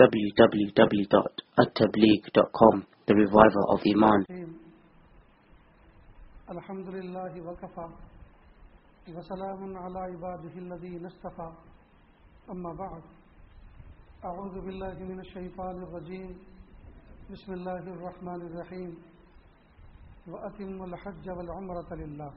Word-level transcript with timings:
www.attableek.com 0.00 2.74
The 3.06 3.14
Reviver 3.14 3.64
of 3.74 3.80
Iman. 3.86 4.24
الحمد 6.50 6.88
لله 6.88 7.40
وكفى 7.48 7.88
وسلام 9.16 9.76
على 9.76 9.98
عباده 9.98 10.54
الذين 10.58 11.06
اصطفى 11.06 11.52
أما 12.50 12.72
بعد 12.74 13.02
أعوذ 14.24 14.60
بالله 14.60 14.94
من 15.10 15.20
الشيطان 15.20 15.82
الرجيم 15.82 16.38
بسم 17.30 17.52
الله 17.52 17.78
الرحمن 17.94 18.40
الرحيم 18.48 18.96
وأتم 20.28 20.84
الحج 20.84 21.30
والعمرة 21.30 21.94
لله 21.94 22.32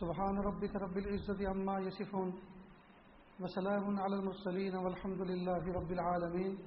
سبحان 0.00 0.38
ربك 0.38 0.76
رب 0.76 0.96
العزة 0.98 1.48
عما 1.48 1.78
يصفون 1.80 2.32
وسلام 3.42 4.00
على 4.00 4.16
المرسلين 4.16 4.74
والحمد 4.76 5.20
لله 5.20 5.72
رب 5.72 5.90
العالمين. 5.92 6.58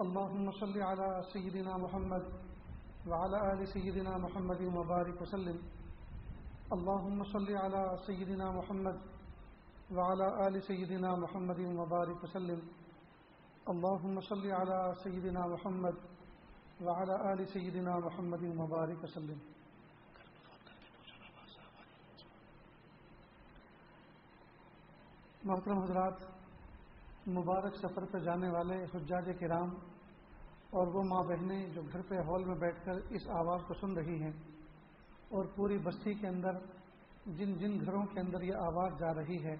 اللهم 0.00 0.50
صل 0.50 0.82
على 0.82 1.22
سيدنا 1.32 1.76
محمد 1.76 2.24
وعلى 3.08 3.52
آل 3.52 3.68
سيدنا 3.68 4.18
محمد 4.18 4.60
وبارك 4.60 5.22
وسلم. 5.22 5.58
اللهم 6.72 7.24
صل 7.24 7.56
على 7.56 7.96
سيدنا 8.06 8.50
محمد 8.50 8.98
وعلى 9.96 10.46
آل 10.46 10.62
سيدنا 10.62 11.16
محمد 11.16 11.60
وبارك 11.60 12.24
وسلم. 12.24 12.60
اللهم 13.68 14.20
صل 14.20 14.50
على 14.50 14.94
سيدنا 15.04 15.46
محمد 15.46 15.94
وعلى 16.84 17.32
آل 17.32 17.48
سيدنا 17.48 17.98
محمد 17.98 18.44
وبارك 18.60 19.02
وسلم. 19.04 19.38
محترم 25.44 25.78
حضرات، 25.78 27.28
مبارک 27.28 27.76
سفر 27.76 28.04
پہ 28.12 28.18
جانے 28.18 28.48
والے 28.50 28.76
حجاج 28.94 29.28
کرام 29.40 29.68
اور 30.70 30.86
وہ 30.86 31.02
ماں 31.02 31.22
بہنیں 31.24 31.66
جو 31.66 31.82
گھر 31.82 32.00
پہ 32.08 32.16
ہال 32.18 32.44
میں 32.44 32.54
بیٹھ 32.54 32.84
کر 32.84 33.00
اس 33.10 33.28
آواز 33.28 33.60
کو 33.68 33.74
سن 33.74 33.96
رہی 33.96 34.20
ہیں 34.22 34.32
اور 35.28 35.44
پوری 35.54 35.78
بستی 35.78 36.14
کے 36.14 36.28
اندر، 36.28 36.58
جن 37.26 37.54
جن 37.58 37.78
گھروں 37.80 38.04
کے 38.12 38.20
اندر 38.20 38.42
یہ 38.42 38.54
آواز 38.54 38.98
جا 38.98 39.14
رہی 39.14 39.42
ہے، 39.44 39.56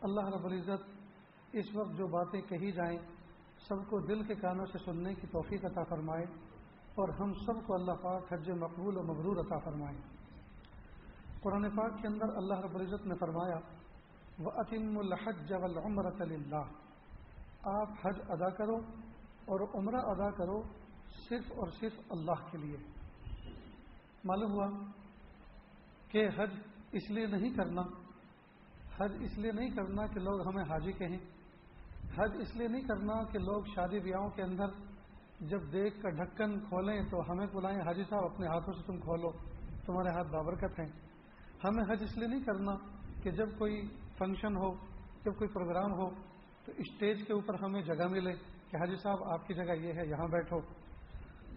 اللہ 0.00 0.28
رب 0.28 0.44
العزت 0.44 1.54
اس 1.54 1.74
وقت 1.74 1.96
جو 1.98 2.06
باتیں 2.06 2.40
کہی 2.40 2.72
جائیں، 2.72 2.98
سب 3.68 3.86
کو 3.90 4.00
دل 4.00 4.22
کے 4.22 4.34
کانوں 4.34 4.66
سے 4.66 4.78
سننے 4.84 5.14
کی 5.14 5.26
توفیق 5.26 5.64
عطا 5.64 5.82
فرمائے 5.88 6.24
اور 6.94 7.08
ہم 7.20 7.32
سب 7.46 7.66
کو 7.66 7.74
اللہ 7.74 8.02
پاک 8.02 8.32
حج 8.32 8.50
مقبول 8.58 8.96
و 8.96 9.02
مبرور 9.02 9.36
عطا 9.36 9.58
فرمائے۔ 9.58 9.96
قرآن 11.42 11.68
پاک 11.70 12.02
کے 12.02 12.08
اندر 12.08 12.36
اللہ 12.36 12.60
رب 12.60 12.74
العزت 12.74 13.06
نے 13.06 13.14
فرمایا 13.20 13.58
وہ 14.38 14.50
عطم 14.50 14.98
الحج 14.98 15.52
والعمرۃ 15.52 16.20
اللہ 16.20 16.64
آپ 17.62 17.88
حج 18.04 18.20
ادا 18.28 18.48
کرو 18.50 18.76
اور 19.44 19.60
عمرہ 19.74 19.96
ادا 19.96 20.30
کرو 20.30 20.62
صرف 21.28 21.52
اور 21.56 21.68
صرف 21.80 22.00
اللہ 22.10 22.42
کے 22.50 22.58
لیے۔ 22.58 22.76
معلوم 24.24 24.52
ہوا 24.52 24.68
کہ 26.08 26.28
حج 26.38 26.50
اس 26.92 27.10
لیے 27.10 27.26
نہیں 27.26 27.50
کرنا، 27.50 27.82
حج 28.98 29.16
اس 29.20 29.38
لیے 29.38 29.52
نہیں 29.52 29.70
کرنا 29.70 30.06
کہ 30.06 30.20
لوگ 30.20 30.48
ہمیں 30.48 30.62
حاجی 30.62 30.92
کہیں۔ 30.92 31.18
حج 32.18 32.36
اس 32.40 32.56
لیے 32.56 32.68
نہیں 32.68 32.82
کرنا 32.82 33.22
کہ 33.22 33.38
لوگ 33.38 33.64
شادی 33.74 33.98
بیاہوں 33.98 34.30
کے 34.30 34.42
اندر 34.42 34.66
جب 35.40 35.72
دیکھ 35.72 36.00
کر 36.02 36.10
ڈھکن 36.10 36.58
کھولیں 36.60 37.02
تو 37.10 37.32
ہمیں 37.32 37.46
بلائیں، 37.52 37.78
حاجی 37.78 38.02
صاحب 38.10 38.24
اپنے 38.24 38.46
ہاتھوں 38.46 38.74
سے 38.74 38.82
تم 38.86 39.00
کھولو، 39.00 39.30
تمہارے 39.86 40.08
ہاتھ 40.08 40.28
بابرکت 40.28 40.80
ہیں۔ 40.80 40.88
ہمیں 41.64 41.84
حج 41.90 42.02
اس 42.02 42.16
لیے 42.16 42.28
نہیں 42.28 42.44
کرنا 42.44 42.76
کہ 43.22 43.30
جب 43.30 43.58
کوئی 43.58 43.86
فنکشن 44.18 44.56
ہو، 44.56 44.74
جب 45.24 45.38
کوئی 45.38 45.48
پروگرام 45.48 45.92
ہو، 45.92 46.10
تو 46.64 46.72
اسٹیج 46.72 47.26
کے 47.26 47.32
اوپر 47.32 47.54
ہمیں 47.62 47.82
جگہ 47.82 48.08
ملے 48.08 48.32
کہ 48.70 48.76
حاجی 48.76 48.96
صاحب، 48.96 49.24
آپ 49.24 49.46
کی 49.46 49.54
جگہ 49.54 49.72
یہ 49.72 49.92
ہے، 49.92 50.06
یہاں 50.06 50.28
بیٹھو۔ 50.28 50.60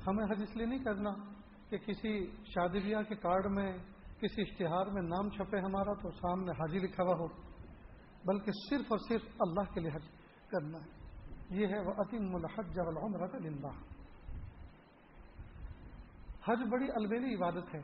ہمیں 0.07 0.25
حج 0.25 0.43
اس 0.43 0.55
لیے 0.55 0.65
نہیں 0.65 0.83
کرنا 0.83 1.09
کہ 1.69 1.77
کسی 1.77 2.31
شادی 2.45 2.79
بیاہ 2.79 3.01
کے 3.01 3.15
کارڈ 3.15 3.45
میں، 3.45 3.77
کسی 4.21 4.41
اشتہار 4.41 4.85
میں 4.85 5.01
نام 5.01 5.29
چھپے 5.29 5.59
ہمارا 5.59 5.93
تو 5.93 6.11
سامنے 6.11 6.51
حاجی 6.51 6.79
لکھا 6.79 7.03
ہوا 7.03 7.15
ہو، 7.15 7.27
بلکہ 8.25 8.51
صرف 8.69 8.85
اور 8.89 8.99
صرف 9.07 9.21
اللہ 9.39 9.73
کے 9.73 9.79
لیے 9.79 9.91
حج 9.95 10.03
کرنا 10.49 10.77
ہے۔ 10.77 10.99
یہ 11.49 11.67
ہے 11.67 11.79
وہ 11.79 11.93
عطیم 11.97 12.35
الحج 12.35 12.79
الحمرت 12.79 13.35
اللہ 13.35 13.77
حج 16.47 16.59
بڑی 16.71 16.87
البیلی 16.95 17.35
عبادت 17.35 17.75
ہے۔ 17.75 17.79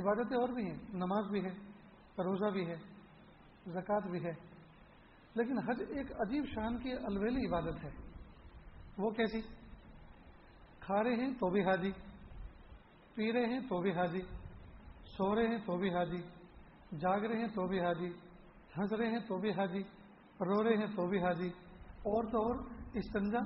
عبادتیں 0.00 0.36
اور 0.36 0.48
بھی 0.48 0.66
ہیں، 0.66 0.78
نماز 0.92 1.30
بھی 1.30 1.44
ہے، 1.44 1.52
روزہ 2.18 2.50
بھی 2.50 2.66
ہے۔ 2.66 2.91
زکوٰۃ 3.66 4.10
بھی 4.10 4.24
ہے۔ 4.24 4.32
لیکن 5.34 5.58
حج 5.58 5.82
ایک 5.88 6.12
عجیب 6.20 6.44
شان 6.54 6.78
کی 6.78 6.92
الویلی 6.92 7.46
عبادت 7.48 7.84
ہے۔ 7.84 7.90
وہ 8.98 9.10
کیسی؟ 9.10 9.40
کھا 10.80 11.02
رہے 11.02 11.14
ہیں 11.14 11.34
تو 11.34 11.50
بھی 11.50 11.64
حاجی، 11.64 11.90
پی 13.14 13.32
رہے 13.32 13.46
ہیں 13.46 13.60
تو 13.60 13.80
بھی 13.80 13.92
حاجی، 13.92 14.20
سو 15.04 15.34
رہے 15.34 15.46
ہیں 15.46 15.58
تو 15.58 15.76
بھی 15.76 15.94
حاجی، 15.94 16.22
جاگ 16.98 17.20
رہے 17.20 17.38
ہیں 17.38 17.46
تو 17.46 17.66
بھی 17.66 17.80
حاجی، 17.80 18.08
ہنس 18.78 18.92
رہے 18.92 19.10
ہیں 19.10 19.18
تو 19.18 19.38
بھی 19.38 19.50
حاجی، 19.50 19.82
رو 20.40 20.64
رہے 20.64 20.76
ہیں 20.76 20.86
تو 20.86 21.06
بھی 21.06 21.22
حاجی، 21.22 21.48
اور 21.86 22.24
تو 22.24 22.42
اور 22.42 22.56
استنجا، 22.94 23.38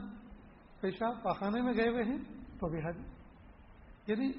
پیشاب، 0.80 1.22
پاخانے 1.22 1.62
میں 1.62 1.72
گئے 1.72 1.88
ہوئے 1.88 2.04
ہیں 2.04 2.18
تو 2.58 2.68
بھی 2.68 2.80
حاجی۔ 2.80 3.02
یعنی 4.06 4.32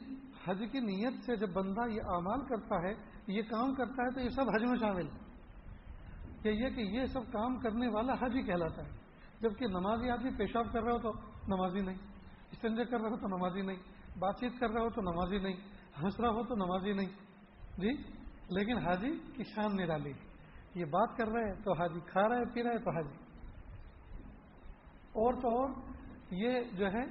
حج 0.48 0.64
کی 0.72 0.80
نیت 0.80 1.26
سے 1.26 1.36
جب 1.36 1.50
بندہ 1.50 1.90
یہ 1.90 2.02
اعمال 2.02 2.46
کرتا 2.46 2.82
ہے، 2.82 2.94
یہ 3.28 3.42
کام 3.42 3.74
کرتا 3.74 4.04
ہے، 4.04 4.10
تو 4.10 4.20
یہ 4.20 4.30
سب 4.30 4.42
حج 4.42 4.64
میں 4.64 4.78
شامل 4.80 5.08
ہے 5.08 5.27
کہ 6.42 6.50
یہ 6.50 6.70
کہ 6.70 6.82
یہ 6.82 7.06
سب 7.06 7.22
کام 7.32 7.60
کرنے 7.60 7.88
والا 7.88 8.14
حج 8.14 8.36
ہی 8.36 8.42
کہلاتا 8.42 8.86
ہے۔ 8.86 8.92
جبکہ 9.42 9.68
نمازی 9.68 10.10
آدمی 10.10 10.30
پیشاب 10.38 10.74
کر 10.74 10.84
رہا 10.84 10.92
ہو 10.92 10.98
تو 10.98 11.12
نمازی 11.48 11.82
نہیں۔ 11.82 11.98
استنجا 12.52 12.84
کر 12.84 13.00
رہا 13.02 13.10
ہو 13.10 13.18
تو 13.18 13.28
نمازی 13.28 13.62
نہیں۔ 13.62 13.78
بات 14.20 14.40
چیت 14.40 14.60
کر 14.60 14.70
رہا 14.70 14.82
ہو 14.82 14.90
تو 14.90 15.02
نمازی 15.02 15.38
نہیں۔ 15.38 15.54
ہنس 16.04 16.20
رہا 16.20 16.30
ہو 16.30 16.44
تو 16.44 16.56
نمازی 16.56 16.94
نہیں۔ 16.94 17.10
جی؟ 17.78 17.92
لیکن 18.50 18.78
حاجی 18.78 19.20
کی 19.36 19.44
شان 19.44 19.76
نرالی۔ 19.76 20.14
یہ 20.76 20.86
بات 20.86 21.18
کر 21.18 21.28
رہے 21.28 21.44
ہیں 21.44 21.62
تو 21.64 21.74
حاجی 21.74 22.00
کھا 22.00 22.30
رہا 22.30 22.38
ہے، 22.38 22.54
پی 22.54 22.64
رہا 22.64 22.72
ہے 22.72 22.78
تو 22.78 22.92
حاجی۔ 22.92 23.16
اور 25.08 25.34
تو 25.34 25.62
اور 25.62 25.70
یہ 26.32 26.62
جو 26.62 26.88
ہے 26.88 27.06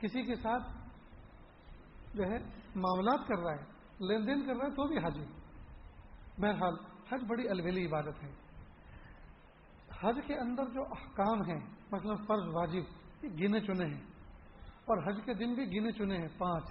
کسی 0.00 0.22
کے 0.22 0.34
ساتھ 0.34 0.62
جو 2.14 2.22
ہے 2.24 2.38
معاملات 2.74 3.28
کر 3.28 3.38
رہا 3.38 3.52
ہے، 3.52 3.64
لین 4.00 4.26
دین 4.26 4.46
کر 4.46 4.56
رہا 4.56 4.66
ہے 4.66 4.70
تو 4.70 4.88
بھی 4.88 4.98
حاجی۔ 4.98 5.24
بہرحال 6.38 6.74
حج 7.12 7.24
بڑی 7.28 7.48
الویلی 7.48 7.86
عبادت 7.86 8.22
ہے۔ 8.22 8.32
حج 10.00 10.18
کے 10.26 10.34
اندر 10.34 10.64
جو 10.64 10.82
احکام 10.82 11.42
ہیں، 11.42 11.60
مثلا 11.92 12.14
فرض 12.14 12.48
واجب، 12.52 12.82
یہ 13.22 13.28
گنے 13.28 13.60
چنے 13.60 13.86
ہیں۔ 13.86 14.00
اور 14.84 15.08
حج 15.08 15.20
کے 15.24 15.34
دن 15.34 15.54
بھی 15.54 15.78
گنے 15.78 15.92
چنے 15.92 16.18
ہیں، 16.18 16.28
پانچ۔ 16.38 16.64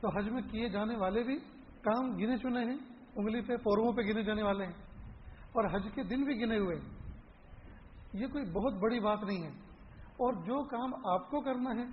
تو 0.00 0.18
حج 0.18 0.28
میں 0.28 0.42
کیے 0.42 0.68
جانے 0.68 0.96
والے 0.96 1.22
بھی 1.22 1.38
کام 1.82 2.16
گنے 2.16 2.36
چنے 2.36 2.64
ہیں، 2.64 2.78
انگلی 3.16 3.40
پہ 3.40 3.56
پورووں 3.56 3.92
پہ 3.92 4.00
گنے 4.02 4.22
جانے 4.22 4.42
والے 4.42 4.64
ہیں۔ 4.64 4.72
اور 5.28 5.76
حج 5.76 5.88
کے 5.94 6.02
دن 6.02 6.24
بھی 6.24 6.40
گنے 6.40 6.58
ہوئے۔ 6.58 6.76
ہیں 6.76 6.98
یہ 8.12 8.26
کوئی 8.26 8.44
بہت 8.44 8.72
بڑی 8.72 9.00
بات 9.00 9.18
نہیں 9.22 9.42
ہے۔ 9.42 9.50
اور 10.02 10.32
جو 10.32 10.64
کام 10.64 10.94
آپ 11.06 11.30
کو 11.30 11.40
کرنا 11.40 11.70
ہے، 11.70 11.86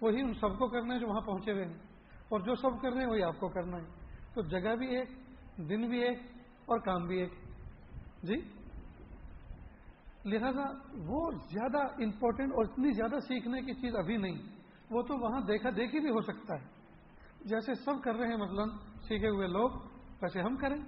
وہی 0.00 0.20
ان 0.20 0.34
سب 0.34 0.58
کو 0.58 0.68
کرنا 0.68 0.94
ہے 0.94 0.98
جو 0.98 1.08
وہاں 1.08 1.20
پہنچے 1.20 1.52
ہوئے 1.52 1.64
ہیں۔ 1.64 1.78
اور 2.28 2.40
جو 2.40 2.54
سب 2.54 2.82
کر 2.82 2.92
رہے 2.92 3.00
ہیں، 3.00 3.10
وہی 3.10 3.22
آپ 3.22 3.40
کو 3.40 3.48
کرنا 3.48 3.76
ہے۔ 3.76 3.84
تو 4.34 4.42
جگہ 4.42 4.74
بھی 4.74 4.96
ایک، 4.96 5.08
دن 5.56 5.88
بھی 5.88 6.04
ایک 6.04 6.18
اور 6.70 6.78
کام 6.78 7.06
بھی 7.06 7.18
ایک 7.18 7.32
جی؟ 8.22 8.34
لہذا 10.24 10.62
وہ 10.96 11.30
زیادہ 11.30 11.78
امپورٹنٹ 11.78 12.52
اور 12.52 12.64
اتنی 12.64 12.92
زیادہ 12.92 13.20
سیکھنے 13.20 13.62
کی 13.62 13.74
چیز 13.74 13.96
ابھی 13.96 14.16
نہیں۔ 14.16 14.42
وہ 14.90 15.02
تو 15.02 15.18
وہاں 15.18 15.40
دیکھا 15.40 15.70
دیکھی 15.76 16.00
بھی 16.00 16.10
ہو 16.10 16.20
سکتا 16.22 16.54
ہے۔ 16.54 16.66
جیسے 17.44 17.74
سب 17.74 18.02
کر 18.04 18.14
رہے 18.14 18.28
ہیں 18.28 18.36
مثلا 18.36 18.64
سیکھے 19.02 19.28
ہوئے 19.28 19.48
لوگ، 19.48 19.70
ویسے 20.22 20.40
ہم 20.40 20.56
کریں۔ 20.56 20.82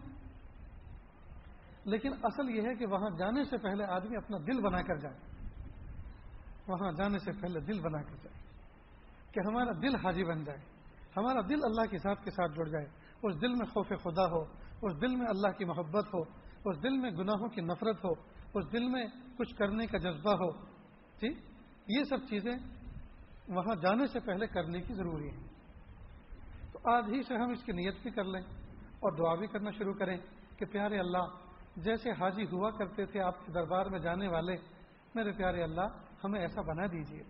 لیکن 1.84 2.12
اصل 2.22 2.50
یہ 2.50 2.62
ہے 2.62 2.74
کہ 2.74 2.86
وہاں 2.86 3.10
جانے 3.18 3.44
سے 3.44 3.58
پہلے 3.58 3.84
آدمی 3.84 4.16
اپنا 4.16 4.38
دل 4.38 4.60
بنا 4.60 4.82
کر 4.82 4.96
جائے۔ 4.96 5.16
وہاں 6.68 6.92
جانے 6.92 7.18
سے 7.18 7.32
پہلے 7.32 7.60
دل 7.60 7.80
بنا 7.80 8.02
کر 8.02 8.16
جائے۔ 8.22 8.42
کہ 9.32 9.40
ہمارا 9.46 9.72
دل 9.82 9.96
حاجی 9.96 10.24
بن 10.24 10.44
جائے۔ 10.44 10.58
ہمارا 11.16 11.40
دل 11.40 11.64
اللہ 11.64 11.86
کے 11.90 11.98
ساتھ 11.98 12.24
کے 12.24 12.30
ساتھ 12.30 12.52
جڑ 12.52 12.64
جائے۔ 12.64 12.86
اس 13.22 13.40
دل 13.40 13.54
میں 13.54 13.66
خوف 13.66 13.88
خدا 13.88 14.24
ہو۔ 14.24 14.61
اس 14.82 15.00
دل 15.00 15.16
میں 15.16 15.26
اللہ 15.26 15.56
کی 15.58 15.64
محبت 15.64 16.14
ہو، 16.14 16.20
اس 16.64 16.82
دل 16.82 16.98
میں 16.98 17.10
گناہوں 17.10 17.48
کی 17.48 17.60
نفرت 17.60 18.04
ہو، 18.04 18.12
اس 18.54 18.72
دل 18.72 18.88
میں 18.88 19.04
کچھ 19.38 19.54
کرنے 19.56 19.86
کا 19.86 19.98
جذبہ 19.98 20.34
ہو۔ 20.34 20.50
ٹھیک 21.20 21.38
یہ 21.88 22.04
سب 22.04 22.28
چیزیں 22.28 22.52
وہاں 23.48 23.74
جانے 23.82 24.06
سے 24.06 24.20
پہلے 24.20 24.46
کرنے 24.46 24.80
کی 24.80 24.94
ضروری 24.94 25.28
ہے 25.28 25.40
تو 26.72 26.78
آج 26.90 27.12
ہی 27.12 27.22
سے 27.22 27.36
ہم 27.36 27.50
اس 27.50 27.62
کی 27.64 27.72
نیت 27.72 28.02
بھی 28.02 28.10
کر 28.10 28.24
لیں 28.24 28.40
اور 29.00 29.12
دعا 29.12 29.34
بھی 29.34 29.46
کرنا 29.46 29.70
شروع 29.70 29.94
کریں 29.94 30.16
کہ 30.56 30.64
پیارے 30.64 30.98
اللہ، 30.98 31.26
جیسے 31.76 32.10
حاجی 32.10 32.44
ہوا 32.52 32.70
کرتے 32.70 33.06
تھے 33.06 33.20
آپ 33.20 33.46
کے 33.46 33.52
دربار 33.52 33.86
میں 33.86 33.98
جانے 33.98 34.28
والے، 34.28 34.56
میرے 35.14 35.32
پیارے 35.32 35.62
اللہ، 35.62 35.86
ہمیں 36.24 36.40
ایسا 36.40 36.62
بنا 36.62 36.86
دیجیے 36.86 37.22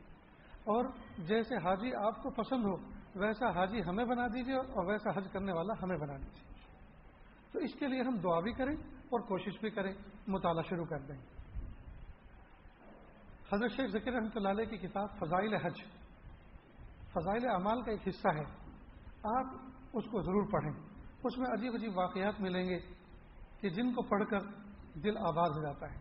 اور 0.65 0.85
جیسے 1.19 1.57
حاجی 1.57 1.95
آپ 1.95 2.23
کو 2.23 2.31
پسند 2.31 2.65
ہو، 2.65 2.77
ویسا 3.21 3.51
حاجی 3.51 3.81
ہمیں 3.87 4.05
بنا 4.05 4.27
دیجیے 4.27 4.57
اور 4.57 4.85
ویسا 4.87 5.11
حج 5.11 5.27
کرنے 5.33 5.53
والا 5.53 5.73
ہمیں 5.83 5.97
بنا 5.97 6.17
دیجیے 6.17 6.51
تو 7.53 7.59
اس 7.59 7.75
کے 7.79 7.87
لیے 7.87 8.03
ہم 8.03 8.17
دعا 8.17 8.41
بھی 8.41 8.53
کریں 8.53 8.77
اور 8.93 9.21
کوشش 9.21 9.61
بھی 9.61 9.71
کریں، 9.71 9.95
مطالعہ 10.27 10.63
شروع 10.69 10.85
کر 10.85 10.99
دیں۔ 10.99 11.19
حضرت 13.53 13.71
شیخ 13.71 13.91
ذکر 13.91 14.13
رحمۃ 14.13 14.29
اللہ 14.35 14.49
علیہ 14.49 14.65
کی 14.65 14.77
کتاب 14.77 15.09
فضائل 15.19 15.55
حج، 15.55 15.83
فضائل 17.13 17.49
اعمال 17.49 17.83
کا 17.83 17.91
ایک 17.91 18.09
حصہ 18.09 18.29
ہے۔ 18.29 18.45
آپ 19.25 19.47
اس 19.93 20.05
کو 20.11 20.23
ضرور 20.23 20.53
پڑھیں۔ 20.53 20.73
اس 21.25 21.39
میں 21.39 21.47
عجیب 21.51 21.75
عجیب 21.75 21.99
واقعات 21.99 22.41
ملیں 22.41 22.69
گے 22.69 22.79
کہ 23.61 23.69
جن 23.69 23.93
کو 23.93 24.03
پڑھ 24.03 24.25
کر 24.31 24.41
دل 24.99 25.17
آباد 25.17 25.51
ہو 25.51 25.63
جاتا 25.63 25.91
ہے۔ 25.91 25.97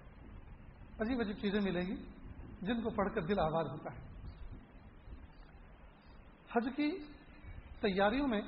عجیب 1.00 1.20
عجیب 1.20 1.38
چیزیں 1.42 1.62
ملیں 1.62 1.82
گی 1.82 1.96
جن 2.62 2.82
کو 2.82 2.90
پڑھ 2.90 3.14
کر 3.14 3.22
دل 3.22 3.40
آباد 3.40 3.64
ہوتا 3.64 3.94
ہے۔ 3.94 4.00
حج 6.56 6.68
کی 6.76 6.98
تیاریوں 7.82 8.28
میں 8.28 8.42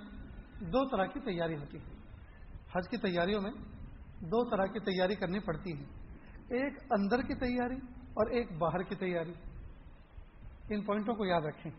دو 0.60 0.90
طرح 0.90 1.06
کی 1.06 1.20
تیاری 1.20 1.56
ہوتی 1.56 1.78
ہے۔ 1.78 1.93
حج 2.76 2.90
کی 2.90 2.98
تیاریوں 2.98 3.42
میں 3.42 3.52
دو 4.20 4.50
طرح 4.50 4.66
کی 4.66 4.80
تیاری 4.80 5.16
کرنی 5.16 5.40
پڑتی 5.40 5.72
ہے 5.72 5.84
ایک 6.50 6.74
اندر 6.92 7.22
کی 7.22 7.34
تیاری 7.34 7.76
اور 7.98 8.30
ایک 8.30 8.52
باہر 8.58 8.82
کی 8.84 8.96
تیاری۔ 8.96 9.34
ان 10.70 10.82
پوائنٹوں 10.82 11.16
کو 11.16 11.26
یاد 11.26 11.42
رکھیں۔ 11.42 11.72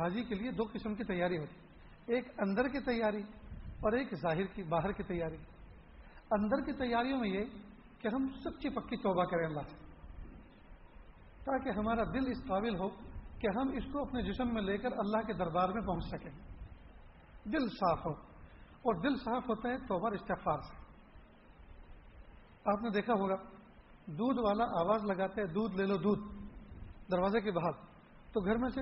حاجی 0.00 0.22
کے 0.22 0.34
لیے 0.34 0.50
دو 0.50 0.62
قسم 0.72 0.94
کی 0.94 1.04
تیاری 1.04 1.38
ہوتی 1.38 1.54
ایک 2.12 2.40
اندر 2.40 2.68
کی 2.68 2.78
تیاری 2.80 3.22
اور 3.60 3.92
ایک 3.92 4.14
ظاہر 4.14 4.46
کی، 4.46 4.62
باہر 4.62 4.92
کی 4.92 5.02
تیاری۔ 5.02 5.36
اندر 6.30 6.64
کی 6.64 6.72
تیاریوں 6.72 7.20
میں 7.20 7.28
یہ 7.28 7.44
کہ 7.98 8.08
ہم 8.08 8.28
سچی 8.40 8.68
پکی 8.68 8.96
توبہ 8.96 9.24
کریں 9.24 9.46
اللہ 9.46 9.60
سے۔ 9.60 9.76
تاکہ 11.44 11.68
ہمارا 11.68 12.04
دل 12.04 12.30
اس 12.30 12.48
قابل 12.48 12.76
ہو 12.80 12.88
کہ 13.38 13.46
ہم 13.56 13.68
اس 13.68 13.84
کو 13.92 14.02
اپنے 14.02 14.22
جسم 14.22 14.54
میں 14.54 14.62
لے 14.62 14.78
کر 14.78 14.88
اللہ 14.92 15.26
کے 15.26 15.32
دربار 15.32 15.68
میں 15.68 15.82
پہنچ 15.82 16.04
سکیں۔ 16.04 16.30
دل 17.44 17.68
صاف 17.68 18.06
ہو۔ 18.06 18.27
اور 18.78 18.94
دل 18.94 19.16
صاف 19.16 19.48
ہوتا 19.48 19.68
ہے 19.68 19.76
توبہ 19.76 20.10
استفار 20.14 20.58
سے۔ 20.58 20.74
آپ 22.66 22.82
نے 22.82 22.90
دیکھا 22.90 23.12
ہوگا، 23.12 23.34
دودھ 24.06 24.40
والا 24.40 24.64
آواز 24.64 25.04
لگاتے 25.04 25.40
ہیں، 25.40 25.48
دودھ 25.48 25.76
لے 25.76 25.86
لو، 25.86 25.96
دودھ۔ 25.96 26.20
دروازے 27.12 27.40
کے 27.40 27.50
باہر۔ 27.50 27.72
تو 28.32 28.40
گھر 28.40 28.56
میں 28.56 28.70
سے 28.70 28.80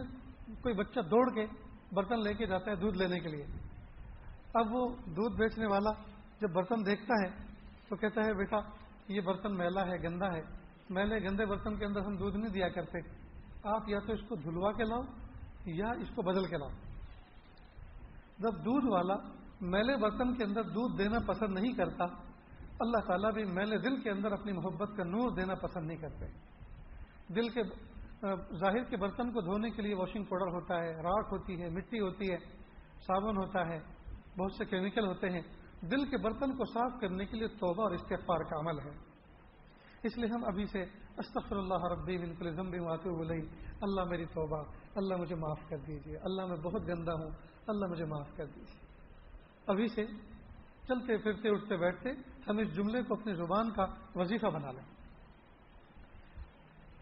کوئی 0.63 0.75
بچہ 0.75 1.01
دوڑ 1.01 1.35
کے 1.35 1.47
برتن 1.93 2.23
لے 2.23 2.35
کے 2.35 2.47
جاتا 2.47 2.71
ہے 2.71 2.77
دودھ 2.77 2.99
لینے 2.99 3.21
کے 3.21 3.29
لیے۔ 3.29 3.47
اب 4.55 4.75
وہ 4.75 4.89
دودھ 4.89 5.37
بیچنے 5.37 5.67
والا 5.67 5.91
جب 6.41 6.53
برتن 6.53 6.87
دیکھتا 6.87 7.15
ہے 7.25 7.47
تو 7.89 7.97
کہتا 7.97 8.21
ہے، 8.25 8.35
بیٹا، 8.35 8.57
یہ 9.09 9.21
برتن 9.21 9.57
میلا 9.57 9.87
ہے، 9.87 10.03
گندا 10.03 10.27
ہے۔ 10.27 10.43
میلے 10.91 11.29
گندے 11.29 11.47
برتن 11.47 11.77
کے 11.77 11.85
اندر 11.85 12.01
ہم 12.01 12.17
دودھ 12.17 12.37
نہیں 12.37 12.53
دیا 12.53 12.69
کرتے۔ 12.69 12.99
آپ 13.65 13.89
یا 13.89 13.99
تو 13.99 14.13
اس 14.13 14.21
کو 14.29 14.35
دھلوا 14.35 14.73
کے 14.73 14.85
لاؤ 14.85 15.03
یا 15.65 15.89
اس 15.89 16.09
کو 16.15 16.23
بدل 16.23 16.47
کے 16.47 16.57
لاؤ۔ 16.57 16.71
جب 18.39 18.65
دودھ 18.65 18.87
والا 18.87 19.36
میلے 19.61 19.97
برتن 19.97 20.35
کے 20.35 20.45
اندر 20.45 20.63
دودھ 20.63 20.99
دینا 20.99 21.19
پسند 21.27 21.59
نہیں 21.59 21.73
کرتا۔ 21.73 22.05
اللہ 22.81 23.07
تعالیٰ 23.07 23.33
بھی 23.33 23.45
میلے 23.45 23.79
دل 23.79 24.01
کے 24.03 24.11
اندر 24.11 24.33
اپنی 24.33 24.53
محبت 24.53 24.97
کا 24.97 25.05
نور 25.05 25.31
دینا 25.31 25.55
پسند 25.55 25.87
نہیں 25.87 25.97
کرتے۔ 25.97 26.27
دل 27.35 27.49
کے 27.49 27.63
ظاہر 28.61 28.85
کے 28.85 28.97
برتن 28.97 29.33
کو 29.33 29.41
دھونے 29.41 29.71
کے 29.71 29.83
لیے 29.83 29.95
واشنگ 29.95 30.25
پاؤڈر 30.25 30.55
ہوتا 30.55 30.83
ہے 30.83 30.93
راک 30.95 31.27
ہوتی 31.33 31.63
ہے، 31.63 31.69
مٹی 31.71 32.01
ہوتی 32.01 32.33
ہے، 32.33 32.39
صابن 33.01 33.37
ہوتا 33.37 33.67
ہے، 33.69 33.79
بہت 34.39 34.53
سے 34.53 34.65
کیمیکل 34.65 35.07
ہوتے 35.07 35.31
ہیں۔ 35.31 35.43
دل 35.81 36.05
کے 36.05 36.17
برتن 36.17 36.57
کو 36.57 36.65
صاف 36.65 37.01
کرنے 37.01 37.25
کے 37.25 37.37
لیے 37.37 37.49
توبہ 37.49 37.83
اور 37.83 37.91
استغفار 37.91 38.45
کا 38.45 38.61
عمل 38.61 38.79
ہے۔ 38.79 38.95
اس 40.03 40.17
لیے 40.17 40.29
ہم 40.35 40.45
ابھی 40.45 40.67
سے 40.67 40.83
استفر 41.17 41.57
اللہ 41.57 41.85
ربی 41.93 42.19
بالکل 42.19 42.51
ضمبی 42.51 42.79
آتے 42.79 43.09
ہوئے 43.09 43.41
اللہ 43.83 44.05
میری 44.05 44.25
توبہ، 44.25 44.63
اللہ 44.95 45.17
مجھے 45.17 45.35
معاف 45.35 45.69
کر 45.69 45.77
دیجیے 45.77 46.17
اللہ 46.17 46.47
میں 46.47 46.57
بہت 46.57 46.83
گندا 46.83 47.13
ہوں، 47.13 47.31
اللہ 47.67 47.87
مجھے 47.87 48.05
معاف 48.05 48.37
کر 48.37 48.47
دیجیے 48.47 48.86
ابھی 49.67 49.89
سے 49.89 50.07
چلتے 50.89 51.17
پھرتے 51.17 51.49
اٹھتے 51.51 51.77
بیٹھتے 51.77 52.11
ہم 52.49 52.59
اس 52.59 52.77
جملے 52.77 53.03
کو 53.03 53.15
اپنی 53.15 53.35
زبان 53.35 53.71
کا 53.71 53.87
وظیفہ 54.15 54.47
بنا 54.47 54.73
لیں۔ 54.73 54.97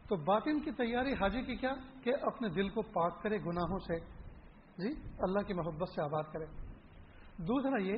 تو 0.08 0.16
باطن 0.16 0.60
کی 0.60 0.70
تیاری 0.70 1.12
حاجی 1.12 1.42
کی 1.42 1.56
کیا؟ 1.56 1.74
کہ 2.02 2.12
اپنے 2.22 2.48
دل 2.48 2.68
کو 2.68 2.82
پاک 2.82 3.22
کرے 3.22 3.38
گناہوں 3.38 3.78
سے۔ 3.78 3.98
جی 4.78 4.88
اللہ 5.18 5.40
کی 5.40 5.54
محبت 5.54 5.88
سے 5.88 6.02
آباد 6.02 6.22
کرے۔ 6.32 6.44
دوسرا 7.36 7.82
یہ، 7.82 7.94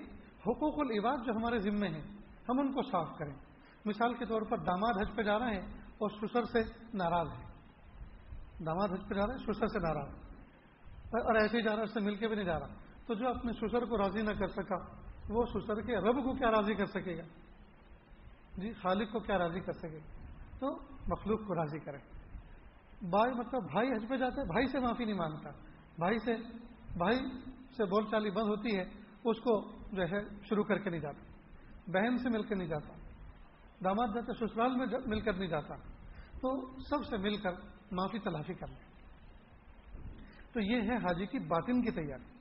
حقوق 0.46 0.74
العباد 0.78 1.16
جو 1.26 1.32
ہمارے 1.36 1.58
ذمے 1.58 1.88
ہیں، 1.88 2.02
ہم 2.48 2.60
ان 2.60 2.72
کو 2.72 2.82
صاف 2.82 3.18
کریں۔ 3.18 3.34
مثال 3.84 4.14
کے 4.14 4.26
طور 4.26 4.42
پر 4.42 4.58
داماد 4.58 4.94
حج 5.00 5.16
پہ 5.16 5.22
جا 5.22 5.38
رہے 5.38 5.60
ہیں 5.60 5.66
اور 5.98 6.10
سسر 6.10 6.44
سے 6.44 6.62
ناراض 6.94 7.26
ہے 7.26 7.44
داماد 8.64 8.88
حج 8.88 9.08
پہ 9.08 9.14
جا 9.14 9.26
رہے 9.26 9.34
ہیں، 9.34 9.52
سسر 9.52 9.66
سے 9.66 9.78
ناراض۔ 9.78 10.08
اور 11.14 11.34
ایسے 11.34 11.58
ہی 11.58 11.62
جا 11.62 11.70
رہا 11.70 11.78
ہے 11.78 11.84
اس 11.84 11.94
سے 11.94 12.00
مل 12.00 12.16
کے 12.16 12.28
بھی 12.28 12.36
نہیں 12.36 12.46
جا 12.46 12.60
رہا۔ 12.60 12.66
تو 13.06 13.14
جو 13.14 13.28
اپنے 13.28 13.52
سسر 13.52 13.84
کو 13.84 13.98
راضی 13.98 14.22
نہ 14.22 14.30
کر 14.30 14.46
سکا، 14.46 14.76
وہ 15.28 15.46
سسر 15.46 15.80
کے 15.80 15.96
رب 15.96 16.24
کو 16.24 16.34
کیا 16.34 16.50
راضی 16.50 16.74
کر 16.74 16.86
سکے 16.86 17.18
گا؟ 17.18 17.22
جی 18.56 18.72
خالق 18.72 19.12
کو 19.12 19.18
کیا 19.18 19.38
راضی 19.38 19.60
کر 19.60 19.72
سکے 19.72 19.96
گا؟ 19.96 20.20
تو 20.58 20.78
مخلوق 21.08 21.46
کو 21.46 21.54
راضی 21.54 21.78
کرے۔ 21.78 21.98
بھائی 23.02 23.34
مطلب 23.34 23.62
بھائی 23.62 23.92
حج 23.92 24.08
پہ 24.08 24.16
جاتا 24.16 24.40
ہے 24.40 24.46
بھائی 24.46 24.66
سے 24.66 24.80
معافی 24.80 25.04
نہیں 25.04 25.16
مانگتا۔ 25.16 25.50
بھائی 25.98 26.18
سے 26.18 26.36
بھائی 26.96 27.18
سے 27.76 27.84
بول 27.84 28.04
چالی 28.10 28.30
بند 28.30 28.48
ہوتی 28.48 28.78
ہے، 28.78 28.84
اس 29.24 29.40
کو 29.40 29.72
جو 29.92 30.02
ہے 30.02 30.44
شروع 30.48 30.64
کر 30.64 30.78
کے 30.78 30.90
نہیں 30.90 31.00
جاتا۔ 31.00 31.20
بہن 31.86 32.18
سے 32.18 32.28
مل 32.28 32.42
کے 32.42 32.54
نہیں 32.54 32.68
جاتا۔ 32.68 32.92
داماد 33.84 34.08
جاتے، 34.14 34.46
سسرال 34.46 34.76
میں 34.76 34.86
مل 35.06 35.20
کر 35.20 35.32
نہیں 35.32 35.48
جاتا۔ 35.48 35.74
تو 36.40 36.78
سب 36.80 37.04
سے 37.06 37.16
مل 37.16 37.36
کر 37.36 37.52
معافی، 37.92 38.18
تلافی 38.18 38.54
کر 38.54 38.66
لیں 38.66 38.86
تو 40.52 40.60
یہ 40.60 40.80
ہے 40.80 40.96
حاجی 40.96 41.26
کی 41.26 41.38
باطن 41.38 41.82
کی 41.82 41.90
تیاری۔ 41.90 42.35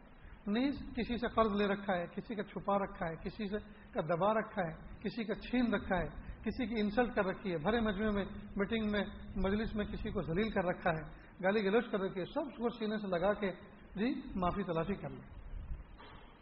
نیز 0.47 0.75
کسی 0.95 1.17
سے 1.17 1.27
قرض 1.27 1.55
لے 1.55 1.67
رکھا 1.67 1.95
ہے، 1.95 2.05
کسی 2.15 2.35
کا 2.35 2.43
چھپا 2.43 2.77
رکھا 2.79 3.09
ہے، 3.09 3.15
کسی 3.15 3.47
سے 3.47 3.57
کا 3.93 4.01
دبا 4.01 4.33
رکھا 4.33 4.61
ہے، 4.67 4.73
کسی 4.99 5.23
کا 5.23 5.35
چھین 5.35 5.73
رکھا 5.73 5.97
ہے، 5.97 6.07
کسی 6.43 6.65
کی 6.65 6.75
انسلٹ 6.79 7.15
کر 7.15 7.25
رکھی 7.25 7.51
ہے، 7.51 7.57
بھرے 7.57 7.79
مجموعے 7.79 8.11
میں، 8.11 8.25
میٹنگ 8.55 8.91
میں، 8.91 9.03
مجلس 9.35 9.75
میں 9.75 9.85
کسی 9.85 10.09
کو 10.09 10.21
ذلیل 10.21 10.49
کر 10.49 10.65
رکھا 10.65 10.91
ہے، 10.91 11.01
گالی 11.43 11.63
گلوچ 11.63 11.85
کر 11.91 11.99
رکھی 11.99 12.21
ہے، 12.21 12.25
سب 12.25 12.57
کو 12.57 12.69
سینے 12.69 12.97
سے 12.97 13.07
لگا 13.07 13.33
کے 13.33 13.51
جی 13.95 14.21
معافی 14.35 14.63
تلافی 14.63 14.93
کر 14.93 15.09
لیں۔ 15.09 15.55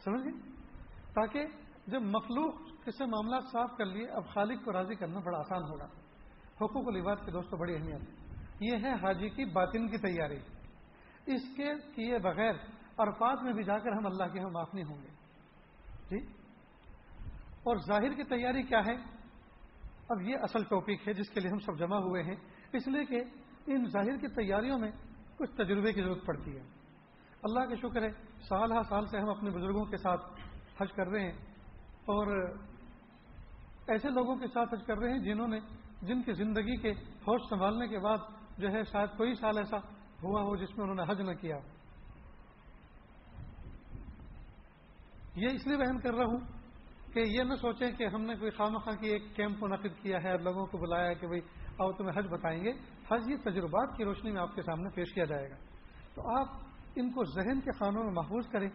سمجھ 0.04 0.24
گئے؟ 0.24 0.52
تاکہ 1.14 1.46
جب 1.88 2.02
مخلوق 2.02 2.56
سے 2.98 3.06
معاملات 3.06 3.44
صاف 3.44 3.78
کر 3.78 3.86
لیے، 3.86 4.08
اب 4.08 4.28
خالق 4.28 4.66
کو 4.66 4.74
راضی 4.74 4.96
کرنا 4.96 5.20
بڑا 5.20 5.40
آسان 5.40 5.64
ہوگا۔ 5.64 5.88
حقوق 6.62 6.88
العباد 6.88 7.16
کے 7.26 7.32
دوستوں 7.32 7.58
بڑی 7.58 7.76
اہمیت۔ 7.76 8.02
یہ 8.60 8.72
ہے 8.84 8.94
حاجی 8.94 9.30
کی 9.30 9.46
باطن 9.46 9.88
کی 9.88 9.98
تیاری۔ 9.98 10.40
اس 11.26 11.42
کے 11.58 11.72
کیے 11.96 12.18
بغیر 12.18 12.54
عرفات 12.98 13.44
میں 13.44 13.54
بھی 13.54 13.64
جا 13.64 13.80
کر 13.80 13.92
ہم 13.92 14.06
اللہ 14.06 14.24
کے 14.24 14.40
ہم 14.40 14.52
معاف 14.52 14.74
نہیں 14.74 14.86
ہوں 14.86 15.04
گے۔ 15.04 15.08
جی؟ 16.10 16.26
اور 17.64 17.78
ظاہر 17.88 18.14
کی 18.14 18.24
تیاری 18.24 18.64
کیا 18.64 18.80
ہے؟ 18.86 18.96
اب 20.10 20.22
یہ 20.22 20.36
اصل 20.42 20.64
ٹاپک 20.64 21.08
ہے 21.08 21.14
جس 21.14 21.30
کے 21.30 21.40
لیے 21.40 21.52
ہم 21.52 21.60
سب 21.60 21.80
جمع 21.80 21.98
ہوئے 21.98 22.24
ہیں۔ 22.24 22.36
اس 22.74 22.88
لیے 22.88 23.06
کہ 23.06 23.24
ان 23.68 23.86
ظاہر 23.86 24.18
کی 24.18 24.28
تیاریوں 24.28 24.80
میں 24.80 24.92
کچھ 25.38 25.52
تجربے 25.52 25.94
کی 25.94 26.02
ضرورت 26.02 26.26
پڑتی 26.26 26.56
ہے۔ 26.56 26.62
اللہ 27.44 27.60
کا 27.60 27.76
شکر 27.76 28.04
ہے، 28.04 28.10
سال 28.50 28.72
ہر 28.72 28.84
سال 28.90 29.06
سے 29.06 29.20
ہم 29.20 29.30
اپنے 29.30 29.50
بزرگوں 29.50 29.86
کے 29.86 29.98
ساتھ 29.98 30.22
حج 30.82 30.92
کر 30.92 31.08
رہے 31.08 31.20
ہیں۔ 31.20 31.38
اور 32.06 32.56
ایسے 33.88 34.10
لوگوں 34.10 34.36
کے 34.36 34.48
ساتھ 34.48 34.74
حج 34.74 34.84
کر 34.86 34.98
رہے 34.98 35.12
ہیں 35.12 35.20
جنہوں 35.20 35.48
نے 35.48 35.60
جن 36.02 36.22
کی 36.22 36.34
زندگی 36.34 36.76
کے 36.76 36.92
ہوش 36.92 37.42
سنبھالنے 37.50 37.88
کے 37.88 38.00
بعد 38.00 38.18
جو 38.58 38.68
ہے 38.72 38.84
شاید 38.84 39.18
کوئی 39.18 39.36
سال 39.36 39.58
ایسا 39.58 39.78
ہوا 40.24 40.42
ہو 40.42 40.56
جس 40.56 40.78
میں 40.78 40.88
انہوں 40.88 41.06
نے 41.06 41.12
حج 41.12 41.22
نہ 41.22 41.34
کیا۔ 41.34 41.58
یہ 45.36 45.48
اس 45.48 45.68
لیے 45.68 45.78
بہن 45.78 46.00
کر 46.00 46.14
رہا 46.14 46.26
ہوں 46.26 46.40
کہ 47.14 47.20
یہ 47.20 47.44
نہ 47.44 47.56
سوچیں 47.56 47.92
کہ 47.92 48.08
ہم 48.08 48.22
نے 48.22 48.36
کوئی 48.36 48.52
خام 48.52 48.78
خواہ 48.78 48.96
کی 48.96 49.08
ایک 49.08 49.36
کیمپ 49.36 49.64
منعقد 49.64 50.02
کیا 50.02 50.18
ہے 50.24 50.32
اور 50.32 50.40
لوگوں 50.40 50.66
کو 50.66 50.78
بلایا 50.78 51.08
ہے 51.08 51.16
کہ 51.16 51.28
بھائی 51.28 51.42
آؤ 51.80 51.92
تمہیں 51.92 52.20
حج 52.20 52.28
بتائیں 52.28 52.64
گے۔ 52.64 52.72
حج 53.12 53.30
یہ 53.30 53.36
تجربات 53.44 53.98
کی 53.98 54.04
روشنی 54.04 54.32
میں 54.32 54.42
آپ 54.42 54.56
کے 54.56 54.62
سامنے 54.62 54.90
پیش 54.90 55.14
کیا 55.14 55.24
جائے 55.24 55.50
گا۔ 55.50 55.56
تو 56.16 56.40
آپ 56.40 56.48
ان 56.96 57.12
کو 57.12 57.24
ذہن 57.24 57.62
کے 57.62 57.72
خانوں 57.72 58.04
میں 58.04 58.12
محفوظ 58.12 58.48
کریں 58.48 58.70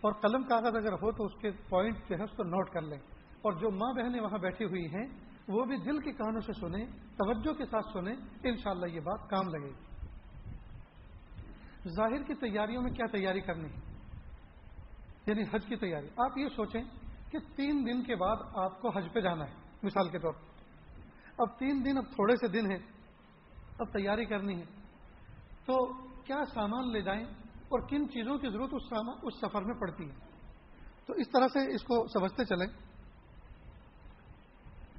اور 0.00 0.12
قلم 0.12 0.42
کاغذ 0.42 0.76
اگر 0.76 0.92
ہو 0.92 1.12
تو 1.12 1.24
اس 1.24 1.32
کے 1.40 1.50
پوائنٹ 1.50 1.96
جو 2.08 2.18
ہے 2.18 2.22
اس 2.22 2.36
کو 2.36 2.42
نوٹ 2.42 2.70
کر 2.70 2.82
لیں۔ 2.82 2.98
اور 3.42 3.52
جو 3.52 3.70
ماں 3.70 3.92
بہنیں 3.92 4.20
وہاں 4.20 4.38
بیٹھی 4.38 4.64
ہوئی 4.64 4.86
ہیں 4.86 5.06
وہ 5.48 5.64
بھی 5.64 5.76
دل 5.76 5.98
کے 5.98 6.12
کانوں 6.12 6.40
سے 6.40 6.52
سنیں، 6.52 6.86
توجہ 7.18 7.52
کے 7.52 7.64
ساتھ 7.64 7.86
سنیں، 7.92 8.16
انشاءاللہ 8.44 8.86
یہ 8.86 9.00
بات 9.00 9.30
کام 9.30 9.48
لگے 9.48 9.68
گی۔ 9.68 9.96
ظاہر 11.88 12.22
کی 12.22 12.34
تیاریوں 12.34 12.82
میں 12.82 12.90
کیا 12.90 13.06
تیاری 13.12 13.40
کرنی 13.40 13.68
ہے؟ 13.68 13.83
یعنی 15.26 15.42
حج 15.42 15.66
کی 15.66 15.76
تیاری۔ 15.76 16.06
آپ 16.16 16.38
یہ 16.38 16.48
سوچیں 16.56 16.82
کہ 17.30 17.38
تین 17.56 17.86
دن 17.86 18.02
کے 18.02 18.16
بعد 18.16 18.36
آپ 18.54 18.80
کو 18.80 18.88
حج 18.88 19.08
پہ 19.12 19.20
جانا 19.20 19.44
ہے، 19.44 19.54
مثال 19.82 20.08
کے 20.08 20.18
طور 20.18 20.32
پر۔ 20.32 20.54
اب 21.38 21.58
تین 21.58 21.84
دن 21.84 21.98
اب 21.98 22.04
تھوڑے 22.04 22.36
سے 22.36 22.48
دن 22.48 22.70
ہیں، 22.70 22.78
اب 23.78 23.92
تیاری 23.92 24.24
کرنی 24.24 24.60
ہے۔ 24.60 24.64
تو 25.64 25.86
کیا 26.24 26.44
سامان 26.54 26.92
لے 26.92 27.02
جائیں 27.02 27.24
اور 27.68 27.80
کن 27.80 28.08
چیزوں 28.08 28.38
کی 28.38 28.50
ضرورت 28.50 28.70
اس 28.72 28.82
اس 29.22 29.34
سفر 29.40 29.62
میں 29.62 29.74
پڑتی 29.74 30.10
ہے؟ 30.10 30.14
تو 31.06 31.12
اس 31.12 31.28
طرح 31.28 31.48
سے 31.48 31.74
اس 31.74 31.82
کو 31.82 32.06
سمجھتے 32.06 32.44
چلیں۔ 32.44 32.66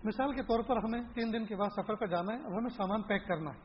مثال 0.04 0.34
کے 0.34 0.44
طور 0.44 0.60
پر 0.64 0.78
ہمیں 0.78 1.02
تین 1.14 1.34
دن 1.34 1.46
کے 1.46 1.56
بعد 1.56 1.70
سفر 1.70 1.96
پر 1.96 2.08
جانا 2.08 2.34
ہے، 2.34 2.46
اب 2.46 2.58
ہمیں 2.58 2.70
سامان 2.70 3.02
پیک 3.02 3.28
کرنا 3.28 3.50
ہے۔ 3.50 3.60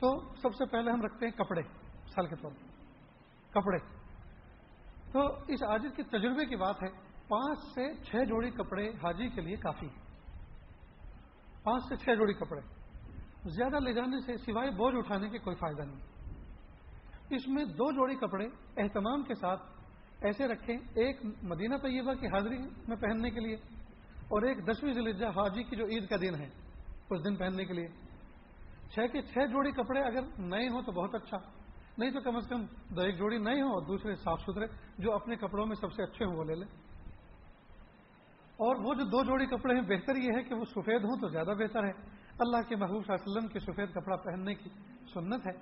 تو 0.00 0.34
سب 0.42 0.54
سے 0.54 0.64
پہلے 0.64 0.90
ہم 0.90 1.02
رکھتے 1.02 1.26
ہیں 1.26 1.32
کپڑے، 1.32 1.62
مثال 2.04 2.26
کے 2.26 2.36
طور 2.36 2.50
پر۔ 2.50 2.66
کپڑے۔ 3.60 3.99
تو 5.12 5.26
اس 5.48 5.62
عاجز 5.62 5.96
کے 5.96 6.02
تجربے 6.02 6.44
کی 6.46 6.56
بات 6.56 6.82
ہے، 6.82 6.88
پانچ 7.28 7.58
سے 7.74 7.94
چھ 8.04 8.16
جوڑی 8.28 8.50
کپڑے 8.50 8.88
حاجی 8.88 9.28
کے 9.28 9.40
لیے 9.40 9.56
کافی 9.56 9.86
ہیں۔ 9.86 10.10
پانچ 11.62 11.84
سے 11.88 11.96
چھ 11.96 12.10
جوڑی 12.18 12.32
کپڑے۔ 12.32 12.60
زیادہ 13.50 13.80
لے 13.80 13.92
جانے 13.92 14.20
سے 14.20 14.36
سوائے 14.36 14.70
بوجھ 14.70 14.96
اٹھانے 14.96 15.28
کے 15.28 15.38
کوئی 15.38 15.56
فائدہ 15.56 15.82
نہیں۔ 15.82 16.00
اس 17.30 17.48
میں 17.48 17.64
دو 17.64 17.92
جوڑی 17.92 18.16
کپڑے 18.16 18.48
اہتمام 18.76 19.22
کے 19.22 19.34
ساتھ 19.34 19.62
ایسے 20.20 20.48
رکھیں، 20.48 20.76
ایک 20.76 21.20
مدینہ 21.42 21.76
طیبہ 21.76 22.14
کی 22.14 22.26
حاضری 22.26 22.58
میں 22.58 22.96
پہننے 22.96 23.30
کے 23.30 23.40
لیے 23.40 23.54
اور 24.28 24.42
ایک 24.42 24.66
دسویں 24.66 24.92
ضلع 24.92 25.28
حاجی 25.28 25.62
کی 25.62 25.76
جو 25.76 25.86
عید 25.86 26.08
کا 26.08 26.16
دن 26.16 26.34
ہے، 26.34 26.48
اس 27.10 27.24
دن 27.24 27.36
پہننے 27.36 27.64
کے 27.64 27.72
لیے۔ 27.72 27.88
چھ 28.90 29.12
کے 29.12 29.22
چھ 29.22 29.38
جوڑی 29.46 29.70
کپڑے 29.70 30.00
اگر 30.00 30.20
نئے 30.38 30.68
ہوں 30.68 30.82
تو 30.82 30.92
بہت 30.92 31.14
اچھا۔ 31.14 31.59
نہیں 31.98 32.10
تو 32.10 32.20
کم 32.20 32.36
از 32.36 32.48
کم 32.48 32.66
دو 32.94 33.00
ایک 33.00 33.18
جوڑی 33.18 33.38
نئے 33.38 33.62
ہوں 33.62 33.72
اور 33.72 33.82
دوسرے 33.82 34.14
صاف 34.14 34.40
ستھرے 34.40 34.66
جو 34.98 35.12
اپنے 35.12 35.36
کپڑوں 35.36 35.66
میں 35.66 35.76
سب 35.76 35.92
سے 35.92 36.02
اچھے 36.02 36.24
ہوں 36.24 36.36
وہ 36.36 36.44
لے 36.44 36.54
لیں۔ 36.54 36.68
اور 38.56 38.76
وہ 38.76 38.94
جو 38.94 39.04
دو 39.04 39.24
جوڑی 39.24 39.46
کپڑے 39.46 39.74
ہیں، 39.74 39.82
بہتر 39.82 40.16
یہ 40.16 40.28
ہے 40.36 40.42
کہ 40.42 40.54
وہ 40.54 40.64
سفید 40.64 41.04
ہوں 41.04 41.20
تو 41.20 41.28
زیادہ 41.28 41.46
بہتر 41.46 41.84
ہے۔ 41.84 41.92
اللہ 42.38 42.68
کے 42.68 42.76
محبوب 42.76 43.06
صلی 43.06 43.14
اللہ 43.14 43.24
علیہ 43.24 43.36
وسلم 43.36 43.48
کے 43.48 43.58
سفید 43.58 43.94
کپڑا 43.94 44.16
پہننے 44.16 44.54
کی 44.54 44.70
سنت 45.14 45.46
ہے۔ 45.46 45.52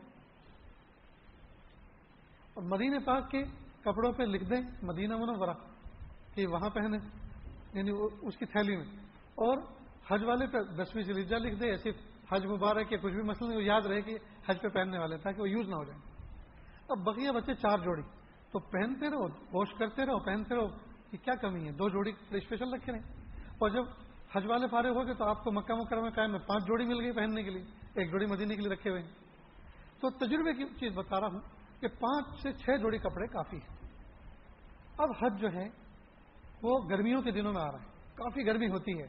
اور 2.55 2.63
مدینہ 2.63 2.99
پاک 3.05 3.31
کے 3.31 3.43
کپڑوں 3.81 4.13
پہ 4.13 4.23
لکھ 4.23 4.45
دیں 4.45 4.63
مدینہ 4.83 5.17
منورہ، 5.17 5.55
کہ 6.35 6.47
وہاں 6.47 6.71
پہنے 6.71 6.99
یعنی 7.75 7.91
اس 8.23 8.37
کی 8.37 8.47
تھیلی 8.47 8.77
میں۔ 8.77 8.87
اور 9.35 9.59
حج 10.11 10.25
والے 10.25 10.47
پہ 10.47 10.59
دسویں 10.63 11.05
سے 11.05 11.13
لکھ 11.13 11.61
دے 11.61 11.71
ایسے 11.71 11.91
حج 12.33 12.47
مبارک 12.47 12.93
یا 12.93 12.99
کچھ 12.99 13.15
بھی 13.15 13.23
مسئلہ 13.23 13.49
نہیں، 13.49 13.59
وہ 13.59 13.65
یاد 13.65 13.87
رہے 13.87 14.03
کہ 14.03 14.19
حج 14.51 14.61
پہ 14.61 14.69
پہننے 14.69 14.99
والے، 14.99 15.17
تاکہ 15.17 15.43
وہ 15.43 15.51
یوز 15.51 15.69
نہ 15.69 15.75
ہو 15.75 15.85
جائیں۔ 15.85 16.08
اب 16.89 16.99
بقیہ 16.99 17.31
بچے 17.31 17.55
چار 17.55 17.79
جوڑی۔ 17.79 18.03
تو 18.53 18.59
پہنتے 18.59 19.11
رہو 19.11 19.25
واش 19.53 19.75
کرتے 19.79 20.03
رہو، 20.07 20.19
پہنتے 20.19 20.55
رہو 20.55 20.69
کہ 21.11 21.17
کیا 21.17 21.35
کمی 21.35 21.67
ہے؟ 21.67 21.73
دو 21.73 21.89
جوڑی 21.89 22.13
اسپیشل 22.31 22.75
رکھے 22.75 22.93
رہے 22.93 22.99
اور 23.59 23.71
جب 23.71 23.83
حج 24.37 24.47
والے 24.47 24.67
فارغ 24.67 24.89
ہو 24.89 25.07
گئے 25.07 25.15
تو 25.15 25.25
آپ 25.25 25.45
کو 25.45 25.53
مکہ 25.53 25.75
مکرمہ 25.75 26.03
میں 26.03 26.11
قائم 26.11 26.31
میں 26.31 26.39
پانچ 26.39 26.65
جوڑی 26.65 26.85
مل 26.85 27.01
گئی 27.01 27.13
پہننے 27.13 27.43
کے 27.43 27.51
لیے، 27.51 27.63
ایک 27.95 28.11
جوڑی 28.11 28.27
مدینے 28.27 28.57
کے 28.57 28.63
لیے 28.63 28.73
رکھے 28.73 28.91
ہوئے 28.91 29.03
ہیں۔ 29.03 29.09
تو 30.01 30.11
تجربے 30.11 30.53
کی 30.53 30.65
چیز 30.65 30.93
بتا 30.95 31.21
رہا 31.21 31.27
ہوں 31.27 31.41
کہ 31.81 31.89
پانچ 31.89 32.43
سے 32.43 32.53
چھ 32.53 32.71
جوڑی 32.81 32.99
کپڑے 32.99 33.27
کافی 33.27 33.57
ہیں۔ 33.57 33.77
اب 34.99 35.09
حج 35.23 35.41
جو 35.41 35.49
ہے، 35.53 35.69
وہ 36.63 36.79
گرمیوں 36.91 37.23
کے 37.23 37.31
دنوں 37.31 37.53
میں 37.53 37.63
آ 37.63 37.73
رہا 37.73 37.81
ہے۔ 37.81 37.85
کافی 38.15 38.47
گرمی 38.47 38.67
ہوتی 38.67 39.03
ہے۔ 39.03 39.07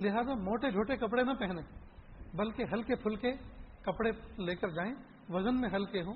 لہذا 0.00 0.34
موٹے 0.34 0.70
جھوٹے 0.70 0.96
کپڑے 0.96 1.22
نہ 1.22 1.32
پہنے 1.32 1.62
بلکہ 2.36 2.64
ہلکے 2.72 2.94
پھلکے 2.94 3.32
کپڑے 3.82 4.10
لے 4.42 4.54
کر 4.54 4.68
جائیں۔ 4.68 4.94
وزن 5.28 5.60
میں 5.60 5.68
ہلکے 5.70 6.02
ہوں۔ 6.02 6.14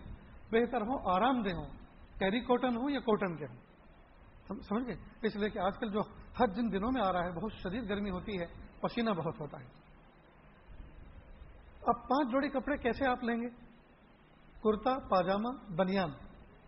بہتر 0.53 0.81
ہوں 0.81 0.99
آرام 1.05 1.43
دہ 1.43 1.51
ہوں 1.53 1.69
کیری 2.19 2.41
کوٹن 2.41 2.77
ہوں 2.77 2.91
یا 2.91 3.01
کوٹن 3.01 3.37
کے 3.37 3.45
ہوں؟ 3.45 3.57
سمجھ 4.61 4.87
گئے؟ 4.87 4.97
اس 5.23 5.37
لیے 5.37 5.51
کہ 5.51 5.59
آج 5.59 5.79
کل 5.79 5.89
جو 5.93 6.01
حج 6.39 6.57
جن 6.57 6.73
دنوں 6.73 6.91
میں 6.95 7.03
آ 7.03 7.13
رہا 7.13 7.25
ہے، 7.25 7.31
بہت 7.31 7.53
شدید 7.53 7.89
گرمی 7.89 8.11
ہوتی 8.11 8.41
ہے، 8.41 8.47
پسینہ 8.81 9.11
بہت 9.11 9.41
ہوتا 9.41 9.61
ہے۔ 9.61 9.65
اب 11.83 11.95
پانچ 11.95 12.33
جوڑی 12.33 12.49
کپڑے 12.49 12.77
کیسے 12.77 13.09
آپ 13.09 13.25
لیں 13.25 13.43
گے؟ 13.43 13.49
کرتا، 14.65 14.99
پاجامہ، 14.99 15.73
بنیان، 15.77 16.11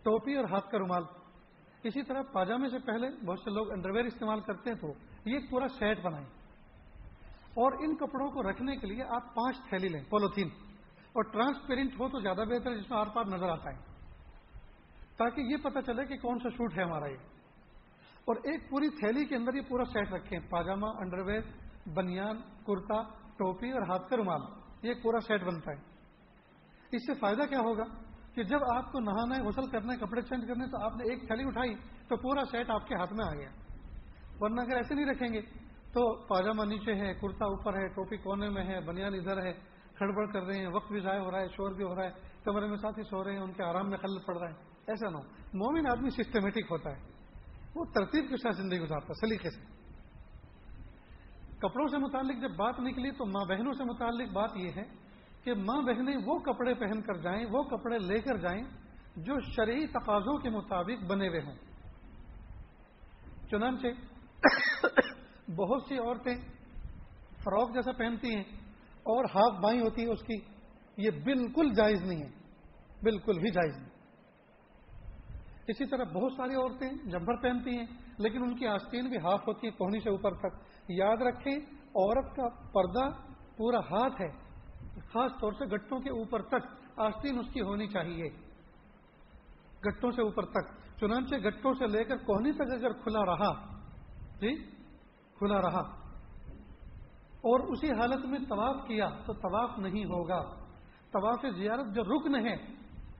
ٹوپی 0.03 0.35
اور 0.35 0.43
ہاتھ 0.43 0.71
کا 0.71 0.77
رومال۔ 0.77 1.03
اسی 1.83 2.03
طرح 2.03 2.21
پاجامے 2.21 2.69
سے 2.69 2.79
پہلے 2.79 3.25
بہت 3.25 3.39
سے 3.39 3.49
لوگ 3.49 3.71
انڈر 3.71 3.89
ویئر 3.89 4.05
استعمال 4.05 4.39
کرتے 4.39 4.69
ہیں 4.69 4.77
تو 4.77 4.87
یہ 5.25 5.35
ایک 5.35 5.49
پورا 5.49 5.67
سیٹ 5.67 5.99
بنائیں۔ 6.01 6.27
اور 7.53 7.71
ان 7.71 7.95
کپڑوں 7.95 8.31
کو 8.31 8.49
رکھنے 8.49 8.75
کے 8.75 8.87
لیے 8.87 9.03
آپ 9.03 9.35
پانچ 9.35 9.57
تھیلی 9.69 9.87
لیں، 9.87 10.03
پولیتھین۔ 10.09 10.66
اور 11.17 11.23
ٹرانسپیرنٹ 11.23 11.93
ہو 11.99 12.09
تو 12.09 12.19
زیادہ 12.19 12.37
بہتر 12.37 12.71
ہے، 12.71 12.77
جس 12.77 12.91
میں 12.91 12.99
آر 12.99 13.05
پار 13.05 13.25
نظر 13.25 13.49
آتا 13.49 13.71
ہے۔ 13.71 13.77
تاکہ 15.17 15.41
یہ 15.41 15.57
پتہ 15.57 15.79
چلے 15.79 16.05
کہ 16.05 16.17
کون 16.17 16.39
سا 16.39 16.49
شوٹ 16.49 16.77
ہے 16.77 16.83
ہمارا 16.83 17.07
یہ۔ 17.07 17.17
اور 18.25 18.35
ایک 18.35 18.69
پوری 18.69 18.89
تھیلی 18.89 19.25
کے 19.25 19.35
اندر 19.35 19.53
یہ 19.53 19.61
پورا 19.67 19.85
سیٹ 19.85 20.13
رکھیں۔ 20.13 20.39
پاجامہ 20.39 20.85
انڈر 20.85 21.19
ویئر 21.19 21.41
بنیان، 21.93 22.37
کرتا، 22.37 23.03
ٹوپی 23.37 23.71
اور 23.71 23.81
ہاتھ 23.81 24.09
کا 24.09 24.17
رومال۔ 24.17 24.41
یہ 24.81 24.93
پورا 25.03 25.19
سیٹ 25.19 25.43
بنتا 25.43 25.71
ہے۔ 25.71 25.77
اس 26.91 27.01
سے 27.07 27.13
فائدہ 27.13 27.41
کیا 27.41 27.59
ہوگا 27.59 27.83
کہ 28.35 28.43
جب 28.43 28.59
آپ 28.75 28.91
کو 28.91 28.99
نہانا 28.99 29.35
ہے، 29.35 29.41
غسل 29.41 29.69
کرنا 29.69 29.93
ہے، 29.93 29.97
کپڑے 29.97 30.21
چینج 30.21 30.47
کرنے 30.47 30.67
تو 30.67 30.83
آپ 30.83 30.95
نے 30.95 31.03
ایک 31.03 31.27
تھیلی 31.27 31.43
اٹھائی 31.47 31.75
تو 32.07 32.15
پورا 32.17 32.45
سیٹ 32.51 32.69
آپ 32.69 32.87
کے 32.87 32.95
ہاتھ 32.95 33.13
میں 33.13 33.25
آ 33.25 33.33
گیا۔ 33.33 33.49
ورنہ 34.39 34.61
اگر 34.61 34.75
ایسے 34.75 34.95
نہیں 34.95 35.05
رکھیں 35.05 35.33
گے 35.33 35.41
تو 35.93 36.25
پاجامہ 36.27 36.63
نیچے 36.63 36.93
ہے، 36.93 37.13
کرتا 37.13 37.45
اوپر 37.45 37.73
ہے، 37.73 37.87
ٹوپی 37.87 38.17
کونے 38.17 38.49
میں 38.49 38.65
ہے 38.65 38.79
بنیاد 38.81 39.11
ادھر 39.11 39.45
ہے۔ 39.45 39.76
کھڑبڑ 39.97 40.25
کر 40.25 40.41
رہے 40.41 40.57
ہیں، 40.57 40.67
وقت 40.67 40.91
بھی 40.91 40.99
ضائع 40.99 41.19
ہو 41.19 41.31
رہا 41.31 41.39
ہے، 41.39 41.47
شور 41.47 41.71
بھی 41.71 41.83
ہو 41.83 41.95
رہا 41.95 42.03
ہے، 42.03 42.11
کمرے 42.45 42.65
میں 42.65 42.77
ساتھ 42.77 42.99
ہی 42.99 43.03
سو 43.03 43.23
رہے 43.23 43.31
ہیں، 43.31 43.39
ان 43.39 43.53
کے 43.53 43.63
آرام 43.63 43.89
میں 43.89 43.97
خل 43.97 44.19
پڑ 44.27 44.37
رہا 44.37 44.49
ہے۔ 44.49 44.53
ایسا 44.87 45.09
نہ 45.09 45.17
ہو۔ 45.17 45.23
مومن 45.53 45.91
آدمی 45.91 46.09
سسٹمیٹک 46.09 46.71
ہوتا 46.71 46.89
ہے۔ 46.89 47.01
وہ 47.75 47.85
ترتیب 47.85 48.29
کے 48.29 48.37
ساتھ 48.37 48.55
زندگی 48.55 48.79
گزارتا 48.79 49.07
ہے، 49.07 49.27
سلیقے 49.27 49.49
سے۔ 49.49 49.61
کپڑوں 51.57 51.87
سے 51.87 51.97
متعلق 51.97 52.41
جب 52.41 52.51
بات 52.55 52.79
نکلی 52.79 53.11
تو 53.11 53.25
ماں 53.25 53.45
بہنوں 53.45 53.73
سے 53.73 53.83
متعلق 53.83 54.31
بات 54.33 54.49
یہ 54.55 54.69
ہے 54.75 54.83
کہ 55.43 55.53
ماں 55.53 55.81
بہنیں 55.81 56.17
وہ 56.25 56.39
کپڑے 56.39 56.73
پہن 56.73 57.01
کر 57.01 57.13
جائیں، 57.13 57.45
وہ 57.51 57.63
کپڑے 57.63 57.99
لے 57.99 58.19
کر 58.19 58.37
جائیں 58.37 58.61
جو 59.15 59.39
شرعی 59.39 59.87
تقاضوں 59.87 60.37
کے 60.37 60.49
مطابق 60.49 61.03
بنے 61.03 61.27
ہوئے 61.27 61.41
ہوں۔ 61.41 61.55
چنانچہ 63.51 63.87
بہت 65.51 65.83
سی 65.87 65.97
عورتیں 65.97 66.35
فروک 67.43 67.73
جیسا 67.73 67.91
پہنتی 67.91 68.35
ہیں 68.35 68.43
اور 69.07 69.25
ہاف 69.35 69.59
بائیں 69.59 69.81
ہوتی 69.81 70.01
ہے 70.01 70.11
اس 70.11 70.21
کی، 70.21 70.35
یہ 70.97 71.11
بالکل 71.11 71.73
جائز 71.73 72.01
نہیں 72.01 72.23
ہے، 72.23 72.29
بالکل 73.03 73.39
بھی 73.39 73.51
جائز 73.51 73.77
نہیں۔ 73.77 73.89
اسی 75.67 75.85
طرح 75.85 76.03
بہت 76.03 76.31
ساری 76.37 76.55
عورتیں 76.55 77.09
جمبر 77.09 77.35
پہنتی 77.35 77.77
ہیں، 77.77 77.85
لیکن 78.17 78.43
ان 78.43 78.55
کی 78.55 78.67
آستین 78.67 79.09
بھی 79.09 79.17
ہاف 79.17 79.47
ہوتی 79.47 79.67
ہے، 79.67 79.71
کوہنی 79.71 79.99
سے 79.99 80.09
اوپر 80.09 80.33
تک۔ 80.33 80.59
یاد 80.89 81.17
رکھیں، 81.17 81.55
عورت 81.85 82.35
کا 82.35 82.49
پردہ 82.49 83.09
پورا 83.57 83.79
ہاتھ 83.79 84.21
ہے، 84.21 84.29
خاص 85.13 85.31
طور 85.41 85.51
سے 85.51 85.65
گٹوں 85.65 85.99
کے 85.99 86.09
اوپر 86.09 86.41
تک۔ 86.41 86.99
آستین 86.99 87.39
اس 87.39 87.45
کی 87.53 87.61
ہونی 87.61 87.87
چاہیے 87.87 88.25
گٹوں 89.87 90.11
سے 90.11 90.21
اوپر 90.21 90.45
تک۔ 90.45 90.97
چنانچہ 90.99 91.35
گٹوں 91.35 91.73
سے 91.73 91.87
لے 91.87 92.03
کر 92.03 92.17
کوہنی 92.17 92.51
تک 92.51 92.61
اگر 92.61 92.93
کھلا 92.93 93.25
رہا 93.25 93.77
جی 94.41 94.55
کھلا 95.37 95.61
رہا 95.61 96.06
اور 97.41 97.59
اسی 97.59 97.87
حالت 97.87 98.25
میں 98.25 98.39
طواف 98.39 98.87
کیا 98.87 99.09
تو 99.25 99.33
طواف 99.33 99.79
نہیں 99.79 100.05
ہوگا۔ 100.05 100.41
طواف 101.13 101.55
زیارت 101.55 101.95
جو 101.95 102.03
رکن 102.03 102.35
ہے، 102.35 102.55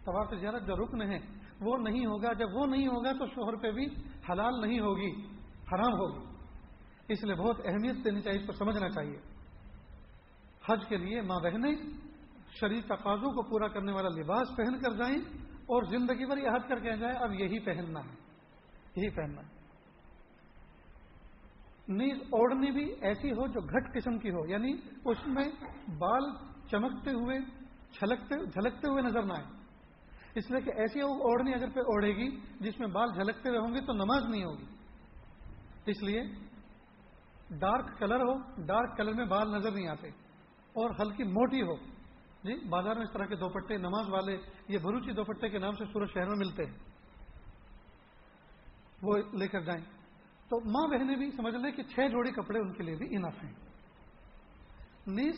طواف 0.05 0.39
زیارت 0.39 0.67
جو 0.67 0.75
رکن 0.75 1.01
ہے، 1.01 1.19
وہ 1.61 1.77
نہیں 1.77 2.05
ہوگا۔ 2.05 2.33
جب 2.33 2.47
وہ 2.53 2.65
نہیں 2.65 2.87
ہوگا 2.87 3.11
تو 3.11 3.25
شوہر 3.25 3.55
پہ 3.55 3.71
بھی 3.71 3.85
حلال 4.29 4.61
نہیں 4.61 4.79
ہوگی، 4.79 5.11
حرام 5.73 5.93
ہوگی۔ 5.93 6.25
اس 7.09 7.23
لیے 7.23 7.35
بہت 7.35 7.59
اہمیت 7.65 8.05
دینی 8.05 8.21
چاہیے، 8.21 8.39
اس 8.39 8.47
کو 8.47 8.53
سمجھنا 8.53 8.89
چاہیے۔ 8.89 9.17
حج 10.69 10.85
کے 10.85 10.97
لیے 10.97 11.21
ماں 11.21 11.39
بہنیں 11.39 11.75
شریف 12.59 12.85
تقاضوں 12.85 13.31
کو 13.31 13.41
پورا 13.43 13.67
کرنے 13.67 13.91
والا 13.91 14.09
لباس 14.09 14.47
پہن 14.57 14.79
کر 14.79 14.91
جائیں 14.91 15.17
اور 15.51 15.83
زندگی 15.83 16.25
بھر 16.25 16.37
یہ 16.37 16.49
حج 16.49 16.67
کر 16.67 16.79
کے 16.79 16.97
جائیں 16.97 17.15
اب 17.15 17.33
یہی 17.33 17.59
پہننا 17.59 17.99
ہے، 17.99 18.15
یہی 18.95 19.09
پہننا 19.09 19.41
ہے۔ 19.41 19.56
نیز 21.89 22.17
اوڑھنی 22.21 22.71
بھی 22.71 22.93
ایسی 23.01 23.31
ہو 23.31 23.47
جو 23.47 23.61
گھٹ 23.61 23.93
قسم 23.93 24.19
کی 24.19 24.29
ہو 24.29 24.47
یعنی 24.47 24.73
اس 25.05 25.17
میں 25.27 25.45
بال 25.97 26.21
چمکتے 26.71 27.11
ہوئے، 27.11 27.39
جھلکتے 27.91 28.45
جھلکتے 28.45 28.89
ہوئے 28.89 29.01
نظر 29.01 29.23
نہ 29.23 29.33
آئے۔ 29.33 29.45
اس 30.35 30.51
لیے 30.51 30.61
کہ 30.61 30.79
ایسی 30.79 31.01
اوڑھنی 31.01 31.53
اگر 31.53 31.69
پہ 31.69 31.79
اوڑھے 31.79 32.15
گی، 32.15 32.39
جس 32.59 32.79
میں 32.79 32.87
بال 32.87 33.13
جھلکتے 33.13 33.49
ہوئے 33.49 33.59
ہوں 33.59 33.73
گے 33.73 33.81
تو 33.81 33.93
نماز 33.93 34.25
نہیں 34.25 34.43
ہوگی۔ 34.43 34.65
اس 35.85 36.03
لیے 36.03 36.21
ڈارک 37.49 37.97
کلر 37.97 38.19
ہو، 38.19 38.63
ڈارک 38.65 38.97
کلر 38.97 39.13
میں 39.13 39.25
بال 39.25 39.55
نظر 39.55 39.71
نہیں 39.71 39.87
آتے۔ 39.87 40.07
اور 40.73 40.89
ہلکی 41.01 41.23
موٹی 41.23 41.61
ہو۔ 41.61 41.75
جی 42.43 42.69
بازار 42.69 42.95
میں 42.95 43.03
اس 43.03 43.13
طرح 43.13 43.25
کے 43.25 43.35
دوپٹے، 43.35 43.77
نماز 43.77 44.09
والے 44.09 44.37
یہ 44.67 44.77
بروچی 44.77 45.11
دوپٹے 45.11 45.49
کے 45.49 45.59
نام 45.59 45.75
سے 45.75 45.85
سورج 45.85 46.09
شہر 46.13 46.27
میں 46.27 46.35
ملتے 46.37 46.65
ہیں۔ 46.65 46.73
وہ 49.03 49.17
لے 49.33 49.47
کر 49.47 49.61
جائیں۔ 49.61 49.96
تو 50.49 50.59
ماں 50.59 50.87
بہنیں 50.87 51.15
بھی 51.15 51.31
سمجھ 51.31 51.55
لیں 51.55 51.71
کہ 51.71 51.83
چھ 51.83 51.99
جوڑی 52.11 52.31
کپڑے 52.31 52.59
ان 52.59 52.73
کے 52.73 52.83
لیے 52.83 52.95
بھی 52.95 53.15
انف 53.15 53.43
ہیں۔ 53.43 53.53
نیز 55.07 55.35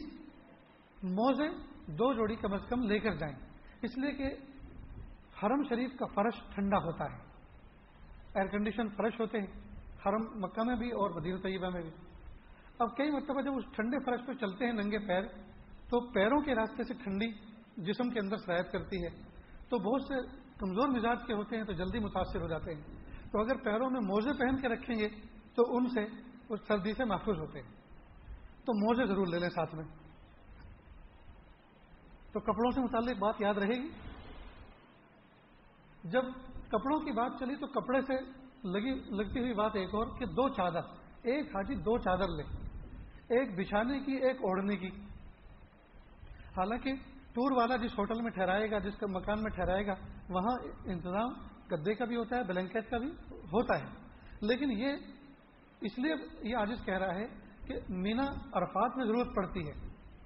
موزے 1.04 1.50
دو 1.92 2.14
جوڑی 2.14 2.36
کم 2.36 2.54
از 2.54 2.62
کم 2.70 2.82
لے 2.82 3.00
کر 3.00 3.16
جائیں۔ 3.16 3.36
اس 3.82 3.98
لیے 3.98 4.12
کہ 4.12 4.36
حرم 5.44 5.64
شریف 5.70 5.92
کا 6.00 6.06
فرش 6.06 6.34
ٹھنڈا 6.54 6.78
ہوتا 6.78 7.06
ہے۔ 7.06 7.18
ایئر 8.36 8.48
کنڈیشن 8.48 8.90
فرش 8.90 9.20
ہوتے 9.20 9.40
ہیں۔ 9.40 9.48
حرم 10.06 10.22
مکہ 10.36 10.64
میں 10.64 10.76
بھی 10.76 10.92
اور 10.92 11.10
مدینہ 11.10 11.38
طیبہ 11.38 11.70
میں 11.70 11.82
بھی۔ 11.82 11.90
اب 12.80 12.98
کئی 12.98 13.12
مرتبہ 13.12 13.42
جب 13.42 13.54
اس 13.54 13.64
ٹھنڈے 13.76 14.00
فرش 14.00 14.20
پہ 14.28 14.34
چلتے 14.34 14.66
ہیں 14.66 14.74
ننگے 14.74 15.00
پیر، 15.00 15.22
تو 15.90 16.12
پیروں 16.12 16.42
کے 16.42 16.56
راستے 16.56 16.84
سے 16.84 16.94
ٹھنڈی 16.94 17.32
جسم 17.78 18.10
کے 18.10 18.20
اندر 18.20 18.38
سرایت 18.38 18.72
کرتی 18.72 19.06
ہے۔ 19.06 19.10
تو 19.70 19.78
بہت 19.78 20.02
سے 20.02 20.14
کمزور 20.58 20.88
مزاج 20.88 21.18
کے 21.28 21.34
ہوتے 21.34 21.58
ہیں 21.58 21.64
تو 21.64 21.74
جلدی 21.74 22.00
متاثر 22.00 22.42
ہو 22.42 22.48
جاتے 22.48 22.74
ہیں۔ 22.74 22.99
تو 23.32 23.40
اگر 23.40 23.56
پیروں 23.58 23.90
میں 23.90 24.02
موزے 24.02 24.34
پہن 24.34 24.62
کے 24.62 24.68
رکھیں 24.68 24.96
گے 24.96 25.10
تو 25.56 25.78
ان 25.78 25.88
سے 25.88 26.04
اس 26.50 26.60
سردی 26.68 26.94
سے 26.94 27.06
محفوظ 27.06 27.40
ہوتے 27.40 27.62
ہیں۔ 27.62 27.70
تو 28.66 28.74
موزے 28.74 29.06
ضرور 29.06 29.28
لے 29.28 29.40
لیں 29.40 29.50
ساتھ 29.50 29.76
میں۔ 29.76 29.84
تو 32.34 32.40
کپڑوں 32.40 32.72
سے 32.72 32.82
متعلق 32.82 33.18
بات 33.20 33.42
یاد 33.42 33.54
رہے 33.54 33.84
گی۔ 33.84 33.90
جب 36.04 36.24
کپڑوں 36.68 37.00
کی 37.00 37.12
بات 37.12 37.32
چلی 37.40 37.56
تو 37.56 37.68
کپڑے 37.68 38.02
سے 38.02 38.40
لگی 38.64 38.92
لگتی 38.92 39.40
ہوئی 39.40 39.54
بات 39.54 39.76
ایک 39.76 39.96
اور 39.96 40.08
کہ 40.20 40.26
دو 40.26 40.50
چادر، 40.50 40.82
ایک 41.22 41.46
حاجی 41.46 41.76
دو 41.76 41.98
چادر 41.98 42.28
لے 42.28 42.44
ایک 43.40 43.60
بچھانے 43.60 44.00
کی، 44.00 44.12
ایک 44.12 44.36
اوڑھنے 44.36 44.76
کی۔ 44.76 44.88
حالانکہ 46.58 46.94
ٹور 47.34 47.58
والا 47.58 47.76
جس 47.76 48.00
ہوٹل 48.00 48.22
میں 48.22 48.32
ٹھہرائے 48.32 48.72
گا، 48.72 48.80
جس 48.80 48.98
کا 48.98 49.08
مکان 49.10 49.44
میں 49.44 49.52
ٹھہرائے 49.52 49.88
گا، 49.88 49.94
وہاں 50.30 50.58
انتظام 50.86 51.49
گدے 51.72 51.94
کا 51.94 52.06
بھی 52.06 52.16
ہوتا 52.16 52.36
ہے 52.36 52.44
بلینکٹ 52.44 52.90
کا 52.90 52.98
بھی 52.98 53.08
ہوتا 53.34 53.80
ہے۔ 53.80 53.86
لیکن 54.42 54.72
یہ 54.72 54.88
اس 55.82 56.00
لیے 56.00 56.14
یہ 56.42 56.56
آجز 56.56 56.86
کہہ 56.86 56.98
رہا 56.98 57.16
ہے 57.16 57.26
کہ 57.68 57.76
مینا 57.90 58.24
عرفات 58.54 58.98
میں 58.98 59.06
ضرورت 59.06 59.36
پڑتی 59.36 59.68
ہے۔ 59.68 59.74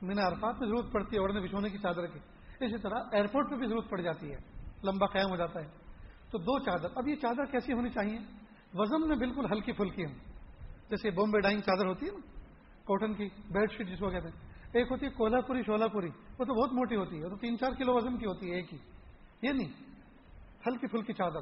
مینا 0.02 0.28
عرفات 0.28 0.62
میں 0.62 0.68
ضرورت 0.70 0.94
پڑتی 0.94 1.16
ہے، 1.16 1.22
اوڑھنے 1.22 1.40
بچھونے 1.40 1.70
کی 1.70 1.78
چادر 1.78 2.08
کی 2.08 2.20
اسی 2.66 2.78
طرح 2.78 2.96
ایئرپورٹ 3.12 3.50
پہ 3.50 3.56
بھی 3.56 3.68
ضرورت 3.68 3.90
پڑ 3.90 4.02
جاتی 4.02 4.32
ہے، 4.32 4.38
لمبا 4.84 5.08
قیام 5.08 5.32
ہو 5.32 5.36
جاتا 5.36 5.60
ہے۔ 5.60 5.68
تو 6.32 6.38
دو 6.38 6.60
چادر۔ 6.60 6.88
اب 6.96 7.08
یہ 7.08 7.16
چادر 7.16 7.46
کیسی 7.46 7.74
ہونی 7.74 7.90
چاہیے؟ 7.90 8.20
وزن 8.74 9.08
میں 9.08 9.18
بالکل 9.18 9.46
ہلکی 9.52 9.72
پھلکی 9.72 10.06
ہوں۔ 10.06 10.14
جیسے 10.90 11.12
بومبے 11.12 11.40
ڈائنگ 11.40 11.60
چادر 11.60 11.86
ہوتی 11.86 12.06
ہے 12.06 12.12
نا 12.12 12.20
کاٹن 12.86 13.14
کی 13.14 13.30
بیڈ 13.52 13.72
شیٹ 13.72 13.88
جس 13.88 14.00
کو 14.00 14.10
کہتے 14.10 14.28
ہیں۔ 14.28 14.54
ایک 14.74 14.88
ہوتی 14.92 15.06
ہے 15.06 15.12
کولہا 15.12 15.42
پوری 15.42 15.62
شولہ 15.66 15.86
پوری 15.86 16.10
وہ 16.40 16.46
تو 16.46 16.62
بہت 16.62 16.74
موٹی 16.74 16.96
ہوتی 16.96 17.20
ہے، 17.20 17.24
وہ 17.24 17.30
تو 17.30 17.36
تین 17.36 17.58
چار 17.58 17.72
کلو 17.72 17.94
وزن 17.94 18.18
کی 18.18 18.26
ہوتی 18.26 18.52
ہے، 18.52 18.56
ایک 18.56 18.74
ہی۔ 18.74 18.78
یہ 19.42 19.52
نہیں۔ 19.52 19.93
ہلکی 20.68 20.88
پھلکی 20.88 21.14
چادر 21.14 21.40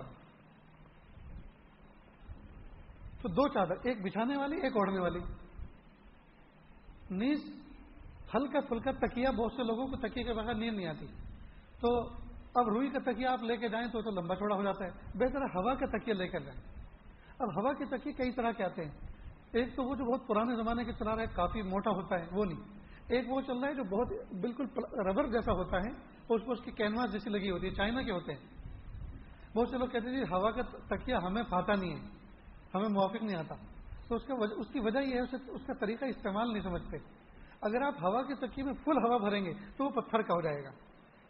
تو 3.22 3.28
دو 3.28 3.48
چادر، 3.48 3.74
ایک 3.84 4.02
بچھانے 4.02 4.38
والی، 4.38 4.56
ایک 4.56 4.78
اوڑھنے 4.78 5.00
والی۔ 5.00 5.20
نیز 7.12 7.40
ہلکا 8.36 8.62
پھلکا 8.62 8.92
تکیا 8.92 9.32
بہت 9.32 9.52
سے 9.52 9.64
لوگوں 9.64 9.88
کو 9.88 9.96
تکیے 9.96 10.24
کے 10.24 10.34
بغیر 10.34 10.54
نیند 10.54 10.76
نہیں 10.76 10.88
آتی۔ 10.88 11.06
تو 11.80 12.10
اب 12.56 12.68
روئی 12.68 12.90
کا 12.90 13.12
تکیا 13.12 13.32
آپ 13.32 13.44
لے 13.44 13.58
کے 13.58 13.70
جائیں 13.70 13.88
تو 13.88 14.02
تو 14.02 14.12
لمبا 14.12 14.36
چوڑا 14.36 14.56
ہو 14.56 14.64
جاتا 14.64 14.86
ہے۔ 14.86 14.92
بہتر 14.92 15.42
ہوا 15.42 15.74
کا 15.74 15.86
تکیا 15.86 16.14
لے 16.14 16.28
کر 16.28 16.40
جائیں۔ 16.40 16.62
اب 17.40 17.62
ہوا 17.62 17.74
کے 17.74 17.86
تکیے 17.86 18.14
کئی 18.14 18.32
طرح 18.32 18.52
کے 18.52 18.64
آتے 18.64 18.86
ہیں۔ 18.86 18.92
ایک 19.52 19.76
تو 19.76 19.84
وہ 19.84 19.96
جو 19.96 20.06
بہت 20.06 20.28
پرانے 20.28 20.56
زمانے 20.56 20.84
کے 20.84 20.92
چلا 20.94 21.16
رہا 21.16 21.22
ہے، 21.22 21.28
کافی 21.28 21.62
موٹا 21.62 21.92
ہوتا 21.92 22.20
ہے، 22.20 22.28
وہ 22.32 22.46
نہیں۔ 22.46 22.60
ایک 23.08 23.26
وہ 23.30 23.42
چل 23.42 23.58
رہا 23.58 23.68
ہے 23.68 23.74
جو 23.74 23.84
بہت 23.84 24.34
بالکل 24.34 24.66
ربر 25.08 25.28
جیسا 25.28 25.52
ہوتا 25.52 25.78
ہے 25.78 25.90
اس 26.30 26.42
کو 26.46 26.52
اس 26.52 26.62
کی 26.64 26.72
کینواس 26.72 27.12
جیسی 27.12 27.30
لگی 27.30 27.52
ہوتی 27.52 27.70
ہے، 27.70 27.74
چائنا 27.74 28.02
کے 28.02 28.12
ہوتے 28.12 28.34
ہیں۔ 28.34 28.61
بہت 29.56 29.70
سے 29.70 29.78
لوگ 29.78 29.88
کہتے 29.88 30.10
ہیں 30.10 30.18
جی 30.18 30.22
ہوا 30.22 30.52
کا 30.52 30.62
تکیا 30.96 31.18
ہمیں 31.24 31.44
پھاتا 31.44 31.74
نہیں 31.74 31.92
ہے، 31.92 32.08
ہمیں 32.76 32.90
موافق 32.90 33.24
نہیں 33.24 33.38
آتا۔ 33.38 33.56
تو 34.08 34.16
اس 34.16 34.24
کا 34.26 34.34
اس 34.58 34.68
کی 34.74 34.80
وجہ 34.80 35.00
یہ 35.00 35.16
ہے 35.16 35.52
اس 35.52 35.62
کا 35.68 35.74
طریقہ 35.74 36.06
استعمال 36.06 36.54
نہیں 36.54 36.64
سمجھتے۔ 36.64 36.98
اگر 37.62 37.82
آپ 37.82 37.94
ہوا 38.04 38.22
کے 38.24 38.36
تکیے 38.36 38.64
میں 38.64 38.74
فل 38.74 39.06
ہوا 39.06 39.18
بھریں 39.18 39.46
گے 39.46 39.54
تو 39.78 39.86
وہ 39.86 39.90
پتھر 39.90 40.22
کا 40.22 40.34
ہو 40.34 40.42
جائے 40.42 40.64
گا۔ 40.64 40.70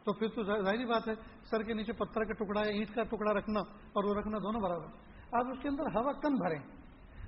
تو 0.04 0.14
پھر 0.14 0.28
تو 0.28 0.44
ظاہری 0.44 0.86
بات 0.86 1.08
ہے، 1.08 1.14
سر 1.50 1.64
کے 1.64 1.74
نیچے 1.74 1.94
پتھر 1.94 2.24
کا 2.24 2.34
ٹکڑا 2.34 2.62
یا 2.62 2.72
اینٹ 2.72 2.96
کا 2.96 3.04
ٹکڑا 3.04 3.34
رکھنا 3.34 3.60
اور 3.60 4.04
وہ 4.04 4.14
رکھنا 4.14 4.38
دونوں 4.38 4.62
برابر۔ 4.62 4.86
آپ 5.32 5.46
اس 5.52 5.62
کے 5.62 5.70
اندر 5.70 5.84
ہوا 5.84 6.12
کم 6.12 6.36
بھریں۔ 6.36 6.60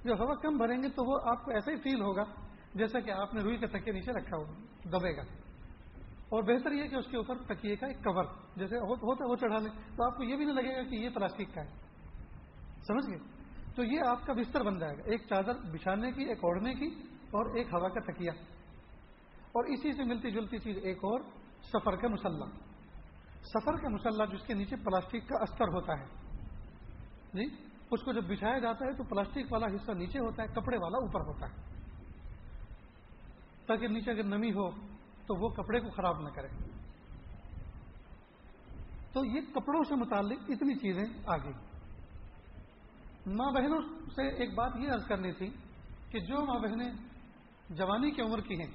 جو 0.04 0.14
ہوا 0.14 0.36
کم 0.36 0.58
بھریں 0.58 0.84
گے 0.84 0.90
تو 0.90 1.12
وہ 1.12 1.20
آپ 1.26 1.46
کو 1.46 1.52
ایسا 1.52 1.72
ہی 1.72 1.76
فیل 1.76 2.02
ہوگا 2.02 2.24
جیسا 2.74 3.00
کہ 3.00 3.12
آپ 3.12 3.34
نے 3.34 3.44
روئی 3.44 3.58
کے 3.58 3.68
تکیے 3.68 3.94
نیچے 3.94 4.12
رکھا 4.12 4.38
ہوگا 4.38 4.54
دبے 4.90 5.18
گا۔ 5.18 5.22
اور 6.34 6.44
بہتر 6.44 6.72
یہ 6.72 6.88
کہ 6.88 6.96
اس 6.96 7.06
کے 7.06 7.18
اوپر 7.18 7.38
تکیے 7.44 7.76
کا 7.76 7.88
ایک 7.88 8.04
کور 8.04 8.26
جیسے 8.56 8.78
ہوتا 8.78 9.30
وہ 9.30 9.36
چڑھا 9.36 9.60
لیں 9.60 9.98
تو 9.98 10.06
آپ 10.06 10.18
کو 10.18 10.24
یہ 10.24 10.36
بھی 10.36 10.46
نہیں 10.46 10.56
لگے 10.56 10.78
گا 10.78 10.84
کہ 10.84 10.96
یہ 10.96 11.10
پلاسٹک 11.10 11.56
کا 11.56 11.62
ہے۔ 11.62 11.70
سمجھ 12.88 13.10
گئے؟ 13.10 13.44
تو 13.76 13.84
یہ 13.84 14.00
آپ 14.08 14.26
کا 14.26 14.34
بستر 14.34 14.64
بن 14.64 14.80
جائے 14.80 14.98
گا، 14.98 15.04
ایک 15.06 15.22
چادر 15.30 15.54
بچھانے 15.72 16.12
کی، 16.12 16.24
ایک 16.24 16.38
اوڑھنے 16.38 16.74
کی 16.74 16.86
اور 17.32 17.56
ایک 17.56 17.68
ہوا 17.74 17.90
کا 17.90 18.12
تکیا 18.12 18.32
اور 19.52 19.64
اسی 19.64 19.92
سے 19.92 20.04
ملتی 20.04 20.32
جلتی 20.32 20.58
چیز 20.58 20.78
ایک 20.84 20.98
اور، 20.98 21.20
سفر 21.64 21.96
کا 21.96 22.08
مسلح۔ 22.08 22.46
سفر 23.44 23.82
کا 23.82 23.90
مسلح 23.90 24.26
جس 24.26 24.48
کے 24.48 24.54
نیچے 24.54 24.76
پلاسٹک 24.76 25.30
کا 25.30 25.42
استر 25.42 25.68
ہوتا 25.68 26.00
ہے۔ 26.00 26.06
جی؟ 27.34 27.46
اس 27.92 28.04
کو 28.04 28.12
جب 28.14 28.24
بچھایا 28.24 28.58
جاتا 28.58 28.86
ہے 28.86 28.94
تو 28.94 29.04
پلاسٹک 29.04 29.52
والا 29.52 29.66
حصہ 29.66 29.92
نیچے 29.92 30.20
ہوتا 30.20 30.44
ہے، 30.44 30.48
کپڑے 30.48 30.78
والا 30.78 30.98
اوپر 30.98 31.22
ہوتا 31.22 31.48
ہے۔ 31.48 31.74
تاکہ 33.68 33.88
نیچے 33.88 34.12
اگر 34.12 34.24
نمی 34.24 34.50
ہو 34.50 34.93
تو 35.28 35.36
وہ 35.36 35.50
کپڑے 35.50 35.80
کو 35.80 35.90
خراب 35.90 36.22
نہ 36.22 36.30
کرے۔ 36.30 36.48
تو 39.14 39.26
یہ 39.26 39.42
کپڑوں 39.42 39.84
سے 39.84 39.96
متعلق 39.96 40.40
اتنی 40.50 40.76
چیزیں 40.76 41.04
آ 41.26 41.38
گئی 41.38 41.54
ماں 43.28 43.52
بہنوں 43.52 43.82
سے 44.16 44.28
ایک 44.28 44.54
بات 44.56 44.72
یہ 44.80 44.92
عرض 44.92 45.06
کرنی 45.06 45.32
تھی 45.32 45.50
کہ 46.10 46.20
جو 46.20 46.46
ماں 46.46 46.60
بہنیں 46.60 46.92
جوانی 47.70 48.12
کی 48.12 48.22
عمر 48.22 48.42
کی 48.42 48.60
ہیں، 48.60 48.72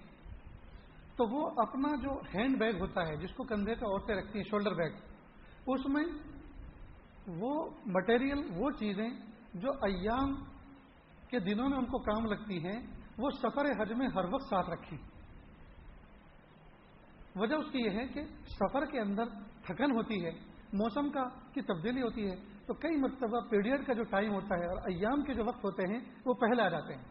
تو 1.17 1.27
وہ 1.27 1.51
اپنا 1.57 1.95
جو 2.03 2.21
ہینڈ 2.35 2.59
بیگ 2.59 2.81
ہوتا 2.81 3.07
ہے، 3.07 3.17
جس 3.17 3.35
کو 3.35 3.45
کندھے 3.45 3.75
پہ 3.75 3.85
عورتیں 3.85 4.15
رکھتی 4.15 4.39
ہیں، 4.39 4.45
شولڈر 4.51 4.75
بیگ، 4.75 4.93
اس 5.67 5.87
میں 5.87 6.05
وہ 7.27 7.71
مٹیریل 7.87 8.39
وہ 8.57 8.71
چیزیں 8.71 9.11
جو 9.55 9.71
ایام 9.71 10.35
کے 11.29 11.39
دنوں 11.39 11.69
میں 11.69 11.79
ان 11.79 11.85
کو 11.85 11.99
کام 11.99 12.27
لگتی 12.27 12.67
ہیں، 12.67 12.81
وہ 13.19 13.31
سفر 13.31 13.83
حج 13.83 13.93
میں 13.93 14.09
ہر 14.15 14.25
وقت 14.33 14.45
ساتھ 14.51 14.71
رکھیں۔ 14.71 15.18
وجہ 17.37 17.55
اس 17.55 17.73
کی 17.73 17.79
یہ 17.85 17.91
ہے 17.91 18.07
کہ 18.07 18.25
سفر 18.47 18.85
کے 18.85 19.01
اندر 19.01 19.25
تھکن 19.67 19.91
ہوتی 19.91 20.25
ہے، 20.25 20.31
موسم 20.73 21.11
کا 21.11 21.25
کی 21.55 21.61
تبدیلی 21.61 22.03
ہوتی 22.03 22.31
ہے، 22.31 22.37
تو 22.67 22.75
کئی 22.75 22.97
مرتبہ 22.97 23.41
پیریڈ 23.51 23.87
کا 23.87 23.93
جو 23.93 24.03
ٹائم 24.03 24.33
ہوتا 24.33 24.59
ہے 24.59 24.67
اور 24.67 24.77
ایام 24.77 25.23
کے 25.23 25.35
جو 25.35 25.45
وقت 25.45 25.65
ہوتے 25.65 25.83
ہیں، 25.93 26.01
وہ 26.27 26.35
پہلے 26.35 26.63
آ 26.63 26.69
جاتے 26.69 26.95
ہیں۔ 26.95 27.05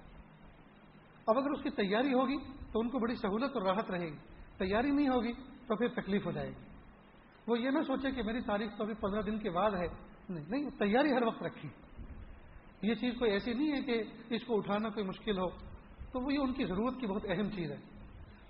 اب 1.27 1.37
اگر 1.37 1.49
اس 1.49 1.63
کی 1.63 1.69
تیاری 1.69 2.13
ہوگی، 2.13 2.37
تو 2.71 2.79
ان 2.79 2.89
کو 2.89 2.99
بڑی 2.99 3.15
سہولت 3.15 3.51
اور 3.55 3.61
راحت 3.61 3.91
رہے 3.91 4.05
گی۔ 4.05 4.17
تیاری 4.57 4.91
نہیں 4.91 5.07
ہوگی، 5.07 5.33
تو 5.67 5.75
پھر 5.75 5.87
تکلیف 5.87 6.25
ہو 6.25 6.31
جائے 6.31 6.49
گی۔ 6.49 6.65
وہ 7.47 7.59
یہ 7.59 7.69
نہ 7.69 7.79
سوچے 7.87 8.11
کہ 8.11 8.23
میری 8.23 8.41
تاریخ 8.41 8.77
تو 8.77 8.83
ابھی 8.83 8.93
پندرہ 8.93 9.21
دن 9.21 9.39
کے 9.39 9.49
بعد 9.49 9.71
ہے۔ 9.71 9.87
نہیں 10.29 10.45
نہیں 10.49 10.69
تیاری 10.69 11.11
ہر 11.11 11.23
وقت 11.23 11.43
رکھی 11.43 11.69
یہ 12.81 12.93
چیز 12.93 13.13
کوئی 13.19 13.31
ایسی 13.31 13.53
نہیں 13.53 13.71
ہے 13.71 13.81
کہ 13.81 14.03
اس 14.29 14.43
کو 14.43 14.57
اٹھانا 14.57 14.89
کوئی 14.89 15.05
مشکل 15.05 15.39
ہو۔ 15.39 15.49
تو 16.11 16.25
وہ 16.25 16.33
یہ 16.33 16.39
ان 16.39 16.53
کی 16.53 16.65
ضرورت 16.65 16.99
کی 16.99 17.07
بہت 17.07 17.25
اہم 17.29 17.49
چیز 17.49 17.71
ہے۔ 17.71 17.77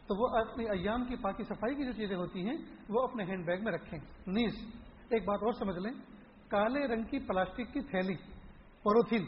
تو 0.07 0.15
وہ 0.15 0.37
اپنی 0.37 0.65
ایام 0.65 1.05
کی 1.05 1.15
پاکی 1.15 1.43
صفائی 1.43 1.75
کی 1.75 1.85
جو 1.85 1.91
چیزیں 1.91 2.15
ہوتی 2.15 2.49
ہیں، 2.49 2.57
وہ 2.89 3.03
اپنے 3.03 3.23
ہینڈ 3.23 3.45
بیگ 3.45 3.63
میں 3.63 3.71
رکھیں۔ 3.71 3.99
نیز، 4.27 4.53
ایک 5.09 5.25
بات 5.27 5.39
اور 5.43 5.51
سمجھ 5.51 5.77
لیں۔ 5.77 5.91
کالے 6.47 6.87
رنگ 6.87 7.03
کی 7.03 7.19
پلاسٹک 7.19 7.73
کی 7.73 7.81
تھیلی، 7.81 8.15
پوروتھین۔ 8.83 9.25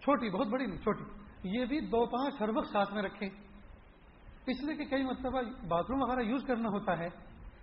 چھوٹی، 0.00 0.30
بہت 0.30 0.46
بڑی 0.46 0.66
نہیں، 0.66 0.78
چھوٹی۔ 0.78 1.04
یہ 1.44 1.64
بھی 1.64 1.80
دو 1.80 2.06
پانچ 2.06 2.34
ہر 2.40 2.48
وقت 2.48 2.72
ساتھ 2.72 2.94
میں 2.94 3.02
رکھیں۔ 3.02 3.28
اس 4.46 4.64
لیے 4.64 4.76
کہ 4.76 4.84
کئی 4.84 5.02
مرتبہ 5.02 5.42
باتھ 5.68 5.90
روم 5.90 6.02
وغیرہ 6.02 6.20
یوز 6.20 6.44
کرنا 6.44 6.68
ہوتا 6.68 6.98
ہے، 6.98 7.08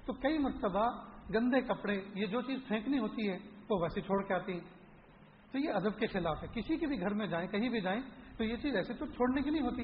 تو 0.06 0.14
کئی 0.14 0.38
مرتبہ 0.38 0.90
گندے 1.34 1.62
کپڑے، 1.62 2.02
یہ 2.16 2.26
جو 2.26 2.42
چیز 2.42 2.60
پھینکنی 2.68 3.00
ہوتی 3.00 3.30
ہے، 3.30 3.38
وہ 3.70 3.82
ویسے 3.82 4.02
چھوڑ 4.02 4.24
کے 4.24 4.34
آتی۔ 4.34 4.54
ہے 4.54 4.60
تو 5.52 5.60
یہ 5.60 5.70
ادب 5.70 6.00
کے 6.00 6.08
خلاف 6.08 6.44
ہے۔ 6.44 6.48
کسی 6.48 6.78
کے 6.78 6.88
بھی 6.88 7.00
گھر 7.00 7.14
میں 7.14 7.28
جائیں، 7.28 7.48
کہیں 7.48 7.70
بھی 7.70 7.82
جائیں، 7.82 8.02
تو 8.38 8.44
یہ 8.44 8.56
چیز 8.56 8.76
ایسے 8.76 8.94
تو 8.94 9.06
چھوڑنے 9.06 9.42
کی 9.42 9.50
نہیں 9.50 9.62
ہوتی۔ 9.62 9.84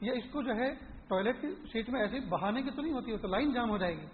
یا 0.00 0.12
اس 0.12 0.24
کو 0.32 0.42
جو 0.42 0.54
ہے 0.54 0.74
ٹوائلٹ 1.08 1.40
کی 1.40 1.48
سیٹ 1.72 1.88
میں 1.88 2.00
ایسے 2.00 2.20
بہانے 2.20 2.62
کی 2.62 2.70
تو 2.70 2.82
نہیں 2.82 2.92
ہوتی 2.92 3.16
تو 3.16 3.28
لائن 3.28 3.52
جام 3.52 3.70
ہو 3.70 3.78
جائے 3.78 3.96
گی۔ 3.96 4.06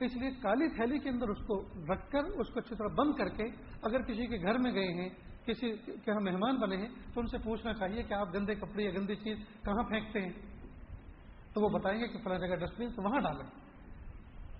اس 0.00 0.16
لیے 0.16 0.30
کالی 0.30 0.68
تھیلی 0.68 0.98
کے 0.98 1.08
اندر 1.08 1.28
اس 1.28 1.38
کو 1.46 1.62
رکھ 1.62 2.10
کر، 2.10 2.24
اس 2.24 2.48
کو 2.48 2.60
اچھی 2.60 2.76
طرح 2.76 2.94
بند 2.94 3.12
کر 3.14 3.28
کے 3.28 3.44
اگر 3.82 4.02
کسی 4.02 4.26
کے 4.26 4.36
گھر 4.36 4.58
میں 4.58 4.72
گئے 4.72 5.02
ہیں، 5.02 5.08
کسی 5.46 5.72
کے 5.76 5.92
یہاں 5.92 6.20
مہمان 6.20 6.56
بنے 6.56 6.76
ہیں، 6.76 6.88
تو 7.14 7.20
ان 7.20 7.26
سے 7.26 7.38
پوچھنا 7.38 7.74
چاہیے 7.74 8.02
کہ 8.02 8.14
آپ 8.14 8.34
گندے 8.34 8.54
کپڑے 8.54 8.84
یا 8.84 8.90
گندی 8.90 9.14
چیز 9.14 9.38
کہاں 9.64 9.82
پھینکتے 9.82 10.20
ہیں؟ 10.20 10.32
تو 11.54 11.60
وہ 11.60 11.68
بتائیں 11.68 12.00
گے 12.00 12.08
کہ 12.08 12.18
فلاں 12.18 12.38
جگہ 12.38 12.56
ڈسٹ 12.56 12.80
بن 12.80 12.90
تو 12.90 13.02
وہاں 13.02 13.20
ڈالیں۔ 13.20 13.46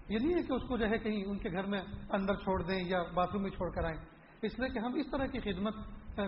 یہ 0.09 0.19
نہیں 0.19 0.35
ہے 0.35 0.43
کہ 0.43 0.53
اس 0.53 0.63
کو 0.69 0.77
جو 0.77 0.87
ہے 0.91 0.99
کہیں 0.99 1.25
ان 1.25 1.39
کے 1.39 1.51
گھر 1.53 1.65
میں 1.65 1.81
اندر 2.11 2.35
چھوڑ 2.35 2.63
دیں 2.63 2.85
یا 2.85 3.03
باتھ 3.15 3.33
روم 3.33 3.43
میں 3.43 3.51
چھوڑ 3.51 3.71
کر 3.71 3.85
آئیں۔ 3.85 3.99
اس 4.43 4.59
لیے 4.59 4.69
کہ 4.69 4.79
ہم 4.79 4.95
اس 4.95 5.07
طرح 5.11 5.27
کی 5.27 5.41
خدمت 5.41 5.75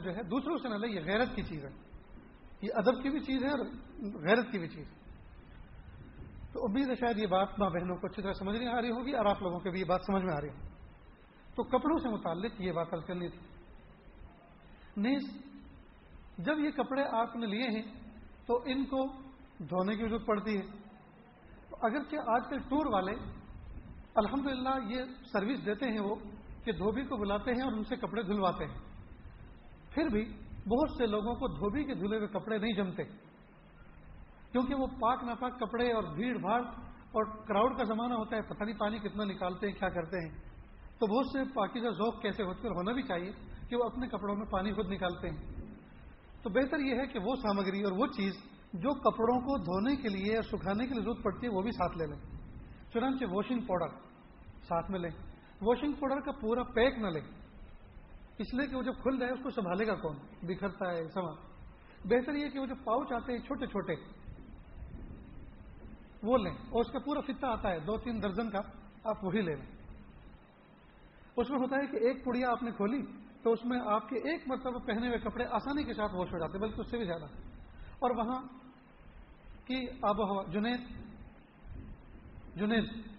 جو 0.04 0.16
ہے 0.16 0.22
دوسروں 0.22 0.58
سے 0.58 0.68
نہ 0.68 0.74
لیں، 0.74 0.94
یہ 0.94 1.00
غیرت 1.00 1.36
کی 1.36 1.42
چیز 1.42 1.64
ہے۔ 1.64 1.93
یہ 2.64 2.70
ادب 2.74 3.02
کی 3.02 3.10
بھی 3.10 3.20
چیز 3.20 3.44
ہے 3.44 3.48
اور 3.48 3.66
غیرت 4.26 4.52
کی 4.52 4.58
بھی 4.58 4.68
چیز 4.68 4.86
ہے۔ 4.86 5.04
تو 6.52 6.64
امید 6.64 6.90
ہے 6.90 6.94
شاید 6.94 7.18
یہ 7.18 7.26
بات 7.26 7.58
ماں 7.58 7.70
بہنوں 7.70 7.96
کو 7.96 8.06
اچھی 8.06 8.22
طرح 8.22 8.32
سمجھ 8.32 8.56
نہیں 8.56 8.68
آ 8.68 8.80
رہی 8.80 8.90
ہوگی 8.90 9.12
اور 9.12 9.26
آپ 9.26 9.42
لوگوں 9.42 9.60
کے 9.60 9.70
بھی 9.70 9.80
یہ 9.80 9.84
بات 9.84 10.00
سمجھ 10.06 10.24
میں 10.24 10.34
آ 10.34 10.40
رہی 10.40 10.48
ہوگی۔ 10.48 10.68
تو 11.54 11.62
کپڑوں 11.62 11.98
سے 11.98 12.08
متعلق 12.08 12.52
یہ 12.58 12.72
بات 12.72 12.94
حل 12.94 13.00
کرنی 13.00 13.28
تھی۔ 13.28 13.40
نیز، 14.96 15.22
جب 16.38 16.58
یہ 16.58 16.70
کپڑے 16.70 17.04
آپ 17.12 17.36
نے 17.36 17.46
لیے 17.46 17.68
ہیں 17.68 17.82
تو 18.46 18.62
ان 18.66 18.84
کو 18.84 19.06
دھونے 19.58 19.96
کی 19.96 20.08
ضرورت 20.08 20.26
پڑتی 20.26 20.56
ہے۔ 20.56 20.84
اگرچہ 21.82 22.16
آج 22.16 22.42
کل 22.50 22.58
ٹور 22.58 22.92
والے 22.92 23.12
الحمدللہ 24.14 24.94
یہ 24.94 25.04
سروس 25.32 25.66
دیتے 25.66 25.90
ہیں 25.90 26.00
وہ 26.00 26.14
کہ 26.64 26.72
دھوبی 26.72 27.02
کو 27.02 27.16
بلاتے 27.16 27.50
ہیں 27.50 27.62
اور 27.62 27.72
ان 27.72 27.84
سے 27.84 27.96
کپڑے 27.96 28.22
دھلواتے 28.22 28.64
ہیں۔ 28.64 28.78
پھر 29.90 30.06
بھی 30.06 30.24
بہت 30.68 30.90
سے 30.98 31.06
لوگوں 31.06 31.34
کو 31.34 31.48
دھوبی 31.48 31.84
کے 31.84 31.94
دھلے 31.94 32.16
ہوئے 32.16 32.28
کپڑے 32.28 32.58
نہیں 32.58 32.72
جمتے، 32.72 33.04
کیونکہ 34.52 34.74
وہ 34.74 34.86
پاک 34.86 35.24
ناپاک 35.24 35.60
کپڑے 35.60 35.92
اور 35.92 36.02
بھیڑ 36.02 36.38
بھاڑ 36.38 36.62
اور 37.14 37.24
کراؤڈ 37.24 37.76
کا 37.76 37.84
زمانہ 37.84 38.14
ہوتا 38.14 38.36
ہے، 38.36 38.42
پتہ 38.42 38.64
نہیں 38.64 38.78
پانی 38.78 38.98
کتنا 38.98 39.24
نکالتے 39.24 39.66
ہیں، 39.66 39.74
کیا 39.74 39.88
کرتے 39.88 40.16
ہیں۔ 40.16 40.38
تو 40.98 41.06
بہت 41.06 41.26
سے 41.26 41.52
پاکیزہ 41.54 41.88
ذوق 41.88 42.22
کیسے 42.22 42.42
ہوتے 42.42 42.68
اور 42.68 42.76
ہونا 42.76 42.92
بھی 42.92 43.02
چاہیے 43.02 43.32
کہ 43.68 43.76
وہ 43.76 43.84
اپنے 43.84 44.08
کپڑوں 44.08 44.36
میں 44.36 44.46
پانی 44.46 44.72
خود 44.72 44.90
نکالتے 44.90 45.30
ہیں۔ 45.30 45.36
تو 46.42 46.50
بہتر 46.50 46.78
یہ 46.78 46.94
ہے 46.94 47.06
کہ 47.06 47.18
وہ 47.18 47.34
سامگری 47.34 47.82
اور 47.82 47.92
وہ 47.92 48.06
چیز 48.06 48.32
جو 48.72 48.94
کپڑوں 49.00 49.40
کو 49.40 49.58
دھونے 49.58 49.96
کے 49.96 50.08
لیے 50.08 50.34
اور 50.34 50.42
سکھانے 50.42 50.86
کے 50.86 50.94
لیے 50.94 51.02
ضرورت 51.02 51.22
پڑتی 51.22 51.46
ہے، 51.46 51.52
وہ 51.52 51.62
بھی 51.62 51.70
ساتھ 51.70 51.98
لے 51.98 52.06
لیں۔ 52.06 52.18
چنانچہ 52.92 53.24
واشنگ 53.30 53.60
پاؤڈر 53.60 53.88
ساتھ 54.62 54.90
میں 54.90 55.00
لیں۔ 55.00 55.10
واشنگ 55.62 55.92
پاؤڈر 55.92 56.20
کا 56.20 56.32
پورا 56.32 56.62
پیک 56.62 56.98
نہ 56.98 57.06
لے 57.06 57.43
اس 58.38 58.54
لیے 58.54 58.66
کہ 58.66 58.76
وہ 58.76 58.82
جب 58.82 58.94
کھل 59.02 59.18
جائے 59.18 59.32
اس 59.32 59.40
کو 59.42 59.50
سنبھالے 59.50 59.86
گا 59.86 59.94
کون؟ 59.94 60.16
بکھرتا 60.42 60.90
ہے، 60.90 61.08
سما۔ 61.08 61.30
بہتر 62.04 62.34
یہ 62.34 62.48
کہ 62.48 62.58
وہ 62.58 62.66
جو 62.66 62.74
پاؤچ 62.84 63.12
آتے 63.12 63.32
ہیں، 63.32 63.38
چھوٹے 63.38 63.66
چھوٹے، 63.66 63.94
وہ 66.22 66.38
لیں۔ 66.38 66.52
اور 66.52 66.80
اس 66.80 66.92
کا 66.92 66.98
پورا 66.98 67.20
فتا 67.20 67.48
آتا 67.48 67.70
ہے، 67.70 67.80
دو 67.80 67.98
تین 67.98 68.22
درجن 68.22 68.50
کا، 68.50 68.58
آپ 69.04 69.24
وہی 69.24 69.40
لے 69.40 69.54
لیں۔ 69.54 69.66
اس 71.36 71.50
میں 71.50 71.58
ہوتا 71.58 71.76
ہے 71.76 71.86
کہ 71.86 71.96
ایک 71.96 72.24
پڑیا 72.24 72.50
آپ 72.50 72.62
نے 72.62 72.70
کھولی 72.70 73.02
تو 73.42 73.52
اس 73.52 73.64
میں 73.64 73.80
آپ 73.86 74.08
کے 74.08 74.16
ایک 74.16 74.42
مرتبہ 74.46 74.78
پہنے 74.78 75.06
ہوئے 75.06 75.18
کپڑے 75.18 75.44
آسانی 75.44 75.84
کے 75.84 75.94
ساتھ 75.94 76.14
واش 76.14 76.32
ہو 76.32 76.38
جاتے، 76.38 76.58
بلکہ 76.58 76.80
اس 76.80 76.90
سے 76.90 76.96
بھی 76.98 77.04
زیادہ۔ 77.04 77.24
اور 77.98 78.10
وہاں 78.10 78.42
کی 79.64 79.88
آب 80.02 80.20
و 80.20 80.24
ہوا، 80.24 80.42
جنید 80.42 80.80
جنید۔ 82.54 83.13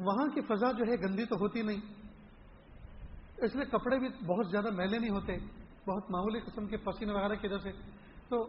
وہاں 0.00 0.26
کی 0.26 0.40
فضا 0.40 0.72
جو 0.72 0.84
ہے 0.88 1.02
گندی 1.02 1.24
تو 1.24 1.36
ہوتی 1.36 1.62
نہیں۔ 1.62 1.80
اس 3.38 3.54
لیے 3.54 3.64
کپڑے 3.64 3.98
بھی 3.98 4.08
بہت 4.08 4.46
زیادہ 4.50 4.70
میلے 4.70 4.98
نہیں 4.98 5.10
ہوتے، 5.10 5.36
بہت 5.90 6.10
معمولی 6.10 6.40
قسم 6.40 6.66
کے 6.66 6.76
پسینے 6.76 7.12
وغیرہ 7.12 7.34
کی 7.34 7.48
وجہ 7.48 7.58
سے۔ 7.58 7.70
تو 8.28 8.46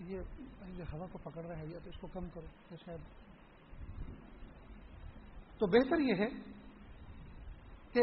یہ 0.00 0.18
ہوا 0.92 1.06
کو 1.12 1.18
پکڑ 1.18 1.44
رہا 1.44 1.58
ہے 1.58 1.66
یا 1.66 1.78
تو 1.84 1.90
اس 1.90 2.00
کو 2.00 2.06
کم 2.06 2.28
کرو 2.28 2.76
شاید۔ 2.84 3.00
تو 5.58 5.66
بہتر 5.66 5.98
یہ 5.98 6.14
ہے 6.14 6.28
کہ 7.92 8.00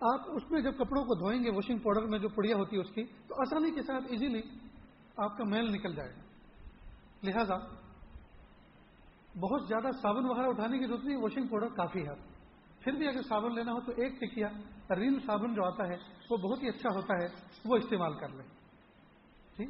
آپ 0.00 0.20
اس 0.28 0.50
میں 0.50 0.60
جب 0.60 0.74
کپڑوں 0.78 1.04
کو 1.04 1.14
دھوئیں 1.14 1.44
گے 1.44 1.50
واشنگ 1.50 1.78
پاؤڈر 1.78 2.02
میں 2.02 2.18
جو 2.18 2.28
پڑیا 2.28 2.56
ہوتی 2.56 2.76
ہے 2.76 2.80
اس 2.80 2.94
کی، 2.94 3.04
تو 3.04 3.34
آسانی 3.40 3.70
کے 3.70 3.82
ساتھ 3.82 4.04
ایزیلی 4.08 4.42
آپ 5.16 5.38
کا 5.38 5.44
میل 5.44 5.72
نکل 5.72 5.94
جائے 5.94 6.10
گا۔ 6.10 6.20
لہذا 7.22 7.85
بہت 9.40 9.68
زیادہ 9.68 9.90
صابن 10.02 10.24
وغیرہ 10.24 10.46
اٹھانے 10.46 10.78
کی 10.78 10.86
ضرورت 10.86 11.04
نہیں 11.04 11.16
واشنگ 11.16 11.46
پاؤڈر 11.46 11.68
کافی 11.68 12.06
ہے۔ 12.08 12.36
پھر 12.80 12.92
بھی 12.92 13.08
اگر 13.08 13.22
صابن 13.22 13.54
لینا 13.54 13.72
ہو 13.72 13.80
تو 13.80 13.92
ایک 13.96 14.20
ٹکیا 14.20 14.48
رین 14.90 15.18
صابن 15.26 15.54
جو 15.54 15.64
آتا 15.64 15.88
ہے، 15.88 15.96
وہ 16.30 16.36
بہت 16.36 16.62
ہی 16.62 16.68
اچھا 16.68 16.94
ہوتا 16.94 17.14
ہے، 17.22 17.28
وہ 17.64 17.76
استعمال 17.76 18.14
کر 18.14 18.28
لیں۔ 18.28 18.46
ٹھیک؟ 19.56 19.68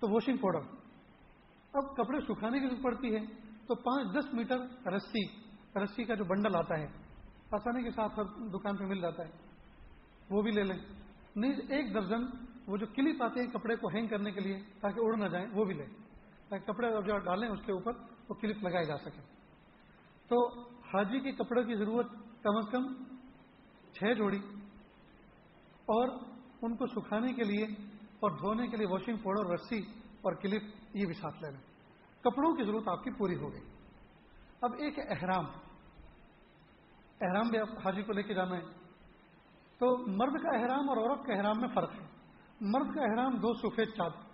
تو 0.00 0.10
واشنگ 0.10 0.36
پاؤڈر 0.36 0.60
اب 1.72 1.96
کپڑے 1.96 2.20
سکھانے 2.20 2.60
کی 2.60 2.66
ضرورت 2.66 2.82
پڑتی 2.82 3.14
ہے، 3.14 3.20
تو 3.66 3.74
پانچ 3.74 4.14
دس 4.14 4.34
میٹر 4.34 4.58
رسی 4.86 5.26
رسی 5.76 6.04
کا 6.04 6.14
جو 6.14 6.24
بنڈل 6.24 6.54
آتا 6.54 6.78
ہے، 6.78 6.86
آسانی 7.52 7.82
کے 7.82 7.90
ساتھ 7.90 8.20
دکان 8.52 8.76
پہ 8.76 8.84
مل 8.84 9.00
جاتا 9.00 9.24
ہے۔ 9.24 9.30
وہ 10.30 10.42
بھی 10.42 10.50
لے 10.50 10.62
لیں۔ 10.62 10.78
نہیں، 11.36 11.52
ایک 11.52 11.94
درجن 11.94 12.24
وہ 12.66 12.76
جو 12.76 12.86
کلپ 12.86 13.22
آتے 13.22 13.40
ہیں 13.40 13.46
کپڑے 13.46 13.76
کو 13.76 13.88
ہینگ 13.88 14.06
کرنے 14.06 14.30
کے 14.30 14.40
لیے 14.40 14.56
تاکہ 14.80 15.00
اڑ 15.00 15.16
نہ 15.16 15.28
جائیں، 15.28 15.46
وہ 15.52 15.64
بھی 15.64 15.74
لیں۔ 15.74 15.86
تاکہ 16.50 16.72
کپڑے 16.72 16.90
جو 17.06 17.18
ڈالیں 17.18 17.48
اس 17.48 17.58
کے 17.66 17.72
اوپر 17.72 17.92
وہ 18.28 18.34
کلپ 18.34 18.56
لگائے 18.62 18.84
جا 18.84 18.98
سکے۔ 18.98 19.20
تو 20.28 20.60
حاجی 20.68 21.20
کے 21.20 21.32
کپڑوں 21.32 21.62
کی 21.62 21.74
ضرورت 21.74 22.06
کم 22.42 22.56
از 22.56 22.64
کم 22.70 23.04
چھ 23.92 24.14
جوڑی 24.14 24.38
اور 25.80 26.08
ان 26.62 26.76
کو 26.76 26.86
سکھانے 26.86 27.32
کے 27.32 27.44
لیے 27.44 27.64
اور 27.92 28.30
دھونے 28.30 28.66
کے 28.66 28.76
لیے 28.76 28.86
واشنگ 28.90 29.16
پاؤڈر 29.16 29.52
رسی 29.52 29.78
اور 30.22 30.32
کلپ 30.32 30.62
یہ 30.94 31.06
بھی 31.06 31.14
ساتھ 31.14 31.42
لے 31.42 31.50
لیں۔ 31.50 31.60
کپڑوں 32.20 32.56
کی 32.56 32.64
ضرورت 32.64 32.88
آپ 32.88 33.04
کی 33.04 33.10
پوری 33.10 33.36
ہو 33.36 33.52
گئی۔ 33.52 33.60
اب 34.60 34.70
ایک 34.78 34.98
احرام۔ 34.98 35.44
احرام 37.20 37.48
بھی 37.48 37.58
آپ 37.58 37.68
حاجی 37.84 38.02
کو 38.02 38.12
لے 38.12 38.22
کے 38.22 38.34
جانا 38.34 38.56
ہے۔ 38.56 38.64
تو 39.78 40.06
مرد 40.06 40.42
کا 40.42 40.56
احرام 40.56 40.88
اور 40.88 40.96
عورت 40.96 41.26
کا 41.26 41.34
احرام 41.34 41.60
میں 41.60 41.68
فرق 41.74 41.94
ہے۔ 41.94 42.06
مرد 42.60 42.94
کا 42.94 43.02
احرام 43.02 43.36
دو 43.36 43.54
سفید 43.54 43.88
چادر۔ 43.88 44.29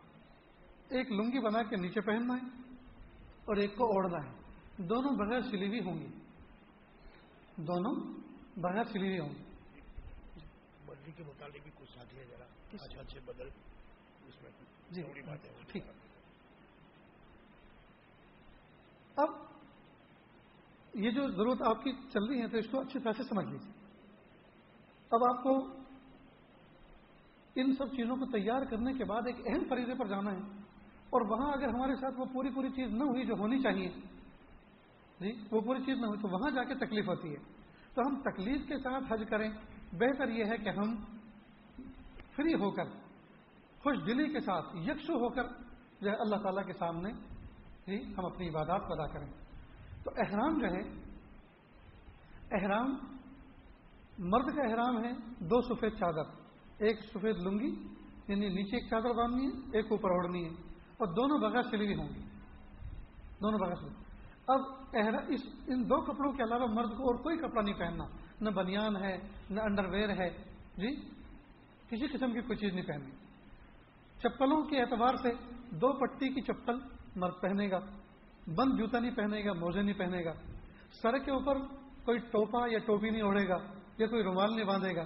ایک 0.88 1.12
لنگی 1.12 1.38
بنا 1.38 1.62
کے 1.62 1.76
نیچے 1.76 2.00
پہننا 2.00 2.34
ہے 2.34 2.46
اور 3.44 3.56
ایک 3.56 3.76
کو 3.76 3.84
اوڑھنا 3.84 4.24
ہے۔ 4.24 4.32
دونوں 4.76 5.16
بغیر 5.16 5.40
سلی 5.40 5.68
ہوئی 5.68 5.80
ہوں 5.80 5.98
گی۔ 6.00 6.06
دونوں 7.56 7.94
بغیر 8.56 8.84
سلی 8.84 9.08
ہوئی 9.08 9.18
ہوں 9.18 9.34
گی۔ 9.34 9.42
بدلی 10.86 11.12
کے 11.12 11.24
متعلق 11.24 11.56
بھی 11.62 11.70
کچھ 11.74 11.92
ساتھی 11.94 12.18
ہے 12.18 12.24
ذرا۔ 12.24 12.44
اچھا 12.72 13.00
اچھے 13.00 13.20
بدل۔ 13.20 13.48
اس 14.26 14.42
میں 14.42 14.50
جی 14.90 15.02
بات 15.02 15.44
ہے 15.44 15.54
ٹھیک۔ 15.68 15.82
اب 19.16 19.28
یہ 20.94 21.10
جو 21.10 21.30
ضرورت 21.30 21.62
آپ 21.62 21.84
کی 21.84 21.92
چل 21.92 22.24
رہی 22.24 22.42
ہے 22.42 22.48
تو 22.48 22.56
اس 22.58 22.66
کو 22.70 22.80
اچھی 22.80 23.00
طرح 23.00 23.12
سے 23.12 23.22
سمجھ 23.22 23.46
لیجیے 23.46 23.72
اب 25.10 25.36
آپ 25.36 25.42
کو 25.42 25.58
ان 27.54 27.74
سب 27.76 27.88
چیزوں 27.88 28.16
کو 28.16 28.26
تیار 28.26 28.64
کرنے 28.64 28.92
کے 28.92 29.04
بعد 29.04 29.22
ایک 29.26 29.36
اہم 29.46 29.64
فریضے 29.68 29.94
پر 29.94 30.06
جانا 30.06 30.32
ہے۔ 30.32 30.65
اور 31.16 31.24
وہاں 31.30 31.52
اگر 31.52 31.68
ہمارے 31.68 31.94
ساتھ 31.94 32.20
وہ 32.20 32.24
پوری 32.24 32.50
پوری 32.54 32.68
چیز 32.68 32.92
نہ 32.92 33.04
ہوئی 33.04 33.26
جو 33.26 33.34
ہونی 33.38 33.62
چاہیے 33.62 33.88
جی 35.20 35.32
وہ 35.50 35.60
پوری 35.60 35.84
چیز 35.84 35.98
نہ 35.98 36.06
ہوئی، 36.06 36.20
تو 36.20 36.28
وہاں 36.28 36.50
جا 36.50 36.64
کے 36.64 36.74
تکلیف 36.74 37.08
ہوتی 37.08 37.30
ہے۔ 37.30 37.36
تو 37.94 38.02
ہم 38.06 38.20
تکلیف 38.20 38.68
کے 38.68 38.78
ساتھ 38.78 39.12
حج 39.12 39.22
کریں، 39.30 39.50
بہتر 39.92 40.28
یہ 40.28 40.44
ہے 40.44 40.56
کہ 40.56 40.68
ہم 40.68 40.94
فری 42.36 42.54
ہو 42.54 42.70
کر، 42.70 42.84
خوش 43.82 43.96
دلی 44.06 44.32
کے 44.32 44.40
ساتھ، 44.40 44.76
یکسو 44.76 45.12
ہو 45.12 45.28
کر 45.28 45.42
جو 46.00 46.10
ہے 46.10 46.14
اللہ 46.14 46.36
تعالیٰ 46.36 46.66
کے 46.66 46.72
سامنے 46.72 47.12
جی 47.86 48.14
ہم 48.18 48.24
اپنی 48.24 48.48
عبادات 48.48 48.82
پیدا 48.82 49.06
کریں۔ 49.06 49.30
تو 50.04 50.10
احرام 50.16 50.58
جو 50.58 50.66
ہے، 50.66 50.80
احرام، 52.50 52.96
مرد 54.18 54.56
کا 54.56 54.62
احرام 54.62 55.04
ہے 55.04 55.12
دو 55.38 55.60
سفید 55.62 55.92
چادر، 55.92 56.34
ایک 56.78 57.00
سفید 57.00 57.36
لنگی 57.36 57.74
یعنی 58.28 58.48
نیچے 58.48 58.76
ایک 58.76 58.90
چادر 58.90 59.12
باندھنی 59.14 59.46
ہے، 59.46 59.76
ایک 59.76 59.86
اوپر 59.90 60.10
اوڑھنی 60.10 60.44
ہے۔ 60.44 60.75
اور 60.96 61.06
دونوں 61.06 61.50
بغیر 61.50 61.62
سلی 61.62 61.84
ہوئی 61.84 61.96
ہوں 61.96 62.08
گی 62.08 62.20
دونوں 63.42 63.58
بغیر 63.58 63.74
سلی 63.74 64.06
اب 64.46 64.60
اس 65.28 65.40
ان 65.66 65.84
دو 65.84 66.00
کپڑوں 66.00 66.32
کے 66.32 66.42
علاوہ 66.42 66.66
مرد 66.66 66.88
کو 66.88 67.02
اور 67.02 67.14
کوئی 67.14 67.36
کپڑا 67.38 67.62
نہیں 67.62 67.74
پہننا۔ 67.74 68.04
نہ 68.40 68.50
بنیان 68.50 68.96
ہے، 68.96 69.18
نہ 69.50 69.60
انڈر 69.60 69.88
ویئر 69.88 70.08
ہے۔ 70.08 70.30
جی؟ 70.76 70.96
کسی 71.88 72.06
قسم 72.06 72.32
کی 72.32 72.40
کوئی 72.40 72.56
چیز 72.56 72.74
نہیں 72.74 72.86
پہننی۔ 72.86 73.10
چپلوں 74.18 74.62
کے 74.62 74.80
اعتبار 74.80 75.14
سے 75.16 75.28
دو 75.70 75.92
پٹی 75.92 76.28
کی 76.28 76.40
چپل 76.40 76.74
مرد 77.16 77.32
پہنے 77.40 77.70
گا۔ 77.70 77.78
بند 78.46 78.78
جوتا 78.78 78.98
نہیں 78.98 79.14
پہنے 79.14 79.44
گا، 79.44 79.52
موزے 79.52 79.82
نہیں 79.82 79.98
پہنے 79.98 80.24
گا۔ 80.24 80.32
سر 81.02 81.18
کے 81.18 81.30
اوپر 81.30 81.58
کوئی 82.04 82.18
ٹوپا 82.18 82.66
یا 82.72 82.78
ٹوپی 82.78 83.10
نہیں 83.10 83.22
اوڑھے 83.22 83.48
گا 83.48 83.56
یا 83.98 84.06
کوئی 84.06 84.22
رومال 84.22 84.54
نہیں 84.54 84.64
باندھے 84.64 84.96
گا۔ 84.96 85.04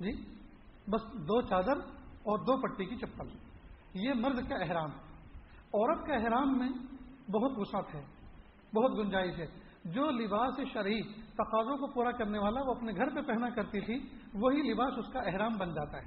جی؟ 0.00 0.12
بس 0.88 1.12
دو 1.12 1.42
چادر 1.42 1.78
اور 2.04 2.38
دو 2.38 2.60
پٹی 2.60 2.84
کی 2.84 2.96
چپل۔ 2.96 3.51
یہ 3.94 4.12
مرد 4.14 4.48
کا 4.48 4.56
احرام 4.56 4.90
عورت 5.74 6.06
کا 6.06 6.14
احرام 6.14 6.58
میں 6.58 6.68
بہت 7.30 7.52
وسعت 7.56 7.94
ہے، 7.94 8.04
بہت 8.74 8.98
گنجائش 8.98 9.38
ہے۔ 9.38 9.46
جو 9.84 10.10
لباس 10.10 10.54
شرعی 10.72 11.02
تقاضوں 11.12 11.76
کو 11.76 11.92
پورا 11.92 12.10
کرنے 12.10 12.38
والا 12.38 12.60
وہ 12.60 12.74
اپنے 12.74 12.92
گھر 12.92 13.14
پہ 13.14 13.20
پہنا 13.20 13.48
کرتی 13.48 13.80
تھی، 13.80 13.94
وہی 14.34 14.72
لباس 14.72 14.92
اس 14.98 15.12
کا 15.12 15.20
احرام 15.20 15.52
بن 15.58 15.74
جاتا 15.74 15.98
ہے۔ 15.98 16.06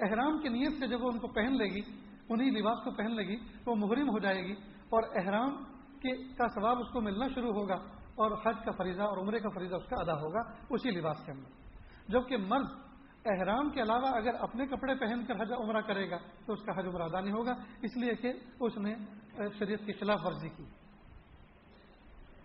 احرام 0.00 0.38
کی 0.38 0.48
نیت 0.48 0.78
سے 0.78 0.86
جب 0.86 1.04
وہ 1.04 1.10
ان 1.12 1.18
کو 1.18 1.28
پہن 1.28 1.56
لے 1.56 1.64
گی 1.64 1.80
انہیں 2.28 2.50
لباس 2.50 2.84
کو 2.84 2.90
پہن 2.90 3.16
لے 3.16 3.22
گی، 3.22 3.36
وہ 3.66 3.74
محرم 3.74 4.08
ہو 4.08 4.18
جائے 4.18 4.44
گی 4.44 4.52
اور 4.90 5.02
احرام 5.14 5.64
کے 5.98 6.34
کا 6.34 6.48
ثواب 6.48 6.78
اس 6.78 6.92
کو 6.92 7.00
ملنا 7.00 7.28
شروع 7.34 7.52
ہوگا 7.52 7.74
اور 8.14 8.30
حج 8.46 8.56
کا 8.64 8.70
فریضہ 8.78 9.02
اور 9.02 9.18
عمرے 9.18 9.40
کا 9.40 9.48
فریضہ 9.54 9.74
اس 9.74 9.84
کا 9.84 9.96
ادا 10.00 10.12
ہوگا 10.12 10.40
اسی 10.70 10.90
لباس 10.90 11.26
کے 11.26 11.32
اندر۔ 11.32 11.48
جبکہ 12.08 12.36
مرد 12.36 12.66
احرام 13.24 13.70
کے 13.70 13.82
علاوہ 13.82 14.06
اگر 14.06 14.34
اپنے 14.40 14.66
کپڑے 14.66 14.94
پہن 14.94 15.24
کر 15.24 15.42
حج 15.42 15.52
عمرہ 15.58 15.80
کرے 15.80 16.10
گا 16.10 16.16
تو 16.46 16.52
اس 16.52 16.62
کا 16.62 16.72
حج 16.78 16.86
عمرہ 16.86 17.02
ادا 17.02 17.20
نہیں 17.20 17.32
ہوگا۔ 17.32 17.54
اس 17.82 17.96
لیے 17.96 18.14
کہ 18.14 18.32
اس 18.60 18.76
نے 18.76 18.94
شریعت 19.58 19.86
کی 19.86 19.92
خلاف 19.92 20.26
ورزی 20.26 20.48
کی۔ 20.48 20.64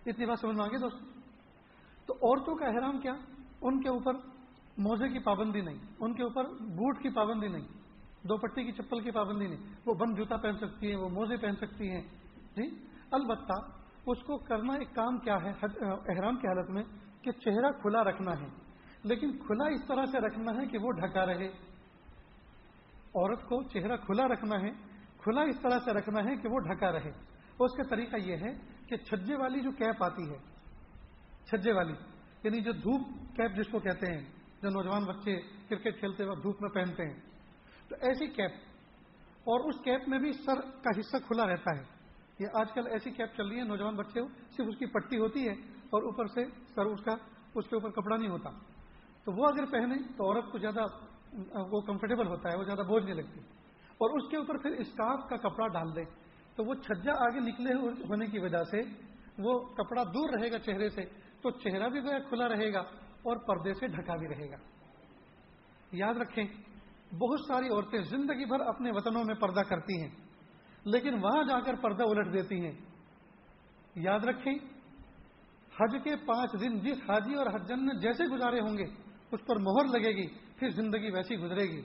اتنی 0.06 0.26
بات 0.26 0.38
سمجھ 0.40 0.56
میں 0.56 0.64
آگے 0.64 0.78
دوست 0.78 0.96
تو 2.06 2.14
عورتوں 2.14 2.54
کا 2.54 2.66
احرام 2.66 2.98
کیا؟ 2.98 3.12
ان 3.60 3.82
کے 3.82 3.88
اوپر 3.88 4.12
موزے 4.78 5.08
کی 5.08 5.18
پابندی 5.18 5.60
نہیں، 5.60 5.78
ان 6.00 6.14
کے 6.14 6.22
اوپر 6.22 6.44
بوٹ 6.60 7.02
کی 7.02 7.08
پابندی 7.08 7.48
نہیں، 7.48 7.66
دو 8.22 8.36
پٹی 8.36 8.64
کی 8.64 8.72
چپل 8.72 9.00
کی 9.00 9.10
پابندی 9.10 9.46
نہیں۔ 9.46 9.58
وہ 9.86 9.94
بند 9.94 10.16
جوتا 10.16 10.36
پہن 10.36 10.56
سکتی 10.58 10.88
ہیں، 10.88 10.96
وہ 10.96 11.08
موزے 11.08 11.36
پہن 11.36 11.56
سکتی 11.56 11.90
ہیں۔ 11.90 12.02
جی؟ 12.56 12.68
البتہ 13.10 13.52
اس 14.06 14.22
کو 14.22 14.36
کرنا 14.36 14.72
ایک 14.72 14.94
کام 14.94 15.18
کیا 15.18 15.36
ہے 15.42 15.52
احرام 16.08 16.36
کی 16.36 16.46
حالت 16.46 16.70
میں 16.70 16.82
کہ 17.22 17.32
چہرہ 17.32 17.70
کھلا 17.80 18.04
رکھنا 18.04 18.30
ہے۔ 18.40 18.69
لیکن 19.04 19.36
کھلا 19.38 19.66
اس 19.66 19.86
طرح 19.88 20.04
سے 20.04 20.18
رکھنا 20.18 20.52
ہے 20.52 20.66
کہ 20.66 20.78
وہ 20.78 20.90
ڈھکا 20.92 21.24
رہے۔ 21.26 21.46
عورت 23.14 23.42
کو 23.44 23.62
چہرہ 23.64 23.96
کھلا 23.96 24.26
رکھنا 24.28 24.60
ہے، 24.60 24.70
کھلا 25.18 25.42
اس 25.42 25.60
طرح 25.62 25.78
سے 25.84 25.92
رکھنا 25.92 26.20
ہے 26.20 26.34
کہ 26.36 26.48
وہ 26.48 26.58
ڈھکا 26.60 26.92
رہے۔ 26.92 27.10
اس 27.58 27.76
کا 27.76 27.82
طریقہ 27.90 28.16
یہ 28.16 28.36
ہے 28.36 28.52
کہ 28.88 28.96
چھجے 28.98 29.36
والی 29.36 29.60
جو 29.60 29.70
کیپ 29.70 30.02
آتی 30.04 30.28
ہے، 30.30 30.38
چھجے 31.46 31.72
والی 31.72 31.94
یعنی 32.44 32.60
جو 32.60 32.72
دھوپ 32.74 33.08
کیپ 33.36 33.56
جس 33.56 33.70
کو 33.72 33.78
کہتے 33.78 34.12
ہیں، 34.12 34.20
جو 34.62 34.70
نوجوان 34.70 35.04
بچے 35.04 35.40
کرکٹ 35.68 35.98
کھیلتے 35.98 36.24
وقت 36.24 36.42
دھوپ 36.42 36.62
میں 36.62 36.70
پہنتے 36.70 37.06
ہیں۔ 37.06 37.18
تو 37.88 37.96
ایسی 38.00 38.26
کیپ، 38.26 38.52
اور 39.46 39.68
اس 39.68 39.80
کیپ 39.84 40.08
میں 40.08 40.18
بھی 40.18 40.32
سر 40.44 40.60
کا 40.82 40.98
حصہ 40.98 41.16
کھلا 41.26 41.46
رہتا 41.46 41.76
ہے۔ 41.78 41.84
یہ 42.38 42.58
آج 42.60 42.72
کل 42.72 42.86
ایسی 42.86 43.10
کیپ 43.10 43.36
چل 43.36 43.48
رہی 43.48 43.58
ہے، 43.58 43.64
نوجوان 43.64 43.96
بچے 43.96 44.20
صرف 44.56 44.66
اس 44.68 44.78
کی 44.78 44.86
پٹی 44.86 45.18
ہوتی 45.18 45.48
ہے 45.48 45.52
اور 45.90 46.02
اوپر 46.02 46.26
سے 46.26 46.44
سر 46.74 46.84
اس 46.84 47.04
کا، 47.04 47.14
اس 47.54 47.68
کے 47.68 47.76
اوپر 47.76 47.90
کپڑا 47.90 48.16
نہیں 48.16 48.30
ہوتا۔ 48.30 48.50
تو 49.24 49.32
وہ 49.32 49.46
اگر 49.46 49.64
پہنے 49.64 49.94
تو 50.16 50.24
عورت 50.24 50.52
کو 50.52 50.58
زیادہ، 50.58 50.84
وہ 51.70 51.80
کمفرٹیبل 51.80 52.26
ہوتا 52.26 52.50
ہے، 52.50 52.58
وہ 52.58 52.64
زیادہ 52.64 52.80
بوجھ 52.80 53.04
نہیں 53.04 53.14
لگتی۔ 53.14 53.40
اور 54.00 54.18
اس 54.18 54.28
کے 54.30 54.36
اوپر 54.36 54.58
پھر 54.58 54.70
اسکارف 54.70 55.28
کا 55.28 55.36
کپڑا 55.36 55.66
ڈال 55.68 55.96
دے 55.96 56.04
تو 56.56 56.64
وہ 56.64 56.74
چھجا 56.74 57.12
آگے 57.12 57.40
نکلے 57.40 57.74
ہونے 58.08 58.26
کی 58.26 58.38
وجہ 58.38 58.62
سے 58.70 58.80
وہ 59.38 59.58
کپڑا 59.58 60.02
دور 60.02 60.30
رہے 60.30 60.52
گا 60.52 60.58
چہرے 60.58 60.88
سے، 60.88 61.02
تو 61.42 61.50
چہرہ 61.50 61.88
بھی 61.88 62.00
گویا 62.00 62.18
کھلا 62.18 62.48
رہے 62.48 62.72
گا 62.72 62.80
اور 63.22 63.36
پردے 63.36 63.74
سے 63.74 63.86
ڈھکا 63.86 64.16
بھی 64.16 64.28
رہے 64.28 64.50
گا۔ 64.50 64.56
یاد 65.92 66.14
رکھیں، 66.14 66.44
بہت 67.14 67.40
ساری 67.40 67.68
عورتیں 67.68 68.02
زندگی 68.02 68.44
بھر 68.44 68.60
اپنے 68.60 68.90
وطنوں 68.90 69.24
میں 69.24 69.34
پردہ 69.34 69.60
کرتی 69.60 70.02
ہیں، 70.02 70.10
لیکن 70.84 71.14
وہاں 71.14 71.42
جا 71.42 71.60
کر 71.60 71.74
پردہ 71.74 72.02
الٹ 72.02 72.32
دیتی 72.32 72.60
ہیں۔ 72.64 72.72
یاد 73.94 74.20
رکھیں، 74.20 74.54
حج 75.80 75.96
کے 76.04 76.16
پانچ 76.16 76.60
دن 76.60 76.78
جس 76.78 77.10
حاجی 77.10 77.34
اور 77.34 77.46
حجن 77.46 77.86
نے 77.86 77.98
جیسے 78.00 78.24
گزارے 78.24 78.60
ہوں 78.60 78.78
گے 78.78 78.84
اس 79.32 79.46
پر 79.46 79.56
مہر 79.58 79.98
لگے 79.98 80.10
گی، 80.10 80.26
پھر 80.28 80.68
زندگی 80.68 81.10
ویسی 81.10 81.36
گزرے 81.36 81.62
گی۔ 81.62 81.82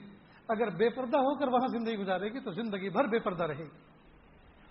اگر 0.48 0.70
بے 0.70 0.88
پردہ 0.88 1.16
ہو 1.16 1.38
کر 1.38 1.48
وہاں 1.48 1.68
زندگی 1.68 1.96
گزارے 1.96 2.28
گی، 2.28 2.40
تو 2.40 2.50
زندگی 2.50 2.88
بھر 2.88 3.06
بے 3.06 3.18
پردہ 3.18 3.44
رہے 3.44 3.64
گی۔ 3.64 3.96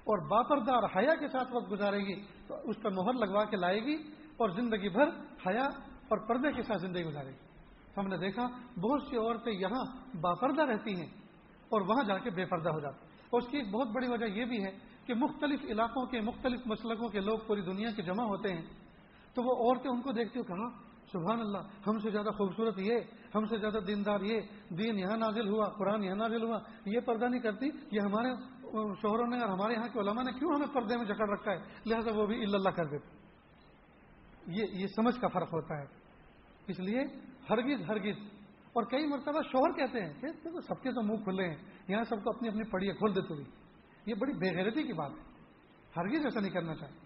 اور 0.04 0.28
باپردہ 0.28 0.72
اور 0.72 0.84
حیا 0.84 1.16
کے 1.16 1.28
ساتھ 1.28 1.56
وقت 1.56 1.72
گزارے 1.72 1.98
گی، 1.98 2.22
تو 2.48 2.56
اس 2.64 2.82
پر 2.82 2.92
مہر 2.92 3.14
لگوا 3.14 3.46
کے 3.46 3.58
لائے 3.58 3.80
گی 3.80 3.96
اور 4.38 4.50
زندگی 4.50 4.90
بھر 4.90 5.08
حیا 5.48 5.66
اور 5.84 6.18
پردے 6.28 6.52
کے 6.52 6.62
ساتھ 6.62 6.82
زندگی 6.82 7.04
گزارے 7.04 7.30
گی۔ 7.30 7.56
ہم 7.98 8.08
نے 8.08 8.18
دیکھا، 8.18 8.48
بہت 8.82 9.02
سی 9.10 9.18
عورتیں 9.18 9.54
یہاں 9.54 10.16
باپردہ 10.22 10.62
رہتی 10.62 10.96
ہیں 10.96 11.08
اور 11.70 11.82
وہاں 11.82 12.04
جا 12.04 12.18
کے 12.18 12.30
بے 12.30 12.46
پردہ 12.46 12.70
ہو 12.70 12.80
جاتی 12.80 13.06
اور 13.30 13.42
اس 13.42 13.48
کی 13.48 13.58
ایک 13.58 13.72
بہت 13.72 13.88
بڑی 13.88 14.08
وجہ 14.08 14.26
یہ 14.26 14.46
بھی 14.46 14.64
ہے 14.64 14.72
کہ 15.06 15.14
مختلف 15.14 15.60
علاقوں 15.64 16.06
کے، 16.06 16.22
مختلف 16.22 16.60
مسلکوں 16.66 17.10
کے 17.10 17.20
لوگ 17.20 17.40
پوری 17.48 17.62
دنیا 17.62 17.92
کے 17.96 18.02
جمع 18.02 18.24
ہوتے 18.24 18.54
ہیں۔ 18.54 18.62
تو 19.34 19.44
وہ 19.44 19.68
عورتیں 19.68 19.92
ان 19.92 20.02
کو 20.02 20.12
دیکھتے 20.12 20.40
ہو 20.40 20.44
کہاں؟ 20.44 20.85
سبحان 21.16 21.40
اللہ، 21.40 21.68
ہم 21.88 22.00
سے 22.00 22.10
زیادہ 22.12 22.32
خوبصورت 22.38 22.80
یہ، 22.80 23.14
ہم 23.36 23.46
سے 23.46 23.58
زیادہ 23.58 23.80
دیندار 23.88 24.22
یہ، 24.22 24.40
دین 24.70 25.00
یہاں 25.00 25.18
نازل 25.18 25.48
ہوا، 25.50 25.68
قرآن 25.78 26.04
یہاں 26.04 26.16
نازل 26.16 26.44
ہوا، 26.44 26.60
یہ 26.86 27.00
پردہ 27.00 27.26
نہیں 27.26 27.42
کرتی، 27.42 27.70
یہ 27.92 28.00
ہمارے 28.00 28.32
شوہروں 29.02 29.28
نے 29.28 29.40
اور 29.40 29.50
ہمارے 29.50 29.74
یہاں 29.74 29.88
کے 29.88 30.00
علماء 30.00 30.24
نے 30.24 30.32
کیوں 30.40 30.54
ہمیں 30.56 30.74
پردے 30.74 30.98
میں 30.98 31.06
جکڑ 31.06 31.30
رکھا 31.30 31.52
ہے؟ 31.52 31.60
لہذا 31.86 32.12
وہ 32.16 32.26
بھی 32.26 32.42
اللہ 32.44 32.70
کر 32.70 32.86
دیتے 32.86 34.54
یہ 34.58 34.80
یہ 34.82 34.88
سمجھ 34.96 35.16
کا 35.22 35.28
فرق 35.28 35.54
ہوتا 35.54 35.78
ہے۔ 35.78 35.86
اس 36.68 36.80
لیے 36.80 37.04
ہرگز 37.50 37.90
ہرگز، 37.90 38.18
اور 38.74 38.84
کئی 38.84 39.08
مرتبہ 39.08 39.42
شوہر 39.52 39.72
کہتے 39.72 40.02
ہیں 40.02 40.14
کہ 40.22 40.60
سب 40.68 40.82
کے 40.84 40.92
تو 40.92 41.02
منہ 41.02 41.24
کھلے 41.24 41.48
ہیں، 41.48 41.58
یہاں 41.88 42.04
سب 42.10 42.24
کو 42.24 42.30
اپنی 42.30 42.50
اپنی 42.50 42.64
پڑیے 42.72 42.94
کھول 42.94 43.16
دیتے 43.16 43.34
ہوئی 43.34 43.46
یہ 44.06 44.16
بڑی 44.20 44.34
بےغیرتی 44.34 44.84
کی 44.84 44.94
بات 44.94 45.12
ہے۔ 45.12 45.24
ہرگز 45.98 46.26
ایسا 46.26 46.40
نہیں 46.40 46.52
کرنا 46.52 46.76
چاہیے۔ 46.76 47.04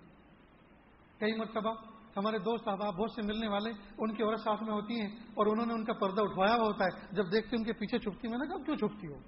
کئی 1.20 1.34
مرتبہ 1.38 1.74
ہمارے 2.20 2.38
دوست 2.38 2.68
احباب 2.68 2.94
بہت 2.94 3.12
سے 3.12 3.22
ملنے 3.22 3.48
والے 3.48 3.70
ان 3.98 4.14
کی 4.14 4.24
عورت 4.24 4.40
ساتھ 4.40 4.64
میں 4.64 4.74
ہوتی 4.74 5.02
ہیں 5.02 5.08
اور 5.08 5.46
انہوں 5.46 5.66
نے 5.66 5.74
ان 5.74 5.86
کا 5.86 5.94
پردہ 5.94 6.22
اٹھوایا 6.22 6.56
ہوا 6.56 6.66
ہوتا 6.66 6.86
ہے۔ 6.86 7.08
جب 7.12 7.32
دیکھتے 7.32 7.56
ان 7.56 7.64
کے 7.64 7.74
پیچھے 7.74 8.00
چھپتی 8.00 8.28
میں 8.28 8.38
نے 8.38 8.48
کہا 8.48 8.64
کیوں 8.64 8.76
چھپتی 8.76 9.08
ہو؟ 9.08 9.20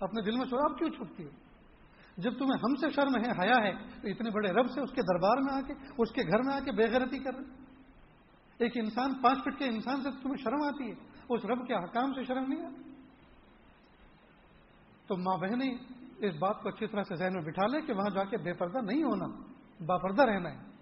اپنے 0.00 0.22
دل 0.22 0.36
میں 0.36 0.46
سوچا، 0.46 0.72
اب 0.72 0.78
کیوں 0.78 0.90
چھپتی 0.90 1.24
ہو؟ 1.24 1.30
جب 2.16 2.38
تمہیں 2.38 2.58
ہم 2.64 2.74
سے 2.74 2.90
شرم 2.90 3.24
ہے، 3.24 3.30
حیا 3.42 3.64
ہے، 3.64 3.72
تو 4.02 4.08
اتنے 4.08 4.30
بڑے 4.30 4.52
رب 4.52 4.70
سے 4.70 4.80
اس 4.80 4.90
کے 4.90 5.02
دربار 5.02 5.36
میں 5.36 5.54
آ 5.54 5.60
کے، 5.60 5.74
اس 5.98 6.12
کے 6.12 6.22
گھر 6.22 6.42
میں 6.42 6.54
آ 6.54 6.58
کے 6.58 6.72
بےغیرتی 6.72 7.18
کر 7.18 7.34
رہے 7.34 7.66
ایک 8.58 8.72
انسان، 8.74 9.14
پانچ 9.14 9.38
فٹ 9.38 9.58
کے 9.58 9.64
انسان 9.64 10.02
سے 10.02 10.10
تمہیں 10.22 10.36
شرم 10.36 10.62
آتی 10.62 10.90
ہے، 10.90 10.94
اس 11.28 11.44
رب 11.44 11.66
کے 11.66 11.74
حکام 11.74 12.12
سے 12.12 12.24
شرم 12.24 12.52
نہیں 12.52 12.66
آتی۔ 12.66 12.90
تو 15.06 15.16
ماں 15.16 15.36
بہنیں، 15.36 15.74
اس 16.18 16.34
بات 16.38 16.62
کو 16.62 16.68
اچھی 16.68 16.86
طرح 16.86 17.02
سے 17.02 17.16
ذہن 17.16 17.32
میں 17.32 17.42
بٹھا 17.42 17.66
لیں 17.66 17.86
کہ 17.86 17.92
وہاں 17.92 18.10
جا 18.10 18.24
کے 18.24 18.36
بے 18.36 18.52
پردہ 18.52 18.78
نہیں 18.78 19.02
ہونا 19.02 19.26
باپردہ 19.86 20.22
رہنا 20.22 20.50
ہے۔ 20.50 20.75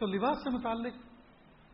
تو 0.00 0.06
لباس 0.06 0.42
سے 0.44 0.50
متعلق 0.50 0.94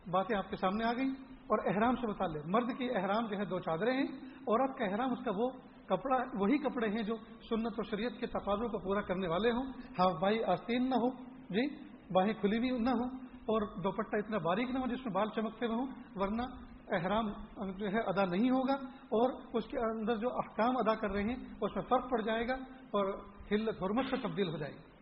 باتیں 0.09 0.37
آپ 0.37 0.49
کے 0.49 0.55
سامنے 0.55 0.83
آ 0.85 0.93
گئی 0.93 1.09
اور 1.47 1.59
احرام 1.65 1.95
سے 1.95 2.07
متعلق۔ 2.07 2.45
مرد 2.45 2.69
کی 2.77 2.89
احرام 2.95 3.25
جو 3.27 3.37
ہے 3.37 3.45
دو 3.45 3.59
چادریں 3.59 3.93
ہیں، 3.93 4.07
عورت 4.47 4.77
کا 4.77 4.85
احرام، 4.85 5.11
اس 5.11 5.23
کا 5.25 5.31
وہ 5.35 5.49
کپڑا، 5.87 6.17
وہی 6.33 6.57
کپڑے 6.57 6.87
ہیں 6.87 7.03
جو 7.03 7.15
سنت 7.49 7.79
و 7.79 7.83
شریعت 7.83 8.19
کے 8.19 8.27
تقاضوں 8.27 8.67
کو 8.67 8.79
پورا 8.79 9.01
کرنے 9.01 9.27
والے 9.27 9.51
ہوں۔ 9.51 9.71
ہاں 9.99 10.09
بائی 10.21 10.43
آستین 10.43 10.89
نہ 10.89 10.95
ہو 10.95 11.09
جی 11.49 11.67
باہیں 12.13 12.33
کھلی 12.33 12.57
ہوئی 12.57 12.79
نہ 12.79 12.89
ہو 12.89 13.05
اور 13.53 13.61
دوپٹہ 13.83 14.15
اتنا 14.15 14.37
باریک 14.37 14.69
نہ 14.69 14.79
ہو 14.79 14.87
جس 14.87 15.05
میں 15.05 15.13
بال 15.13 15.29
چمکتے 15.35 15.65
ہوئے 15.65 15.77
ہوں، 15.77 15.87
ورنہ 16.15 16.41
احرام 16.91 17.29
جو 17.77 17.87
ہے 17.87 17.99
ادا 18.07 18.25
نہیں 18.25 18.49
ہوگا 18.49 18.73
اور 19.19 19.29
اس 19.53 19.67
کے 19.67 19.77
اندر 19.79 20.15
جو 20.15 20.29
احکام 20.37 20.77
ادا 20.77 20.95
کر 20.95 21.11
رہے 21.11 21.23
ہیں، 21.23 21.35
اس 21.61 21.75
میں 21.75 21.83
فرق 21.89 22.09
پڑ 22.11 22.21
جائے 22.21 22.47
گا 22.47 22.53
اور 22.97 23.13
ہلت 23.51 23.83
حرمت 23.83 24.05
سے 24.09 24.15
تبدیل 24.23 24.49
ہو 24.49 24.57
جائے 24.57 24.73
گی۔ 24.73 24.92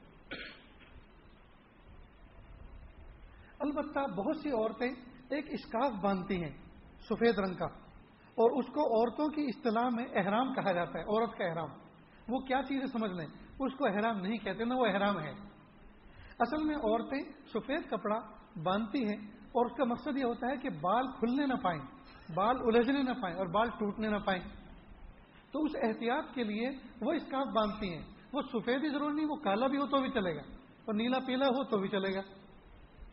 البتہ 3.62 4.00
بہت 4.18 4.38
سی 4.38 4.50
عورتیں 4.52 4.88
ایک 4.88 5.46
اسکاف 5.50 5.92
باندھتی 6.02 6.42
ہیں، 6.44 6.52
سفید 7.10 7.40
رنگ 7.40 7.56
کا، 7.56 7.66
اور 8.38 8.58
اس 8.60 8.68
کو 8.68 8.82
عورتوں 8.96 9.28
کی 9.28 9.46
اصطلاح 9.46 9.90
میں 9.90 10.06
احرام 10.16 10.54
کہا 10.54 10.72
جاتا 10.72 11.00
ہے، 11.00 11.04
عورت 11.06 11.38
کا 11.38 11.46
احرام۔ 11.46 11.70
وہ 12.28 12.40
کیا 12.40 12.62
چیزیں 12.68 12.86
سمجھ 12.88 13.12
لیں؟ 13.12 13.26
اس 13.60 13.74
کو 13.74 13.86
احرام 13.88 14.20
نہیں 14.20 14.38
کہتے، 14.38 14.66
نہ 14.66 14.74
وہ 14.74 14.86
احرام 14.86 15.20
ہے۔ 15.20 15.32
اصل 16.40 16.64
میں 16.64 16.76
عورتیں 16.76 17.22
سفید 17.54 17.90
کپڑا 17.90 18.20
باندھتی 18.64 19.04
ہیں، 19.06 19.18
اور 19.52 19.66
اس 19.66 19.78
کا 19.78 19.84
مقصد 19.84 20.18
یہ 20.18 20.24
ہوتا 20.24 20.48
ہے 20.48 20.58
کہ 20.58 20.70
بال 20.82 21.08
کھلنے 21.20 21.46
نہ 21.46 21.54
پائیں، 21.64 21.82
بال 22.36 22.62
الجھنے 22.66 23.02
نہ 23.04 23.14
پائیں 23.22 23.36
اور 23.38 23.48
بال 23.48 23.70
ٹوٹنے 23.80 24.10
نہ 24.10 24.18
پائیں۔ 24.26 24.42
تو 25.54 25.64
اس 25.64 25.72
احتیاط 25.84 26.34
کے 26.36 26.44
لیے 26.44 26.70
وہ 27.02 27.14
اسکارف 27.14 27.48
باندھتی 27.56 27.94
ہیں۔ 27.94 28.04
وہ 28.34 28.42
سفید 28.52 28.84
ہی 28.84 28.90
ضرور 28.90 29.12
نہیں، 29.12 29.26
وہ 29.26 29.36
کالا 29.36 29.68
بھی 29.68 29.78
ہو 29.78 29.86
تو 29.86 30.02
بھی 30.02 30.10
چلے 30.10 30.36
گا، 30.36 30.42
اور 30.86 30.94
نیلا 30.94 31.20
پیلا 31.20 31.48
ہو 31.48 31.64
تو 31.64 31.78
بھی 31.78 31.90
چلے 31.90 32.14
گا۔ 32.16 32.22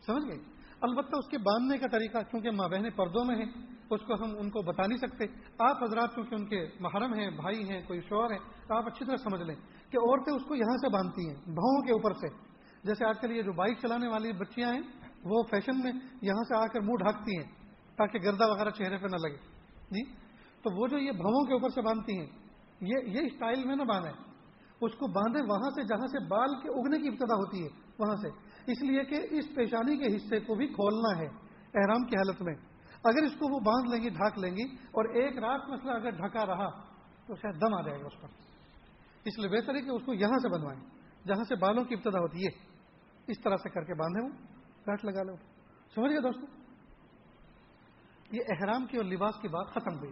سمجھ 0.05 0.23
گئے؟ 0.23 0.37
البتہ 0.81 1.15
اس 1.17 1.27
کے 1.29 1.37
باندھنے 1.37 1.77
کا 1.77 1.87
طریقہ 1.87 2.17
کیونکہ 2.17 2.51
ماں 2.51 2.67
بہنیں 2.67 2.89
پردوں 2.89 3.25
میں 3.25 3.35
ہیں، 3.35 3.45
اس 3.89 4.01
کو 4.01 4.13
ہم 4.13 4.37
ان 4.39 4.49
کو 4.49 4.61
بتا 4.61 4.87
نہیں 4.87 4.97
سکتے۔ 4.97 5.25
آپ 5.59 5.83
حضرات 5.83 6.15
کیونکہ 6.15 6.35
ان 6.35 6.45
کے 6.45 6.67
محرم 6.79 7.13
ہیں، 7.13 7.29
بھائی 7.29 7.69
ہیں، 7.69 7.81
کوئی 7.87 8.01
شوہر 8.01 8.31
ہے 8.31 8.37
آپ 8.69 8.87
اچھی 8.87 9.05
طرح 9.05 9.15
سمجھ 9.15 9.41
لیں 9.41 9.55
کہ 9.89 9.97
عورتیں 9.97 10.33
اس 10.33 10.43
کو 10.43 10.55
یہاں 10.55 10.77
سے 10.77 10.89
باندھتی 10.89 11.27
ہیں 11.27 11.35
بھاؤں 11.35 11.81
کے 11.81 11.91
اوپر 11.91 12.13
سے۔ 12.13 12.27
جیسے 12.83 13.05
آج 13.05 13.19
کل 13.19 13.31
یہ 13.31 13.41
جو 13.41 13.53
بائک 13.53 13.77
چلانے 13.81 14.07
والی 14.07 14.31
بچیاں 14.31 14.73
ہیں، 14.73 14.81
وہ 15.23 15.43
فیشن 15.43 15.79
میں 15.79 15.91
یہاں 16.21 16.43
سے 16.43 16.57
آ 16.57 16.65
کر 16.65 16.79
منہ 16.79 16.95
ڈھانکتی 16.95 17.37
ہیں 17.37 17.45
تاکہ 17.97 18.19
گردہ 18.19 18.49
وغیرہ 18.49 18.69
چہرے 18.69 18.97
پہ 18.97 19.07
نہ 19.11 19.15
لگے۔ 19.15 19.37
جی؟ 19.91 20.05
تو 20.61 20.81
وہ 20.81 20.87
جو 20.87 20.97
یہ 20.97 21.11
بھووں 21.11 21.45
کے 21.45 21.53
اوپر 21.53 21.69
سے 21.69 21.81
باندھتی 21.81 22.17
ہیں، 22.17 22.27
یہ 22.81 22.95
یہ 23.05 23.19
اسٹائل 23.19 23.63
میں 23.65 23.75
نہ 23.75 23.83
باندھے 23.83 24.11
اس 24.81 24.91
کو 24.91 25.07
باندھے 25.07 25.41
وہاں 25.41 25.69
سے 25.69 25.83
جہاں 25.83 26.07
سے 26.07 26.27
بال 26.27 26.49
کے 26.61 26.69
اگنے 26.69 27.01
کی 27.01 27.07
ابتدا 27.07 27.35
ہوتی 27.35 27.63
ہے۔ 27.63 27.88
وہاں 27.99 28.15
سے۔ 28.15 28.27
اس 28.71 28.81
لیے 28.81 29.03
کہ 29.03 29.27
اس 29.29 29.45
پیشانی 29.55 29.97
کے 29.97 30.15
حصے 30.15 30.39
کو 30.39 30.55
بھی 30.55 30.67
کھولنا 30.67 31.21
ہے 31.21 31.27
احرام 31.73 32.03
کی 32.03 32.15
حالت 32.15 32.41
میں۔ 32.41 32.53
اگر 33.03 33.23
اس 33.23 33.31
کو 33.31 33.53
وہ 33.53 33.59
باندھ 33.59 33.95
لیں 33.95 34.03
گی، 34.03 34.09
ڈھانک 34.09 34.37
لیں 34.37 34.57
گی 34.57 34.63
اور 34.75 35.09
ایک 35.09 35.37
رات 35.37 35.69
مسئلہ 35.69 35.91
اگر 35.91 36.09
ڈھکا 36.09 36.45
رہا 36.45 36.69
تو 37.27 37.35
شاید 37.35 37.61
دم 37.61 37.73
آ 37.73 37.81
جائے 37.81 38.01
گا 38.01 38.05
اس 38.05 38.21
پر۔ 38.21 38.27
اس 39.25 39.39
لیے 39.39 39.47
بہتر 39.47 39.75
ہے 39.75 39.81
کہ 39.81 39.89
اس 39.89 40.01
کو 40.05 40.13
یہاں 40.13 40.37
سے 40.37 40.49
بنوائیں، 40.49 40.81
جہاں 41.27 41.43
سے 41.43 41.55
بالوں 41.55 41.83
کی 41.83 41.95
ابتدا 41.95 42.19
ہوتی 42.19 42.47
ہے۔ 42.47 42.69
اس 43.27 43.39
طرح 43.43 43.55
سے 43.55 43.69
کر 43.69 43.83
کے 43.83 43.93
باندھے 43.93 44.23
وہ 44.23 44.29
کاٹ 44.85 45.05
لگا 45.05 45.23
لو۔ 45.23 45.35
سمجھ 45.95 46.11
گئے 46.11 46.19
دوستوں 46.19 46.47
یہ 48.31 48.39
احرام 48.49 48.85
کی 48.85 48.97
اور 48.97 49.05
لباس 49.05 49.35
کی 49.41 49.47
بات 49.47 49.67
ختم 49.67 49.99
ہوئی۔ 49.99 50.11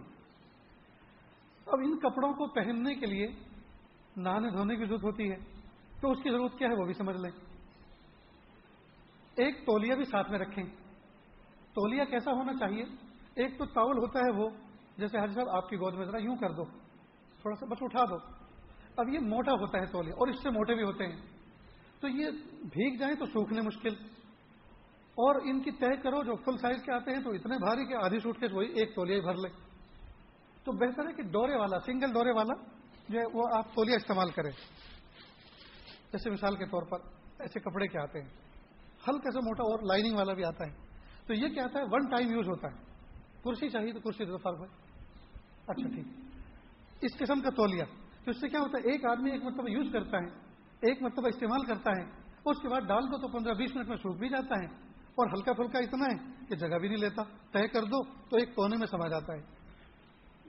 اب 1.66 1.78
ان 1.84 1.98
کپڑوں 1.98 2.32
کو 2.32 2.46
پہننے 2.46 2.94
کے 2.94 3.06
لیے 3.06 3.26
نہانے 4.16 4.50
دھونے 4.50 4.76
کی 4.76 4.84
ضرورت 4.84 5.04
ہوتی 5.04 5.30
ہے۔ 5.30 5.36
تو 6.00 6.10
اس 6.10 6.18
کی 6.22 6.30
ضرورت 6.30 6.58
کیا 6.58 6.68
ہے 6.68 6.74
وہ 6.74 6.84
بھی 6.84 6.94
سمجھ 6.94 7.16
لیں۔ 7.16 7.47
ایک 9.38 9.66
تولیا 9.66 9.94
بھی 9.94 10.04
ساتھ 10.04 10.30
میں 10.30 10.38
رکھیں۔ 10.38 10.64
تولیا 11.74 12.04
کیسا 12.04 12.32
ہونا 12.32 12.52
چاہیے؟ 12.52 12.82
ایک 13.34 13.58
تو 13.58 13.66
تاول 13.66 13.98
ہوتا 13.98 14.18
ہے 14.18 14.42
وہ، 14.42 14.50
جیسے 14.98 15.18
حج 15.18 15.34
صاحب 15.34 15.48
آپ 15.48 15.68
کی 15.68 15.76
گود 15.76 15.94
میں 15.94 16.06
ذرا 16.06 16.22
یوں 16.22 16.36
کر 16.36 16.50
دو، 16.50 16.64
تھوڑا 17.40 17.56
سا 17.56 17.66
بس 17.66 17.78
اٹھا 17.80 18.04
دو۔ 18.04 18.16
اب 18.96 19.08
یہ 19.08 19.18
موٹا 19.18 19.52
ہوتا 19.52 19.78
ہے 19.78 19.86
تولیا 19.86 20.12
اور 20.12 20.28
اس 20.28 20.42
سے 20.42 20.50
موٹے 20.50 20.74
بھی 20.74 20.82
ہوتے 20.82 21.06
ہیں۔ 21.06 21.16
تو 22.00 22.08
یہ 22.08 22.30
بھیگ 22.50 22.98
جائیں 22.98 23.14
تو 23.14 23.26
سوکھنے 23.26 23.60
مشکل۔ 23.60 23.94
اور 25.08 25.34
ان 25.34 25.62
کی 25.62 25.70
طے 25.70 25.96
کرو، 25.96 26.22
جو 26.22 26.36
فل 26.36 26.56
سائز 26.56 26.82
کے 26.82 26.92
آتے 26.92 27.10
ہیں 27.10 27.22
تو 27.22 27.30
اتنے 27.30 27.56
بھاری 27.58 27.86
کہ 27.86 27.94
آدھی 27.94 28.18
سوٹ 28.18 28.40
کے 28.40 28.46
وہی 28.52 28.72
ایک 28.72 28.94
تولیا 28.94 29.20
بھر 29.20 29.34
لے 29.34 29.48
تو 30.64 30.72
بہتر 30.72 31.06
ہے 31.06 31.12
کہ 31.12 31.22
ڈورے 31.22 31.56
والا، 31.56 31.80
سنگل 31.80 32.12
ڈورے 32.12 32.32
والا، 32.32 32.64
جو 33.08 33.18
ہے 33.18 33.24
وہ 33.32 33.42
آپ 33.56 33.74
تولیا 33.74 33.96
استعمال 33.96 34.30
کریں۔ 34.30 34.50
جیسے 36.12 36.30
مثال 36.30 36.56
کے 36.56 36.66
طور 36.66 36.82
پر 36.82 36.98
ایسے 37.38 37.60
کپڑے 37.60 37.86
کے 37.86 37.98
آتے 37.98 38.22
ہیں۔ 38.22 38.47
ہلکا 39.08 39.30
سا 39.30 39.38
موٹا 39.38 39.62
اور 39.62 39.78
لائننگ 39.82 40.16
والا 40.16 40.32
بھی 40.32 40.44
آتا 40.44 40.66
ہے۔ 40.66 40.72
تو 41.26 41.34
یہ 41.34 41.48
کیا 41.48 41.64
آتا 41.64 41.78
ہے 41.78 41.84
ون 41.84 42.10
ٹائم 42.10 42.32
یوز 42.32 42.48
ہوتا 42.48 42.68
ہے۔ 42.68 42.76
کرسی 43.44 43.68
چاہیے 43.68 43.92
تو 43.92 44.00
کرسی 44.00 44.24
دو 44.24 44.36
فرق 44.36 44.60
ہے 44.60 44.88
اچھا 45.66 45.88
ٹھیک۔ 45.88 46.06
اس 47.00 47.18
قسم 47.18 47.40
کا 47.40 47.50
تولیا 47.50 47.84
تو 48.24 48.30
اس 48.30 48.40
سے 48.40 48.48
کیا 48.48 48.60
ہوتا 48.60 48.78
ہے؟ 48.78 48.92
ایک 48.92 49.06
آدمی 49.06 49.30
ایک 49.30 49.44
مرتبہ 49.44 49.70
یوز 49.70 49.86
کرتا 49.92 50.18
ہے، 50.18 50.26
ایک 50.80 51.02
مرتبہ 51.02 51.28
استعمال 51.28 51.66
کرتا 51.66 51.90
ہے، 51.90 52.10
اس 52.44 52.60
کے 52.62 52.68
بعد 52.68 52.80
ڈال 52.80 53.02
دو 53.02 53.18
تو 53.18 53.38
پندرہ 53.38 53.54
بیس 53.54 53.76
منٹ 53.76 53.88
میں 53.88 53.96
سوکھ 53.96 54.18
بھی 54.18 54.28
جاتا 54.28 54.60
ہے۔ 54.60 54.88
اور 54.92 55.26
ہلکا 55.26 55.52
پھلکا 55.52 55.78
اتنا 55.78 56.04
ہے 56.04 56.44
کہ 56.48 56.56
جگہ 56.56 56.78
بھی 56.78 56.88
نہیں 56.88 56.98
لیتا، 56.98 57.22
طے 57.52 57.68
کر 57.68 57.84
دو 57.84 58.04
تو 58.04 58.36
ایک 58.36 58.54
کونے 58.54 58.76
میں 58.76 58.86
سما 58.86 59.08
جاتا 59.08 59.32
ہے۔ 59.32 59.42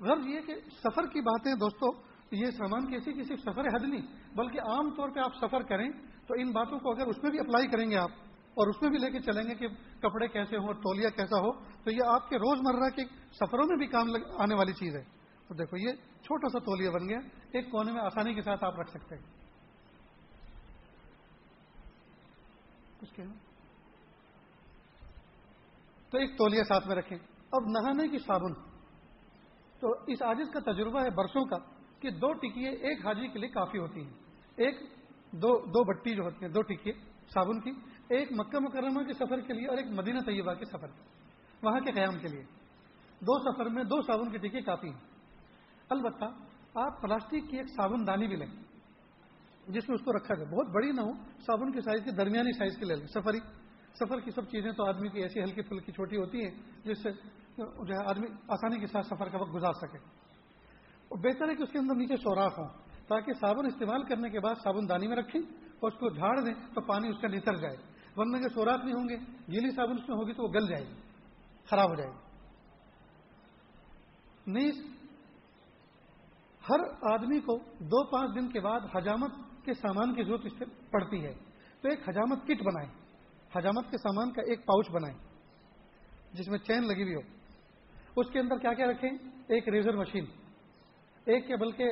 غرض 0.02 0.28
یہ 0.28 0.42
کہ 0.42 0.56
سفر 0.70 1.08
کی 1.08 1.22
باتیں 1.22 1.56
دوستو، 1.56 1.88
یہ 2.32 2.46
سامان 2.46 2.92
کیسی 2.92 3.14
کسی 3.14 3.36
سفر 3.36 3.62
حد 3.62 3.84
نہیں، 3.84 4.36
بلکہ 4.36 4.60
عام 4.60 4.90
طور 4.90 5.10
پہ 5.10 5.20
آپ 5.20 5.36
سفر 5.36 5.62
کریں 5.62 5.90
تو 6.28 6.34
ان 6.40 6.52
باتوں 6.52 6.80
کو 6.80 6.92
اگر 6.92 7.08
اس 7.08 7.24
میں 7.24 7.32
بھی 7.32 7.40
اپلائی 7.40 7.68
کریں 7.68 7.90
گے 7.90 7.98
آپ 7.98 8.12
اور 8.54 8.68
اس 8.68 8.82
میں 8.82 8.90
بھی 8.90 8.98
لے 8.98 9.12
کے 9.12 9.20
چلیں 9.20 9.44
گے 9.44 9.56
کہ 9.56 9.68
کپڑے 10.00 10.28
کیسے 10.28 10.58
ہوں 10.58 10.68
اور 10.68 10.76
تولیا 10.76 11.10
کیسا 11.10 11.40
ہو، 11.40 11.52
تو 11.54 11.92
یہ 11.92 12.00
آپ 12.06 12.30
کے 12.30 12.38
روز 12.38 12.60
مرہ 12.62 12.90
کے 12.90 13.04
سفروں 13.32 13.68
میں 13.68 13.78
بھی 13.78 13.88
کام 13.88 14.08
آنے 14.40 14.56
والی 14.56 14.74
چیز 14.74 14.96
ہے۔ 14.96 15.04
تو 15.48 15.54
دیکھو، 15.54 15.78
یہ 15.78 15.92
چھوٹا 16.22 16.48
سا 16.50 16.60
تولیا 16.60 16.92
بن 16.92 17.10
گیا۔ 17.10 17.18
ایک 17.52 17.72
کونے 17.72 17.92
میں 17.92 18.02
آسانی 18.02 18.34
کے 18.34 18.42
ساتھ 18.42 18.64
آپ 18.64 18.80
رکھ 18.80 18.90
سکتے 18.90 19.16
ہیں۔ 19.16 19.24
کچھ 23.02 23.14
کہنا 23.14 23.34
تو 26.10 26.18
ایک 26.18 26.38
تولیا 26.38 26.64
ساتھ 26.64 26.88
میں 26.88 26.96
رکھیں۔ 26.96 27.18
اب 27.52 27.62
نہانے 27.68 28.08
کی 28.08 28.18
صابن۔ 28.18 28.54
تو 29.80 29.92
اس 30.08 30.22
عاجز 30.22 30.54
کا 30.54 30.72
تجربہ 30.72 31.04
ہے 31.04 31.10
برسوں 31.10 31.46
کا 31.46 31.58
کہ 32.00 32.10
دو 32.10 32.34
ٹکیے 32.34 32.70
ایک 32.70 33.06
حاجی 33.06 33.28
کے 33.28 33.40
لیے 33.40 33.50
کافی 33.50 33.78
ہوتی 33.78 34.04
ہیں۔ 34.04 34.14
ایک، 34.56 34.80
دو 35.32 35.66
دو 35.66 35.84
بٹی 35.84 36.16
جو 36.16 36.24
ہوتی 36.24 36.46
ہیں، 36.46 36.54
دو 36.54 36.62
ٹکیے 36.62 36.94
صابن 37.34 37.62
کی۔ 37.62 37.72
ایک 38.10 38.32
مکہ 38.32 38.60
مکرمہ 38.60 39.04
کے 39.04 39.14
سفر 39.14 39.40
کے 39.40 39.54
لیے 39.54 39.68
اور 39.68 39.78
ایک 39.78 39.86
مدینہ 39.88 40.20
طیبہ 40.20 40.54
کے 40.54 40.66
سفر 40.66 40.88
وہاں 41.64 41.80
کے 41.80 41.92
قیام 41.92 42.20
کے 42.20 42.28
لیے۔ 42.28 42.44
دو 43.22 43.52
سفر 43.52 43.66
میں 43.66 43.84
دو 43.84 44.02
صابن 44.02 44.32
کے 44.32 44.38
ٹکے 44.38 44.62
کافی 44.62 44.88
ہیں۔ 44.88 45.00
البتہ 45.90 46.26
آپ 46.76 47.02
پلاسٹک 47.02 47.50
کی 47.50 47.58
ایک 47.58 47.70
صابن 47.70 48.08
دانی 48.08 48.28
بھی 48.28 48.36
لیں، 48.36 48.48
جس 49.68 49.90
میں 49.90 49.96
اس 49.96 50.06
کو 50.06 50.18
رکھا 50.18 50.36
جائے۔ 50.36 50.56
بہت 50.56 50.68
بڑی 50.68 50.92
نہ 50.92 51.02
ہو، 51.02 51.12
صابن 51.40 51.72
کی 51.72 51.82
سائز 51.82 52.04
کی 52.04 52.12
درمیانی 52.12 52.58
سائز 52.58 52.78
کی 52.78 52.86
لے 52.86 52.96
لیں۔ 52.96 53.08
سفری، 53.08 53.40
سفر 53.94 54.20
کی 54.20 54.32
سب 54.32 54.46
چیزیں 54.46 54.72
تو 54.72 54.88
آدمی 54.88 55.10
کی 55.10 55.22
ایسی 55.22 55.42
ہلکی 55.42 55.62
پھلکی 55.62 55.92
چھوٹی 55.92 56.18
ہوتی 56.18 56.46
ہیں، 56.46 56.52
جس 56.84 57.04
سے 57.04 57.12
جو 57.58 57.94
ہے 57.94 58.10
آدمی 58.10 58.28
آسانی 58.48 58.80
کے 58.80 58.88
ساتھ 58.88 59.06
سفر 59.06 59.30
کا 59.30 59.38
وقت 59.38 59.56
گزار 59.56 59.74
سکے۔ 59.74 59.98
اور 59.98 61.18
بہتر 61.18 61.50
ہے 61.50 61.56
کہ 61.56 61.64
اس 61.64 61.72
کے 61.72 61.78
اندر 61.78 61.96
نیچے 61.96 62.16
سوراخ 62.16 62.60
ہوں، 62.60 62.68
تاکہ 63.08 63.34
صابن 63.34 63.66
استعمال 63.66 64.04
کرنے 64.04 64.30
کے 64.30 64.40
بعد 64.40 64.56
صابن 64.64 64.90
دانی 64.90 65.08
میں 65.08 65.18
رکھیں 65.18 65.42
اور 65.80 65.92
اس 65.92 66.00
کو 66.00 66.10
جھاڑ 66.10 66.40
دیں 66.40 66.54
تو 66.54 66.82
پانی 66.82 67.08
اس 67.08 67.22
کا 67.22 67.28
نتر 67.28 67.56
جائے۔ 67.56 67.99
ورنہ 68.20 68.38
کے 68.38 68.50
سوراخ 68.54 68.80
نہیں 68.84 68.96
ہوں 68.96 69.10
گے، 69.10 69.16
گیلی 69.52 69.72
صابن 69.72 69.92
اس 69.92 70.10
میں 70.10 70.18
ہوگی 70.18 70.34
تو 70.34 70.44
وہ 70.44 70.48
گل 70.54 70.68
جائے 70.68 70.88
گی، 70.88 70.94
خراب 71.70 71.90
ہو 71.90 71.96
جائے 71.96 72.10
گی۔ 72.10 72.30
نیز 74.52 74.86
ہر 76.70 77.12
آدمی 77.14 77.40
کو 77.40 77.58
دو 77.80 78.10
پانچ 78.10 78.36
دن 78.36 78.52
کے 78.52 78.60
بعد 78.60 78.80
حجامت 78.96 79.32
کے 79.66 79.74
سامان 79.74 80.16
کی 80.16 80.24
ضرورت 80.24 80.46
اس 80.46 80.52
سے 80.60 80.66
پڑتی 80.92 81.26
ہے۔ 81.26 81.34
تو 81.82 81.90
ایک 81.90 82.10
حجامت 82.10 82.48
کٹ 82.48 82.62
بنائیں، 82.62 82.90
حجامت 83.56 83.92
کے 83.92 83.98
سامان 83.98 84.32
کا 84.32 84.42
ایک 84.42 84.66
پاؤچ 84.66 84.92
بنائیں، 84.92 85.18
جس 86.34 86.48
میں 86.48 86.60
چین 86.60 86.88
لگی 86.88 87.04
ہوئی 87.04 87.16
ہو۔ 87.16 87.20
اس 88.16 88.30
کے 88.30 88.40
اندر 88.40 88.58
کیا 88.58 88.74
کیا 88.74 88.86
رکھیں؟ 88.86 89.10
ایک 89.48 89.70
ریزر 89.70 89.96
مشین۔ 89.96 90.26
ایک 91.26 91.48
کے 91.48 91.56
بلکہ 91.56 91.86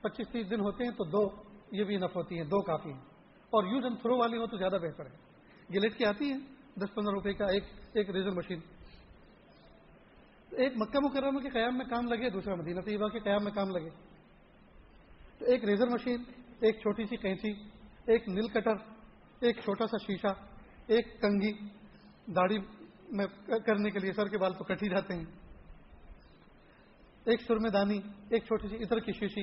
پچیس 0.00 0.28
تیس 0.28 0.50
دن 0.50 0.60
ہوتے 0.60 0.84
ہیں 0.84 0.90
تو 0.90 1.04
دو، 1.04 1.42
یہ 1.72 1.84
بھی 1.84 1.96
نف 1.96 2.16
ہوتی 2.16 2.36
ہیں، 2.36 2.44
دو 2.44 2.62
کافی 2.62 2.92
ہیں۔ 2.92 3.00
اور 3.44 3.64
یوز 3.64 3.84
اینڈ 3.84 4.00
تھرو 4.00 4.18
والی 4.18 4.36
ہو 4.36 4.46
تو 4.46 4.56
زیادہ 4.56 4.76
بہتر 4.82 5.06
ہے۔ 5.06 5.33
گلیٹ 5.70 5.98
کی 5.98 6.04
آتی 6.04 6.32
ہے 6.32 6.38
دس 6.74 6.94
پندرہ 6.94 7.12
روپے 7.14 7.32
کا 7.32 7.46
ایک 7.46 7.64
ایک 7.92 8.10
ریزر 8.10 8.30
مشین۔ 8.30 8.60
ایک 10.50 10.72
مکہ 10.76 10.98
مکرمہ 11.02 11.38
کے 11.38 11.48
قیام 11.50 11.78
میں 11.78 11.86
کام 11.86 12.06
لگے، 12.06 12.30
دوسرا 12.30 12.54
مدینہ 12.54 12.80
طیبہ 12.80 13.08
کے 13.08 13.18
قیام 13.18 13.44
میں 13.44 13.52
کام 13.52 13.70
لگے۔ 13.70 13.88
تو 15.38 15.44
ایک 15.44 15.64
ریزر 15.64 15.86
مشین، 15.86 16.22
ایک 16.60 16.74
چھوٹی 16.74 17.04
سی 17.04 17.16
کینچی، 17.16 17.52
ایک 18.06 18.28
نیل 18.28 18.48
کٹر، 18.48 18.76
ایک 19.40 19.58
چھوٹا 19.58 19.86
سا 19.86 19.96
شیشہ، 19.96 20.44
ایک 20.86 21.20
کنگھی، 21.20 21.52
داڑھی 22.26 22.58
میں 23.12 23.26
کرنے 23.66 23.90
کے 23.90 23.98
لیے 23.98 24.12
سر 24.12 24.28
کے 24.28 24.38
بال 24.38 24.52
تو 24.52 24.64
کٹ 24.64 24.82
ہی 24.82 24.88
جاتے 24.88 25.14
ہیں۔ 25.14 25.24
ایک 27.24 27.42
سرمے 27.42 27.70
دانی 27.70 27.98
ایک 28.30 28.42
چھوٹی 28.42 28.68
سی 28.68 28.76
ادھر 28.76 28.98
کی 28.98 29.12
شیشی۔ 29.12 29.42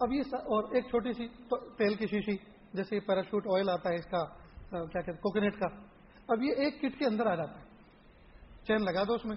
اب 0.00 0.12
یہ 0.12 0.20
اور 0.20 0.74
ایک 0.74 0.84
چھوٹی 0.84 1.12
سی 1.12 1.28
تیل 1.50 1.94
کی 1.94 2.06
شیشی، 2.06 2.36
جیسے 2.72 3.00
پیراشوٹ 3.00 3.46
آئل 3.56 3.68
آتا 3.68 3.90
ہے 3.90 3.94
اس 3.94 4.06
کا۔ 4.06 4.41
کیا 4.80 5.00
کہتے 5.00 5.12
کوکونٹ 5.12 5.58
کا۔ 5.58 5.66
اب 6.28 6.42
یہ 6.42 6.52
ایک 6.52 6.80
کٹ 6.80 6.98
کے 6.98 7.06
اندر 7.06 7.26
آ 7.26 7.34
جاتا 7.34 7.60
ہے۔ 7.60 7.64
چین 8.66 8.82
لگا 8.82 9.02
دو 9.02 9.14
اس 9.14 9.24
میں۔ 9.24 9.36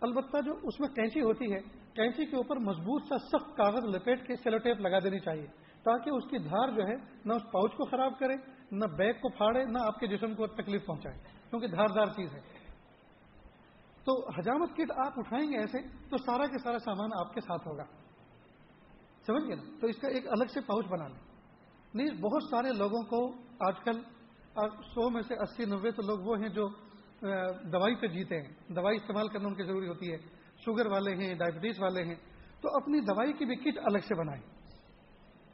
البتہ 0.00 0.36
جو 0.46 0.52
اس 0.62 0.80
میں 0.80 0.88
کینچی 0.88 1.20
ہوتی 1.20 1.52
ہے، 1.52 1.58
کینچی 1.94 2.26
کے 2.26 2.36
اوپر 2.36 2.56
مضبوط 2.56 3.02
سا 3.04 3.18
سخت 3.18 3.56
کاغذ 3.56 3.84
لپیٹ 3.84 4.26
کے 4.26 4.36
سیلو 4.36 4.58
ٹیپ 4.58 4.80
لگا 4.80 4.98
دینی 4.98 5.18
چاہیے، 5.18 5.46
تاکہ 5.82 6.10
اس 6.10 6.24
کی 6.30 6.38
دھار 6.38 6.68
جو 6.68 6.82
ہے 6.82 6.94
نہ 7.24 7.32
اس 7.32 7.42
پاؤچ 7.42 7.72
کو 7.72 7.84
خراب 7.84 8.18
کرے، 8.18 8.36
نہ 8.72 8.84
بیگ 8.96 9.12
کو 9.12 9.28
پھاڑے، 9.28 9.64
نہ 9.64 9.78
آپ 9.82 10.00
کے 10.00 10.06
جسم 10.06 10.34
کو 10.34 10.46
تکلیف 10.46 10.86
پہنچائے، 10.86 11.18
کیونکہ 11.50 11.66
دھار 11.66 11.88
دار 11.88 12.06
چیز 12.06 12.34
ہے۔ 12.34 12.40
تو 14.04 14.30
حجامت 14.30 14.76
کٹ 14.76 14.90
آپ 15.06 15.12
اٹھائیں 15.16 15.52
گے 15.52 15.58
ایسے، 15.58 15.78
تو 16.08 16.16
سارا 16.16 16.46
کے 16.46 16.58
سارا 16.58 16.78
سامان 16.78 17.10
آپ 17.18 17.34
کے 17.34 17.40
ساتھ 17.40 17.68
ہوگا۔ 17.68 17.84
سمجھ 19.26 19.44
گئے 19.44 19.54
نا؟ 19.54 19.62
تو 19.80 19.86
اس 19.86 19.96
کا 19.96 20.08
ایک 20.08 20.28
الگ 20.28 20.44
سے 20.44 20.60
پاؤچ 20.60 20.86
بنا 20.86 21.08
لیں۔ 21.08 21.18
نہیں، 21.94 22.20
بہت 22.20 22.42
سارے 22.42 22.72
لوگوں 22.72 23.02
کو 23.02 23.49
آج 23.60 23.74
کل 23.84 24.00
سو 24.94 25.10
میں 25.10 25.22
سے 25.22 25.34
اسی 25.34 25.64
نوے 25.64 25.90
تو 25.90 26.02
لوگ 26.02 26.18
وہ 26.18 26.38
ہیں 26.38 26.48
جو 26.48 26.68
دوائی 27.72 27.94
پہ 27.94 28.06
جیتے 28.06 28.40
ہیں۔ 28.40 28.54
دوائی 28.68 28.96
استعمال 28.96 29.28
کرنا 29.28 29.48
ان 29.48 29.54
کی 29.54 29.62
ضروری 29.62 29.88
ہوتی 29.88 30.12
ہے۔ 30.12 30.16
شوگر 30.56 30.86
والے 30.86 31.14
ہیں، 31.14 31.34
ڈائبٹیز 31.34 31.80
والے 31.80 32.04
ہیں۔ 32.04 32.14
تو 32.60 32.68
اپنی 32.76 33.00
دوائی 33.00 33.32
کی 33.32 33.44
بھی 33.44 33.56
کٹ 33.56 33.78
الگ 33.78 33.98
سے 33.98 34.14
بنائیں۔ 34.14 34.42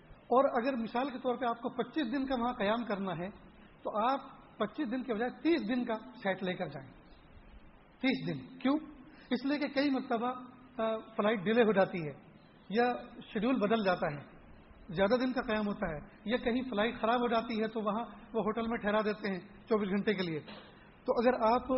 اور 0.08 0.62
اگر 0.62 0.76
مثال 0.76 1.10
کے 1.10 1.18
طور 1.18 1.36
پہ 1.36 1.44
آپ 1.44 1.60
کو 1.62 1.68
پچیس 1.68 2.12
دن 2.12 2.26
کا 2.26 2.34
وہاں 2.34 2.52
قیام 2.52 2.84
کرنا 2.84 3.12
ہے، 3.18 3.28
تو 3.82 4.10
آپ 4.10 4.20
پچیس 4.56 4.90
دن 4.90 5.02
کے 5.02 5.14
بجائے 5.14 5.30
تیس 5.42 5.68
دن 5.68 5.84
کا 5.84 5.94
سیٹ 6.22 6.42
لے 6.42 6.54
کر 6.54 6.66
جائیں۔ 6.66 6.92
تیس 8.00 8.28
دن۔ 8.28 8.58
کیوں؟ 8.58 8.78
اس 9.30 9.44
لیے 9.44 9.58
کہ 9.58 9.68
کئی 9.68 9.90
مرتبہ 9.90 10.32
فلائٹ 11.16 11.40
ڈیلے 11.40 11.62
ہو 11.62 11.72
جاتی 11.72 11.98
ہے 11.98 12.12
یا 12.68 12.92
شیڈول 13.32 13.56
بدل 13.56 13.84
جاتا 13.84 14.06
ہے۔ 14.06 14.35
زیادہ 14.88 15.14
دن 15.20 15.32
کا 15.32 15.40
قیام 15.40 15.66
ہوتا 15.66 15.90
ہے، 15.90 15.98
یا 16.24 16.36
کہیں 16.36 16.62
فلائٹ 16.70 17.00
خراب 17.00 17.20
ہو 17.20 17.28
جاتی 17.28 17.62
ہے 17.62 17.68
تو 17.68 17.80
وہاں 17.80 18.04
وہ 18.32 18.42
ہوٹل 18.42 18.68
میں 18.68 18.76
ٹھہرا 18.76 19.00
دیتے 19.04 19.32
ہیں 19.32 19.40
چوبیس 19.68 19.88
گھنٹے 19.88 20.14
کے 20.14 20.22
لیے۔ 20.22 20.40
تو 21.04 21.12
اگر 21.12 21.34
آپ 21.54 21.68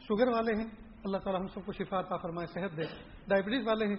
شوگر 0.00 0.28
والے 0.28 0.52
ہیں، 0.52 0.66
اللہ 1.04 1.16
تعالیٰ 1.16 1.40
ہم 1.40 1.46
سب 1.46 1.66
کو 1.66 1.72
شفا 1.72 2.00
عطا 2.00 2.16
فرمائے، 2.16 2.46
صحت 2.46 2.76
دے۔ 2.76 2.82
ڈائبٹیز 3.28 3.66
والے 3.66 3.86
ہیں 3.86 3.96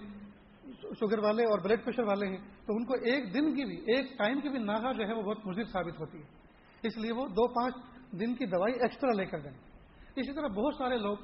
شوگر 1.00 1.18
والے 1.18 1.44
اور 1.44 1.58
بلڈ 1.58 1.84
پریشر 1.84 2.02
والے 2.02 2.26
ہیں، 2.26 2.36
تو 2.36 2.76
ان 2.76 2.84
کو 2.84 2.94
ایک 2.94 3.34
دن 3.34 3.54
کی 3.54 3.64
بھی، 3.64 3.76
ایک 3.76 4.18
ٹائم 4.18 4.40
کی 4.40 4.48
بھی 4.48 4.58
ناگا 4.58 4.92
جو 4.92 5.06
ہے 5.06 5.12
وہ 5.12 5.22
بہت 5.22 5.46
مضر 5.46 5.64
ثابت 5.64 6.00
ہوتی 6.00 6.18
ہے۔ 6.18 6.24
اس 6.82 6.96
لیے 6.96 7.12
وہ 7.12 7.26
دو 7.26 7.48
پانچ 7.48 7.74
دن 8.20 8.34
کی 8.34 8.46
دوائی 8.46 8.74
ایکسٹرا 8.74 9.12
لے 9.12 9.26
کر 9.26 9.38
جائیں۔ 9.38 9.58
اسی 10.16 10.32
طرح 10.32 10.46
بہت 10.46 10.74
سارے 10.74 10.98
لوگ 10.98 11.16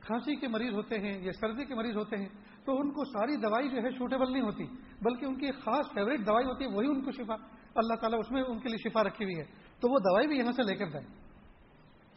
کھانسی 0.00 0.36
کے 0.36 0.48
مریض 0.48 0.74
ہوتے 0.74 0.98
ہیں 0.98 1.22
یا 1.22 1.32
سردی 1.32 1.64
کے 1.64 1.74
مریض 1.74 1.96
ہوتے 1.96 2.16
ہیں۔ 2.16 2.28
تو 2.68 2.80
ان 2.80 2.90
کو 2.90 3.04
ساری 3.04 3.36
دوائی 3.36 3.68
جو 3.68 3.76
ہے 3.76 3.90
سوٹیبل 3.98 4.32
نہیں 4.32 4.42
ہوتی، 4.42 4.64
بلکہ 5.02 5.24
ان 5.24 5.34
کی 5.34 5.52
خاص 5.52 5.86
فیوریٹ 5.94 6.26
دوائی 6.26 6.46
ہوتی 6.46 6.64
ہے، 6.64 6.70
وہی 6.70 6.86
ان 6.86 7.04
کو 7.04 7.10
شفا، 7.10 7.34
اللہ 7.74 7.94
تعالیٰ 7.94 8.18
اس 8.18 8.30
میں 8.30 8.42
ان 8.42 8.58
کے 8.58 8.68
لیے 8.68 8.90
شفا 8.90 9.02
رکھی 9.02 9.24
ہوئی 9.24 9.38
ہے۔ 9.38 9.44
تو 9.80 9.92
وہ 9.92 9.98
دوائی 9.98 10.26
بھی 10.26 10.38
یہاں 10.38 10.52
سے 10.52 10.62
لے 10.62 10.76
کر 10.76 10.86
جائیں۔ 10.86 11.06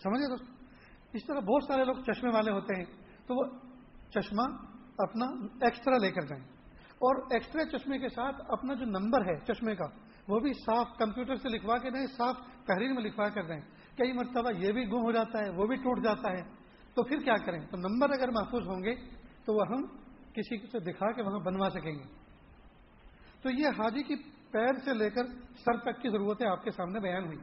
سمجھے 0.04 0.30
دوست؟ 0.30 0.44
اس 1.14 1.26
طرح 1.26 1.40
بہت 1.40 1.64
سارے 1.64 1.86
لوگ 1.86 1.96
چشمے 1.96 2.30
والے 2.34 2.52
ہوتے 2.52 2.76
ہیں، 2.78 2.86
تو 3.28 3.36
وہ 3.36 3.44
چشمہ 4.10 4.42
اپنا 4.98 5.26
ایکسٹرا 5.62 5.98
لے 5.98 6.12
کر 6.12 6.22
جائیں۔ 6.22 6.44
اور 6.90 7.16
ایکسٹرا 7.32 7.66
چشمے 7.66 8.00
کے 8.00 8.10
ساتھ 8.10 8.42
اپنا 8.50 8.74
جو 8.74 8.86
نمبر 8.86 9.22
ہے 9.22 9.40
چشمے 9.40 9.76
کا، 9.76 9.86
وہ 10.28 10.40
بھی 10.40 10.54
صاف 10.54 10.88
کمپیوٹر 10.98 11.36
سے 11.36 11.50
لکھوا 11.50 11.78
کے 11.78 11.90
دیں 11.90 12.06
صاف 12.06 12.36
تحریر 12.66 12.94
میں 12.94 13.04
لکھوا 13.04 13.30
کر 13.30 13.44
دیں۔ 13.44 13.60
کئی 13.98 14.14
مرتبہ 14.14 14.50
یہ 14.58 14.72
بھی 14.72 14.88
گم 14.88 15.04
ہو 15.04 15.12
جاتا 15.12 15.40
ہے، 15.40 15.50
وہ 15.50 15.68
بھی 15.68 15.76
ٹوٹ 15.76 16.04
جاتا 16.04 16.32
ہے۔ 16.32 16.42
تو 16.94 17.04
پھر 17.04 17.18
کیا 17.18 17.36
کریں؟ 17.46 17.60
تو 17.60 17.78
نمبر 17.78 18.10
اگر 18.10 18.28
محفوظ 18.32 18.68
ہوں 18.68 18.84
گے، 18.84 18.96
تو 19.46 19.54
وہ 19.54 19.62
ہم 19.70 20.11
کسی 20.34 20.68
سے 20.68 20.80
دکھا 20.80 21.12
کے 21.12 21.22
وہاں 21.22 21.40
بنوا 21.40 21.70
سکیں 21.70 21.92
گے۔ 21.92 22.04
تو 23.42 23.50
یہ 23.50 23.68
حاجی 23.68 24.04
کی 24.04 24.16
پیر 24.52 24.74
سے 24.86 24.94
لے 24.94 25.10
کر 25.10 25.26
سر 25.56 25.78
تک 25.78 26.02
کی 26.02 26.10
ضرورتیں 26.10 26.48
آپ 26.48 26.64
کے 26.64 26.72
سامنے 26.72 27.00
بیان 27.00 27.26
ہوئی۔ 27.26 27.38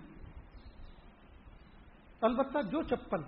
البتہ 2.21 2.59
جو 2.59 2.83
چپل 2.83 3.23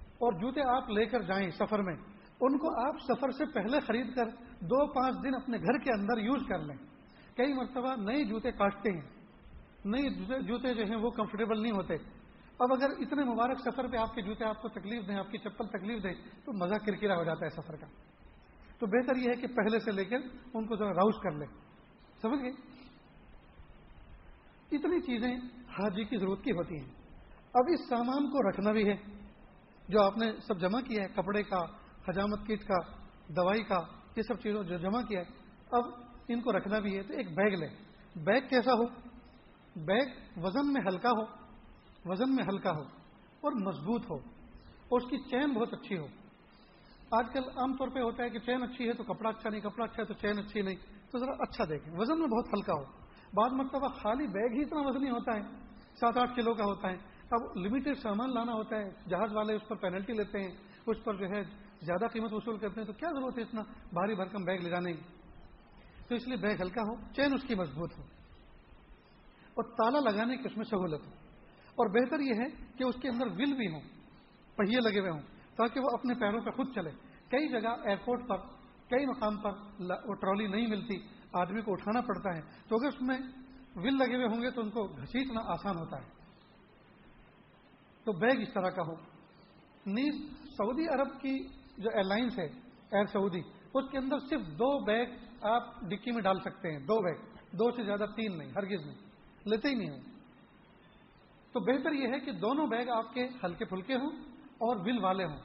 اور 0.00 0.32
جوتے 0.32 0.60
آپ 0.60 0.90
لے 0.90 1.06
کر 1.06 1.22
جائیں 1.22 1.50
سفر 1.50 1.82
میں، 1.82 1.94
ان 2.40 2.58
کو 2.58 2.88
آپ 2.88 2.94
سفر 2.98 3.30
سے 3.30 3.44
پہلے 3.44 3.80
خرید 3.80 4.14
کر 4.14 4.24
دو 4.60 4.92
پانچ 4.92 5.16
دن 5.22 5.34
اپنے 5.34 5.58
گھر 5.58 5.78
کے 5.78 5.90
اندر 6.00 6.18
یوز 6.18 6.42
کر 6.48 6.58
لیں۔ 6.58 6.76
کئی 7.36 7.52
مرتبہ 7.52 7.94
نئے 7.96 8.24
جوتے 8.24 8.50
کاٹتے 8.50 8.90
ہیں۔ 8.90 9.08
نئے 9.84 10.08
جوتے 10.42 10.74
جو 10.74 10.84
ہیں 10.84 10.96
وہ 10.96 11.10
کمفرٹیبل 11.10 11.62
نہیں 11.62 11.72
ہوتے۔ 11.72 11.94
اب 12.58 12.72
اگر 12.72 12.90
اتنے 12.90 13.24
مبارک 13.24 13.58
سفر 13.58 13.86
پہ 13.88 13.96
آپ 13.96 14.14
کے 14.14 14.22
جوتے 14.22 14.44
آپ 14.44 14.62
کو 14.62 14.68
تکلیف 14.68 15.08
دیں، 15.08 15.16
آپ 15.16 15.30
کی 15.30 15.38
چپل 15.38 15.66
تکلیف 15.66 16.02
دیں، 16.02 16.12
تو 16.44 16.52
مزہ 16.52 16.74
کرکرا 16.74 17.16
ہو 17.16 17.24
جاتا 17.24 17.44
ہے 17.44 17.50
سفر 17.50 17.76
کا۔ 17.76 17.86
تو 18.78 18.86
بہتر 18.86 19.16
یہ 19.16 19.30
ہے 19.30 19.40
کہ 19.40 19.46
پہلے 19.46 19.78
سے 19.78 19.90
لے 19.92 20.04
کر 20.04 20.16
ان 20.54 20.66
کو 20.66 20.76
ذرا 20.76 20.88
راؤس 20.88 21.14
کر 21.22 21.30
لیں۔ 21.30 21.46
سمجھ 22.22 22.40
گئے؟ 22.42 22.50
اتنی 24.72 25.00
چیزیں 25.00 25.36
حاجی 25.68 26.04
کی 26.04 26.16
ضرورت 26.16 26.44
کی 26.44 26.50
ہوتی 26.50 26.74
ہیں۔ 26.74 26.92
اب 27.54 27.64
اس 27.68 27.88
سامان 27.88 28.30
کو 28.30 28.50
رکھنا 28.50 28.72
بھی 28.72 28.88
ہے، 28.88 28.96
جو 29.88 30.02
آپ 30.02 30.18
نے 30.18 30.32
سب 30.40 30.60
جمع 30.60 30.80
کیا 30.80 31.02
ہے، 31.02 31.08
کپڑے 31.08 31.42
کا 31.42 31.64
حجامت 32.08 32.46
کٹ 32.46 32.64
کا، 32.64 32.74
دوائی 33.28 33.62
کا، 33.62 33.80
یہ 34.16 34.22
سب 34.22 34.40
چیزوں 34.40 34.64
جو 34.64 34.76
جمع 34.76 35.02
کیا 35.02 35.20
ہے۔ 35.20 35.24
اب 35.70 35.84
ان 36.28 36.40
کو 36.40 36.52
رکھنا 36.52 36.78
بھی 36.78 36.96
ہے 36.96 37.02
تو 37.02 37.12
ایک 37.12 37.28
بیگ 37.28 37.54
لیں۔ 37.54 37.68
بیگ 38.16 38.40
کیسا 38.40 38.72
ہو؟ 38.72 38.84
بیگ 39.76 40.06
وزن 40.36 40.72
میں 40.72 40.80
ہلکا 40.80 41.10
ہو، 41.10 41.22
وزن 42.04 42.34
میں 42.34 42.44
ہلکا 42.44 42.70
ہو 42.70 42.82
اور 43.40 43.52
مضبوط 43.52 44.10
ہو۔ 44.10 44.16
اور 44.88 45.00
اس 45.00 45.10
کی 45.10 45.18
چین 45.18 45.52
بہت 45.52 45.74
اچھی 45.74 45.98
ہو۔ 45.98 46.06
آج 47.10 47.26
کل 47.32 47.40
عام 47.56 47.76
طور 47.76 47.88
پہ 47.88 48.00
ہوتا 48.00 48.24
ہے 48.24 48.30
کہ 48.30 48.38
چین 48.38 48.62
اچھی 48.62 48.88
ہے 48.88 48.92
تو 48.92 49.02
کپڑا 49.02 49.30
اچھا 49.30 49.50
نہیں، 49.50 49.60
کپڑا 49.60 49.84
اچھا 49.84 50.02
ہے 50.02 50.06
تو 50.06 50.14
چین 50.14 50.38
اچھی 50.38 50.62
نہیں، 50.62 50.76
تو 51.10 51.18
ذرا 51.18 51.32
اچھا 51.32 51.64
دیکھیں۔ 51.64 51.92
وزن 51.96 52.18
میں 52.18 52.28
بہت 52.28 52.48
ہلکا 52.54 52.72
ہو۔ 52.72 52.84
بعض 53.32 53.52
مرتبہ 53.52 53.88
خالی 53.88 54.26
بیگ 54.26 54.52
ہی 54.52 54.62
اتنا 54.62 54.80
وزنی 54.88 55.10
ہوتا 55.10 55.36
ہے، 55.36 55.42
سات 56.00 56.18
آٹھ 56.18 56.36
کلو 56.36 56.54
کا 56.54 56.64
ہوتا 56.64 56.88
ہے۔ 56.88 56.96
اب 57.30 57.56
لمیٹڈ 57.56 57.98
سامان 57.98 58.34
لانا 58.34 58.52
ہوتا 58.52 58.76
ہے، 58.76 58.90
جہاز 59.08 59.32
والے 59.32 59.54
اس 59.54 59.68
پر 59.68 59.76
پینلٹی 59.76 60.12
لیتے 60.12 60.40
ہیں، 60.40 60.50
اس 60.86 61.04
پر 61.04 61.14
جو 61.14 61.26
ہے 61.26 61.42
زیادہ 61.82 62.06
قیمت 62.12 62.32
وصول 62.32 62.58
کرتے 62.58 62.80
ہیں، 62.80 62.86
تو 62.86 62.92
کیا 62.92 63.08
ضرورت 63.08 63.38
ہے 63.38 63.42
اتنا 63.42 63.62
بھاری 63.92 64.14
بھرکم 64.14 64.44
بیگ 64.44 64.58
لے 64.58 64.70
جانے 64.70 64.92
کی؟ 64.92 65.02
تو 66.08 66.14
اس 66.14 66.28
لیے 66.28 66.36
بیگ 66.36 66.56
ہلکا 66.60 66.82
ہو، 66.82 66.94
چین 67.12 67.34
اس 67.34 67.42
کی 67.42 67.54
مضبوط 67.54 67.98
ہو۔ 67.98 68.02
اور 69.54 69.64
تالا 69.64 70.10
لگانے 70.10 70.36
کی 70.36 70.42
اس 70.50 70.56
میں 70.56 70.64
سہولت 70.64 71.06
ہو۔ 71.06 71.12
اور 71.70 71.86
بہتر 71.86 72.20
یہ 72.20 72.32
ہے 72.34 72.72
کہ 72.78 72.84
اس 72.84 72.94
کے 73.02 73.08
اندر 73.08 73.26
ول 73.26 73.52
بھی 73.52 73.72
ہوں، 73.72 73.80
پہیے 74.56 74.80
لگے 74.80 75.00
ہوئے 75.00 75.10
ہوں۔ 75.10 75.35
تاکہ 75.56 75.80
وہ 75.80 75.88
اپنے 75.92 76.14
پیروں 76.14 76.40
پہ 76.40 76.50
خود 76.50 76.74
چلے۔ 76.74 76.90
کئی 77.30 77.48
جگہ 77.48 77.68
ایئرپورٹ 77.68 78.28
پر، 78.28 78.36
کئی 78.90 79.06
مقام 79.06 79.36
پر 79.36 79.50
وہ 80.08 80.14
ٹرالی 80.14 80.46
نہیں 80.46 80.66
ملتی، 80.66 80.96
آدمی 81.32 81.60
کو 81.60 81.72
اٹھانا 81.72 82.00
پڑتا 82.00 82.36
ہے۔ 82.36 82.40
تو 82.68 82.76
اگر 82.76 82.86
اس 82.86 83.02
میں 83.02 83.18
ول 83.76 83.98
لگے 83.98 84.16
ہوئے 84.16 84.26
ہوں 84.26 84.42
گے 84.42 84.50
تو 84.50 84.60
ان 84.60 84.70
کو 84.70 84.86
گھسیٹنا 84.86 85.40
آسان 85.52 85.76
ہوتا 85.78 85.96
ہے۔ 85.96 86.08
تو 88.04 88.12
بیگ 88.12 88.40
اس 88.40 88.52
طرح 88.54 88.70
کا 88.70 88.82
ہو۔ 88.82 88.94
نیز 89.86 90.30
سعودی 90.56 90.88
عرب 90.88 91.20
کی 91.20 91.48
جو 91.78 91.90
ایئر 91.92 92.04
لائنس 92.04 92.38
ہے 92.38 92.46
ایئر 92.90 93.04
سعودی 93.04 93.40
اس 93.74 93.90
کے 93.90 93.98
اندر 93.98 94.18
صرف 94.18 94.40
دو 94.40 94.84
بیگ 94.84 95.06
آپ 95.42 95.80
ڈکی 95.80 96.12
میں 96.12 96.22
ڈال 96.22 96.40
سکتے 96.40 96.72
ہیں۔ 96.72 96.78
دو 96.78 97.02
بیگ، 97.02 97.16
دو 97.56 97.70
سے 97.70 97.84
زیادہ 97.84 98.04
تین 98.16 98.38
نہیں، 98.38 98.50
ہرگز 98.50 98.86
نہیں۔ 98.86 98.98
لیتے 99.44 99.68
ہی 99.68 99.74
نہیں 99.74 99.90
ہوں۔ 99.90 100.00
تو 101.52 101.60
بہتر 101.60 101.92
یہ 101.92 102.08
ہے 102.08 102.20
کہ 102.20 102.32
دونوں 102.32 102.66
بیگ 102.66 102.88
آپ 102.88 103.14
کے 103.14 103.28
ہلکے 103.44 103.64
پھلکے 103.64 103.94
ہوں۔ 103.94 104.35
اور 104.58 104.76
ول 104.76 105.04
والے 105.04 105.24
ہوں، 105.24 105.38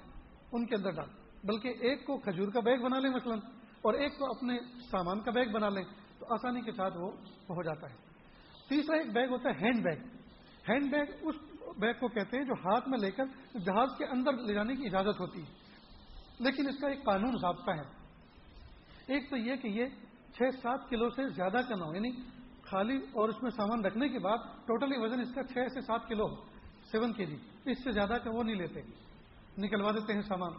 ان 0.52 0.66
کے 0.66 0.76
اندر 0.76 0.92
ڈال۔ 0.92 1.10
بلکہ 1.44 1.74
ایک 1.80 2.06
کو 2.06 2.18
کھجور 2.18 2.48
کا 2.48 2.60
بیگ 2.60 2.78
بنا 2.78 3.00
لیں 3.00 3.10
مثلا، 3.10 3.36
اور 3.82 3.94
ایک 3.94 4.18
کو 4.20 4.26
اپنے 4.26 4.58
سامان 4.92 5.20
کا 5.20 5.32
بیگ 5.32 5.52
بنا 5.52 5.70
لیں، 5.70 5.84
تو 6.20 6.26
آسانی 6.34 6.62
کے 6.62 6.72
ساتھ 6.72 6.98
وہ 6.98 7.12
ہو 7.50 7.64
جاتا 7.64 7.90
ہے۔ 7.90 7.96
تیسرا 8.70 8.98
ایک 8.98 9.14
بیگ 9.14 9.30
ہوتا 9.30 9.50
ہے 9.50 9.56
ہینڈ 9.62 9.84
بیگ۔ 9.84 10.08
ہینڈ 10.70 10.92
بیگ 10.92 11.06
اس 11.22 11.36
بیگ 11.78 11.94
کو 12.00 12.08
کہتے 12.08 12.38
ہیں 12.38 12.46
جو 12.46 12.54
ہاتھ 12.54 12.90
میں 12.90 13.00
لے 13.00 13.12
کر 13.12 13.24
جہاز 13.60 13.90
کے 13.98 14.06
اندر 14.06 14.34
لے 14.34 14.54
جانے 14.54 14.76
کی 14.76 14.86
اجازت 14.86 15.20
ہوتی 15.20 15.42
ہے۔ 15.42 15.54
لیکن 16.40 16.70
اس 16.70 16.80
کا 16.82 16.88
ایک 16.88 17.04
قانون 17.04 17.38
ضابطہ 17.42 17.72
ہے۔ 17.72 18.02
ایک 19.08 19.30
تو 19.30 19.38
یہ 19.38 19.56
کہ 19.56 19.68
یہ 19.68 19.86
چھ 20.34 20.42
سات 20.62 20.90
کلو 20.90 21.10
سے 21.10 21.28
زیادہ 21.28 21.58
کا 21.70 21.76
نہ 21.76 21.84
ہو 21.84 21.96
یعنی 21.96 22.10
خالی 22.62 22.98
اور 22.98 23.30
اس 23.30 23.44
میں 23.44 23.52
سامان 23.52 23.86
رکھنے 23.86 24.10
کے 24.10 24.20
بعد 24.20 24.38
ٹوٹلی 24.66 24.98
وزن 24.98 25.20
اس 25.20 25.34
کا 25.36 25.44
چھ 25.44 25.58
سے 25.74 25.82
سات 25.82 26.08
کلو 26.08 26.28
ہو۔ 26.28 26.51
سیون 26.92 27.14
کے 27.14 27.26
جی 27.26 27.38
اس 27.66 27.84
سے 27.84 27.92
زیادہ 27.92 28.18
کا 28.24 28.30
وہ 28.34 28.44
نہیں 28.44 28.56
لیتے، 28.56 28.82
نکلوا 29.58 29.92
دیتے 29.92 30.14
ہیں 30.14 30.22
سامان۔ 30.22 30.52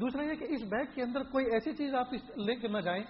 دوسرا 0.00 0.22
یہ 0.22 0.34
کہ 0.34 0.44
اس 0.44 0.62
بیگ 0.62 0.94
کے 0.94 1.02
اندر 1.02 1.22
کوئی 1.22 1.46
ایسی 1.46 1.72
چیز 1.72 1.94
آپ 1.94 2.12
لے 2.36 2.54
کے 2.54 2.68
نہ 2.68 2.78
جائیں 2.78 3.02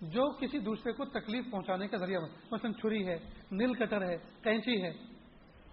جو 0.00 0.30
کسی 0.30 0.58
دوسرے 0.58 0.92
کو 0.92 1.04
تکلیف 1.04 1.50
پہنچانے 1.50 1.88
کا 1.88 1.96
ذریعہ 1.96 2.20
بن 2.20 2.28
مثلاً 2.52 2.72
چھری 2.72 3.06
ہے 3.06 3.16
نیل 3.50 3.74
کٹر 3.74 4.08
ہے، 4.10 4.16
کینچی 4.42 4.82
ہے، 4.82 4.92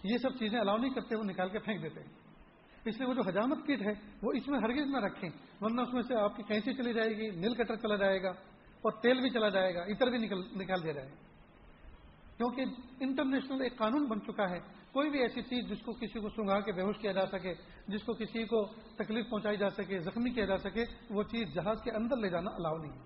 یہ 0.03 0.17
سب 0.17 0.29
چیزیں 0.39 0.59
الاؤ 0.59 0.77
نہیں 0.77 0.93
کرتے، 0.93 1.15
وہ 1.15 1.23
نکال 1.23 1.49
کے 1.49 1.59
پھینک 1.59 1.83
دیتے 1.83 1.99
ہیں۔ 1.99 2.13
اس 2.85 2.97
لیے 2.97 3.07
وہ 3.07 3.13
جو 3.13 3.21
حجامت 3.21 3.57
کٹ 3.63 3.81
ہے، 3.81 3.91
وہ 4.23 4.31
اس 4.35 4.47
میں 4.47 4.59
ہرگز 4.59 4.87
نہ 4.87 4.97
رکھیں، 4.97 5.29
ورنہ 5.61 5.81
اس 5.81 5.93
میں 5.93 6.01
سے 6.01 6.15
آپ 6.15 6.35
کی 6.35 6.43
کینچی 6.43 6.73
چلی 6.73 6.93
جائے 6.93 7.09
گی 7.09 7.29
نیل 7.29 7.53
کٹر 7.53 7.75
چلا 7.75 7.95
جائے 7.95 8.23
گا 8.23 8.29
اور 8.81 8.91
تیل 8.91 9.21
بھی 9.21 9.29
چلا 9.29 9.49
جائے 9.49 9.75
گا، 9.75 9.81
اتر 9.81 10.09
بھی 10.09 10.17
نکل، 10.17 10.41
نکال 10.55 10.83
دیا 10.83 10.91
جائے 10.91 11.07
گا۔ 11.07 11.15
کیونکہ 12.37 12.61
انٹرنیشنل 12.99 13.61
ایک 13.61 13.77
قانون 13.77 14.05
بن 14.05 14.21
چکا 14.21 14.49
ہے 14.49 14.59
کوئی 14.95 15.09
بھی 15.09 15.19
ایسی 15.19 15.41
چیز 15.41 15.69
جس 15.69 15.81
کو 15.85 15.91
کسی 15.93 16.19
کو 16.19 16.29
سنگھا 16.29 16.59
کے 16.59 16.71
بے 16.71 16.81
ہوش 16.81 16.97
کیا 16.97 17.11
جا 17.11 17.25
سکے، 17.25 17.53
جس 17.87 18.03
کو 18.03 18.13
کسی 18.13 18.45
کو 18.45 18.65
تکلیف 18.95 19.29
پہنچائی 19.29 19.57
جا 19.57 19.69
سکے، 19.69 19.99
زخمی 19.99 20.29
کیا 20.29 20.45
جا 20.45 20.57
سکے، 20.57 20.85
وہ 21.09 21.23
چیز 21.23 21.53
جہاز 21.53 21.81
کے 21.83 21.91
اندر 21.91 22.17
لے 22.17 22.29
جانا 22.29 22.51
الاؤ 22.51 22.77
نہیں 22.77 22.91
ہے۔ 22.91 23.03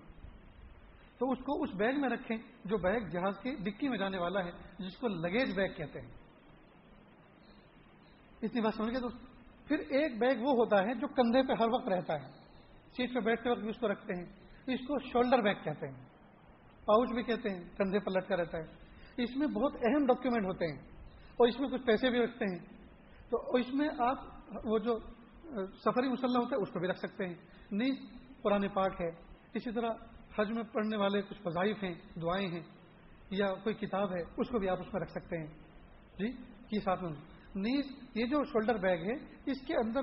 تو 1.18 1.30
اس 1.30 1.38
کو 1.38 1.62
اس 1.62 1.70
بیگ 1.74 2.00
میں 2.00 2.08
رکھیں 2.08 2.36
جو 2.64 2.76
بیگ 2.78 3.00
جہاز 3.00 3.34
کی 3.42 3.54
ڈکی 3.54 3.88
میں 3.88 3.98
جانے 3.98 4.18
والا 4.18 4.44
ہے، 4.44 4.50
جس 4.78 4.96
کو 4.96 5.08
لگیج 5.08 5.56
بیگ 5.56 5.68
کہتے 5.76 6.00
ہیں۔ 6.00 6.08
اتنی 8.42 8.60
بات 8.60 8.74
سمجھ 8.74 8.90
گئے 8.90 9.00
تو 9.00 9.08
پھر 9.68 9.78
ایک 9.78 10.18
بیگ 10.18 10.42
وہ 10.42 10.52
ہوتا 10.52 10.82
ہے 10.82 10.94
جو 10.94 11.06
کندھے 11.08 11.42
پہ 11.42 11.52
ہر 11.62 11.68
وقت 11.68 11.88
رہتا 11.88 12.14
ہے۔ 12.14 12.32
سیٹ 12.96 13.14
پہ 13.14 13.20
بیٹھتے 13.20 13.50
وقت 13.50 13.60
بھی 13.60 13.68
اس 13.68 13.78
کو 13.78 13.88
رکھتے 13.88 14.14
ہیں۔ 14.14 14.26
اس 14.66 14.80
کو 14.80 14.98
شولڈر 14.98 15.38
بیگ 15.42 15.54
کہتے 15.64 15.86
ہیں۔ 15.86 16.04
پاؤچ 16.84 17.08
بھی 17.14 17.22
کہتے 17.22 17.50
ہیں، 17.50 17.64
کندھے 17.78 17.98
پر 17.98 18.10
لٹکا 18.10 18.36
رہتا 18.36 18.58
ہے۔ 18.58 18.64
اس 19.22 19.36
میں 19.36 19.46
بہت 19.46 19.72
اہم 19.74 20.06
ڈاکیومنٹ 20.06 20.44
ہوتے 20.44 20.66
ہیں۔ 20.66 20.89
اور 21.40 21.48
اس 21.48 21.60
میں 21.60 21.68
کچھ 21.68 21.82
پیسے 21.82 22.10
بھی 22.10 22.24
رکھتے 22.24 22.44
ہیں۔ 22.44 22.58
تو 23.30 23.56
اس 23.56 23.74
میں 23.74 23.88
آپ 23.98 24.18
وہ 24.64 24.78
جو 24.78 24.98
سفری 25.84 26.08
مسلح 26.08 26.38
ہوتا 26.38 26.56
ہے، 26.56 26.62
اس 26.62 26.68
کو 26.68 26.78
بھی 26.78 26.88
رکھ 26.88 26.98
سکتے 26.98 27.26
ہیں۔ 27.26 27.34
نیز 27.72 27.94
پرانے 28.42 28.68
پاک 28.68 29.00
ہے۔ 29.00 29.08
اسی 29.54 29.72
طرح 29.72 29.90
حج 30.38 30.50
میں 30.52 30.62
پڑھنے 30.62 30.96
والے 30.96 31.22
کچھ 31.22 31.38
وظائف 31.44 31.84
ہیں، 31.84 31.94
دعائیں 32.22 32.48
ہیں، 32.48 32.62
یا 33.30 33.54
کوئی 33.54 33.74
کتاب 33.74 34.12
ہے، 34.12 34.20
اس 34.36 34.48
کو 34.48 34.58
بھی 34.58 34.68
آپ 34.68 34.80
اس 34.80 34.94
میں 34.94 35.00
رکھ 35.00 35.10
سکتے 35.10 35.38
ہیں۔ 35.38 35.46
جی 36.18 36.26
یہ 36.72 36.80
ساتھ 36.80 37.02
میں۔ 37.02 37.12
نیز 37.54 37.84
یہ 38.14 38.26
جو 38.26 38.44
شولڈر 38.44 38.74
بیگ 38.74 38.98
ہے، 38.98 39.14
اس 39.46 39.66
کے 39.66 39.74
اندر 39.74 40.00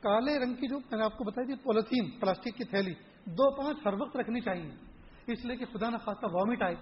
کالے 0.00 0.38
رنگ 0.38 0.54
کی 0.54 0.68
جو 0.68 0.78
میں 0.78 0.98
نے 0.98 1.04
آپ 1.04 1.18
کو 1.18 1.24
بتائی 1.24 1.46
تھی، 1.46 1.54
پولیتھین، 1.54 2.20
پلاسٹک 2.20 2.56
کی 2.56 2.64
تھیلی، 2.64 2.92
دو 3.24 3.62
پانچ 3.62 3.78
ہر 3.86 3.92
وقت 3.92 4.16
رکھنی 4.16 4.40
چاہیے۔ 4.40 4.70
اس 5.26 5.44
لیے 5.44 5.56
کہ 5.56 5.64
خدا 5.64 5.90
نخواستہ 5.90 6.26
وامٹ 6.32 6.62
آئے۔ 6.62 6.74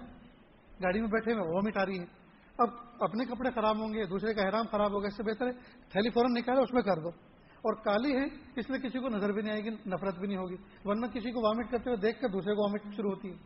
گاڑی 0.84 1.00
میں 1.00 1.08
بیٹھے 1.08 1.32
ہوئے 1.32 1.54
وامٹ 1.54 1.76
آ 1.76 1.86
رہی 1.86 1.98
ہے۔ 1.98 2.17
اب 2.58 2.68
اپنے 3.00 3.24
کپڑے 3.24 3.50
خراب 3.50 3.78
ہوں 3.78 3.94
گے، 3.94 4.04
دوسرے 4.04 4.34
کا 4.34 4.48
حرام 4.48 4.64
خراب 4.70 4.92
ہوگا، 4.92 5.06
اس 5.06 5.16
سے 5.16 5.22
بہتر 5.22 5.46
ہے 5.46 5.52
تھیلی 5.88 6.10
فوراً 6.10 6.32
نکالے 6.32 6.60
اس 6.60 6.74
میں 6.74 6.82
کر 6.82 6.98
دو۔ 7.02 7.08
اور 7.58 7.74
کالی 7.74 8.16
ہے، 8.16 8.24
اس 8.56 8.70
لیے 8.70 8.88
کسی 8.88 8.98
کو 8.98 9.08
نظر 9.08 9.32
بھی 9.32 9.42
نہیں 9.42 9.52
آئے 9.52 9.64
گی، 9.64 9.70
نفرت 9.70 10.18
بھی 10.18 10.26
نہیں 10.26 10.36
ہوگی۔ 10.36 10.56
ورنہ 10.84 11.06
کسی 11.06 11.30
کو 11.30 11.40
وامٹ 11.40 11.70
کرتے 11.70 11.90
ہوئے 11.90 11.96
دیکھ 11.96 12.20
کر 12.20 12.28
دوسرے 12.28 12.54
کو 12.54 12.62
وامٹ 12.62 12.96
شروع 12.96 13.10
ہوتی 13.10 13.30
ہے۔ 13.30 13.36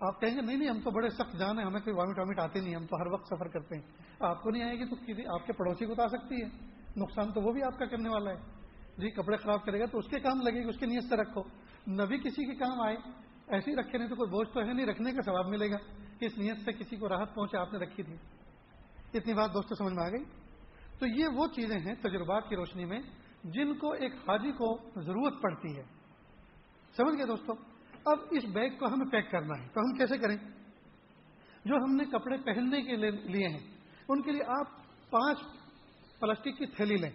آپ 0.00 0.20
کہیں 0.20 0.36
گے، 0.36 0.40
نہیں 0.40 0.56
نہیں، 0.56 0.68
ہم 0.68 0.80
تو 0.80 0.90
بڑے 0.90 1.08
سخت 1.08 1.38
جان 1.38 1.58
ہیں، 1.58 1.66
ہمیں 1.66 1.80
کوئی 1.80 1.96
وامٹ 1.96 2.18
وامٹ 2.18 2.40
آتے 2.40 2.60
نہیں، 2.60 2.74
ہم 2.74 2.86
تو 2.86 2.96
ہر 3.00 3.12
وقت 3.12 3.26
سفر 3.26 3.48
کرتے 3.48 3.76
ہیں۔ 3.76 3.82
آپ 4.20 4.42
کو 4.42 4.50
نہیں 4.50 4.62
آئے 4.62 4.78
گی 4.78 4.84
تو 4.84 4.96
کسی 4.96 5.26
آپ 5.26 5.46
کے 5.46 5.52
پڑوسی 5.52 5.86
کو 5.86 5.94
تو 5.94 6.02
آ 6.02 6.06
سکتی 6.06 6.34
ہے۔ 6.34 6.48
نقصان 6.96 7.32
تو 7.32 7.40
وہ 7.40 7.52
بھی 7.52 7.62
آپ 7.62 7.78
کا 7.78 7.84
کرنے 7.84 8.08
والا 8.08 8.30
ہے۔ 8.30 8.36
جی 8.98 9.10
کپڑے 9.10 9.36
خراب 9.36 9.64
کرے 9.64 9.80
گا 9.80 9.86
تو 9.86 9.98
اس 9.98 10.06
کے 10.06 10.20
کام 10.20 10.40
لگے 10.40 10.64
گی، 10.64 10.68
اس 10.68 10.78
کی 10.78 10.86
نیت 10.86 11.04
سے 11.04 11.16
رکھو۔ 11.16 11.42
نبی 11.90 12.18
کسی 12.18 12.46
کے 12.46 12.54
کام 12.54 12.80
آئے 12.80 12.96
ایسے 13.48 13.70
ہی 13.70 13.76
رکھے 13.76 13.98
نہیں 13.98 14.08
تو 14.08 14.14
کوئی 14.14 14.30
بوجھ 14.30 14.48
تو 14.54 14.60
ہے 14.60 14.72
نہیں، 14.72 14.86
رکھنے 14.86 15.12
کا 15.12 15.22
ثواب 15.22 15.46
ملے 15.46 15.70
گا۔ 15.70 15.76
کس 16.20 16.38
نیت 16.38 16.60
سے 16.60 16.72
کسی 16.72 16.96
کو 16.96 17.08
راحت 17.08 17.34
پہنچے 17.34 17.58
آپ 17.58 17.72
نے 17.72 17.78
رکھی 17.78 18.02
تھی۔ 18.02 18.16
اتنی 19.14 19.34
بات 19.34 19.54
دوستوں 19.54 19.76
سمجھ 19.76 19.94
میں 19.94 20.04
آ 20.04 20.08
گئی؟ 20.08 20.24
تو 20.98 21.06
یہ 21.06 21.26
وہ 21.34 21.46
چیزیں 21.46 21.80
ہیں 21.80 21.94
تجربات 21.94 22.48
کی 22.48 22.56
روشنی 22.56 22.84
میں 22.84 23.00
جن 23.44 23.74
کو 23.74 23.92
ایک 23.92 24.14
حاجی 24.14 24.52
کو 24.52 24.78
ضرورت 25.00 25.42
پڑتی 25.42 25.76
ہے۔ 25.76 25.82
سمجھ 26.96 27.16
گئے 27.16 27.26
دوستوں 27.26 27.54
اب 28.04 28.18
اس 28.30 28.44
بیگ 28.44 28.70
کو 28.70 28.86
ہمیں 28.86 29.10
پیک 29.10 29.30
کرنا 29.30 29.62
ہے۔ 29.62 29.68
تو 29.68 29.80
ہم 29.80 29.98
کیسے 29.98 30.18
کریں؟ 30.18 30.36
جو 31.64 31.76
ہم 31.76 31.96
نے 31.96 32.04
کپڑے 32.04 32.36
پہننے 32.36 32.82
کے 32.82 32.96
لیے 33.12 33.48
ہیں، 33.48 33.76
ان 34.08 34.22
کے 34.22 34.30
لیے 34.30 34.42
آپ 34.46 34.66
پانچ 35.10 35.38
پلاسٹک 36.20 36.58
کی 36.58 36.66
تھیلی 36.66 36.96
لیں۔ 36.96 37.10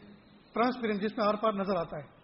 ٹرانسپیرنٹ، 0.54 1.02
جس 1.02 1.18
میں 1.18 1.28
آر 1.28 1.34
پار 1.34 1.54
نظر 1.54 1.76
آتا 1.76 1.98
ہے۔ 1.98 2.21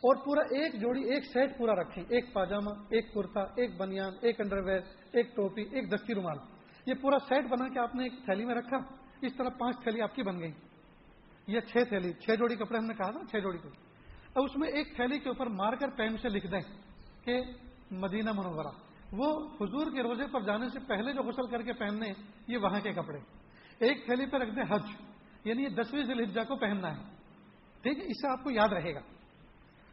اور 0.00 0.16
پورا 0.24 0.40
ایک 0.40 0.80
جوڑی، 0.80 1.04
ایک 1.04 1.24
سیٹ 1.24 1.58
پورا 1.58 1.74
رکھیں۔ 1.74 2.04
ایک 2.08 2.32
پاجامہ، 2.32 2.70
ایک 2.90 3.14
کرتا، 3.14 3.40
ایک 3.40 3.76
بنیان، 3.76 4.12
ایک 4.20 4.40
انڈر 4.40 4.62
ویئر 4.64 4.80
ایک 5.12 5.36
ٹوپی، 5.36 5.62
ایک 5.62 5.92
دستی 5.92 6.14
رومال۔ 6.14 6.36
یہ 6.86 6.94
پورا 6.94 7.18
سیٹ 7.28 7.44
بنا 7.44 7.68
کے 7.68 7.78
آپ 7.78 7.94
نے 7.94 8.02
ایک 8.02 8.12
تھیلی 8.12 8.44
میں 8.44 8.54
رکھا۔ 8.54 8.76
اس 9.22 9.36
طرح 9.36 9.48
پانچ 9.48 9.76
تھیلی 9.82 10.02
آپ 10.02 10.14
کی 10.14 10.22
بن 10.22 10.40
گئی 10.40 10.52
یہ 11.46 11.60
چھ 11.60 11.76
تھیلی، 11.88 12.12
چھ 12.12 12.30
جوڑی 12.30 12.56
کپڑے 12.56 12.78
ہم 12.78 12.84
نے 12.84 12.94
کہا 12.94 13.10
تھا 13.10 13.20
چھ 13.30 13.36
جوڑی 13.36 13.58
کو۔ 13.58 13.68
اب 14.34 14.44
اس 14.44 14.56
میں 14.56 14.68
ایک 14.68 14.96
تھیلی 14.96 15.18
کے 15.18 15.28
اوپر 15.28 15.46
مار 15.46 15.72
کر 15.72 15.88
پین 15.90 16.16
سے 16.16 16.28
لکھ 16.28 16.46
دیں 16.46 16.60
کہ 17.24 17.40
مدینہ 17.90 18.32
منورہ۔ 18.32 18.74
وہ 19.12 19.48
حضور 19.60 19.86
کے 19.92 20.02
روزے 20.02 20.26
پر 20.32 20.40
جانے 20.40 20.68
سے 20.68 20.78
پہلے 20.88 21.12
جو 21.12 21.22
غسل 21.22 21.46
کر 21.46 21.62
کے 21.62 21.72
پہننے، 21.72 22.06
یہ 22.46 22.58
وہاں 22.58 22.80
کے 22.80 22.92
کپڑے۔ 22.92 23.18
ایک 23.78 24.04
تھیلی 24.04 24.26
پہ 24.26 24.36
رکھ 24.36 24.54
دیں 24.56 24.62
حج 24.70 24.82
یعنی 25.44 25.62
یہ 25.62 25.68
دسویں 25.68 26.04
ذیل 26.04 26.24
کو 26.34 26.56
پہننا 26.56 26.96
ہے۔ 26.96 27.02
ٹھیک 27.82 27.98
ہے 27.98 28.02
اس 28.02 28.20
سے 28.20 28.32
آپ 28.32 28.44
کو 28.44 28.50
یاد 28.50 28.68
رہے 28.68 28.94
گا۔ 28.94 29.00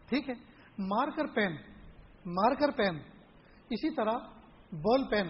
ٹھیک 0.09 0.29
ہے؟ 0.29 0.33
مارکر 0.79 1.27
پین 1.27 1.55
مارکر 2.25 2.71
پین، 2.71 2.95
اسی 3.69 3.95
طرح 3.95 4.11
بال 4.71 5.07
پین 5.09 5.27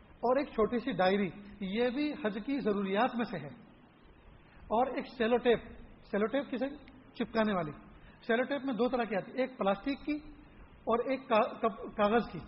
اور 0.00 0.36
ایک 0.36 0.48
چھوٹی 0.48 0.78
سی 0.78 0.92
ڈائری، 0.92 1.30
یہ 1.60 1.88
بھی 1.88 2.12
حج 2.12 2.38
کی 2.46 2.60
ضروریات 2.60 3.16
میں 3.16 3.24
سے 3.24 3.38
ہے۔ 3.38 3.48
اور 4.56 4.86
ایک 4.86 5.04
سیلو 5.18 5.36
ٹیپ 5.36 5.60
سیلو 6.10 6.26
ٹیپ 6.26 6.50
کسے؟ 6.50 6.68
چپکانے 7.14 7.52
والی۔ 7.52 7.70
سیلو 8.26 8.42
ٹیپ 8.42 8.64
میں 8.64 8.74
دو 8.74 8.88
طرح 8.88 9.04
کی 9.04 9.16
آتی 9.16 9.32
ہے، 9.32 9.40
ایک 9.40 9.58
پلاسٹک 9.58 10.06
کی 10.06 10.14
اور 10.84 10.98
ایک 11.10 11.28
کاغذ 11.96 12.28
کی۔ 12.32 12.38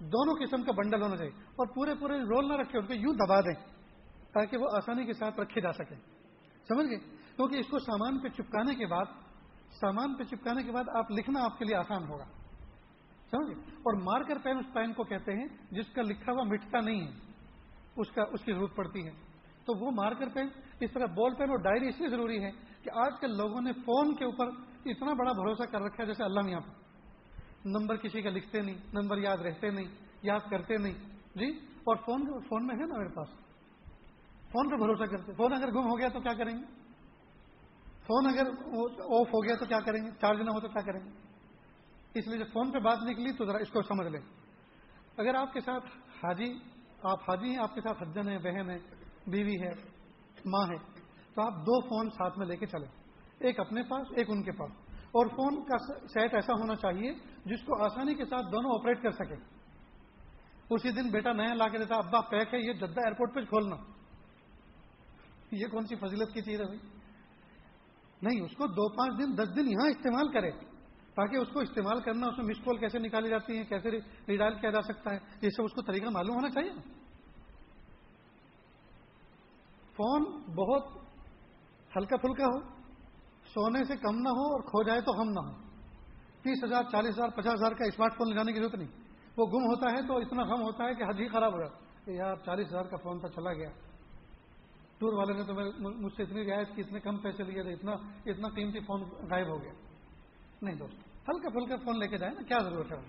دونوں 0.00 0.34
قسم 0.34 0.62
کا 0.62 0.72
بنڈل 0.72 1.02
ہونا 1.02 1.16
چاہیے 1.16 1.32
اور 1.32 1.66
پورے 1.66 1.94
پورے 1.94 2.14
رول 2.18 2.48
نہ 2.48 2.52
رکھے، 2.52 2.78
ان 2.78 2.86
کو 2.86 2.92
یوں 2.92 3.14
دبا 3.14 3.40
دیں 3.40 3.54
تاکہ 4.32 4.56
وہ 4.56 4.66
آسانی 4.76 5.06
کے 5.06 5.12
ساتھ 5.12 5.40
رکھے 5.40 5.60
جا 5.60 5.72
سکے 5.72 5.94
سمجھ 6.68 6.86
گئے؟ 6.86 6.98
کیونکہ 7.36 7.56
اس 7.56 7.66
کو 7.66 7.78
سامان 7.78 8.18
پہ 8.18 8.28
چپکانے 8.28 8.74
کے 8.74 8.86
بعد 8.86 9.04
سامان 9.80 10.14
پہ 10.14 10.22
چپکانے 10.22 10.62
کے 10.62 10.72
بعد 10.72 10.84
آپ 10.96 11.10
لکھنا 11.10 11.44
آپ 11.44 11.58
کے 11.58 11.64
لیے 11.64 11.76
آسان 11.76 12.08
ہوگا۔ 12.08 12.24
سمجھے؟ 13.30 13.54
اور 13.70 14.02
مارکر 14.02 14.38
پین 14.44 14.58
اس 14.58 14.66
پین 14.72 14.92
کو 14.92 15.04
کہتے 15.04 15.32
ہیں 15.32 15.46
جس 15.70 15.86
کا 15.94 16.02
لکھا 16.02 16.32
ہوا 16.32 16.42
مٹتا 16.42 16.80
نہیں 16.80 17.00
ہے۔ 17.00 17.12
اس 17.96 18.10
کا، 18.10 18.22
اس 18.22 18.44
کی 18.44 18.52
ضرورت 18.52 18.76
پڑتی 18.76 19.06
ہے۔ 19.06 19.10
تو 19.64 19.84
وہ 19.84 19.90
مارکر 19.90 20.28
پین، 20.28 20.48
اس 20.80 20.90
طرح 20.92 21.06
بال 21.06 21.34
پین 21.34 21.50
اور 21.50 21.58
ڈائری 21.58 21.88
اس 21.88 22.00
لیے 22.00 22.08
ضروری 22.08 22.44
ہے 22.44 22.50
کہ 22.82 22.90
آج 22.94 23.12
کل 23.20 23.36
لوگوں 23.36 23.60
نے 23.60 23.72
فون 23.72 24.16
کے 24.16 24.24
اوپر 24.24 24.46
اتنا 24.84 25.12
بڑا 25.12 25.32
بھروسہ 25.32 25.62
کر 25.62 25.80
رکھا 25.80 26.02
ہے 26.02 26.06
جیسے 26.06 26.24
اللہ 26.24 26.40
میاں 26.40 26.60
پر۔ 26.60 26.82
نمبر 27.64 27.96
کسی 27.96 28.22
کا 28.22 28.30
لکھتے 28.30 28.60
نہیں، 28.60 28.78
نمبر 28.92 29.18
یاد 29.18 29.36
رہتے 29.36 29.70
نہیں، 29.70 29.94
یاد 30.22 30.50
کرتے 30.50 30.76
نہیں۔ 30.76 30.94
جی؟ 31.34 31.58
اور 31.84 31.96
فون 31.96 32.40
فون 32.48 32.66
میں 32.66 32.74
ہے 32.74 32.86
نا 32.86 32.98
میرے 32.98 33.08
پاس۔ 33.08 33.28
فون 34.52 34.70
پہ 34.70 34.76
بھروسہ 34.76 35.04
کرتے، 35.04 35.32
فون 35.32 35.52
اگر 35.52 35.72
گم 35.72 35.90
ہو 35.90 35.98
گیا 35.98 36.08
تو 36.08 36.20
کیا 36.20 36.32
کریں 36.32 36.52
گے؟ 36.52 36.81
فون 38.06 38.26
اگر 38.26 38.46
آف 38.98 39.28
ہو 39.28 39.44
گیا 39.44 39.56
تو 39.56 39.64
کیا 39.64 39.78
کریں 39.78 40.06
گے؟ 40.06 40.10
چارج 40.20 40.40
نہ 40.40 40.50
ہو 40.50 40.60
تو 40.60 40.68
کیا 40.68 40.82
کریں 40.82 41.00
گے؟ 41.00 41.10
اس 42.14 42.28
لیے 42.28 42.38
جب 42.38 42.52
فون 42.52 42.72
پہ 42.72 42.78
بات 42.78 42.98
نکلی 43.02 43.32
تو 43.32 43.44
ذرا 43.44 43.58
اس 43.58 43.70
کو 43.70 43.82
سمجھ 43.82 44.06
لیں۔ 44.06 44.20
اگر 45.16 45.34
آپ 45.34 45.52
کے 45.52 45.60
ساتھ 45.60 45.86
حاجی، 46.24 46.54
آپ 47.02 47.30
حاجی 47.30 47.48
ہیں، 47.48 47.58
آپ 47.58 47.74
کے 47.74 47.80
ساتھ 47.80 48.02
حجن 48.02 48.28
ہے 48.28 48.38
بہن 48.38 48.70
ہے 48.70 48.78
بیوی 49.26 49.62
ہے، 49.62 49.70
ماں 50.46 50.66
ہے، 50.66 51.00
تو 51.34 51.42
آپ 51.42 51.52
دو 51.52 51.80
فون 51.80 52.10
ساتھ 52.10 52.38
میں 52.38 52.46
لے 52.46 52.56
کے 52.56 52.66
چلیں۔ 52.66 52.88
ایک 53.38 53.60
اپنے 53.60 53.82
پاس، 53.82 54.06
ایک 54.16 54.30
ان 54.30 54.42
کے 54.42 54.52
پاس۔ 54.52 54.70
اور 55.02 55.26
فون 55.26 55.64
کا 55.64 55.78
سیٹ 56.06 56.34
ایسا 56.34 56.52
ہونا 56.60 56.74
چاہیے 56.74 57.12
جس 57.44 57.60
کو 57.60 57.84
آسانی 57.84 58.14
کے 58.14 58.24
ساتھ 58.24 58.46
دونوں 58.52 58.70
آپریٹ 58.70 59.02
کر 59.02 59.10
سکے 59.10 59.34
اسی 60.70 60.90
دن 60.90 61.10
بیٹا 61.10 61.32
نیا 61.32 61.54
لا 61.54 61.68
کے 61.68 61.78
دیتا، 61.78 61.94
ابا 61.96 62.20
پیک 62.20 62.54
ہے، 62.54 62.58
یہ 62.58 62.72
جدہ 62.72 63.00
ایئرپورٹ 63.00 63.34
پہ 63.34 63.44
کھولنا۔ 63.44 63.76
یہ 65.52 65.66
کون 65.66 65.86
سی 65.86 65.96
فضیلت 65.96 66.34
کی 66.34 66.40
چیز 66.40 66.60
ہے 66.60 66.64
بھائی؟ 66.64 66.78
نہیں، 68.22 68.40
اس 68.40 68.56
کو 68.56 68.66
دو 68.66 68.88
پانچ 68.88 69.12
دن، 69.18 69.42
دس 69.42 69.56
دن 69.56 69.68
یہاں 69.68 69.88
استعمال 69.88 70.32
کرے۔ 70.32 70.50
تاکہ 71.14 71.36
اس 71.36 71.48
کو 71.52 71.60
استعمال 71.60 72.00
کرنا، 72.00 72.26
اس 72.26 72.38
میں 72.38 72.46
مس 72.46 72.64
کال 72.64 72.76
کیسے 72.76 72.98
نکالی 72.98 73.28
جاتی 73.28 73.58
ہے 73.58 73.64
کیسے 73.64 73.90
ریڈائل 74.28 74.54
کیا 74.54 74.70
جا 74.70 74.82
سکتا 74.82 75.10
ہے، 75.10 75.18
یہ 75.42 75.48
سب 75.50 75.64
اس 75.64 75.72
کو 75.72 75.82
طریقہ 75.82 76.10
معلوم 76.10 76.34
ہونا 76.34 76.50
چاہیے۔ 76.50 76.70
فون 79.96 80.22
بہت 80.54 80.86
ہلکا 81.96 82.16
پھلکا 82.16 82.44
ہو، 82.44 82.60
سونے 83.44 83.84
سے 83.84 83.96
کم 83.96 84.16
نہ 84.16 84.28
ہو 84.28 84.52
اور 84.52 84.60
کھو 84.60 84.82
جائے 84.82 85.00
تو 85.00 85.20
ہم 85.20 85.28
نہ 85.28 85.40
ہو 85.40 85.62
تیس 86.42 86.64
ہزار، 86.64 86.82
چالیس 86.92 87.14
ہزار، 87.14 87.28
پچاس 87.28 87.54
ہزار 87.54 87.72
کا 87.72 87.84
اسمارٹ 87.84 88.12
فون 88.16 88.28
لے 88.28 88.34
جانے 88.34 88.52
کی 88.52 88.58
ضرورت 88.58 88.74
نہیں۔ 88.74 88.88
وہ 89.36 89.46
گم 89.46 89.64
ہوتا 89.64 89.90
ہے 89.90 90.08
تو 90.08 90.16
اتنا 90.16 90.42
غم 90.42 90.62
ہوتا 90.62 90.84
ہے 90.84 90.94
کہ 90.94 91.02
حج 91.02 91.20
ہی 91.20 91.28
خراب 91.28 91.52
ہو 91.52 91.58
جاتا 91.58 92.04
کہ 92.04 92.10
یار، 92.10 92.36
چالیس 92.36 92.66
ہزار 92.66 92.84
کا 92.84 92.96
فون 92.96 93.18
تھا 93.18 93.28
چلا 93.28 93.52
گیا۔ 93.52 93.68
ٹور 95.02 95.12
والے 95.12 95.32
نے 95.32 95.44
تو 95.44 95.54
مجھ 96.00 96.12
سے 96.16 96.22
اتنی 96.22 96.50
رعایت 96.50 96.68
کی، 96.74 96.80
اتنے 96.80 97.00
کم 97.00 97.16
پیسے 97.16 97.42
لیے 97.42 97.62
تھے، 97.62 97.72
اتنا 97.72 97.92
اتنا 98.26 98.48
قیمتی 98.48 98.80
فون 98.80 99.00
غائب 99.02 99.46
ہو 99.46 99.62
گیا۔ 99.62 99.72
نہیں 100.62 100.76
دوست، 100.76 100.94
ہلکا 101.28 101.48
پھلکا 101.48 101.76
فون 101.76 101.98
لے 101.98 102.08
کے 102.08 102.16
جائے 102.16 102.32
نا، 102.32 102.42
کیا 102.42 102.58
ضرورت 102.58 102.92
ہے؟ 102.92 103.00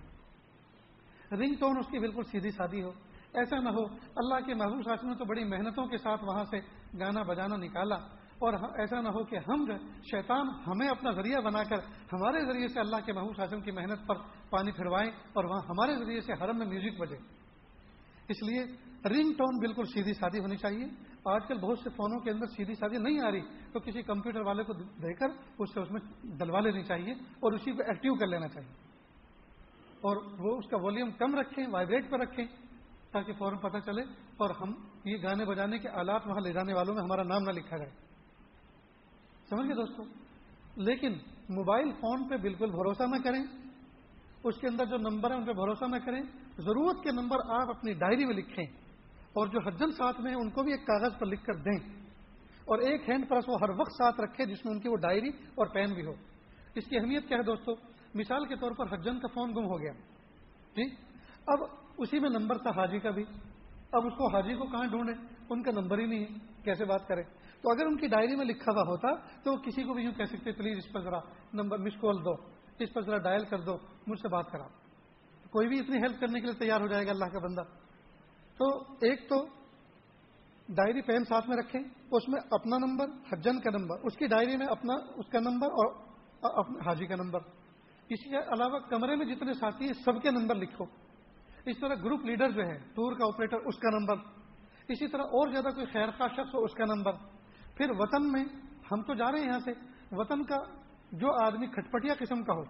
رنگ 1.31 1.55
ٹون 1.59 1.77
اس 1.79 1.87
کی 1.87 1.99
بالکل 1.99 2.23
سیدھی 2.23 2.51
سادی 2.51 2.83
ہو۔ 2.83 2.89
ایسا 3.33 3.59
نہ 3.59 3.69
ہو، 3.69 3.85
اللہ 4.15 4.45
کے 4.45 4.53
محبوب 4.53 4.81
شاخ 4.81 5.03
نے 5.03 5.15
تو 5.15 5.25
بڑی 5.25 5.43
محنتوں 5.43 5.87
کے 5.87 5.97
ساتھ 5.97 6.23
وہاں 6.23 6.43
سے 6.43 6.57
گانا 6.99 7.23
بجانا 7.23 7.55
نکالا۔ 7.55 7.95
اور 8.33 8.53
ایسا 8.53 9.01
نہ 9.01 9.07
ہو 9.07 9.23
کہ 9.23 9.37
ہم 9.47 9.65
شیطان 10.03 10.47
ہمیں 10.67 10.87
اپنا 10.87 11.11
ذریعہ 11.11 11.41
بنا 11.41 11.63
کر 11.63 11.75
ہمارے 12.13 12.45
ذریعے 12.45 12.67
سے 12.67 12.79
اللہ 12.79 12.95
کے 13.05 13.13
محبوب 13.13 13.35
شاشن 13.35 13.61
کی 13.61 13.71
محنت 13.71 14.07
پر 14.07 14.15
پانی 14.49 14.71
پھروائیں 14.71 15.11
اور 15.33 15.43
وہاں 15.43 15.61
ہمارے 15.69 16.05
ذریعے 16.05 16.21
سے 16.21 16.33
حرم 16.33 16.57
میں 16.57 16.65
میوزک 16.65 17.01
بجے۔ 17.01 17.15
اس 18.29 18.43
لیے 18.43 18.63
رنگ 19.05 19.33
ٹون 19.33 19.57
بالکل 19.59 19.83
سیدھی 19.85 20.13
سادی 20.13 20.39
ہونی 20.39 20.57
چاہیے۔ 20.57 20.85
آج 21.25 21.41
کل 21.47 21.57
بہت 21.57 21.79
سے 21.79 21.89
فونوں 21.89 22.19
کے 22.19 22.31
اندر 22.31 22.45
سیدھی 22.45 22.73
سادی 22.73 22.97
نہیں 22.97 23.27
آ 23.27 23.31
رہی 23.31 23.41
تو 23.73 23.79
کسی 23.79 24.01
کمپیوٹر 24.01 24.41
والے 24.41 24.63
کو 24.63 24.73
دے 24.73 25.13
کر 25.13 25.27
اس 25.59 25.73
سے 25.73 25.79
اس 25.79 25.91
میں 25.91 26.01
ڈلوا 26.37 26.59
لینی 26.59 26.83
چاہیے 26.83 27.11
اور 27.11 27.51
اسی 27.51 27.71
کو 27.71 27.83
ایکٹیو 27.87 28.15
کر 28.15 28.27
لینا 28.27 28.47
چاہیے 28.47 28.71
اور 30.01 30.17
وہ 30.39 30.57
اس 30.57 30.67
کا 30.67 30.77
والیوم 30.81 31.11
کم 31.11 31.35
رکھیں 31.35 31.65
وائبریٹ 31.71 32.11
پر 32.11 32.19
رکھیں 32.19 32.45
تاکہ 33.11 33.33
فوراً 33.33 33.57
پتہ 33.57 33.77
چلے 33.85 34.01
اور 34.37 34.49
ہم 34.49 34.73
یہ 35.05 35.17
گانے 35.23 35.45
بجانے 35.45 35.77
کے 35.77 35.89
آلات 35.89 36.27
وہاں 36.27 36.41
لے 36.41 36.53
جانے 36.53 36.73
والوں 36.73 36.93
میں 36.93 37.03
ہمارا 37.03 37.23
نام 37.23 37.43
نہ 37.43 37.51
لکھا 37.51 37.77
جائے۔ 37.77 37.89
سمجھ 39.49 39.67
گئے 39.67 39.75
دوستوں 39.75 40.05
لیکن 40.75 41.13
موبائل 41.49 41.91
فون 41.91 42.27
پہ 42.29 42.37
بالکل 42.37 42.69
بھروسہ 42.69 43.03
نہ 43.03 43.23
کریں۔ 43.23 43.43
اس 44.43 44.57
کے 44.57 44.67
اندر 44.67 44.85
جو 44.85 44.97
نمبر 44.97 45.31
ہیں، 45.31 45.37
ان 45.37 45.45
پہ 45.45 45.53
بھروسہ 45.53 45.85
نہ 45.85 45.95
کریں۔ 46.05 46.21
ضرورت 46.57 47.03
کے 47.03 47.11
نمبر 47.11 47.37
آپ 47.49 47.69
اپنی 47.69 47.93
ڈائری 47.93 48.25
میں 48.25 48.35
لکھیں۔ 48.35 48.82
اور 49.33 49.47
جو 49.47 49.59
حجن 49.67 49.91
ساتھ 49.91 50.21
میں 50.21 50.31
ہیں، 50.31 50.39
ان 50.39 50.49
کو 50.49 50.63
بھی 50.63 50.71
ایک 50.71 50.87
کاغذ 50.87 51.19
پر 51.19 51.25
لکھ 51.25 51.45
کر 51.45 51.53
دیں۔ 51.53 52.03
اور 52.65 52.79
ایک 52.79 53.09
ہینڈ 53.09 53.29
پرس 53.29 53.43
وہ 53.47 53.55
ہر 53.61 53.69
وقت 53.69 53.91
ساتھ 53.91 54.21
رکھے 54.21 54.45
جس 54.45 54.65
میں 54.65 54.73
ان 54.73 54.79
کی 54.79 54.89
وہ 54.89 54.95
ڈائری 54.95 55.27
اور 55.27 55.67
پین 55.67 55.93
بھی 55.93 56.05
ہو۔ 56.05 56.13
اس 56.75 56.85
کی 56.85 56.97
اہمیت 56.97 57.27
کیا 57.27 57.37
ہے 57.37 57.43
دوستو؟ 57.43 57.71
مثال 58.13 58.45
کے 58.45 58.55
طور 58.55 58.71
پر 58.71 58.93
حجن 58.93 59.19
کا 59.19 59.27
فون 59.33 59.49
گم 59.49 59.65
ہو 59.65 59.79
گیا۔ 59.81 59.91
جی؟ 60.75 60.83
اب 61.47 61.59
اسی 61.97 62.19
میں 62.19 62.29
نمبر 62.29 62.57
تھا 62.57 62.69
حاجی 62.69 62.99
کا 62.99 63.09
بھی۔ 63.09 63.23
اب 63.91 64.05
اس 64.05 64.13
کو 64.13 64.35
حاجی 64.35 64.55
کو 64.55 64.65
کہاں 64.65 64.85
ڈھونڈے 64.85 65.13
ان 65.49 65.63
کا 65.63 65.71
نمبر 65.71 65.99
ہی 65.99 66.05
نہیں 66.05 66.19
ہے۔ 66.19 66.27
کیسے 66.63 66.85
بات 66.85 67.07
کرے 67.07 67.23
تو 67.61 67.71
اگر 67.71 67.85
ان 67.85 67.97
کی 67.97 68.07
ڈائری 68.07 68.35
میں 68.35 68.45
لکھا 68.45 68.71
ہوا 68.71 68.81
ہوتا، 68.81 69.15
تو 69.15 69.51
وہ 69.51 69.57
کسی 69.57 69.83
کو 69.83 69.93
بھی 69.93 70.03
یوں 70.03 70.13
کہہ 70.13 70.25
سکتے، 70.25 70.51
پلیز 70.51 70.77
اس 70.77 70.93
پر 70.93 71.01
ذرا 71.01 71.19
نمبر 71.53 71.77
مس 71.77 71.93
کال 72.01 72.25
دو، 72.25 72.33
اس 72.79 72.93
پر 72.93 73.01
ذرا 73.01 73.17
ڈائل 73.17 73.45
کر 73.45 73.57
دو، 73.57 73.77
مجھ 74.07 74.19
سے 74.19 74.27
بات 74.27 74.51
کرا۔ 74.51 74.67
کوئی 75.51 75.67
بھی 75.67 75.79
اتنی 75.79 75.97
ہیلپ 75.97 76.19
کرنے 76.19 76.39
کے 76.39 76.45
لیے 76.45 76.59
تیار 76.59 76.81
ہو 76.81 76.87
جائے 76.87 77.05
گا 77.05 77.11
اللہ 77.11 77.25
کا 77.25 77.39
بندہ۔ 77.39 77.82
تو 78.57 78.81
ایک 78.81 79.29
تو 79.29 79.45
ڈائری 80.69 81.01
پین 81.01 81.23
ساتھ 81.23 81.49
میں 81.49 81.57
رکھیں، 81.57 81.81
اس 82.11 82.29
میں 82.29 82.41
اپنا 82.51 82.77
نمبر، 82.77 83.05
حجن 83.05 83.59
کا 83.59 83.77
نمبر، 83.77 83.95
اس 84.03 84.17
کی 84.17 84.27
ڈائری 84.27 84.57
میں 84.57 84.67
اپنا، 84.67 84.93
اس 85.15 85.29
کا 85.29 85.39
نمبر 85.39 85.67
اور 85.67 85.95
اپنا، 86.41 86.89
حاجی 86.89 87.05
کا 87.05 87.15
نمبر۔ 87.15 87.39
اسی 88.09 88.29
کے 88.29 88.37
علاوہ 88.37 88.79
کمرے 88.79 89.15
میں 89.15 89.25
جتنے 89.25 89.53
ساتھی 89.53 89.85
ہیں، 89.85 89.93
سب 89.93 90.21
کے 90.21 90.31
نمبر 90.31 90.55
لکھو۔ 90.55 90.85
اس 91.65 91.79
طرح 91.79 91.95
گروپ 92.03 92.25
لیڈر 92.25 92.49
جو 92.49 92.61
ہے 92.61 92.77
ٹور 92.77 93.13
کا 93.13 93.25
آپریٹر، 93.25 93.57
اس 93.57 93.77
کا 93.77 93.89
نمبر۔ 93.99 94.15
اسی 94.87 95.07
طرح 95.07 95.21
اور 95.21 95.51
زیادہ 95.51 95.75
کوئی 95.75 95.85
خیر 95.85 96.11
خواہ 96.11 96.27
شخص 96.27 96.55
ہو، 96.55 96.63
اس 96.63 96.73
کا 96.73 96.85
نمبر۔ 96.85 97.11
پھر 97.77 97.85
وطن 97.89 98.31
میں 98.31 98.45
ہم 98.91 99.01
تو 99.01 99.13
جا 99.13 99.31
رہے 99.31 99.39
ہیں 99.39 99.47
یہاں 99.47 99.59
سے، 99.59 99.71
وطن 100.11 100.43
کا 100.43 100.57
جو 101.11 101.45
آدمی 101.45 101.67
کھٹپٹیا 101.67 102.13
قسم 102.19 102.43
کا 102.43 102.53
ہو، 102.53 102.63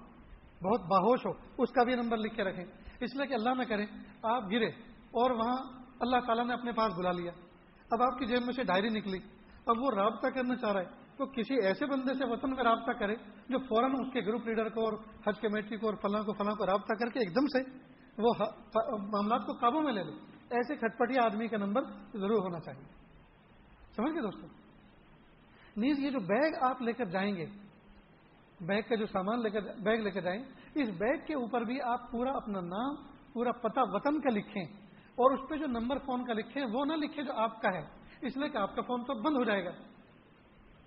بہت 0.63 0.81
باہوش 0.81 1.25
ہو، 1.25 1.31
اس 1.57 1.71
کا 1.71 1.83
بھی 1.83 1.95
نمبر 1.95 2.17
لکھ 2.17 2.35
کے 2.35 2.43
رکھیں۔ 2.43 2.65
اس 2.99 3.15
لیے 3.15 3.27
کہ 3.27 3.33
اللہ 3.33 3.49
نہ 3.49 3.63
کرے 3.63 3.85
آپ 4.23 4.43
گرے 4.51 4.92
اور 5.13 5.31
وہاں 5.31 5.57
اللہ 5.99 6.17
تعالیٰ 6.25 6.45
نے 6.45 6.53
اپنے 6.53 6.71
پاس 6.71 6.93
بلا 6.97 7.11
لیا۔ 7.11 7.31
اب 7.91 8.01
آپ 8.01 8.19
کی 8.19 8.25
جیب 8.25 8.43
میں 8.45 8.53
سے 8.53 8.63
ڈائری 8.63 8.89
نکلی۔ 8.89 9.17
اب 9.65 9.75
وہ 9.79 9.91
رابطہ 9.95 10.27
کرنا 10.27 10.55
چاہ 10.55 10.71
رہا 10.71 10.81
ہے۔ 10.81 11.03
تو 11.17 11.25
کسی 11.25 11.65
ایسے 11.65 11.85
بندے 11.85 12.13
سے 12.13 12.25
وطن 12.25 12.55
کا 12.55 12.63
رابطہ 12.63 12.91
کرے 12.91 13.15
جو 13.49 13.59
فوراً 13.59 13.91
اس 13.91 14.13
کے 14.13 14.21
گروپ 14.21 14.47
لیڈر 14.47 14.69
کو 14.69 14.81
اور 14.81 14.93
حج 15.27 15.39
کمیٹی 15.39 15.77
کو 15.77 15.87
اور 15.87 15.95
فلاں 15.95 16.23
کو 16.23 16.33
فلاں 16.33 16.55
کو 16.55 16.65
رابطہ 16.65 16.93
کر 16.93 17.09
کے 17.09 17.19
ایک 17.19 17.35
دم 17.35 17.45
سے 17.45 17.69
وہ 18.17 18.33
معاملات 18.97 19.45
کو 19.45 19.53
قابو 19.53 19.81
میں 19.81 19.93
لے 19.93 20.03
لے۔ 20.03 20.11
ایسے 20.49 20.75
کھٹپٹیا 20.75 21.23
آدمی 21.23 21.47
کا 21.47 21.57
نمبر 21.57 21.81
ضرور 22.13 22.41
ہونا 22.41 22.59
چاہیے۔ 22.59 22.83
سمجھ 23.95 24.13
گئے 24.13 24.21
دوستوں 24.21 24.49
نیز 25.77 25.99
یہ 25.99 26.09
جو 26.09 26.19
بیگ 26.19 26.51
آپ 26.61 26.81
لے 26.81 26.93
کر 26.93 27.05
جائیں 27.05 27.35
گے، 27.35 27.45
بیگ 28.61 28.81
کا 28.89 28.95
جو 28.95 29.05
سامان 29.05 29.41
لے 29.41 29.49
کر 29.49 29.61
بیگ 29.61 29.99
لے 29.99 30.11
کر 30.11 30.21
جائیں، 30.21 30.43
اس 30.75 30.89
بیگ 30.89 31.17
کے 31.27 31.33
اوپر 31.33 31.61
بھی 31.61 31.81
آپ 31.81 32.11
پورا 32.11 32.31
اپنا 32.31 32.59
نام، 32.59 32.95
پورا 33.33 33.51
پتہ 33.51 33.79
وطن 33.83 34.21
کا 34.21 34.29
لکھیں۔ 34.29 34.82
اور 35.15 35.31
اس 35.31 35.49
پہ 35.49 35.55
جو 35.55 35.67
نمبر 35.67 35.97
فون 35.97 36.25
کا 36.25 36.33
لکھیں 36.33 36.65
وہ 36.73 36.85
نہ 36.85 36.93
لکھیں 36.93 37.23
جو 37.23 37.33
آپ 37.33 37.61
کا 37.61 37.69
ہے۔ 37.73 37.81
اس 38.21 38.37
لیے 38.37 38.49
کہ 38.49 38.57
آپ 38.57 38.75
کا 38.75 38.81
فون 38.81 39.03
تو 39.03 39.13
بند 39.13 39.37
ہو 39.37 39.43
جائے 39.43 39.65
گا۔ 39.65 39.69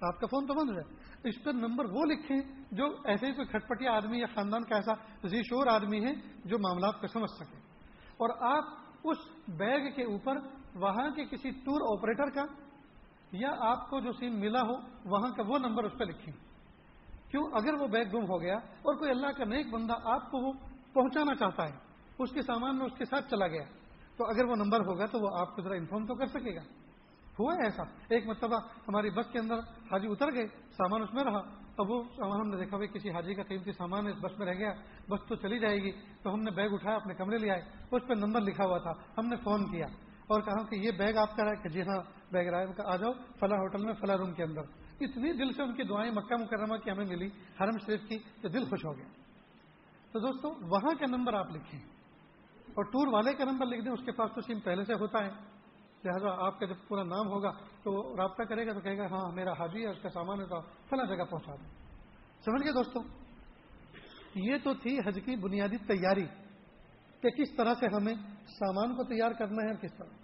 آپ 0.03 0.21
کا 0.21 0.27
فون 0.27 0.47
تو 0.47 0.55
بند 0.55 0.71
ہو 0.71 0.75
جائے۔ 0.75 1.07
اس 1.25 1.45
پر 1.45 1.53
نمبر 1.53 1.85
وہ 1.85 2.05
لکھیں 2.05 2.41
جو 2.73 2.97
ایسے 3.05 3.27
ہی 3.27 3.33
کوئی 3.33 3.47
کھٹپٹیا 3.47 3.93
آدمی 3.93 4.19
یا 4.19 4.27
خاندان 4.35 4.65
کا 4.65 4.77
ایسا 4.77 4.93
زیشور 5.27 5.67
آدمی 5.67 6.05
ہے 6.05 6.15
جو 6.45 6.59
معاملات 6.59 7.01
کو 7.01 7.07
سمجھ 7.07 7.31
سکے۔ 7.31 7.57
اور 8.17 8.55
آپ 8.55 8.65
اس 9.05 9.19
بیگ 9.49 9.91
کے 9.91 10.03
اوپر 10.03 10.37
وہاں 10.75 11.11
کے 11.11 11.25
کسی 11.25 11.51
ٹور 11.51 11.99
آپریٹر 11.99 12.31
کا 12.31 12.45
یا 13.33 13.49
آپ 13.61 13.91
کو 13.91 14.01
جو 14.01 14.13
سیم 14.13 14.41
ملا 14.41 14.61
ہو، 14.61 14.75
وہاں 15.05 15.31
کا 15.31 15.43
وہ 15.47 15.59
نمبر 15.59 15.85
اس 15.85 15.93
پہ 15.99 16.05
لکھیں۔ 16.05 16.33
کیوں؟ 17.31 17.45
اگر 17.53 17.75
وہ 17.75 17.87
بیگ 17.87 18.05
گم 18.05 18.23
ہو 18.23 18.41
گیا 18.41 18.55
اور 18.55 18.95
کوئی 18.95 19.11
اللہ 19.11 19.27
کا 19.27 19.45
نیک 19.45 19.71
بندہ 19.71 19.95
آپ 20.05 20.31
کو 20.31 20.39
وہ 20.39 20.53
پہنچانا 20.93 21.35
چاہتا 21.35 21.63
ہے، 21.63 21.79
اس 22.19 22.31
کے 22.31 22.43
سامان 22.43 22.77
میں 22.77 22.87
اس 22.87 22.99
کے 22.99 23.05
ساتھ 23.05 23.31
چلا 23.31 23.47
گیا۔ 23.47 23.86
تو 24.17 24.25
اگر 24.25 24.45
وہ 24.45 24.57
نمبر 24.57 24.81
ہوگا 24.81 25.07
تو 25.07 25.21
وہ 25.21 25.29
آپ 25.41 25.57
کو 25.57 25.63
ذرا 25.63 25.75
انفارم 25.75 26.07
تو 26.07 26.15
کر 26.15 26.27
سکے 26.27 26.55
گا۔ 26.55 26.61
ہوا 27.39 27.55
ہے 27.55 27.65
ایسا۔ 27.65 27.83
ایک 28.09 28.27
مرتبہ 28.27 28.57
ہماری 28.89 29.11
بس 29.11 29.27
کے 29.33 29.39
اندر 29.39 29.55
حاجی 29.59 30.07
اتر 30.09 30.33
گئے، 30.35 30.47
سامان 30.47 31.03
اس 31.03 31.15
میں 31.15 31.25
رہا۔ 31.25 31.39
اب 31.79 31.91
وہ 31.91 32.03
سامان 32.03 32.41
ہم 32.41 32.49
نے 32.49 32.57
دیکھا، 32.57 32.77
بھائی 32.77 32.99
کسی 32.99 33.11
حاجی 33.11 33.35
کا 33.35 33.43
قیمتی 33.43 33.73
سامان 33.73 34.07
اس 34.07 34.15
بس 34.21 34.39
میں 34.39 34.47
رہ 34.47 34.59
گیا، 34.59 34.73
بس 35.09 35.29
تو 35.29 35.35
چلی 35.35 35.59
جائے 35.59 35.77
گی۔ 35.77 35.91
تو 36.23 36.35
ہم 36.35 36.41
نے 36.41 36.51
بیگ 36.51 36.73
اٹھایا، 36.73 36.97
اپنے 36.97 37.15
کمرے 37.15 37.39
لے 37.39 37.51
آئے۔ 37.51 37.63
اس 37.91 38.03
پہ 38.09 38.15
نمبر 38.15 38.41
لکھا 38.41 38.65
ہوا 38.65 38.79
تھا۔ 38.79 38.91
ہم 38.91 39.27
نے 39.27 39.37
فون 39.37 39.71
کیا 39.71 39.87
اور 40.27 40.41
کہا 40.41 40.63
کہ 40.63 40.77
یہ 40.77 40.91
بیگ 40.91 41.17
آپ 41.17 41.37
کا 41.37 41.43
ہے 41.47 41.63
کہ 41.63 41.69
جی 41.69 41.81
ہاں 41.81 42.03
بیگ 42.33 42.49
رائے 42.49 42.67
آ 42.85 42.97
جاؤ 42.97 43.13
فلاں 43.13 43.59
ہوٹل 43.59 43.85
میں، 43.85 43.95
فلاں 43.95 44.17
روم 44.17 44.33
کے 44.33 44.43
اندر۔ 44.43 44.61
اتنی 45.01 45.33
دل 45.33 45.53
سے 45.53 45.63
ان 45.63 45.75
کی 45.75 45.83
دعائیں 45.83 46.13
مکہ 46.13 46.35
مکرمہ 46.43 46.77
کی 46.77 46.91
ہمیں 46.91 47.05
ملی، 47.05 47.27
حرم 47.61 47.79
شریف 47.87 48.01
کی 48.09 48.19
کہ 48.43 48.49
دل 48.49 48.65
خوش 48.65 48.85
ہو 48.85 48.97
گیا۔ 48.97 49.07
تو 50.13 50.19
دوستو، 50.19 50.49
وہاں 50.49 50.95
کا 50.99 51.17
نمبر 51.17 51.35
آپ 51.35 51.51
لکھیں۔ 51.51 51.96
اور 52.77 52.85
ٹور 52.85 53.13
والے 53.13 53.33
کا 53.35 53.45
نمبر 53.45 53.67
لکھ 53.67 53.85
دیں، 53.85 53.93
اس 53.93 54.05
کے 54.05 54.13
پاس 54.13 54.31
تو 54.35 54.41
سیم 54.41 54.61
پہلے 54.61 54.85
سے 54.85 54.95
ہوتا 54.95 55.25
ہے۔ 55.25 55.31
لہٰذا 56.05 56.47
آپ 56.47 56.59
کا 56.61 56.67
جب 56.67 56.75
پورا 56.89 57.03
نام 57.03 57.27
ہوگا 57.27 57.51
تو 57.83 58.17
رابطہ 58.17 58.43
کرے 58.43 58.67
گا 58.67 58.73
تو 58.73 58.81
کہے 58.81 58.99
گا 58.99 59.07
ہاں 59.07 59.33
میرا 59.33 59.53
حاجی 59.53 59.85
ہے، 59.85 59.91
اس 59.91 60.03
کا 60.03 60.09
سامان 60.09 60.41
ہے 60.41 60.47
تو 60.47 60.61
فلاں 60.61 61.07
جگہ 61.07 61.25
پہنچا 61.25 61.55
دیں۔ 61.55 61.71
سمجھ 62.45 62.63
گئے 62.65 62.73
دوستوں 62.73 63.03
یہ 64.35 64.57
تو 64.65 64.75
تھی 64.75 64.99
حج 64.99 65.19
کی 65.25 65.37
بنیادی 65.37 65.77
تیاری 65.77 66.27
کہ 67.21 67.31
کس 67.31 67.57
طرح 67.57 67.75
سے 67.75 67.87
ہمیں 67.95 68.15
سامان 68.47 68.97
کو 68.97 69.05
تیار 69.05 69.31
کرنا 69.31 69.63
ہے 69.63 69.69
اور 69.69 69.83
کس 69.83 69.95
طرح۔ 69.95 70.15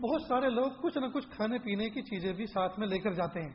بہت 0.00 0.22
سارے 0.22 0.50
لوگ 0.50 0.70
کچھ 0.82 0.98
نہ 0.98 1.06
کچھ 1.06 1.26
کھانے 1.30 1.58
پینے 1.58 1.90
کی 1.90 2.02
چیزیں 2.02 2.32
بھی 2.32 2.46
ساتھ 2.46 2.78
میں 2.78 2.86
لے 2.86 2.98
کر 2.98 3.12
جاتے 3.12 3.42
ہیں۔ 3.42 3.52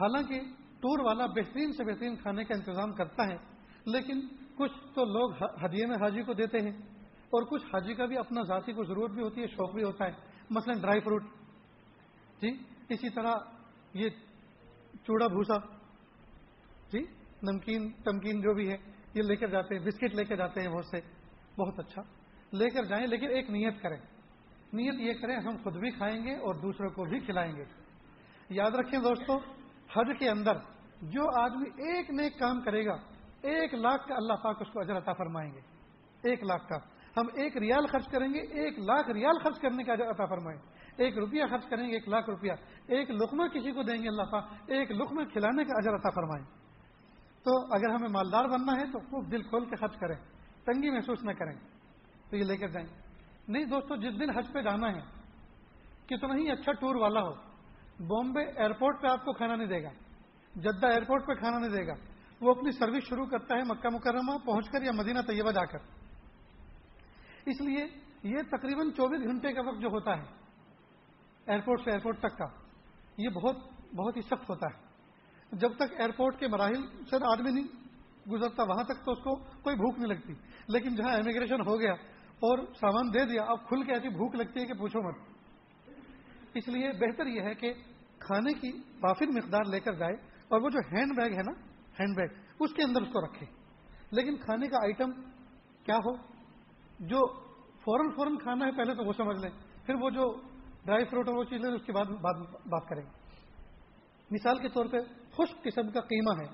حالانکہ 0.00 0.40
ٹور 0.80 0.98
والا 1.04 1.26
بہترین 1.26 1.72
سے 1.72 1.84
بہترین 1.84 2.16
کھانے 2.16 2.44
کا 2.44 2.54
انتظام 2.54 2.92
کرتا 2.92 3.26
ہے، 3.26 3.36
لیکن 3.86 4.20
کچھ 4.56 4.72
تو 4.94 5.04
لوگ 5.04 5.34
ہدیے 5.64 5.86
میں 5.86 5.96
حاجی 5.96 6.22
کو 6.22 6.32
دیتے 6.32 6.58
ہیں 6.60 6.72
اور 7.08 7.42
کچھ 7.42 7.66
حاجی 7.66 7.94
کا 7.94 8.06
بھی 8.06 8.18
اپنا 8.18 8.42
ذاتی 8.42 8.72
کو 8.72 8.84
ضرورت 8.84 9.10
بھی 9.10 9.22
ہوتی 9.22 9.42
ہے، 9.42 9.46
شوق 9.46 9.74
بھی 9.74 9.82
ہوتا 9.82 10.06
ہے۔ 10.06 10.12
مثلا 10.50 10.80
ڈرائی 10.80 11.00
فروٹ۔ 11.00 11.22
جی 12.40 12.58
اسی 12.88 13.10
طرح 13.10 13.34
یہ 13.94 14.08
چوڑا 15.02 15.26
بھوسا۔ 15.26 15.56
جی 16.92 16.98
نمکین 17.42 17.92
تمکین 17.92 18.40
جو 18.40 18.54
بھی 18.54 18.70
ہے، 18.70 18.76
یہ 19.14 19.22
لے 19.22 19.36
کر 19.36 19.46
جاتے 19.46 19.78
ہیں، 19.78 19.86
بسکٹ 19.86 20.14
لے 20.14 20.24
کر 20.24 20.36
جاتے 20.36 20.60
ہیں 20.60 20.68
بہت 20.68 20.84
سے۔ 20.84 21.00
بہت 21.56 21.80
اچھا۔ 21.80 22.02
لے 22.52 22.70
کر 22.70 22.84
جائیں، 22.84 23.06
لیکن 23.06 23.30
ایک 23.30 23.50
نیت 23.50 23.82
کریں۔ 23.82 23.98
نیت 24.72 24.94
یہ 25.00 25.22
کریں، 25.22 25.36
ہم 25.36 25.56
خود 25.62 25.76
بھی 25.76 25.90
کھائیں 25.90 26.26
گے 26.26 26.34
اور 26.34 26.54
دوسروں 26.54 26.90
کو 26.90 27.04
بھی 27.04 27.20
کھلائیں 27.20 27.56
گے۔ 27.56 27.64
یاد 28.50 28.70
رکھیں 28.70 29.00
دوستو، 29.00 29.36
حج 29.96 30.18
کے 30.18 30.30
اندر 30.30 30.56
جو 31.02 31.40
آدمی 31.40 31.68
ایک 31.68 32.10
نیک 32.10 32.38
کام 32.38 32.62
کرے 32.62 32.86
گا 32.86 32.96
ایک 33.44 33.74
لاکھ 33.74 34.08
کا 34.08 34.14
اللہ 34.14 34.32
پاک 34.32 34.56
اس 34.60 34.68
کو 34.72 34.80
اجر 34.80 34.96
عطا 34.96 35.12
فرمائیں 35.12 35.52
گے۔ 35.52 35.60
ایک 36.22 36.44
لاکھ 36.44 36.68
کا۔ 36.68 36.76
ہم 37.16 37.26
ایک 37.34 37.56
ریال 37.56 37.86
خرچ 37.86 38.08
کریں 38.08 38.34
گے، 38.34 38.38
ایک 38.38 38.78
لاکھ 38.78 39.10
ریال 39.10 39.38
خرچ 39.38 39.60
کرنے 39.60 39.84
کا 39.84 39.92
اجر 39.92 40.10
عطا 40.10 40.24
فرمائیں۔ 40.24 40.60
ایک 40.96 41.18
روپیہ 41.18 41.42
خرچ 41.50 41.66
کریں 41.66 41.88
گے، 41.88 41.92
ایک 41.92 42.08
لاکھ 42.08 42.30
روپیہ۔ 42.30 42.52
ایک 42.86 43.10
لقمہ 43.10 43.46
کسی 43.46 43.72
کو 43.72 43.82
دیں 43.82 44.02
گے 44.02 44.08
اللہ 44.08 44.22
پاک، 44.22 44.44
ایک 44.66 44.90
لقمہ 44.90 45.24
کھلانے 45.24 45.64
کا 45.64 45.72
اجر 45.76 45.94
عطا 45.94 46.10
فرمائیں۔ 46.10 46.44
تو 47.44 47.74
اگر 47.74 47.88
ہمیں 47.90 48.08
مالدار 48.08 48.44
بننا 48.44 48.72
ہے 48.72 48.92
تو 48.92 48.98
خوب 48.98 49.32
دل 49.32 49.42
کھول 49.42 49.64
کے 49.64 49.76
خرچ 49.76 49.96
کریں، 49.96 50.16
تنگی 50.64 50.90
محسوس 50.90 51.24
نہ 51.24 51.32
کریں۔ 51.32 51.58
تو 52.30 52.36
یہ 52.36 52.44
لے 52.44 52.56
کر 52.56 52.68
جائیں۔ 52.68 52.88
نہیں 53.48 53.64
دوستو، 53.64 53.96
جس 53.96 54.20
دن 54.20 54.30
حج 54.30 54.52
پہ 54.52 54.62
جانا 54.62 54.92
ہے، 54.92 55.00
کتنا 56.06 56.34
ہی 56.34 56.50
اچھا 56.50 56.72
ٹور 56.72 56.94
والا 56.94 57.20
ہو 57.20 57.32
بامبے 58.06 58.42
ایئرپورٹ 58.42 59.02
پہ 59.02 59.06
آپ 59.06 59.24
کو 59.24 59.32
کھانا 59.32 59.56
نہیں 59.56 59.68
دے 59.68 59.82
گا، 59.82 59.90
جدہ 60.54 60.86
ایئرپورٹ 60.86 61.26
پہ 61.26 61.34
کھانا 61.34 61.58
نہیں 61.58 61.70
دے 61.70 61.86
گا۔ 61.86 62.13
وہ 62.40 62.50
اپنی 62.50 62.72
سروس 62.72 63.02
شروع 63.08 63.26
کرتا 63.26 63.56
ہے 63.56 63.62
مکہ 63.62 63.88
مکرمہ، 63.88 64.38
پہنچ 64.44 64.70
کر 64.70 64.82
یا 64.82 64.90
مدینہ 64.94 65.18
طیبہ 65.20 65.50
جا 65.50 65.64
کر۔ 65.64 65.78
اس 67.46 67.60
لیے 67.60 67.86
یہ 68.22 68.36
تقریباً 68.50 68.90
چوبیس 68.90 69.20
گھنٹے 69.22 69.52
کا 69.52 69.60
وقت 69.68 69.80
جو 69.80 69.88
ہوتا 69.88 70.18
ہے، 70.18 70.22
ایئرپورٹ 71.46 71.80
سے 71.84 71.90
ایئرپورٹ 71.90 72.18
تک 72.18 72.38
کا، 72.38 72.44
یہ 73.18 73.28
بہت 73.28 73.56
بہت 73.96 74.16
ہی 74.16 74.22
سخت 74.22 74.50
ہوتا 74.50 74.66
ہے۔ 74.66 74.84
جب 75.52 75.76
تک 75.76 76.00
ایئرپورٹ 76.00 76.38
کے 76.38 76.48
مراحل 76.48 77.04
سے 77.10 77.16
آدمی 77.32 77.50
نہیں 77.50 77.66
گزرتا، 78.30 78.62
وہاں 78.62 78.84
تک 78.84 79.04
تو 79.04 79.12
اس 79.12 79.18
کو 79.18 79.36
کوئی 79.36 79.76
بھوک 79.76 79.98
نہیں 79.98 80.08
لگتی۔ 80.08 80.32
لیکن 80.68 80.94
جہاں 80.94 81.14
امیگریشن 81.14 81.60
ہو 81.60 81.80
گیا 81.80 81.92
اور 82.34 82.58
سامان 82.58 83.14
دے 83.14 83.24
دیا، 83.24 83.42
اب 83.42 83.68
کھل 83.68 83.82
کے 83.82 83.92
ایسی 83.92 84.08
بھوک 84.08 84.34
لگتی 84.34 84.60
ہے 84.60 84.66
کہ 84.66 84.74
پوچھو 84.74 85.02
مت۔ 85.02 85.14
اس 86.54 86.68
لیے 86.68 86.92
بہتر 86.92 87.26
یہ 87.26 87.40
ہے 87.40 87.54
کہ 87.54 87.72
کھانے 88.18 88.52
کی 88.52 88.78
وافر 89.02 89.26
مقدار 89.26 89.64
لے 89.70 89.80
کر 89.80 89.92
جائے 89.92 90.14
اور 90.48 90.60
وہ 90.60 90.70
جو 90.70 90.78
ہینڈ 90.78 91.16
بیگ 91.16 91.32
ہے 91.32 91.42
نا 91.42 91.73
ہینڈ 92.00 92.16
بیگ، 92.16 92.40
اس 92.60 92.72
کے 92.74 92.82
اندر 92.82 93.02
اس 93.02 93.08
کو 93.08 93.20
رکھے 93.26 93.46
لیکن 94.10 94.36
کھانے 94.36 94.68
کا 94.68 94.76
آئٹم 94.82 95.10
کیا 95.84 95.96
ہو؟ 95.96 96.14
جو 97.00 97.26
فوراً 97.84 98.10
فوراً 98.10 98.36
کھانا 98.36 98.66
ہے، 98.66 98.70
پہلے 98.72 98.94
تو 98.94 99.04
وہ 99.04 99.12
سمجھ 99.12 99.38
لیں۔ 99.40 99.50
پھر 99.86 99.94
وہ 99.94 100.10
جو 100.10 100.32
ڈرائی 100.84 101.04
فروٹ 101.04 101.28
اور 101.28 101.36
وہ 101.36 101.44
چیزیں، 101.44 101.70
اس 101.72 101.82
کے 101.86 101.92
بعد 101.92 102.04
بات 102.66 102.88
کریں۔ 102.88 103.02
گے 103.02 103.24
مثال 104.30 104.58
کے 104.58 104.68
طور 104.68 104.86
پہ 104.86 104.96
خشک 105.32 105.62
قسم 105.62 105.90
کا 105.90 106.00
قیمہ 106.00 106.40
ہے، 106.40 106.46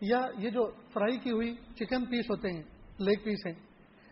یا 0.00 0.20
یہ 0.38 0.50
جو 0.50 0.70
فرائی 0.92 1.18
کی 1.18 1.30
ہوئی 1.30 1.54
چکن 1.74 2.04
پیس 2.04 2.30
ہوتے 2.30 2.52
ہیں 2.52 2.62
لیگ 2.98 3.24
پیس 3.24 3.46
ہیں، 3.46 3.54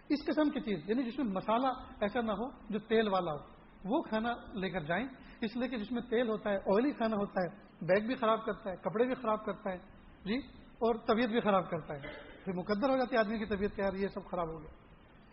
اس 0.08 0.24
قسم 0.26 0.50
کی 0.50 0.60
چیز 0.60 0.90
یعنی 0.90 1.02
جس 1.02 1.18
میں 1.18 1.26
مسالہ 1.26 1.68
ایسا 2.00 2.20
نہ 2.20 2.32
ہو 2.32 2.48
جو 2.70 2.78
تیل 2.78 3.08
والا 3.08 3.32
ہو۔ 3.32 3.38
وہ 3.84 4.02
کھانا 4.02 4.32
لے 4.54 4.70
کر 4.70 4.80
جائیں، 4.80 5.06
اس 5.40 5.56
لیے 5.56 5.68
کہ 5.68 5.76
جس 5.76 5.92
میں 5.92 6.02
تیل 6.02 6.28
ہوتا 6.28 6.50
ہے 6.50 6.56
آئلی 6.56 6.90
کھانا 6.90 7.16
ہوتا 7.16 7.42
ہے، 7.42 7.86
بیگ 7.86 8.06
بھی 8.06 8.14
خراب 8.14 8.44
کرتا 8.44 8.70
ہے، 8.70 8.76
کپڑے 8.76 9.04
بھی 9.04 9.14
خراب 9.14 9.44
کرتا 9.44 9.72
ہے۔ 9.72 9.95
جی 10.26 10.36
اور 10.78 10.94
طبیعت 10.94 11.28
بھی 11.28 11.40
خراب 11.40 11.70
کرتا 11.70 11.94
ہے۔ 11.94 12.00
پھر 12.44 12.52
مقدر 12.52 12.90
ہو 12.90 12.96
جاتی 12.96 13.14
ہے، 13.14 13.20
آدمی 13.20 13.38
کی 13.38 13.46
طبیعت 13.46 13.76
تیار، 13.76 13.92
یہ 13.92 14.08
سب 14.08 14.24
خراب 14.30 14.48
ہو 14.48 14.60
گیا۔ 14.60 14.70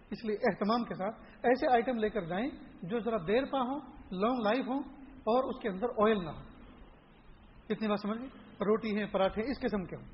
اس 0.09 0.25
لیے 0.25 0.35
اہتمام 0.35 0.83
کے 0.83 0.95
ساتھ 0.95 1.15
ایسے 1.43 1.71
آئٹم 1.71 1.97
لے 1.97 2.09
کر 2.09 2.21
جائیں 2.21 2.49
جو 2.83 2.99
ذرا 2.99 3.17
دیر 3.27 3.45
پا 3.45 3.61
ہوں 3.61 3.79
لانگ 4.11 4.41
لائف 4.43 4.67
ہوں، 4.67 4.79
اور 5.25 5.43
اس 5.43 5.61
کے 5.61 5.69
اندر 5.69 5.87
آئل 5.97 6.23
نہ 6.25 6.29
ہو۔ 6.29 6.41
اتنی 7.69 7.87
بات 7.87 7.99
سمجھ 7.99 8.17
روٹی 8.61 8.97
ہیں، 8.97 9.05
پراٹھے 9.11 9.41
اس 9.41 9.59
قسم 9.59 9.85
کے 9.85 9.95
ہوں۔ 9.95 10.05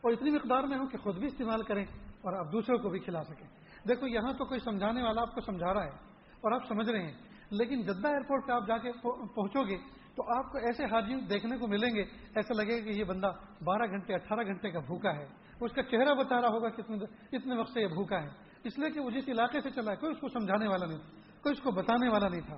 اور 0.00 0.12
اتنی 0.12 0.30
مقدار 0.30 0.62
میں 0.62 0.78
ہوں 0.78 0.86
کہ 0.86 0.98
خود 0.98 1.18
بھی 1.18 1.26
استعمال 1.26 1.62
کریں 1.62 1.84
اور 2.22 2.32
آپ 2.32 2.52
دوسروں 2.52 2.78
کو 2.78 2.88
بھی 2.88 2.98
کھلا 2.98 3.22
سکیں۔ 3.22 3.46
دیکھو، 3.88 4.06
یہاں 4.06 4.32
تو 4.32 4.44
کوئی 4.44 4.60
سمجھانے 4.60 5.02
والا 5.02 5.20
آپ 5.20 5.34
کو 5.34 5.40
سمجھا 5.40 5.74
رہا 5.74 5.84
ہے 5.84 5.96
اور 6.42 6.52
آپ 6.52 6.68
سمجھ 6.68 6.90
رہے 6.90 7.02
ہیں، 7.02 7.12
لیکن 7.50 7.82
جدہ 7.82 8.08
ایئرپورٹ 8.08 8.46
پہ 8.46 8.52
آپ 8.52 8.66
جا 8.66 8.78
کے 8.78 8.92
پہنچو 9.34 9.66
گے 9.68 9.76
تو 10.16 10.38
آپ 10.38 10.52
کو 10.52 10.58
ایسے 10.58 10.84
حاجی 10.84 11.14
دیکھنے 11.20 11.56
کو 11.58 11.66
ملیں 11.66 11.94
گے، 11.94 12.02
ایسا 12.34 12.62
لگے 12.62 12.78
گا 12.78 12.84
کہ 12.84 12.90
یہ 12.90 13.04
بندہ 13.04 13.30
بارہ 13.64 13.90
گھنٹے، 13.90 14.14
اٹھارہ 14.14 14.46
گھنٹے 14.46 14.70
کا 14.70 14.80
بھوکا 14.80 15.14
ہے۔ 15.16 15.26
اس 15.60 15.72
کا 15.72 15.82
چہرہ 15.82 16.14
بتا 16.14 16.40
رہا 16.40 16.48
ہوگا 16.48 16.68
کتنے 16.68 17.56
وقت 17.58 17.72
سے 17.72 17.80
یہ 17.80 17.86
بھوکا 17.86 18.22
ہے۔ 18.22 18.28
اس 18.64 18.78
لیے 18.78 18.90
کہ 18.90 19.00
وہ 19.00 19.10
جس 19.10 19.28
علاقے 19.28 19.60
سے 19.60 19.70
چلا 19.70 19.90
ہے، 19.90 19.96
کوئی 19.96 20.12
اس 20.12 20.20
کو 20.20 20.28
سمجھانے 20.28 20.68
والا 20.68 20.86
نہیں 20.86 20.98
تھا، 20.98 21.40
کوئی 21.42 21.52
اس 21.52 21.60
کو 21.60 21.70
بتانے 21.70 22.08
والا 22.08 22.28
نہیں 22.28 22.40
تھا۔ 22.40 22.56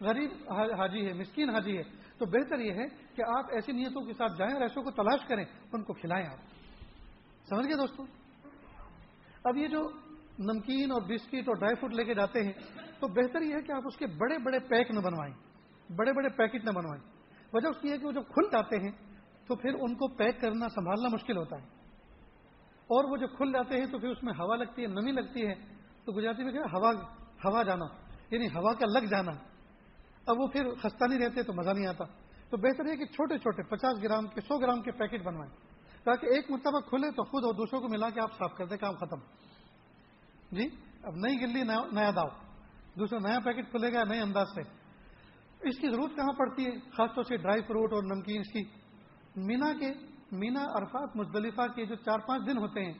غریب 0.00 0.52
حاجی 0.78 1.06
ہے، 1.06 1.12
مسکین 1.12 1.50
حاجی 1.50 1.76
ہے۔ 1.78 1.82
تو 2.18 2.26
بہتر 2.26 2.58
یہ 2.58 2.72
ہے 2.72 2.86
کہ 3.14 3.22
آپ 3.36 3.44
ایسی 3.52 3.72
نیتوں 3.72 4.02
کے 4.02 4.12
ساتھ 4.12 4.32
جائیں 4.38 4.52
اور 4.52 4.62
ایسوں 4.62 4.82
کو 4.82 4.90
تلاش 4.90 5.28
کریں، 5.28 5.44
ان 5.72 5.82
کو 5.82 5.92
کھلائیں 5.92 6.26
آپ۔ 6.26 6.38
سمجھ 7.48 7.66
گئے 7.66 7.76
دوستوں 7.76 8.06
اب 9.44 9.56
یہ 9.56 9.68
جو 9.68 9.80
نمکین 10.38 10.92
اور 10.92 11.02
بسکٹ 11.02 11.48
اور 11.48 11.56
ڈرائی 11.56 11.74
فروٹ 11.74 11.94
لے 11.94 12.04
کے 12.04 12.14
جاتے 12.14 12.42
ہیں، 12.42 12.52
تو 13.00 13.08
بہتر 13.08 13.42
یہ 13.42 13.54
ہے 13.54 13.62
کہ 13.62 13.72
آپ 13.72 13.82
اس 13.86 13.96
کے 13.96 14.06
بڑے 14.06 14.38
بڑے 14.38 14.58
پیک 14.58 14.90
نہ 14.90 15.00
بنوائیں۔ 15.00 15.45
بڑے 15.94 16.12
بڑے 16.12 16.28
پیکٹ 16.28 16.64
نہ 16.64 16.70
بنوائیں۔ 16.70 17.02
وجہ 17.52 17.68
اس 17.68 17.76
کی 17.80 17.92
ہے 17.92 17.98
کہ 17.98 18.06
وہ 18.06 18.12
جب 18.12 18.22
کھل 18.28 18.44
جاتے 18.52 18.76
ہیں 18.76 18.90
تو 19.46 19.56
پھر 19.56 19.70
ان 19.80 19.94
کو 19.94 20.08
پیک 20.08 20.40
کرنا 20.40 20.68
سنبھالنا 20.68 21.08
مشکل 21.12 21.36
ہوتا 21.36 21.56
ہے۔ 21.56 21.66
اور 22.70 23.10
وہ 23.10 23.16
جب 23.16 23.36
کھل 23.36 23.52
جاتے 23.52 23.76
ہیں 23.76 23.86
تو 23.86 23.98
پھر 23.98 24.08
اس 24.08 24.22
میں 24.22 24.32
ہوا 24.32 24.56
لگتی 24.56 24.82
ہے، 24.82 24.86
نمی 24.86 25.12
لگتی 25.12 25.46
ہے۔ 25.46 25.54
تو 26.04 26.12
گجراتی 26.12 26.42
میں 26.42 26.52
کیا 26.52 26.60
ہوا 26.60 26.92
ہوا 27.44 27.62
جانا۔ 27.62 27.84
یعنی 28.30 28.46
ہوا 28.46 28.72
کا 28.72 28.86
لگ 28.86 29.04
جانا۔ 29.04 29.32
اب 30.26 30.36
وہ 30.38 30.46
پھر 30.46 30.74
خستہ 30.74 31.04
نہیں 31.04 31.18
رہتے 31.18 31.42
تو 31.42 31.52
مزہ 31.52 31.70
نہیں 31.70 31.86
آتا۔ 31.86 32.04
تو 32.50 32.56
بہتر 32.56 32.86
ہے 32.86 32.96
کہ 32.96 33.04
چھوٹے 33.04 33.38
چھوٹے 33.38 33.62
پچاس 33.62 34.02
گرام 34.02 34.26
کے، 34.26 34.40
سو 34.40 34.58
گرام 34.58 34.82
کے 34.82 34.92
پیکٹ 34.92 35.22
بنوائیں۔ 35.22 35.52
تاکہ 36.04 36.26
ایک 36.26 36.50
مرتبہ 36.50 36.80
کھلے 36.80 37.10
تو 37.10 37.24
خود 37.24 37.44
اور 37.44 37.54
دوسروں 37.54 37.80
کو 37.80 37.88
ملا 37.88 38.10
کے 38.10 38.20
آپ 38.20 38.32
صاف 38.32 38.54
کر 38.56 38.66
دیں، 38.66 38.76
کام 38.76 38.94
ختم۔ 38.94 39.18
جی 40.52 40.68
اب 41.02 41.16
نئی 41.16 41.40
گلی 41.40 41.62
نیا 41.92 42.10
داؤ۔ 42.16 42.28
دوسرا 42.98 43.18
نیا 43.28 43.38
پیکٹ 43.44 43.70
کھلے 43.70 43.92
گا، 43.92 44.04
نئے 44.04 44.20
انداز 44.20 44.46
سے۔ 44.54 44.75
اس 45.60 45.78
کی 45.78 45.90
ضرورت 45.90 46.16
کہاں 46.16 46.32
پڑتی 46.32 46.64
ہے؟ 46.64 46.70
خاص 46.96 47.14
طور 47.14 47.24
سے 47.24 47.36
ڈرائی 47.36 47.62
فروٹ 47.62 47.92
اور 47.92 48.02
نمکین 48.02 48.42
کی 48.42 48.62
مینا 49.36 49.72
کے، 49.72 49.92
مینا 50.32 50.62
عرفات 50.78 51.16
مزدلفہ 51.16 51.66
کے 51.74 51.84
جو 51.84 51.94
چار 51.94 52.18
پانچ 52.18 52.46
دن 52.46 52.58
ہوتے 52.58 52.84
ہیں، 52.84 52.92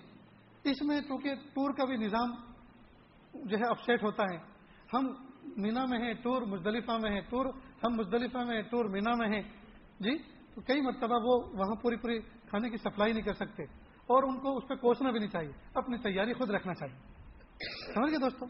اس 0.65 0.83
میں 0.83 1.01
چونکہ 1.01 1.35
ٹور 1.55 1.71
کا 1.71 1.85
بھی 1.85 1.97
نظام 1.97 2.33
جو 3.35 3.57
ہے 3.57 3.69
اپسیٹ 3.71 4.03
ہوتا 4.03 4.23
ہے، 4.23 4.37
ہم 4.95 5.07
مینا 5.57 5.85
میں 5.85 5.99
ہیں، 5.99 6.13
ٹور 6.15 6.43
مزدلفہ 6.43 6.97
میں 7.03 7.11
ہیں، 7.11 7.21
ٹور، 7.21 7.47
ہم 7.85 7.97
مزدلفہ 7.97 8.39
میں 8.39 8.55
ہیں، 8.55 8.63
ٹور 8.63 8.85
مینا 8.85 9.15
میں 9.17 9.29
ہیں۔ 9.29 9.43
جی 10.01 10.17
تو 10.55 10.61
کئی 10.61 10.81
مرتبہ 10.81 11.19
وہ 11.23 11.41
وہاں 11.53 11.75
پوری 11.75 11.97
پوری 11.97 12.19
کھانے 12.49 12.71
کی 12.71 12.77
سپلائی 12.77 13.13
نہیں 13.13 13.23
کر 13.23 13.33
سکتے 13.33 13.63
اور 14.09 14.23
ان 14.23 14.39
کو 14.39 14.57
اس 14.57 14.69
پہ 14.69 14.75
کوسنا 14.75 15.11
بھی 15.11 15.19
نہیں 15.19 15.29
چاہیے، 15.29 15.53
اپنی 15.75 15.99
تیاری 15.99 16.33
خود 16.33 16.51
رکھنا 16.51 16.75
چاہیے۔ 16.75 17.93
سمجھ 17.95 18.11
گئے 18.11 18.19
دوستوں 18.19 18.49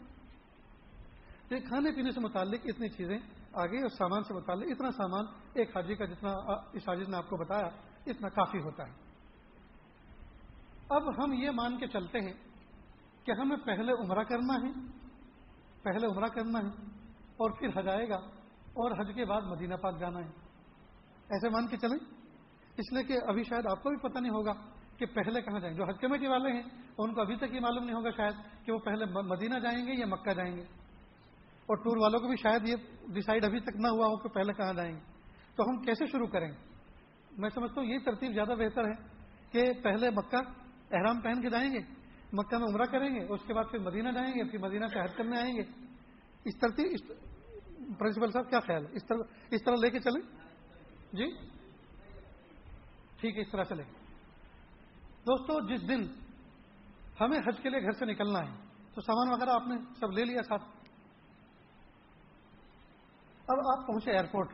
یہ 1.51 1.57
کھانے 1.67 1.91
پینے 1.91 2.11
سے 2.11 2.19
متعلق 2.19 2.65
اتنی 2.65 2.89
چیزیں 2.89 3.17
آگے 3.57 3.81
اور 3.81 3.89
سامان 3.89 4.23
سے 4.23 4.33
متعلق، 4.33 4.63
اتنا 4.71 4.91
سامان 4.91 5.25
ایک 5.53 5.69
حاجی 5.69 5.95
کا 5.95 6.05
جتنا 6.05 6.31
اس 6.73 6.89
حاجی 6.89 7.03
نے 7.07 7.17
آپ 7.17 7.29
کو 7.29 7.37
بتایا، 7.37 7.67
اتنا 8.05 8.29
کافی 8.29 8.59
ہوتا 8.59 8.83
ہے۔ 8.87 8.93
اب 10.89 11.23
ہم 11.23 11.33
یہ 11.33 11.49
مان 11.49 11.77
کے 11.77 11.87
چلتے 11.87 12.19
ہیں 12.19 12.33
کہ 13.23 13.31
ہمیں 13.31 13.57
پہلے 13.57 13.91
عمرہ 13.91 14.23
کرنا 14.23 14.53
ہے، 14.53 14.71
پہلے 15.81 16.07
عمرہ 16.07 16.27
کرنا 16.27 16.59
ہے، 16.59 16.67
اور 17.37 17.51
پھر 17.51 17.67
حج 17.75 17.87
آئے 17.87 18.09
گا، 18.09 18.15
اور 18.77 18.91
حج 18.91 19.15
کے 19.15 19.25
بعد 19.25 19.41
مدینہ 19.41 19.75
پاک 19.75 19.99
جانا 19.99 20.19
ہے۔ 20.19 20.29
ایسے 21.29 21.49
مان 21.49 21.67
کے 21.67 21.77
چلیں۔ 21.77 21.99
اس 22.77 22.93
لیے 22.93 23.03
کہ 23.03 23.17
ابھی 23.27 23.43
شاید 23.43 23.65
آپ 23.71 23.83
کو 23.83 23.89
بھی 23.89 23.97
پتہ 23.97 24.19
نہیں 24.19 24.31
ہوگا 24.31 24.53
کہ 24.97 25.05
پہلے 25.05 25.41
کہاں 25.41 25.59
جائیں۔ 25.59 25.75
گے 25.75 25.83
جو 25.83 25.89
حج 25.89 25.99
کمیٹی 25.99 26.27
والے 26.27 26.51
ہیں، 26.51 26.63
ان 26.97 27.13
کو 27.13 27.21
ابھی 27.21 27.35
تک 27.35 27.53
یہ 27.53 27.59
معلوم 27.59 27.83
نہیں 27.83 27.95
ہوگا 27.95 28.09
شاید 28.09 28.65
کہ 28.65 28.71
وہ 28.71 28.79
پہلے 28.79 29.05
مدینہ 29.05 29.59
جائیں 29.59 29.87
گے 29.87 29.91
یا 29.99 30.05
مکہ 30.05 30.33
جائیں 30.33 30.57
گے۔ 30.57 30.86
اور 31.67 31.77
ٹور 31.77 31.97
والوں 31.97 32.19
کو 32.19 32.27
بھی 32.27 32.35
شاید 32.35 32.67
یہ 32.67 32.75
ڈسائڈ 33.07 33.45
ابھی 33.45 33.59
تک 33.59 33.75
نہ 33.75 33.87
ہوا 33.87 34.05
ہو 34.07 34.17
کہ 34.17 34.29
پہلے 34.29 34.53
کہاں 34.53 34.73
جائیں 34.73 34.95
گے۔ 34.95 34.99
تو 35.55 35.63
ہم 35.63 35.77
کیسے 35.81 36.05
شروع 36.05 36.27
کریں 36.27 36.51
میں 37.37 37.49
سمجھتا 37.49 37.81
ہوں 37.81 37.87
یہ 37.87 37.97
ترتیب 38.05 38.33
زیادہ 38.33 38.53
بہتر 38.57 38.83
ہے 38.83 39.07
کہ 39.51 39.73
پہلے 39.83 40.09
مکہ 40.09 40.37
احرام 40.91 41.21
پہن 41.21 41.41
کے 41.41 41.49
جائیں 41.49 41.73
گے، 41.73 41.79
مکہ 42.33 42.57
میں 42.57 42.67
عمرہ 42.67 42.83
کریں 42.83 43.15
گے، 43.15 43.33
اس 43.33 43.39
کے 43.47 43.53
بعد 43.53 43.63
پھر 43.71 43.79
مدینہ 43.79 44.11
جائیں 44.11 44.33
گے، 44.35 44.43
پھر 44.43 44.59
مدینہ 44.59 44.85
سے 44.85 44.99
حج 44.99 45.15
کرنے 45.15 45.37
آئیں 45.37 45.55
گے۔ 45.55 45.61
اس 46.45 46.59
ترتیب 46.59 47.13
پرنسپل 47.99 48.31
صاحب 48.31 48.49
کیا 48.49 48.59
خیال 48.59 48.85
ہے؟ 48.85 48.91
اس 48.91 49.05
طرح 49.05 49.17
اس 49.51 49.63
طرح 49.63 49.75
لے 49.75 49.89
کے 49.89 49.99
چلیں؟ 49.99 50.21
جی؟ 51.13 51.31
ٹھیک 53.21 53.35
ہے، 53.35 53.41
اس 53.41 53.51
طرح 53.51 53.63
چلے 53.63 53.83
دوستو، 55.27 55.75
جس 55.75 55.89
دن 55.89 56.03
ہمیں 57.21 57.39
حج 57.39 57.61
کے 57.61 57.69
لیے 57.69 57.81
گھر 57.81 57.91
سے 57.91 58.05
نکلنا 58.05 58.39
ہے، 58.39 58.55
تو 58.95 59.01
سامان 59.01 59.33
وغیرہ 59.33 59.49
آپ 59.49 59.67
نے 59.67 59.75
سب 59.99 60.11
لے 60.11 60.25
لیا 60.25 60.41
ساتھ۔ 60.41 60.76
اب 63.47 63.57
آپ 63.59 63.87
پہنچے 63.87 64.11
ایئرپورٹ۔ 64.11 64.51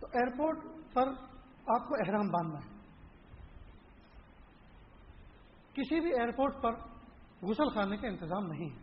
تو 0.00 0.06
ایئرپورٹ 0.06 0.58
پر 0.92 1.08
آپ 1.66 1.88
کو 1.88 1.94
احرام 1.94 2.28
باندھنا 2.28 2.58
ہے۔ 2.58 2.72
کسی 5.72 6.00
بھی 6.00 6.10
ایئرپورٹ 6.10 6.62
پر 6.62 6.72
غسل 7.42 7.74
خانے 7.74 7.96
کا 7.96 8.08
انتظام 8.08 8.46
نہیں 8.46 8.70
ہے۔ 8.70 8.82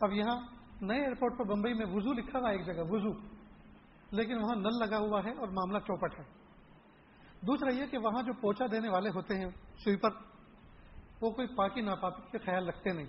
اب 0.00 0.12
یہاں 0.12 0.40
نئے 0.80 1.00
ایئرپورٹ 1.00 1.38
پر 1.38 1.44
بمبئی 1.44 1.74
میں 1.74 1.86
وضو 1.86 2.12
لکھا 2.12 2.38
ہوا 2.38 2.50
ایک 2.50 2.66
جگہ، 2.66 2.82
وضو۔ 2.88 3.12
لیکن 4.10 4.38
وہاں 4.38 4.56
نل 4.56 4.78
لگا 4.78 4.98
ہوا 4.98 5.20
ہے 5.24 5.30
اور 5.30 5.48
معاملہ 5.48 5.78
چوپٹ 5.78 6.18
ہے۔ 6.18 6.24
دوسرا 7.40 7.72
یہ 7.72 7.86
کہ 7.86 7.98
وہاں 7.98 8.22
جو 8.22 8.32
پوچھا 8.32 8.64
دینے 8.72 8.88
والے 8.88 9.08
ہوتے 9.08 9.34
ہیں، 9.34 9.50
سویپر، 9.84 10.10
وہ 11.20 11.30
کوئی 11.30 11.48
پاکی 11.56 11.80
ناپاکی 11.80 12.22
کے 12.32 12.38
خیال 12.38 12.68
رکھتے 12.68 12.92
نہیں۔ 12.92 13.06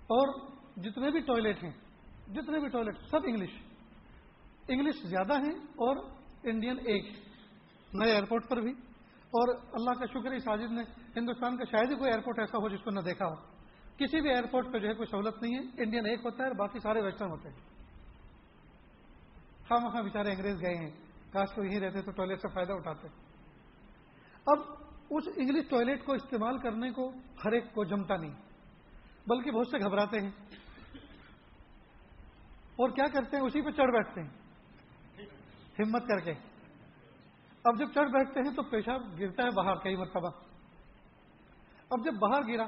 اور 0.00 0.50
جتنے 0.82 1.10
بھی 1.10 1.20
ٹوائلٹ 1.20 1.64
ہیں، 1.64 1.72
جتنے 2.28 2.58
بھی 2.58 2.68
ٹوائلٹ، 2.68 2.96
سب 3.10 3.20
انگلش۔ 3.26 3.50
انگلش 4.68 4.94
زیادہ 5.02 5.38
ہیں 5.38 5.58
اور 5.58 5.96
انڈین 6.42 6.78
ایک 6.78 7.04
نئے 7.92 8.10
ایئرپورٹ 8.10 8.48
پر 8.48 8.60
بھی۔ 8.60 8.72
اور 9.32 9.54
اللہ 9.72 9.90
کا 9.90 10.06
شکر 10.06 10.30
اس 10.30 10.44
ساجد 10.44 10.72
نے 10.72 10.82
ہندوستان 11.16 11.56
کا 11.56 11.64
شاید 11.64 11.90
ہی 11.90 11.96
کوئی 11.96 12.10
ایئرپورٹ 12.10 12.38
ایسا 12.38 12.58
ہو 12.58 12.68
جس 12.68 12.80
کو 12.84 12.90
نہ 12.90 13.00
دیکھا 13.00 13.26
ہو۔ 13.26 13.34
کسی 13.96 14.20
بھی 14.20 14.30
ایئرپورٹ 14.30 14.72
پہ 14.72 14.78
جو 14.78 14.88
ہے 14.88 14.94
کوئی 14.94 15.06
سہولت 15.06 15.42
نہیں 15.42 15.54
ہے۔ 15.54 15.82
انڈین 15.82 16.06
ایک 16.06 16.20
ہوتا 16.24 16.44
ہے 16.44 16.48
اور 16.48 16.56
باقی 16.56 16.78
سارے 16.78 17.02
ویسٹرن 17.02 17.30
ہوتے 17.30 17.48
ہیں۔ 17.48 17.56
ہاں 19.70 19.86
وہاں 19.86 20.02
بیچارے 20.02 20.30
انگریز 20.30 20.62
گئے 20.62 20.74
ہیں۔ 20.74 20.90
کاش 21.32 21.48
کو 21.54 21.64
یہیں 21.64 21.80
رہتے 21.80 22.02
تو 22.02 22.10
ٹوائلٹ 22.10 22.40
سے 22.40 22.48
فائدہ 22.48 22.72
اٹھاتے۔ 22.72 23.08
اب 24.46 24.58
اس 25.10 25.24
انگلش 25.36 25.68
ٹوائلٹ 25.68 26.04
کو 26.04 26.12
استعمال 26.12 26.58
کرنے 26.58 26.90
کو 26.90 27.10
ہر 27.44 27.52
ایک 27.52 27.64
کو 27.74 27.84
جمتا 27.84 28.16
نہیں، 28.16 28.34
بلکہ 29.26 29.50
بہت 29.50 29.66
سے 29.66 29.84
گھبراتے 29.84 30.20
ہیں۔ 30.20 30.30
اور 32.80 32.90
کیا 32.90 33.04
کرتے 33.12 33.36
ہیں؟ 33.36 33.44
اسی 33.44 33.62
پہ 33.62 33.70
چڑھ 33.70 33.92
بیٹھتے 33.92 34.22
ہیں۔ 34.22 34.30
ہمت 35.78 36.06
کر 36.06 36.18
کے۔ 36.18 36.34
اب 37.64 37.78
جب 37.78 37.86
چڑھ 37.94 38.10
بیٹھتے 38.10 38.40
ہیں 38.40 38.56
تو 38.56 38.62
پیشاب 38.62 39.20
گرتا 39.20 39.42
ہے 39.42 39.48
باہر 39.54 39.74
کئی 39.74 39.96
مرتبہ۔ 39.96 40.30
اب 41.90 42.04
جب 42.04 42.12
باہر 42.14 42.42
گرا، 42.48 42.66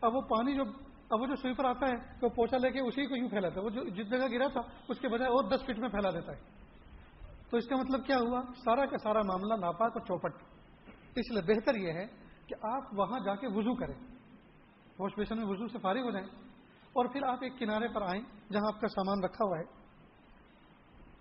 اب 0.00 0.14
وہ 0.14 0.20
پانی 0.20 0.54
جو 0.54 0.62
اب 1.10 1.20
وہ 1.20 1.26
جو 1.26 1.36
سویپر 1.36 1.64
آتا 1.64 1.86
ہے 1.86 2.20
تو 2.20 2.28
پوچھا 2.28 2.56
لے 2.56 2.70
کے 2.70 2.80
اسی 2.80 3.06
کو 3.06 3.16
یوں 3.16 3.28
پھیلاتا 3.28 3.54
ہے۔ 3.54 3.64
وہ 3.64 3.70
جو 3.70 3.84
جس 3.88 4.10
جگہ 4.10 4.26
گرا 4.32 4.48
تھا، 4.48 4.60
اس 4.88 4.98
کے 4.98 5.08
بجائے 5.08 5.30
اور 5.30 5.50
دس 5.50 5.64
فٹ 5.64 5.78
میں 5.78 5.88
پھیلا 5.88 6.10
دیتا 6.10 6.32
ہے۔ 6.32 6.40
تو 7.50 7.56
اس 7.56 7.68
کا 7.68 7.76
مطلب 7.76 8.06
کیا 8.06 8.16
ہوا؟ 8.16 8.42
سارا 8.64 8.86
کا 8.86 8.98
سارا 8.98 9.22
معاملہ 9.22 9.54
ناپاک 9.54 9.92
اور 9.94 10.00
چوپٹ۔ 10.00 10.32
اس 11.16 11.30
لیے 11.30 11.54
بہتر 11.54 11.74
یہ 11.74 11.92
ہے 11.92 12.06
کہ 12.46 12.54
آپ 12.62 12.82
وہاں 12.92 13.20
جا 13.20 13.34
کے 13.34 13.46
وضو 13.46 13.74
کریں۔ 13.74 13.94
واش 14.98 15.12
بیسن 15.18 15.36
میں 15.36 15.46
وضو 15.46 15.68
سے 15.68 15.78
فارغ 15.78 16.00
ہو 16.00 16.10
جائیں۔ 16.10 16.47
اور 16.98 17.06
پھر 17.06 17.22
آپ 17.22 17.38
ایک 17.40 17.58
کنارے 17.58 17.88
پر 17.88 18.02
آئیں 18.02 18.52
جہاں 18.52 18.66
آپ 18.74 18.80
کا 18.80 18.88
سامان 18.88 19.24
رکھا 19.24 19.44
ہوا 19.44 19.58
ہے۔ 19.58 19.64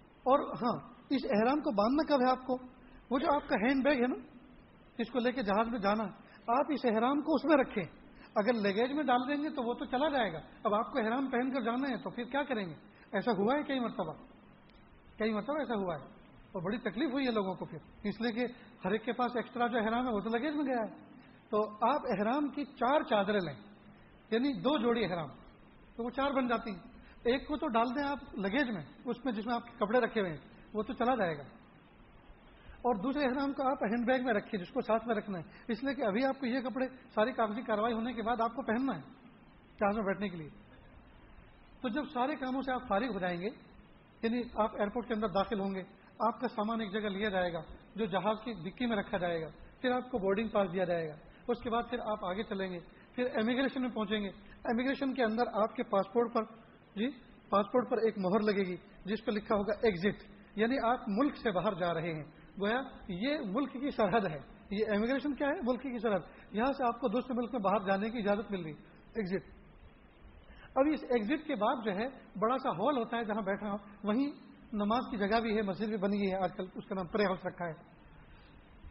اور 0.01 0.39
ہاں 0.39 0.93
اس 1.09 1.21
احرام 1.23 1.59
کو 1.59 1.71
باندھنا 1.71 2.15
کب 2.15 2.23
ہے 2.23 2.31
آپ 2.31 2.47
کو؟ 2.47 2.57
وہ 3.11 3.19
جو 3.19 3.35
آپ 3.35 3.49
کا 3.49 3.55
ہینڈ 3.55 3.83
بیگ 3.83 4.01
ہے 4.01 4.07
نا، 4.07 4.15
اس 4.97 5.11
کو 5.11 5.19
لے 5.19 5.31
کے 5.31 5.43
جہاز 5.43 5.67
میں 5.67 5.79
جانا۔ 5.79 6.03
آپ 6.47 6.65
اس 6.69 6.79
احرام 6.83 7.21
کو 7.21 7.35
اس 7.35 7.45
میں 7.45 7.57
رکھیں۔ 7.57 7.83
اگر 8.35 8.53
لگیج 8.53 8.91
میں 8.91 9.03
ڈال 9.03 9.19
دیں 9.27 9.43
گے 9.43 9.49
تو 9.49 9.63
وہ 9.63 9.73
تو 9.73 9.85
چلا 9.85 10.09
جائے 10.09 10.33
گا۔ 10.33 10.39
اب 10.63 10.73
آپ 10.73 10.93
کو 10.93 10.99
احرام 10.99 11.29
پہن 11.29 11.53
کر 11.53 11.61
جانا 11.61 11.89
ہے 11.89 11.97
تو 11.97 12.09
پھر 12.09 12.23
کیا 12.23 12.43
کریں 12.43 12.65
گے؟ 12.65 12.73
ایسا 13.11 13.31
ہوا 13.31 13.55
ہے 13.55 13.63
کئی 13.63 13.79
مرتبہ؟ 13.79 14.13
کئی 15.17 15.33
مرتبہ 15.33 15.59
ایسا 15.59 15.75
ہوا 15.75 15.95
ہے۔ 15.95 16.05
اور 16.51 16.61
بڑی 16.61 16.77
تکلیف 16.77 17.13
ہوئی 17.13 17.25
ہے 17.25 17.31
لوگوں 17.31 17.55
کو 17.55 17.65
پھر۔ 17.65 17.77
اس 18.03 18.21
لیے 18.21 18.31
کہ 18.31 18.53
ہر 18.85 18.91
ایک 18.91 19.05
کے 19.05 19.11
پاس 19.11 19.31
ایکسٹرا 19.35 19.67
جو 19.67 19.77
احرام 19.77 20.07
ہے، 20.07 20.13
وہ 20.13 20.19
تو 20.19 20.29
لگیج 20.29 20.55
میں 20.55 20.65
گیا 20.65 20.81
ہے۔ 20.81 21.05
تو 21.49 21.69
آپ 21.71 22.01
احرام 22.09 22.47
کی 22.47 22.65
چار 22.65 23.01
چادریں 23.01 23.39
لیں 23.39 23.55
یعنی 24.31 24.53
دو 24.53 24.77
جوڑی 24.77 25.05
احرام۔ 25.05 25.27
تو 25.97 26.03
وہ 26.03 26.09
چار 26.09 26.31
بن 26.31 26.47
جاتی 26.47 26.71
ہیں۔ 26.71 26.79
ایک 27.23 27.47
کو 27.47 27.57
تو 27.57 27.67
ڈال 27.67 27.95
دیں 27.95 28.03
آپ 28.03 28.39
لگیج 28.39 28.69
میں، 28.69 28.83
اس 29.05 29.25
میں 29.25 29.33
جس 29.33 29.45
میں 29.45 29.55
آپ 29.55 29.63
کے 29.63 29.85
کپڑے 29.85 29.99
رکھے 29.99 30.21
ہوئے 30.21 30.31
ہیں، 30.31 30.37
وہ 30.73 30.83
تو 30.83 30.93
چلا 30.93 31.15
جائے 31.15 31.37
گا۔ 31.37 31.43
اور 32.77 32.95
دوسرے 32.95 33.23
احرام 33.23 33.53
کو 33.53 33.71
آپ 33.71 33.83
ہینڈ 33.83 34.07
بیگ 34.07 34.25
میں 34.25 34.33
رکھیے، 34.33 34.61
جس 34.61 34.71
کو 34.71 34.81
ساتھ 34.81 35.07
میں 35.07 35.15
رکھنا 35.15 35.39
ہے۔ 35.39 35.43
اس 35.67 35.83
لیے 35.83 35.93
کہ 35.93 36.01
ابھی 36.01 36.25
آپ 36.25 36.39
کو 36.39 36.45
یہ 36.45 36.59
کپڑے 36.59 36.87
ساری 37.15 37.31
کاغذی 37.31 37.61
کاروائی 37.61 37.93
ہونے 37.93 38.13
کے 38.13 38.21
بعد 38.21 38.41
آپ 38.41 38.55
کو 38.55 38.61
پہننا 38.61 38.95
ہے 38.95 39.01
جہاز 39.79 39.95
میں 39.95 40.05
بیٹھنے 40.05 40.29
کے 40.29 40.37
لیے۔ 40.37 40.49
تو 41.81 41.89
جب 41.89 42.03
سارے 42.13 42.35
کاموں 42.35 42.61
سے 42.61 42.71
آپ 42.73 42.87
فارغ 42.87 43.13
ہو 43.13 43.19
جائیں 43.19 43.41
گے 43.41 43.47
یعنی 44.23 44.41
آپ 44.55 44.75
ایئرپورٹ 44.75 45.07
کے 45.07 45.13
اندر 45.13 45.27
داخل 45.27 45.59
ہوں 45.59 45.75
گے، 45.75 45.83
آپ 46.19 46.39
کا 46.39 46.47
سامان 46.47 46.81
ایک 46.81 46.91
جگہ 46.93 47.09
لیا 47.09 47.29
جائے 47.29 47.53
گا، 47.53 47.61
جو 47.95 48.05
جہاز 48.05 48.37
کی 48.43 48.53
ڈکی 48.53 48.85
میں 48.85 48.97
رکھا 48.97 49.17
جائے 49.17 49.41
گا، 49.41 49.47
پھر 49.81 49.91
آپ 49.91 50.11
کو 50.11 50.17
بورڈنگ 50.17 50.47
پاس 50.47 50.73
دیا 50.73 50.83
جائے 50.83 51.09
گا۔ 51.09 51.15
اس 51.47 51.61
کے 51.61 51.69
بعد 51.69 51.83
پھر 51.89 51.99
آپ 51.99 52.25
آگے 52.25 52.43
چلیں 52.43 52.71
گے، 52.71 52.79
پھر 53.15 53.25
امیگریشن 53.35 53.81
میں 53.81 53.89
پہنچیں 53.89 54.23
گے۔ 54.23 54.29
امیگریشن 54.67 55.13
کے 55.13 55.23
اندر 55.23 55.43
آپ 55.53 55.75
کے 55.75 55.83
پاسپورٹ 55.83 56.33
پر 56.33 56.43
جی 56.95 57.09
پاسپورٹ 57.49 57.89
پر 57.89 57.97
ایک 57.97 58.17
مہر 58.17 58.39
لگے 58.39 58.67
گی، 58.67 58.75
جس 59.05 59.25
پہ 59.25 59.31
لکھا 59.31 59.55
ہوگا 59.55 59.73
ایگزٹ 59.81 60.23
یعنی 60.55 60.75
آپ 60.83 60.99
ملک 61.07 61.37
سے 61.37 61.51
باہر 61.51 61.73
جا 61.73 61.93
رہے 61.93 62.13
ہیں۔ 62.13 62.23
گویا، 62.59 62.81
یہ 63.07 63.37
ملک 63.45 63.73
کی 63.73 63.89
سرحد 63.89 64.25
ہے۔ 64.25 64.39
یہ 64.71 64.85
امیگریشن 64.95 65.35
کیا 65.35 65.47
ہے؟ 65.47 65.53
ملک 65.63 65.81
کی 65.81 65.99
سرحد۔ 65.99 66.19
یہاں 66.51 66.73
سے 66.73 66.83
آپ 66.83 66.99
کو 66.99 67.07
دوسرے 67.07 67.33
ملک 67.33 67.49
میں 67.53 67.61
باہر 67.61 67.87
جانے 67.87 68.09
کی 68.09 68.17
اجازت 68.17 68.51
مل 68.51 68.63
رہی 68.63 68.71
ایگزٹ 69.15 69.57
اب 70.75 70.83
اس 70.93 71.03
ایگزٹ 71.03 71.47
کے 71.47 71.55
بعد 71.55 71.75
جو 71.85 71.91
ہے، 71.91 72.07
بڑا 72.39 72.57
سا 72.57 72.69
ہال 72.69 72.97
ہوتا 72.97 73.17
ہے 73.17 73.25
جہاں 73.25 73.41
بیٹھا 73.41 73.69
ہوں۔ 73.69 73.77
وہیں 74.03 74.31
نماز 74.73 75.03
کی 75.11 75.17
جگہ 75.17 75.39
بھی 75.39 75.57
ہے، 75.57 75.61
مسجد 75.61 75.85
بھی 75.85 75.97
بنی 75.97 76.31
ہے 76.31 76.43
آج 76.43 76.49
کل، 76.57 76.65
اس 76.75 76.85
کا 76.85 76.95
نام 76.95 77.07
پرے 77.07 77.23
ہاؤس 77.23 77.45
رکھا 77.45 77.65
ہے۔ 77.65 77.73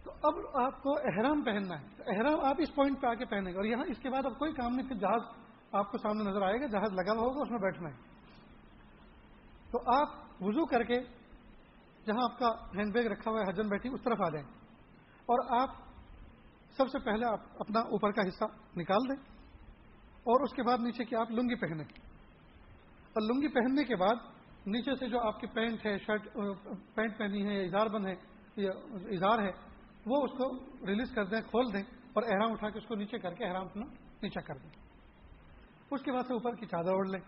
تو 0.04 0.10
اب 0.22 0.64
آپ 0.64 0.82
کو 0.82 0.90
احرام 0.90 1.42
پہننا 1.42 1.80
ہے۔ 1.80 1.86
تو 1.96 2.02
احرام 2.06 2.40
آپ 2.40 2.56
اس 2.58 2.74
پوائنٹ 2.74 3.00
پہ 3.00 3.06
آ 3.06 3.14
کے 3.14 3.24
پہنیں 3.24 3.52
گے 3.52 3.56
اور 3.56 3.64
یہاں 3.64 3.84
اس 3.84 3.98
کے 3.98 4.10
بعد 4.10 4.26
اب 4.26 4.38
کوئی 4.38 4.52
کام 4.52 4.74
نہیں، 4.74 4.88
پھر 4.88 4.96
جہاز 4.96 5.45
آپ 5.76 5.92
کو 5.92 5.98
سامنے 5.98 6.30
نظر 6.30 6.42
آئے 6.42 6.60
گا، 6.60 6.66
جہاز 6.66 6.92
لگا 6.92 7.12
ہوا 7.12 7.22
ہوگا، 7.22 7.40
اس 7.42 7.50
میں 7.50 7.58
بیٹھنا 7.58 7.88
ہے۔ 7.88 7.94
تو 9.70 9.78
آپ 9.92 10.08
وضو 10.40 10.66
کر 10.66 10.82
کے 10.82 10.94
جہاں 12.06 12.24
آپ 12.30 12.38
کا 12.38 12.48
ہینڈ 12.48 12.94
بیگ 12.94 13.06
رکھا 13.06 13.30
ہوا 13.30 13.40
ہے 13.40 13.50
حجم 13.50 13.68
بیٹھی، 13.68 13.90
اس 13.94 14.00
طرف 14.02 14.20
آ 14.20 14.28
جائیں۔ 14.28 14.46
اور 15.26 15.60
آپ 15.60 15.70
سب 16.76 16.88
سے 16.88 16.98
پہلے 16.98 17.26
آپ 17.26 17.40
اپنا 17.58 17.80
اوپر 17.80 18.12
کا 18.12 18.22
حصہ 18.28 18.44
نکال 18.78 19.08
دیں 19.08 19.22
اور 20.12 20.40
اس 20.40 20.52
کے 20.52 20.62
بعد 20.62 20.78
نیچے 20.78 21.04
کی 21.04 21.16
آپ 21.16 21.30
لنگی 21.30 21.54
پہنیں۔ 21.54 21.84
اور 23.04 23.34
لنگی 23.34 23.48
پہننے 23.48 23.84
کے 23.84 23.96
بعد 23.96 24.14
نیچے 24.66 24.94
سے 24.94 25.08
جو 25.08 25.20
آپ 25.20 25.40
کی 25.40 25.46
پینٹ 25.46 25.86
ہے، 25.86 25.98
شرٹ 25.98 26.36
پینٹ 26.94 27.18
پہنی 27.18 27.46
ہے 27.46 27.64
اظہار 27.64 27.86
بند 27.86 28.06
ہے، 28.06 28.14
یا 28.56 28.70
اظہار 28.92 29.38
ہے، 29.38 29.50
وہ 30.06 30.24
اس 30.24 30.30
کو 30.30 30.64
ریلیز 30.86 31.14
کر 31.14 31.24
دیں، 31.24 31.40
کھول 31.40 31.72
دیں 31.72 31.82
اور 32.12 32.22
احرام 32.22 32.52
اٹھا 32.52 32.70
کے 32.70 32.78
اس 32.78 32.86
کو 32.86 32.94
نیچے 32.94 33.18
کر 33.18 33.34
کے 33.34 33.44
احرام 33.44 33.64
اپنا 33.64 33.84
نیچا 34.22 34.40
کر 34.40 34.54
دیں۔ 34.54 34.85
اس 35.90 36.02
کے 36.02 36.12
بعد 36.12 36.22
سے 36.22 36.32
اوپر 36.32 36.54
کی 36.54 36.66
چادر 36.66 36.92
اوڑھ 36.92 37.08
لیں۔ 37.08 37.20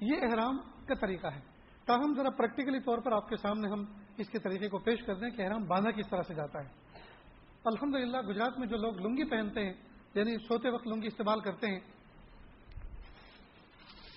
یہ 0.00 0.16
احرام 0.22 0.58
کا 0.86 0.94
طریقہ 0.94 1.26
ہے۔ 1.26 1.40
تاہم، 1.86 2.14
ذرا 2.16 2.30
پریکٹیکلی 2.30 2.80
طور 2.80 2.98
پر 2.98 3.12
آپ 3.12 3.28
کے 3.28 3.36
سامنے 3.36 3.68
ہم 3.68 3.84
اس 4.16 4.28
کے 4.28 4.38
طریقے 4.38 4.68
کو 4.68 4.78
پیش 4.78 5.02
کر 5.02 5.14
دیں 5.14 5.30
کہ 5.30 5.42
احرام 5.42 5.64
باندھا 5.64 5.90
کس 5.90 6.08
طرح 6.10 6.22
سے 6.22 6.34
جاتا 6.34 6.60
ہے۔ 6.60 6.68
الحمد 7.64 7.94
گجرات 8.28 8.58
میں 8.58 8.66
جو 8.66 8.76
لوگ 8.76 8.94
لنگی 8.94 9.24
پہنتے 9.24 9.60
ہیں 9.64 9.72
یعنی 10.14 10.36
سوتے 10.48 10.70
وقت 10.70 10.86
لنگی 10.86 11.06
استعمال 11.06 11.40
کرتے 11.40 11.66
ہیں، 11.66 11.80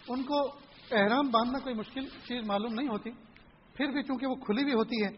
ان 0.08 0.24
کو 0.24 0.42
احرام 0.92 1.30
باندھنا 1.30 1.60
کوئی 1.60 1.76
مشکل 1.76 2.10
چیز 2.10 2.44
معلوم 2.48 2.74
نہیں 2.74 2.88
ہوتی۔ 2.88 3.10
پھر 3.74 3.86
بھی 3.92 4.04
چونکہ 4.04 4.28
وہ 4.28 4.36
کھلی 4.36 4.64
بھی 4.64 4.74
ہوتی 4.74 5.04
ہے، 5.04 5.10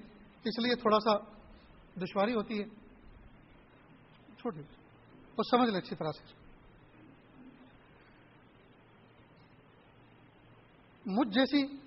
اس 0.44 0.60
لیے 0.66 0.76
تھوڑا 0.76 1.00
سا 1.00 1.18
دشواری 1.96 2.34
ہوتی 2.34 2.60
ہے۔ 2.60 2.66
چھوٹی 4.38 4.60
وہ 5.38 5.44
سمجھ 5.52 5.70
لیں 5.70 5.78
اچھی 5.78 5.96
طرح 5.96 6.12
سے۔ 6.12 6.41
مجھ 11.06 11.30
جیسی 11.30 11.78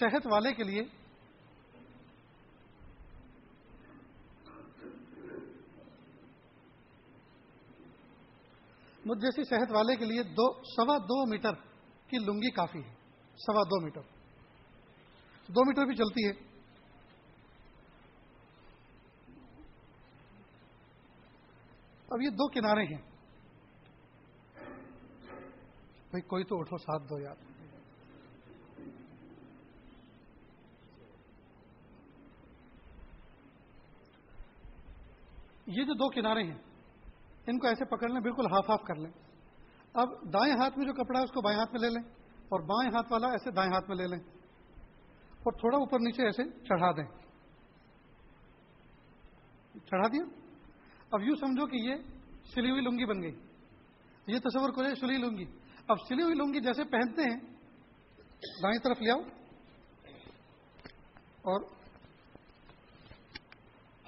صحت 0.00 0.26
والے 0.26 0.52
کے 0.52 0.62
لیے 0.62 0.82
مجھ 9.04 9.18
جیسی 9.18 9.44
صحت 9.44 9.72
والے 9.72 9.96
کے 9.96 10.04
لیے 10.04 10.22
دو 10.22 10.52
سوا 10.52 10.98
دو 10.98 11.26
میٹر 11.26 11.54
کی 12.06 12.18
لنگی 12.18 12.50
کافی 12.50 12.78
ہے۔ 12.78 12.94
سوا 13.36 13.62
دو 13.62 13.80
میٹر۔ 13.80 14.00
دو 15.48 15.64
میٹر 15.64 15.84
بھی 15.84 15.96
چلتی 15.96 16.26
ہے۔ 16.26 16.32
اب 22.10 22.22
یہ 22.22 22.30
دو 22.30 22.48
کنارے 22.48 22.82
ہیں۔ 22.82 23.02
بھائی 26.10 26.20
کوئی 26.20 26.44
تو 26.44 26.58
اٹھو، 26.58 26.76
ساتھ 26.76 27.02
دو 27.02 27.20
یار۔ 27.20 27.53
یہ 35.66 35.84
جو 35.84 35.94
دو 35.94 36.10
کنارے 36.10 36.42
ہیں، 36.42 36.58
ان 37.46 37.58
کو 37.58 37.66
ایسے 37.66 37.84
پکڑ 37.84 38.08
لیں، 38.08 38.20
بالکل 38.20 38.46
ہاف 38.46 38.70
ہاف 38.70 38.82
کر 38.82 38.94
لیں۔ 38.94 39.10
اب 39.94 40.08
دائیں 40.32 40.54
ہاتھ 40.54 40.78
میں 40.78 40.86
جو 40.86 40.92
کپڑا 40.92 41.18
ہے، 41.18 41.24
اس 41.24 41.30
کو 41.30 41.40
بائیں 41.40 41.58
ہاتھ 41.58 41.72
میں 41.72 41.80
لے 41.80 41.88
لیں 41.88 42.08
اور 42.48 42.60
بائیں 42.60 42.90
ہاتھ 42.94 43.12
والا 43.12 43.26
ایسے 43.26 43.50
دائیں 43.50 43.72
ہاتھ 43.72 43.88
میں 43.88 43.96
لے 43.96 44.06
لیں 44.06 44.18
اور 45.44 45.52
تھوڑا 45.52 45.78
اوپر 45.78 45.98
نیچے 46.00 46.22
ایسے 46.22 46.42
چڑھا 46.44 46.90
دیں۔ 46.90 47.06
چڑھا 49.86 50.08
دیا؟ 50.08 50.24
اب 51.10 51.22
یوں 51.22 51.36
سمجھو 51.36 51.66
کہ 51.66 51.76
یہ 51.76 51.94
سلی 52.54 52.70
ہوئی 52.70 52.80
لنگی 52.80 53.04
بن 53.04 53.22
گئی۔ 53.22 53.40
یہ 54.26 54.38
تصور 54.38 54.70
کرے 54.70 54.94
سلی 54.94 55.16
لنگی۔ 55.16 55.44
اب 55.88 55.96
سلی 56.08 56.22
ہوئی 56.22 56.34
لنگی 56.34 56.60
جیسے 56.60 56.84
پہنتے 56.84 57.22
ہیں، 57.22 57.40
دائیں 58.62 58.78
طرف 58.84 59.02
لے 59.02 59.10
آؤ 59.10 59.20
اور 61.42 61.60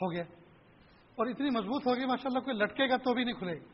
ہو 0.03 0.13
گیا۔ 0.13 0.23
اور 1.17 1.27
اتنی 1.27 1.51
مضبوط 1.51 1.87
ہوگی 1.87 2.07
ماشاء 2.07 2.29
اللہ 2.29 2.39
کوئی 2.39 2.57
لٹکے 2.57 2.89
گا 2.89 2.97
تو 2.97 3.15
بھی 3.15 3.25
نہیں 3.25 3.35
کھلے 3.35 3.53
گی۔ 3.53 3.65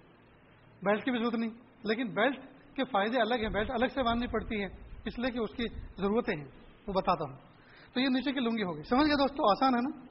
بیلٹ 0.82 1.04
کی 1.04 1.10
بھی 1.10 1.18
ضرورت 1.18 1.34
نہیں۔ 1.34 1.50
لیکن 1.82 2.08
بیلٹ 2.14 2.38
کے 2.76 2.84
فائدے 2.84 3.20
الگ 3.20 3.34
ہیں، 3.34 3.48
بیلٹ 3.48 3.70
الگ 3.70 3.86
سے 3.86 4.02
باندھنی 4.02 4.32
پڑتی 4.32 4.60
ہے، 4.60 4.66
اس 5.04 5.18
لیے 5.18 5.30
کہ 5.30 5.38
اس 5.38 5.50
کی 5.50 5.64
ضرورتیں 5.96 6.36
ہیں، 6.36 6.48
وہ 6.86 6.92
بتاتا 6.92 7.24
ہوں۔ 7.24 7.36
تو 7.94 8.00
یہ 8.00 8.06
نیچے 8.06 8.32
کی 8.32 8.40
لنگی 8.40 8.62
ہوگی۔ 8.62 8.82
سمجھ 8.82 9.08
گئے 9.08 9.16
دوستو؟ 9.16 9.50
آسان 9.50 9.74
ہے 9.74 9.80
نا؟ 9.80 10.06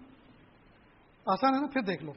آسان 1.26 1.56
ہے 1.56 1.60
نا؟ 1.60 1.68
پھر 1.68 1.82
دیکھ 1.82 2.04
لو۔ 2.04 2.12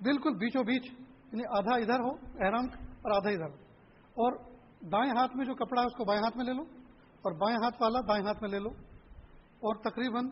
بالکل 0.00 0.34
بیچوں 0.34 0.64
بیچ 0.64 0.86
یعنی 1.32 1.42
آدھا 1.58 1.76
ادھر 1.76 2.00
ہو، 2.00 2.10
احرام 2.46 2.64
اور 2.82 3.10
آدھا 3.10 3.30
ادھر 3.30 3.46
ہو۔ 3.46 3.54
اور 3.94 4.32
دائیں 4.80 5.12
ہاتھ 5.18 5.36
میں 5.36 5.44
جو 5.44 5.54
کپڑا 5.54 5.82
ہے، 5.82 5.86
اس 5.86 5.92
کو 5.92 6.04
بائیں 6.04 6.22
ہاتھ 6.22 6.36
میں 6.36 6.44
لے 6.44 6.52
لو۔ 6.52 6.62
اور 7.22 7.32
بائیں 7.32 7.58
ہاتھ 7.62 7.82
والا 7.82 8.00
دائیں 8.00 8.26
ہاتھ 8.26 8.42
میں 8.42 8.50
لے 8.50 8.58
لو۔ 8.58 8.68
اور 9.38 9.74
تقریباً 9.74 10.28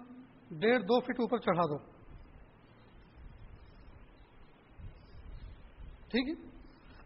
ڈیڑھ 0.51 0.83
دو 0.83 1.01
فٹ 1.01 1.21
اوپر 1.21 1.39
چڑھا 1.39 1.63
دو۔ 1.63 1.92
ٹھیک 6.13 6.29
ہے؟ 6.29 6.35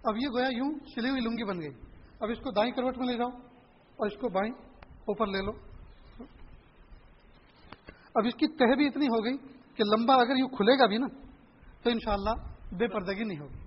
اب 0.04 0.16
یہ 0.16 0.28
گویا 0.28 0.48
یوں 0.52 0.70
سلی 0.94 1.10
ہوئی 1.10 1.20
لنگی 1.20 1.44
بن 1.44 1.60
گئی 1.60 1.70
اب 2.20 2.30
اس 2.30 2.38
کو 2.38 2.50
دائیں 2.50 2.72
کروٹ 2.72 2.98
میں 2.98 3.06
لے 3.06 3.16
جاؤ 3.16 3.28
اور 3.96 4.06
اس 4.06 4.16
کو 4.16 4.28
بائیں 4.28 4.52
اوپر 5.04 5.26
لے 5.26 5.42
لو۔ 5.42 5.52
اب 8.14 8.26
اس 8.26 8.34
کی 8.34 8.46
تہ 8.46 8.74
بھی 8.74 8.86
اتنی 8.86 9.06
ہو 9.06 9.24
گئی 9.24 9.36
کہ 9.74 9.84
لمبا 9.96 10.14
اگر 10.14 10.36
یوں 10.36 10.48
کھلے 10.48 10.78
گا 10.78 10.86
بھی 10.86 10.98
نا، 10.98 11.06
تو 11.82 11.90
انشاءاللہ 11.90 12.30
بے 12.76 12.86
پردگی 12.86 13.24
نہیں 13.24 13.38
ہوگی۔ 13.38 13.58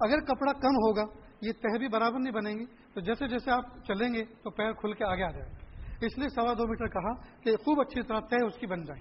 اگر 0.00 0.20
کپڑا 0.20 0.52
کم 0.52 0.76
ہوگا، 0.76 1.04
یہ 1.42 1.52
تہ 1.52 1.78
بھی 1.78 1.88
برابر 1.88 2.18
نہیں 2.18 2.34
بنے 2.34 2.50
گی، 2.50 2.64
تو 2.94 3.00
جیسے 3.00 3.28
جیسے 3.28 3.50
آپ 3.50 3.64
چلیں 3.84 4.14
گے، 4.14 4.24
تو 4.24 4.50
پیر 4.50 4.72
کھل 4.72 4.92
کے 4.92 5.04
آگے 5.04 5.22
آ 5.22 5.30
جائے 5.30 5.52
گا۔ 5.52 6.06
اس 6.06 6.18
لیے 6.18 6.28
سوا 6.28 6.52
دو 6.52 6.66
میٹر 6.66 6.86
کہا 6.86 7.14
کہ 7.40 7.56
خوب 7.56 7.80
اچھی 7.80 8.02
طرح 8.02 8.20
طے 8.20 8.44
اس 8.44 8.58
کی 8.58 8.66
بن 8.66 8.84
جائے۔ 8.84 9.00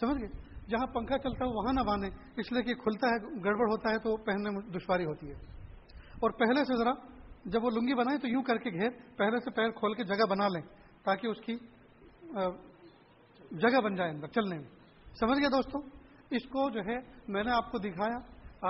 سمجھ 0.00 0.18
گئے؟ 0.18 0.47
جہاں 0.68 0.86
پنکھا 0.86 1.18
چلتا 1.18 1.44
ہے 1.44 1.50
وہاں 1.50 1.72
نہ 1.72 1.80
باندھیں، 1.80 2.10
اس 2.36 2.52
لیے 2.52 2.62
کہ 2.62 2.74
کھلتا 2.74 3.08
ہے، 3.08 3.44
گڑبڑ 3.44 3.70
ہوتا 3.70 3.90
ہے 3.90 3.98
تو 3.98 4.16
پہننے 4.16 4.50
میں 4.50 4.60
دشواری 4.60 5.04
ہوتی 5.04 5.28
ہے۔ 5.28 5.34
اور 6.14 6.30
پہلے 6.30 6.64
سے 6.64 6.76
ذرا 6.76 6.90
جب 7.44 7.64
وہ 7.64 7.70
لنگی 7.70 7.94
بنائے 7.94 8.18
تو 8.18 8.28
یوں 8.28 8.42
کر 8.42 8.56
کے 8.56 8.70
گھیر 8.70 8.90
پہلے 9.16 9.40
سے 9.40 9.50
پیر 9.50 9.70
کھول 9.70 9.94
کے 9.94 10.04
جگہ 10.04 10.26
بنا 10.26 10.48
لیں 10.48 10.62
تاکہ 11.04 11.26
اس 11.26 11.40
کی 11.40 11.56
جگہ 13.50 13.80
بن 13.80 13.94
جائے 13.94 14.10
اندر 14.10 14.26
چلنے 14.26 14.56
میں۔ 14.56 14.68
سمجھ 15.20 15.40
گئے 15.40 15.48
دوستوں 15.48 15.80
اس 16.30 16.42
کو 16.48 16.70
جو 16.70 16.80
ہے 16.80 16.96
میں 17.28 17.44
نے 17.44 17.50
آپ 17.50 17.72
کو 17.72 17.78
دکھایا، 17.78 18.18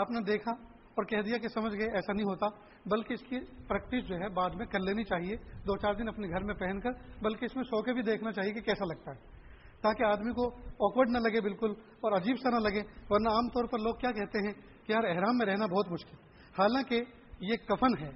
آپ 0.01 0.11
نے 0.11 0.21
دیکھا 0.21 0.51
اور 0.99 1.05
کہہ 1.05 1.23
دیا 1.23 1.39
کہ 1.39 1.49
سمجھ 1.49 1.77
گئے، 1.79 1.87
ایسا 1.95 2.13
نہیں 2.13 2.27
ہوتا۔ 2.27 2.47
بلکہ 2.87 3.13
اس 3.13 3.21
کی 3.21 3.41
پریکٹس 3.69 4.09
جو 4.09 4.17
ہے 4.17 4.29
بعد 4.29 4.51
میں 4.51 4.67
کر 4.67 4.81
لینی 4.81 5.05
چاہیے، 5.05 5.37
دو 5.37 5.77
چار 5.77 5.95
دن 5.95 6.09
اپنے 6.09 6.29
گھر 6.29 6.45
میں 6.45 6.55
پہن 6.55 6.81
کر، 6.81 6.91
بلکہ 7.23 7.45
اس 7.45 7.57
میں 7.57 7.65
سو 7.65 7.83
کے 7.83 7.93
بھی 7.93 8.03
دیکھنا 8.03 8.33
چاہیے 8.33 8.53
کہ 8.53 8.61
کیسا 8.61 8.85
لگتا 8.85 9.11
ہے۔ 9.11 9.38
تاکہ 9.81 10.03
آدمی 10.03 10.33
کو 10.33 10.55
آکورڈ 10.87 11.11
نہ 11.11 11.18
لگے 11.18 11.41
بالکل 11.41 11.70
اور 11.70 12.12
عجیب 12.12 12.37
سا 12.37 12.51
نہ 12.51 12.68
لگے، 12.68 12.83
ورنہ 13.11 13.29
عام 13.29 13.49
طور 13.49 13.64
پر 13.64 13.79
لوگ 13.79 13.95
کیا 13.95 14.11
کہتے 14.11 14.47
ہیں 14.47 14.53
کہ 14.87 14.93
یار 14.93 15.05
احرام 15.05 15.39
میں 15.39 15.47
رہنا 15.47 15.66
بہت 15.66 15.91
مشکل 15.91 16.16
حالانکہ 16.59 17.03
یہ 17.41 17.57
کفن 17.57 18.05
ہے۔ 18.05 18.11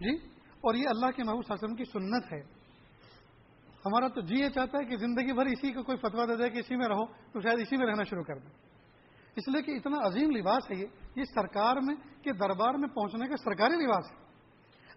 جی؟ 0.00 0.16
اور 0.60 0.74
یہ 0.74 0.88
اللہ 0.88 1.06
کے 1.16 1.22
محبوب 1.24 1.44
وسلم 1.50 1.74
کی 1.74 1.84
سنت 1.84 2.32
ہے۔ 2.32 2.62
ہمارا 3.86 4.08
تو 4.08 4.20
جی 4.20 4.34
یہ 4.34 4.48
چاہتا 4.48 4.78
ہے 4.78 4.84
کہ 4.84 4.96
زندگی 4.96 5.32
بھر 5.32 5.46
اسی 5.46 5.72
کو 5.72 5.82
کوئی 5.82 5.98
فتوا 5.98 6.24
دے 6.24 6.36
دے 6.36 6.50
کہ 6.50 6.58
اسی 6.58 6.76
میں 6.76 6.88
رہو، 6.88 7.06
تو 7.06 7.40
شاید 7.40 7.60
اسی 7.60 7.76
میں 7.76 7.86
رہنا 7.86 8.02
شروع 8.02 8.22
کر 8.22 8.38
دیں 8.38 8.50
اس 9.36 9.48
لیے 9.48 9.62
کہ 9.62 9.70
اتنا 9.70 10.06
عظیم 10.06 10.30
لباس 10.30 10.70
ہے 10.70 10.76
یہ 10.76 10.86
یہ 11.16 11.22
سرکار 11.34 11.76
میں، 11.76 11.94
کے 12.22 12.32
دربار 12.32 12.74
میں 12.74 12.88
پہنچنے 12.88 13.28
کا 13.28 13.36
سرکاری 13.36 13.74
لباس 13.74 14.10
ہے۔ 14.10 14.16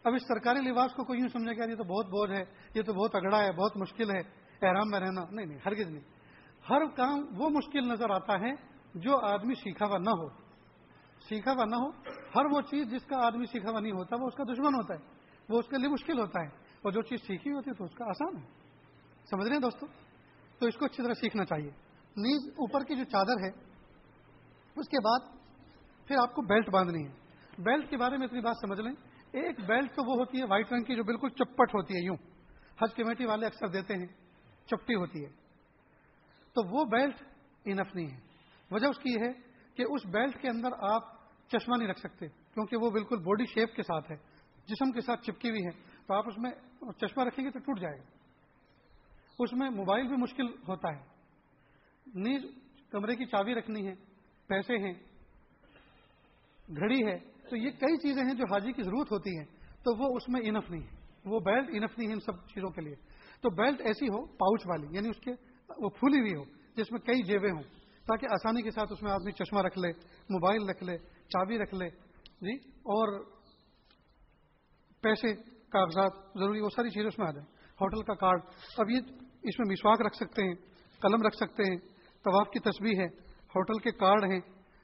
اب 0.03 0.13
اس 0.13 0.21
سرکاری 0.27 0.59
لباس 0.59 0.93
کو 0.93 1.03
کوئی 1.03 1.19
یوں 1.19 1.27
سمجھے 1.27 1.57
گا 1.57 1.69
یہ 1.69 1.75
تو 1.75 1.83
بہت 1.83 2.05
بوجھ 2.05 2.31
ہے، 2.31 2.43
یہ 2.75 2.81
تو 2.81 2.93
بہت 2.93 3.15
اگڑا 3.15 3.43
ہے، 3.43 3.51
بہت 3.51 3.77
مشکل 3.77 4.09
ہے۔ 4.09 4.44
احرام 4.61 4.89
میں 4.91 4.99
رہنا، 4.99 5.21
نہیں 5.31 5.45
نہیں، 5.45 5.59
ہرگز 5.65 5.89
نہیں۔ 5.89 6.03
ہر 6.69 6.85
کام 6.85 7.41
وہ 7.41 7.49
مشکل 7.49 7.91
نظر 7.91 8.09
آتا 8.09 8.39
ہے 8.39 8.51
جو 8.95 9.25
آدمی 9.25 9.53
سیکھا 9.53 9.85
ہوا 9.85 9.97
نہ 9.97 10.09
ہو۔ 10.09 10.29
سیکھا 11.29 11.51
ہوا 11.51 11.65
نہ 11.65 11.75
ہو، 11.75 11.89
ہر 12.35 12.45
وہ 12.45 12.61
چیز 12.61 12.91
جس 12.91 13.05
کا 13.05 13.25
آدمی 13.25 13.45
سیکھا 13.45 13.71
ہوا 13.71 13.79
نہیں 13.79 13.91
ہوتا، 13.91 14.15
وہ 14.21 14.27
اس 14.27 14.35
کا 14.35 14.43
دشمن 14.43 14.75
ہوتا 14.75 14.93
ہے۔ 14.93 14.99
وہ 15.49 15.59
اس 15.59 15.65
کے 15.65 15.77
لیے 15.77 15.89
مشکل 15.89 16.19
ہوتا 16.19 16.41
ہے۔ 16.41 16.47
اور 16.55 16.91
جو 16.91 17.01
چیز 17.01 17.27
سیکھی 17.27 17.51
ہوتی 17.51 17.69
ہے 17.69 17.75
تو 17.75 17.83
اس 17.83 17.95
کا 17.95 18.05
آسان 18.05 18.37
ہے۔ 18.37 18.47
سمجھ 19.29 19.47
رہے 19.47 19.55
ہیں 19.55 19.61
دوستوں 19.61 19.87
تو 20.59 20.67
اس 20.67 20.75
کو 20.75 20.85
اچھی 20.85 21.03
طرح 21.03 21.13
سیکھنا 21.13 21.45
چاہیے۔ 21.45 21.69
نیز 22.17 22.49
اوپر 22.49 22.83
کی 22.83 22.95
جو 22.95 23.03
چادر 23.03 23.43
ہے، 23.43 23.49
اس 24.75 24.89
کے 24.89 24.97
بعد 25.03 25.19
پھر 26.07 26.15
آپ 26.21 26.35
کو 26.35 26.41
بیلٹ 26.41 26.69
باندھنی 26.69 27.07
ہے۔ 27.07 27.11
بیلٹ 27.57 27.89
کے 27.89 27.97
بارے 27.97 28.17
میں 28.17 28.27
اتنی 28.27 28.41
بات 28.41 28.55
سمجھ 28.61 28.81
لیں۔ 28.81 28.93
ایک 29.31 29.59
بیلٹ 29.67 29.95
تو 29.95 30.11
وہ 30.11 30.19
ہوتی 30.19 30.39
ہے، 30.39 30.43
وائٹ 30.45 30.73
رنگ 30.73 30.83
کی، 30.83 30.95
جو 30.95 31.03
بالکل 31.03 31.29
چپٹ 31.29 31.75
ہوتی 31.75 31.93
ہے، 31.93 31.99
یوں۔ 31.99 32.15
حج 32.83 32.93
کمیٹی 32.95 33.25
والے 33.25 33.45
اکثر 33.45 33.67
دیتے 33.67 33.93
ہیں۔ 33.93 34.24
چپٹی 34.65 34.95
ہوتی 34.95 35.25
ہے۔ 35.25 35.29
تو 36.53 36.69
وہ 36.69 36.85
بیلٹ 36.85 37.23
انف 37.65 37.95
نہیں 37.95 38.09
ہے۔ 38.09 38.19
وجہ 38.71 38.87
اس 38.87 38.97
کی 38.97 39.09
یہ 39.09 39.19
ہے 39.19 39.31
کہ 39.75 39.85
اس 39.89 40.05
بیلٹ 40.05 40.41
کے 40.41 40.47
اندر 40.49 40.69
آپ 40.79 41.03
چشمہ 41.47 41.77
نہیں 41.77 41.87
رکھ 41.87 41.99
سکتے، 41.99 42.27
کیونکہ 42.27 42.77
وہ 42.77 42.89
بالکل 42.89 43.23
باڈی 43.23 43.45
شیپ 43.45 43.75
کے 43.75 43.83
ساتھ 43.83 44.11
ہے، 44.11 44.15
جسم 44.65 44.91
کے 44.91 45.01
ساتھ 45.01 45.21
چپکی 45.21 45.49
ہوئی 45.49 45.65
ہے۔ 45.65 46.01
تو 46.07 46.13
آپ 46.13 46.27
اس 46.27 46.37
میں 46.37 46.51
چشمہ 46.91 47.23
رکھیں 47.23 47.45
گے 47.45 47.51
تو 47.51 47.59
ٹوٹ 47.59 47.79
جائے 47.79 47.97
گا۔ 47.97 48.03
اس 49.39 49.53
میں 49.53 49.69
موبائل 49.69 50.07
بھی 50.07 50.15
مشکل 50.15 50.47
ہوتا 50.67 50.89
ہے۔ 50.89 51.03
نیز 52.15 52.43
کمرے 52.89 53.15
کی 53.15 53.25
چابی 53.25 53.55
رکھنی 53.55 53.87
ہے، 53.87 53.93
پیسے 54.47 54.73
ہیں، 54.73 54.93
گھڑی 56.75 57.07
ہے۔ 57.07 57.17
تو 57.49 57.57
یہ 57.57 57.71
کئی 57.71 57.97
چیزیں 57.97 58.23
ہیں 58.23 58.33
جو 58.33 58.43
حاجی 58.43 58.71
کی 58.71 58.83
ضرورت 58.83 59.11
ہوتی 59.11 59.37
ہیں۔ 59.37 59.45
تو 59.83 59.97
وہ 59.97 60.15
اس 60.15 60.29
میں 60.29 60.41
انف 60.43 60.69
نہیں 60.69 60.81
ہے۔ 60.81 61.05
وہ 61.25 61.39
بیلٹ 61.39 61.69
انف 61.69 61.97
نہیں 61.97 62.07
ہے 62.07 62.13
ان 62.13 62.19
سب 62.19 62.47
چیزوں 62.47 62.69
کے 62.69 62.81
لیے۔ 62.81 62.95
تو 63.45 63.49
بیلٹ 63.49 63.81
ایسی 63.81 64.07
ہو، 64.07 64.25
پاؤچ 64.25 64.61
والی 64.65 64.87
یعنی 64.91 65.09
اس 65.09 65.19
کے 65.19 65.31
وہ 65.69 65.89
پھولی 65.89 66.19
ہوئی 66.19 66.35
ہو، 66.35 66.43
جس 66.77 66.91
میں 66.91 66.99
کئی 66.99 67.23
جیبیں 67.23 67.51
ہوں، 67.51 67.63
تاکہ 68.05 68.25
آسانی 68.31 68.61
کے 68.61 68.71
ساتھ 68.71 68.91
اس 68.91 69.01
میں 69.03 69.11
آدمی 69.11 69.31
چشمہ 69.31 69.61
رکھ 69.61 69.77
لے، 69.79 69.91
موبائل 70.29 70.69
رکھ 70.69 70.83
لے، 70.83 70.97
چابی 71.29 71.57
رکھ 71.57 71.73
لے 71.75 71.89
جی 72.41 72.55
اور 72.93 73.13
پیسے، 75.03 75.33
کاغذات، 75.69 76.13
ضروری 76.39 76.61
وہ 76.61 76.69
ساری 76.69 76.89
چیزیں 76.89 77.07
اس 77.07 77.19
میں 77.19 77.27
آ 77.27 77.31
جائیں۔ 77.31 77.47
ہوٹل 77.81 78.01
کا 78.01 78.13
کارڈ، 78.13 78.41
اب 78.77 78.89
یہ 78.89 78.99
اس 79.43 79.59
میں 79.59 79.71
مسواک 79.71 80.01
رکھ 80.01 80.15
سکتے 80.15 80.47
ہیں، 80.47 80.55
قلم 81.01 81.21
رکھ 81.21 81.35
سکتے 81.35 81.63
ہیں، 81.63 81.77
طواف 82.25 82.49
کی 82.49 82.59
تصویر 82.59 82.99
ہے، 82.99 83.07
ہوٹل 83.55 83.79
کے 83.79 83.91
کارڈ 83.91 84.23
ہیں، 84.23 84.39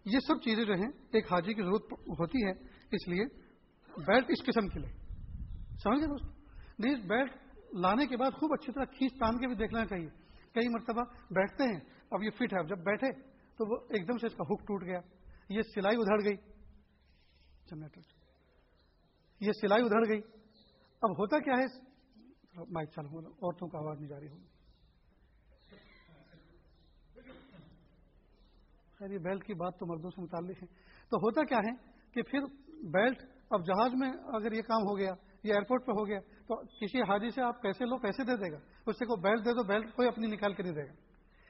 یہ 0.06 0.20
سب 0.28 0.42
چیزیں 0.42 0.64
جو 0.66 0.74
ہیں، 0.74 0.92
ایک 1.14 1.32
حاجی 1.32 1.54
کی 1.54 1.62
ضرورت 1.62 1.94
ہوتی 2.20 2.46
ہے، 2.46 2.52
اس 2.92 3.08
لیے 3.08 3.26
بیلٹ 3.90 4.26
اس 4.30 4.46
قسم 4.46 4.68
کے 4.68 4.80
لیے 4.80 4.92
سمجھ 5.84 6.00
گئے 6.00 6.08
دوست 6.08 7.08
بیلٹ 7.08 7.41
لانے 7.74 8.08
کے 8.08 8.18
بعد 8.18 8.32
خوب 8.32 8.54
اچھی 8.54 8.74
طرح 8.74 8.86
کھینچ 8.86 9.14
تان 9.14 9.38
کے 9.38 9.48
بھی 9.48 9.56
دیکھنا 9.56 9.86
چاہیے 9.86 10.10
کئی 10.54 10.68
مرتبہ 10.68 11.04
بیٹھتے 11.32 11.64
ہیں۔ 11.64 11.80
اب 12.12 12.24
یہ 12.24 12.30
فٹ 12.30 12.54
ہے۔ 12.54 12.64
جب 12.64 12.78
بیٹھے 12.78 13.12
تو 13.58 13.72
وہ 13.72 13.78
ایک 13.90 14.08
دم 14.08 14.18
سے 14.18 14.28
اس 14.28 14.34
کا 14.34 14.54
ہک 14.54 14.68
ٹوٹ 14.68 14.84
گیا۔ 14.84 15.00
یہ 15.50 15.62
سلائی 15.62 15.98
ادھڑ 15.98 16.24
گئی۔ 16.24 16.36
یہ 19.40 19.52
سلائی 19.52 19.84
ادھڑ 19.84 20.08
گئی۔ 20.10 20.22
اب 21.02 21.12
ہوتا 21.12 21.40
کیا 21.40 21.54
ہے؟ 21.54 21.66
مائک 22.72 22.90
چالو 22.90 23.20
عورتوں 23.20 23.68
کا 23.68 23.78
آواز 23.78 24.00
نہیں 24.00 24.10
جاری 24.10 24.28
ہوگی 24.28 24.46
خیر، 29.00 29.12
یہ 29.12 29.18
بیلٹ 29.18 29.44
کی 29.44 29.54
بات 29.54 29.80
تو 29.80 29.86
مردوں 29.86 30.10
سے 30.10 30.22
متعلق 30.22 30.64
ہے۔ 30.64 30.68
تو 31.10 31.18
ہوتا 31.18 31.44
کیا 31.44 31.58
ہے 31.58 31.74
کہ 32.12 32.22
پھر 32.22 32.40
بیلٹ 32.84 33.24
اب 33.50 33.66
جہاز 33.66 33.92
میں 33.94 34.10
اگر 34.10 34.52
یہ 34.52 34.62
کام 34.62 34.82
ہو 34.82 34.98
گیا 34.98 35.14
یا 35.44 35.56
ایئرپورٹ 35.56 35.86
پہ 35.86 35.92
ہو 35.92 36.08
گیا، 36.08 36.20
تو 36.20 36.56
کسی 36.56 37.02
حاجی 37.02 37.30
سے 37.30 37.42
آپ 37.42 37.62
پیسے 37.62 37.86
لو، 37.86 37.98
پیسے 37.98 38.24
دے 38.24 38.36
دے 38.36 38.52
گا۔ 38.52 38.58
اس 38.88 39.00
سے 39.00 39.06
کوئی 39.06 39.22
بیلٹ 39.22 39.46
دے 39.46 39.54
دو، 39.54 39.64
بیلٹ 39.64 39.94
کوئی 39.96 40.08
اپنی 40.08 40.28
نکال 40.28 40.54
کے 40.54 40.64
نہیں 40.64 40.74
دے 40.74 40.88
گا۔ 40.88 40.94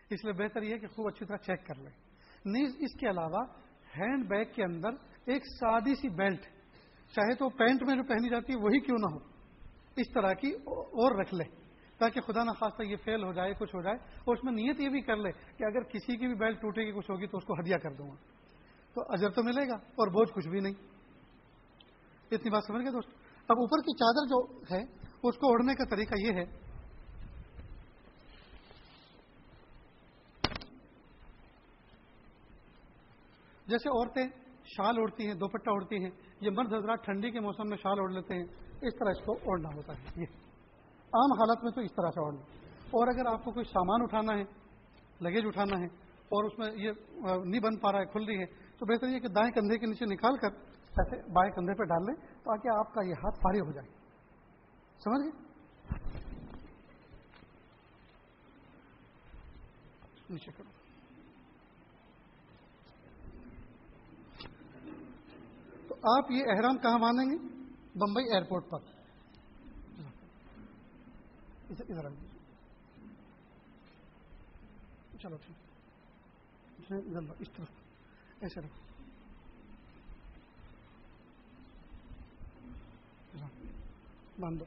اس 0.09 0.23
لیے 0.23 0.33
بہتر 0.33 0.61
یہ 0.61 0.77
کہ 0.77 0.87
خوب 0.87 1.07
اچھی 1.07 1.25
طرح 1.25 1.37
چیک 1.37 1.67
کر 1.67 1.75
لیں۔ 1.75 1.91
نیز 2.45 2.75
اس 2.79 2.99
کے 2.99 3.09
علاوہ 3.09 3.45
ہینڈ 3.97 4.27
بیگ 4.29 4.45
کے 4.55 4.63
اندر 4.63 4.89
ایک 5.25 5.43
سادی 5.45 5.95
سی 5.95 6.09
بیلٹ، 6.09 6.41
چاہے 7.11 7.35
تو 7.35 7.49
پینٹ 7.49 7.83
میں 7.83 7.95
جو 7.95 8.03
پہنی 8.03 8.29
جاتی 8.29 8.53
ہے، 8.53 8.57
وہی 8.57 8.79
کیوں 8.79 8.97
نہ 8.97 9.05
ہو۔ 9.05 9.17
اس 9.95 10.13
طرح 10.13 10.33
کی 10.33 10.51
اور 10.51 11.19
رکھ 11.19 11.33
لے 11.33 11.43
تاکہ 11.97 12.21
خدا 12.21 12.43
نخواستہ 12.43 12.83
یہ 12.83 12.95
فیل 12.95 13.23
ہو 13.23 13.33
جائے، 13.33 13.53
کچھ 13.59 13.75
ہو 13.75 13.81
جائے۔ 13.81 13.95
اور 13.95 14.37
اس 14.37 14.43
میں 14.43 14.53
نیت 14.53 14.79
یہ 14.79 14.89
بھی 14.89 15.01
کر 15.01 15.15
لے 15.15 15.31
کہ 15.31 15.63
اگر 15.63 15.83
کسی 15.83 16.17
کی 16.17 16.27
بھی 16.27 16.35
بیل 16.35 16.53
ٹوٹے 16.53 16.81
گی، 16.81 16.91
کچھ 16.91 17.11
ہوگی، 17.11 17.27
تو 17.27 17.37
اس 17.37 17.43
کو 17.43 17.53
ہدیہ 17.53 17.77
کر 17.77 17.93
دوں 17.93 18.07
گا۔ 18.07 18.15
تو 18.93 19.01
اجر 19.09 19.29
تو 19.29 19.43
ملے 19.43 19.67
گا، 19.67 19.73
اور 19.73 20.07
بوجھ 20.07 20.33
کچھ 20.33 20.47
بھی 20.47 20.59
نہیں۔ 20.59 20.73
اتنی 22.31 22.49
بات 22.49 22.63
سمجھ 22.67 22.83
گئے 22.83 22.91
دوست 22.91 23.20
اب 23.51 23.59
اوپر 23.59 23.81
کی 23.81 23.93
چادر 23.97 24.27
جو 24.27 24.37
ہے، 24.71 24.81
اس 25.23 25.37
کو 25.37 25.47
اوڑھنے 25.47 25.73
کا 25.75 25.85
طریقہ 25.85 26.19
یہ 26.19 26.31
ہے۔ 26.33 26.43
جیسے 33.67 33.89
عورتیں 33.89 34.27
شال 34.65 34.97
اوڑھتی 34.97 35.27
ہیں، 35.27 35.33
دوپٹہ 35.33 35.69
اوڑھتی 35.69 36.03
ہیں، 36.03 36.09
یہ 36.41 36.49
مرد 36.49 36.73
حضرات 36.73 37.03
ٹھنڈی 37.05 37.31
کے 37.31 37.39
موسم 37.39 37.69
میں 37.69 37.77
شال 37.77 37.99
اوڑھ 37.99 38.13
لیتے 38.13 38.33
ہیں، 38.33 38.45
اس 38.81 38.95
طرح 38.99 39.09
اس 39.09 39.25
کو 39.25 39.33
اوڑھنا 39.33 39.69
ہوتا 39.75 39.93
ہے۔ 39.93 40.21
یہ 40.21 40.25
عام 41.13 41.31
حالت 41.31 41.63
میں 41.63 41.71
تو 41.71 41.81
اس 41.81 41.91
طرح 41.91 42.11
سے 42.11 42.19
اوڑھنا۔ 42.19 42.41
اور 42.91 43.07
اگر 43.07 43.25
آپ 43.25 43.43
کو 43.43 43.51
کوئی 43.51 43.65
سامان 43.65 44.01
اٹھانا 44.01 44.37
ہے، 44.37 44.43
لگیج 45.21 45.45
اٹھانا 45.45 45.79
ہے، 45.79 45.85
اور 46.35 46.43
اس 46.43 46.59
میں 46.59 46.67
یہ 46.75 46.91
نہیں 47.25 47.61
بن 47.61 47.77
پا 47.79 47.91
رہا 47.91 47.99
ہے، 47.99 48.05
کھل 48.05 48.23
رہی 48.23 48.39
ہے، 48.39 48.45
تو 48.77 48.85
بہتر 48.85 49.07
یہ 49.07 49.19
کہ 49.19 49.27
دائیں 49.27 49.51
کندھے 49.51 49.77
کے 49.77 49.85
نیچے 49.85 50.05
نکال 50.05 50.37
کر 50.37 50.70
ایسے 50.91 51.31
بائیں 51.31 51.51
کندھے 51.51 51.73
پہ 51.73 51.83
ڈال 51.83 52.05
لیں 52.05 52.15
تاکہ 52.43 52.67
آپ 52.67 52.93
کا 52.93 53.01
یہ 53.01 53.13
ہاتھ 53.13 53.35
فارغ 53.35 53.67
ہو 53.67 53.71
جائے۔ 53.71 53.87
سمجھ 54.99 55.21
گئے؟ 55.23 55.51
نیچے 60.29 60.51
کرو۔ 60.51 60.69
تو 65.87 65.95
آپ 66.17 66.31
یہ 66.31 66.43
احرام 66.49 66.77
کہاں 66.77 66.99
مانیں 66.99 67.31
گے؟ 67.31 67.37
بمبئی 67.95 68.25
ایئرپورٹ 68.25 68.69
پر۔ 68.69 68.79
ادھر 71.69 72.09
چلو 75.19 75.37
ٹھیک۔ 75.37 75.57
اس 77.39 77.49
ایسے 78.39 78.59
رکھو۔ 78.61 78.90
باندھو 84.41 84.65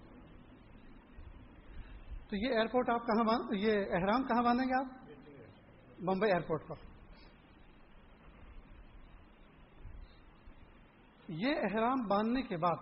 تو 2.28 2.36
یہ 2.36 2.48
ایئرپورٹ 2.48 2.90
آپ 2.90 3.00
کہاں 3.00 3.24
باندھ، 3.24 3.54
یہ 3.56 3.72
احرام 3.72 4.22
کہاں 4.22 4.42
باندھیں 4.42 4.68
گے 4.68 4.74
آپ؟ 4.78 5.04
بمبئی 6.00 6.30
ایئرپورٹ 6.30 6.68
پر۔ 6.68 6.74
یہ 11.28 11.54
احرام 11.62 12.06
باندھنے 12.08 12.42
کے 12.42 12.56
بعد 12.56 12.76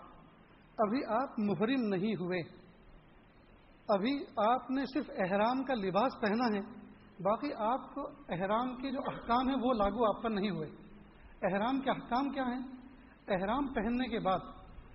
ابھی 0.79 1.05
آپ 1.05 1.39
محرم 1.39 1.89
نہیں 1.89 2.15
ہوئے۔ 2.15 2.41
ابھی 3.89 4.25
آپ 4.37 4.71
نے 4.71 4.85
صرف 4.87 5.11
احرام 5.19 5.65
کا 5.65 5.75
لباس 5.75 6.13
پہنا 6.21 6.57
ہے، 6.57 6.61
باقی 7.23 7.53
آپ 7.53 7.95
کو 7.95 8.07
احرام 8.29 8.77
کے 8.77 8.91
جو 8.91 8.99
احکام 9.07 9.49
ہیں 9.49 9.57
وہ 9.63 9.75
لاگو 9.75 10.17
آپ 10.17 10.23
پر 10.23 10.31
نہیں 10.31 10.51
ہوئے۔ 10.51 10.69
احرام 11.43 11.81
کے 11.81 11.91
احکام 11.91 12.31
کیا 12.31 12.43
ہیں؟ 12.43 12.63
احرام 13.29 13.75
پہننے 13.75 14.09
کے 14.09 14.19
بعد 14.19 14.39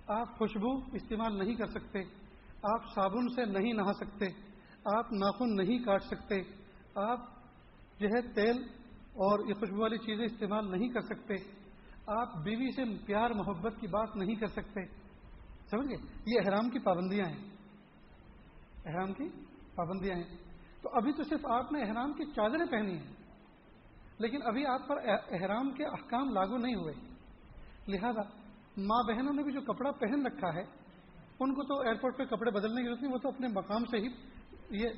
آپ 0.08 0.38
خوشبو 0.38 0.78
استعمال 0.92 1.38
نہیں 1.38 1.54
کر 1.54 1.66
سکتے، 1.66 1.98
آپ 2.62 2.94
صابن 2.94 3.28
سے 3.28 3.44
نہیں 3.44 3.72
نہا 3.72 3.92
سکتے، 3.92 4.26
آپ 4.94 5.12
ناخن 5.12 5.56
نہیں 5.56 5.78
کاٹ 5.84 6.02
سکتے، 6.02 6.42
آپ 6.94 7.20
جو 7.98 8.06
ہے 8.06 8.32
تیل 8.32 8.62
اور 8.92 9.48
یہ 9.48 9.54
خوشبو 9.54 9.82
والی 9.82 9.98
چیزیں 9.98 10.24
استعمال 10.24 10.70
نہیں 10.70 10.88
کر 10.88 11.00
سکتے، 11.00 11.34
آپ 12.06 12.36
بیوی 12.36 12.70
سے 12.70 12.82
پیار 13.06 13.30
محبت 13.30 13.72
کی 13.80 13.86
بات 13.86 14.16
نہیں 14.16 14.34
کر 14.34 14.46
سکتے۔ 14.46 14.86
سمجھ 15.70 15.88
گئے؟ 15.88 15.96
یہ 16.26 16.40
احرام 16.46 16.70
کی 16.70 16.78
پابندیاں 16.78 17.26
ہیں۔ 17.26 17.48
احرام 18.84 19.12
کی 19.12 19.28
پابندیاں 19.74 20.16
ہیں۔ 20.16 20.36
تو 20.82 20.88
ابھی 20.92 21.12
تو 21.12 21.22
صرف 21.22 21.46
آپ 21.46 21.72
نے 21.72 21.82
احرام 21.82 22.12
کی 22.12 22.24
چادریں 22.24 22.66
پہنی 22.66 22.98
ہیں، 22.98 23.12
لیکن 24.18 24.38
ابھی 24.44 24.66
آپ 24.66 24.88
پر 24.88 24.96
احرام 25.08 25.70
کے 25.70 25.84
احکام 25.84 26.30
لاگو 26.30 26.56
نہیں 26.56 26.74
ہوئے۔ 26.74 26.94
لہذا 27.88 28.37
ماں 28.78 29.02
بہنوں 29.02 29.32
نے 29.32 29.42
بھی 29.42 29.52
جو 29.52 29.60
کپڑا 29.60 29.90
پہن 29.90 30.26
رکھا 30.26 30.54
ہے، 30.54 30.62
ان 31.40 31.54
کو 31.54 31.62
تو 31.62 31.80
ایئرپورٹ 31.80 32.18
پہ 32.18 32.24
کپڑے 32.24 32.50
بدلنے 32.50 32.82
کی 32.82 32.86
ضرورت 32.86 33.02
نہیں، 33.02 33.12
وہ 33.12 33.18
تو 33.18 33.28
اپنے 33.28 33.48
مقام 33.48 33.84
سے 33.84 33.98
ہی 33.98 34.06
یہ 34.70 34.88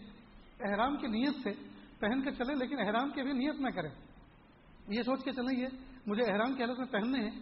احرام 0.60 0.96
کی 0.96 1.06
نیت 1.06 1.36
سے 1.42 1.52
پہن 1.98 2.22
کر 2.22 2.30
چلیں، 2.30 2.56
لیکن 2.56 2.80
احرام 2.80 3.10
کی 3.10 3.22
بھی 3.22 3.32
نیت 3.32 3.60
نہ 3.60 3.68
کریں۔ 3.68 3.90
یہ 4.88 5.02
سوچ 5.02 5.24
کے 5.24 5.32
چلیں، 5.32 5.60
یہ 5.60 5.66
مجھے 6.06 6.32
احرام 6.32 6.54
کی 6.54 6.62
حالت 6.62 6.78
میں 6.78 6.86
پہننے 6.86 7.18
ہیں 7.20 7.40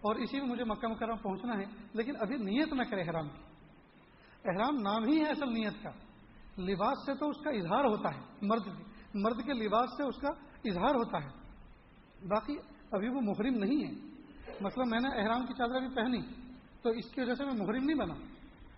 اور 0.00 0.14
اسی 0.14 0.40
میں 0.40 0.48
مجھے 0.48 0.64
مکہ 0.64 0.88
مکرم 0.88 1.16
پہنچنا 1.16 1.58
ہے، 1.58 1.64
لیکن 1.92 2.12
ابھی 2.20 2.36
نیت 2.36 2.72
نہ 2.72 2.82
کرے 2.82 3.00
احرام 3.00 3.28
کی۔ 3.28 3.42
احرام 4.44 4.76
نام 4.80 5.04
ہی 5.04 5.18
ہے 5.18 5.30
اصل 5.30 5.52
نیت 5.52 5.82
کا۔ 5.82 5.90
لباس 6.62 6.98
سے 7.06 7.14
تو 7.14 7.28
اس 7.28 7.36
کا 7.44 7.50
اظہار 7.50 7.84
ہوتا 7.84 8.14
ہے، 8.14 8.20
مرد 8.42 8.66
مرد 9.14 9.44
کے 9.44 9.52
لباس 9.52 9.90
سے 9.96 10.02
اس 10.02 10.16
کا 10.16 10.28
اظہار 10.64 10.94
ہوتا 10.94 11.18
ہے۔ 11.24 11.28
باقی 12.28 12.56
ابھی 12.92 13.08
وہ 13.08 13.20
محرم 13.20 13.54
نہیں 13.54 13.84
ہے۔ 13.84 14.11
مثلا 14.60 14.84
میں 14.86 14.98
نے 14.98 15.20
احرام 15.20 15.46
کی 15.46 15.54
چادر 15.54 15.74
ابھی 15.74 15.88
پہنی، 15.94 16.20
تو 16.82 16.90
اس 16.90 17.10
کی 17.10 17.20
وجہ 17.20 17.34
سے 17.34 17.44
میں 17.44 17.54
محرم 17.54 17.84
نہیں 17.84 17.98
بنا۔ 17.98 18.14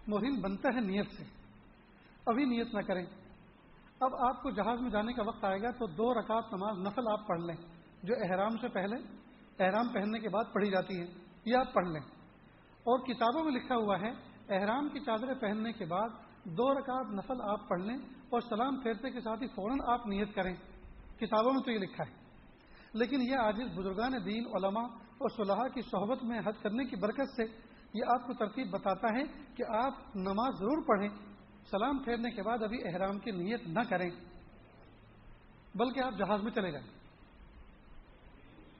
محرم 0.07 0.41
بنتا 0.41 0.69
ہے 0.75 0.81
نیت 0.81 1.11
سے۔ 1.17 1.25
ابھی 2.27 2.45
نیت 2.45 2.75
نہ 2.75 2.81
کریں۔ 2.81 3.07
اب 4.01 4.15
آپ 4.15 4.43
کو 4.43 4.51
جہاز 4.51 4.81
میں 4.81 4.91
جانے 4.91 5.13
کا 5.13 5.23
وقت 5.23 5.45
آئے 5.45 5.63
گا، 5.63 5.71
تو 5.71 5.87
دو 5.87 6.15
رکعت 6.15 6.45
نماز 6.53 6.79
نفل 6.79 7.03
آپ 7.13 7.27
پڑھ 7.27 7.41
لیں۔ 7.41 7.57
جو 8.03 8.15
احرام 8.23 8.51
سے 8.51 8.69
پہلے، 8.69 8.97
احرام 9.65 9.89
پہننے 9.89 10.19
کے 10.19 10.29
بعد 10.29 10.45
پڑھی 10.53 10.71
جاتی 10.71 11.01
ہے، 11.01 11.07
یہ 11.45 11.57
آپ 11.57 11.73
پڑھ 11.73 11.89
لیں۔ 11.89 12.01
اور 12.69 12.99
کتابوں 12.99 13.45
میں 13.45 13.53
لکھا 13.53 13.77
ہوا 13.77 14.01
ہے، 14.01 14.11
احرام 14.49 14.89
کی 14.89 15.01
چادریں 15.01 15.35
پہننے 15.35 15.73
کے 15.73 15.85
بعد 15.85 16.09
دو 16.45 16.75
رکعت 16.75 17.07
نفل 17.07 17.41
آپ 17.41 17.69
پڑھ 17.69 17.83
لیں 17.83 17.97
اور 18.31 18.41
سلام 18.41 18.81
پھیرتے 18.81 19.11
کے 19.11 19.21
ساتھ 19.21 19.43
ہی 19.43 19.49
فوراً 19.49 19.79
آپ 19.87 20.07
نیت 20.07 20.35
کریں۔ 20.35 20.55
کتابوں 21.17 21.53
میں 21.53 21.63
تو 21.63 21.71
یہ 21.71 21.79
لکھا 21.79 22.05
ہے۔ 22.09 22.15
لیکن 22.93 23.23
یہ 23.23 23.37
آج 23.37 23.63
بزرگان 23.77 24.13
دین، 24.25 24.45
علماء 24.47 24.87
اور 25.19 25.29
صلاح 25.29 25.69
کی 25.69 25.83
صحبت 25.83 26.25
میں 26.25 26.39
حد 26.39 26.63
کرنے 26.63 26.85
کی 26.85 26.97
برکت 26.97 27.29
سے 27.37 27.43
یہ 27.95 28.03
آپ 28.09 28.27
کو 28.27 28.33
ترتیب 28.33 28.71
بتاتا 28.71 29.09
ہے 29.09 29.23
کہ 29.55 29.65
آپ 29.77 30.17
نماز 30.17 30.55
ضرور 30.59 30.85
پڑھیں، 30.87 31.09
سلام 31.71 31.99
پھیرنے 31.99 32.31
کے 32.31 32.43
بعد 32.43 32.63
ابھی 32.63 32.79
احرام 32.85 33.19
کی 33.19 33.31
نیت 33.31 33.67
نہ 33.67 33.81
کریں، 33.91 34.11
بلکہ 35.75 36.01
آپ 36.01 36.13
جہاز 36.19 36.43
میں 36.43 36.53
چلے 36.53 36.71
جائیں۔ 36.71 36.87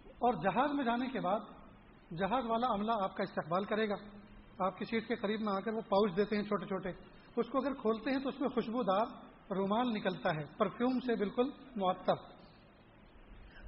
اور 0.07 0.35
جہاز 0.35 0.71
میں 0.73 0.85
جانے 0.85 1.07
کے 1.09 1.21
بعد 1.21 1.41
جہاز 2.19 2.45
والا 2.47 2.67
عملہ 2.75 2.93
آپ 3.01 3.17
کا 3.17 3.23
استقبال 3.23 3.65
کرے 3.65 3.89
گا۔ 3.89 3.95
آپ 4.59 4.79
کی 4.79 4.85
سیٹ 4.85 5.09
کے 5.09 5.17
قریب 5.17 5.41
میں 5.41 5.53
آ 5.53 5.61
کر 5.61 5.73
وہ 5.73 5.81
پاؤچ 5.81 6.17
دیتے 6.17 6.37
ہیں 6.37 6.43
چھوٹے 6.43 6.67
چھوٹے۔ 6.67 6.89
اس 7.37 7.49
کو 7.49 7.59
اگر 7.59 7.75
کھولتے 7.75 8.11
ہیں 8.11 8.19
تو 8.19 8.29
اس 8.29 8.41
میں 8.41 8.49
خوشبودار 8.49 9.07
رومال 9.51 9.89
نکلتا 9.89 10.35
ہے 10.35 10.45
پرفیوم 10.59 11.01
سے 11.01 11.17
بالکل 11.17 11.51
معطر 11.77 12.34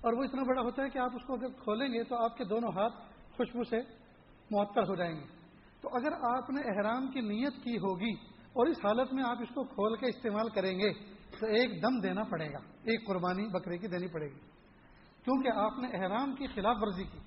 اور 0.07 0.15
وہ 0.15 0.25
اتنا 0.25 0.43
بڑا 0.43 0.63
ہوتا 0.63 0.83
ہے 0.83 0.91
کہ 0.91 0.99
آپ 0.99 1.11
اس 1.15 1.27
کو 1.27 1.35
اگر 1.35 1.49
کھولیں 1.49 1.89
گے 1.89 2.05
تو 2.05 2.25
آپ 2.25 2.37
کے 2.37 2.45
دونوں 2.45 2.69
ہاتھ 2.69 2.95
خوشبو 3.37 3.65
سے 3.65 3.77
معطر 4.51 4.83
ہو 4.83 4.95
جائیں 4.95 5.17
گے۔ 5.17 5.25
تو 5.81 5.89
اگر 5.95 6.13
آپ 6.13 6.51
نے 6.51 6.61
احرام 6.61 7.09
کی 7.09 7.21
نیت 7.21 7.65
کی 7.65 7.77
ہوگی 7.77 8.13
اور 8.31 8.67
اس 8.67 8.77
حالت 8.85 9.13
میں 9.13 9.23
آپ 9.27 9.37
اس 9.43 9.49
کو 9.55 9.65
کھول 9.65 9.97
کے 9.97 10.07
استعمال 10.07 10.49
کریں 10.49 10.79
گے 10.79 10.93
تو 11.41 11.47
ایک 11.47 11.83
دم 11.83 12.01
دینا 12.01 12.23
پڑے 12.23 12.53
گا، 12.53 12.59
ایک 12.85 13.07
قربانی 13.07 13.49
بکرے 13.49 13.79
کی 13.79 13.89
دینی 13.89 14.07
پڑے 14.07 14.27
گی۔ 14.27 14.41
کیونکہ 15.25 15.59
آپ 15.59 15.79
نے 15.79 15.89
احرام 15.89 16.35
کی 16.35 16.47
خلاف 16.47 16.77
ورزی 16.81 17.05
کی۔ 17.05 17.19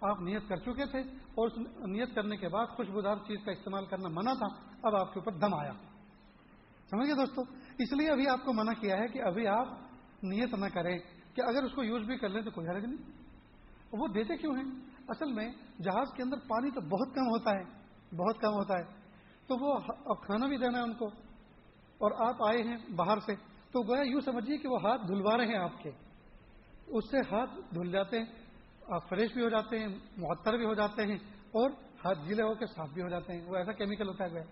آپ 0.00 0.20
نیت 0.20 0.48
کر 0.48 0.56
چکے 0.56 0.86
تھے 0.86 1.00
اور 1.00 1.46
اس 1.46 1.58
نیت 1.86 2.14
کرنے 2.14 2.36
کے 2.36 2.48
بعد 2.48 2.66
خوشبودار 2.66 3.16
چیز 3.16 3.38
کا 3.44 3.52
استعمال 3.52 3.86
کرنا 3.86 4.08
منع 4.08 4.32
تھا، 4.32 4.72
اب 4.82 4.96
آپ 4.96 5.14
کے 5.14 5.20
اوپر 5.20 5.32
دم 5.32 5.54
آیا۔ 5.54 5.72
سمجھ 6.90 7.06
گئے 7.06 7.14
دوستو؟ 7.14 7.42
اس 7.78 7.92
لیے 7.92 8.08
ابھی 8.08 8.28
آپ 8.28 8.44
کو 8.44 8.52
منع 8.52 8.72
کیا 8.72 8.96
ہے 8.96 9.08
کہ 9.08 9.22
ابھی 9.22 9.46
آپ 9.46 9.66
نیت 10.22 10.54
نہ 10.54 10.66
کریں۔ 10.74 10.98
کہ 11.38 11.42
اگر 11.42 11.62
اس 11.62 11.72
کو 11.72 11.84
یوز 11.84 12.06
بھی 12.06 12.16
کر 12.16 12.28
لیں 12.28 12.42
تو 12.42 12.50
کوئی 12.50 12.68
حرج 12.68 12.84
نہیں۔ 12.84 13.12
وہ 13.92 14.08
دیتے 14.08 14.36
کیوں 14.36 14.56
ہیں؟ 14.56 14.64
اصل 15.08 15.32
میں 15.32 15.52
جہاز 15.82 16.06
کے 16.16 16.22
اندر 16.22 16.36
پانی 16.36 16.70
تو 16.70 16.80
بہت 16.80 17.14
کم 17.14 17.26
ہوتا 17.26 17.50
ہے، 17.50 17.64
بہت 18.16 18.38
کم 18.40 18.52
ہوتا 18.52 18.78
ہے۔ 18.78 18.82
تو 19.46 19.56
وہ 19.60 19.78
اب 20.06 20.22
کھانا 20.22 20.46
بھی 20.46 20.56
دینا 20.56 20.78
ہے 20.78 20.82
ان 20.82 20.94
کو۔ 20.94 21.06
اور 21.98 22.10
آپ 22.26 22.42
آئے 22.48 22.62
ہیں 22.62 22.76
باہر 22.96 23.18
سے، 23.18 23.34
تو 23.72 23.82
گویا 23.82 24.02
یوں 24.02 24.20
سمجھیے 24.20 24.56
کہ 24.56 24.68
وہ 24.68 24.78
ہاتھ 24.82 25.02
دھلوا 25.08 25.36
رہے 25.36 25.46
ہیں 25.46 25.56
آپ 25.56 25.82
کے۔ 25.82 25.90
اس 26.86 27.10
سے 27.10 27.18
ہاتھ 27.18 27.74
دھل 27.74 27.90
جاتے 27.90 28.18
ہیں، 28.18 28.26
آپ 28.88 29.08
فریش 29.08 29.32
بھی 29.32 29.44
ہو 29.44 29.48
جاتے 29.48 29.78
ہیں، 29.78 29.88
معطر 30.16 30.56
بھی 30.56 30.64
ہو 30.64 30.74
جاتے 30.74 31.02
ہیں، 31.02 31.18
اور 31.50 31.70
ہاتھ 32.04 32.18
گیلے 32.28 32.42
ہو 32.42 32.54
کے 32.54 32.66
صاف 32.66 32.88
بھی 32.90 33.02
ہو 33.02 33.08
جاتے 33.08 33.32
ہیں۔ 33.32 33.44
وہ 33.46 33.56
ایسا 33.56 33.72
کیمیکل 33.72 34.08
ہوتا 34.08 34.24
ہے 34.24 34.30
گویا۔ 34.30 34.44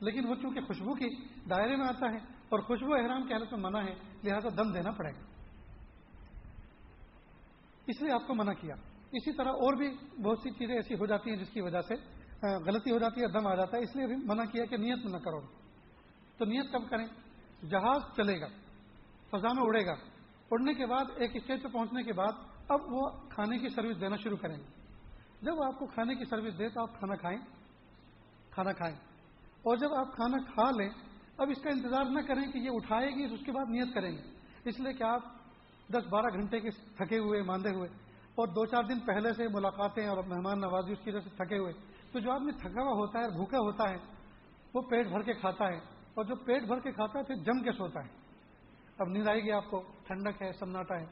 لیکن 0.00 0.28
وہ 0.28 0.34
چونکہ 0.34 0.60
خوشبو 0.60 0.94
کی 0.94 1.08
دائرے 1.50 1.76
میں 1.76 1.86
آتا 1.86 2.10
ہے 2.12 2.18
اور 2.48 2.60
خوشبو 2.60 2.94
احرام 2.94 3.26
کی 3.26 3.32
حالت 3.32 3.52
میں 3.52 3.60
منع 3.60 3.80
ہے، 3.80 3.94
لہذا 4.24 4.62
دم 4.62 4.72
دینا 4.72 4.90
پڑے۔ 4.90 5.12
گا 5.12 5.33
اس 7.86 8.02
لیے 8.02 8.12
آپ 8.12 8.26
کو 8.26 8.34
منع 8.34 8.52
کیا۔ 8.52 8.74
اسی 9.12 9.32
طرح 9.32 9.48
اور 9.48 9.72
بھی 9.72 9.96
بہت 10.22 10.38
سی 10.42 10.50
چیزیں 10.50 10.74
ایسی 10.74 10.94
ہو 10.94 11.06
جاتی 11.06 11.30
ہیں 11.30 11.36
جس 11.36 11.48
کی 11.48 11.60
وجہ 11.60 11.80
سے 11.80 11.94
غلطی 12.42 12.90
ہو 12.90 12.98
جاتی 12.98 13.20
ہے، 13.20 13.26
دم 13.26 13.46
آ 13.46 13.54
جاتا 13.54 13.76
ہے۔ 13.76 13.82
اس 13.82 13.96
لیے 13.96 14.06
بھی 14.06 14.16
منع 14.16 14.44
کیا 14.44 14.64
کہ 14.64 14.76
نیت 14.76 15.04
نہ 15.04 15.16
کرو۔ 15.16 15.40
تو 16.38 16.44
نیت 16.44 16.72
کب 16.72 16.90
کریں؟ 16.90 17.06
جہاز 17.66 18.02
چلے 18.16 18.40
گا، 18.40 18.46
فضا 19.30 19.52
میں 19.52 19.62
اڑے 19.62 19.86
گا۔ 19.86 19.94
اڑنے 20.50 20.74
کے 20.74 20.86
بعد 20.86 21.04
ایک 21.16 21.30
اسٹیج 21.34 21.62
پہ 21.62 21.68
پہنچنے 21.68 22.02
کے 22.02 22.12
بعد 22.12 22.32
اب 22.68 22.80
وہ 22.88 23.10
کھانے 23.30 23.58
کی 23.58 23.68
سروس 23.68 24.00
دینا 24.00 24.16
شروع 24.16 24.36
کریں 24.36 24.56
گے۔ 24.56 24.80
جب 25.42 25.62
آپ 25.62 25.78
کو 25.78 25.86
کھانے 25.86 26.14
کی 26.14 26.24
سروس 26.24 26.58
دے 26.58 26.68
تو 26.68 26.80
آپ 26.80 26.98
کھانا 26.98 27.14
کھائیں۔ 27.14 27.38
کھانا 28.50 28.72
کھائیں۔ 28.72 28.96
اور 29.62 29.76
جب 29.76 29.94
آپ 29.94 30.14
کھانا 30.14 30.36
کھا 30.54 30.70
لیں، 30.70 30.90
اب 31.36 31.50
اس 31.50 31.62
کا 31.62 31.70
انتظار 31.70 32.04
نہ 32.04 32.20
کریں 32.20 32.52
کہ 32.52 32.58
یہ 32.58 32.70
اٹھائے 32.72 33.10
گی، 33.10 33.34
اس 33.34 33.40
کے 33.46 33.52
بعد 33.52 33.64
نیت 33.68 33.94
کریں 33.94 34.12
گے۔ 34.12 34.22
اس 34.64 34.80
لیے 34.80 34.92
کہ 34.92 35.02
آپ 35.02 35.20
دس 35.88 36.06
بارہ 36.06 36.26
گھنٹے 36.32 36.60
کے 36.60 36.70
تھکے 36.70 37.18
ہوئے، 37.18 37.42
ماندے 37.42 37.68
ہوئے۔ 37.68 37.88
اور 38.34 38.48
دو 38.48 38.66
چار 38.66 38.82
دن 38.84 39.00
پہلے 39.00 39.32
سے 39.32 39.48
ملاقاتیں 39.48 40.06
اور 40.06 40.24
مہمان 40.24 40.60
نوازی 40.60 40.92
اس 40.92 40.98
کی 41.04 41.10
وجہ 41.10 41.20
سے 41.20 41.30
تھکے 41.30 41.58
ہوئے۔ 41.58 41.72
تو 42.12 42.18
جو 42.18 42.32
آدمی 42.32 42.52
تھکا 42.52 42.82
ہوا 42.82 42.92
ہوتا 42.92 43.18
ہے 43.18 43.24
اور 43.24 43.32
بھوکا 43.32 43.58
ہوتا 43.58 43.90
ہے، 43.90 43.96
وہ 44.74 44.80
پیٹ 44.80 45.06
بھر 45.06 45.22
کے 45.22 45.32
کھاتا 45.32 45.68
ہے۔ 45.68 45.76
اور 46.14 46.24
جو 46.24 46.36
پیٹ 46.36 46.62
بھر 46.62 46.80
کے 46.80 46.92
کھاتا 46.92 47.18
ہے 47.18 47.24
پھر 47.24 47.34
جم 47.34 47.62
کے 47.62 47.72
سوتا 47.72 48.00
ہے۔ 48.00 48.08
اب 48.98 49.08
نیند 49.08 49.28
آئے 49.28 49.40
گی 49.40 49.50
آپ 49.50 49.70
کو، 49.70 49.82
ٹھنڈک 50.06 50.42
ہے 50.42 50.52
سناٹا 50.52 50.94
ہے۔ 50.94 51.04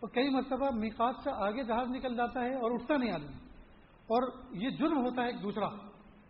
اور 0.00 0.08
کئی 0.08 0.28
مرتبہ 0.28 0.70
میقات 0.70 1.14
سے 1.24 1.30
آگے 1.34 1.64
جہاز 1.64 1.88
نکل 1.88 2.16
جاتا 2.16 2.40
ہے 2.40 2.54
اور 2.54 2.70
اٹھتا 2.70 2.96
نہیں 2.96 3.12
آدمی۔ 3.12 3.48
اور 3.86 4.32
یہ 4.50 4.70
جرم 4.70 4.96
ہوتا 4.96 5.22
ہے 5.22 5.26
ایک 5.26 5.42
دوسرا، 5.42 5.68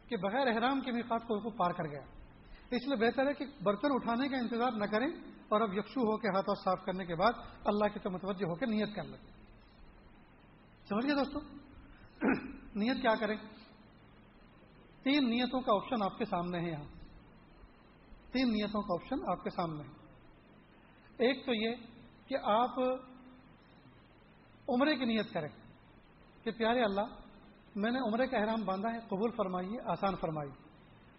کہ 0.09 0.16
بغیر 0.16 0.47
احرام 0.47 0.80
کے 0.80 0.93
میقات 0.93 1.22
کو 1.22 1.51
پار 1.51 1.70
کر 1.70 1.85
گیا۔ 1.85 2.01
اس 2.70 2.89
لیے 2.89 2.97
بہتر 2.97 3.26
ہے 3.26 3.33
کہ 3.33 3.45
برتن 3.62 3.89
اٹھانے 3.91 4.28
کا 4.28 4.37
انتظار 4.37 4.72
نہ 4.72 4.85
کریں۔ 4.85 5.09
اور 5.53 5.61
اب 5.61 5.75
یکسو 5.75 6.01
ہو 6.01 6.17
کے 6.17 6.29
ہاتھ 6.29 6.51
صاف 6.65 6.85
کرنے 6.85 7.05
کے 7.05 7.15
بعد 7.15 7.33
اللہ 7.65 7.89
کی 7.89 7.99
تو 7.99 8.11
متوجہ 8.11 8.45
ہو 8.45 8.55
کے 8.55 8.67
نیت 8.67 8.95
کر 8.95 9.05
لیں 9.05 9.19
سمجھ 10.89 11.07
گئے 11.07 11.15
دوستوں 11.15 11.41
نیت 12.75 13.03
کیا 13.03 13.15
کریں؟ 13.21 13.37
تین 15.03 15.31
نیتوں 15.31 15.61
کا 15.61 15.75
آپشن 15.75 16.03
آپ 16.03 16.19
کے 16.19 16.25
سامنے 16.25 16.61
ہے 16.61 16.71
یہاں۔ 16.71 16.85
تین 18.33 18.49
نیتوں 18.49 18.83
کا 18.83 18.95
آپشن 18.95 19.31
آپ 19.31 19.45
کے 19.45 19.51
سامنے 19.51 19.83
ہے۔ 19.83 19.93
ایک 21.17 21.47
تو 21.47 21.55
یہ 21.55 21.75
کہ 22.27 22.37
آپ 22.45 22.79
عمرے 24.69 24.97
کی 24.97 25.05
نیت 25.05 25.33
کریں 25.33 25.49
کہ 26.45 26.51
پیارے 26.51 26.83
اللہ، 26.83 27.07
میں 27.77 27.91
نے 27.91 27.99
عمرے 27.99 28.27
کا 28.27 28.39
احرام 28.39 28.65
باندھا 28.65 28.93
ہے، 28.93 28.99
قبول 29.01 29.31
فرمائیے، 29.31 29.91
آسان 29.91 30.15
فرمائیے۔ 30.17 30.53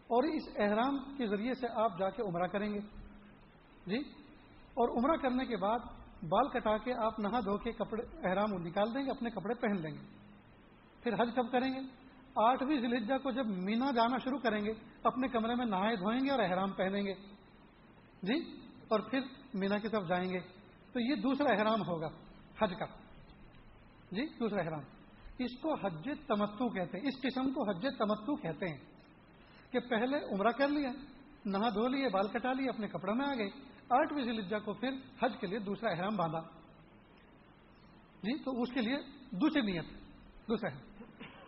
اور 0.03 0.23
اس 0.23 0.43
احرام 0.55 1.15
کے 1.17 1.27
ذریعے 1.27 1.53
سے 1.53 1.67
آپ 1.75 1.99
جا 1.99 2.09
کے 2.09 2.21
عمرہ 2.21 2.47
کریں 2.47 2.73
گے۔ 2.73 2.79
جی؟ 3.85 4.22
اور 4.73 4.89
عمرہ 4.89 5.17
کرنے 5.17 5.45
کے 5.45 5.57
بعد 5.57 5.79
بال 6.23 6.49
کٹا 6.49 6.77
کے 6.77 6.93
آپ 6.93 7.19
نہا 7.19 7.39
دھو 7.39 7.57
کے 7.57 7.71
کپڑے 7.71 8.29
احرام 8.29 8.53
نکال 8.53 8.95
دیں 8.95 9.05
گے، 9.05 9.11
اپنے 9.11 9.29
کپڑے 9.29 9.53
پہن 9.53 9.81
لیں 9.81 9.91
گے۔ 9.91 10.17
پھر 11.03 11.13
حج 11.13 11.29
کب 11.35 11.51
کریں 11.51 11.73
گے؟ 11.73 11.79
آٹھویں 12.35 12.81
ذلحجہ 12.81 13.13
کو 13.23 13.31
جب 13.31 13.47
مینا 13.47 13.91
جانا 13.91 14.17
شروع 14.17 14.37
کریں 14.37 14.65
گے، 14.65 14.73
اپنے 15.03 15.27
کمرے 15.27 15.55
میں 15.55 15.65
نہائے 15.65 15.95
دھوئیں 15.95 16.19
گے 16.25 16.31
اور 16.31 16.39
احرام 16.39 16.71
پہنیں 16.71 17.01
گے۔ 17.01 17.13
جی؟ 18.23 18.51
اور 18.87 18.99
پھر 18.99 19.19
مینا 19.53 19.77
کی 19.77 19.87
طرف 19.87 20.07
جائیں 20.07 20.29
گے۔ 20.29 20.39
تو 20.93 20.99
یہ 20.99 21.15
دوسرا 21.15 21.53
احرام 21.53 21.81
ہوگا، 21.81 22.07
حج 22.61 22.73
کا۔ 22.79 22.85
جی؟ 24.11 24.25
دوسرا 24.39 24.61
احرام۔ 24.61 24.81
اس 25.39 25.59
کو 25.61 25.73
حج 25.73 26.09
تمتو 26.27 26.69
کہتے 26.69 26.97
ہیں۔ 26.97 27.05
اس 27.05 27.21
قسم 27.21 27.53
کو 27.53 27.69
حج 27.69 27.85
تمتو 27.97 28.35
کہتے 28.35 28.69
ہیں 28.69 28.77
کہ 29.71 29.79
پہلے 29.79 30.17
عمرہ 30.17 30.51
کر 30.51 30.67
لیا، 30.67 30.89
نہا 31.45 31.69
دھو 31.69 31.87
لیے، 31.87 32.09
بال 32.09 32.27
کٹا 32.27 32.53
لیے، 32.53 32.69
اپنے 32.69 32.87
کپڑے 32.87 33.13
میں 33.13 33.25
آ 33.25 33.33
گئے۔ 33.35 33.72
آٹھویں 33.89 34.23
ذلجا 34.23 34.59
کو 34.59 34.73
پھر 34.73 34.89
حج 35.21 35.37
کے 35.39 35.47
لیے 35.47 35.59
دوسرا 35.59 35.89
احرام 35.89 36.15
باندھا۔ 36.15 36.39
جی 38.23 38.43
تو 38.43 38.61
اس 38.61 38.69
کے 38.73 38.81
لیے 38.81 38.97
دوسری 39.31 39.61
نیت، 39.61 39.85
دوسرا 40.49 40.75
ہے 40.75 40.93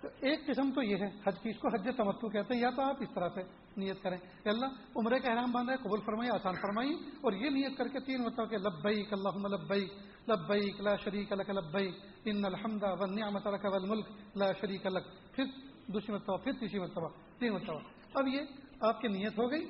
تو 0.01 0.07
ایک 0.21 0.47
قسم 0.47 0.71
تو 0.71 0.81
یہ 0.81 0.95
ہے، 0.95 1.09
حج 1.27 1.39
کی 1.39 1.49
اس 1.49 1.57
کو 1.57 1.67
حج 1.67 1.89
تمتو 1.97 2.29
کہتے 2.29 2.53
ہیں، 2.53 2.61
یا 2.61 2.69
تو 2.69 2.81
آپ 2.81 2.95
اس 2.99 3.09
طرح 3.15 3.29
سے 3.29 3.41
نیت 3.77 4.03
کریں۔ 4.03 4.17
کہ 4.43 4.49
اللہ، 4.49 4.65
عمرے 4.95 5.19
کا 5.19 5.31
احرام 5.31 5.51
باندھا 5.51 5.73
ہے، 5.73 5.77
قبول 5.77 5.99
فرمائی، 6.01 6.29
آسان 6.29 6.53
فرمائی، 6.53 6.93
اور 6.93 7.33
یہ 7.33 7.49
نیت 7.49 7.77
کر 7.77 7.87
کے 7.87 7.99
تین 7.99 8.23
مرتبہ 8.23 8.45
کہ 8.45 8.57
لبئی 8.57 9.03
اللہ 9.11 9.47
لبئی 9.47 9.87
لبئی 10.27 10.71
لا 10.79 10.95
شریک 10.95 11.31
الک 11.31 11.49
لبئی 11.49 11.91
ان 12.25 12.45
الحمد 12.45 12.83
ونعمت 12.83 13.47
لك 13.47 13.65
والملک 13.65 14.09
لا 14.35 14.51
شریک 14.61 14.85
الک 14.85 15.03
پھر 15.31 15.43
دوسری 15.87 16.13
مرتبہ، 16.13 16.37
پھر 16.37 16.51
تیسری 16.51 16.79
مرتبہ، 16.79 17.09
تین 17.39 17.53
مرتبہ۔ 17.53 17.79
اب 18.13 18.27
یہ 18.27 18.41
آپ 18.81 19.01
کی 19.01 19.07
نیت 19.07 19.39
ہو 19.39 19.51
گئی، 19.51 19.65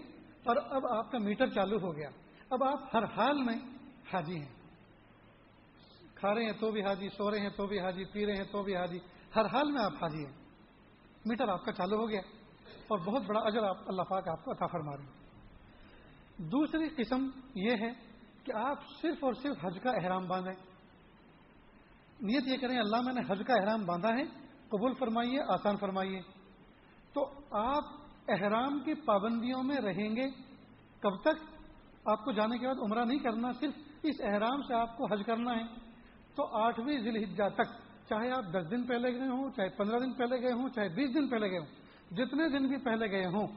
اور 0.46 0.56
اب 0.70 0.88
آپ 0.98 1.12
کا 1.12 1.18
میٹر 1.18 1.48
چالو 1.48 1.78
ہو 1.78 1.96
گیا۔ 1.96 2.10
اب 2.50 2.64
آپ 2.64 2.96
ہر 2.96 3.04
حال 3.04 3.44
میں 3.44 3.56
حاجی 4.14 4.40
ہیں۔ 4.40 4.56
کھا 6.16 6.36
رہے 6.36 6.46
ہیں 6.46 6.52
تو 6.52 6.72
بھی 6.72 6.82
حاجی، 6.86 7.10
سو 7.10 7.32
رہے 7.32 7.40
ہیں 7.40 7.50
تو 7.50 7.68
بھی 7.68 7.80
حاجی، 7.80 8.06
پی 8.06 8.26
رہے 8.26 8.36
ہیں 8.36 8.44
تو 8.44 8.64
بھی 8.64 8.76
حاجی۔ 8.76 9.00
ہر 9.36 9.46
حال 9.46 9.72
میں 9.72 9.84
آپ 9.84 9.94
حاجی 9.94 10.26
ہیں۔ 10.26 10.34
میٹر 11.26 11.48
آپ 11.48 11.66
کا 11.66 11.72
چالو 11.72 11.96
ہو 11.96 12.10
گیا 12.10 12.22
اور 12.88 13.00
بہت 13.00 13.22
بڑا 13.22 13.40
اجر 13.40 13.64
آپ 13.64 13.78
اللہ 13.86 14.02
پاک 14.02 14.28
آپ 14.28 14.46
کو 14.46 14.52
عطا 14.52 14.68
فرما 14.68 14.98
رہے 14.98 15.04
ہیں۔ 15.04 15.12
دوسری 16.38 17.04
قسم 17.04 17.30
یہ 17.56 17.72
ہے 17.72 17.94
کہ 18.44 18.52
آپ 18.56 18.78
صرف 19.02 19.24
اور 19.24 19.34
صرف 19.34 19.66
حج 19.66 19.80
کا 19.84 19.92
احرام 19.92 20.28
باندھیں۔ 20.28 20.64
نیت 22.22 22.48
یہ 22.48 22.58
کریں، 22.58 22.80
اللہ 22.80 23.02
میں 23.02 23.14
نے 23.14 23.22
حج 23.30 23.42
کا 23.48 23.54
احرام 23.54 23.86
باندھا 23.86 24.10
ہے، 24.10 24.24
قبول 24.68 24.94
فرمائیے، 24.94 25.42
آسان 25.42 25.78
فرمائیے۔ 25.78 26.22
تو 27.14 27.32
آپ 27.52 27.84
احرام 28.28 28.80
کی 28.80 28.94
پابندیوں 28.94 29.64
میں 29.64 29.78
رہیں 29.78 30.16
گے، 30.16 30.30
کب 31.00 31.22
تک؟ 31.22 31.55
آپ 32.06 32.24
کو 32.26 32.32
جانے 32.32 32.58
کے 32.58 32.68
بعد 32.68 32.80
عمرہ 32.82 33.06
نہیں 33.06 33.20
کرنا، 33.20 33.52
صرف 33.52 33.74
اس 34.04 34.16
احرام 34.24 34.62
سے 34.62 34.74
آپ 34.74 34.98
کو 34.98 35.06
حج 35.12 35.22
کرنا 35.26 35.56
ہے۔ 35.56 35.64
تو 36.36 36.46
آٹھویں 36.62 36.98
ذیل 37.00 37.16
حجا 37.24 37.48
تک، 37.50 37.70
چاہے 38.10 38.30
آپ 38.32 38.46
دس 38.54 38.70
دن 38.72 38.84
پہلے 38.84 39.14
گئے 39.14 39.28
ہوں، 39.28 39.50
چاہے 39.52 39.70
پندرہ 39.70 40.00
دن 40.00 40.14
پہلے 40.14 40.42
گئے 40.42 40.52
ہوں، 40.52 40.70
چاہے 40.70 40.90
بیس 40.90 41.14
دن 41.14 41.28
پہلے 41.28 41.50
گئے 41.50 41.60
ہوں، 41.60 41.66
جتنے 42.12 42.48
دن 42.50 42.68
بھی 42.68 42.78
پہلے 42.78 43.12
گئے 43.12 43.26
ہوں، 43.26 43.48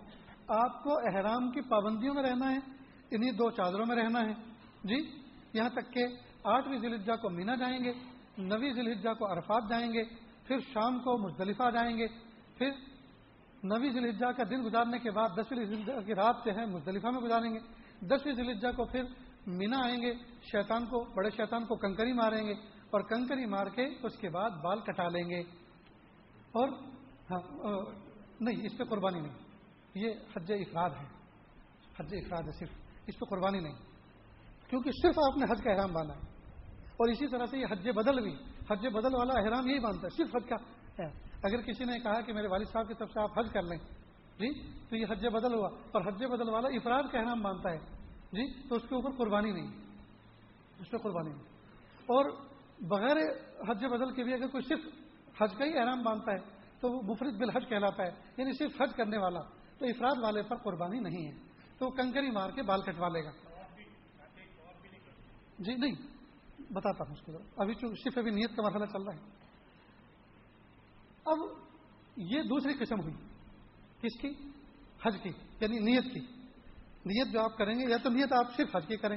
آپ 0.48 0.82
کو 0.84 0.98
احرام 0.98 1.50
کی 1.50 1.60
پابندیوں 1.60 2.14
میں 2.14 2.22
رہنا 2.22 2.50
ہے 2.52 2.58
انہیں 3.10 3.32
دو 3.32 3.50
چادروں 3.50 3.86
میں 3.86 3.96
رہنا 3.96 4.20
ہے۔ 4.20 4.34
جی 4.84 4.96
یہاں 5.54 5.68
تک 5.68 5.92
کہ 5.92 6.06
آٹھویں 6.44 6.78
ذیل 6.78 6.96
کو 7.22 7.30
مینا 7.30 7.54
جائیں 7.54 7.78
گے، 7.84 7.92
نویں 8.38 8.72
ذیل 8.72 8.94
کو 9.18 9.32
عرفات 9.32 9.68
جائیں 9.68 9.92
گے، 9.92 10.02
پھر 10.46 10.60
شام 10.72 10.98
کو 10.98 11.16
مزدلفہ 11.18 11.70
جائیں 11.70 11.96
گے، 11.98 12.06
پھر 12.58 12.70
نویں 13.62 13.90
ذیل 13.90 14.10
کا 14.18 14.44
دن 14.50 14.64
گزارنے 14.64 14.98
کے 14.98 15.10
بعد 15.10 15.36
دسویں 15.36 16.00
کی 16.06 16.14
رات 16.14 16.44
جو 16.44 16.52
ہے 16.56 16.66
مزدلفہ 16.66 17.08
میں 17.08 17.20
گزاریں 17.20 17.52
گے۔ 17.54 17.58
دسویں 18.00 18.34
ذیل 18.34 18.72
کو 18.76 18.84
پھر 18.84 19.02
مینا 19.46 19.78
آئیں 19.84 20.02
گے، 20.02 20.14
شیطان 20.42 20.86
کو، 20.86 21.04
بڑے 21.04 21.30
شیطان 21.30 21.66
کو 21.66 21.76
کنکری 21.76 22.12
ماریں 22.12 22.46
گے 22.46 22.52
اور 22.90 23.00
کنکری 23.00 23.46
مار 23.46 23.66
کے 23.66 23.82
اس 24.02 24.18
کے 24.18 24.28
بعد 24.28 24.50
بال 24.50 24.80
کٹا 24.80 25.08
لیں 25.08 25.30
گے۔ 25.30 25.40
اور 26.52 26.68
ہاں 27.30 27.40
نہیں، 28.40 28.66
اس 28.66 28.78
پہ 28.78 28.84
قربانی 28.84 29.20
نہیں۔ 29.20 29.34
یہ 29.94 30.10
حج 30.36 30.52
افراد 30.52 30.90
ہے۔ 30.90 31.06
حج 32.00 32.14
افراد 32.14 32.42
ہے 32.42 32.52
صرف۔ 32.52 32.68
اس 33.06 33.18
پہ 33.18 33.24
قربانی 33.24 33.60
نہیں۔ 33.60 33.74
کیونکہ 34.70 34.90
صرف 35.02 35.18
آپ 35.18 35.36
نے 35.36 35.44
حج 35.44 35.62
کا 35.64 35.72
احرام 35.72 35.92
باندھا 35.92 36.14
ہے۔ 36.14 36.20
اور 36.72 37.08
اسی 37.08 37.26
طرح 37.26 37.46
سے 37.46 37.58
یہ 37.58 37.66
حج 37.70 37.88
بدل 37.88 38.22
بھی۔ 38.22 38.34
حج 38.70 38.86
بدل 38.86 39.14
والا 39.14 39.40
احرام 39.40 39.68
یہی 39.68 39.78
باندھتا 39.78 40.06
ہے، 40.06 40.16
صرف 40.16 40.36
حج 40.36 40.48
کا۔ 40.48 40.56
ہے 40.98 41.28
اگر 41.42 41.62
کسی 41.62 41.84
نے 41.84 41.98
کہا 41.98 42.20
کہ 42.20 42.32
میرے 42.32 42.46
والد 42.46 42.64
صاحب 42.72 42.88
کی 42.88 42.94
طرف 42.94 43.10
سے 43.10 43.20
آپ 43.20 43.38
حج 43.38 43.46
کر 43.52 43.62
لیں 43.62 43.97
جی 44.38 44.70
تو 44.88 44.96
یہ 44.96 45.06
حج 45.10 45.26
بدل 45.26 45.54
ہوا۔ 45.54 45.68
اور 45.68 46.02
حج 46.06 46.24
بدل 46.24 46.48
والا 46.48 46.68
افراد 46.68 47.02
کا 47.12 47.18
احرام 47.18 47.42
باندھتا 47.42 47.70
ہے۔ 47.70 47.78
جی 48.32 48.68
تو 48.68 48.74
اس 48.74 48.82
کے 48.88 48.94
اوپر 48.94 49.10
قربانی 49.10 49.50
نہیں۔ 49.52 49.66
اس 50.78 50.90
پہ 50.90 50.96
قربانی 50.96 51.30
نہیں۔ 51.30 51.42
اور 51.98 52.30
بغیر 52.80 53.16
حج 53.70 53.84
بدل 53.84 54.12
کے 54.14 54.24
بھی 54.24 54.34
اگر 54.34 54.46
کوئی 54.46 54.62
صرف 54.68 54.80
حج 55.42 55.54
کا 55.58 55.64
ہی 55.64 55.78
احرام 55.78 56.02
باندھتا 56.02 56.32
ہے، 56.32 56.38
تو 56.80 56.92
وہ 56.92 57.02
مفرد 57.02 57.36
بالحج 57.38 57.68
کہلاتا 57.68 58.02
ہے۔ 58.02 58.10
یعنی 58.36 58.52
صرف 58.52 58.82
حج 58.82 58.94
کرنے 58.96 59.18
والا۔ 59.18 59.40
تو 59.78 59.84
افراد 59.84 60.22
والے 60.22 60.42
پر 60.42 60.56
قربانی 60.56 61.00
نہیں 61.00 61.32
ہے۔ 61.32 61.38
تو 61.78 61.90
کنکری 61.90 62.30
مار 62.30 62.50
کے 62.50 62.62
بال 62.62 62.82
کٹوا 62.82 63.08
لے 63.08 63.24
گا۔ 63.24 63.30
جی 65.58 65.74
نہیں۔ 65.74 65.94
بتاتا 66.72 67.04
ہوں 67.04 67.14
اس 67.14 67.20
کو۔ 67.20 67.62
ابھی 67.62 67.74
صرف 67.74 68.18
ابھی 68.18 68.30
نیت 68.30 68.56
کا 68.56 68.62
مرحلہ 68.62 68.84
چل 68.84 69.02
رہا 69.02 69.14
ہے۔ 69.14 69.20
اب 71.24 71.38
یہ 72.16 72.42
دوسری 72.42 72.72
قسم 72.72 73.00
ہوئی۔ 73.00 73.27
کس 74.02 74.20
کی؟ 74.20 74.28
حج 75.06 75.22
کی 75.22 75.30
یعنی 75.60 75.78
نیت 75.78 76.04
کی۔ 76.14 76.20
نیت 77.04 77.32
جو 77.32 77.40
آپ 77.40 77.56
کریں 77.56 77.74
گے، 77.74 77.90
یا 77.90 77.96
تو 77.96 78.10
نیت 78.10 78.32
آپ 78.32 78.56
صرف 78.56 78.76
حج 78.76 78.86
کی 78.86 78.96
کریں، 78.96 79.16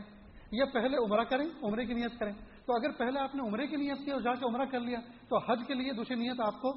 یا 0.52 0.66
پہلے 0.74 0.98
عمرہ 0.98 1.24
کریں، 1.24 1.46
عمرے 1.64 1.86
کی 1.86 1.94
نیت 1.94 2.20
کریں۔ 2.20 2.34
تو 2.66 2.76
اگر 2.76 2.92
پہلے 2.92 3.20
آپ 3.20 3.36
نے 3.36 3.42
عمرے 3.48 3.68
کی 3.68 3.76
نیت 3.76 4.06
کی 4.06 4.12
اور 4.12 4.22
جا 4.22 4.34
کے 4.34 4.50
عمرہ 4.50 4.66
کر 4.66 4.80
لیا، 4.80 5.00
تو 5.30 5.38
حج 5.38 5.60
کے 5.68 5.74
لیے 5.74 5.94
دوسری 5.94 6.16
نیت 6.16 6.42
آپ 6.42 6.62
کو 6.62 6.74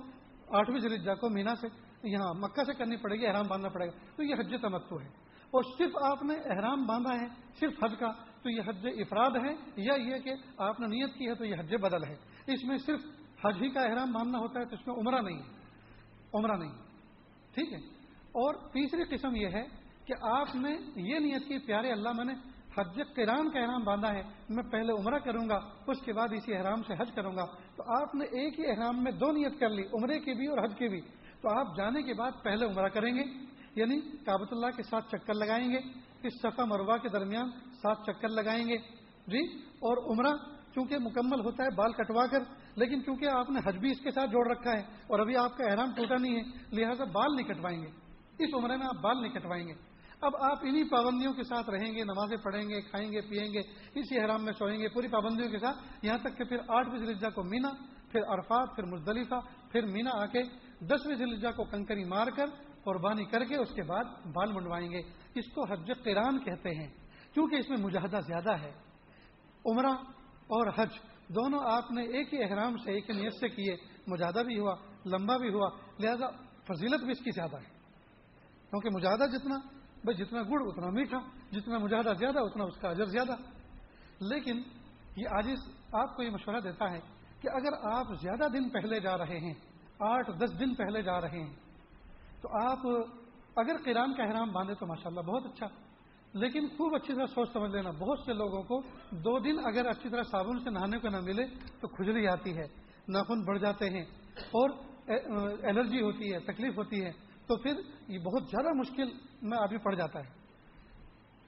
آٹھویں 0.58 0.80
ذریعہ 0.80 1.14
کو 1.14 1.28
مینا 1.28 1.54
سے 1.54 1.68
یہاں 2.02 2.34
مکہ 2.34 2.64
سے 2.64 2.72
کرنی 2.74 2.96
پڑے 2.96 3.16
گی، 3.16 3.26
احرام 3.26 3.46
باندھنا 3.48 3.72
پڑے 3.72 3.86
گا۔ 3.86 3.92
تو 4.16 4.22
یہ 4.22 4.34
حج 4.38 4.54
تمتو 4.62 5.00
ہے۔ 5.00 5.06
اور 5.50 5.62
صرف 5.78 5.96
آپ 6.02 6.22
نے 6.22 6.34
احرام 6.34 6.86
باندھا 6.86 7.14
ہے، 7.14 7.28
صرف 7.60 7.84
حج 7.84 7.94
کا، 8.00 8.12
تو 8.42 8.50
یہ 8.50 8.60
حج 8.66 8.86
افراد 8.86 9.30
ہے 9.30 9.54
یا 9.76 9.94
یہ 9.94 10.18
کہ 10.18 10.34
آپ 10.58 10.80
نے 10.80 10.86
نیت 10.86 11.14
کی 11.14 11.28
ہے 11.28 11.34
تو 11.34 11.44
یہ 11.44 11.54
حج 11.58 11.74
بدل 11.74 12.04
ہے۔ 12.04 12.16
اس 12.46 12.64
میں 12.64 12.78
صرف 12.78 13.00
حج 13.46 13.62
ہی 13.62 13.70
کا 13.70 13.80
احرام 13.80 14.12
باندھنا 14.12 14.38
ہوتا 14.38 14.60
ہے، 14.60 14.64
تو 14.64 14.76
اس 14.76 14.86
میں 14.86 14.94
عمرہ 14.94 15.22
نہیں 15.22 15.38
ہے۔ 15.38 15.52
عمرہ 16.34 16.56
نہیں 16.56 16.70
ہے۔ 16.70 16.83
ٹھیک 17.54 17.72
ہے؟ 17.72 17.78
اور 18.20 18.54
تیسری 18.54 19.16
قسم 19.16 19.36
یہ 19.36 19.46
ہے 19.46 19.64
کہ 20.04 20.14
آپ 20.22 20.54
نے 20.54 20.70
یہ 20.96 21.18
نیت 21.18 21.48
کی، 21.48 21.58
پیارے 21.58 21.92
اللہ 21.92 22.08
میں 22.16 22.24
نے 22.24 22.32
حج 22.78 23.00
کرام 23.16 23.50
کا 23.50 23.60
احرام 23.60 23.84
باندھا 23.84 24.14
ہے، 24.14 24.22
میں 24.48 24.62
پہلے 24.62 24.92
عمرہ 24.92 25.18
کروں 25.18 25.48
گا، 25.48 25.60
اس 25.86 26.00
کے 26.04 26.12
بعد 26.12 26.28
اسی 26.32 26.54
احرام 26.54 26.82
سے 26.82 26.94
حج 26.94 27.12
کروں 27.12 27.36
گا۔ 27.36 27.46
تو 27.76 28.02
آپ 28.02 28.14
نے 28.14 28.24
ایک 28.24 28.60
ہی 28.60 28.70
احرام 28.70 29.02
میں 29.02 29.12
دو 29.12 29.32
نیت 29.32 29.60
کر 29.60 29.68
لی، 29.68 29.82
عمرے 29.82 30.18
کی 30.18 30.32
بھی 30.34 30.46
اور 30.46 30.58
حج 30.58 30.74
کی 30.78 30.88
بھی۔ 30.88 31.00
تو 31.42 31.58
آپ 31.58 31.76
جانے 31.76 32.02
کے 32.02 32.14
بعد 32.14 32.30
پہلے 32.42 32.66
عمرہ 32.66 32.88
کریں 32.88 33.14
گے 33.14 33.22
یعنی 33.76 34.00
کابت 34.00 34.48
اللہ 34.52 34.66
کے 34.66 34.82
ساتھ 34.82 35.08
چکر 35.08 35.34
لگائیں 35.34 35.70
گے، 35.70 35.78
اس 36.22 36.32
صفحہ 36.42 36.64
مروا 36.64 36.96
کے 36.96 37.08
درمیان 37.08 37.50
سات 37.82 37.96
چکر 38.06 38.28
لگائیں 38.28 38.68
گے۔ 38.68 38.76
جی؟ 39.26 39.58
اور 39.62 40.12
عمرہ 40.12 40.36
چونکہ 40.74 40.98
مکمل 40.98 41.40
ہوتا 41.40 41.62
ہے، 41.62 41.74
بال 41.74 41.92
کٹوا 41.92 42.26
کر 42.26 42.63
لیکن 42.76 43.04
چونکہ 43.04 43.26
آپ 43.26 43.50
نے 43.50 43.60
حج 43.66 43.76
بھی 43.76 43.90
اس 43.90 44.00
کے 44.00 44.10
ساتھ 44.10 44.30
جوڑ 44.30 44.50
رکھا 44.50 44.70
ہے 44.70 44.80
اور 44.80 45.18
ابھی 45.18 45.36
آپ 45.36 45.56
کا 45.56 45.64
احرام 45.64 45.94
ٹوٹا 45.94 46.14
نہیں 46.20 46.36
ہے، 46.36 46.42
لہٰذا 46.72 47.04
بال 47.04 47.36
نہیں 47.36 47.46
کٹوائیں 47.46 47.82
گے۔ 47.82 47.90
اس 48.38 48.54
عمرے 48.54 48.76
میں 48.76 48.86
آپ 48.86 49.02
بال 49.02 49.22
نہیں 49.22 49.32
کٹوائیں 49.32 49.68
گے۔ 49.68 49.72
اب 50.20 50.36
آپ 50.36 50.58
انہی 50.62 50.88
پابندیوں 50.88 51.32
کے 51.32 51.42
ساتھ 51.42 51.70
رہیں 51.70 51.94
گے، 51.94 52.04
نمازیں 52.04 52.36
پڑھیں 52.36 52.68
گے، 52.68 52.80
کھائیں 52.80 53.12
گے، 53.12 53.20
پیئیں 53.20 53.52
گے، 53.52 53.58
اسی 53.94 54.24
حرام 54.24 54.44
میں 54.44 54.52
سوئیں 54.52 54.80
گے، 54.80 54.88
پوری 54.88 55.08
پابندیوں 55.08 55.50
کے 55.50 55.58
ساتھ۔ 55.58 55.76
یہاں 56.02 56.18
تک 56.18 56.38
کہ 56.38 56.44
پھر 56.44 56.56
آٹھویں 56.68 56.98
ذلجہ 56.98 57.26
کو 57.34 57.42
مینا، 57.42 57.68
پھر 58.12 58.20
عرفات، 58.28 58.76
پھر 58.76 58.84
مزدلفہ، 58.84 59.34
پھر 59.72 59.86
مینا 59.86 60.10
آ 60.12 60.26
کے 60.26 60.42
دسویں 60.80 61.16
ذلجہ 61.16 61.48
کو 61.48 61.64
کنکری 61.64 62.04
مار 62.04 62.26
کر 62.26 62.46
قربانی 62.84 63.24
کر 63.24 63.44
کے 63.44 63.56
اس 63.56 63.68
کے 63.74 63.82
بعد 63.82 64.04
بال 64.26 64.52
منڈوائیں 64.52 64.90
گے۔ 64.90 64.98
اس 65.34 65.44
کو 65.54 65.72
حج 65.72 65.90
قران 66.04 66.38
کہتے 66.38 66.68
ہیں۔ 66.68 66.88
کیونکہ 67.34 67.54
اس 67.54 67.68
میں 67.68 67.78
مجاہدہ 67.78 68.18
زیادہ 68.26 68.60
ہے۔ 68.60 68.72
عمرہ 69.66 69.92
اور 70.26 70.72
حج 70.78 70.88
دونوں 71.28 71.60
آپ 71.64 71.90
نے 71.90 72.02
ایک 72.02 72.34
ہی 72.34 72.42
احرام 72.42 72.76
سے 72.76 72.92
ایک 72.92 73.10
ہی 73.10 73.20
نیت 73.20 73.34
سے 73.40 73.48
کیے، 73.48 73.76
مجاہدہ 74.06 74.38
بھی 74.38 74.58
ہوا، 74.58 74.74
لمبا 75.06 75.36
بھی 75.36 75.52
ہوا، 75.52 75.68
لہذا 76.00 76.26
فضیلت 76.64 77.00
بھی 77.00 77.10
اس 77.10 77.18
کی 77.18 77.30
زیادہ 77.30 77.56
ہے۔ 77.56 77.74
کیونکہ 78.70 78.88
مجاہدہ 78.94 79.36
جتنا 79.36 79.58
بھائی 80.04 80.24
جتنا 80.24 80.42
گڑ 80.42 80.62
اتنا 80.66 80.90
میٹھا، 80.90 81.18
جتنا 81.52 81.78
مجاہدہ 81.78 82.12
زیادہ 82.18 82.38
اتنا 82.38 82.64
اس 82.64 82.76
کا 82.76 82.88
اجر 82.88 83.04
زیادہ۔ 83.04 83.32
لیکن 84.20 84.62
یہ 85.16 85.28
آج 85.36 85.50
آپ 85.92 86.16
کو 86.16 86.22
یہ 86.22 86.30
مشورہ 86.30 86.60
دیتا 86.60 86.90
ہے 86.90 87.00
کہ 87.40 87.48
اگر 87.52 87.72
آپ 87.92 88.06
زیادہ 88.20 88.50
دن 88.52 88.68
پہلے 88.68 89.00
جا 89.00 89.18
رہے 89.18 89.38
ہیں، 89.38 89.54
آٹھ 89.98 90.30
دس 90.30 90.60
دن 90.60 90.74
پہلے 90.74 91.02
جا 91.02 91.20
رہے 91.20 91.40
ہیں، 91.40 91.54
تو 92.42 92.48
آپ 92.68 92.78
اگر 93.56 93.76
کرام 93.84 94.14
کا 94.14 94.22
احرام 94.22 94.52
باندھے 94.52 94.74
تو 94.74 94.86
ماشاءاللہ 94.86 95.20
بہت 95.20 95.46
اچھا۔ 95.46 95.66
لیکن 96.34 96.66
خوب 96.68 96.94
اچھی 96.94 97.14
طرح 97.14 97.26
سوچ 97.34 97.52
سمجھ 97.52 97.70
لینا۔ 97.70 97.90
بہت 97.98 98.18
سے 98.26 98.32
لوگوں 98.32 98.62
کو 98.62 98.80
دو 99.24 99.38
دن 99.38 99.58
اگر 99.66 99.86
اچھی 99.86 100.08
طرح 100.10 100.22
صابن 100.22 100.58
سے 100.60 100.70
نہانے 100.70 100.98
کو 100.98 101.08
نہ 101.08 101.20
ملے 101.24 101.44
تو 101.80 101.88
کھجلی 101.88 102.26
آتی 102.28 102.56
ہے، 102.56 102.66
ناخن 103.08 103.44
بڑھ 103.44 103.58
جاتے 103.58 103.90
ہیں 103.90 104.04
اور 104.52 104.70
الرجی 105.62 106.00
ہوتی 106.00 106.32
ہے، 106.32 106.38
تکلیف 106.42 106.78
ہوتی 106.78 107.04
ہے، 107.04 107.10
تو 107.46 107.56
پھر 107.56 107.80
یہ 108.08 108.18
بہت 108.18 108.50
زیادہ 108.50 108.72
مشکل 108.74 109.10
میں 109.42 109.58
ابھی 109.58 109.78
پڑ 109.78 109.94
جاتا 109.94 110.20
ہے۔ 110.20 110.30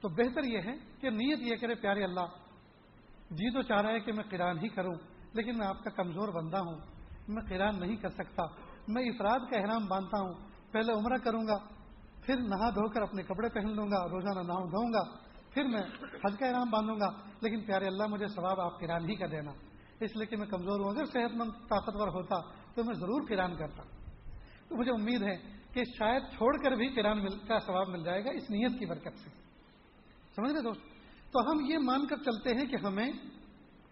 تو 0.03 0.09
بہتر 0.09 0.43
یہ 0.43 0.59
ہے 0.65 0.75
کہ 1.01 1.09
نیت 1.09 1.39
یہ 1.41 1.55
کرے، 1.61 1.75
پیارے 1.75 2.03
اللہ 2.03 2.35
جی 3.31 3.49
تو 3.53 3.61
چاہ 3.61 3.81
رہا 3.81 3.91
ہے 3.91 3.99
کہ 3.99 4.11
میں 4.13 4.23
قرآن 4.29 4.57
ہی 4.57 4.67
کروں، 4.69 4.93
لیکن 5.33 5.57
میں 5.57 5.67
آپ 5.67 5.83
کا 5.83 5.89
کمزور 5.95 6.29
بندہ 6.33 6.57
ہوں، 6.57 6.77
میں 7.27 7.43
قرآن 7.49 7.79
نہیں 7.79 7.95
کر 7.95 8.09
سکتا۔ 8.09 8.43
میں 8.87 9.03
افراد 9.03 9.49
کا 9.49 9.59
احرام 9.59 9.85
باندھتا 9.89 10.19
ہوں، 10.21 10.33
پہلے 10.71 10.93
عمرہ 10.93 11.17
کروں 11.23 11.41
گا 11.47 11.57
پھر 12.27 12.37
نہا 12.37 12.69
دھو 12.69 12.89
کر 12.89 13.01
اپنے 13.01 13.23
کپڑے 13.23 13.49
پہن 13.49 13.75
لوں 13.75 13.91
گا، 13.91 14.09
روزانہ 14.09 14.47
نہاؤں، 14.47 14.67
دھوؤں 14.67 14.93
گا، 14.93 15.17
پھر 15.53 15.63
میں 15.63 15.81
حج 16.25 16.37
کا 16.39 16.47
احرام 16.47 16.69
باندھوں 16.69 16.99
گا۔ 16.99 17.09
لیکن 17.41 17.61
پیارے 17.61 17.85
اللہ، 17.85 18.03
مجھے 18.07 18.27
ثواب 18.27 18.61
آپ 18.61 18.79
کران 18.79 19.09
ہی 19.09 19.15
کا 19.15 19.25
دینا۔ 19.31 19.51
اس 19.99 20.15
لیے 20.15 20.25
کہ 20.25 20.37
میں 20.37 20.47
کمزور 20.47 20.79
ہوں۔ 20.79 20.89
اگر 20.89 21.05
صحت 21.05 21.35
مند 21.35 21.51
طاقتور 21.69 22.07
ہوتا 22.07 22.35
تو 22.75 22.83
میں 22.83 22.93
ضرور 22.93 23.27
کران 23.27 23.55
کرتا۔ 23.55 23.83
تو 24.67 24.75
مجھے 24.75 24.91
امید 24.91 25.21
ہے 25.21 25.37
کہ 25.73 25.83
شاید 25.83 26.23
چھوڑ 26.23 26.57
کر 26.57 26.71
بھی 26.71 26.87
کران 26.87 27.29
کا 27.29 27.59
ثواب 27.59 27.89
مل 27.89 28.03
جائے 28.03 28.25
گا۔ 28.25 28.29
اس 28.29 28.49
نیت 28.49 28.79
کی 28.79 28.85
برکت 28.85 29.17
سے۔ 29.17 29.29
سمجھ 30.35 30.53
رہے 30.53 30.61
دوست؟ 30.61 30.81
تو 31.31 31.51
ہم 31.51 31.65
یہ 31.71 31.77
مان 31.77 32.07
کر 32.07 32.15
چلتے 32.15 32.49
ہیں 32.49 32.65
کہ 32.65 32.75
ہمیں 32.85 33.11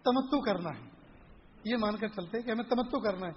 تمتو 0.04 0.40
کرنا 0.40 0.70
ہے۔ 0.70 0.90
یہ 1.64 1.76
مان 1.80 1.96
کر 1.96 2.08
چلتے 2.08 2.38
ہیں 2.38 2.44
کہ 2.44 2.50
ہمیں 2.50 2.64
تمتو 2.64 3.00
کرنا 3.00 3.26
ہے۔ 3.26 3.32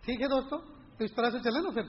ٹھیک 0.00 0.22
ہے 0.22 0.28
دوستو؟ 0.28 0.58
تو 0.98 1.04
اس 1.04 1.14
طرح 1.14 1.30
سے 1.30 1.38
چلے 1.38 1.60
نا 1.60 1.70
پھر۔ 1.70 1.82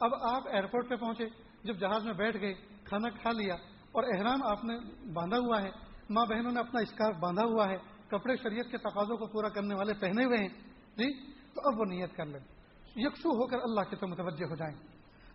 اب 0.00 0.14
آپ 0.14 0.48
ایئرپورٹ 0.48 0.88
پہ 0.88 0.96
پہنچے۔ 0.96 1.43
جب 1.64 1.76
جہاز 1.76 2.04
میں 2.04 2.12
بیٹھ 2.12 2.36
گئے، 2.40 2.54
کھانا 2.84 3.08
کھا 3.08 3.30
لیا 3.32 3.54
اور 3.92 4.04
احرام 4.14 4.42
آپ 4.44 4.64
نے 4.64 4.78
باندھا 5.12 5.38
ہوا 5.38 5.62
ہے، 5.62 5.70
ماں 6.10 6.26
بہنوں 6.26 6.52
نے 6.52 6.60
اپنا 6.60 6.80
اسکارف 6.80 7.16
باندھا 7.16 7.44
ہوا 7.44 7.68
ہے، 7.68 7.76
کپڑے 8.06 8.36
شریعت 8.36 8.70
کے 8.70 8.78
تقاضوں 8.78 9.16
کو 9.16 9.26
پورا 9.26 9.48
کرنے 9.48 9.74
والے 9.74 9.94
پہنے 9.94 10.24
ہوئے 10.24 10.38
ہیں 10.38 10.48
جی؟ 10.96 11.26
تو 11.26 11.60
اب 11.64 11.80
وہ 11.80 11.84
نیت 11.84 12.16
کر 12.16 12.26
لیں۔ 12.26 12.40
یکسو 12.96 13.28
ہو 13.28 13.46
کر 13.46 13.56
اللہ 13.62 13.80
کے 13.80 13.96
تو 13.96 14.08
متوجہ 14.08 14.50
ہو 14.50 14.54
جائیں۔ 14.54 14.76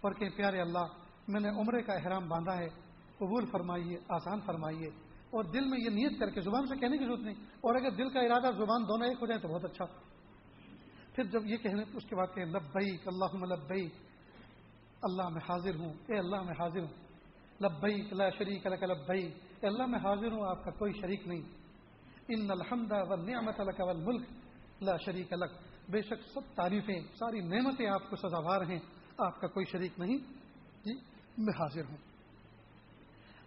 اور 0.01 0.11
کہ 0.11 0.29
پیارے 0.29 0.61
اللہ، 0.61 0.85
میں 1.27 1.39
نے 1.39 1.49
عمرے 1.49 1.81
کا 1.81 1.93
احرام 1.93 2.29
باندھا 2.29 2.57
ہے، 2.57 2.69
قبول 3.17 3.45
فرمائیے، 3.45 3.97
آسان 4.09 4.39
فرمائیے۔ 4.45 4.87
اور 5.29 5.43
دل 5.43 5.65
میں 5.65 5.79
یہ 5.79 5.89
نیت 5.89 6.19
کر 6.19 6.29
کے، 6.29 6.41
زبان 6.41 6.65
سے 6.65 6.75
کہنے 6.75 6.97
کی 6.97 7.03
ضرورت 7.03 7.19
نہیں۔ 7.19 7.35
اور 7.35 7.75
اگر 7.75 7.89
دل 7.89 8.09
کا 8.09 8.19
ارادہ 8.19 8.51
زبان 8.55 8.83
دونوں 8.83 9.07
ایک 9.07 9.17
ہو 9.21 9.25
جائے 9.25 9.39
تو 9.39 9.47
بہت 9.47 9.65
اچھا۔ 9.65 9.85
پھر 11.15 11.23
جب 11.23 11.45
یہ 11.45 11.57
کہنے، 11.57 11.83
اس 11.93 12.03
کے 12.05 12.15
بعد 12.15 12.27
کہ 12.35 12.45
لبئی 12.45 12.97
اللہ 13.05 13.45
لبئی 13.45 13.89
اللہ 15.01 15.29
میں 15.29 15.41
حاضر 15.49 15.75
ہوں، 15.75 15.93
اے 16.07 16.17
اللہ 16.17 16.41
میں 16.41 16.53
حاضر 16.59 16.79
ہوں۔ 16.79 17.07
لبئی 17.61 18.01
لا 18.11 18.29
شریک 18.29 18.67
لک 18.67 18.83
لبئی 18.83 19.25
اے 19.61 19.67
اللہ 19.67 19.85
میں 19.85 19.99
حاضر 19.99 20.31
ہوں، 20.31 20.49
آپ 20.49 20.63
کا 20.63 20.71
کوئی 20.71 20.93
شریک 21.01 21.27
نہیں۔ 21.27 21.41
ان 22.27 22.51
الحمد 22.51 22.91
و 22.91 23.15
نعمت 23.15 23.59
لک 23.59 23.79
والملک 23.79 24.27
لا 24.81 24.97
شریک 25.05 25.33
لک۔ 25.33 25.51
بے 25.89 26.01
شک 26.01 26.29
سب 26.33 26.41
تعریفیں، 26.55 26.99
ساری 27.19 27.39
نعمتیں 27.39 27.87
آپ 27.87 28.09
کو 28.09 28.15
سزاوار 28.15 28.61
ہیں۔ 28.61 28.79
آپ 29.17 29.41
کا 29.41 29.47
کوئی 29.47 29.65
شریک 29.65 29.99
نہیں۔ 29.99 30.17
جی 30.83 30.93
میں 31.37 31.59
حاضر 31.59 31.81
ہوں۔ 31.89 31.97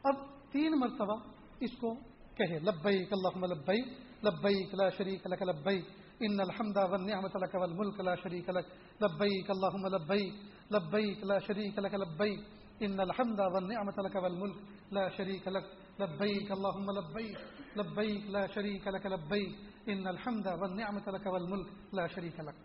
اب 0.05 0.15
تین 0.53 0.73
مرتبہ 0.81 1.17
اس 1.61 1.71
کو 1.81 1.95
کہے 2.35 2.59
لبئی 2.59 3.05
اللہ 3.11 3.47
لبئی 3.47 3.81
لبئی 4.25 4.55
لا 4.73 4.89
شریک 4.89 5.27
لک 5.27 5.43
لبئی 5.43 5.83
ان 6.21 6.41
الحمد 6.41 6.77
والنعمت 6.77 7.37
لك 7.37 7.55
والملك 7.55 8.01
لا 8.01 8.15
شريك 8.15 8.51
لك 8.51 8.67
لبيك 9.03 9.51
اللهم 9.51 9.87
لبيك 9.87 10.35
لبيك 10.75 11.19
لا 11.25 11.39
شريك 11.39 11.79
لك 11.79 11.95
لبيك 11.95 12.41
ان 12.83 13.01
الحمد 13.01 13.41
والنعمت 13.41 13.99
لك 13.99 14.15
والملك 14.23 14.57
لا 14.93 15.05
شريك 15.17 15.49
لك 15.49 15.67
لبيك 16.01 16.49
اللهم 16.53 16.87
لبيك 16.99 17.39
لبيك 17.77 18.23
لا 18.31 18.47
شريك 18.47 18.85
لك 18.89 19.07
لبيك 19.07 19.53
ان 19.89 20.05
الحمد 20.09 20.47
والنعمت 20.61 21.07
لك 21.09 21.27
والملك 21.27 21.69
لا 21.93 22.07
شريك 22.07 22.41
لك 22.41 22.57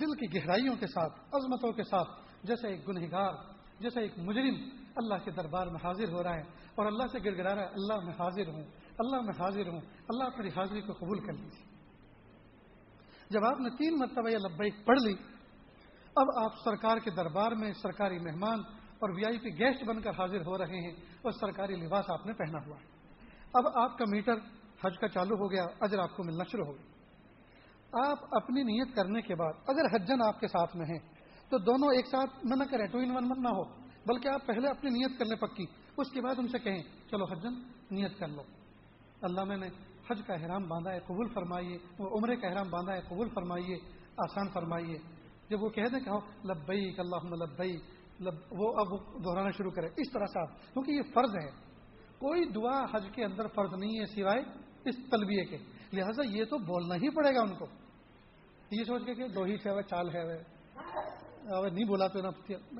دل 0.00 0.12
کی 0.18 0.26
گہرائیوں 0.34 0.74
کے 0.80 0.86
ساتھ، 0.86 1.12
عظمتوں 1.36 1.72
کے 1.72 1.82
ساتھ، 1.82 2.10
جیسے 2.46 2.68
ایک 2.68 2.88
گنہگار، 2.88 3.32
جیسے 3.80 4.00
ایک 4.00 4.18
مجرم، 4.18 4.56
اللہ 4.96 5.24
کے 5.24 5.30
دربار 5.30 5.66
میں 5.66 5.80
حاضر 5.84 6.12
ہو 6.12 6.22
رہا 6.22 6.34
ہے 6.34 6.44
اور 6.74 6.86
اللہ 6.86 7.06
سے 7.12 7.18
گر 7.24 7.34
گرا 7.38 7.54
رہا 7.54 7.62
ہے، 7.62 7.68
اللہ 7.68 8.04
میں 8.04 8.14
حاضر 8.20 8.48
ہوں، 8.48 8.62
اللہ 8.98 9.20
میں 9.20 9.34
حاضر 9.40 9.68
ہوں، 9.68 9.80
اللہ 10.08 10.24
اپنی 10.24 10.48
حاضری 10.56 10.80
کو 10.80 10.92
قبول 10.92 11.18
کر 11.26 11.32
لیجیے۔ 11.32 11.66
جب 13.30 13.44
آپ 13.44 13.60
نے 13.60 13.70
تین 13.70 13.98
مرتبہ 13.98 14.30
یہ 14.30 14.38
لبیک 14.38 14.74
پڑھ 14.86 15.00
لی 15.00 15.14
اب 16.16 16.26
آپ 16.42 16.52
سرکار 16.64 16.96
کے 16.96 17.10
دربار 17.10 17.52
میں 17.52 17.72
سرکاری 17.72 18.18
مہمان 18.18 18.60
اور 18.98 19.10
وی 19.10 19.24
آئی 19.24 19.38
پی 19.38 19.48
گیسٹ 19.48 19.84
بن 19.84 20.00
کر 20.00 20.10
حاضر 20.10 20.40
ہو 20.46 20.58
رہے 20.58 20.80
ہیں 20.80 20.92
اور 21.22 21.32
سرکاری 21.32 21.74
لباس 21.74 22.10
آپ 22.10 22.26
نے 22.26 22.32
پہنا 22.32 22.58
ہوا 22.66 22.76
ہے۔ 22.76 22.84
اب 23.52 23.64
آپ 23.74 23.98
کا 23.98 24.04
میٹر 24.08 24.34
حج 24.84 24.98
کا 24.98 25.08
چالو 25.08 25.34
ہو 25.34 25.50
گیا، 25.50 25.64
اجر 25.80 25.98
آپ 25.98 26.16
کو 26.16 26.24
ملنا 26.24 26.44
شروع 26.52 26.64
ہو 26.64 26.72
گیا۔ 26.72 26.90
آپ 28.10 28.18
اپنی 28.30 28.62
نیت 28.62 28.96
کرنے 28.96 29.20
کے 29.20 29.34
بعد، 29.34 29.52
اگر 29.66 29.94
حجن 29.94 30.22
آپ 30.22 30.40
کے 30.40 30.46
ساتھ 30.46 30.76
میں 30.76 30.86
ہے، 30.86 30.98
تو 31.48 31.58
دونوں 31.58 31.94
ایک 31.94 32.06
ساتھ 32.06 32.46
نہ 32.46 32.54
نہ 32.54 32.64
کریں، 32.70 32.86
ٹو 32.86 32.98
ان 32.98 33.16
ون 33.16 33.28
من 33.28 33.42
نہ 33.42 33.48
ہو، 33.48 33.64
بلکہ 34.06 34.28
آپ 34.28 34.46
پہلے 34.46 34.68
اپنی 34.68 34.90
نیت 34.90 35.18
کر 35.18 35.24
لیں 35.24 35.36
پکی، 35.36 35.64
اس 35.96 36.10
کے 36.10 36.20
بعد 36.20 36.34
ان 36.38 36.48
سے 36.48 36.58
کہیں، 36.58 36.82
چلو 37.10 37.24
حجن، 37.24 37.54
نیت 37.90 38.18
کر 38.18 38.28
لو۔ 38.28 38.42
اللہ 39.22 39.44
میں 39.44 39.56
نے 39.56 39.66
حج 40.10 40.22
کا 40.26 40.34
احرام 40.34 40.68
باندھا 40.68 40.92
ہے، 40.92 41.00
قبول 41.00 41.28
فرمائیے 41.34 41.78
عمرے 42.00 42.36
کا 42.36 42.48
احرام 42.48 42.70
باندھا 42.70 42.94
ہے، 42.94 43.00
قبول 43.00 43.28
فرمائیے، 43.28 43.76
آسان 44.16 44.48
فرمائیے۔ 44.48 44.98
جب 45.50 45.62
وہ 45.62 45.68
کہہ 45.68 45.88
دیں 45.92 46.00
کہ 46.00 46.08
ہاں، 46.08 46.20
لبئی 46.44 46.92
اللہ 46.98 47.34
لبئی 47.44 47.76
لب، 48.20 48.34
وہ 48.50 48.72
اب 48.76 48.88
دہرانا 49.24 49.50
شروع 49.50 49.70
کرے۔ 49.70 49.86
اس 49.86 50.12
طرح 50.12 50.26
سے 50.26 50.40
آپ، 50.40 50.72
کیونکہ 50.72 50.90
یہ 50.90 51.02
فرض 51.14 51.36
ہے 51.36 51.50
کوئی 52.18 52.44
دعا 52.44 52.84
حج 52.92 53.06
کے 53.14 53.24
اندر 53.24 53.46
فرض 53.46 53.74
نہیں 53.78 54.00
ہے 54.00 54.06
سوائے 54.06 54.42
اس 54.84 54.96
تلبیے 55.10 55.44
کے۔ 55.44 55.56
لہذا 55.92 56.22
یہ 56.26 56.44
تو 56.44 56.58
بولنا 56.58 56.94
ہی 56.94 57.10
پڑے 57.10 57.34
گا 57.34 57.40
ان 57.40 57.54
کو۔ 57.54 57.66
یہ 58.70 58.84
سوچ 58.84 59.02
کے 59.06 59.14
کہ 59.14 59.28
دو 59.28 59.42
ہی 59.42 59.56
سے 59.56 59.82
چال 59.82 60.08
ہے 60.08 60.22
نہیں 61.70 61.84
بولا 61.84 62.06
تو 62.06 62.20
نا 62.20 62.28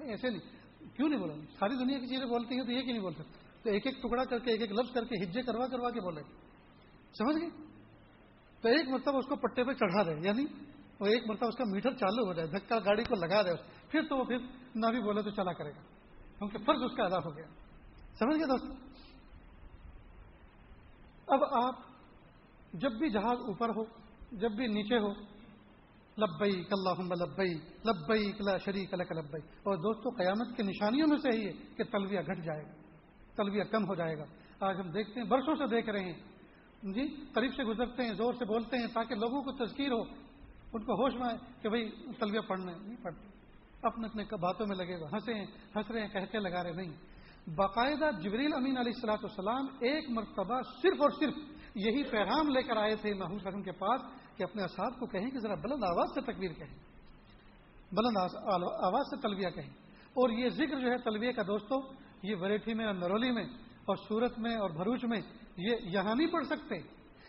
ایسے 0.02 0.30
نہیں، 0.30 0.86
کیوں 0.96 1.08
نہیں 1.08 1.20
بولا 1.20 1.34
ساری 1.58 1.76
دنیا 1.76 1.98
کی 1.98 2.06
چیزیں 2.06 2.26
بولتی 2.26 2.54
ہیں 2.54 2.62
تو 2.62 2.72
یہ 2.72 2.82
کیوں 2.82 2.92
نہیں 2.92 3.02
بول 3.02 3.14
سکتے۔ 3.14 3.38
تو 3.62 3.70
ایک 3.70 3.86
ایک 3.86 4.02
ٹکڑا 4.02 4.24
کر 4.24 4.38
کے، 4.38 4.50
ایک 4.50 4.60
ایک 4.60 4.72
لفظ 4.72 4.92
کر 4.92 5.04
کے 5.04 5.24
ہجے 5.24 5.42
کروا 5.42 5.66
کروا 5.66 5.90
کے 5.90 6.00
بولے۔ 6.00 6.22
سمجھ 7.18 7.36
گئے؟ 7.40 7.48
تو 8.62 8.68
ایک 8.68 8.88
مرتبہ 8.88 9.18
اس 9.18 9.26
کو 9.26 9.36
پٹے 9.36 9.64
پہ 9.64 9.72
چڑھا 9.72 10.02
دے 10.02 10.28
یعنی 10.28 10.44
وہ 11.00 11.06
ایک 11.06 11.26
مرتبہ 11.26 11.48
اس 11.48 11.56
کا 11.56 11.64
میٹر 11.64 11.92
چالو 11.94 12.26
ہو 12.26 12.32
جائے، 12.32 12.48
دھکا 12.48 12.78
گاڑی 12.78 13.04
کو 13.04 13.14
لگا 13.14 13.42
دے 13.42 13.54
پھر 13.88 14.02
تو 14.08 14.16
وہ 14.16 14.24
پھر 14.24 14.38
نہ 14.74 14.86
بھی 14.86 15.00
بولے 15.00 15.22
تو 15.22 15.30
چلا 15.30 15.52
کرے 15.52 15.70
گا، 15.70 15.82
کیونکہ 16.38 16.58
فرض 16.58 16.82
اس 16.82 16.96
کا 16.96 17.04
ادا 17.04 17.18
ہو 17.24 17.36
گیا۔ 17.36 17.46
سمجھ 18.18 18.36
گئے 18.38 18.46
دوستوں 18.46 18.76
اب 21.28 21.44
آپ 21.64 21.76
جب 22.72 22.92
بھی 22.92 23.08
جہاز 23.10 23.38
اوپر 23.48 23.68
ہو، 23.68 23.84
جب 24.32 24.52
بھی 24.52 24.66
نیچے 24.66 24.98
ہو 24.98 25.12
لبئی 26.18 26.62
اللہ 26.70 27.00
لبئی 27.14 27.52
لبئی 27.86 28.32
کلا 28.32 28.56
شریک 28.56 28.94
الک 28.94 29.12
لبئی 29.12 29.42
اور 29.62 29.76
دوستوں 29.76 30.10
قیامت 30.12 30.56
کی 30.56 30.62
نشانیوں 30.62 31.06
میں 31.08 31.16
سے 31.16 31.36
ہی 31.36 31.46
ہے 31.46 31.52
کہ 31.76 31.84
تلویہ 31.84 32.20
گھٹ 32.20 32.44
جائے 32.44 32.64
گا، 32.64 32.72
تلویہ 33.36 33.64
کم 33.64 33.88
ہو 33.88 33.94
جائے 33.94 34.18
گا۔ 34.18 34.24
آج 34.60 34.80
ہم 34.80 34.90
دیکھتے 34.90 35.20
ہیں، 35.20 35.26
برسوں 35.26 35.54
سے 35.54 35.66
دیکھ 35.66 35.88
رہے 35.88 36.04
ہیں۔ 36.04 36.92
جی 36.92 37.06
قریب 37.34 37.54
سے 37.56 37.64
گزرتے 37.64 38.02
ہیں، 38.02 38.14
زور 38.14 38.32
سے 38.32 38.44
بولتے 38.44 38.76
ہیں 38.76 38.86
تاکہ 38.86 39.14
لوگوں 39.14 39.42
کو 39.42 39.64
تذکیر 39.64 39.92
ہو۔ 39.92 40.02
ان 40.72 40.84
کو 40.84 40.92
ہوش 40.92 41.14
میں 41.14 41.28
آئے 41.28 41.36
کہ 41.62 41.68
بھائی 41.68 41.90
تلبیہ 41.90 42.40
پڑھنا 42.40 42.72
نہیں 42.76 42.96
پڑھتے۔ 43.02 43.28
اپنے 43.82 44.06
اپنے 44.06 44.24
باتوں 44.36 44.66
میں 44.66 44.76
لگے 44.76 44.94
ہوئے 44.94 45.06
ہنسے 45.12 45.34
ہیں، 45.34 45.46
ہنس 45.76 45.90
رہے 45.90 46.00
ہیں، 46.00 46.08
کہتے 46.08 46.38
لگا 46.38 46.62
رہے 46.62 46.72
نہیں۔ 46.72 46.90
باقاعدہ 47.50 48.10
جبریل 48.20 48.52
امین 48.54 48.78
علیہ 48.78 48.92
السلاۃ 48.94 49.16
والسلام 49.16 49.66
ایک 49.80 50.10
مرتبہ 50.10 50.60
صرف 50.82 51.02
اور 51.02 51.10
صرف 51.10 51.34
یہی 51.74 52.02
پیغام 52.02 52.48
لے 52.48 52.62
کر 52.62 52.76
آئے 52.76 52.96
تھے 52.96 53.14
محمود 53.14 53.46
حسن 53.46 53.62
کے 53.62 53.72
پاس 53.72 54.00
کہ 54.36 54.42
اپنے 54.42 54.62
اساتذ 54.62 54.98
کو 54.98 55.06
کہیں 55.06 55.30
کہ 55.30 55.38
ذرا 55.38 55.54
بلند 55.54 55.84
آواز 55.84 56.08
سے 56.14 56.20
تکبیر 56.20 56.52
کہیں۔ 56.52 56.78
بلند 57.92 58.16
آواز 58.16 59.06
سے 59.10 59.20
تلبیہ 59.20 59.50
کہیں۔ 59.50 59.70
اور 60.08 60.30
یہ 60.30 60.48
ذکر 60.48 60.80
جو 60.80 60.90
ہے 60.90 60.98
تلبیہ 60.98 61.32
کا 61.32 61.42
دوستوں 61.42 61.82
یہ 62.22 62.36
وریٹھی 62.40 62.74
میں 62.74 62.86
اور 62.86 62.94
نرولی 62.94 63.30
میں 63.30 63.44
اور 63.84 63.96
سورت 63.96 64.38
میں 64.38 64.56
اور 64.56 64.70
بھروچ 64.70 65.04
میں 65.04 65.20
یہ 65.56 65.76
یہاں 65.82 66.14
نہیں 66.14 66.28
پڑھ 66.28 66.46
سکتے۔ 66.46 66.74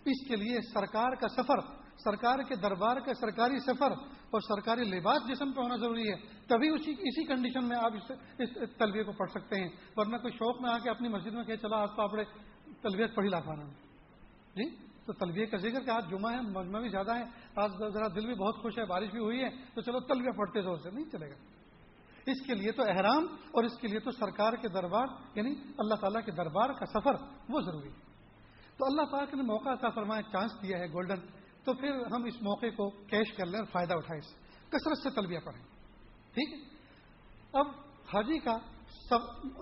اس 0.06 0.28
کے 0.28 0.36
لیے 0.36 0.60
سرکار 0.74 1.12
کا 1.12 1.28
سفر 1.28 1.81
سرکار 1.98 2.40
کے 2.40 2.56
دربار 2.56 2.98
کا 2.98 3.14
سرکاری 3.14 3.60
سفر 3.60 3.92
اور 4.32 4.42
سرکاری 4.42 4.84
لباس 4.84 5.28
جسم 5.28 5.52
پہ 5.52 5.62
ہونا 5.62 5.76
ضروری 5.76 6.10
ہے، 6.10 6.16
تبھی 6.48 6.70
اسی 6.70 6.92
اسی 6.92 7.26
کنڈیشن 7.26 7.68
میں 7.68 7.78
آپ 7.78 7.92
اس 8.40 8.54
تلبیہ 8.78 9.04
کو 9.04 9.12
پڑھ 9.12 9.30
سکتے 9.30 9.62
ہیں۔ 9.62 9.70
ورنہ 9.96 10.18
کوئی 10.18 10.34
شوق 10.34 10.62
میں 10.62 10.70
آ 10.72 10.78
کے 10.78 10.90
اپنی 10.90 11.08
مسجد 11.08 11.34
میں 11.34 11.44
کہ 11.44 11.56
چلا 11.56 11.78
آج 11.78 11.90
تو 11.96 12.02
آپ 12.02 12.12
تلبیت 12.82 13.16
پڑھی 13.16 13.30
لا 13.30 13.40
پانا 13.40 13.64
جی؟ 14.56 14.70
تو 15.06 15.14
تلبیہ 15.14 15.46
کا 15.46 15.58
ذکر 15.58 15.84
کہ 15.84 15.90
آج 15.90 16.10
جمعہ 16.10 16.34
ہے، 16.34 16.42
مجمع 16.42 16.80
بھی 16.80 16.90
زیادہ 16.90 17.16
ہے 17.16 17.24
آج 17.56 17.72
ذرا 17.94 18.08
دل 18.08 18.26
بھی 18.26 18.36
بہت 18.36 18.56
خوش 18.56 18.78
ہے، 18.78 18.86
بارش 18.86 19.10
بھی 19.12 19.20
ہوئی 19.20 19.44
ہے، 19.44 19.50
تو 19.50 19.82
چلو 19.82 20.00
تلبیہ 20.00 20.32
پڑھتے 20.32 20.62
زور 20.62 20.78
سے، 20.78 20.90
نہیں 20.92 21.06
چلے 21.06 21.30
گا۔ 21.30 21.36
اس 22.26 22.46
کے 22.46 22.54
لیے 22.54 22.72
تو 22.72 22.84
احرام 22.84 23.26
اور 23.52 23.64
اس 23.64 23.78
کے 23.78 23.88
لیے 23.88 24.00
تو 24.00 24.12
سرکار 24.12 24.54
کے 24.54 24.68
دربار 24.68 25.06
یعنی 25.36 25.56
اللہ 25.78 25.96
تعالیٰ 25.96 26.26
کے 26.26 26.32
دربار 26.32 26.70
کا 26.70 26.86
سفر 26.86 27.14
وہ 27.50 27.62
ضروری 27.62 27.90
ہے۔ 27.90 28.12
تو 28.78 28.86
اللہ 28.86 29.02
پاک 29.02 29.34
نے 29.34 29.42
موقع 29.42 29.76
کا 29.76 29.90
فرمایا، 29.90 30.22
چانس 30.22 30.52
دیا 30.62 30.78
ہے، 30.78 30.86
گولڈن 30.86 31.41
تو 31.64 31.74
پھر 31.74 31.92
ہم 32.12 32.24
اس 32.24 32.42
موقع 32.42 32.66
کو 32.66 32.90
کیش 32.90 33.34
کر 33.34 33.46
لیں 33.46 33.60
اور 33.60 33.66
فائدہ 33.66 33.94
اٹھائیں 33.94 34.22
اس 34.22 34.34
کثرت 34.70 34.98
سے 35.04 35.10
تلبیہ 35.10 35.40
پڑھیں۔ 35.40 35.64
ٹھیک 36.34 36.54
ہے؟ 36.54 36.60
اب 37.54 37.68
حاجی 38.14 38.40
کا 38.40 38.58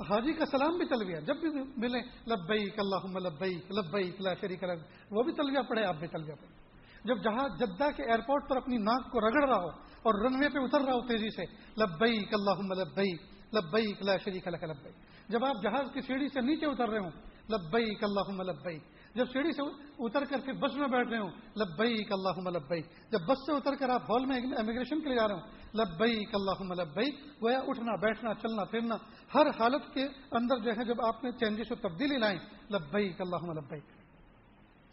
حاجی 0.10 0.34
کا 0.34 0.46
سلام 0.46 0.78
بھی 0.78 0.86
تلبیہ۔ 0.86 1.20
جب 1.20 1.36
بھی 1.36 1.50
ملے 1.78 2.00
لبئی 2.28 2.66
اللہ 2.78 3.18
لبئی 3.20 3.54
لبئی 3.54 4.12
لا 4.20 4.34
شریک 4.34 4.64
الگ 4.64 4.74
وہ 5.12 5.24
بھی 5.24 5.32
تلبیہ 5.32 5.62
پڑھے 5.70 5.86
آپ 5.86 5.96
بھی 5.96 6.08
تلبیہ 6.08 6.34
پڑھیں۔ 6.34 6.58
جب 7.04 7.18
جہاز 7.18 7.60
جدہ 7.60 7.90
کے 7.98 8.04
ایئرپورٹ 8.04 8.50
پر 8.50 8.58
اپنی 8.58 8.78
ناک 8.78 9.12
کو 9.12 9.20
رگڑ 9.20 9.50
رہا 9.50 9.58
ہو 9.58 9.70
اور 10.02 10.26
رن 10.26 10.36
وے 10.36 10.50
پہ 10.50 10.60
اتر 10.60 10.82
رہا 10.82 10.94
ہو 10.94 11.08
تیزی 11.08 11.30
سے 11.30 11.44
لبئی 11.82 12.18
اللہ 12.32 12.62
لبئی 12.74 13.14
لبئی 13.54 13.94
لا 14.02 14.18
شریک 14.18 14.48
الگ 14.48 14.64
لبئی 14.64 14.94
جب 15.30 15.46
آپ 15.46 15.64
جہاز 15.64 15.94
کی 15.94 16.02
سیڑھی 16.02 16.28
سے 16.28 16.42
نیچے 16.42 16.66
اتر 16.66 16.90
رہے 16.90 17.00
ہوں 17.00 17.12
لبئی 17.50 17.86
اللہ 18.02 18.42
لبئی 18.42 18.78
جب 19.16 19.26
سیڑھی 19.26 19.52
سے 19.52 19.62
اتر 20.00 20.26
کر 20.26 20.38
پھر 20.46 20.54
بس 20.54 20.76
میں 20.76 20.88
بیٹھ 20.88 21.10
رہے 21.10 21.18
ہوں، 21.18 21.30
لبیک 21.56 22.12
اللہ 22.12 22.50
لبئی 22.50 22.82
جب 22.82 23.20
بس 23.28 23.38
سے 23.46 23.52
اتر 23.52 23.76
کر 23.76 23.90
آپ 23.90 24.02
ہال 24.02 24.26
میں 24.26 24.38
امیگریشن 24.58 25.02
کے 25.02 25.08
لیے 25.10 25.18
جا 25.18 25.28
رہے 25.28 25.36
ہوں، 25.36 25.42
لبیک 25.74 26.30
اللہ 26.34 26.84
لبئی 26.84 27.08
گویا 27.42 27.60
اٹھنا، 27.68 27.96
بیٹھنا، 27.96 28.34
چلنا، 28.34 28.64
پھرنا۔ 28.64 28.96
ہر 29.36 29.48
حالت 29.48 29.94
کے 29.94 30.06
اندر 30.32 30.58
جو 30.58 30.72
ہے، 30.72 30.86
جب 30.86 31.02
آپ 31.02 31.24
نے 31.24 31.32
چینجز 31.32 31.72
و 31.72 31.76
تبدیلی 31.76 32.18
لائیں، 32.18 32.40
لبیک 32.74 33.22
اللہ 33.22 33.52
لبئی 33.52 33.80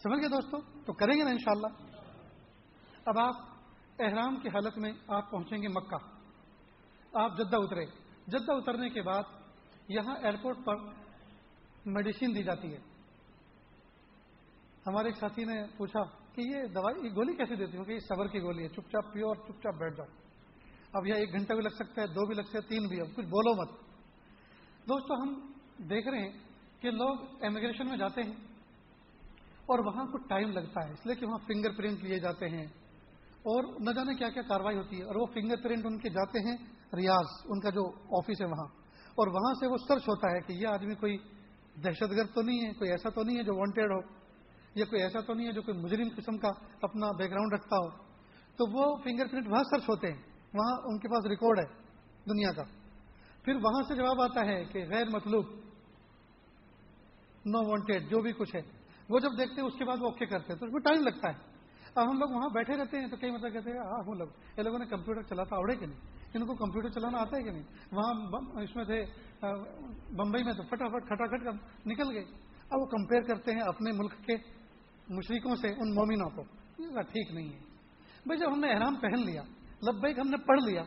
سمجھ 0.03 0.21
گئے 0.21 0.29
دوستوں 0.29 0.61
تو 0.87 0.93
کریں 0.93 1.19
گے 1.19 1.25
نا 1.25 1.31
انشاءاللہ۔ 1.31 1.67
اب 3.05 3.19
آپ 3.19 3.35
احرام 3.99 4.37
کی 4.37 4.49
حالت 4.49 4.79
میں 4.79 4.93
آپ 5.09 5.31
پہنچیں 5.31 5.59
گے 5.59 5.69
مکہ۔ 5.69 5.97
آپ 7.15 7.39
جدہ 7.39 7.57
اترے۔ 7.57 7.87
جدہ 8.27 8.53
اترنے 8.53 8.89
کے 8.89 9.03
بعد 9.03 9.23
یہاں 9.89 10.17
ایئرپورٹ 10.17 10.57
پر 10.65 10.77
میڈیسین 11.87 12.35
دی 12.35 12.43
جاتی 12.43 12.75
ہے۔ 12.75 12.96
ہمارے 14.87 15.09
ایک 15.09 15.17
ساتھی 15.17 15.45
نے 15.45 15.63
پوچھا 15.77 16.03
کہ 16.33 16.41
یہ 16.41 16.67
دوائی، 16.67 17.07
یہ 17.07 17.11
گولی 17.15 17.33
کیسے 17.33 17.57
دیتی؟ 17.57 17.77
ہوں 17.77 17.85
کہ 17.85 17.93
یہ 17.93 17.99
صبر 17.99 18.27
کی 18.27 18.41
گولی 18.41 18.63
ہے، 18.63 18.69
چپ 18.69 18.91
چاپ 18.93 19.13
پیو 19.13 19.29
اور 19.29 19.37
چپ 19.37 19.63
چاپ 19.63 19.75
بیٹھ 19.75 19.97
جاؤ۔ 19.97 20.07
اب 20.93 21.07
یہ 21.07 21.15
ایک 21.15 21.33
گھنٹہ 21.33 21.53
بھی 21.53 21.63
لگ 21.63 21.69
سکتا 21.69 22.03
ہے، 22.03 22.07
دو 22.07 22.27
بھی 22.27 22.35
لگ 22.35 22.43
سکتے 22.43 22.59
ہیں 22.59 22.69
تین 22.69 22.89
بھی، 22.89 23.01
اب 23.01 23.07
کچھ 23.17 23.27
بولو 23.27 23.63
مت۔ 23.63 23.71
دوستو، 24.89 25.23
ہم 25.23 25.53
دیکھ 25.79 26.09
رہے 26.09 26.19
ہیں 26.19 26.33
کہ 26.81 26.91
لوگ 26.91 27.45
امیگریشن 27.45 27.89
میں 27.89 27.97
جاتے 27.97 28.23
ہیں 28.23 28.33
اور 29.67 29.79
وہاں 29.79 30.05
کچھ 30.05 30.23
ٹائم 30.29 30.51
لگتا 30.51 30.87
ہے، 30.87 30.93
اس 30.93 31.07
لیے 31.07 31.15
کہ 31.15 31.27
وہاں 31.27 31.39
فنگر 31.39 31.71
پرنٹ 31.77 32.05
لیے 32.05 32.19
جاتے 32.19 32.49
ہیں۔ 32.49 32.67
اور 33.37 33.81
نہ 33.81 33.91
جانے 33.91 34.15
کیا 34.15 34.31
کیا 34.31 34.43
کاروائی 34.43 34.77
ہوتی 34.77 34.99
ہے۔ 34.99 35.05
اور 35.05 35.15
وہ 35.17 35.27
فنگر 35.27 35.63
پرنٹ 35.63 35.87
ان 35.87 35.99
کے 35.99 36.09
جاتے 36.09 36.39
ہیں 36.41 36.57
ریاض، 36.97 37.27
ان 37.45 37.61
کا 37.61 37.71
جو 37.71 37.89
آفس 38.19 38.41
ہے 38.41 38.47
وہاں۔ 38.47 38.67
اور 39.09 39.27
وہاں 39.27 39.55
سے 39.55 39.67
وہ 39.67 39.77
سرچ 39.77 40.03
ہوتا 40.03 40.33
ہے 40.33 40.41
کہ 40.41 40.53
یہ 40.53 40.69
آدمی 40.69 40.95
کوئی 40.95 41.17
دہشت 41.85 42.11
گرد 42.17 42.35
تو 42.35 42.43
نہیں 42.43 42.67
ہے، 42.67 42.73
کوئی 42.73 42.91
ایسا 42.91 43.09
تو 43.09 43.23
نہیں 43.23 43.37
ہے 43.37 43.43
جو 43.43 43.55
وانٹیڈ 43.55 43.91
ہو۔ 43.91 44.26
یا 44.77 44.85
کوئی 44.85 45.03
ایسا 45.03 45.21
تو 45.21 45.35
نہیں 45.35 45.47
ہے 45.47 45.53
جو 45.53 45.63
کوئی 45.63 45.79
مجرم 45.79 46.09
قسم 46.17 46.39
کا 46.39 46.49
اپنا 46.83 47.11
بیک 47.19 47.31
گراؤنڈ 47.31 47.53
رکھتا 47.53 47.77
ہو؟ 47.77 47.89
تو 48.59 48.67
وہ 48.73 48.85
فنگر 49.05 49.27
پرنٹ 49.27 49.49
وہاں 49.49 49.63
سرچ 49.71 49.89
ہوتے 49.89 50.13
ہیں، 50.13 50.21
وہاں 50.55 50.75
ان 50.85 50.99
کے 50.99 51.09
پاس 51.09 51.27
ریکارڈ 51.27 51.59
ہے 51.59 51.69
دنیا 52.27 52.53
کا۔ 52.53 52.65
پھر 53.45 53.55
وہاں 53.63 53.83
سے 53.89 53.95
جواب 53.95 54.21
آتا 54.23 54.45
ہے 54.47 54.59
کہ 54.65 54.85
غیر 54.89 55.07
مطلوب 55.15 55.55
نو 57.45 57.61
وانٹیڈ 57.69 58.11
جو 58.11 58.21
بھی 58.21 58.33
کچھ 58.33 58.55
ہے۔ 58.57 58.63
وہ 59.09 59.19
جب 59.19 59.39
دیکھتے 59.39 59.61
ہیں، 59.61 59.69
اس 59.69 59.79
کے 59.79 59.85
بعد 59.85 60.01
وہ 60.01 60.09
اوکے 60.11 60.27
کرتے 60.27 60.53
ہیں، 60.53 60.59
تو 60.61 60.67
اس 60.67 60.73
میں 60.73 60.81
ٹائم 60.81 61.03
لگتا 61.03 61.29
ہے۔ 61.29 61.37
اب 61.95 62.11
ہم 62.11 62.19
لوگ 62.19 62.31
وہاں 62.31 62.49
بیٹھے 62.55 62.77
رہتے 62.77 63.01
ہیں، 63.01 63.09
تو 63.09 63.17
کئی 63.17 63.31
مطلب 63.31 63.53
کہتے 63.53 63.71
ہیں 63.71 63.79
ہاں 63.81 64.01
ہم 64.07 64.19
لوگ، 64.19 64.29
یہ 64.57 64.63
لوگوں 64.63 64.79
نے 64.79 64.87
کمپیوٹر 64.87 65.23
چلاتا 65.23 65.57
اوڑے 65.57 65.77
کہ 65.77 65.87
نہیں؟ 65.87 66.01
ان 66.35 66.47
کو 66.47 66.55
کمپیوٹر 66.55 66.89
چلانا 66.91 67.21
آتا 67.21 67.37
ہے 67.37 67.43
کہ 67.43 67.51
نہیں؟ 67.51 67.63
وہاں 67.93 68.63
اس 68.63 68.75
میں 68.77 68.85
تھے 68.85 69.05
بمبئی 70.17 70.45
میں 70.45 70.53
تو 70.53 70.63
فٹافٹ 70.63 71.07
کھٹاکھٹ 71.09 71.87
نکل 71.87 72.11
گئے۔ 72.13 72.25
اب 72.71 72.81
وہ 72.81 72.87
کمپیئر 72.87 73.23
کرتے 73.23 73.53
ہیں 73.53 73.63
اپنے 73.67 73.93
ملک 73.93 74.15
کے 74.27 74.37
مشرقوں 75.09 75.57
سے، 75.57 75.69
ان 75.69 75.95
مومنوں 75.95 76.31
کو۔ 76.31 76.43
ٹھیک 77.03 77.33
نہیں 77.33 77.53
ہے۔ 77.53 77.59
بھائی، 78.27 78.39
جب 78.39 78.53
ہم 78.53 78.61
نے 78.61 78.73
احرام 78.73 78.95
پہن 78.95 79.21
لیا، 79.27 79.43
لبیک 79.91 80.19
ہم 80.19 80.29
نے 80.29 80.37
پڑھ 80.37 80.61
لیا، 80.63 80.83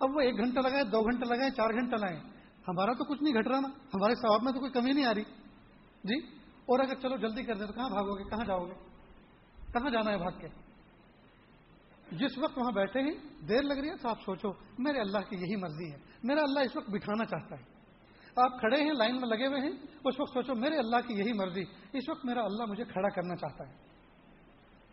اب 0.00 0.10
وہ 0.14 0.20
ایک 0.20 0.36
گھنٹہ 0.36 0.60
لگائے، 0.60 0.84
دو 0.84 1.00
گھنٹے 1.00 1.36
لگائے، 1.36 1.50
چار 1.50 1.68
گھنٹے 1.68 1.96
لگائے، 1.96 2.20
ہمارا 2.68 2.92
تو 2.92 3.04
کچھ 3.04 3.22
نہیں 3.22 3.34
گھٹ 3.34 3.46
رہا 3.46 3.60
نا۔ 3.60 3.68
ہمارے 3.68 4.14
ثواب 4.14 4.42
میں 4.42 4.52
تو 4.52 4.60
کوئی 4.60 4.72
کمی 4.72 4.92
نہیں 4.92 5.04
آ 5.04 5.14
رہی۔ 5.14 5.22
جی؟ 6.04 6.26
اور 6.40 6.78
اگر 6.78 6.94
چلو 6.94 7.16
جلدی 7.16 7.42
کر 7.42 7.54
دیں 7.54 7.66
تو 7.66 7.72
کہاں 7.72 7.88
بھاگو 7.88 8.18
گے؟ 8.18 8.24
کہاں 8.24 8.44
جاؤ 8.44 8.66
گے؟ 8.66 8.74
کہاں 9.72 9.90
جانا 9.90 10.10
ہے 10.10 10.16
بھاگ 10.16 10.40
کے؟ 10.40 10.48
جس 12.16 12.38
وقت 12.38 12.58
وہاں 12.58 12.72
بیٹھے 12.72 13.00
ہیں، 13.00 13.44
دیر 13.48 13.62
لگ 13.62 13.74
رہی 13.74 13.88
ہے 13.88 13.96
تو 13.96 14.08
آپ 14.08 14.20
سوچو، 14.20 14.48
میرے 14.78 15.00
اللہ 15.00 15.18
کی 15.18 15.36
یہی 15.36 15.56
مرضی 15.56 15.92
ہے۔ 15.92 15.96
میرا 16.22 16.40
اللہ 16.40 16.60
اس 16.60 16.76
وقت 16.76 16.90
بٹھانا 16.90 17.24
چاہتا 17.24 17.56
ہے۔ 17.58 17.73
آپ 18.36 18.60
کھڑے 18.60 18.80
ہیں، 18.80 18.92
لائن 18.98 19.20
میں 19.20 19.28
لگے 19.28 19.46
ہوئے 19.46 19.60
ہیں، 19.60 19.70
اس 20.04 20.20
وقت 20.20 20.32
سوچو، 20.32 20.54
میرے 20.54 20.76
اللہ 20.76 20.96
کی 21.06 21.14
یہی 21.14 21.32
مرضی۔ 21.32 21.62
اس 21.92 22.08
وقت 22.08 22.24
میرا 22.24 22.44
اللہ 22.44 22.64
مجھے 22.64 22.84
کھڑا 22.84 23.08
کرنا 23.08 23.36
چاہتا 23.36 23.68
ہے۔ 23.68 23.74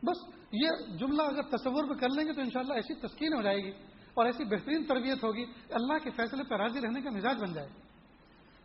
بس 0.04 0.36
یہ 0.52 0.98
جملہ 0.98 1.22
اگر 1.22 1.42
تصور 1.42 1.84
میں 1.84 1.96
کر 1.96 2.08
لیں 2.10 2.28
گے 2.28 2.34
تو 2.34 2.42
انشاءاللہ 2.42 2.74
ایسی 2.74 2.94
تسکین 2.94 3.34
ہو 3.34 3.42
جائے 3.42 3.58
گی 3.58 3.72
اور 4.14 4.26
ایسی 4.26 4.44
بہترین 4.44 4.86
تربیت 4.86 5.24
ہوگی۔ 5.24 5.46
اللہ 5.70 5.98
کے 6.04 6.10
فیصلے 6.10 6.44
پہ 6.44 6.56
راضی 6.56 6.82
رہنے 6.82 7.02
کا 7.02 7.10
مزاج 7.10 7.42
بن 7.42 7.54
جائے۔ 7.54 7.68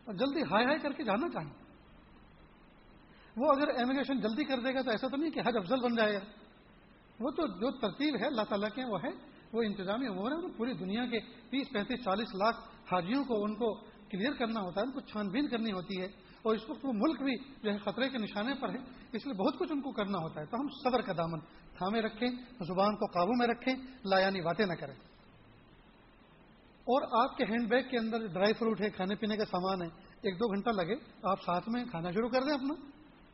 اور 0.04 0.14
جلدی 0.14 0.40
ہائی 0.40 0.66
ہائی 0.66 0.78
کر 0.78 0.92
کے 0.92 1.02
جانا 1.02 1.28
چاہیں۔ 1.28 1.50
وہ 3.36 3.52
اگر 3.52 3.68
امیگریشن 3.68 4.20
جلدی 4.20 4.44
کر 4.44 4.60
دے 4.60 4.74
گا 4.74 4.82
تو 4.82 4.90
ایسا 4.90 5.08
تو 5.08 5.16
نہیں 5.16 5.30
کہ 5.30 5.40
حج 5.40 5.56
افضل 5.56 5.80
بن 5.82 5.94
جائے۔ 5.96 6.14
گا 6.14 6.20
وہ 7.20 7.30
تو 7.30 7.46
جو 7.46 7.70
ترتیب 7.70 8.16
ہے، 8.20 8.26
اللہ 8.26 8.42
تعالیٰ 8.42 8.68
کے 8.68 8.84
وہ 8.84 8.98
ہے۔ 9.04 9.36
وہ 9.52 9.62
انتظامی 9.62 10.06
امور 10.06 10.32
ہے 10.32 10.52
پوری 10.56 10.72
دنیا 10.72 11.06
کے 11.06 11.20
تیس 11.20 11.72
پینتیس 11.72 12.04
چالیس 12.04 12.34
لاکھ 12.34 12.56
حاجیوں 12.92 13.24
کو، 13.24 13.44
ان 13.44 13.54
کو 13.54 13.95
کلیئر 14.10 14.32
کرنا 14.32 14.60
ہوتا 14.60 14.80
ہے، 14.80 14.86
ان 14.86 14.92
کو 14.92 15.00
چھان 15.00 15.28
بین 15.28 15.48
کرنی 15.48 15.72
ہوتی 15.72 16.00
ہے 16.00 16.06
اور 16.42 16.54
اس 16.54 16.70
وقت 16.70 16.84
وہ 16.84 16.92
ملک 16.94 17.22
بھی 17.22 17.34
جو 17.62 17.72
ہے 17.72 17.78
خطرے 17.78 18.08
کے 18.08 18.18
نشانے 18.18 18.54
پر 18.54 18.68
ہے، 18.68 18.78
اس 19.12 19.26
لیے 19.26 19.32
بہت 19.32 19.58
کچھ 19.58 19.72
ان 19.72 19.80
کو 19.80 19.92
کرنا 19.92 20.18
ہوتا 20.18 20.40
ہے۔ 20.40 20.46
تو 20.46 20.56
ہم 20.60 20.68
صبر 20.68 21.00
کا 21.00 21.12
دامن 21.12 21.40
تھامے 21.78 22.02
رکھیں، 22.02 22.28
زبان 22.60 22.96
کو 22.96 23.06
قابو 23.06 23.32
میں 23.32 23.46
رکھیں 23.46 23.74
لایانی 24.04 24.40
باتیں 24.40 24.66
نہ 24.66 24.72
کریں۔ 24.72 24.94
اور 26.84 27.24
آپ 27.24 27.36
کے 27.36 27.44
ہینڈ 27.44 27.68
بیگ 27.68 27.82
کے 27.90 27.98
اندر 27.98 28.26
ڈرائی 28.26 28.52
فروٹ 28.52 28.80
ہے، 28.80 28.90
کھانے 28.90 29.14
پینے 29.14 29.36
کا 29.36 29.44
سامان 29.44 29.82
ہے، 29.82 29.86
ایک 30.20 30.34
دو 30.34 30.52
گھنٹہ 30.54 30.70
لگے، 30.70 30.94
آپ 31.22 31.42
ساتھ 31.42 31.68
میں 31.68 31.84
کھانا 31.84 32.10
شروع 32.10 32.28
کر 32.28 32.42
دیں 32.42 32.54
اپنا۔ 32.54 32.74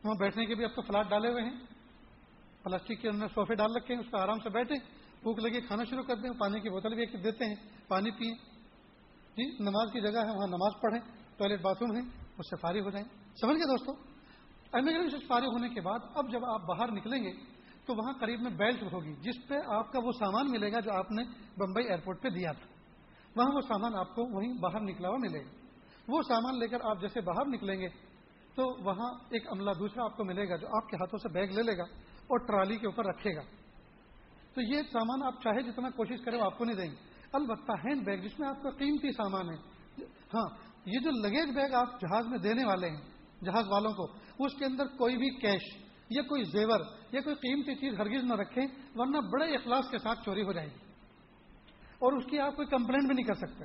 وہاں 0.04 0.14
بیٹھنے 0.20 0.46
کے 0.46 0.54
بھی 0.54 0.64
اب 0.64 0.70
تو 0.74 0.82
فلاٹ 0.82 1.10
ڈالے 1.10 1.28
ہوئے 1.28 1.42
ہیں۔ 1.42 1.60
پلاسٹک 2.62 3.00
کے 3.00 3.08
اندر 3.08 3.26
صوفے 3.34 3.54
ڈال 3.54 3.76
رکھے 3.76 3.94
ہیں، 3.94 4.00
اس 4.00 4.10
کا 4.10 4.22
آرام 4.22 4.38
سے 4.42 4.48
بیٹھے 4.48 4.74
بھوک 5.22 5.38
لگے 5.38 5.60
کھانا 5.60 5.84
شروع 5.84 6.02
کر 6.02 6.16
دیں، 6.16 6.30
پانی 6.30 6.60
کی 6.60 6.70
بوتل 6.70 6.94
بھی 6.94 7.02
ایک 7.02 7.24
دیتے 7.24 7.44
ہیں، 7.44 7.54
پانی 7.88 8.10
پئیں۔ 8.10 8.51
جی 9.36 9.44
نماز 9.60 9.92
کی 9.92 10.00
جگہ 10.00 10.18
ہے، 10.18 10.36
وہاں 10.36 10.46
نماز 10.46 10.72
پڑھیں 10.82 11.00
ٹوائلٹ 11.36 11.60
باتھ 11.60 11.82
روم 11.82 11.96
ہے 11.96 12.00
اس 12.38 12.50
سے 12.50 12.56
فارغ 12.56 12.80
ہو 12.80 12.90
جائیں۔ 12.90 13.06
سمجھ 13.40 13.56
گئے 13.56 13.66
دوستوں 13.66 13.94
امیگریشن 14.72 15.18
سے 15.18 15.26
فارغ 15.26 15.46
ہونے 15.46 15.68
کے 15.68 15.80
بعد 15.80 15.98
اب 16.14 16.32
جب 16.32 16.44
آپ 16.44 16.60
باہر 16.60 16.92
نکلیں 16.92 17.24
گے، 17.24 17.32
تو 17.86 17.94
وہاں 17.94 18.12
قریب 18.12 18.40
میں 18.40 18.50
بیلٹ 18.50 18.82
ہوگی، 18.92 19.14
جس 19.14 19.48
پہ 19.48 19.54
آپ 19.54 19.92
کا 19.92 19.98
وہ 20.04 20.12
سامان 20.12 20.50
ملے 20.50 20.72
گا 20.72 20.80
جو 20.80 20.92
آپ 20.92 21.10
نے 21.10 21.22
بمبئی 21.56 21.84
ایئرپورٹ 21.84 22.22
پہ 22.22 22.28
دیا 22.28 22.52
تھا۔ 22.52 22.66
وہاں 23.36 23.50
وہ 23.54 23.60
سامان 23.60 23.94
آپ 23.94 24.14
کو 24.14 24.24
وہیں 24.24 24.52
باہر 24.52 24.80
نکلا 24.80 25.08
ہوا 25.08 25.16
ملے 25.16 25.38
گا۔ 25.38 25.50
وہ 26.08 26.22
سامان 26.22 26.58
لے 26.58 26.68
کر 26.68 26.78
آپ 26.84 27.00
جیسے 27.00 27.20
باہر 27.20 27.46
نکلیں 27.46 27.80
گے، 27.80 27.88
تو 28.54 28.84
وہاں 28.84 29.10
ایک 29.30 29.52
عملہ 29.52 29.70
دوسرا 29.78 30.04
آپ 30.04 30.16
کو 30.16 30.24
ملے 30.24 30.48
گا 30.48 30.56
جو 30.56 30.66
آپ 30.66 30.88
کے 30.88 30.96
ہاتھوں 30.96 31.18
سے 31.18 31.28
بیگ 31.28 31.48
لے 31.48 31.62
لے 31.62 31.78
گا 31.78 31.82
اور 32.22 32.38
ٹرالی 32.38 32.76
کے 32.76 32.86
اوپر 32.86 33.06
رکھے 33.06 33.36
گا۔ 33.36 33.42
تو 34.54 34.60
یہ 34.60 34.82
سامان 34.92 35.22
آپ 35.22 35.42
چاہے 35.42 35.62
جتنا 35.62 35.90
کوشش 35.90 36.24
کریں 36.24 36.38
وہ 36.38 36.44
آپ 36.44 36.58
کو 36.58 36.64
نہیں 36.64 36.76
دیں 36.76 36.90
گے۔ 36.90 37.11
البتہ 37.32 37.72
ہینڈ 37.72 38.04
بیگ، 38.04 38.18
جس 38.18 38.40
میں 38.40 38.48
آپ 38.48 38.62
کا 38.62 38.70
قیمتی 38.70 39.12
سامان 39.12 39.50
ہے۔ 39.50 39.54
ہاں 40.34 40.48
یہ 40.84 41.00
جو 41.00 41.10
لگیج 41.10 41.54
بیگ 41.54 41.74
آپ 41.74 42.00
جہاز 42.00 42.26
میں 42.26 42.38
دینے 42.38 42.64
والے 42.64 42.88
ہیں، 42.88 43.00
جہاز 43.44 43.68
والوں 43.68 43.92
کو، 43.92 44.12
اس 44.44 44.54
کے 44.58 44.64
اندر 44.64 44.86
کوئی 44.86 45.16
بھی 45.16 45.30
کیش 45.30 45.82
یا 46.10 46.22
کوئی 46.22 46.42
زیور 46.42 46.80
یا 47.12 47.20
کوئی 47.20 47.34
قیمتی 47.34 47.74
چیز 47.74 48.00
ہرگز 48.00 48.24
نہ 48.24 48.34
رکھیں، 48.34 48.66
ورنہ 48.94 49.16
بڑے 49.32 49.54
اخلاص 49.54 49.90
کے 49.90 49.98
ساتھ 49.98 50.24
چوری 50.24 50.42
ہو 50.42 50.52
جائے 50.52 50.66
گی۔ 50.66 50.92
اور 51.98 52.12
اس 52.12 52.24
کی 52.26 52.38
آپ 52.38 52.56
کوئی 52.56 52.68
کمپلین 52.68 53.06
بھی 53.06 53.14
نہیں 53.14 53.26
کر 53.26 53.34
سکتے۔ 53.34 53.64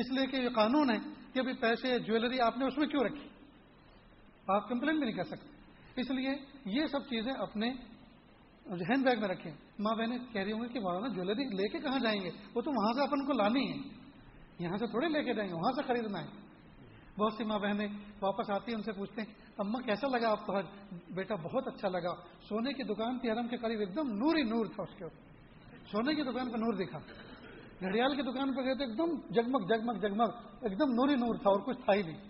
اس 0.00 0.12
لیے 0.12 0.26
کہ 0.26 0.36
یہ 0.36 0.48
قانون 0.48 0.90
ہے 0.90 0.98
کہ 1.32 1.38
ابھی 1.38 1.52
پیسے 1.52 1.98
جیولری 1.98 2.40
آپ 2.40 2.58
نے 2.58 2.66
اس 2.66 2.78
میں 2.78 2.86
کیوں 2.86 3.04
رکھی؟ 3.04 3.28
آپ 4.48 4.68
کمپلین 4.68 4.98
بھی 4.98 5.06
نہیں 5.06 5.16
کر 5.16 5.24
سکتے۔ 5.24 5.48
اس 6.00 6.10
لیے 6.10 6.30
یہ 6.64 6.86
سب 6.86 7.02
چیزیں 7.02 7.32
اپنے 7.32 7.74
ہینڈ 8.70 9.04
بیگ 9.04 9.20
میں 9.20 9.28
رکھیں۔ 9.28 9.52
ماں 9.78 9.96
بہنیں 9.96 10.18
کہہ 10.32 10.42
رہی 10.42 10.52
ہوں 10.52 10.62
گی 10.62 10.68
کہ 10.68 10.80
مولانا 10.80 11.08
جیولری 11.08 11.44
لے 11.44 11.68
کے 11.68 11.78
کہاں 11.78 11.98
جائیں 11.98 12.20
گے؟ 12.20 12.30
وہ 12.54 12.60
تو 12.60 12.70
وہاں 12.70 12.92
سے 12.92 13.00
اپن 13.00 13.26
کو 13.26 13.32
لانی 13.32 13.72
ہے۔ 13.72 13.76
یہاں 14.58 14.76
سے 14.76 14.86
تھوڑے 14.86 15.08
لے 15.08 15.22
کے 15.22 15.34
جائیں 15.34 15.50
گے، 15.50 15.54
وہاں 15.54 15.72
سے 15.72 15.82
خریدنا 15.82 16.20
ہے۔ 16.20 16.44
بہت 17.20 17.32
سی 17.32 17.44
ماں 17.44 17.58
بہنیں 17.58 17.86
واپس 18.20 18.50
آتی 18.50 18.72
ہیں، 18.72 18.76
ان 18.76 18.82
سے 18.82 18.92
پوچھتے 18.92 19.22
ہیں، 19.22 19.34
اماں، 19.58 19.86
کیسا 19.86 20.08
لگا 20.08 20.30
آپ 20.30 20.46
کو 20.46 20.52
بیٹا، 21.14 21.34
بہت 21.34 21.66
اچھا 21.66 21.88
لگا۔ 21.88 22.14
سونے 22.48 22.72
کی 22.72 22.82
دکان 22.82 23.18
کی 23.18 23.30
حرم 23.30 23.48
کے 23.48 23.56
قریب، 23.56 23.78
ایک 23.78 23.96
دم 23.96 24.08
نور 24.08 24.36
ہی 24.36 24.42
نور 24.42 24.66
تھا 24.66 24.82
اس 24.82 24.98
کے 24.98 25.04
اوپر۔ 25.04 25.18
سونے 25.90 26.14
کی 26.14 26.22
دکان 26.22 26.50
پہ 26.52 26.56
نور 26.56 26.72
دکھا۔ 26.72 26.98
گھڑیال 27.80 28.16
کی 28.16 28.22
دکان 28.22 28.54
پہ 28.54 28.60
گئے 28.60 28.74
تو 28.74 28.84
ایک 28.84 28.98
دم 28.98 29.32
جگمگ 29.34 29.66
جگمگ 29.66 29.98
جگمگ، 29.98 30.30
ایک 30.62 30.78
دم 30.78 30.92
نور 30.92 31.08
ہی 31.08 31.14
نور 31.14 31.34
تھا 31.34 31.50
اور 31.50 31.60
کچھ 31.60 31.78
تھا 31.84 31.94
ہی 31.94 32.02
نہیں۔ 32.02 32.28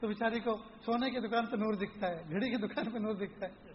تو 0.00 0.08
بیچاری 0.08 0.40
کو 0.40 0.56
سونے 0.84 1.10
کی 1.10 1.20
دکان 1.20 1.46
پہ 1.46 1.56
نور 1.56 1.74
دکھتا 1.74 2.08
ہے، 2.08 2.22
گھڑی 2.30 2.50
کی 2.50 2.56
دکان 2.56 2.90
پہ 2.90 2.98
نور 2.98 3.14
دکھتا 3.14 3.46
ہے۔ 3.46 3.67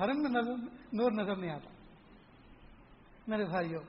حرم 0.00 0.22
میں 0.22 0.30
نظر 0.30 0.52
نور 0.92 1.12
نظر 1.12 1.36
نہیں 1.36 1.50
آتا۔ 1.50 1.70
میرے 3.26 3.44
بھائیوں 3.44 3.82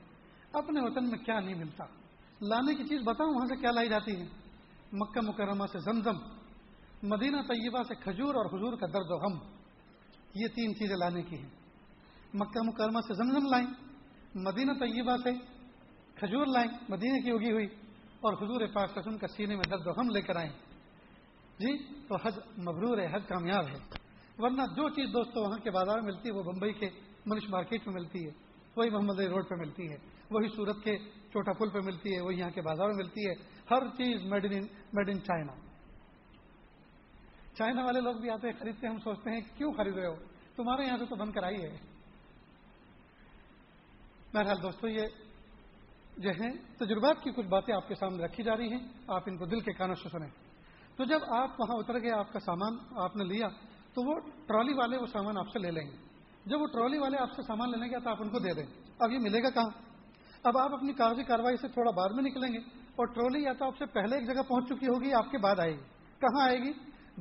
اپنے 0.52 0.80
وطن 0.82 1.10
میں 1.10 1.18
کیا 1.18 1.40
نہیں 1.40 1.54
ملتا۔ 1.54 1.84
لانے 2.40 2.74
کی 2.74 2.84
چیز 2.84 3.00
بتاؤں، 3.04 3.30
وہاں 3.30 3.46
سے 3.46 3.56
کیا 3.56 3.70
لائی 3.70 3.88
جاتی 3.88 4.20
ہے 4.20 4.26
مکہ 4.92 5.20
مکرمہ 5.20 5.66
سے 5.66 5.78
زمزم، 5.78 6.16
مدینہ 7.02 7.36
طیبہ 7.36 7.82
سے 7.82 7.94
کھجور 7.94 8.34
اور 8.34 8.46
حضور 8.46 8.76
کا 8.76 8.86
درد 8.86 9.10
و 9.10 9.16
غم۔ 9.16 9.38
یہ 10.34 10.46
تین 10.46 10.74
چیزیں 10.74 10.96
لانے 10.96 11.22
کی 11.22 11.36
ہیں۔ 11.36 11.50
مکہ 12.34 12.60
مکرمہ 12.62 13.00
سے 13.00 13.14
زمزم 13.14 13.46
لائیں، 13.46 13.66
مدینہ 14.34 14.72
طیبہ 14.72 15.16
سے 15.16 15.30
کھجور 16.14 16.46
لائیں، 16.46 16.70
مدینہ 16.88 17.24
کی 17.24 17.30
اگی 17.30 17.52
ہوئی، 17.52 17.66
اور 18.20 18.32
حضور 18.32 18.66
پاک 18.74 18.94
قسم 18.94 19.18
کا 19.18 19.26
سینے 19.26 19.56
میں 19.56 19.64
درد 19.70 19.86
و 19.86 19.90
غم 19.90 20.10
لے 20.10 20.22
کر 20.22 20.36
آئیں۔ 20.36 20.52
جی 21.58 21.84
تو 22.06 22.16
حج 22.24 22.38
مبرور 22.58 22.98
ہے 22.98 23.06
حج 23.12 23.26
کامیاب 23.28 23.68
ہے۔ 23.68 23.97
ورنہ 24.38 24.62
جو 24.76 24.88
چیز 24.88 25.08
دوستوں 25.12 25.42
وہاں 25.42 25.58
کے 25.58 25.70
بازار 25.70 25.98
میں 25.98 26.12
ملتی 26.12 26.28
ہے، 26.28 26.34
وہ 26.34 26.42
بمبئی 26.42 26.72
کے 26.72 26.88
منش 27.26 27.48
مارکیٹ 27.48 27.86
میں 27.86 27.94
ملتی 27.94 28.26
ہے، 28.26 28.30
وہی 28.76 28.90
محمد 28.90 29.20
روڈ 29.20 29.48
پہ 29.48 29.54
ملتی 29.54 29.90
ہے، 29.90 29.96
وہی 30.30 30.48
سورت 30.48 30.84
کے 30.84 30.98
چوٹا 31.32 31.52
پل 31.52 31.70
پہ 31.70 31.78
ملتی 31.84 32.16
ہے، 32.16 32.20
وہی 32.20 32.38
یہاں 32.38 32.50
کے 32.50 32.62
بازار 32.62 32.86
میں 32.86 32.96
ملتی 32.96 33.28
ہے، 33.28 33.32
ہر 33.70 33.88
چیز 33.96 34.22
made 34.24 34.44
in 34.44 34.66
made 34.92 35.08
in 35.08 35.20
China 35.20 35.52
China 37.54 37.84
والے 37.84 38.00
لوگ 38.00 38.14
بھی 38.14 38.30
آتے 38.30 38.46
ہیں، 38.46 38.54
خریدتے 38.58 38.86
ہیں، 38.86 38.94
ہم 38.94 39.00
سوچتے 39.00 39.30
ہیں 39.30 39.40
کیوں 39.56 39.72
خرید 39.72 39.94
رہے 39.94 40.06
ہو؟ 40.06 40.14
تمہارے 40.56 40.86
یہاں 40.86 40.98
سے 40.98 41.04
تو 41.04 41.16
بند 41.16 41.32
کرائی 41.32 41.62
ہے۔ 41.62 41.76
بہرحال 44.34 44.62
دوستو، 44.62 44.88
یہ 44.88 45.06
جو 46.16 46.30
ہیں، 46.30 46.52
تجربات 46.78 47.24
کی 47.24 47.30
کچھ 47.30 47.46
باتیں 47.46 47.74
آپ 47.74 47.88
کے 47.88 47.94
سامنے 47.94 48.24
رکھی 48.24 48.44
جا 48.44 48.56
رہی 48.56 48.72
ہیں، 48.72 48.88
آپ 49.08 49.22
ان 49.26 49.36
کو 49.36 49.44
دل 49.44 49.60
کے 49.60 49.72
کانوں 49.72 49.94
سے 49.94 50.08
سنیں۔ 50.08 50.28
تو 50.96 51.04
جب 51.04 51.18
آپ 51.28 51.50
وہاں 51.60 51.76
اتر 51.78 52.02
گئے، 52.02 52.10
آپ 52.10 52.32
کا 52.32 52.40
سامان 52.40 52.76
آپ 52.96 53.16
نے 53.16 53.24
لیا 53.24 53.48
تو 53.98 54.10
وہ 54.10 54.20
ٹرالی 54.46 54.74
والے 54.74 54.96
وہ 54.96 55.06
سامان 55.06 55.38
آپ 55.38 55.46
سے 55.52 55.58
لے 55.58 55.70
لیں 55.70 55.90
گے۔ 55.90 55.96
جب 56.46 56.60
وہ 56.60 56.66
ٹرالی 56.66 56.98
والے 56.98 57.16
آپ 57.18 57.32
سے 57.36 57.42
سامان 57.42 57.70
لینے 57.70 57.86
گے 57.86 58.00
تو 58.04 58.10
آپ 58.10 58.16
ان 58.20 58.28
کو 58.28 58.38
دے 58.38 58.54
دیں۔ 58.54 58.66
اب 58.98 59.12
یہ 59.12 59.18
ملے 59.18 59.42
گا 59.42 59.50
کہاں؟ 59.50 59.70
اب 60.42 60.58
آپ 60.58 60.72
اپنی 60.72 60.92
کاغذی 60.92 61.22
کاروائی 61.22 61.56
سے 61.56 61.68
تھوڑا 61.68 61.90
بعد 61.90 62.08
میں 62.14 62.22
نکلیں 62.22 62.52
گے 62.52 62.58
اور 62.76 63.06
ٹرالی 63.06 63.42
یا 63.42 63.52
تو 63.52 63.64
آپ 63.64 63.78
سے 63.78 63.86
پہلے 63.86 64.16
ایک 64.16 64.26
جگہ 64.26 64.42
پہنچ 64.42 64.68
چکی 64.68 64.86
ہوگی، 64.86 65.12
آپ 65.12 65.30
کے 65.30 65.38
بعد 65.38 65.60
آئے 65.60 65.72
گی۔ 65.72 65.82
کہاں 66.18 66.46
آئے 66.46 66.58
گی؟ 66.58 66.72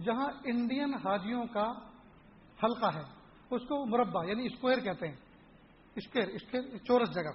جہاں 0.01 0.27
انڈین 0.43 0.93
حاجیوں 0.93 1.45
کا 1.45 1.71
حلقہ 2.63 2.95
ہے۔ 2.95 3.03
اس 3.49 3.61
کو 3.61 3.85
مربع 3.85 4.23
یعنی 4.25 4.45
اسکوائر 4.45 4.79
کہتے 4.79 5.07
ہیں۔ 5.07 5.15
اسکوئر 5.95 6.27
اسکوئر، 6.27 6.77
چورس 6.77 7.15
جگہ۔ 7.15 7.31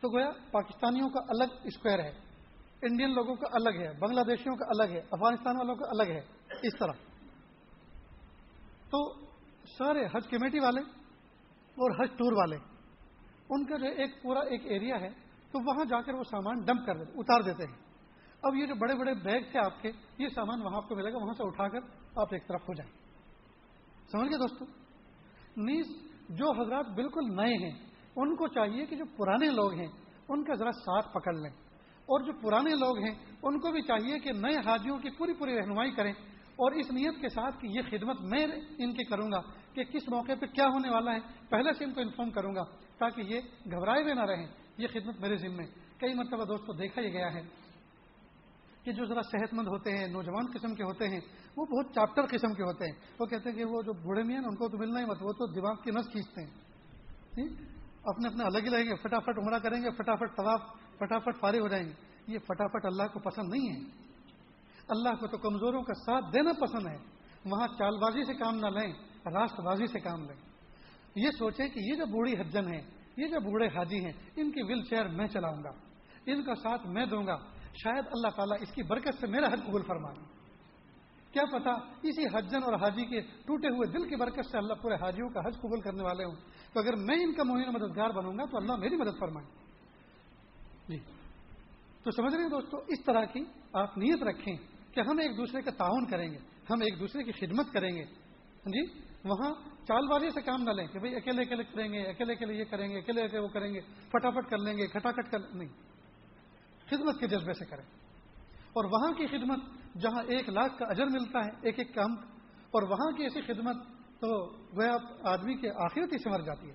تو 0.00 0.08
گویا 0.08 0.30
پاکستانیوں 0.50 1.08
کا 1.08 1.20
الگ 1.28 1.52
اسکوائر 1.64 1.98
ہے۔ 1.98 2.12
انڈین 2.82 3.14
لوگوں 3.14 3.34
کا 3.34 3.46
الگ 3.52 3.80
ہے، 3.80 3.92
بنگلہ 3.98 4.20
دیشیوں 4.20 4.56
کا 4.56 4.64
الگ 4.68 4.92
ہے، 4.92 4.98
افغانستان 4.98 5.56
والوں 5.56 5.74
کا 5.74 5.84
الگ 5.88 6.12
ہے۔ 6.12 6.20
اس 6.62 6.78
طرح۔ 6.78 7.15
تو 8.90 9.26
سارے 9.78 10.06
حج 10.06 10.28
کمیٹی 10.28 10.60
والے 10.60 10.80
اور 11.56 11.90
حج 11.90 12.08
ٹور 12.10 12.32
والے، 12.32 12.56
ان 13.50 13.66
کا 13.66 13.76
جو 13.76 13.86
ایک 13.86 14.22
پورا 14.22 14.40
ایک 14.40 14.60
ایریا 14.64 15.00
ہے، 15.00 15.08
تو 15.52 15.58
وہاں 15.66 15.84
جا 15.84 16.00
کر 16.00 16.14
وہ 16.14 16.22
سامان 16.22 16.64
ڈمپ 16.64 16.86
کر 16.86 16.96
دیتے، 16.96 17.12
اتار 17.18 17.40
دیتے 17.40 17.62
ہیں۔ 17.62 17.76
اب 18.42 18.54
یہ 18.54 18.66
جو 18.66 18.74
بڑے 18.74 18.94
بڑے 18.94 19.14
بیگ 19.14 19.40
تھے 19.52 19.60
آپ 19.64 19.82
کے، 19.82 19.90
یہ 20.18 20.28
سامان 20.28 20.62
وہاں 20.62 20.76
آپ 20.76 20.88
کو 20.88 20.94
ملے 20.94 21.12
گا، 21.12 21.16
وہاں 21.16 21.32
سے 21.32 21.46
اٹھا 21.46 21.68
کر 21.68 21.78
آپ 22.16 22.28
ایک 22.30 22.48
طرف 22.48 22.60
ہو 22.68 22.74
جائیں۔ 22.74 22.92
سمجھ 24.12 24.28
گئے 24.28 24.38
دوستوں 24.38 24.66
نیز 25.56 25.86
جو 26.28 26.62
حضرات 26.62 26.86
بالکل 26.86 27.36
نئے 27.36 27.54
ہیں، 27.54 27.86
ان 28.16 28.36
کو 28.36 28.48
چاہیے 28.48 28.86
کہ 28.86 28.96
جو 28.96 29.04
پرانے 29.16 29.46
لوگ 29.46 29.72
ہیں، 29.72 29.88
ان 30.28 30.44
کا 30.44 30.54
ذرا 30.54 30.72
ساتھ 30.72 31.14
پکڑ 31.14 31.34
لیں۔ 31.34 31.50
اور 32.06 32.20
جو 32.20 32.32
پرانے 32.32 32.70
لوگ 32.70 32.98
ہیں، 32.98 33.14
ان 33.42 33.60
کو 33.60 33.72
بھی 33.72 33.82
چاہیے 33.82 34.18
کہ 34.18 34.32
نئے 34.32 34.56
حاجیوں 34.56 34.98
کی 34.98 35.10
پوری 35.10 35.32
پوری 35.32 35.58
رہنمائی 35.58 35.90
کریں۔ 35.90 36.12
اور 36.56 36.72
اس 36.72 36.90
نیت 36.90 37.20
کے 37.20 37.28
ساتھ 37.28 37.60
کہ 37.60 37.66
یہ 37.66 37.80
خدمت 37.90 38.20
میں 38.20 38.46
ان 38.78 38.92
کی 38.92 39.04
کروں 39.04 39.32
گا 39.32 39.40
کہ 39.72 39.84
کس 39.84 40.08
موقع 40.08 40.32
پہ 40.40 40.46
کیا 40.46 40.64
ہونے 40.66 40.90
والا 40.90 41.14
ہے، 41.14 41.18
پہلے 41.48 41.72
سے 41.72 41.84
ان 41.84 41.92
کو 41.92 42.00
انفارم 42.00 42.30
کروں 42.30 42.54
گا 42.54 42.64
تاکہ 42.98 43.20
یہ 43.20 43.40
گھبرائے 43.64 44.02
ہوئے 44.02 44.14
نہ 44.14 44.20
رہیں، 44.20 44.46
یہ 44.78 44.86
خدمت 44.86 45.20
میرے 45.20 45.36
ذمے 45.36 45.64
کئی 45.98 46.14
مرتبہ 46.14 46.44
دوستوں 46.44 46.74
دیکھا 46.74 47.02
ہی 47.02 47.12
گیا 47.12 47.34
ہے 47.34 47.40
کہ 48.84 48.92
جو 48.92 49.04
ذرا 49.04 49.22
صحت 49.22 49.54
مند 49.54 49.66
ہوتے 49.66 49.98
ہیں، 49.98 50.06
نوجوان 50.06 50.46
قسم 50.46 50.74
کے 50.74 50.82
ہوتے 50.82 51.08
ہیں، 51.08 51.20
وہ 51.56 51.66
بہت 51.66 51.94
چاپٹر 51.94 52.22
قسم 52.26 52.54
کے 52.54 52.62
ہوتے 52.62 52.84
ہیں۔ 52.84 53.00
وہ 53.20 53.26
کہتے 53.26 53.50
ہیں 53.50 53.56
کہ 53.56 53.64
وہ 53.64 53.82
جو 53.82 53.92
بوڑھے 53.92 54.22
میں 54.22 54.36
ہیں، 54.36 54.44
ان 54.44 54.56
کو 54.56 54.68
تو 54.68 54.78
ملنا 54.78 55.00
ہی 55.00 55.04
مت، 55.04 55.22
وہ 55.22 55.32
تو 55.32 55.52
دماغ 55.52 55.74
کی 55.84 55.90
نس 55.90 56.12
کھینچتے 56.12 56.40
ہیں۔ 56.40 56.50
جی؟ 57.36 57.54
اپنے 58.04 58.28
اپنے 58.28 58.44
الگ 58.44 58.58
ہی 58.58 58.70
رہیں 58.70 58.84
گے، 58.84 58.96
فٹافٹ 58.96 59.38
عمرہ 59.38 59.58
کریں 59.58 59.82
گے، 59.82 59.90
فٹافٹ 59.90 60.36
طواف، 60.36 60.60
فٹافٹ 60.98 61.40
فارغ 61.40 61.58
ہو 61.58 61.68
جائیں 61.68 61.88
گے۔ 61.88 61.92
یہ 62.26 62.38
فٹافٹ 62.38 62.86
اللہ 62.86 63.02
کو 63.02 63.18
پسند 63.18 63.48
نہیں 63.52 63.68
ہے۔ 63.70 64.05
اللہ 64.88 65.08
کو 65.08 65.26
تو 65.26 65.38
کمزوروں 65.38 65.82
کا 65.82 65.94
ساتھ 65.94 66.24
دینا 66.34 66.52
پسند 66.52 66.86
ہے۔ 66.86 66.96
وہاں 67.44 67.66
چال 67.78 67.98
بازی 67.98 68.24
سے 68.24 68.34
کام 68.34 68.56
نہ 68.56 68.66
لیں 68.66 68.92
راست 69.32 69.60
بازی 69.60 69.86
سے 69.86 70.00
کام 70.00 70.22
لیں۔ 70.22 70.36
یہ 71.16 71.30
سوچیں 71.38 71.68
کہ 71.68 71.78
یہ 71.78 71.94
جو 71.94 72.06
بوڑھی 72.06 72.32
حجن 72.32 72.74
ہے 72.74 72.96
یہ 73.16 73.26
جو 73.26 73.40
بوڑھے 73.40 73.66
حاجی 73.66 74.04
ہیں، 74.04 74.12
ان 74.36 74.50
کی 74.50 74.62
ویل 74.62 74.84
چیئر 74.84 75.08
میں 75.08 75.26
چلاؤں 75.26 75.64
گا۔ 75.64 75.70
ان 76.26 76.42
کا 76.42 76.54
ساتھ 76.54 76.86
میں 76.86 77.06
دوں 77.06 77.26
گا۔ 77.26 77.36
شاید 77.84 78.04
اللہ 78.06 78.28
تعالیٰ 78.36 78.56
اس 78.60 78.70
کی 78.74 78.82
برکت 78.82 79.14
سے 79.20 79.26
میرا 79.26 79.46
حج 79.46 79.60
قبول 79.66 79.82
فرمائے۔ 79.82 80.16
کیا 81.32 81.58
پتا 81.58 81.70
اسی 82.02 82.26
حجن 82.26 82.62
اور 82.64 82.72
حاجی 82.72 83.04
کے 83.04 83.20
ٹوٹے 83.20 83.68
ہوئے 83.68 83.98
دل 83.98 84.08
کی 84.08 84.16
برکت 84.16 84.46
سے 84.50 84.58
اللہ 84.58 84.74
پورے 84.74 84.94
حاجیوں 84.94 85.28
کا 85.28 85.40
حج 85.40 85.58
قبول 85.58 85.80
کرنے 85.80 86.02
والے 86.02 86.24
ہوں۔ 86.24 86.34
تو 86.74 86.80
اگر 86.80 86.96
میں 86.96 87.16
ان 87.16 87.34
کا 87.34 87.42
مہینہ 87.42 87.70
مددگار 87.70 88.10
بنوں 88.10 88.32
گا 88.32 88.44
تو 88.44 88.56
اللہ 88.56 88.76
میری 88.76 88.96
مدد 88.96 89.18
فرمائے۔ 89.20 89.46
جی۔ 90.88 90.98
تو 92.04 92.10
سمجھ 92.10 92.34
رہے 92.34 92.42
ہیں 92.42 92.50
دوستو، 92.50 92.76
اس 92.76 93.04
طرح 93.04 93.24
کی 93.24 93.44
آپ 93.72 93.98
نیت 93.98 94.22
رکھیں۔ 94.22 94.75
کہ 94.96 95.00
ہم 95.00 95.18
ایک 95.18 95.36
دوسرے 95.36 95.62
کا 95.62 95.70
تعاون 95.70 96.06
کریں 96.06 96.30
گے، 96.32 96.38
ہم 96.70 96.80
ایک 96.80 97.00
دوسرے 97.00 97.24
کی 97.24 97.32
خدمت 97.32 97.72
کریں 97.72 97.96
گے۔ 97.96 98.04
جی 98.66 98.98
وہاں 99.24 99.54
چال 99.86 100.06
بازی 100.06 100.30
سے 100.30 100.40
کام 100.42 100.62
نہ 100.62 100.70
لیں 100.70 100.86
کہ 100.86 100.98
بھائی 100.98 101.16
اکیلے 101.16 101.42
اکیلے 101.42 101.64
کریں 101.64 101.92
گے، 101.92 102.02
اکیلے 102.02 102.32
اکیلے 102.32 102.54
یہ 102.54 102.64
کریں 102.64 102.88
گے، 102.88 102.98
اکیلے 102.98 103.22
اکیلے 103.22 103.42
وہ 103.42 103.48
کریں 103.48 103.74
گے 103.74 103.80
فٹافٹ 104.08 104.50
کر 104.50 104.58
لیں 104.58 104.78
گے، 104.78 104.86
کھٹاکٹ 104.86 105.30
کر 105.30 105.38
نہیں۔ 105.38 105.68
خدمت 106.90 107.20
کے 107.20 107.26
جذبے 107.26 107.52
سے 107.52 107.64
کریں۔ 107.64 107.84
اور 108.66 108.84
وہاں 108.84 109.12
کی 109.12 109.26
خدمت 109.26 109.58
جہاں 110.00 110.22
ایک 110.28 110.48
لاکھ 110.48 110.78
کا 110.78 110.84
اجر 110.84 111.06
ملتا 111.06 111.38
ہے، 111.38 111.50
ایک 111.62 111.78
ایک 111.78 111.94
کام، 111.94 112.12
اور 112.70 112.82
وہاں 112.82 113.16
کی 113.16 113.22
ایسی 113.22 113.40
خدمت 113.40 113.76
تو 114.20 114.56
وہ 114.76 114.98
آدمی 115.22 115.54
کے 115.54 115.70
آخرت 115.70 116.12
ہی 116.12 116.18
سمر 116.18 116.40
جاتی 116.40 116.68
ہے۔ 116.68 116.74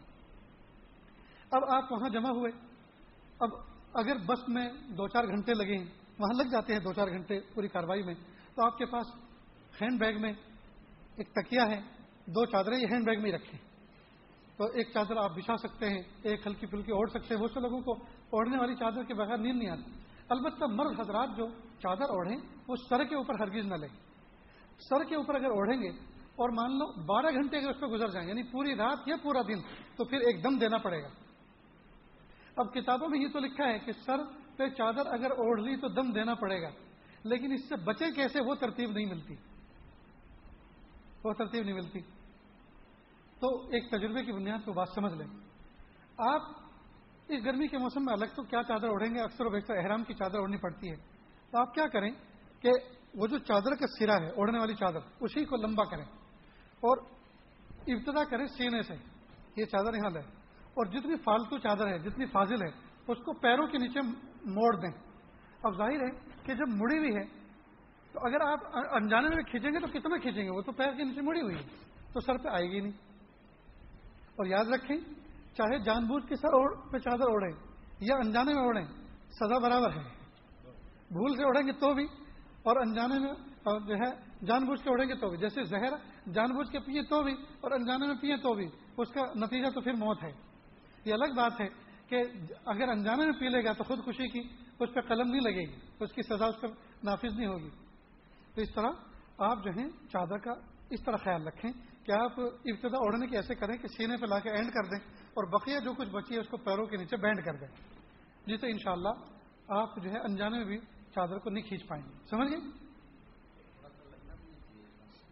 اب 1.51 1.61
آپ 1.75 1.91
وہاں 1.91 2.09
جمع 2.09 2.29
ہوئے۔ 2.29 2.51
اب 3.39 3.49
اگر 3.93 4.17
بس 4.17 4.49
میں 4.49 4.69
دو 4.69 5.07
چار 5.07 5.23
گھنٹے 5.23 5.53
لگے 5.53 5.77
ہیں 5.77 6.00
وہاں 6.21 6.43
لگ 6.43 6.49
جاتے 6.51 6.73
ہیں 6.73 6.79
دو 6.79 6.93
چار 6.93 7.07
گھنٹے 7.07 7.39
پوری 7.39 7.67
کاروائی 7.67 8.03
میں۔ 8.03 8.13
تو 8.55 8.65
آپ 8.65 8.77
کے 8.77 8.85
پاس 8.85 9.05
ہینڈ 9.81 9.99
بیگ 9.99 10.21
میں 10.21 10.33
ایک 11.17 11.31
تکیا 11.31 11.63
ہے، 11.69 11.81
دو 12.25 12.45
چادریں 12.45 12.77
یہ 12.77 12.87
ہینڈ 12.91 13.05
بیگ 13.05 13.21
میں 13.21 13.31
ہی 13.31 13.35
رکھیں۔ 13.35 13.59
تو 14.57 14.63
ایک 14.63 14.91
چادر 14.93 15.17
آپ 15.17 15.31
بچھا 15.35 15.57
سکتے 15.57 15.89
ہیں، 15.89 16.01
ایک 16.23 16.47
ہلکی 16.47 16.65
پھلکی 16.65 16.91
اوڑھ 16.91 17.09
سکتے 17.09 17.35
ہیں۔ 17.35 17.41
بہت 17.41 17.51
سے 17.51 17.59
لوگوں 17.59 17.81
کو 17.81 17.93
اوڑھنے 18.29 18.57
والی 18.57 18.75
چادر 18.75 19.03
کے 19.03 19.13
بغیر 19.13 19.37
نیند 19.37 19.57
نہیں 19.57 19.69
آتی۔ 19.69 19.91
البتہ 20.29 20.65
مرد 20.65 20.99
حضرات 20.99 21.29
جو 21.37 21.47
چادر 21.79 22.09
اوڑھیں، 22.09 22.37
وہ 22.67 22.75
سر 22.89 23.03
کے 23.03 23.15
اوپر 23.15 23.33
ہرگیز 23.41 23.65
نہ 23.65 23.75
لیں۔ 23.75 23.89
سر 24.89 25.03
کے 25.03 25.15
اوپر 25.15 25.35
اگر 25.35 25.49
اوڑھیں 25.49 25.81
گے 25.81 25.89
اور 26.35 26.49
مان 26.49 26.71
لو 26.71 27.03
بارہ 27.05 27.33
گھنٹے 27.33 27.57
اگر 27.57 27.69
اس 27.69 27.79
پہ 27.79 27.85
گزر 27.85 28.07
جائیں 28.07 28.27
یعنی 28.29 28.43
پوری 28.43 28.75
رات 28.75 28.97
یا 29.05 29.15
پورا 29.23 29.41
دن، 29.41 29.61
تو 29.95 30.05
پھر 30.05 30.17
ایک 30.17 30.43
دم 30.43 30.57
دینا 30.57 30.77
پڑے 30.77 31.03
گا۔ 31.03 31.07
اب 32.55 32.73
کتابوں 32.73 33.09
میں 33.09 33.19
یہ 33.19 33.27
تو 33.33 33.39
لکھا 33.39 33.67
ہے 33.67 33.79
کہ 33.79 33.91
سر 33.91 34.40
پہ 34.57 34.69
چادر 34.69 35.13
اگر 35.13 35.31
اوڑھ 35.31 35.61
لی 35.61 35.75
تو 35.75 35.87
دم 35.87 36.11
دینا 36.11 36.33
پڑے 36.33 36.61
گا۔ 36.61 36.69
لیکن 37.23 37.51
اس 37.51 37.69
سے 37.69 37.75
بچے 37.75 38.05
کیسے 38.11 38.39
وہ 38.43 38.55
ترتیب 38.55 38.91
نہیں 38.91 39.05
ملتی۔ 39.05 39.35
وہ 41.23 41.33
ترتیب 41.33 41.63
نہیں 41.63 41.75
ملتی۔ 41.75 41.99
تو 43.39 43.67
ایک 43.67 43.89
تجربے 43.91 44.23
کی 44.23 44.31
بنیاد 44.31 44.65
پہ 44.65 44.71
بات 44.71 44.89
سمجھ 44.95 45.13
لیں۔ 45.13 45.27
آپ 46.17 46.41
اس 47.27 47.45
گرمی 47.45 47.67
کے 47.67 47.77
موسم 47.77 48.05
میں 48.05 48.13
الگ 48.13 48.25
تو 48.25 48.43
کیا 48.43 48.63
چادر 48.63 48.87
اوڑھیں 48.87 49.15
گے؟ 49.15 49.19
اکثر 49.21 49.45
و 49.45 49.49
بیشتر 49.49 49.77
احرام 49.77 50.03
کی 50.03 50.13
چادر 50.13 50.37
اوڑھنی 50.37 50.57
پڑتی 50.57 50.89
ہے۔ 50.89 50.95
تو 51.51 51.57
آپ 51.59 51.73
کیا 51.73 51.87
کریں 51.87 52.11
کہ 52.59 52.69
وہ 53.15 53.27
جو 53.27 53.37
چادر 53.37 53.75
کا 53.75 53.85
سرا 53.99 54.15
ہے، 54.15 54.29
اوڑھنے 54.29 54.59
والی 54.59 54.73
چادر، 54.73 54.99
اسی 55.19 55.45
کو 55.45 55.55
لمبا 55.55 55.83
کریں۔ 55.83 56.05
اور 56.79 56.97
ابتدا 57.87 58.23
کریں 58.23 58.45
سینے 58.45 58.81
سے۔ 58.81 58.93
یہ 59.55 59.65
چادر 59.65 59.93
یہاں 59.93 60.09
لیں 60.09 60.21
اور 60.73 60.85
جتنی 60.85 61.15
فالتو 61.15 61.57
چادر 61.57 61.87
ہے، 61.87 61.99
جتنی 61.99 62.25
فاضل 62.25 62.55
ہے 62.55 62.90
اس 63.07 63.17
کو 63.17 63.33
پیروں 63.33 63.67
کے 63.67 63.77
نیچے 63.77 64.01
موڑ 64.45 64.75
دیں۔ 64.75 64.91
اب 65.63 65.77
ظاہر 65.77 66.01
ہے 66.03 66.11
کہ 66.43 66.53
جب 66.53 66.67
مڑی 66.67 66.97
ہوئی 66.97 67.15
ہے، 67.15 67.23
تو 68.13 68.19
اگر 68.27 68.41
آپ 68.41 68.77
انجانے 68.95 69.35
میں 69.35 69.43
کھینچیں 69.43 69.71
گے 69.71 69.79
تو 69.79 69.87
کتنا 69.87 70.17
کھینچیں 70.17 70.43
گے؟ 70.43 70.49
وہ 70.49 70.61
تو 70.61 70.71
پیر 70.71 70.93
کے 70.97 71.03
نیچے 71.03 71.21
مڑی 71.21 71.41
ہوئی 71.41 71.55
ہے، 71.55 71.61
تو 72.13 72.19
سر 72.19 72.37
پہ 72.37 72.49
آئے 72.49 72.69
گی 72.71 72.79
نہیں۔ 72.79 72.91
اور 74.35 74.45
یاد 74.45 74.65
رکھیں، 74.65 74.97
چاہے 75.57 75.77
جان 75.79 76.07
بوجھ 76.07 76.25
کے 76.27 76.35
سر 76.35 76.57
پہ 76.91 76.97
چادر 76.97 77.29
اوڑھیں 77.29 77.55
یا 77.99 78.15
انجانے 78.15 78.53
میں 78.53 78.63
اوڑھیں، 78.63 78.85
سزا 79.31 79.57
برابر 79.57 79.91
ہے۔ 79.91 80.03
بھول 81.11 81.35
سے 81.35 81.43
اوڑھیں 81.43 81.67
گے 81.67 81.71
تو 81.71 81.93
بھی، 81.93 82.05
اور 82.63 82.75
انجانے 82.75 83.19
میں 83.19 83.33
جو 83.87 83.95
ہے 83.95 84.11
جان 84.45 84.65
بوجھ 84.65 84.81
کے 84.83 84.89
اوڑھیں 84.89 85.07
گے 85.09 85.15
تو 85.15 85.29
بھی۔ 85.29 85.37
جیسے 85.37 85.63
زہر 85.63 85.93
جان 86.31 86.53
بوجھ 86.55 86.71
کے 86.71 86.79
پیے 86.79 87.01
تو 87.03 87.21
بھی، 87.23 87.33
اور 87.61 87.71
انجانے 87.71 88.07
میں 88.07 88.15
پیے 88.21 88.37
تو 88.37 88.53
بھی، 88.53 88.67
اس 88.97 89.09
کا 89.11 89.21
نتیجہ 89.35 89.69
تو 89.69 89.81
پھر 89.81 89.93
موت 89.93 90.23
ہے۔ 90.23 90.31
یہ 91.05 91.13
الگ 91.13 91.33
بات 91.35 91.61
ہے 91.61 91.67
کہ 92.11 92.23
اگر 92.65 92.89
انجانے 92.89 93.25
میں 93.25 93.33
پی 93.39 93.47
لے 93.47 93.63
گا 93.63 93.73
تو 93.73 93.83
خود 93.83 93.99
خوشی 94.03 94.27
کی 94.27 94.39
اس 94.79 94.89
پہ 94.93 95.01
قلم 95.01 95.27
نہیں 95.29 95.41
لگے 95.41 95.69
گی، 95.69 95.75
اس 95.99 96.11
کی 96.11 96.21
سزا 96.21 96.45
اس 96.45 96.61
پر 96.61 96.67
نافذ 97.03 97.37
نہیں 97.37 97.47
ہوگی۔ 97.47 97.69
تو 98.55 98.61
اس 98.61 98.73
طرح 98.75 98.89
آپ 99.37 99.63
جو 99.63 99.71
ہیں 99.71 99.89
چادر 100.09 100.37
کا 100.37 100.51
اس 100.89 101.03
طرح 101.05 101.15
خیال 101.15 101.47
رکھیں 101.47 101.71
کہ 102.05 102.11
آپ 102.11 102.39
ابتدا 102.39 102.97
اوڑھنے 102.97 103.27
کی 103.27 103.35
ایسے 103.35 103.55
کریں 103.55 103.77
کہ 103.77 103.87
سینے 103.87 104.17
پہ 104.17 104.25
لا 104.25 104.39
کے 104.39 104.49
اینڈ 104.49 104.71
کر 104.71 104.83
دیں 104.83 104.99
اور 105.27 105.47
بقیہ 105.47 105.79
جو 105.79 105.93
کچھ 105.93 106.09
بچی 106.09 106.35
ہے 106.35 106.39
اس 106.39 106.47
کو 106.47 106.57
پیروں 106.57 106.85
کے 106.85 106.97
نیچے 106.97 107.17
بینڈ 107.17 107.45
کر 107.45 107.55
دیں۔ 107.55 107.67
جی 108.45 108.57
تو 108.57 108.67
انشاءاللہ 108.67 109.13
آپ 109.67 110.03
جو 110.03 110.09
ہے 110.09 110.19
انجانے 110.19 110.57
میں 110.57 110.65
بھی 110.65 110.77
چادر 111.15 111.37
کو 111.37 111.49
نہیں 111.49 111.63
کھینچ 111.63 111.87
پائیں 111.87 112.05
گے۔ 112.05 112.13
سمجھ 112.29 112.51
گئے؟ 112.51 112.59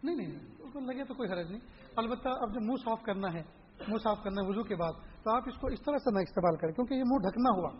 نہیں 0.02 0.16
نہیں 0.16 0.86
لگے 0.86 1.04
تو 1.04 1.14
کوئی 1.14 1.30
حرج 1.30 1.50
نہیں۔ 1.50 1.60
البتہ 1.96 2.28
اب 2.28 2.54
جو 2.54 2.60
منہ 2.60 2.76
صاف 2.84 3.02
کرنا 3.02 3.28
ہے، 3.32 3.42
منہ 3.88 3.98
صاف 4.02 4.22
کرنا 4.22 4.42
ہے 4.42 4.48
وضو 4.48 4.62
کے 4.62 4.76
بعد 4.76 4.92
تو 5.22 5.36
آپ 5.36 5.42
اس 5.46 5.60
کو 5.60 5.66
اس 5.66 5.80
طرح 5.82 5.98
سے 5.98 6.14
نہ 6.14 6.18
استعمال 6.18 6.56
کریں، 6.56 6.72
کیونکہ 6.72 6.94
یہ 6.94 7.02
منہ 7.06 7.28
ڈھکنا 7.28 7.58
ہوا۔ 7.58 7.70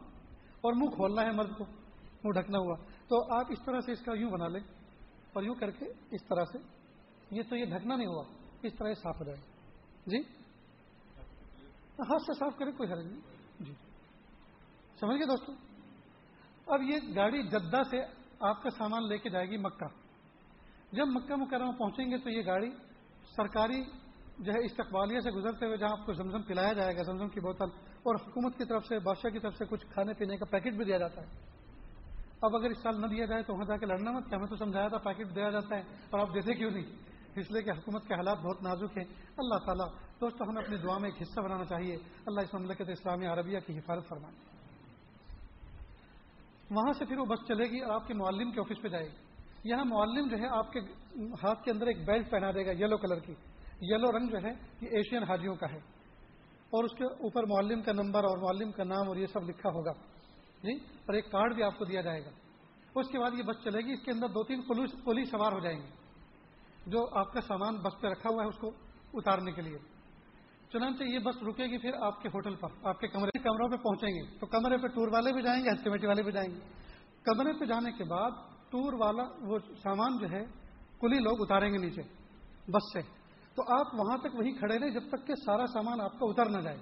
اور 0.60 0.72
منہ 0.72 0.90
کھولنا 0.90 1.22
ہے 1.22 1.32
مرد 1.32 1.56
کو، 1.58 1.64
منہ 2.24 2.40
ڈھکنا 2.40 2.58
ہوا۔ 2.58 2.76
تو 3.08 3.36
آپ 3.36 3.46
اس 3.50 3.58
طرح 3.64 3.80
سے 3.80 3.92
اس 3.92 4.00
کا 4.00 4.12
یوں 4.14 4.30
بنا 4.30 4.48
لیں 4.48 4.60
اور 5.32 5.42
یوں 5.42 5.54
کر 5.54 5.70
کے 5.70 5.86
اس 6.10 6.24
طرح 6.28 6.44
سے۔ 6.44 6.58
یہ 7.30 7.42
تو 7.48 7.56
یہ 7.56 7.64
ڈھکنا 7.64 7.96
نہیں 7.96 8.06
ہوا، 8.06 8.24
اس 8.62 8.72
طرح 8.78 8.94
صاف 8.94 9.16
ہو 9.16 9.24
جائے۔ 9.24 9.38
جی؟ 10.06 10.18
ہاتھ 11.98 12.22
سے 12.22 12.32
صاف 12.32 12.58
کرے 12.58 12.72
کوئی 12.72 12.92
حرج 12.92 13.06
نہیں۔ 13.06 13.20
جی۔ 13.60 13.72
سمجھ 15.00 15.16
گئے 15.16 15.26
دوستوں 15.26 15.54
اب 16.66 16.82
یہ 16.82 16.96
گاڑی 17.16 17.42
جدہ 17.42 17.82
سے 17.90 18.02
آپ 18.40 18.62
کا 18.62 18.70
سامان 18.70 19.08
لے 19.08 19.18
کے 19.18 19.30
جائے 19.30 19.50
گی 19.50 19.56
مکہ۔ 19.56 19.86
جب 20.92 21.04
مکہ 21.06 21.34
مکرمہ 21.36 21.72
پہنچیں 21.72 22.10
گے 22.10 22.18
تو 22.18 22.30
یہ 22.30 22.46
گاڑی 22.46 22.70
سرکاری 23.36 23.82
جو 24.40 24.52
ہے 24.52 24.64
استقبالیہ 24.64 25.20
سے 25.20 25.30
گزرتے 25.30 25.66
ہوئے 25.66 25.76
جہاں 25.76 25.90
آپ 25.92 26.06
کو 26.06 26.12
زمزم 26.12 26.42
پلایا 26.42 26.72
جائے 26.72 26.96
گا، 26.96 27.02
زمزم 27.02 27.28
کی 27.28 27.40
بوتل، 27.40 27.64
اور 28.02 28.14
حکومت 28.14 28.58
کی 28.58 28.64
طرف 28.64 28.86
سے، 28.86 28.98
بادشاہ 28.98 29.30
کی 29.30 29.38
طرف 29.38 29.56
سے 29.56 29.64
کچھ 29.64 29.86
کھانے 29.86 30.14
پینے 30.14 30.36
کا 30.36 30.44
پیکٹ 30.44 30.72
بھی 30.72 30.84
دیا 30.84 30.98
جاتا 30.98 31.22
ہے۔ 31.22 31.26
اب 32.42 32.56
اگر 32.56 32.70
اس 32.70 32.82
سال 32.82 33.00
نہ 33.00 33.06
دیا 33.06 33.24
جائے 33.24 33.42
تو 33.42 33.54
وہاں 33.54 33.64
جا 33.64 33.76
کے 33.76 33.86
لڑنا 33.86 34.10
مت، 34.10 34.34
ہمیں 34.34 34.46
تو 34.46 34.56
سمجھایا 34.56 34.88
تھا 34.88 34.98
پیکٹ 34.98 35.36
دیا 35.36 35.50
جاتا 35.50 35.76
ہے، 35.76 35.80
اور 35.80 36.20
آپ 36.20 36.34
دیتے 36.34 36.54
کیوں 36.54 36.70
نہیں؟ 36.70 36.84
اس 37.36 37.50
لیے 37.50 37.62
کہ 37.62 37.70
حکومت 37.70 38.06
کے 38.08 38.14
حالات 38.14 38.38
بہت 38.38 38.62
نازک 38.62 38.98
ہیں۔ 38.98 39.04
اللہ 39.38 39.64
تعالیٰ 39.66 39.86
دوستوں 40.20 40.46
ہمیں 40.46 40.62
اپنی 40.62 40.76
دعا 40.76 40.98
میں 40.98 41.10
ایک 41.10 41.22
حصہ 41.22 41.40
بنانا 41.40 41.64
چاہیے۔ 41.64 41.96
اللہ 42.26 42.40
اس 42.40 42.54
مملکت 42.54 42.88
اسلامی 42.88 43.26
عربیہ 43.26 43.58
کی 43.66 43.78
حفاظت 43.78 44.08
فرمائے۔ 44.08 44.34
وہاں 46.70 46.92
سے 46.92 47.04
پھر 47.04 47.18
وہ 47.18 47.24
بس 47.24 47.38
چلے 47.48 47.64
گی 47.70 47.80
اور 47.80 47.94
آپ 47.94 48.06
کے 48.06 48.14
معلم 48.14 48.50
کے 48.50 48.60
آفس 48.60 48.82
پہ 48.82 48.88
جائے 48.88 49.04
گی۔ 49.04 49.16
یہاں 49.64 49.84
معلم 49.84 50.28
جو 50.28 50.36
ہے 50.36 50.48
آپ 50.48 50.72
کے 50.72 50.80
ہاتھ 51.42 51.64
کے 51.64 51.70
اندر 51.70 51.86
ایک 51.86 52.06
بیلٹ 52.06 52.30
پہنا 52.30 52.50
دے 52.50 52.66
گا 52.66 52.70
یلو 52.70 52.96
کلر 52.96 53.18
کی۔ 53.18 53.34
یلو 53.80 54.18
رنگ 54.18 54.28
جو 54.28 54.36
ہے 54.36 54.52
یہ 54.80 54.88
ایشین 54.90 55.22
حاجیوں 55.22 55.54
کا 55.54 55.66
ہے 55.72 55.78
اور 56.70 56.84
اس 56.84 56.90
کے 56.92 57.04
اوپر 57.04 57.42
معلم 57.46 57.82
کا 57.82 57.92
نمبر 57.92 58.24
اور 58.24 58.38
معلم 58.38 58.72
کا 58.72 58.84
نام 58.84 59.08
اور 59.08 59.16
یہ 59.16 59.26
سب 59.26 59.42
لکھا 59.42 59.68
ہوگا۔ 59.68 59.92
جی 60.62 60.72
اور 60.72 61.14
ایک 61.14 61.30
کارڈ 61.30 61.54
بھی 61.54 61.62
آپ 61.62 61.78
کو 61.78 61.84
دیا 61.84 62.00
جائے 62.00 62.24
گا۔ 62.24 62.30
اس 62.94 63.08
کے 63.08 63.18
بعد 63.18 63.30
یہ 63.38 63.42
بس 63.42 63.64
چلے 63.64 63.78
گی، 63.78 63.92
اس 63.92 64.04
کے 64.04 64.10
اندر 64.10 64.28
دو 64.28 64.44
تین 64.44 64.62
پولیس 64.62 64.90
پولیس 65.04 65.30
سوار 65.30 65.52
ہو 65.52 65.60
جائیں 65.60 65.78
گے۔ 65.78 65.86
جو 66.86 67.18
آپ 67.18 67.32
کا 67.32 67.40
سامان 67.40 67.76
بس 67.76 68.00
پہ 68.00 68.06
رکھا 68.06 68.30
ہوا 68.30 68.42
ہے، 68.42 68.48
اس 68.48 68.56
کو 68.56 68.70
اتارنے 69.14 69.52
کے 69.52 69.62
لیے۔ 69.62 69.78
چنانچہ 70.72 71.04
یہ 71.04 71.18
بس 71.18 71.42
رکے 71.42 71.64
گی 71.64 71.78
پھر 71.78 71.90
آپ 72.00 72.22
کے 72.22 72.28
ہوٹل 72.28 72.54
پر، 72.54 72.68
آپ 72.82 73.00
کے 73.00 73.08
کمرے، 73.08 73.38
کمروں 73.38 73.68
پہ 73.68 73.76
پہنچیں 73.76 74.08
گے۔ 74.08 74.38
تو 74.38 74.46
کمرے 74.46 74.76
پہ 74.76 74.86
ٹور 74.86 75.08
والے 75.12 75.32
بھی 75.32 75.42
جائیں 75.42 75.64
گے 75.64 75.68
ہیلتھ 75.68 75.84
کمیٹی 75.84 76.06
والے 76.06 76.22
بھی 76.22 76.32
جائیں 76.32 76.54
گے۔ 76.54 76.60
کمرے 77.22 77.52
پہ 77.60 77.64
جانے 77.64 77.92
کے 77.92 78.04
بعد 78.04 78.30
ٹور 78.70 78.92
والا 78.92 79.22
وہ 79.40 79.58
سامان 79.58 80.18
جو 80.18 80.26
ہے، 80.30 80.44
کلی 81.00 81.18
لوگ 81.18 81.36
اتاریں 81.40 81.72
گے 81.72 81.78
نیچے، 81.78 82.02
بس 82.68 82.82
سے۔ 82.92 83.19
تو 83.54 83.62
آپ 83.74 83.94
وہاں 83.94 84.18
تک 84.18 84.34
وہیں 84.34 84.52
کھڑے 84.52 84.78
رہے 84.78 84.90
جب 84.90 85.08
تک 85.08 85.26
کہ 85.26 85.34
سارا 85.34 85.66
سامان 85.66 86.00
آپ 86.00 86.12
کا 86.12 86.26
اتر 86.26 86.48
نہ 86.50 86.60
جائے۔ 86.60 86.78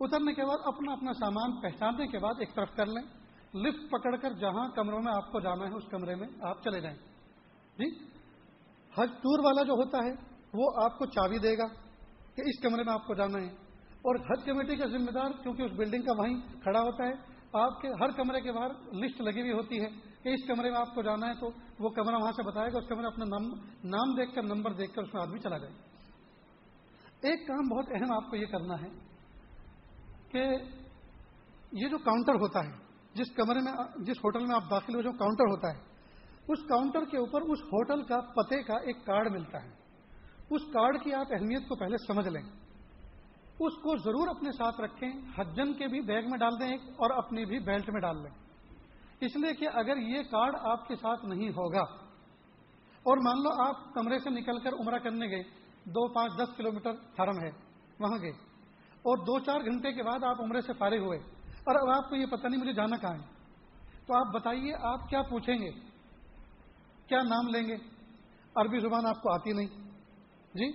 اترنے 0.00 0.34
کے 0.34 0.44
بعد 0.44 0.58
اپنا 0.64 0.92
اپنا 0.92 1.12
سامان 1.12 1.60
پہچاننے 1.60 2.06
کے 2.06 2.18
بعد 2.18 2.34
ایک 2.38 2.54
طرف 2.54 2.68
کر 2.76 2.86
لیں۔ 2.86 3.22
لفٹ 3.54 3.90
پکڑ 3.90 4.16
کر 4.16 4.32
جہاں 4.32 4.68
کمروں 4.68 5.00
میں 5.02 5.12
آپ 5.16 5.32
کو 5.32 5.40
جانا 5.40 5.68
ہے، 5.68 5.74
اس 5.74 5.84
کمرے 5.90 6.14
میں 6.14 6.28
آپ 6.42 6.62
چلے 6.64 6.80
جائیں۔ 6.80 6.96
جی؟ 7.78 8.04
حج 8.98 9.08
ٹور 9.10 9.44
والا 9.44 9.62
جو 9.62 9.72
ہوتا 9.72 9.98
ہے، 9.98 10.12
وہ 10.54 10.84
آپ 10.84 10.98
کو 10.98 11.06
چابی 11.06 11.38
دے 11.38 11.58
گا 11.58 11.66
کہ 12.34 12.42
اس 12.46 12.62
کمرے 12.62 12.82
میں 12.82 12.92
آپ 12.92 13.06
کو 13.06 13.14
جانا 13.14 13.38
ہے۔ 13.38 13.48
اور 13.92 14.14
حج 14.14 14.44
کمیٹی 14.44 14.76
کا 14.76 14.86
ذمہ 14.86 15.10
دار، 15.10 15.30
کیونکہ 15.42 15.62
اس 15.62 15.72
بلڈنگ 15.72 16.02
کا 16.02 16.12
وہیں 16.12 16.40
کھڑا 16.62 16.80
ہوتا 16.80 17.04
ہے، 17.04 17.12
آپ 17.52 17.80
کے 17.80 17.88
ہر 17.88 18.10
کمرے 18.10 18.40
کے 18.40 18.52
باہر 18.52 18.94
لسٹ 18.94 19.20
لگی 19.20 19.40
ہوئی 19.40 19.52
ہوتی 19.52 19.80
ہے۔ 19.80 20.11
کہ 20.22 20.28
اس 20.28 20.46
کمرے 20.48 20.70
میں 20.70 20.80
آپ 20.80 20.94
کو 20.94 21.02
جانا 21.02 21.26
ہے 21.26 21.34
تو 21.34 21.50
وہ 21.78 21.88
کمرہ 21.88 22.16
وہاں 22.16 22.32
سے 22.32 22.42
بتائے 22.42 22.72
گا، 22.72 22.78
اس 22.78 22.88
کمرے 22.88 23.06
اپنا 23.06 23.24
نام 23.84 24.14
دیکھ 24.14 24.34
کر، 24.34 24.42
نمبر 24.42 24.72
دیکھ 24.72 24.94
کر 24.94 25.02
اس 25.02 25.14
میں 25.14 25.22
آدمی 25.22 25.38
چلا 25.38 25.58
جائے 25.58 25.72
ایک 27.22 27.46
کام 27.48 27.68
بہت 27.68 27.86
اہم 27.90 28.12
آپ 28.14 28.30
کو 28.30 28.36
یہ 28.36 28.46
کرنا 28.46 28.74
ہے 28.74 28.88
کہ 30.28 30.44
یہ 31.72 31.88
جو 31.88 31.98
کاؤنٹر 31.98 32.34
ہوتا 32.34 32.60
ہے، 32.60 32.72
جس 33.14 33.34
کمرے 33.34 33.60
میں، 33.60 33.72
جس 33.96 34.18
ہوٹل 34.18 34.46
میں 34.46 34.54
آپ 34.54 34.70
داخل 34.70 34.94
ہو، 34.94 35.02
جو 35.02 35.12
کاؤنٹر 35.12 35.44
ہوتا 35.44 35.68
ہے، 35.68 35.80
اس 36.48 36.68
کاؤنٹر 36.68 37.04
کے 37.04 37.16
اوپر، 37.16 37.40
اس 37.42 37.62
ہوٹل 37.62 38.02
کا 38.02 38.20
پتے 38.20 38.62
کا 38.62 38.74
ایک 38.74 39.06
کارڈ 39.06 39.32
ملتا 39.32 39.62
ہے۔ 39.62 39.70
اس 40.50 40.62
کارڈ 40.72 41.02
کی 41.04 41.14
آپ 41.14 41.26
اہمیت 41.30 41.68
کو 41.68 41.74
پہلے 41.74 41.96
سمجھ 42.06 42.28
لیں۔ 42.28 42.42
اس 43.60 43.74
کو 43.82 43.96
ضرور 43.96 44.28
اپنے 44.28 44.52
ساتھ 44.52 44.80
رکھیں 44.80 45.10
حجن 45.38 45.72
کے 45.72 45.86
بھی 45.86 46.00
بیگ 46.00 46.22
میں 46.30 46.38
ڈال 46.38 46.60
دیں 46.60 46.68
ایک 46.68 46.80
اور 46.82 47.10
اپنی 47.10 47.44
بھی 47.44 47.58
بیلٹ 47.58 47.90
میں 47.90 48.00
ڈال 48.00 48.22
لیں۔ 48.22 48.51
اس 49.22 49.36
لیے 49.36 49.52
کہ 49.54 49.68
اگر 49.74 49.96
یہ 49.96 50.22
کارڈ 50.22 50.56
آپ 50.62 50.86
کے 50.88 50.94
ساتھ 50.96 51.24
نہیں 51.24 51.48
ہوگا، 51.48 51.82
اور 53.06 53.16
مان 53.16 53.42
لو 53.42 53.50
آپ 53.62 53.92
کمرے 53.94 54.18
سے 54.18 54.30
نکل 54.30 54.58
کر 54.58 54.72
عمرہ 54.72 54.98
کرنے 54.98 55.26
گئے، 55.26 55.42
دو 55.86 56.06
پانچ 56.14 56.32
دس 56.38 56.56
کلو 56.56 56.72
میٹر 56.72 56.90
حرم 57.18 57.38
ہے، 57.38 57.50
وہاں 58.00 58.18
گئے، 58.22 58.30
اور 59.04 59.18
دو 59.18 59.38
چار 59.38 59.60
گھنٹے 59.60 59.92
کے 59.92 60.02
بعد 60.02 60.24
آپ 60.24 60.40
عمرے 60.40 60.60
سے 60.60 60.72
فارغ 60.72 60.98
ہوئے، 60.98 61.18
اور 61.18 61.80
اب 61.80 61.90
آپ 61.96 62.08
کو 62.10 62.16
یہ 62.16 62.26
پتہ 62.26 62.48
نہیں 62.48 62.60
مجھے 62.60 62.72
جانا 62.72 62.96
کہاں 62.96 63.14
ہے۔ 63.14 63.30
تو 64.06 64.16
آپ 64.16 64.32
بتائیے 64.34 64.72
آپ 64.82 65.08
کیا 65.08 65.22
پوچھیں 65.22 65.54
گے؟ 65.54 65.70
کیا 67.06 67.18
نام 67.22 67.48
لیں 67.48 67.66
گے؟ 67.68 67.76
عربی 68.54 68.78
زبان 68.78 69.06
آپ 69.06 69.22
کو 69.22 69.32
آتی 69.32 69.52
نہیں۔ 69.52 69.66
جی؟ 70.54 70.68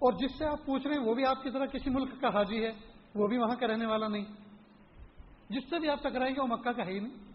اور 0.00 0.12
جس 0.12 0.38
سے 0.38 0.46
آپ 0.46 0.66
پوچھ 0.66 0.86
رہے 0.86 0.96
ہیں، 0.96 1.04
وہ 1.04 1.14
بھی 1.14 1.24
آپ 1.24 1.42
کی 1.42 1.50
طرح 1.50 1.66
کسی 1.66 1.90
ملک 1.90 2.20
کا 2.20 2.28
حاجی 2.28 2.64
ہے، 2.64 2.70
وہ 3.14 3.26
بھی 3.26 3.38
وہاں 3.38 3.56
کا 3.56 3.66
رہنے 3.66 3.86
والا 3.86 4.08
نہیں۔ 4.08 4.24
جس 5.50 5.70
سے 5.70 5.78
بھی 5.78 5.88
آپ 5.88 6.02
ٹکرائیں 6.02 6.34
گے، 6.34 6.40
وہ 6.40 6.46
مکہ 6.46 6.72
کا 6.72 6.86
ہے 6.86 6.92
ہی 6.92 6.98
نہیں۔ 6.98 7.27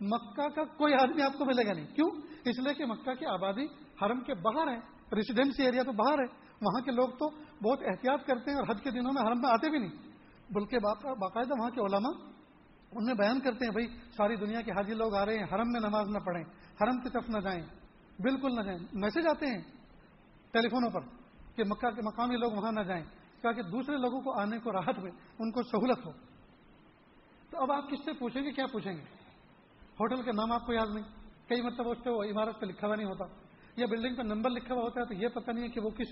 مکہ 0.00 0.48
کا 0.48 0.64
کوئی 0.64 0.94
آدمی 0.94 1.22
آپ 1.22 1.32
کو 1.32 1.44
ملے 1.44 1.66
گا 1.66 1.72
نہیں۔ 1.72 1.86
کیوں؟ 1.86 2.10
اس 2.44 2.58
لیے 2.58 2.74
کہ 2.74 2.86
مکہ 2.86 3.14
کی 3.14 3.26
آبادی 3.26 3.64
حرم 4.02 4.20
کے 4.20 4.34
باہر 4.34 4.68
ہے 4.68 4.76
ریسیڈینسی 5.12 5.64
ایریا 5.64 5.82
تو 5.82 5.92
باہر 5.92 6.18
ہے۔ 6.18 6.50
وہاں 6.62 6.80
کے 6.80 6.90
لوگ 6.90 7.08
تو 7.08 7.28
بہت 7.64 7.78
احتیاط 7.82 8.26
کرتے 8.26 8.50
ہیں 8.50 8.58
اور 8.58 8.66
حج 8.68 8.82
کے 8.82 8.90
دنوں 8.90 9.12
میں 9.12 9.22
حرم 9.22 9.40
میں 9.40 9.50
آتے 9.50 9.70
بھی 9.70 9.78
نہیں۔ 9.78 10.10
بلکہ 10.50 10.78
باقاعدہ 10.78 11.60
وہاں 11.60 11.70
کے 11.70 11.80
علماء 11.80 12.30
ان 12.92 13.04
میں 13.04 13.14
بیان 13.14 13.40
کرتے 13.40 13.64
ہیں، 13.64 13.72
بھائی، 13.72 13.86
ساری 14.16 14.36
دنیا 14.36 14.60
کے 14.60 14.70
حاجی 14.70 14.94
لوگ 14.94 15.14
آ 15.14 15.26
رہے 15.26 15.36
ہیں، 15.36 15.44
حرم 15.44 15.72
میں 15.72 15.80
نماز 15.80 16.08
نہ 16.08 16.18
پڑھیں، 16.18 16.44
حرم 16.82 17.00
کی 17.00 17.08
طرف 17.08 17.28
نہ 17.28 17.38
جائیں، 17.38 17.62
بالکل 18.18 18.54
نہ 18.54 18.60
جائیں۔ 18.60 18.78
میسج 18.92 19.26
آتے 19.26 19.46
ہیں 19.46 19.62
ٹیلی 20.50 20.68
فونوں 20.68 20.90
پر 20.90 21.00
کہ 21.56 21.64
مکہ 21.64 21.90
کے 21.90 22.02
مقامی 22.04 22.36
لوگ 22.36 22.52
وہاں 22.52 22.72
نہ 22.72 22.80
جائیں، 22.80 23.04
تاکہ 23.40 23.62
دوسرے 23.62 23.96
لوگوں 23.96 24.20
کو 24.20 24.40
آنے 24.40 24.58
کو 24.58 24.72
راحت 24.72 24.98
میں 24.98 25.10
ان 25.38 25.50
کو 25.50 25.62
سہولت 25.62 26.06
ہو۔ 26.06 26.12
تو 27.50 27.62
اب 27.62 27.72
آپ 27.72 27.90
کس 27.90 28.04
سے 28.04 28.12
پوچھیں 28.12 28.42
گے؟ 28.42 28.50
کیا 28.50 28.66
پوچھیں 28.72 28.92
گے؟ 28.92 29.19
ہوٹل 30.00 30.22
کا 30.22 30.30
نام 30.34 30.52
آپ 30.52 30.66
کو 30.66 30.72
یاد 30.72 30.94
نہیں۔ 30.94 31.04
کئی 31.48 31.62
مطلب 31.62 31.88
اس 31.88 31.98
پہ 32.04 32.10
وہ 32.10 32.24
عمارت 32.24 32.60
پہ 32.60 32.66
لکھا 32.66 32.86
ہوا 32.86 32.96
نہیں 32.96 33.06
ہوتا۔ 33.06 33.24
یا 33.76 33.86
بلڈنگ 33.86 34.16
پہ 34.16 34.22
نمبر 34.22 34.50
لکھا 34.50 34.74
ہوا 34.74 34.82
ہوتا 34.82 35.00
ہے 35.00 35.04
تو 35.04 35.14
یہ 35.14 35.28
پتہ 35.28 35.50
نہیں 35.50 35.64
ہے 35.64 35.68
کہ 35.68 35.80
وہ 35.80 35.90
کس 35.90 36.08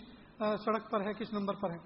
سڑک 0.65 0.91
پر 0.91 1.01
ہے، 1.01 1.13
کس 1.13 1.33
نمبر 1.33 1.55
پر 1.55 1.71
ہے۔ 1.71 1.77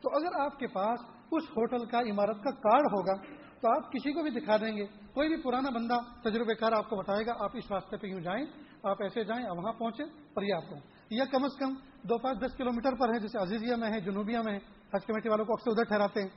تو 0.00 0.08
اگر 0.16 0.40
آپ 0.40 0.58
کے 0.58 0.66
پاس 0.66 1.00
اس 1.30 1.42
ہوٹل 1.50 1.84
کا، 1.86 2.00
عمارت 2.00 2.42
کا 2.44 2.50
کارڈ 2.50 2.86
ہوگا 2.86 3.14
تو 3.60 3.70
آپ 3.70 3.92
کسی 3.92 4.12
کو 4.12 4.22
بھی 4.22 4.30
دکھا 4.30 4.56
دیں 4.56 4.76
گے۔ 4.76 4.86
کوئی 4.86 5.28
بھی 5.28 5.36
پرانا 5.42 5.70
بندہ 5.70 5.98
تجربے 6.22 6.54
کار 6.54 6.72
آپ 6.72 6.88
کو 6.90 6.96
بتائے 6.96 7.26
گا، 7.26 7.32
آپ 7.40 7.50
اس 7.54 7.72
راستے 7.72 7.96
پہ 7.96 8.06
یوں 8.06 8.20
جائیں، 8.20 8.44
آپ 8.82 9.02
ایسے 9.02 9.24
جائیں 9.24 9.46
وہاں 9.46 9.72
پہنچے 9.72 10.02
اور 10.02 10.42
یہ 10.42 10.54
آپ 10.54 10.68
کو 10.68 10.76
یا 11.10 11.24
کم 11.24 11.44
از 11.44 11.56
کم 11.58 11.74
دو 12.02 12.18
پانچ 12.18 12.38
دس 12.40 12.56
کلو 12.56 12.72
میٹر 12.72 12.94
پر 12.94 13.08
ہے 13.08 13.18
جیسے 13.18 13.38
عزیزیہ 13.38 13.74
میں 13.74 13.90
ہے 13.90 14.00
جنوبیہ 14.00 14.38
میں 14.38 14.52
ہے 14.52 14.58
حج 14.94 15.06
کمیٹی 15.06 15.28
والوں 15.28 15.44
کو 15.44 15.52
اکثر 15.52 15.70
ادھر 15.70 15.84
ٹھہراتے 15.84 16.22
ہیں۔ 16.22 16.28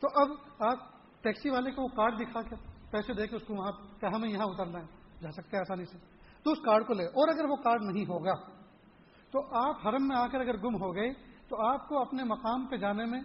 تو 0.00 0.08
اب 0.14 0.28
آپ 0.60 0.78
ٹیکسی 1.22 1.50
والے 1.50 1.70
کو 1.70 1.82
وہ 1.82 1.88
کارڈ 1.88 2.20
دکھا 2.20 2.42
کے 2.42 2.77
پیسے 2.90 3.12
دے 3.12 3.26
کے 3.26 3.36
اس 3.36 3.42
کو 3.42 3.54
وہاں 3.54 3.72
کہ 4.00 4.06
ہمیں 4.14 4.28
یہاں 4.28 4.46
اترنا 4.46 4.78
ہے، 4.78 4.86
جا 5.20 5.30
سکتے 5.30 5.56
ہیں 5.56 5.60
آسانی 5.60 5.84
سے۔ 5.84 5.98
تو 6.42 6.50
اس 6.50 6.58
کارڈ 6.58 6.86
کو 6.86 6.94
لے۔ 6.94 7.04
اور 7.04 7.28
اگر 7.28 7.44
وہ 7.44 7.56
کارڈ 7.56 7.82
نہیں 7.82 8.04
ہوگا، 8.04 8.34
تو 9.30 9.66
آپ 9.66 9.86
حرم 9.86 10.08
میں 10.08 10.16
آ 10.16 10.26
کر 10.26 10.40
اگر 10.40 10.56
گم 10.56 10.82
ہو 10.82 10.94
گئے، 10.94 11.12
تو 11.48 11.66
آپ 11.66 11.88
کو 11.88 12.00
اپنے 12.00 12.24
مقام 12.24 12.66
پہ 12.66 12.76
جانے 12.76 13.04
میں 13.04 13.20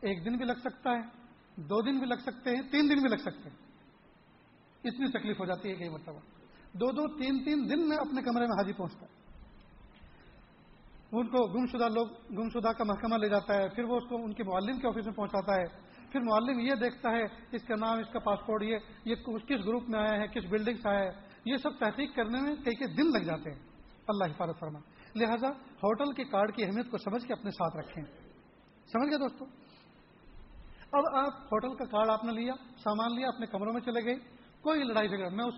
ایک 0.00 0.24
دن 0.24 0.36
بھی 0.36 0.44
لگ 0.44 0.52
سکتا 0.52 0.90
ہے، 0.90 1.00
دو 1.56 1.82
دن 1.82 1.98
بھی 1.98 2.06
لگ 2.06 2.14
سکتے 2.14 2.50
ہیں، 2.50 2.62
تین 2.62 2.82
دن 2.82 3.02
بھی 3.02 3.08
لگ 3.08 3.16
سکتے 3.16 3.48
ہیں۔ 3.50 3.56
اتنی 4.84 5.10
تکلیف 5.10 5.40
ہو 5.40 5.44
جاتی 5.44 5.68
ہے 5.70 5.74
کئی 5.74 5.88
مرتبہ۔ 5.88 6.18
دو 6.72 6.92
دو، 6.92 7.18
تین 7.18 7.44
تین 7.44 7.70
دن 7.70 7.88
میں 7.88 7.96
اپنے 7.96 8.22
کمرے 8.22 8.46
میں 8.46 8.58
حاجی 8.58 8.72
پہنچتا 8.72 9.06
ہے۔ 9.06 9.20
ان 11.12 11.26
کو 11.26 11.46
گم 11.46 11.66
شدہ 11.66 11.88
لوگ 11.88 12.06
گم 12.38 12.48
شدہ 12.48 12.68
کا 12.68 12.84
محکمہ 12.84 13.16
لے 13.16 13.28
جاتا 13.28 13.54
ہے، 13.54 13.68
پھر 13.68 13.84
وہ 13.84 13.96
اس 13.96 14.08
کو 14.08 14.16
ان 14.16 14.32
کے 14.32 14.44
معلم 14.44 14.78
کے 14.78 14.88
آفس 14.88 15.06
میں 15.06 15.14
پہنچاتا 15.14 15.54
ہے۔ 15.54 15.89
پھر 16.12 16.20
معلم 16.20 16.58
یہ 16.58 16.74
دیکھتا 16.74 17.10
ہے 17.10 17.22
اس 17.52 17.62
کا 17.62 17.74
نام، 17.74 17.98
اس 17.98 18.12
کا 18.12 18.18
پاسپورٹ، 18.18 18.62
یہ 18.62 18.76
یہ 19.04 19.14
کس 19.14 19.66
گروپ 19.66 19.82
میں 19.88 20.00
آیا 20.00 20.20
ہے، 20.20 20.26
کس 20.26 20.44
بلڈنگ 20.50 20.76
سے 20.76 20.88
آیا 20.88 21.00
ہے، 21.00 21.10
یہ 21.44 21.56
سب 21.56 21.78
تحقیق 21.78 22.16
کرنے 22.16 22.40
میں 22.40 22.54
کئی 22.54 22.74
کئی 22.74 22.94
دن 22.94 23.10
لگ 23.10 23.18
جاتے 23.18 23.50
ہیں۔ 23.50 23.58
اللہ 24.08 24.24
حفاظت 24.24 24.60
فرما 24.60 24.78
لہذا 25.14 25.48
ہوٹل 25.48 26.12
کے 26.12 26.24
کارڈ 26.24 26.56
کی 26.56 26.64
اہمیت 26.64 26.90
کو 26.90 26.98
سمجھ 26.98 27.26
کے 27.26 27.32
اپنے 27.32 27.50
ساتھ 27.50 27.76
رکھیں۔ 27.76 28.04
سمجھ 28.86 29.10
گئے 29.10 29.18
دوستوں 29.18 29.46
اب 30.92 31.16
آپ 31.16 31.42
ہوٹل 31.52 31.74
کا 31.74 31.84
کارڈ 31.84 32.10
آپ 32.10 32.24
نے 32.24 32.32
لیا، 32.32 32.52
سامان 32.78 33.14
لیا، 33.14 33.28
اپنے 33.28 33.46
کمروں 33.46 33.72
میں 33.72 33.80
چلے 33.80 34.04
گئے۔ 34.04 34.14
کوئی 34.60 34.84
لڑائی 34.84 35.08
جھگڑا 35.08 35.28
میں 35.28 35.44
اس 35.44 35.54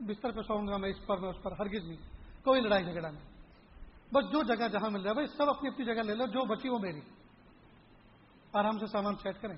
بستر 0.00 0.30
پہ 0.30 0.40
سوؤں 0.40 0.66
گا، 0.66 0.76
میں 0.76 0.90
اس 0.90 1.06
پر، 1.06 1.16
میں 1.16 1.28
اس 1.28 1.42
پر، 1.42 1.52
ہرگز 1.52 1.84
نہیں۔ 1.84 1.96
کوئی 2.44 2.60
لڑائی 2.60 2.84
جھگڑا 2.84 3.10
نہیں۔ 3.10 3.24
بس 4.14 4.32
جو 4.32 4.42
جگہ 4.42 4.68
جہاں 4.68 4.90
مل 4.90 5.02
جائے 5.02 5.14
بھائی 5.14 5.26
سب 5.26 5.48
اپنی 5.48 5.68
اپنی 5.68 5.84
جگہ 5.84 6.02
لے 6.02 6.14
لو، 6.14 6.26
جو 6.26 6.44
بچی 6.44 6.68
وہ 6.68 6.78
میری۔ 6.78 7.00
آرام 8.52 8.78
سے 8.78 8.86
سامان 8.86 9.14
سیٹ 9.22 9.40
کریں۔ 9.40 9.56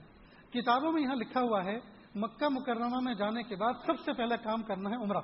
کتابوں 0.51 0.93
میں 0.93 1.03
یہاں 1.03 1.15
لکھا 1.15 1.41
ہوا 1.41 1.65
ہے، 1.65 1.79
مکہ 2.15 2.49
مکرمہ 2.49 3.01
میں 3.01 3.15
جانے 3.15 3.43
کے 3.43 3.57
بعد 3.57 3.73
سب 3.87 4.01
سے 4.01 4.13
پہلے 4.13 4.37
کام 4.37 4.63
کرنا 4.63 4.91
ہے 4.91 4.95
عمرہ۔ 4.95 5.21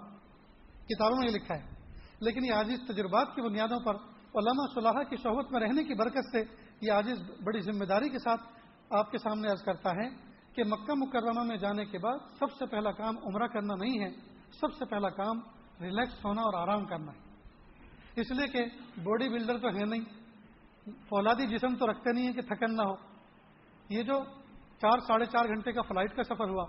کتابوں 0.85 1.17
میں 1.17 1.31
یہ 1.31 1.35
لکھا 1.35 1.55
ہے۔ 1.55 1.77
لیکن 2.21 2.45
یہ 2.45 2.55
عاجز 2.55 2.89
تجربات 2.89 3.35
کی 3.35 3.43
بنیادوں 3.43 3.81
پر 3.81 3.95
علامہ 4.35 4.75
صلاح 4.75 5.03
کی 5.03 5.17
صحبت 5.17 5.53
میں 5.53 5.61
رہنے 5.61 5.85
کی 5.85 5.95
برکت 5.95 6.25
سے 6.33 6.45
یہ 6.81 6.93
عاجز 6.93 7.31
بڑی 7.45 7.61
ذمہ 7.61 7.85
داری 7.85 8.09
کے 8.09 8.19
ساتھ 8.19 8.41
آپ 8.91 9.11
کے 9.11 9.19
سامنے 9.19 9.53
عرض 9.53 9.63
کرتا 9.63 9.91
ہے 9.91 10.09
کہ 10.53 10.63
مکہ 10.65 10.93
مکرمہ 10.97 11.43
میں 11.43 11.57
جانے 11.57 11.85
کے 11.85 11.99
بعد 11.99 12.19
سب 12.39 12.53
سے 12.53 12.67
پہلا 12.67 12.91
کام 12.91 13.15
عمرہ 13.19 13.47
کرنا 13.47 13.75
نہیں 13.75 14.05
ہے، 14.05 14.11
سب 14.61 14.75
سے 14.75 14.85
پہلا 14.85 15.09
کام 15.09 15.41
ریلیکس 15.81 16.25
ہونا 16.25 16.43
اور 16.43 16.69
آرام 16.69 16.85
کرنا 16.85 17.13
ہے۔ 17.13 17.19
اس 18.21 18.31
لیے 18.31 18.47
کہ 18.47 18.65
باڈی 19.05 19.29
بلڈر 19.29 19.59
تو 19.59 19.69
ہے 19.69 19.85
نہیں، 19.85 20.01
فولادی 21.09 21.47
جسم 21.47 21.75
تو 21.75 21.91
رکھتے 21.91 22.13
نہیں 22.13 22.29
ہے 22.29 22.33
کہ 22.33 22.41
تھکن 22.41 22.77
نہ 22.77 22.83
ہو۔ 22.83 23.16
یہ 23.89 24.03
جو 24.03 24.25
چار 24.81 24.99
ساڑھے 24.99 25.27
چار 25.27 25.45
گھنٹے 25.45 25.73
کا 25.73 25.83
فلائٹ 25.83 26.17
کا 26.17 26.23
سفر 26.23 26.49
ہوا، 26.49 26.67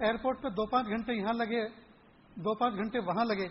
ایئرپورٹ 0.00 0.42
پہ 0.42 0.48
دو 0.48 0.66
پانچ 0.66 0.88
گھنٹے 0.88 1.14
یہاں 1.14 1.32
لگے، 1.32 1.68
دو 2.34 2.54
پانچ 2.54 2.74
گھنٹے 2.74 2.98
وہاں 2.98 3.24
لگے 3.24 3.46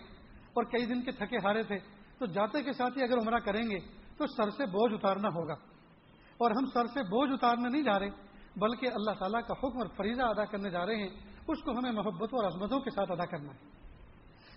اور 0.54 0.64
کئی 0.64 0.86
دن 0.86 1.02
کے 1.02 1.10
تھکے 1.10 1.36
ہارے 1.36 1.62
تھے۔ 1.62 1.78
تو 2.18 2.26
جاتے 2.26 2.62
کے 2.62 2.72
ساتھ 2.72 2.98
ہی 2.98 3.02
اگر 3.02 3.18
عمرہ 3.18 3.38
کریں 3.38 3.70
گے 3.70 3.78
تو 4.16 4.26
سر 4.26 4.50
سے 4.50 4.66
بوجھ 4.66 4.94
اتارنا 4.94 5.28
ہوگا۔ 5.28 5.52
اور 6.38 6.50
ہم 6.50 6.66
سر 6.74 6.86
سے 6.86 7.02
بوجھ 7.02 7.30
اتارنے 7.32 7.68
نہیں 7.68 7.82
جا 7.82 7.98
رہے، 7.98 8.10
بلکہ 8.56 8.86
اللہ 8.86 9.10
تعالیٰ 9.18 9.40
کا 9.40 9.52
حکم 9.52 9.78
اور 9.78 9.86
فریضہ 9.96 10.22
ادا 10.22 10.44
کرنے 10.44 10.70
جا 10.70 10.86
رہے 10.86 10.96
ہیں، 10.96 11.08
اس 11.48 11.62
کو 11.62 11.70
ہمیں 11.70 11.92
محبت 11.92 12.34
اور 12.34 12.44
عظمتوں 12.44 12.80
کے 12.80 12.90
ساتھ 12.90 13.12
ادا 13.12 13.24
کرنا 13.24 13.52
ہے۔ 13.52 13.68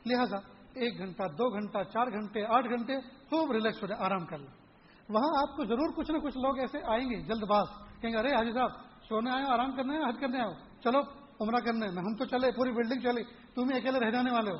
لہذا 0.06 0.38
ایک 0.74 0.98
گھنٹہ، 0.98 1.24
دو 1.24 1.50
گھنٹہ، 1.50 1.78
چار 1.84 2.08
گھنٹے، 2.08 2.46
آٹھ 2.46 2.68
گھنٹے 2.68 2.94
خوب 3.02 3.52
ریلیکس 3.52 3.82
ہو 3.82 3.88
جائے 3.88 4.06
آرام 4.06 4.26
کر 4.26 4.38
لیں 4.38 4.62
وہاں 5.10 5.42
آپ 5.42 5.58
کو 5.58 5.66
ضرور 5.66 5.90
کچھ 5.96 6.12
نہ 6.12 6.18
کچھ 6.18 6.38
لوگ 6.38 6.60
ایسے 6.60 6.78
آئیں 6.88 7.10
گے، 7.10 7.22
جلد 7.22 7.44
باز۔ 7.44 7.91
کہیں 8.02 8.12
گے، 8.14 8.18
ارے 8.18 8.32
حاجی 8.32 8.52
صاحب 8.52 8.72
سونے 9.08 9.32
آئے 9.32 9.44
آرام 9.54 9.72
کرنے 9.76 9.96
آئے 9.96 10.10
حج 10.10 10.20
کرنے 10.20 10.40
آؤ 10.42 10.54
چلو، 10.84 11.00
عمرہ 11.42 11.60
کرنے 11.66 11.88
میں 11.88 12.04
ہم 12.04 12.16
تو 12.16 12.26
چلے، 12.26 12.52
پوری 12.52 12.72
بلڈنگ 12.72 13.02
چلی، 13.02 13.24
تم 13.56 13.70
ہی 13.72 13.78
اکیلے 13.78 14.00
رہ 14.00 14.12
جانے 14.12 14.32
والے 14.32 14.52
ہو. 14.52 14.58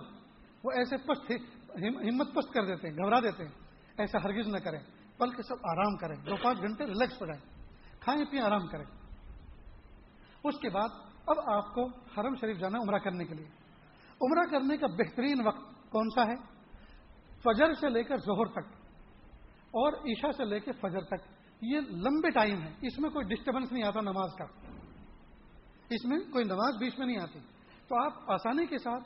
وہ 0.64 0.72
ایسے 0.72 0.98
پست 0.98 1.32
ہمت 1.76 2.34
پست 2.34 2.54
کر 2.54 2.66
دیتے 2.66 2.88
ہیں، 2.88 2.96
گھبرا 2.96 3.20
دیتے 3.20 3.44
ہیں، 3.44 3.52
ایسا 3.98 4.18
ہرگز 4.24 4.48
نہ 4.48 4.58
کریں، 4.58 4.80
بلکہ 5.20 5.42
سب 5.42 5.66
آرام 5.72 5.96
کریں، 5.98 6.16
دو 6.26 6.36
پانچ 6.44 6.60
گھنٹے 6.60 6.86
ریلیکس 6.86 7.22
ہو 7.22 7.28
جائیں، 7.28 7.42
کھائیں 8.00 8.26
پیئیں، 8.26 8.46
آرام 8.46 8.68
کریں۔ 8.68 8.86
اس 10.44 10.60
کے 10.60 10.70
بعد 10.70 10.90
اب 11.26 11.40
آپ 11.54 11.74
کو 11.74 11.86
حرم 11.88 12.36
شریف 12.36 12.60
جانا 12.60 12.78
عمرہ 12.78 12.98
کرنے 12.98 13.26
کے 13.26 13.36
لیے۔ 13.36 13.48
عمرہ 14.22 14.46
کرنے 14.52 14.78
کا 14.78 14.88
بہترین 14.88 15.46
وقت 15.48 15.92
کون 15.92 16.10
سا 16.16 16.26
ہے؟ 16.28 16.36
فجر 17.44 17.74
سے 17.74 17.90
لے 17.90 18.04
کر 18.04 18.18
ظہر 18.18 18.52
تک 18.52 18.74
اور 19.74 19.94
عشاء 19.94 20.32
سے 20.38 20.46
لے 20.46 20.60
کے 20.60 20.72
فجر 20.72 21.04
تک۔ 21.04 21.30
یہ 21.62 21.80
لمبے 21.80 22.30
ٹائم 22.30 22.62
ہے 22.62 22.74
اس 22.82 23.00
میں 23.00 23.10
کوئی 23.10 23.36
ڈسٹربنس 23.36 23.72
نہیں 23.72 23.84
آتا 23.84 24.02
نماز 24.02 24.30
کا۔ 24.38 24.46
اس 25.90 26.06
میں 26.06 26.20
کوئی 26.32 26.46
نماز 26.46 26.76
بیچ 26.78 27.00
میں 27.00 27.08
نہیں 27.08 27.18
آتی۔ 27.18 27.40
تو 27.88 28.06
آپ 28.06 28.32
آسانی 28.32 28.66
کے 28.66 28.78
ساتھ 28.78 29.04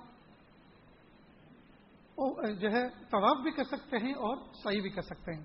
جو 2.59 2.67
ہے 2.71 2.89
طواف 2.89 3.37
بھی 3.43 3.51
کر 3.51 3.63
سکتے 3.63 3.97
ہیں 3.97 4.13
اور 4.13 4.37
صحیح 4.53 4.81
بھی 4.81 4.89
کر 4.89 5.01
سکتے 5.01 5.35
ہیں۔ 5.35 5.43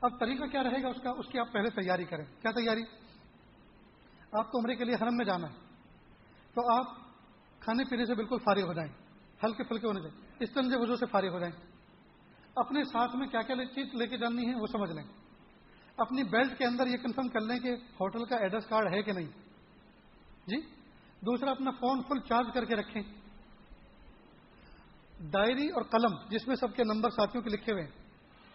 اب 0.00 0.20
طریقہ 0.20 0.44
کیا 0.44 0.62
رہے 0.62 0.82
گا 0.82 0.88
اس 0.88 1.02
کا؟ 1.02 1.10
اس 1.10 1.26
کی 1.28 1.38
آپ 1.38 1.52
پہلے 1.52 1.70
تیاری 1.70 2.04
کریں۔ 2.04 2.24
کیا 2.40 2.50
تیاری؟ 2.50 2.82
آپ 4.32 4.50
کو 4.50 4.58
عمرے 4.58 4.76
کے 4.76 4.84
لیے 4.84 4.94
حرم 4.94 5.16
میں 5.16 5.24
جانا 5.24 5.48
ہے۔ 5.48 5.54
تو 6.54 6.78
آپ 6.78 6.96
کھانے 7.60 7.84
پینے 7.84 8.04
سے 8.04 8.14
بالکل 8.14 8.38
فارغ 8.38 8.62
ہو 8.62 8.72
جائیں۔ 8.72 8.92
ہلکے 9.44 9.64
پھلکے 9.64 9.86
ہونے 9.86 10.00
چاہیے 10.00 10.36
اس 10.40 10.50
طرح 10.52 10.62
وضو 10.72 10.96
سے 10.96 11.06
فارغ 11.06 11.28
ہو 11.28 11.38
جائیں۔ 11.38 11.62
اپنے 12.56 12.84
ساتھ 12.84 13.16
میں 13.16 13.26
کیا 13.26 13.42
کیا 13.42 13.56
چیز 13.56 13.94
لے 13.94 14.06
کے 14.06 14.18
جانی 14.18 14.48
ہے 14.48 14.54
وہ 14.54 14.66
سمجھ 14.66 14.90
لیں۔ 14.90 15.21
اپنی 15.96 16.24
بیلٹ 16.24 16.58
کے 16.58 16.64
اندر 16.64 16.86
یہ 16.86 16.96
کنفرم 16.96 17.28
کر 17.28 17.40
لیں 17.40 17.58
کہ 17.58 17.72
ہوٹل 17.72 18.24
کا 18.24 18.36
ایڈریس 18.36 18.66
کارڈ 18.66 18.94
ہے 18.94 19.02
کہ 19.02 19.12
نہیں۔ 19.12 19.26
جی؟ 20.46 20.60
دوسرا، 21.20 21.50
اپنا 21.50 21.70
فون 21.70 22.02
فل 22.02 22.28
چارج 22.28 22.46
کر 22.54 22.64
کے 22.64 22.76
رکھیں۔ 22.76 23.02
ڈائری 25.20 25.68
اور 25.68 25.82
قلم، 25.82 26.16
جس 26.28 26.48
میں 26.48 26.56
سب 26.56 26.74
کے 26.76 26.84
نمبر 26.84 27.10
ساتھیوں 27.10 27.42
کے 27.42 27.50
لکھے 27.50 27.72
ہوئے 27.72 27.84
ہیں، 27.84 27.90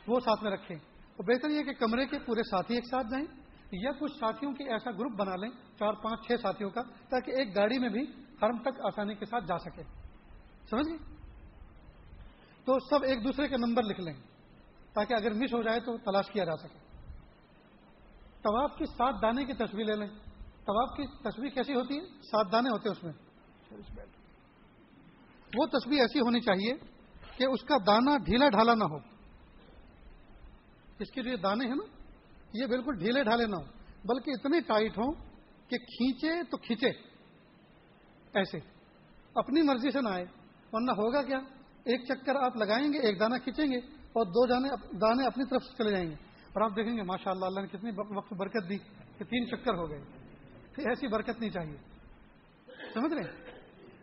وہ 0.07 0.19
ساتھ 0.19 0.43
میں 0.43 0.51
رکھیں۔ 0.51 0.77
اور 0.77 1.23
بہتر 1.23 1.49
یہ 1.49 1.63
کہ 1.63 1.73
کمرے 1.73 2.05
کے 2.05 2.19
پورے 2.19 2.41
ساتھی 2.43 2.75
ایک 2.75 2.85
ساتھ 2.85 3.07
جائیں، 3.11 3.25
یا 3.71 3.91
کچھ 3.91 4.11
ساتھیوں 4.19 4.53
کے 4.53 4.73
ایسا 4.73 4.91
گروپ 4.91 5.11
بنا 5.11 5.35
لیں، 5.35 5.49
چار، 5.79 5.93
پانچ، 5.93 6.27
چھ 6.27 6.31
ساتھیوں 6.41 6.69
کا، 6.69 6.81
تاکہ 6.81 7.31
ایک 7.31 7.55
گاڑی 7.55 7.79
میں 7.79 7.89
بھی 7.89 8.01
حرم 8.43 8.57
تک 8.57 8.85
آسانی 8.85 9.15
کے 9.15 9.25
ساتھ 9.25 9.45
جا 9.45 9.57
سکے۔ 9.57 9.83
سمجھ 10.69 10.89
گئے؟ 10.89 11.15
تو 12.65 12.79
سب 12.89 13.03
ایک 13.03 13.23
دوسرے 13.23 13.47
کے 13.47 13.57
نمبر 13.57 13.83
لکھ 13.83 14.01
لیں، 14.01 14.13
تاکہ 14.93 15.13
اگر 15.13 15.33
مس 15.33 15.53
ہو 15.53 15.63
جائے 15.63 15.79
تو 15.79 15.97
تلاش 15.97 16.27
کیا 16.27 16.43
جا 16.43 16.57
سکے۔ 16.57 16.86
طواف 18.41 18.77
کی 18.77 18.85
سات 18.85 19.13
دانے 19.21 19.45
کی 19.45 19.53
تصویر 19.53 19.85
لے 19.85 19.95
لیں۔ 19.95 20.07
طواف 20.65 20.97
کی 20.97 21.05
تصویر 21.07 21.49
کیسی 21.49 21.73
ہوتی 21.73 21.99
ہے؟ 21.99 22.05
سات 22.05 22.51
دانے 22.51 22.69
ہوتے 22.69 22.89
ہیں 22.89 22.97
اس 22.97 23.03
میں۔ 23.03 23.13
وہ 25.57 25.65
تصویر 25.65 25.99
ایسی 25.99 26.19
ہونی 26.19 26.39
چاہیے 26.39 26.73
کہ 27.37 27.45
اس 27.45 27.63
کا 27.63 27.77
دانا 27.87 28.17
ڈھیلا 28.17 28.49
ڈھالا 28.49 28.73
نہ 28.73 28.83
ہو۔ 28.83 28.97
اس 30.99 31.11
کے 31.11 31.21
جو 31.21 31.35
دانے 31.37 31.65
ہیں 31.65 31.75
نا، 31.75 32.03
یہ 32.53 32.65
بالکل 32.65 32.95
ڈھیلے 32.95 33.23
ڈھالے 33.23 33.45
نہ 33.45 33.55
ہو، 33.55 33.63
بلکہ 34.05 34.31
اتنے 34.31 34.61
ٹائٹ 34.61 34.97
ہوں 34.97 35.11
کہ 35.67 35.77
کھینچے 35.77 36.43
تو 36.43 36.57
کھینچے۔ 36.57 36.89
ایسے۔ 38.33 38.57
اپنی 39.35 39.61
مرضی 39.61 39.91
سے 39.91 40.01
نہ 40.01 40.09
آئے، 40.09 40.25
ورنہ 40.73 40.91
ہوگا 40.91 41.21
کیا؟ 41.21 41.37
ایک 41.83 42.05
چکر 42.05 42.35
آپ 42.35 42.57
لگائیں 42.57 42.93
گے، 42.93 42.99
ایک 42.99 43.19
دانہ 43.19 43.35
کھینچیں 43.35 43.65
گے 43.65 43.77
اور 43.93 44.25
دو 44.25 44.47
جانے 44.47 44.97
دانے 44.97 45.25
اپنی 45.25 45.45
طرف 45.45 45.63
سے 45.63 45.75
چلے 45.77 45.91
جائیں 45.91 46.09
گے۔ 46.09 46.15
اور 46.57 46.71
آپ 46.71 46.75
دیکھیں 46.75 46.97
گے 46.97 47.01
ماشاء 47.01 47.31
اللہ 47.31 47.45
اللہ 47.45 47.59
نے 47.59 47.67
کتنی 47.67 47.91
وقت 48.17 48.33
برکت 48.33 48.69
دی 48.69 48.77
کہ 49.17 49.23
تین 49.23 49.47
چکر 49.47 49.73
ہو 49.73 49.89
گئے۔ 49.89 49.99
ایسی 50.77 51.07
برکت 51.07 51.39
نہیں 51.39 51.49
چاہیے۔ 51.49 51.77
سمجھ 52.93 53.13
رہے 53.13 53.51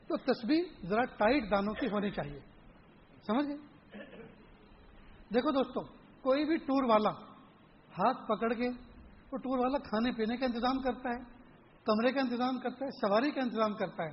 تو 0.09 0.16
تصویر 0.16 0.64
ذرا 0.86 1.05
ٹائٹ 1.05 1.51
دانوں 1.51 1.74
کی 1.74 1.86
ہونی 1.86 2.10
چاہیے۔ 2.10 2.40
سمجھ 3.26 3.47
گئے؟ 3.47 3.56
دیکھو 5.35 5.51
دوستو، 5.51 5.81
کوئی 6.22 6.44
بھی 6.44 6.56
ٹور 6.56 6.89
والا 6.89 7.10
ہاتھ 7.98 8.28
پکڑ 8.28 8.52
کے 8.52 8.68
وہ 9.32 9.36
ٹور 9.36 9.59
والا 9.59 9.78
کھانے 9.78 10.12
پینے 10.12 10.36
کا 10.36 10.47
انتظام 10.47 10.82
کرتا 10.82 11.09
ہے، 11.09 11.22
کمرے 11.85 12.12
کا 12.12 12.20
انتظام 12.20 12.59
کرتا 12.59 12.85
ہے، 12.85 12.90
سواری 12.90 13.31
کا 13.31 13.40
انتظام 13.40 13.74
کرتا 13.74 14.05
ہے۔ 14.05 14.12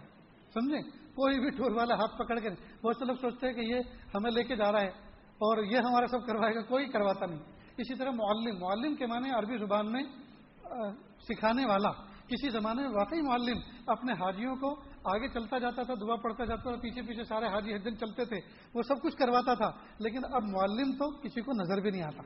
سمجھے؟ 0.53 0.81
کوئی 0.89 1.39
بھی 1.39 1.49
ٹور 1.49 1.71
والا 1.71 1.93
ہاتھ 1.93 2.17
پکڑ 2.17 2.39
کے، 2.39 2.49
بہت 2.83 2.97
سے 2.97 3.05
لوگ 3.05 3.15
سوچتے 3.15 3.47
ہیں 3.47 3.53
کہ 3.53 3.61
یہ 3.61 3.79
ہمیں 4.15 4.31
لے 4.31 4.43
کے 4.43 4.55
جا 4.55 4.71
رہا 4.71 4.81
ہے 4.81 4.89
اور 5.27 5.63
یہ 5.63 5.77
ہمارا 5.77 6.07
سب 6.07 6.25
کروائے 6.25 6.55
گا، 6.55 6.61
کوئی 6.61 6.85
کرواتا 6.85 7.25
نہیں۔ 7.25 7.60
اسی 7.77 7.95
طرح 7.95 8.11
معلم 8.11 8.59
معلم 8.59 8.95
کے 8.95 9.05
معنی 9.05 9.29
عربی 9.29 9.57
زبان 9.57 9.91
میں 9.91 10.03
سکھانے 11.19 11.65
والا۔ 11.65 11.91
کسی 12.27 12.49
زمانے 12.49 12.81
میں 12.81 12.89
واقعی 12.89 13.21
معلم 13.21 13.57
اپنے 13.87 14.13
حاجیوں 14.13 14.55
کو 14.55 14.79
آگے 15.03 15.27
چلتا 15.27 15.57
جاتا 15.57 15.83
تھا، 15.83 15.93
دعا 16.01 16.15
پڑتا 16.15 16.45
جاتا 16.45 16.61
تھا، 16.61 16.81
پیچھے 16.81 17.01
پیچھے 17.01 17.23
سارے 17.23 17.45
حاجی 17.45 17.73
ہر 17.73 17.77
دن 17.77 17.97
چلتے 17.97 18.25
تھے، 18.25 18.37
وہ 18.73 18.81
سب 18.81 19.01
کچھ 19.01 19.15
کرواتا 19.15 19.53
تھا، 19.53 19.71
لیکن 19.99 20.19
اب 20.31 20.43
معلم 20.43 20.91
تو 20.91 21.11
کسی 21.11 21.41
کو 21.41 21.51
نظر 21.51 21.81
بھی 21.81 21.91
نہیں 21.91 22.03
آتا۔ 22.03 22.23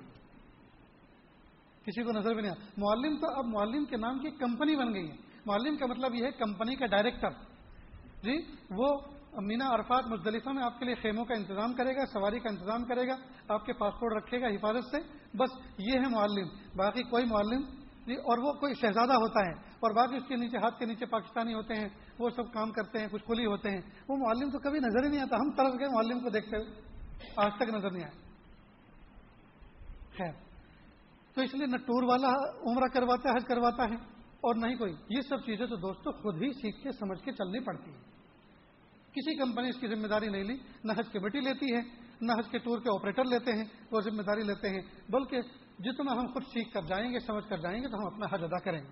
کسی 1.83 2.03
کو 2.03 2.11
نظر 2.11 2.33
بھی 2.33 2.41
نہیں 2.41 2.51
آتا۔ 2.51 2.65
معلم 2.77 3.17
تو 3.17 3.39
اب 3.39 3.45
معلم 3.45 3.85
کے 3.85 3.97
نام 3.97 4.19
کی 4.19 4.29
کمپنی 4.29 4.75
بن 4.75 4.93
گئی 4.93 5.09
ہے۔ 5.09 5.15
معلم 5.45 5.77
کا 5.77 5.85
مطلب 5.85 6.15
یہ 6.15 6.25
ہے 6.25 6.31
کمپنی 6.31 6.75
کا 6.75 6.85
ڈائریکٹر۔ 6.85 7.29
جی 8.23 8.37
وہ 8.71 8.97
مینا 9.41 9.69
عرفات 9.69 10.07
مزدلفہ 10.07 10.49
میں 10.49 10.63
آپ 10.63 10.77
کے 10.79 10.85
لیے 10.85 10.95
خیموں 10.95 11.25
کا 11.25 11.33
انتظام 11.33 11.73
کرے 11.73 11.95
گا، 11.95 12.05
سواری 12.05 12.39
کا 12.39 12.49
انتظام 12.49 12.83
کرے 12.83 13.07
گا، 13.07 13.15
آپ 13.47 13.65
کے 13.65 13.73
پاسپورٹ 13.73 14.13
رکھے 14.13 14.41
گا 14.41 14.47
حفاظت 14.47 14.85
سے۔ 14.91 14.99
بس 15.37 15.57
یہ 15.77 15.99
ہے 15.99 16.09
معلم، 16.09 16.47
باقی 16.75 17.03
کوئی 17.03 17.25
معلم 17.25 17.63
اور 18.21 18.37
وہ 18.37 18.51
کوئی 18.53 18.73
شہزادہ 18.73 19.15
ہوتا 19.15 19.45
ہے، 19.45 19.53
اور 19.79 19.91
باقی 19.91 20.15
اس 20.15 20.27
کے 20.27 20.35
نیچے، 20.35 20.57
ہاتھ 20.57 20.77
کے 20.79 20.85
نیچے 20.85 21.05
پاکستانی 21.05 21.53
ہوتے 21.53 21.75
ہیں، 21.75 21.87
وہ 22.19 22.29
سب 22.29 22.51
کام 22.53 22.71
کرتے 22.71 22.99
ہیں، 22.99 23.07
کچھ 23.11 23.23
کھلی 23.25 23.45
ہوتے 23.45 23.69
ہیں۔ 23.69 23.81
وہ 24.09 24.17
معلم 24.17 24.49
تو 24.49 24.59
کبھی 24.59 24.79
نظر 24.79 25.03
ہی 25.03 25.09
نہیں 25.09 25.21
آتا، 25.21 25.37
ہم 25.37 25.51
طرف 25.51 25.79
گئے 25.79 25.87
معلم 25.93 26.19
کو 26.19 26.29
دیکھتے 26.29 26.57
ہوئے۔ 26.57 26.69
آج 27.37 27.51
تک 27.57 27.69
نظر 27.69 27.91
نہیں 27.91 28.03
آئے 28.03 28.23
خیر، 30.17 30.33
تو 31.35 31.41
اس 31.41 31.53
لیے 31.53 31.65
نہ 31.65 31.77
ٹور 31.77 32.03
والا 32.03 32.31
عمرہ 32.63 32.87
کرواتا 32.93 33.29
ہے، 33.29 33.37
حج 33.37 33.45
کرواتا 33.47 33.83
ہے، 33.83 33.95
اور 34.41 34.55
نہ 34.55 34.67
ہی 34.67 34.75
کوئی۔ 34.75 34.93
یہ 35.09 35.21
سب 35.21 35.45
چیزیں 35.45 35.65
تو 35.65 35.75
دوستوں 35.77 36.11
خود 36.21 36.41
ہی 36.43 36.51
سیکھ 36.53 36.83
کے، 36.83 36.91
سمجھ 36.91 37.21
کے 37.23 37.31
چلنی 37.31 37.59
پڑتی 37.59 37.91
ہیں۔ 37.91 38.14
کسی 39.15 39.35
کمپنی 39.35 39.69
اس 39.69 39.75
کی 39.79 39.87
ذمہ 39.87 40.07
داری 40.07 40.27
نہیں 40.27 40.43
لی، 40.43 40.57
نہ 40.83 40.91
حج 40.91 41.09
کمیٹی 41.13 41.39
لیتی 41.39 41.75
ہے، 41.75 41.79
نہ 42.21 42.31
حج 42.31 42.51
کے 42.51 42.57
ٹور 42.57 42.79
کے 42.79 42.89
آپریٹر 42.95 43.25
لیتے 43.25 43.51
ہیں، 43.51 43.63
وہ 43.91 44.01
ذمہ 44.01 44.21
داری 44.21 44.41
لیتے 44.41 44.69
ہیں، 44.69 44.81
بلکہ 45.09 45.41
جتنا 45.79 46.11
ہم 46.11 46.27
خود 46.33 46.43
سیکھ 46.43 46.73
کر 46.73 46.81
جائیں 46.81 47.13
گے، 47.13 47.19
سمجھ 47.19 47.49
کر 47.49 47.57
جائیں 47.57 47.83
گے، 47.83 47.87
تو 47.87 47.97
ہم 47.97 48.05
اپنا 48.05 48.25
حج 48.31 48.43
ادا 48.43 48.59
کریں 48.59 48.81
گے۔ 48.81 48.91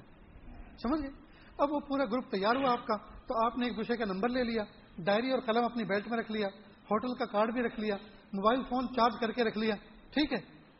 سمجھ 0.77 1.01
گئے 1.01 1.11
اب 1.57 1.71
وہ 1.71 1.79
پورا 1.79 2.05
گروپ 2.05 2.31
تیار 2.31 2.55
ہوا 2.55 2.71
آپ 2.71 2.87
کا، 2.87 2.97
تو 2.97 3.45
آپ 3.45 3.57
نے 3.57 3.65
ایک 3.65 3.77
دوسرے 3.77 3.97
کا 3.97 4.05
نمبر 4.05 4.29
لے 4.29 4.43
لیا، 4.43 4.63
ڈائری 4.97 5.31
اور 5.31 5.39
قلم 5.39 5.65
اپنی 5.65 5.83
بیلٹ 5.83 6.07
میں 6.07 6.17
رکھ 6.17 6.31
لیا، 6.31 6.47
ہوٹل 6.91 7.13
کا 7.13 7.25
کارڈ 7.25 7.53
بھی 7.53 7.61
رکھ 7.61 7.79
لیا، 7.79 7.95
موبائل 8.33 8.63
فون 8.69 8.87
چارج 8.95 9.13
کر 9.19 9.31
کے 9.31 9.43
رکھ 9.43 9.57
لیا، 9.57 9.75
ٹھیک 10.09 10.33
ہے؟ 10.33 10.39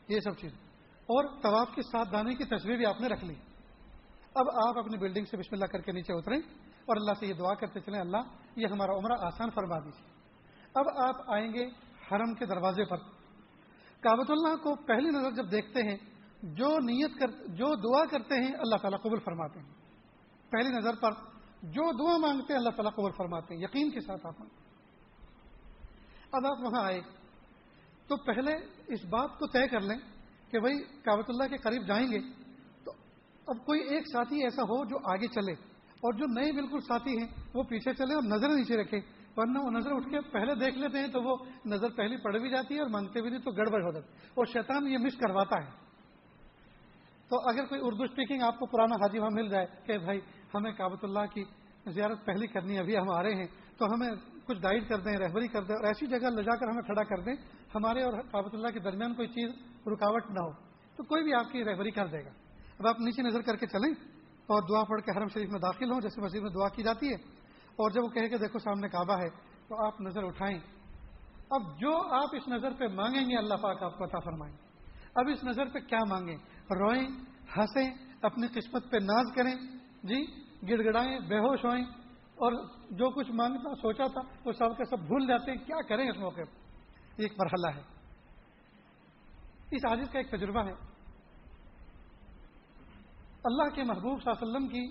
یہ 0.10 0.20
سب 0.20 0.38
چیز۔ 0.38 0.52
اور 1.02 1.42
طواف 1.42 1.76
کی 1.76 1.82
سات 1.82 2.12
دانے 2.12 2.36
کی 2.36 2.44
تصویر 2.44 2.78
بھی 2.78 2.86
آپ 2.86 3.02
نے 3.02 3.08
رکھ 3.08 3.26
لی۔ 3.26 3.34
اب 4.36 4.46
آپ 4.68 4.78
اپنی 4.78 4.98
بلڈنگ 4.98 5.26
سے 5.26 5.38
بسم 5.38 5.56
اللہ 5.56 5.66
کر 5.66 5.82
کے 5.82 5.92
نیچے 5.92 6.14
اتریں۔ 6.14 6.63
اور 6.86 6.96
اللہ 6.96 7.12
سے 7.20 7.28
یہ 7.28 7.34
دعا 7.34 7.54
کرتے 7.54 7.80
چلیں، 7.80 8.00
اللہ 8.00 8.18
یہ 8.56 8.68
ہمارا 8.68 8.92
عمرہ 8.92 9.14
آسان 9.20 9.50
فرما 9.50 9.80
دیجیے۔ 9.80 10.10
اب 10.76 10.86
آپ 10.98 11.16
آئیں 11.34 11.54
گے 11.54 11.66
حرم 12.12 12.34
کے 12.34 12.46
دروازے 12.46 12.86
پر۔ 12.86 12.98
کابت 14.00 14.32
اللہ 14.32 14.56
کو 14.56 14.76
پہلی 14.76 15.10
نظر 15.10 15.32
جب 15.32 15.52
دیکھتے 15.52 15.84
ہیں، 15.84 15.98
جو 16.44 16.68
نیت 16.68 17.20
کر، 17.20 17.28
جو 17.48 17.76
دعا 17.76 18.06
کرتے 18.06 18.36
ہیں، 18.36 18.52
اللہ 18.60 18.76
تعالیٰ 18.76 19.00
قبول 19.00 19.20
فرماتے 19.20 19.60
ہیں۔ 19.60 19.70
پہلی 20.50 20.70
نظر 20.70 20.96
پر 20.96 21.12
جو 21.62 22.08
دعا 22.08 22.18
مانگتے 22.18 22.54
ہیں، 22.54 22.58
اللہ 22.58 22.70
تعالیٰ 22.70 22.92
قبول 22.92 23.12
فرماتے 23.12 23.56
ہیں۔ 23.56 23.62
یقین 23.62 23.92
کے 23.92 24.00
ساتھ 24.00 24.26
آپ 24.26 24.44
اب 26.32 26.46
آپ 26.46 26.58
وہاں 26.64 26.86
آئے۔ 26.86 27.02
تو 28.08 28.18
پہلے 28.18 28.52
اس 28.88 29.06
بات 29.06 29.40
کو 29.40 29.48
طے 29.48 29.68
کر 29.68 29.80
لیں 29.80 29.98
کہ 30.52 30.60
بھائی 30.60 30.84
کابت 30.84 31.26
اللہ 31.30 31.44
کے 31.44 31.58
قریب 31.58 31.88
جائیں 31.88 32.08
گے 32.08 32.20
تو 32.84 32.92
اب 33.48 33.66
کوئی 33.66 33.82
ایک 33.82 34.08
ساتھی 34.08 34.44
ایسا 34.44 34.62
ہو 34.62 34.86
جو 34.86 34.98
آگے 35.14 35.28
چلے۔ 35.28 35.73
اور 36.04 36.14
جو 36.14 36.26
نئے 36.28 36.52
بالکل 36.52 36.80
ساتھی 36.80 37.18
ہیں، 37.18 37.28
وہ 37.54 37.64
پیچھے 37.64 37.94
چلے 37.94 38.14
اور 38.14 38.24
نظر 38.24 38.50
نیچے 38.50 38.78
رکھے 38.78 39.00
ورنہ 39.38 39.60
وہ 39.60 39.72
نظر 39.72 39.92
اٹھ 39.92 40.10
کے 40.10 40.22
پہلے 40.22 40.56
دیکھ 40.56 40.78
لیتے 40.78 41.00
ہیں 41.00 41.08
تو 41.08 41.22
وہ 41.22 41.36
نظر 41.66 41.90
پہلی 41.90 42.18
پڑ 42.18 42.38
بھی 42.38 42.50
جاتی 42.50 42.76
ہے 42.76 42.80
اور 42.80 42.90
مانگتے 42.90 43.22
بھی 43.22 43.30
نہیں 43.30 43.42
تو 43.42 43.52
گڑبڑ 43.52 43.84
ہو 43.84 43.92
جاتی 43.92 44.08
اور 44.34 44.46
شیطان 44.46 44.88
یہ 44.88 44.98
مس 44.98 45.18
کرواتا 45.18 45.64
ہے۔ 45.64 45.70
تو 47.30 47.50
اگر 47.50 47.66
کوئی 47.66 47.82
اردو 47.84 48.04
اسپیکنگ 48.04 48.42
آپ 48.42 48.60
کو 48.60 48.66
پرانا 48.66 48.96
حاجی 48.96 49.20
وہاں 49.20 49.30
مل 49.34 49.50
جائے 49.50 49.66
کہ 49.86 49.98
بھائی، 49.98 50.20
ہمیں 50.56 50.72
کابت 50.72 51.04
اللہ 51.04 51.26
کی 51.34 51.44
زیارت 51.88 52.26
پہلی 52.26 52.48
کرنی 52.48 52.78
ابھی 52.78 52.98
ہم 52.98 53.12
آ 53.12 53.24
رہے 53.24 53.36
ہیں، 53.36 53.48
تو 53.78 53.86
ہمیں 53.86 54.10
کچھ 54.46 54.58
گائیڈ 54.64 54.90
کر 54.90 54.98
دیں، 54.98 55.18
رہبری 55.18 55.48
کر 55.48 55.64
دیں 55.64 55.76
اور 55.76 55.84
ایسی 55.84 56.08
جگہ 56.08 56.30
لے 56.30 56.44
جا 56.44 56.56
کر 56.56 56.68
ہمیں 56.68 56.82
کھڑا 56.82 57.04
کر 57.04 57.22
دیں، 57.22 57.34
ہمارے 57.76 58.04
اور 58.04 58.14
کابت 58.14 58.54
اللہ 58.54 58.68
کے 58.68 58.80
درمیان 58.80 59.14
کوئی 59.14 59.28
چیز 59.28 59.50
رکاوٹ 59.88 60.24
نہ 60.30 60.40
ہو۔ 60.40 60.52
تو 60.96 61.04
کوئی 61.04 61.24
بھی 61.24 61.34
آپ 61.34 61.52
کی 61.52 61.64
رہبری 61.64 61.92
کر 61.92 62.08
دے 62.08 62.26
گا۔ 62.26 62.30
اب 62.80 62.88
آپ 62.88 63.00
نیچے 63.00 63.22
نظر 63.22 63.42
کر 63.42 63.56
کے 63.56 63.68
چلیں۔ 63.68 64.13
اور 64.48 64.62
دعا 64.70 64.84
پڑھ 64.84 65.02
کے 65.02 65.18
حرم 65.18 65.28
شریف 65.28 65.50
میں 65.50 65.60
داخل 65.60 65.92
ہوں، 65.92 66.02
جیسے 66.02 66.22
مسجد 66.22 66.40
میں 66.40 66.50
دعا 66.50 66.70
کی 66.70 66.84
جاتی 66.84 67.10
ہے۔ 67.10 67.16
اور 67.76 67.92
جب 67.92 68.04
وہ 68.04 68.10
کہے 68.10 68.30
کہ 68.30 68.38
دیکھو 68.38 68.60
سامنے 68.60 68.90
کعبہ 68.90 69.14
ہے، 69.14 69.30
تو 69.68 69.86
آپ 69.86 70.02
نظر 70.02 70.24
اٹھائیں۔ 70.24 70.60
اب 71.50 71.80
جو 71.80 72.14
آپ 72.14 72.36
اس 72.36 72.48
نظر 72.48 72.70
پہ 72.80 72.88
مانگیں 72.88 73.22
گے، 73.22 73.38
اللہ 73.38 73.54
پاک 73.54 73.84
آپ 73.84 73.98
کو 73.98 74.04
عطا 74.04 74.20
فرمائیں 74.20 74.56
اب 75.16 75.26
اس 75.28 75.44
نظر 75.44 75.66
پہ 75.66 75.80
کیا 75.80 76.00
مانگیں؟ 76.10 76.38
روئیں، 76.76 77.08
ہنسیں، 77.58 77.94
اپنی 78.22 78.48
قسمت 78.48 78.92
پہ 78.92 78.98
ناز 78.98 79.26
کریں۔ 79.36 79.54
جی 80.04 80.26
گڑ 80.70 80.84
گڑائیں 80.84 81.20
بے 81.20 81.40
ہوش 81.40 81.66
ہوئیں۔ 81.66 81.86
اور 82.16 82.52
جو 82.90 83.10
کچھ 83.10 83.32
مانگتا، 83.32 83.76
سوچا 83.76 84.04
تھا، 84.04 84.22
وہ 84.46 84.52
سب 84.52 84.78
کے 84.78 84.86
سب 84.86 85.00
بھول 85.00 85.28
جاتے 85.28 85.52
ہیں۔ 85.52 85.58
کیا 85.58 85.82
کریں 85.82 86.10
اس 86.10 86.18
موقع 86.18 86.42
پہ 86.42 86.60
ایک 87.18 87.34
مرحلہ 87.40 87.76
ہے۔ 87.76 87.82
اس 89.72 89.86
عادت 89.86 90.14
کا 90.14 90.20
ایک 90.20 90.32
تجربہ 90.32 90.66
ہے۔ 90.66 90.93
اللہ 93.44 93.76
کے 93.76 93.84
محبوب 93.84 94.22
صلی 94.22 94.32
اللہ 94.32 94.44
علیہ 94.44 94.56
وسلم 94.56 94.68
کی 94.68 94.88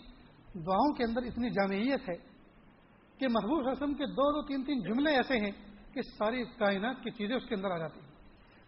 دعاؤں 0.61 0.93
کے 0.93 1.05
اندر 1.05 1.23
اتنی 1.23 1.51
جامعیت 1.51 2.09
ہے 2.09 2.17
کہ 3.19 3.29
محبوب 3.29 3.59
صلی 3.59 3.59
اللہ 3.59 3.73
علیہ 3.73 3.83
وسلم 3.83 3.95
کے 3.95 4.07
دو 4.07 4.33
دو 4.33 4.43
تین 4.43 4.65
تین 4.65 4.81
جملے 4.81 5.11
ایسے 5.17 5.39
ہیں 5.39 5.51
کہ 5.95 6.03
ساری 6.03 6.45
کائنات 6.45 7.05
کی 7.05 7.11
چیزیں 7.11 7.37
اس 7.37 7.49
کے 7.49 7.55
اندر 7.55 7.71
آ 7.71 7.79
جاتی 7.79 8.01
ہیں۔ 8.01 8.13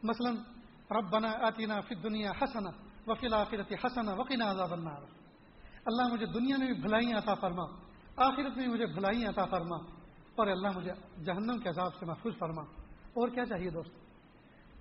مثلا 0.03 0.31
رب 0.99 1.11
بنا 1.11 1.33
آتینا 1.47 1.81
فی 1.81 1.95
دنیا 1.95 2.31
حسنا 2.31 2.71
وکیل 3.07 3.35
آخرت 3.35 3.73
حسنا 3.85 4.13
وکینا 4.13 4.51
عذاب 4.51 4.73
النار۔ 4.73 5.03
اللہ 5.87 6.13
مجھے 6.13 6.27
دنیا 6.27 6.57
میں 6.57 6.67
بھی 6.67 6.81
بھلائی 6.81 7.13
عطا 7.13 7.35
فرما، 7.35 7.65
آخرت 8.17 8.57
میں 8.57 8.67
مجھے 8.67 8.87
بھلائی 8.87 9.27
عطا 9.27 9.45
فرما، 9.45 9.77
اور 10.35 10.47
اللہ 10.47 10.69
مجھے 10.77 10.93
جہنم 11.25 11.59
کے 11.59 11.69
عذاب 11.69 11.95
سے 11.95 12.07
محفوظ 12.07 12.39
فرما۔ 12.39 12.63
اور 13.15 13.29
کیا 13.29 13.45
چاہیے 13.45 13.71
دوست 13.71 13.91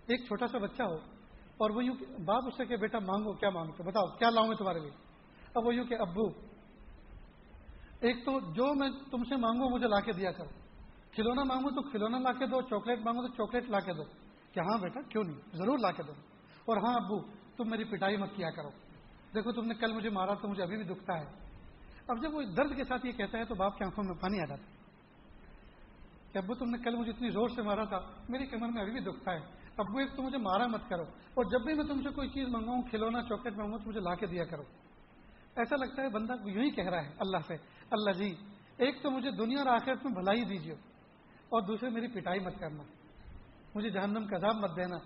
ایک 0.08 0.26
چھوٹا 0.26 0.48
سا 0.48 0.58
بچہ 0.58 0.84
ہو 0.84 0.98
اور 1.58 1.70
وہ 1.70 1.84
یوں 1.86 1.96
باپ 2.26 2.44
اس 2.48 2.54
سے 2.58 2.66
کہ 2.66 2.76
بیٹا 2.76 3.00
مانگو، 3.00 3.34
کیا 3.34 3.50
مانگتے 3.50 3.84
بتاؤ، 3.84 4.06
کیا 4.06 4.30
لاؤں 4.30 4.48
میں 4.48 4.56
تمہارے 4.56 4.80
لیے؟ 4.80 4.92
اب 5.56 5.66
وہ 5.66 5.76
یوں 5.76 5.86
کہ 5.86 5.96
ابو، 6.00 6.30
ایک 8.00 8.26
تو 8.26 8.40
جو 8.40 8.74
میں 8.74 8.90
تم 9.12 9.24
سے 9.24 9.36
مانگوں 9.36 9.70
مجھے 9.70 9.88
لا 9.88 10.00
کے 10.00 10.12
دیا 10.12 10.32
کرو 10.32 10.50
کھلونا 11.12 11.44
مانگو 11.44 11.70
تو 11.70 11.90
کھلونا 11.90 12.20
لا 12.20 12.32
کے 12.32 12.46
دو، 12.46 12.62
چاکلیٹ 12.62 13.00
مانگو 13.00 13.28
تو 13.28 13.34
چاکلیٹ 13.34 13.70
لا 13.70 13.80
کے 13.80 13.94
دو۔ 13.94 14.04
کہ 14.52 14.60
ہاں 14.60 14.78
بیٹا، 14.78 15.02
کیوں 15.02 15.24
نہیں؟ 15.24 15.40
ضرور 15.54 15.78
لا 15.78 15.92
کے 15.92 16.04
دو۔ 16.04 16.12
اور 16.66 16.78
ہاں 16.78 16.96
ابو، 16.96 17.22
تم 17.58 17.70
میری 17.70 17.84
پٹائی 17.84 18.18
مت 18.18 18.30
کیا 18.36 18.50
کرو۔ 18.50 18.70
دیکھو، 19.36 19.52
تم 19.52 19.66
نے 19.66 19.74
کل 19.74 19.94
مجھے 19.94 20.10
مارا 20.10 20.34
تو 20.34 20.48
مجھے 20.48 20.64
ابھی 20.64 20.78
بھی 20.78 20.86
دکھتا 20.86 21.20
ہے۔ 21.20 21.26
اب 22.08 22.24
جب 22.24 22.36
وہ 22.36 22.42
درد 22.42 22.76
کے 22.76 22.84
ساتھ 22.84 23.06
یہ 23.06 23.12
کہتا 23.12 23.38
ہے 23.38 23.46
تو 23.46 23.56
باپ 23.56 23.78
کی 23.78 23.84
آنکھوں 23.84 24.04
میں 24.04 24.22
پانی 24.22 24.40
آ 24.42 24.46
جاتا 24.46 24.64
ہے۔ 24.64 24.72
کہ 26.32 26.38
ابو، 26.38 26.56
تم 26.56 26.70
نے 26.70 26.78
کل 26.78 26.96
مجھے 26.96 27.12
اتنی 27.12 27.30
زور 27.30 27.50
سے 27.50 27.62
مارا 27.62 27.84
تھا، 27.84 28.00
میری 28.30 28.46
کمر 28.46 28.68
میں 28.68 28.82
ابھی 28.82 28.92
بھی 28.92 29.02
دکھتا 29.02 29.32
ہے۔ 29.32 29.63
ابو 29.78 30.00
ایک 30.00 30.16
تو 30.16 30.24
مجھے 30.24 30.38
مارا 30.38 30.68
مت 30.68 30.90
کرو۔ 30.90 31.04
اور 31.34 31.46
جب 31.46 31.66
بھی 31.66 31.74
میں 31.74 31.84
تم 31.84 32.02
سے 32.02 32.10
کوئی 32.10 32.30
چیز 32.30 32.48
منگاؤں، 32.50 32.82
کھلونا، 32.82 33.22
چاکلیٹ 33.22 33.54
منگاؤں 33.54 33.80
تو 33.80 33.90
مجھے 33.90 34.00
لا 34.00 34.16
کے 34.16 34.28
دیا 34.28 34.46
کرو۔ 34.46 34.64
ایسا 35.56 35.76
لگتا 35.76 36.02
ہے 36.02 36.10
بندہ 36.10 36.34
یوں 36.46 36.64
ہی 36.64 36.70
کہہ 36.70 36.90
رہا 36.90 37.04
ہے، 37.04 37.12
اللہ 37.20 37.38
سے، 37.48 37.54
اللہ 37.92 38.12
جی 38.12 38.36
ایک 38.78 39.04
تو 39.04 39.12
مجھے 39.12 39.32
دنیا 39.32 39.58
اور 39.60 39.68
آخرت 39.68 40.06
میں 40.06 40.14
بھلائی 40.14 40.44
دیجیے، 40.44 40.74
اور 41.50 41.62
دوسرے 41.62 41.90
میری 41.90 42.08
پٹائی 42.08 42.40
مت 42.40 42.60
کرنا۔ 42.60 42.84
مجھے 43.76 43.90
جہنم 43.90 44.28
کا 44.28 44.36
عذاب 44.36 44.56
مت 44.56 44.76
دینا۔ 44.76 44.98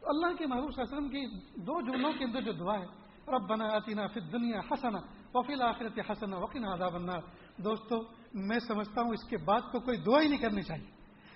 تو 0.00 0.08
اللہ 0.08 0.36
کے 0.36 0.46
محبوب 0.46 0.70
وسلم 0.76 1.08
کی 1.08 1.26
دو 1.54 1.80
جملوں 1.80 2.12
کے 2.12 2.24
اندر 2.24 2.40
جو 2.40 2.52
دعا 2.52 2.78
ہے 2.78 3.04
رب 3.28 3.48
بنا 3.48 3.64
آتینا 3.64 4.06
پھر 4.06 4.20
دنیا 4.20 4.58
حسنا 4.58 4.98
وکیل 5.34 5.62
آخرت 5.62 6.10
حسنا 6.10 6.36
وکیل 6.36 6.64
عذاب 6.64 6.94
النار۔ 6.94 7.20
دوستو، 7.56 7.96
میں 8.34 8.58
سمجھتا 8.58 9.00
ہوں 9.00 9.10
اس 9.10 9.28
کے 9.28 9.36
بعد 9.36 9.60
کو 9.72 9.80
کوئی 9.80 9.96
دعا 9.96 10.20
ہی 10.22 10.28
نہیں 10.28 10.40
کرنی 10.40 10.62
چاہیے۔ 10.62 10.90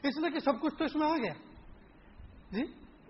اس 0.09 0.19
لیے 0.19 0.31
کہ 0.31 0.39
سب 0.39 0.52
کچھ 0.60 0.74
تو 0.74 0.85
اس 0.85 0.97
میں 0.97 1.10
آ 1.10 1.16
گیا۔ 1.16 1.48
جی؟ 2.51 2.65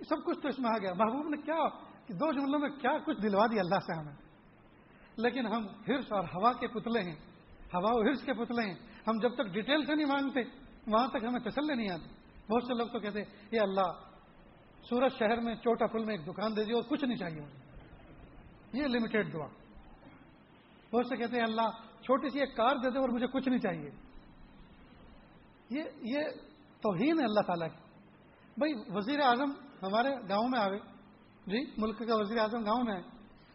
سب 0.09 0.25
کچھ 0.25 0.41
تو 0.41 0.49
اس 0.49 0.59
میں 0.59 0.71
آ 0.75 0.79
گیا۔ 0.79 0.93
محبوب 0.95 1.29
نے 1.29 1.37
کیا 1.37 1.69
دو 2.09 2.33
جملوں 2.33 2.59
میں 2.59 2.69
کیا 2.69 2.99
کچھ 2.99 3.23
دلوا 3.23 3.47
دیا 3.47 3.61
اللہ 3.61 3.79
سے 3.87 3.93
ہمیں۔ 3.93 4.15
لیکن 5.17 5.47
ہم 5.47 5.67
ہرس 5.89 6.13
اور 6.13 6.25
ہوا 6.25 6.53
کے 6.53 6.67
پتلے 6.67 7.01
ہیں۔ 7.01 7.17
ہوا 7.75 7.91
و 7.93 8.01
ہرس 8.01 8.23
کے 8.23 8.33
پتلے 8.33 8.67
ہیں۔ 8.67 8.75
ہم 9.07 9.19
جب 9.23 9.35
تک 9.35 9.47
ڈیٹیل 9.47 9.87
سے 9.87 9.95
نہیں 9.95 10.07
مانگتے 10.07 10.41
وہاں 10.87 11.09
تک 11.09 11.25
ہمیں 11.25 11.41
تسلے 11.41 11.75
نہیں 11.75 11.91
آتی۔ 11.91 12.09
بہت 12.53 12.63
سے 12.63 12.75
لوگ 12.75 12.89
تو 12.89 12.99
کہتے 12.99 13.21
یہ 13.53 13.61
اللہ، 13.61 13.93
سورج 14.83 15.13
شہر 15.19 15.41
میں، 15.41 15.55
چوٹا 15.55 15.87
پل 15.87 16.05
میں 16.05 16.17
ایک 16.17 16.27
دکان 16.27 16.57
دے 16.57 16.65
دی 16.65 16.73
اور 16.73 16.83
کچھ 16.83 17.05
نہیں 17.05 17.17
چاہیے 17.17 17.41
مجھے۔ 17.41 17.69
یہ 18.73 18.87
لمیٹیڈ 18.87 19.35
دعا۔ 19.35 19.47
بہت 20.93 21.07
سے 21.07 21.17
کہتے 21.17 21.37
ہیں 21.37 21.45
اللہ، 21.45 21.71
چھوٹی 22.03 22.29
سی 22.29 22.41
ایک 22.41 22.57
کار 22.57 22.77
دے 22.77 22.91
دے 22.91 22.99
اور 22.99 23.09
مجھے 23.09 23.27
کچھ 23.27 23.49
نہیں 23.49 23.61
چاہیے۔ 23.61 23.91
یہ 25.71 25.83
یہ 26.03 26.19
توہین 26.83 27.19
ہے 27.19 27.25
اللہ 27.25 27.41
تعالیٰ 27.47 27.69
کی۔ 27.69 27.88
بھائی 28.59 28.73
وزیر 28.89 29.21
اعظم 29.21 29.51
ہمارے 29.83 30.09
گاؤں 30.29 30.49
میں 30.49 30.61
آئے 30.61 30.79
جی 31.47 31.71
ملک 31.77 31.99
کا 31.99 32.17
وزیر 32.17 32.39
اعظم 32.39 32.65
گاؤں 32.65 32.85
میں 32.85 32.95
آئے 32.95 33.03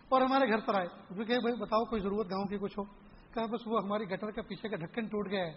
اور 0.10 0.22
ہمارے 0.22 0.50
گھر 0.50 0.60
پر 0.60 0.76
آئے۔ 0.76 0.88
کہ 1.10 1.40
بھائی 1.40 1.56
بتاؤ، 1.56 1.86
کوئی 1.86 2.02
ضرورت 2.02 2.32
گاؤں 2.32 2.46
کی 2.46 2.58
کچھ 2.58 2.80
ہو؟ 2.80 2.84
کہا، 3.34 3.46
بس 3.46 3.68
وہ 3.68 3.80
ہماری 3.84 4.04
گٹر 4.04 4.32
کے 4.32 4.42
پیچھے 4.42 4.70
کا 4.70 4.76
ڈھکن 4.76 5.08
ٹوٹ 5.08 5.30
گیا 5.30 5.46
ہے۔ 5.46 5.54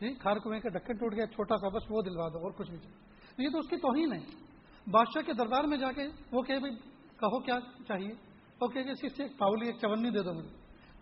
جی 0.00 0.14
کھار 0.14 0.36
کنویں 0.36 0.60
کا 0.60 0.68
ڈھکن 0.68 0.96
ٹوٹ 0.96 1.14
گیا 1.14 1.26
چھوٹا 1.26 1.56
سا، 1.56 1.68
بس 1.68 1.82
وہ 1.90 2.02
دلوا 2.02 2.28
دو 2.28 2.38
اور 2.38 2.50
کچھ 2.50 2.70
نہیں۔ 2.70 2.80
چاہیے 2.80 3.44
یہ 3.44 3.48
تو 3.48 3.58
اس 3.58 3.68
کی 3.68 3.76
توہین 3.76 4.12
ہے۔ 4.12 4.52
بادشاہ 4.90 5.22
کے 5.22 5.32
دربار 5.32 5.64
میں 5.64 5.78
جا 5.78 5.92
کے 5.92 6.02
وہ 6.32 6.42
کہ 6.42 6.58
بھائی 6.58 6.74
کہو 7.16 7.40
کیا 7.40 7.58
چاہیے؟ 7.88 8.12
وہ 8.60 8.66
کہے 8.66 8.82
کہ 8.82 8.94
صرف 8.94 9.12
ایک 9.18 9.38
پاؤلی 9.38 9.66
ایک 9.66 9.76
چونی 9.76 10.10
دے 10.10 10.22
دو 10.22 10.34
مجھے۔ 10.34 10.50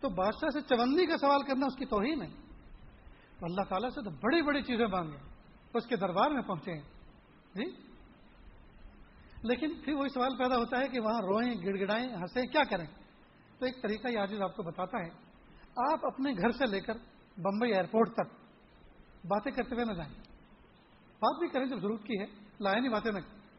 تو 0.01 0.09
بادشاہ 0.09 0.49
سے 0.49 0.61
چونی 0.61 1.07
کا 1.07 1.17
سوال 1.17 1.43
کرنا 1.43 1.67
اس 1.67 1.77
کی 1.77 1.85
توہین 1.85 2.23
ہے۔ 2.23 2.29
اللہ 3.43 3.63
تعالیٰ 3.69 3.89
سے 3.91 4.05
تو 4.05 4.11
بڑی 4.11 4.43
بڑی 4.43 4.63
چیزیں 4.63 4.87
مانگے، 4.87 5.17
اس 5.75 5.87
کے 5.87 5.97
دربار 5.97 6.31
میں 6.31 6.43
پہنچے 6.43 6.73
ہیں۔ 6.73 7.00
جی؟ 7.55 7.71
لیکن 9.43 9.75
پھر 9.85 9.93
وہی 9.93 10.09
سوال 10.09 10.37
پیدا 10.37 10.57
ہوتا 10.57 10.79
ہے 10.79 10.89
کہ 10.89 11.01
وہاں 11.01 11.21
روئیں 11.21 11.55
گڑ 11.67 11.81
گڑائیں 11.81 12.17
ہنسیں، 12.17 12.47
کیا 12.47 12.63
کریں؟ 12.71 12.87
تو 13.59 13.67
ایک 13.67 13.83
طریقہ 13.83 14.09
یہ 14.09 14.19
آج 14.19 14.43
آپ 14.43 14.57
کو 14.57 14.63
بتاتا 14.63 14.99
ہے، 14.99 15.09
آپ 15.93 16.07
اپنے 16.07 16.33
گھر 16.33 16.51
سے 16.51 16.67
لے 16.67 16.81
کر 16.81 16.95
بمبئی 17.37 17.73
ایئرپورٹ 17.73 18.13
تک 18.13 18.33
باتیں 19.27 19.53
کرتے 19.53 19.75
ہوئے 19.75 19.85
نہ 19.85 19.93
جائیں۔ 19.93 20.13
بات 21.23 21.39
بھی 21.39 21.49
کریں 21.49 21.67
جب 21.67 21.81
ضرورت 21.81 22.03
کی 22.03 22.21
ہے 22.21 22.27
لائے 22.61 22.89
باتیں 22.89 23.13
نہ 23.13 23.19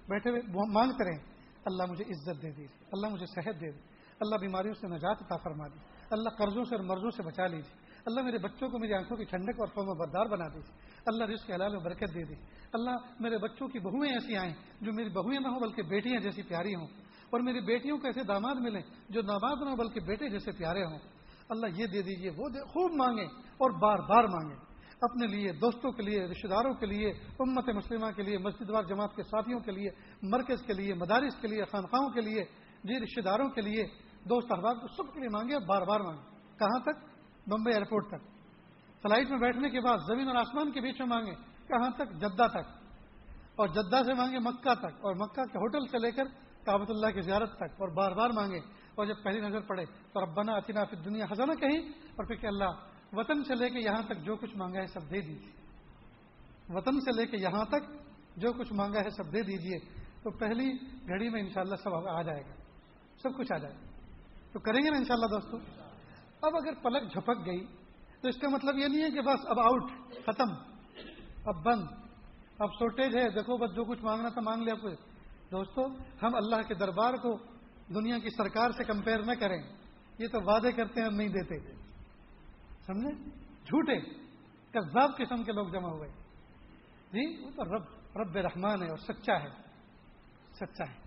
بیٹھے 0.10 0.30
ہوئے 0.30 0.42
مانگ 0.72 0.92
کریں، 0.92 1.18
اللہ 1.66 1.84
مجھے 1.90 2.04
عزت 2.04 2.42
دے 2.42 2.52
دی 2.52 2.64
اللہ 2.64 3.08
مجھے 3.10 3.26
صحت 3.26 3.62
دے 3.62 3.72
دی 3.72 3.80
اللہ 4.20 4.36
بیماریوں 4.36 4.74
سے 4.74 4.88
نجات 4.88 5.22
عطا 5.22 5.38
فرما 5.38 5.68
دی 5.68 5.80
اللہ 6.10 6.30
قرضوں 6.30 6.64
سے 6.64 6.76
اور 6.76 6.84
مرضوں 6.84 7.10
سے 7.10 7.24
بچا 7.24 7.48
لیجیے 7.48 7.91
اللہ 8.06 8.22
میرے 8.22 8.38
بچوں 8.38 8.70
کو 8.70 8.80
میری 8.80 8.94
آنکھوں 8.94 9.18
کی 9.18 9.24
ٹھنڈک 9.24 9.60
اور 9.60 9.68
فوم 9.68 9.98
بردار 9.98 10.26
بنا 10.26 10.48
دیجیے 10.48 10.74
اللہ 11.06 11.24
رزق 11.24 11.48
کے 11.48 11.54
حلال 11.54 11.72
میں 11.72 11.80
برکت 11.80 12.14
دے 12.14 12.24
دی 12.24 12.34
اللہ 12.74 12.96
میرے 13.20 13.38
بچوں 13.38 13.68
کی 13.68 13.80
بہویں 13.80 14.12
ایسی 14.12 14.38
آئیں 14.38 14.54
جو 14.82 14.94
میری 14.94 15.10
بہویں 15.10 15.40
نہ 15.40 15.48
ہوں 15.48 15.60
بلکہ 15.60 15.82
بیٹیاں 15.82 16.22
جیسی 16.22 16.44
پیاری 16.44 16.76
ہوں۔ 16.76 16.88
اور 17.30 17.40
میری 17.40 17.60
بیٹیوں 17.60 17.98
کو 17.98 18.08
ایسے 18.08 18.24
داماد 18.24 18.56
ملیں 18.56 18.82
جو 19.10 19.22
ناماد 19.22 19.56
نہ 19.64 19.70
ہوں 19.70 19.78
بلکہ 19.78 20.00
بیٹے 20.00 20.30
جیسے 20.30 20.52
پیارے 20.52 20.84
ہوں۔ 20.84 21.00
اللہ 21.50 21.66
یہ 21.76 21.86
دے 21.86 22.02
دیجیے 22.02 22.30
وہ 22.30 22.50
دے 22.50 22.60
خوب 22.60 22.92
مانگیں 22.94 23.26
اور 23.36 23.72
بار 23.82 23.98
بار 23.98 24.24
مانگیں۔ 24.24 24.58
اپنے 25.02 25.28
لیے، 25.28 25.52
دوستوں 25.52 25.92
کے 25.92 26.04
لیے 26.04 26.24
رشتے 26.26 26.48
داروں 26.48 26.74
کے 26.74 26.86
لیے، 26.86 27.10
امت 27.40 27.70
مسلمہ 27.70 28.12
کے 28.12 28.24
لیے، 28.24 28.38
مسجد 28.38 28.70
وار 28.70 28.84
جماعت 28.84 29.16
کے 29.16 29.24
ساتھیوں 29.24 29.60
کے 29.60 29.72
لیے، 29.72 29.90
مرکز 30.22 30.62
کے 30.62 30.74
لیے، 30.74 30.94
مدارس 30.94 31.42
کے 31.42 31.48
لیے 31.48 31.64
خانخواہوں 31.72 32.10
کے 32.10 32.22
لیے 32.22 32.44
جی 32.84 33.04
رشتے 33.04 33.22
داروں 33.22 33.50
کے 33.50 33.62
لیے، 33.62 33.84
دوست 34.30 34.52
احباب 34.52 34.82
کو 34.82 34.88
سب 34.88 35.14
کے 35.14 35.20
لیے 35.20 35.30
مانگے 35.30 35.60
بار 35.60 35.82
بار 35.82 36.00
مانگے 36.00 36.22
کہاں 36.60 36.80
تک؟ 36.80 37.11
بمبئی 37.48 37.74
ایئرپورٹ 37.74 38.08
تک۔ 38.08 38.28
فلائٹ 39.02 39.30
میں 39.30 39.38
بیٹھنے 39.38 39.70
کے 39.70 39.80
بعد 39.80 39.98
زمین 40.08 40.28
اور 40.28 40.36
آسمان 40.36 40.72
کے 40.72 40.82
بیچ 40.82 41.00
میں 41.00 41.08
مانگے 41.08 41.32
کہاں 41.68 41.90
تک؟ 41.90 42.12
جدہ 42.12 42.48
تک۔ 42.48 42.68
اور 43.56 43.68
جدہ 43.68 44.04
سے 44.06 44.14
مانگے 44.14 44.40
مکہ 44.40 44.74
تک۔ 44.76 45.06
اور 45.06 45.16
مکہ 45.16 45.44
کے 45.44 45.58
ہوٹل 45.58 45.86
سے 45.86 45.98
لے 45.98 46.12
کر 46.12 46.24
کابت 46.66 46.90
اللہ 46.90 47.08
کی 47.08 47.22
زیارت 47.22 47.56
تک۔ 47.56 47.64
اور 47.64 47.88
بار 47.88 48.12
بار 48.12 48.30
مانگے 48.30 48.58
اور 48.96 49.06
جب 49.06 49.16
پہلی 49.24 49.40
نظر 49.40 49.60
پڑے 49.60 49.86
تو 49.86 50.22
ربنا 50.22 50.54
اطنا 50.54 50.84
پھر 50.84 50.98
دنیا 50.98 51.26
خزانہ 51.26 51.54
کہیں، 51.54 51.90
اور 51.90 52.26
پھر 52.26 52.36
کہ 52.36 52.48
اللہ، 52.48 52.70
وطن 53.14 53.44
سے 53.44 53.56
لے 53.56 53.70
کے 53.70 53.80
یہاں 53.80 54.04
تک 54.04 54.26
جو 54.26 54.36
کچھ 54.36 54.56
مانگا 54.56 54.80
ہے 54.80 54.88
سب 54.88 55.12
دے 55.12 55.22
دیجیے 55.22 55.62
وطن 56.70 57.00
سے 57.00 57.12
لے 57.16 57.26
کے 57.26 57.38
یہاں 57.38 57.66
تک 57.66 58.12
جو 58.38 58.54
کچھ 58.54 58.74
مانگا 58.74 59.00
ہے 59.00 59.10
سب 59.10 59.34
دے 59.34 59.42
دیجیے 59.42 59.78
تو 60.24 60.32
پہلی 60.38 60.72
گھڑی 60.84 61.30
میں 61.30 61.42
انشاءاللہ 61.42 61.76
سب 61.76 61.94
آ 61.94 62.22
جائے 62.22 62.42
گا۔ 62.42 62.54
سب 63.24 63.38
کچھ 63.38 63.54
آ 63.54 63.58
جائے 63.58 63.74
گا۔ 63.74 63.80
تو 64.52 64.60
کریں 64.60 64.84
گے 64.84 64.90
نا 64.90 64.98
انشاءاللہ 64.98 65.26
دوستو؟ 65.26 65.81
اب 66.42 66.56
اگر 66.56 66.74
پلک 66.74 67.12
جھپک 67.12 67.46
گئی 67.46 67.66
تو 68.22 68.28
اس 68.28 68.38
کا 68.38 68.50
مطلب 68.50 68.78
یہ 68.78 68.88
نہیں 68.88 69.04
ہے 69.04 69.12
کہ 69.12 69.22
بس 69.22 69.40
اب 69.46 69.60
آؤٹ، 69.60 69.92
ختم، 70.26 70.54
اب 71.46 71.64
بند، 71.64 71.84
اب 72.60 72.70
شارٹیج 72.80 73.18
ہے، 73.18 73.30
دیکھو 73.30 73.58
بس 73.58 73.76
جو 73.76 73.84
کچھ 73.84 74.04
مانگنا 74.04 74.30
تھا 74.30 74.42
مانگ 74.42 74.64
لیا 74.64 74.74
کچھ 74.76 75.00
دوستو، 75.52 75.86
ہم 76.24 76.36
اللہ 76.36 76.68
کے 76.68 76.74
دربار 76.74 77.14
کو 77.14 77.38
دنیا 77.94 78.18
کی 78.18 78.30
سرکار 78.38 78.72
سے 78.72 78.84
کمپیئر 78.84 79.20
نہ 79.20 79.32
کریں۔ 79.32 79.64
یہ 80.20 80.28
تو 80.28 80.40
وعدے 80.46 80.72
کرتے 80.72 81.02
ہیں، 81.02 81.08
ہم 81.08 81.16
نہیں 81.16 81.28
دیتے۔ 81.28 81.60
سمجھے؟ 82.86 83.30
جھوٹے، 83.66 84.00
کذاب 84.72 85.18
قسم 85.18 85.44
کے 85.44 85.52
لوگ 85.52 85.68
جمع 85.68 85.90
ہوئے۔ 85.90 86.10
جی 87.12 87.46
وہ 87.46 87.52
تو 87.52 87.76
رب 87.76 87.84
رب 88.16 88.38
رحمان 88.38 88.84
ہے 88.84 88.88
اور 88.88 88.98
سچا 88.98 89.40
ہے۔ 89.40 89.50
سچا 90.54 90.92
ہے۔ 90.92 91.00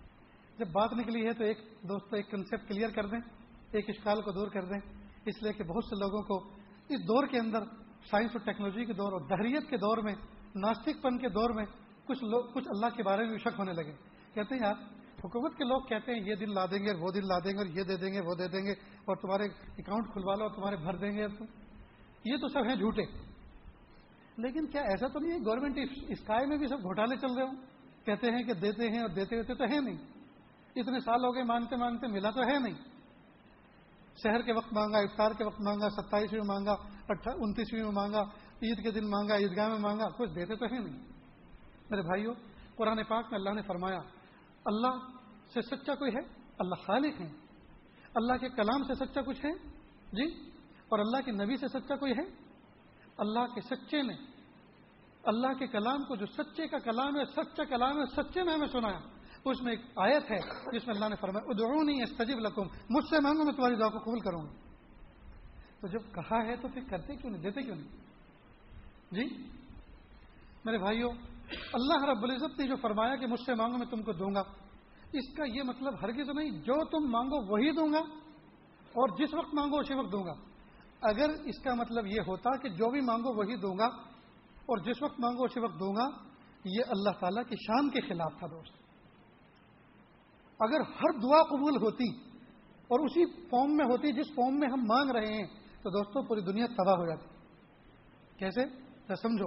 جب 0.59 0.67
بات 0.73 0.93
نکلی 0.93 1.27
ہے 1.27 1.33
تو 1.33 1.45
ایک 1.45 1.59
دوست 1.83 2.15
ایک 2.15 2.31
کنسپٹ 2.31 2.69
کلیئر 2.69 2.91
کر 2.91 3.07
دیں، 3.07 3.21
ایک 3.73 3.85
اشکال 3.89 4.23
کو 4.23 4.33
دور 4.33 4.49
کر 4.49 4.65
دیں۔ 4.65 5.04
اس 5.27 5.43
لیے 5.43 5.53
کہ 5.53 5.65
بہت 5.65 5.85
سے 5.85 5.97
لوگوں 5.97 6.23
کو 6.23 6.51
اس 6.89 7.01
دور 7.09 7.27
کے 7.27 7.39
اندر 7.39 7.59
سائنس 8.11 8.31
اور 8.35 8.41
ٹیکنالوجی 8.45 8.85
کے 8.85 8.93
دور 8.93 9.13
اور 9.13 9.21
دہریت 9.21 9.71
کے 9.71 9.77
دور 9.77 9.99
میں 9.99 10.15
ناستک 10.55 11.03
پن 11.03 11.19
کے 11.19 11.29
دور 11.29 11.51
میں 11.51 11.65
کچھ 12.05 12.25
لوگ، 12.25 12.45
کچھ 12.45 12.69
اللہ 12.69 12.87
کے 12.97 13.03
بارے 13.03 13.25
میں 13.25 13.39
شک 13.39 13.59
ہونے 13.59 13.73
لگے۔ 13.73 13.93
کہتے 14.35 14.55
ہیں، 14.55 14.63
یار، 14.65 14.75
حکومت 15.25 15.57
کے 15.57 15.65
لوگ 15.65 15.81
کہتے 15.81 16.13
ہیں، 16.13 16.21
یہ 16.29 16.35
دن 16.35 16.55
لا 16.55 16.67
دیں 16.67 16.79
گے، 16.79 16.95
وہ 17.01 17.11
دن 17.11 17.21
لا 17.27 17.39
دیں 17.39 17.53
گے 17.53 17.59
اور 17.59 17.67
یہ 17.67 17.83
دے 17.83 17.97
دیں 17.97 18.13
گے، 18.13 18.21
وہ 18.21 18.35
دے 18.35 18.49
دیں 18.49 18.65
گے 18.65 18.73
اور 19.05 19.17
تمہارے 19.17 19.45
اکاؤنٹ 19.79 20.13
کھلوا 20.13 20.35
لو 20.35 20.45
اور 20.45 20.55
تمہارے 20.55 20.77
بھر 20.77 20.97
دیں 20.97 21.11
گے 21.11 21.29
تم۔ 21.29 21.45
یہ 22.25 22.37
تو 22.37 22.49
سب 22.49 22.69
ہیں 22.69 22.77
جھوٹے۔ 22.77 23.03
لیکن 24.37 24.67
کیا 24.67 24.83
ایسا 24.83 25.07
تو 25.09 25.19
نہیں 25.19 25.33
ہے؟ 25.33 25.39
گورنمنٹ 25.39 25.79
اسکائی 26.09 26.47
میں 26.47 26.57
بھی 26.57 26.67
سب 26.67 26.83
گھوٹالے 26.83 27.17
چل 27.17 27.35
رہے 27.35 27.43
ہوں۔ 27.43 27.57
کہتے 28.05 28.31
ہیں 28.31 28.43
کہ 28.43 28.53
دیتے 28.53 28.89
ہیں 28.89 29.01
اور 29.01 29.09
دیتے 29.09 29.37
ہوتے 29.37 29.55
تو 29.55 29.65
ہے 29.65 29.81
نہیں۔ 29.81 29.97
اتنے 30.77 31.01
سال 31.01 31.25
ہو 31.25 31.35
گئے 31.35 31.43
مانگتے 31.43 31.77
مانگتے 31.77 32.07
ملا 32.07 32.31
تو 32.31 32.41
ہے 32.41 32.59
نہیں۔ 32.59 32.94
شہر 34.23 34.43
کے 34.43 34.53
وقت 34.53 34.73
مانگا، 34.73 34.99
افطار 34.99 35.31
کے 35.31 35.45
وقت 35.45 35.61
مانگا، 35.61 35.89
ستائیسویں 35.89 36.41
میں 36.41 36.49
مانگا 36.49 36.77
انتیسویں 37.39 37.83
میں 37.83 37.93
مانگا، 37.93 38.21
عید 38.63 38.83
کے 38.83 38.91
دن 38.91 39.11
مانگا، 39.11 39.37
عیدگاہ 39.37 39.69
میں 39.69 39.79
مانگا، 39.79 40.09
کچھ 40.09 40.31
دیتے 40.31 40.55
تو 40.55 40.67
ہے 40.67 40.79
نہیں۔ 40.79 41.03
میرے 41.91 42.03
بھائیوں 42.03 42.35
قرآن 42.77 43.03
پاک 43.03 43.25
میں 43.31 43.39
اللہ 43.39 43.51
نے 43.51 43.63
فرمایا، 43.63 44.01
اللہ 44.65 44.95
سے 45.55 45.61
سچا 45.63 45.95
کوئی 45.95 46.13
ہے؟ 46.15 46.21
اللہ 46.59 46.75
خالق 46.75 47.21
ہے 47.21 47.31
اللہ 48.15 48.37
کے 48.41 48.49
کلام 48.49 48.83
سے 48.83 48.95
سچا 48.95 49.21
کچھ 49.21 49.45
ہے 49.45 49.53
جی 50.13 50.51
اور 50.89 50.99
اللہ 50.99 51.21
کے 51.25 51.31
نبی 51.33 51.57
سے 51.57 51.69
سچا 51.69 51.97
کوئی 51.97 52.13
ہے؟ 52.13 52.25
اللہ 53.19 53.55
کے 53.55 53.61
سچے 53.61 54.03
نے 54.03 54.15
اللہ 55.23 55.53
کے 55.59 55.67
کلام 55.67 56.05
کو 56.05 56.17
جو 56.17 56.27
سچے 56.27 56.67
کا 56.69 56.79
کلام 56.79 57.17
ہے، 57.17 57.25
سچا 57.25 57.65
کلام 57.65 58.01
ہے، 58.01 58.07
سچے 58.07 58.43
میں 58.43 58.55
ہمیں 58.55 58.67
سنایا۔ 58.67 58.99
اس 59.51 59.63
میں 59.63 59.73
ایک 59.73 59.81
آیت 59.97 60.31
ہے 60.31 60.39
جس 60.73 60.87
میں 60.87 60.95
اللہ 60.95 61.09
نے 61.09 61.17
فرمایا، 61.17 61.51
ادعونی 61.51 62.03
استجب 62.03 62.39
لکم، 62.39 62.63
مجھ 62.91 63.05
سے 63.11 63.21
مانگو، 63.21 63.45
میں 63.45 63.53
تمہاری 63.53 63.77
دعا 63.77 63.89
کو 63.89 63.99
قبول 63.99 64.21
کروں 64.21 64.43
گا. 64.43 64.53
تو 65.81 65.87
جب 65.87 66.15
کہا 66.15 66.47
ہے 66.47 66.57
تو 66.57 66.69
پھر 66.69 66.81
کرتے 66.91 67.17
کیوں 67.17 67.31
نہیں؟ 67.31 67.43
دیتے 67.43 67.63
کیوں 67.63 67.77
نہیں؟ 67.77 67.89
جی؟ 69.11 69.43
میرے 70.65 70.79
بھائیوں، 70.79 71.11
اللہ 71.73 72.05
رب 72.05 72.23
العزت 72.23 72.61
نے 72.61 72.69
جو 72.69 72.77
فرمایا 72.77 73.17
کہ 73.17 73.27
مجھ 73.27 73.41
سے 73.47 73.55
مانگو، 73.55 73.79
میں 73.79 73.87
تم 73.87 74.03
کو 74.03 74.13
دوں 74.13 74.35
گا، 74.35 74.43
اس 75.13 75.37
کا 75.37 75.45
یہ 75.45 75.63
مطلب 75.63 75.95
ہرگز 76.03 76.29
نہیں، 76.29 76.51
جو 76.51 76.85
تم 76.85 77.11
مانگو 77.11 77.53
وہی 77.53 77.71
دوں 77.71 77.93
گا، 77.93 77.99
اور 78.95 79.09
جس 79.09 79.35
وقت 79.35 79.55
مانگو 79.55 79.79
اسی 79.79 79.95
وقت 79.95 80.13
دوں 80.13 80.25
گا۔ 80.25 80.35
اگر 81.03 81.31
اس 81.45 81.63
کا 81.63 81.75
مطلب 81.75 82.07
یہ 82.07 82.21
ہوتا 82.21 82.57
کہ 82.57 82.69
جو 82.69 82.91
بھی 82.91 83.01
مانگو 83.01 83.35
وہی 83.35 83.57
دوں 83.57 83.79
گا، 83.79 83.87
اور 84.67 84.79
جس 84.79 85.03
وقت 85.03 85.21
مانگو 85.21 85.45
اسی 85.45 85.61
وقت 85.61 85.81
دوں 85.81 85.97
گا، 85.97 86.09
یہ 86.65 86.81
اللہ 86.89 87.11
تعالیٰ 87.21 87.43
کی 87.49 87.57
شان 87.57 87.91
کے 87.91 88.01
خلاف 88.01 88.39
تھا 88.39 88.47
دوست۔ 88.47 88.84
اگر 90.61 90.81
ہر 90.81 91.19
دعا 91.19 91.43
قبول 91.43 91.83
ہوتی 91.83 92.11
اور 92.89 93.01
اسی 93.01 93.49
فارم 93.49 93.77
میں 93.77 93.85
ہوتی 93.85 94.13
جس 94.13 94.27
فارم 94.35 94.59
میں 94.59 94.69
ہم 94.69 94.85
مانگ 94.87 95.11
رہے 95.11 95.35
ہیں، 95.35 95.47
تو 95.83 95.91
دوستوں 95.91 96.23
پوری 96.23 96.41
دنیا 96.41 96.67
تباہ 96.67 96.95
ہو 96.95 97.07
جاتی۔ 97.07 97.27
کیسے؟ 98.39 98.65
تو 99.07 99.15
سمجھو۔ 99.15 99.47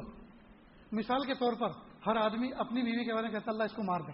مثال 0.91 1.25
کے 1.25 1.34
طور 1.34 1.53
پر 1.53 1.69
ہر 2.07 2.15
آدمی 2.15 2.49
اپنی 2.57 2.81
بیوی 2.81 3.05
کے 3.05 3.13
بارے 3.13 3.23
میں 3.23 3.34
کہتا 3.34 3.51
اللہ 3.51 3.63
اس 3.63 3.71
کو 3.71 3.84
مار 3.84 3.99
دے۔ 3.99 4.11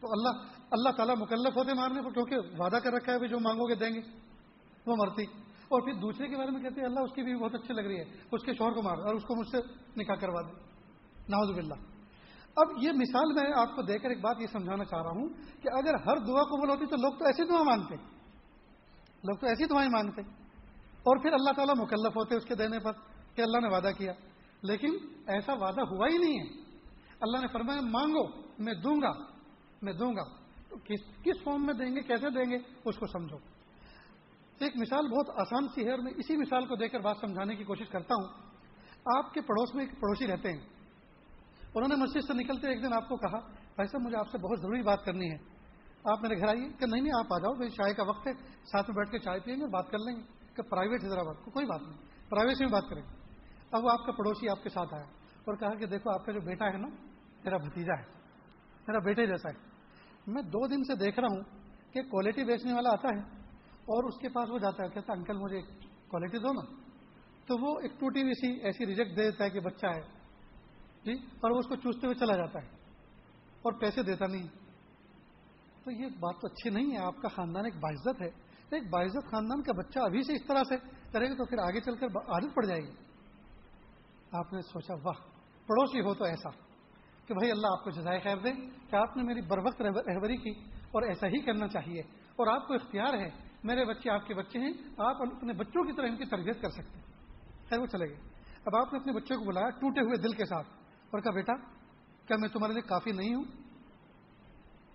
تو 0.00 0.12
اللہ 0.12 0.42
اللہ 0.70 0.88
تعالیٰ 0.88 1.14
مکلف 1.18 1.56
ہوتے 1.56 1.74
مارنے 1.74 2.02
کو 2.02 2.10
کیونکہ 2.10 2.36
وعدہ 2.58 2.76
کر 2.76 2.92
رکھا 2.92 3.12
ہے 3.12 3.28
جو 3.28 3.38
مانگو 3.38 3.68
گے 3.68 3.74
دیں 3.74 3.90
گے۔ 3.90 4.00
وہ 4.86 4.96
مرتی۔ 4.98 5.22
اور 5.68 5.82
پھر 5.82 5.92
دوسرے 5.92 6.28
کے 6.28 6.36
بارے 6.36 6.50
میں 6.50 6.62
کہتے 6.62 6.80
ہیں، 6.80 6.88
اللہ 6.88 7.00
اس 7.00 7.12
کی 7.14 7.22
بیوی 7.22 7.38
بہت 7.38 7.54
اچھی 7.54 7.74
لگ 7.74 7.80
رہی 7.80 7.96
ہے، 7.96 8.04
اس 8.32 8.44
کے 8.44 8.54
شوہر 8.54 8.72
کو 8.72 8.82
مار 8.82 8.98
اور 8.98 9.14
اس 9.14 9.24
کو 9.24 9.34
مجھ 9.34 9.48
سے 9.48 9.58
نکاح 9.96 10.16
کروا 10.16 10.42
دے۔ 10.42 10.52
ناوز 11.28 11.50
باللہ۔ 11.50 11.97
اب 12.58 12.72
یہ 12.78 12.92
مثال 12.94 13.32
میں 13.34 13.44
آپ 13.56 13.74
کو 13.76 13.82
دے 13.82 13.98
کر 13.98 14.10
ایک 14.10 14.20
بات 14.20 14.40
یہ 14.40 14.52
سمجھانا 14.52 14.84
چاہ 14.84 15.02
رہا 15.02 15.10
ہوں 15.10 15.28
کہ 15.62 15.68
اگر 15.78 15.98
ہر 16.06 16.22
دعا 16.26 16.42
قبول 16.44 16.70
ہوتی 16.70 16.86
تو 16.86 16.96
لوگ 16.96 17.18
تو 17.18 17.24
ایسی 17.24 17.46
دعا 17.48 17.62
مانگتے 17.62 17.96
لوگ 19.24 19.36
تو 19.36 19.46
ایسی 19.46 19.66
دعائیں 19.66 19.90
مانگتے 19.90 20.22
اور 21.02 21.22
پھر 21.22 21.32
اللہ 21.32 21.56
تعالیٰ 21.56 21.74
مکلف 21.78 22.16
ہوتے 22.16 22.36
اس 22.36 22.44
کے 22.44 22.54
دینے 22.54 22.78
پر 22.78 22.92
کہ 23.34 23.42
اللہ 23.42 23.60
نے 23.60 23.68
وعدہ 23.68 23.90
کیا 23.98 24.12
لیکن 24.62 24.96
ایسا 25.26 25.52
وعدہ 25.52 25.86
ہوا 25.90 26.06
ہی 26.10 26.18
نہیں 26.18 26.38
ہے 26.38 26.46
اللہ 27.20 27.40
نے 27.40 27.46
فرمایا 27.52 27.80
مانگو 27.90 28.26
میں 28.64 28.74
دوں 28.82 28.96
گا 29.02 29.12
میں 29.82 29.92
دوں 29.92 30.10
گا 30.12 30.24
تو 30.70 30.76
کس 30.84 31.06
کس 31.22 31.42
فارم 31.44 31.66
میں 31.66 31.74
دیں 31.74 31.94
گے 31.96 32.00
کیسے 32.02 32.30
دیں 32.30 32.50
گے 32.50 32.58
اس 32.84 32.98
کو 32.98 33.06
سمجھو 33.06 33.36
ایک 34.60 34.76
مثال 34.76 35.08
بہت 35.08 35.30
آسان 35.40 35.68
سی 35.74 35.84
ہے 35.86 35.90
اور 35.90 35.98
میں 35.98 36.12
اسی 36.16 36.36
مثال 36.36 36.66
کو 36.66 36.76
دے 36.76 36.88
کر 36.88 37.00
بات 37.00 37.16
سمجھانے 37.20 37.56
کی 37.56 37.64
کوشش 37.64 37.88
کرتا 37.88 38.14
ہوں 38.14 39.16
آپ 39.16 39.32
کے 39.34 39.40
پڑوس 39.40 39.74
میں 39.74 39.84
ایک 39.84 39.92
پڑوسی 40.00 40.26
رہتے 40.26 40.52
ہیں 40.52 40.77
انہوں 41.74 41.88
نے 41.88 41.94
مسجد 41.94 42.26
سے 42.26 42.32
نکلتے 42.34 42.68
ایک 42.68 42.82
دن 42.82 42.92
آپ 42.92 43.08
کو 43.08 43.16
کہا، 43.16 43.38
بھائی 43.48 43.86
صاحب، 43.86 44.02
مجھے 44.02 44.16
آپ 44.16 44.30
سے 44.30 44.38
بہت 44.38 44.60
ضروری 44.60 44.82
بات 44.82 45.04
کرنی 45.04 45.30
ہے۔ 45.30 45.36
آپ 46.04 46.22
میرے 46.22 46.38
گھر 46.38 46.48
آئیے 46.48 46.68
کہ 46.68 46.86
نہیں 46.86 47.00
نہیں، 47.00 47.12
آپ 47.18 47.32
آ 47.32 47.38
جاؤ، 47.38 47.54
بھائی 47.54 47.70
چائے 47.70 47.94
کا 47.94 48.02
وقت 48.02 48.26
ہے، 48.26 48.32
ساتھ 48.64 48.90
میں 48.90 48.96
بیٹھ 48.96 49.10
کے 49.10 49.18
چائے 49.18 49.40
پیئیں 49.40 49.60
گے، 49.60 49.66
بات 49.66 49.90
کر 49.90 49.98
لیں 49.98 50.16
گے۔ 50.16 50.38
کہ 50.54 50.62
پرائیویٹ 50.62 51.04
حیدرآباد 51.04 51.34
کو، 51.44 51.50
کوئی 51.50 51.66
بات 51.66 51.82
نہیں۔ 51.82 51.98
پرائیویسی 52.28 52.64
میں 52.64 52.72
بات 52.72 52.82
کریں 52.90 53.02
گے۔ 53.02 53.08
اب 53.70 53.84
وہ 53.84 53.90
آپ 53.90 54.06
کا 54.06 54.12
پڑوسی 54.12 54.48
آپ 54.48 54.62
کے 54.62 54.68
ساتھ 54.68 54.94
آیا 54.94 55.04
اور 55.34 55.56
کہا 55.56 55.74
کہ 55.74 55.86
دیکھو، 55.86 56.10
آپ 56.10 56.26
کا 56.26 56.32
جو 56.32 56.40
بیٹا 56.40 56.66
ہے 56.66 56.78
نا، 56.78 56.88
میرا 57.44 57.56
بھتیجا 57.56 57.98
ہے، 57.98 58.04
میرا 58.88 58.98
بیٹے 58.98 59.26
جیسا 59.26 59.48
ہے۔ 59.48 59.64
میں 60.26 60.42
دو 60.42 60.66
دن 60.66 60.84
سے 60.84 60.94
دیکھ 60.94 61.20
رہا 61.20 61.28
ہوں 61.30 61.42
کہ 61.92 62.02
کوالٹی 62.02 62.44
بیچنے 62.44 62.72
والا 62.72 62.90
آتا 62.92 63.08
ہے 63.08 63.20
اور 63.74 64.04
اس 64.04 64.18
کے 64.18 64.28
پاس 64.28 64.50
وہ 64.50 64.58
جاتا 64.58 64.84
ہے، 64.84 64.88
کہتا 64.88 65.12
انکل 65.12 65.36
مجھے 65.36 65.60
کوالٹی 66.08 66.38
دو 66.38 66.52
نا۔ 66.52 66.74
تو 67.46 67.66
وہ 67.66 67.80
ایک 67.80 68.00
ٹوٹی 68.00 68.22
ہوئی 68.22 68.34
سی 68.34 68.60
ایسی 68.64 68.86
ریجیکٹ 68.86 69.10
دے 69.16 69.30
دیتا 69.30 69.44
ہے 69.44 69.50
کہ 69.50 69.60
بچہ 69.60 69.86
ہے۔ 69.86 70.17
جی 71.04 71.12
اور 71.12 71.50
وہ 71.50 71.58
اس 71.58 71.66
کو 71.66 71.76
چوستے 71.76 72.06
ہوئے 72.06 72.14
چلا 72.14 72.36
جاتا 72.36 72.62
ہے 72.62 72.68
اور 73.62 73.72
پیسے 73.72 74.02
دیتا 74.02 74.26
نہیں 74.26 74.46
تو 75.84 75.90
یہ 75.90 76.06
بات 76.06 76.40
تو 76.40 76.46
اچھی 76.46 76.70
نہیں 76.70 76.92
ہے، 76.92 77.04
آپ 77.04 77.16
کا 77.22 77.28
خاندان 77.28 77.64
ایک 77.64 77.74
باعزت 77.74 78.22
ہے۔ 78.22 78.48
ایک 78.70 78.90
باعزت 78.90 79.30
خاندان 79.30 79.62
کا 79.62 79.72
بچہ 79.72 79.98
ابھی 79.98 80.22
سے 80.22 80.32
اس 80.32 80.44
طرح 80.46 80.62
سے 80.68 80.76
کرے 81.12 81.30
گا 81.30 81.34
تو 81.34 81.44
پھر 81.44 81.58
آگے 81.58 81.80
چل 81.80 81.96
کر 81.96 82.06
عادت 82.06 82.54
پڑ 82.54 82.64
جائے 82.66 82.80
گی۔ 82.80 82.92
آپ 84.32 84.52
نے 84.52 84.62
سوچا، 84.62 84.94
واہ، 84.94 85.20
پڑوسی 85.66 86.00
ہو 86.00 86.14
تو 86.14 86.24
ایسا 86.24 86.50
کہ 87.26 87.34
بھائی 87.34 87.50
اللہ 87.50 87.66
آپ 87.66 87.84
کو 87.84 87.90
جزائے 87.90 88.20
خیر 88.20 88.36
دے 88.36 88.52
کہ 88.90 88.96
آپ 88.96 89.16
نے 89.16 89.22
میری 89.22 89.40
بر 89.40 89.58
وقت 89.58 89.82
رہبری 89.82 90.36
کی 90.36 90.50
اور 90.70 91.02
ایسا 91.02 91.26
ہی 91.26 91.40
کرنا 91.40 91.68
چاہیے۔ 91.68 92.00
اور 92.10 92.46
آپ 92.46 92.68
کو 92.68 92.74
اختیار 92.74 93.14
ہے، 93.14 93.30
میرے 93.64 93.84
بچے 93.84 94.10
آپ 94.10 94.26
کے 94.26 94.34
بچے 94.34 94.58
ہیں، 94.58 94.72
آپ 94.98 95.22
اپنے 95.22 95.52
بچوں 95.52 95.84
کی 95.84 95.92
طرح 95.92 96.06
ان 96.06 96.16
کی 96.16 96.24
تربیت 96.24 96.62
کر 96.62 96.70
سکتے 96.70 96.98
ہیں۔ 96.98 97.04
خیر، 97.70 97.78
وہ 97.78 97.86
چلے 97.86 98.08
گئے۔ 98.08 98.16
اب 98.64 98.76
آپ 98.76 98.92
نے 98.92 98.98
اپنے 98.98 99.12
بچوں 99.12 99.36
کو 99.38 99.44
بلایا، 99.44 99.70
ٹوٹے 99.70 100.00
ہوئے 100.00 100.16
دل 100.16 100.32
کے 100.32 100.44
ساتھ۔ 100.44 100.77
اور 101.10 101.20
کہا، 101.20 101.30
بیٹا، 101.30 101.52
کیا 102.26 102.36
میں 102.40 102.48
تمہارے 102.48 102.72
لیے 102.72 102.82
کافی 102.82 103.12
نہیں 103.12 103.34
ہوں؟ 103.34 103.44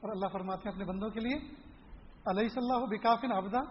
اور 0.02 0.10
اللہ 0.10 0.28
فرماتے 0.28 0.70
ہیں 0.70 0.76
اپنے 0.76 0.86
بندوں 0.86 1.10
کے 1.10 1.20
لیے 1.20 1.36
علیہ 2.26 2.48
صلی 2.48 2.64
اللہ 2.64 2.86
بکافن 2.86 3.32
آبدا 3.32 3.64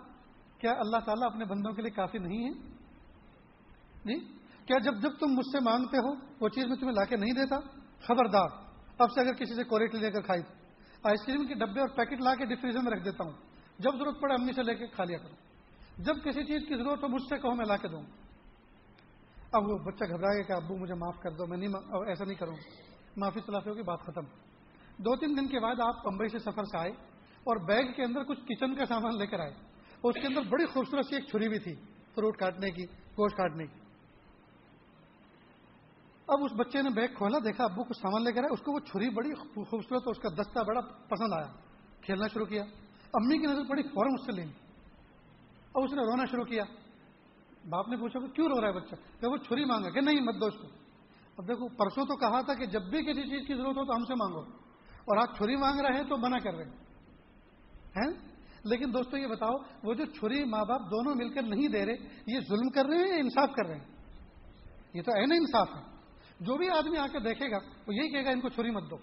کیا 0.58 0.72
اللہ 0.72 0.96
تعالیٰ 0.96 1.30
اپنے 1.30 1.44
بندوں 1.44 1.72
کے 1.72 1.82
لیے 1.82 1.90
کافی 1.90 2.18
نہیں 2.18 2.44
ہے 2.44 2.52
جی؟ 4.04 4.18
کیا 4.66 4.78
جب 4.78 4.94
جب 5.02 5.10
تم 5.20 5.26
مجھ 5.26 5.46
سے 5.46 5.64
مانگتے 5.64 5.98
ہو، 5.98 6.14
وہ 6.40 6.48
چیز 6.48 6.64
میں 6.66 6.76
تمہیں 6.76 6.94
لا 6.94 7.04
کے 7.04 7.16
نہیں 7.16 7.32
دیتا؟ 7.32 7.58
خبردار، 8.00 8.48
اب 8.98 9.10
سے 9.12 9.20
اگر 9.20 9.32
کسی 9.32 9.54
سے 9.54 9.64
کوریٹ 9.64 9.94
لے 9.94 10.10
کر 10.10 10.20
کھائی، 10.20 10.42
آئس 11.02 11.26
کریم 11.26 11.46
کے 11.46 11.54
ڈبے 11.54 11.80
اور 11.80 11.88
پیکٹ 11.88 12.20
لا 12.20 12.34
کے 12.34 12.44
ڈفریزر 12.44 12.80
میں 12.80 12.92
رکھ 12.92 13.04
دیتا 13.04 13.24
ہوں، 13.24 13.32
جب 13.78 13.94
ضرورت 13.98 14.20
پڑے 14.20 14.34
امی 14.34 14.52
سے 14.52 14.62
لے 14.62 14.74
کے 14.74 14.86
کھا 14.86 15.04
لیا 15.04 15.18
کروں 15.18 15.36
جب 16.04 16.14
کسی 16.24 16.44
چیز 16.44 16.68
کی 16.68 16.76
ضرورت 16.76 17.02
ہو، 17.02 17.08
مجھ 17.08 17.22
سے 17.22 17.38
کہو، 17.38 17.54
میں 17.54 17.66
لا 17.66 17.76
کے 17.76 17.88
دوں۔ 17.88 18.02
اب 19.52 19.62
وہ 19.68 19.78
بچہ 19.78 20.04
گھبرا 20.04 20.34
گیا 20.34 20.42
کہ 20.42 20.52
ابو 20.52 20.76
مجھے 20.76 20.94
معاف 20.94 21.20
کر 21.20 21.30
دو، 21.30 21.46
میں 21.46 21.56
نہیں 21.56 21.70
ایسا 22.06 22.24
نہیں 22.24 22.34
کروں۔ 22.34 22.56
معافی 23.16 23.40
تلافی 23.40 23.70
ہوگی، 23.70 23.82
بات 23.82 24.00
ختم۔ 24.00 24.24
دو 24.98 25.16
تین 25.16 25.36
دن 25.36 25.48
کے 25.48 25.60
بعد 25.60 25.74
آپ 25.80 26.04
بمبئی 26.04 26.28
سے 26.28 26.38
سفر 26.38 26.64
سے 26.64 26.78
آئے 26.78 26.90
اور 27.44 27.56
بیگ 27.56 27.92
کے 27.92 28.02
اندر 28.02 28.24
کچھ 28.24 28.40
کچن 28.40 28.74
کا 28.74 28.84
سامان 28.84 29.18
لے 29.18 29.26
کر 29.26 29.40
آئے۔ 29.40 29.50
اس 30.02 30.14
کے 30.14 30.26
اندر 30.26 30.40
بڑی 30.48 30.66
خوبصورت 30.66 31.06
سی 31.06 31.14
ایک 31.14 31.24
چھری 31.24 31.48
بھی 31.48 31.58
تھی، 31.58 31.74
فروٹ 32.14 32.36
کاٹنے 32.36 32.70
کی، 32.70 32.84
گوشت 32.84 33.36
کاٹنے 33.36 33.66
کی۔ 33.66 33.78
اب 36.28 36.38
اس 36.44 36.52
بچے 36.52 36.82
نے 36.82 36.90
بیگ 36.90 37.08
کھولا، 37.16 37.38
دیکھا 37.44 37.64
ابو 37.64 37.84
کچھ 37.84 37.98
سامان 37.98 38.24
لے 38.24 38.32
کر 38.32 38.40
آئے، 38.40 38.52
اس 38.52 38.60
کو 38.60 38.72
وہ 38.72 38.78
چھری 38.78 39.10
بڑی 39.10 39.34
خوبصورت 39.34 40.02
اس 40.06 40.18
کا 40.18 40.28
دستہ 40.28 40.64
بڑا 40.64 40.80
پسند 40.80 41.32
آیا۔ 41.32 41.52
کھیلنا 42.00 42.26
شروع 42.28 42.46
کیا۔ 42.46 42.62
امی 43.14 43.38
کی 43.38 43.46
نظر 43.46 43.64
پڑی 43.68 43.82
فوراً 43.82 44.12
اس 44.14 44.26
سے 44.26 44.32
لیں 44.32 44.46
اور 45.72 45.84
اس 45.84 45.92
نے 45.92 46.02
رونا 46.02 46.24
شروع 46.30 46.44
کیا۔ 46.44 46.64
باپ 47.68 47.88
نے 47.88 47.96
پوچھا 47.96 48.20
کہ 48.20 48.26
کیوں 48.26 48.46
رو 48.46 48.60
رہا 48.60 48.68
ہے 48.68 48.72
بچہ؟ 48.72 48.94
کہ 49.20 49.26
وہ 49.26 49.36
چھری 49.36 49.64
مانگا 49.64 49.90
کہ 49.90 50.00
نہیں 50.00 50.20
مت 50.20 50.34
دو 50.40 50.46
اس 50.46 50.54
کو 50.54 50.66
اب 51.36 51.48
دیکھو، 51.48 51.68
پرسوں 51.68 52.04
تو 52.04 52.16
کہا 52.16 52.40
تھا 52.40 52.54
کہ 52.54 52.66
جب 52.66 52.82
بھی 52.82 53.02
کسی 53.02 53.22
چیز 53.22 53.46
کی 53.46 53.54
ضرورت 53.54 53.76
ہو 53.76 53.84
تو 53.84 53.92
ہم 53.92 54.04
سے 54.04 54.14
مانگو۔ 54.14 54.40
اور 55.04 55.16
آپ 55.16 55.36
چھری 55.36 55.56
مانگ 55.56 55.80
رہے 55.80 55.96
ہیں 55.96 56.08
تو 56.08 56.16
منع 56.16 56.38
کر 56.38 56.54
رہے 56.54 56.64
ہیں۔ 56.64 58.32
لیکن 58.64 58.94
دوستو 58.94 59.16
یہ 59.16 59.26
بتاؤ، 59.26 59.56
وہ 59.84 59.94
جو 59.94 60.04
چھری 60.04 60.44
ماں 60.44 60.64
باپ 60.64 60.80
دونوں 60.80 61.14
مل 61.14 61.28
کر 61.28 61.42
نہیں 61.42 61.68
دے 61.68 61.86
رہے، 61.86 61.94
یہ 62.26 62.40
ظلم 62.48 62.68
کر 62.70 62.86
رہے 62.86 62.98
ہیں 62.98 63.08
یا 63.08 63.14
انصاف 63.14 63.48
کر 63.52 63.66
رہے 63.66 63.74
ہیں؟ 63.74 63.84
یہ 64.94 65.02
تو 65.02 65.12
این 65.12 65.32
انصاف 65.32 65.68
ہے۔ 65.76 65.82
جو 66.40 66.56
بھی 66.56 66.68
آدمی 66.68 66.98
آ 66.98 67.06
کے 67.06 67.18
دیکھے 67.18 67.50
گا، 67.50 67.56
وہ 67.86 67.94
یہی 67.94 68.08
کہے 68.08 68.24
گا، 68.24 68.30
ان 68.30 68.40
کو 68.40 68.48
چھری 68.48 68.70
مت 68.70 68.90
دو۔ 68.90 68.96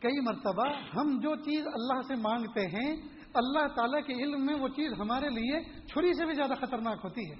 کئی 0.00 0.20
مرتبہ 0.20 0.66
ہم 0.96 1.20
جو 1.20 1.36
چیز 1.36 1.66
اللہ 1.66 2.02
سے 2.02 2.14
مانگتے 2.14 2.60
ہیں 2.60 2.96
اللہ 3.34 3.74
تعالیٰ 3.74 4.06
کے 4.06 4.12
علم 4.12 4.46
میں 4.46 4.54
وہ 4.54 4.68
چیز 4.68 4.92
ہمارے 4.98 5.28
لیے 5.28 5.60
چھری 5.86 6.12
سے 6.14 6.26
بھی 6.26 6.34
زیادہ 6.34 6.52
خطرناک 6.52 6.98
ہوتی 7.04 7.30
ہے۔ 7.30 7.36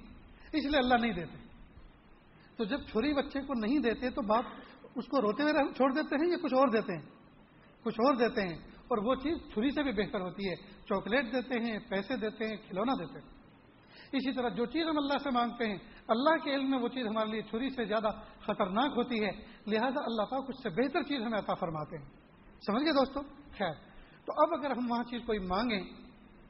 اس 0.52 0.64
لیے 0.64 0.78
اللہ 0.78 0.94
نہیں 1.00 1.12
دیتے۔ 1.12 1.44
تو 2.56 2.64
جب 2.64 2.80
چھری 2.80 3.14
بچے 3.14 3.40
کو 3.40 3.66
نہیں 3.66 3.78
دیتے 3.78 4.10
تو 4.10 4.22
باپ 4.22 4.44
اس 4.94 5.04
کو 5.06 5.20
روتے 5.20 5.42
ہوئے 5.42 5.52
چھوڑ 5.52 5.92
دیتے 5.92 6.24
ہیں 6.24 6.30
یا 6.30 6.36
کچھ 6.42 6.54
اور 6.54 6.68
دیتے 6.68 6.92
ہیں؟ 6.92 7.02
کچھ 7.84 8.00
اور 8.00 8.14
دیتے 8.14 8.40
ہیں۔ 8.40 8.58
اور 8.74 8.98
وہ 8.98 9.14
چیز 9.14 9.36
چھری 9.54 9.70
سے 9.70 9.82
بھی 9.82 9.92
بہتر 9.92 10.20
ہوتی 10.20 10.48
ہے۔ 10.48 10.54
چاکلیٹ 10.88 11.32
دیتے 11.32 11.60
ہیں، 11.60 11.78
پیسے 11.88 12.16
دیتے 12.16 12.44
ہیں، 12.44 12.56
کھلونا 12.56 12.92
دیتے 12.92 13.18
ہیں۔ 13.18 13.28
اسی 14.12 14.32
طرح 14.32 14.48
جو 14.48 14.66
چیز 14.66 14.82
ہم 14.82 14.98
اللہ 14.98 15.18
سے 15.22 15.30
مانگتے 15.30 15.68
ہیں، 15.68 15.78
اللہ 16.08 16.44
کے 16.44 16.54
علم 16.54 16.70
میں 16.70 16.78
وہ 16.78 16.88
چیز 16.88 17.06
ہمارے 17.06 17.30
لیے 17.30 17.42
چھری 17.42 17.70
سے 17.70 17.84
زیادہ 17.84 18.08
خطرناک 18.40 18.92
ہوتی 18.96 19.24
ہے۔ 19.24 19.30
لہذا 19.66 20.00
اللہ 20.04 20.22
پاک 20.22 20.44
اس 20.48 20.62
سے 20.62 20.70
بہتر 20.70 21.02
چیز 21.02 21.20
ہمیں 21.20 21.38
عطا 21.38 21.54
فرماتے 21.54 21.98
ہیں۔ 21.98 22.08
سمجھ 22.66 22.84
گئے 22.84 22.92
دوستو؟ 22.92 23.20
خیر۔ 23.58 23.93
تو 24.26 24.32
اب 24.36 24.48
اگر 24.58 24.70
ہم 24.70 24.90
وہاں 24.90 25.04
چیز 25.04 25.20
کوئی 25.26 25.38
مانگیں، 25.38 25.80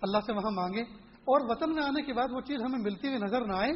اللہ 0.02 0.18
سے 0.26 0.32
وہاں 0.32 0.50
مانگیں 0.50 0.82
اور 1.24 1.40
وطن 1.50 1.74
میں 1.74 1.82
آنے 1.82 2.02
کے 2.02 2.12
بعد 2.12 2.28
وہ 2.32 2.40
چیز 2.40 2.62
ہمیں 2.62 2.78
ملتی 2.78 3.08
ہوئی 3.08 3.18
نظر 3.18 3.44
نہ 3.44 3.56
آئے، 3.56 3.72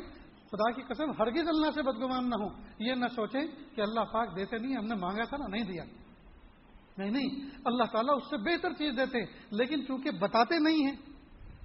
خدا 0.51 0.71
کی 0.71 0.83
قسم 0.83 1.11
ہرگز 1.11 1.49
اللہ 1.49 1.71
سے 1.75 1.83
بدگمان 1.83 2.29
نہ 2.29 2.35
ہو 2.35 2.49
یہ 2.79 2.95
نہ 2.95 3.07
سوچیں 3.15 3.41
کہ 3.75 3.81
اللہ 3.81 4.01
پاک 4.01 4.37
دیتے 4.37 4.59
نہیں، 4.59 4.77
ہم 4.77 4.85
نے 4.85 4.95
مانگا 4.95 5.25
تھا 5.25 5.37
نا، 5.37 5.47
نہیں 5.47 5.65
دیا۔ 5.65 5.85
نہیں 6.99 7.11
نہیں، 7.11 7.51
اللہ 7.65 7.85
تعالیٰ 7.93 8.17
اس 8.17 8.23
سے 8.31 8.37
بہتر 8.37 8.73
چیز 8.73 8.93
دیتے، 8.97 9.19
لیکن 9.51 9.87
چونکہ 9.87 10.11
بتاتے 10.11 10.59
نہیں 10.59 10.87
ہیں، 10.87 10.97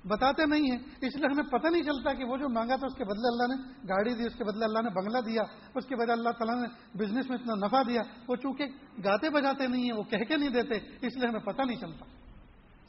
بتاتے 0.07 0.45
نہیں 0.45 0.71
ہیں، 0.71 0.77
اس 0.77 1.15
لیے 1.15 1.31
ہمیں 1.31 1.51
پتہ 1.51 1.67
نہیں 1.67 1.81
چلتا 1.81 2.13
کہ 2.13 2.25
وہ 2.25 2.37
جو 2.37 2.49
مانگا 2.49 2.75
تھا 2.75 2.87
اس 2.87 2.95
کے 2.95 3.03
بدلے 3.03 3.27
اللہ 3.27 3.55
نے 3.55 3.71
گاڑی 3.89 4.13
دی، 4.13 4.25
اس 4.25 4.35
کے 4.35 4.43
بدلے 4.43 4.65
اللہ 4.65 4.81
نے 4.81 4.89
بنگلہ 4.89 5.21
دیا، 5.21 5.41
اس 5.75 5.85
کے 5.85 5.95
بدلے 5.95 6.11
اللہ 6.11 6.29
تعالیٰ 6.29 6.61
نے 6.61 6.97
بزنس 6.97 7.29
میں 7.29 7.37
اتنا 7.37 7.67
نفع 7.67 7.81
دیا۔ 7.87 8.01
وہ 8.27 8.35
چونکہ 8.35 8.65
گاتے 9.05 9.29
بجاتے 9.29 9.67
نہیں 9.67 9.83
ہیں، 9.83 9.97
وہ 9.97 10.03
کہہ 10.03 10.23
کے 10.27 10.37
نہیں 10.37 10.49
دیتے، 10.49 10.75
اس 10.75 11.17
لیے 11.17 11.27
ہمیں 11.27 11.39
پتہ 11.39 11.61
نہیں 11.61 11.77
چلتا۔ 11.77 12.22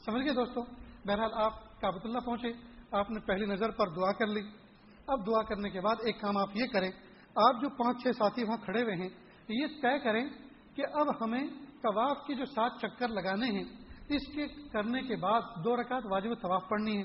سمجھ 0.05 0.25
گئے 0.25 0.33
دوستوں 0.33 0.63
بہرحال 1.07 1.29
آپ 1.33 1.81
کابت 1.81 2.05
اللہ 2.05 2.19
پہنچے، 2.19 2.47
آپ 2.91 3.11
نے 3.11 3.19
پہلی 3.19 3.45
نظر 3.45 3.71
پر 3.71 3.87
دعا 3.87 4.11
کر 4.11 4.27
لی۔ 4.27 4.41
اب 5.07 5.27
دعا 5.27 5.43
کرنے 5.43 5.69
کے 5.69 5.81
بعد 5.81 5.95
ایک 6.05 6.21
کام 6.21 6.37
آپ 6.37 6.49
یہ 6.53 6.65
کریں، 6.73 6.91
آپ 7.35 7.61
جو 7.61 7.69
پانچ 7.69 8.01
چھ 8.01 8.07
ساتھی 8.17 8.43
وہاں 8.43 8.57
کھڑے 8.57 8.83
ہوئے 8.83 8.95
ہیں، 8.95 9.09
یہ 9.49 9.67
طے 9.81 9.99
کریں 9.99 10.29
کہ 10.75 10.83
اب 10.93 11.23
ہمیں 11.23 11.47
طواف 11.81 12.17
کے 12.27 12.33
جو 12.33 12.45
سات 12.45 12.71
چکر 12.81 13.07
لگانے 13.07 13.45
ہیں، 13.45 13.63
اس 14.09 14.27
کے 14.35 14.47
کرنے 14.47 15.01
کے 15.01 15.15
بعد 15.15 15.41
دو 15.63 15.75
رکعت 15.75 16.03
واجب 16.05 16.29
طواف 16.41 16.63
پڑھنی 16.69 16.97
ہے۔ 16.97 17.03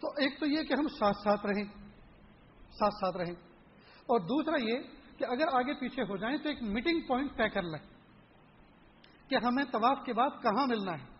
تو 0.00 0.08
ایک 0.18 0.40
تو 0.40 0.46
یہ 0.46 0.62
کہ 0.62 0.74
ہم 0.78 0.88
ساتھ 0.88 1.16
ساتھ 1.16 1.46
رہیں، 1.46 1.64
ساتھ 2.70 2.94
ساتھ 2.94 3.16
رہیں۔ 3.16 3.34
اور 4.02 4.20
دوسرا 4.20 4.56
یہ 4.62 4.78
کہ 5.18 5.24
اگر 5.24 5.46
آگے 5.52 5.74
پیچھے 5.74 6.02
ہو 6.02 6.16
جائیں 6.16 6.36
تو 6.36 6.48
ایک 6.48 6.62
میٹنگ 6.62 7.00
پوائنٹ 7.00 7.36
طے 7.36 7.48
کر 7.48 7.62
لیں 7.62 7.88
کہ 9.28 9.36
ہمیں 9.44 9.64
طواف 9.64 9.98
کے 10.04 10.12
بعد 10.12 10.30
کہاں 10.42 10.66
ملنا 10.66 10.92
ہے۔ 10.92 11.11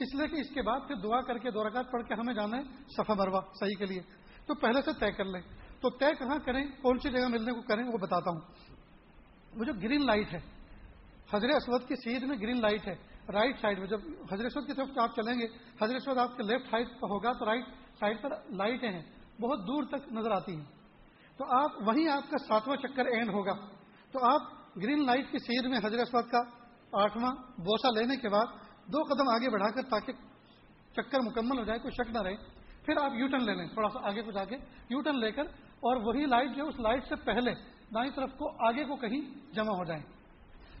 اس 0.00 0.14
لیے 0.14 0.28
کہ 0.28 0.36
اس 0.36 0.54
کے 0.54 0.62
بعد 0.62 0.80
پھر 0.86 0.94
دعا 0.94 1.20
کر 1.20 1.38
کے 1.38 1.50
دو 1.50 1.68
رکعت 1.68 1.90
پڑھ 1.92 2.02
کے 2.02 2.14
ہمیں 2.14 2.34
جانا 2.34 2.56
ہے 2.56 2.62
صفا 2.96 3.14
مروا 3.14 3.40
صحیح 3.60 3.78
کے 3.78 3.84
لیے۔ 3.84 4.00
تو 4.46 4.54
پہلے 4.54 4.82
سے 4.82 4.90
طے 5.00 5.12
کر 5.12 5.24
لیں۔ 5.24 5.40
تو 5.80 5.90
طے 5.90 6.06
کہاں 6.18 6.38
کریں؟ 6.38 6.64
کون 6.82 6.98
سی 6.98 7.10
جگہ 7.10 7.28
ملنے 7.28 7.52
کو 7.52 7.62
کریں؟ 7.62 7.84
وہ 7.84 7.98
بتاتا 7.98 8.30
ہوں۔ 8.30 8.40
وہ 9.56 9.64
جو 9.64 9.72
گرین 9.72 10.06
لائٹ 10.06 10.32
ہے، 10.32 10.40
حضرت 11.34 11.50
اسود 11.54 11.88
کی 11.88 11.94
سیدھ 11.94 12.24
میں 12.24 12.36
گرین 12.36 12.60
لائٹ 12.60 12.88
ہے۔ 12.88 12.94
رائٹ 13.32 13.60
سائڈ 13.60 13.78
میں 13.78 13.86
جب 13.86 14.00
حضرت 14.32 14.46
اسود 14.46 14.66
کی 14.66 14.72
طرف 14.72 14.88
آپ 14.98 15.16
چلیں 15.16 15.38
گے، 15.40 15.46
حضرت 15.82 15.96
اسود 15.96 16.18
آپ 16.18 16.36
کے 16.36 16.42
لیفٹ 16.42 16.70
سائڈ 16.70 16.86
پر 16.86 17.08
ہوگا 17.10 17.32
تو 17.32 17.44
رائٹ 17.44 17.64
سائڈ 18.00 18.22
پر 18.22 18.30
لائٹیں 18.50 18.92
ہیں۔ 18.92 19.02
بہت 19.40 19.58
دور 19.58 19.84
تک 19.84 20.12
نظر 20.12 20.30
آتی 20.30 20.56
ہیں۔ 20.56 20.64
تو 21.36 21.44
آپ، 21.56 21.70
وہیں 21.88 22.08
آپ 22.08 22.30
کا 22.30 22.38
ساتواں 22.38 22.76
چکر 22.76 23.04
اینڈ 23.06 23.28
ہوگا۔ 23.28 23.52
تو 24.12 24.24
آپ 24.24 24.40
گرین 24.76 25.06
لائٹ 25.06 25.32
کی 25.32 25.38
سیدھ 25.38 25.66
میں 25.66 25.78
حضرت 25.78 26.00
اسود 26.00 26.30
کا 26.30 26.42
آٹھواں 26.92 27.34
بوسا 27.60 28.00
لینے 28.00 28.16
کے 28.16 28.28
بعد 28.28 28.46
دو 28.86 29.02
قدم 29.02 29.28
آگے 29.28 29.50
بڑھا 29.50 29.70
کر 29.70 29.82
تاکہ 29.82 30.12
چکر 30.92 31.20
مکمل 31.20 31.58
ہو 31.58 31.64
جائے، 31.64 31.78
کوئی 31.78 31.92
شک 31.92 32.10
نہ 32.10 32.22
رہے۔ 32.22 32.36
پھر 32.84 33.02
آپ 33.02 33.12
یو 33.14 33.26
ٹرن 33.26 33.44
لے 33.44 33.54
لیں، 33.54 33.66
تھوڑا 33.66 33.88
سا 33.88 34.08
آگے 34.08 34.22
کو 34.22 34.30
جا 34.30 34.44
کے 34.44 34.56
یو 34.90 35.00
ٹرن 35.00 35.20
لے 35.20 35.32
کر، 35.32 35.42
اور 35.80 35.96
وہی 35.96 36.26
لائٹ 36.26 36.56
جو 36.56 36.66
اس 36.66 36.80
لائٹ 36.80 37.04
سے 37.04 37.14
پہلے 37.16 37.54
دائیں 37.94 38.10
طرف 38.10 38.30
کو 38.30 38.66
آگے 38.66 38.84
کو 38.84 38.96
کہیں 38.96 39.20
جمع 39.52 39.72
ہو 39.72 39.84
جائیں۔ 39.84 40.02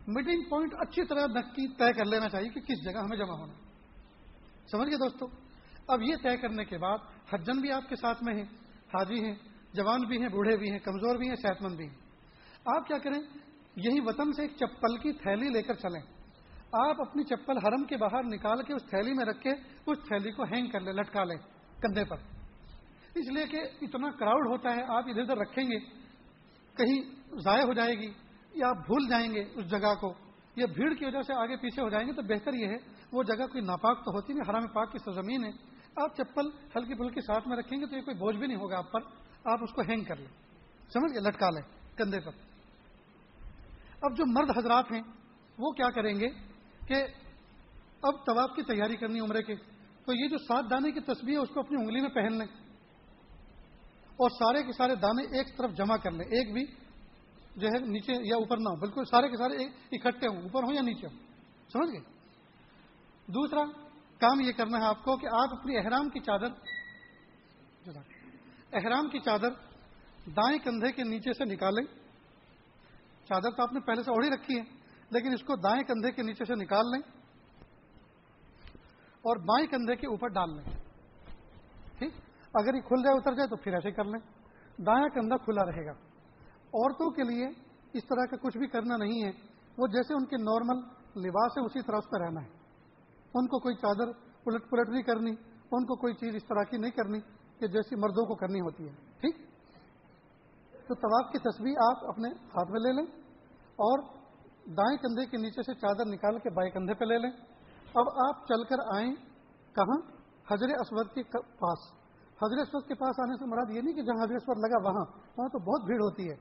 میٹنگ 0.06 0.42
پوائنٹ 0.50 0.74
اچھی 0.78 1.04
طرح 1.04 1.26
نقی 1.26 1.68
طے 1.68 1.92
کر 1.92 2.04
لینا 2.04 2.28
چاہیے 2.28 2.48
کہ 2.48 2.60
کس 2.60 2.84
جگہ 2.84 2.98
ہمیں 2.98 3.16
جمع 3.16 3.34
ہونا 3.34 3.52
سمجھ 4.70 4.88
گئے 4.88 4.96
دوستو؟ 4.96 5.26
اب 5.88 6.02
یہ 6.02 6.16
طے 6.22 6.36
کرنے 6.36 6.64
کے 6.64 6.78
بعد 6.78 6.98
حجن 7.32 7.60
بھی 7.60 7.72
آپ 7.72 7.88
کے 7.88 7.96
ساتھ 7.96 8.22
میں 8.22 8.34
ہیں، 8.34 8.44
حاجی 8.94 9.24
ہیں، 9.24 9.34
جوان 9.72 10.00
بھی 10.00 10.22
ہیں، 10.22 10.28
بوڑھے 10.28 10.56
بھی 10.56 10.70
ہیں، 10.70 10.78
کمزور 10.78 11.16
بھی 11.16 11.28
ہیں، 11.28 11.36
صحت 11.36 11.62
مند 11.62 11.76
بھی 11.76 11.86
ہیں۔ 11.86 11.94
آپ 12.66 12.86
کیا 12.86 12.98
کریں؟ 12.98 13.22
یہی 13.76 14.00
وطن 14.00 14.32
سے 14.32 14.42
ایک 14.42 14.56
چپل 14.56 14.96
کی 14.96 15.12
تھیلی 15.12 15.48
لے 15.48 15.62
کر 15.62 15.74
چلیں۔ 15.74 16.19
آپ 16.72 17.00
اپنی 17.00 17.24
چپل 17.24 17.56
حرم 17.56 17.84
کے 17.84 17.96
باہر 17.96 18.22
نکال 18.24 18.62
کے 18.62 18.72
اس 18.72 18.82
تھیلی 18.82 19.12
میں 19.12 19.24
رکھ 19.24 19.40
کے 19.40 19.50
اس 19.86 19.98
تھیلی 20.08 20.30
کو 20.30 20.42
ہینگ 20.42 20.70
کر 20.70 20.80
لیں، 20.80 20.92
لٹکا 20.92 21.24
لیں 21.24 21.36
کندھے 21.82 22.04
پر۔ 22.04 22.16
اس 23.14 23.30
لیے 23.32 23.46
کہ 23.46 23.56
اتنا 23.56 24.10
کراؤڈ 24.10 24.46
ہوتا 24.46 24.76
ہے، 24.76 24.82
آپ 24.82 25.04
ادھر 25.08 25.20
ادھر 25.20 25.36
رکھیں 25.36 25.64
گے، 25.64 25.78
کہیں 26.76 27.02
ضائع 27.38 27.64
ہو 27.64 27.72
جائے 27.72 27.94
گی 27.94 28.12
یا 28.54 28.68
آپ 28.68 28.76
بھول 28.76 29.08
جائیں 29.08 29.34
گے 29.34 29.44
اس 29.54 29.70
جگہ 29.70 29.94
کو۔ 30.00 30.14
یا 30.56 30.66
بھیڑ 30.74 30.94
کی 30.94 31.04
وجہ 31.04 31.22
سے 31.22 31.34
آگے 31.34 31.56
پیچھے 31.56 31.82
ہو 31.82 31.88
جائیں 31.88 32.08
گے 32.08 32.12
تو 32.12 32.22
بہتر 32.22 32.52
یہ 32.52 32.66
ہے، 32.66 32.76
وہ 33.12 33.22
جگہ 33.22 33.46
کوئی 33.46 33.64
ناپاک 33.64 34.04
تو 34.04 34.10
ہوتی 34.10 34.32
نہیں 34.32 34.50
حرام 34.50 34.66
پاک 34.66 34.92
کی 34.92 34.98
سرزمین 34.98 35.44
ہے۔ 35.44 35.50
آپ 35.96 36.16
چپل 36.16 36.46
ہلکی 36.76 36.94
پھلکی 36.94 37.20
ساتھ 37.20 37.48
میں 37.48 37.56
رکھیں 37.56 37.80
گے 37.80 37.86
تو 37.86 37.96
یہ 37.96 38.02
کوئی 38.02 38.16
بوجھ 38.16 38.36
بھی 38.36 38.46
نہیں 38.46 38.56
ہوگا 38.56 38.78
آپ 38.78 38.92
پر، 38.92 39.00
آپ 39.44 39.58
اس 39.62 39.72
کو 39.72 39.82
ہینگ 39.82 40.04
کر 40.04 40.16
لیں۔ 40.16 40.26
سمجھ 40.92 41.12
گئے؟ 41.12 41.20
لٹکا 41.20 41.50
لیں 41.50 41.62
کندھے 41.96 42.20
پر۔ 42.20 42.32
اب 44.02 44.16
جو 44.16 44.24
مرد 44.26 44.58
حضرات 44.58 44.92
ہیں، 44.92 45.02
وہ 45.58 45.70
کیا 45.70 45.90
کریں 45.90 46.14
گے؟ 46.20 46.49
کہ 46.90 47.04
اب 48.02 48.24
طواف 48.26 48.56
کی 48.56 48.62
تیاری 48.62 48.96
کرنی 48.96 49.20
عمرے 49.20 49.42
کے، 49.42 49.54
تو 50.04 50.12
یہ 50.12 50.28
جو 50.28 50.38
سات 50.38 50.70
دانے 50.70 50.90
کی 50.90 51.00
تصویر 51.00 51.36
ہے، 51.36 51.42
اس 51.42 51.48
کو 51.48 51.60
اپنی 51.60 51.80
انگلی 51.80 52.00
میں 52.00 52.08
پہن 52.08 52.38
لیں 52.38 52.46
اور 54.20 54.30
سارے 54.30 54.62
کے 54.62 54.72
سارے 54.72 54.94
دانے 54.94 55.38
ایک 55.38 55.56
طرف 55.56 55.72
جمع 55.72 55.96
کر 55.96 56.10
لیں، 56.10 56.26
ایک 56.26 56.52
بھی 56.52 56.64
جو 57.56 57.66
ہے 57.66 57.78
نیچے 57.78 58.12
یا 58.12 58.36
اوپر 58.36 58.56
نہ 58.56 58.68
ہو 58.68 58.76
بالکل 58.76 59.04
سارے 59.04 59.28
کے 59.28 59.36
سارے 59.36 59.64
اکٹھے 59.92 60.28
ہوں، 60.28 60.42
اوپر 60.42 60.62
ہوں 60.62 60.74
یا 60.74 60.80
نیچے 60.80 61.06
ہوں۔ 61.06 61.18
سمجھ 61.72 61.90
گئے؟ 61.92 62.00
دوسرا 63.26 63.64
کام 64.18 64.40
یہ 64.40 64.52
کرنا 64.52 64.78
ہے 64.78 64.84
آپ 64.84 65.04
کو 65.04 65.16
کہ 65.16 65.26
آپ 65.26 65.58
اپنی 65.58 65.76
احرام 65.76 66.08
کی 66.08 66.20
چادر 66.20 66.46
احرام 68.72 69.08
کی 69.08 69.18
چادر 69.18 69.52
دائیں 70.26 70.58
کندھے 70.58 70.92
کے 70.92 71.02
نیچے 71.02 71.32
سے 71.32 71.44
نکالیں۔ 71.44 71.84
چادر 73.24 73.50
تو 73.50 73.62
آپ 73.62 73.72
نے 73.72 73.80
پہلے 73.80 74.02
سے 74.02 74.10
اوڑھی 74.10 74.30
رکھی 74.30 74.58
ہے۔ 74.58 74.79
لیکن 75.10 75.32
اس 75.32 75.42
کو 75.42 75.56
دائیں 75.56 75.82
کندھے 75.82 76.12
کے 76.12 76.22
نیچے 76.22 76.44
سے 76.44 76.54
نکال 76.54 76.84
لیں 76.90 77.00
اور 79.22 79.36
بائیں 79.36 79.66
کندھے 79.66 79.96
کے 79.96 80.06
اوپر 80.06 80.28
ڈال 80.28 80.56
لیں۔ 80.56 80.64
ٹھیک؟ 81.98 82.12
اگر 82.54 82.74
یہ 82.74 82.80
کھل 82.80 83.02
جائے، 83.02 83.18
اتر 83.18 83.34
جائے 83.34 83.48
تو 83.48 83.56
پھر 83.56 83.72
ایسے 83.72 83.90
کر 83.90 84.04
لیں۔ 84.04 84.20
دایاں 84.82 85.08
کندھا 85.08 85.36
کھلا 85.36 85.64
رہے 85.64 85.86
گا۔ 85.86 85.90
عورتوں 86.74 87.10
کے 87.10 87.22
لیے 87.22 87.46
اس 87.92 88.04
طرح 88.04 88.26
کا 88.26 88.36
کچھ 88.36 88.58
بھی 88.58 88.66
کرنا 88.66 88.96
نہیں 88.96 89.24
ہے۔ 89.24 89.30
وہ 89.78 89.86
جیسے 89.86 90.14
ان 90.14 90.26
کے 90.26 90.36
نارمل 90.36 90.76
لباس 91.26 91.58
ہے 91.58 91.64
اسی 91.64 91.82
طرح 91.82 91.96
اس 91.96 92.10
پہ 92.10 92.24
رہنا 92.24 92.42
ہے۔ 92.42 92.48
ان 93.34 93.46
کو 93.46 93.58
کوئی 93.58 93.74
چادر 93.74 94.12
پلٹ 94.44 94.70
پلٹ 94.70 94.88
نہیں 94.88 95.02
کرنی، 95.02 95.30
ان 95.72 95.86
کو 95.86 95.96
کوئی 95.96 96.14
چیز 96.14 96.34
اس 96.34 96.44
طرح 96.44 96.62
کی 96.62 96.76
نہیں 96.76 96.90
کرنی 96.90 97.20
کہ 97.58 97.66
جیسی 97.66 97.96
مردوں 97.96 98.26
کو 98.26 98.34
کرنی 98.34 98.60
ہوتی 98.60 98.88
ہے۔ 98.88 98.92
ٹھیک؟ 99.20 99.36
تو 100.88 100.94
طواف 100.94 101.32
کی 101.32 101.38
تصویر 101.38 101.74
آپ 101.90 102.04
اپنے 102.04 102.28
ہاتھ 102.28 102.70
میں 102.70 102.80
لے 102.80 102.92
لیں 102.92 103.20
اور 103.60 104.19
دائیں 104.70 104.96
کندھے 104.96 105.26
کے 105.26 105.36
نیچے 105.36 105.62
سے 105.62 105.74
چادر 105.74 106.04
نکال 106.06 106.38
کے 106.38 106.50
بائیں 106.50 106.70
کندھے 106.70 106.94
پہ 106.94 107.04
لے 107.04 107.18
لیں۔ 107.18 107.30
اب 107.94 108.04
آپ 108.26 108.46
چل 108.48 108.64
کر 108.64 108.76
آئیں 108.94 109.14
کہاں؟ 109.74 109.96
حضر 110.52 110.66
اسود 110.80 111.06
کے 111.14 111.22
پاس۔ 111.32 111.78
حضر 112.42 112.62
اسود 112.62 112.86
کے 112.86 112.94
پاس 112.94 113.20
آنے 113.20 113.38
سے 113.38 113.44
مراد 113.44 113.70
یہ 113.70 113.80
نہیں 113.80 113.94
کہ 113.94 114.02
جہاں 114.02 114.24
حضر 114.24 114.34
اسود 114.34 114.58
لگا 114.58 114.88
وہاں 114.88 115.04
وہاں 115.36 115.48
تو 115.48 115.58
بہت 115.58 115.86
بھیڑ 115.86 116.00
ہوتی 116.00 116.30
ہے۔ 116.30 116.34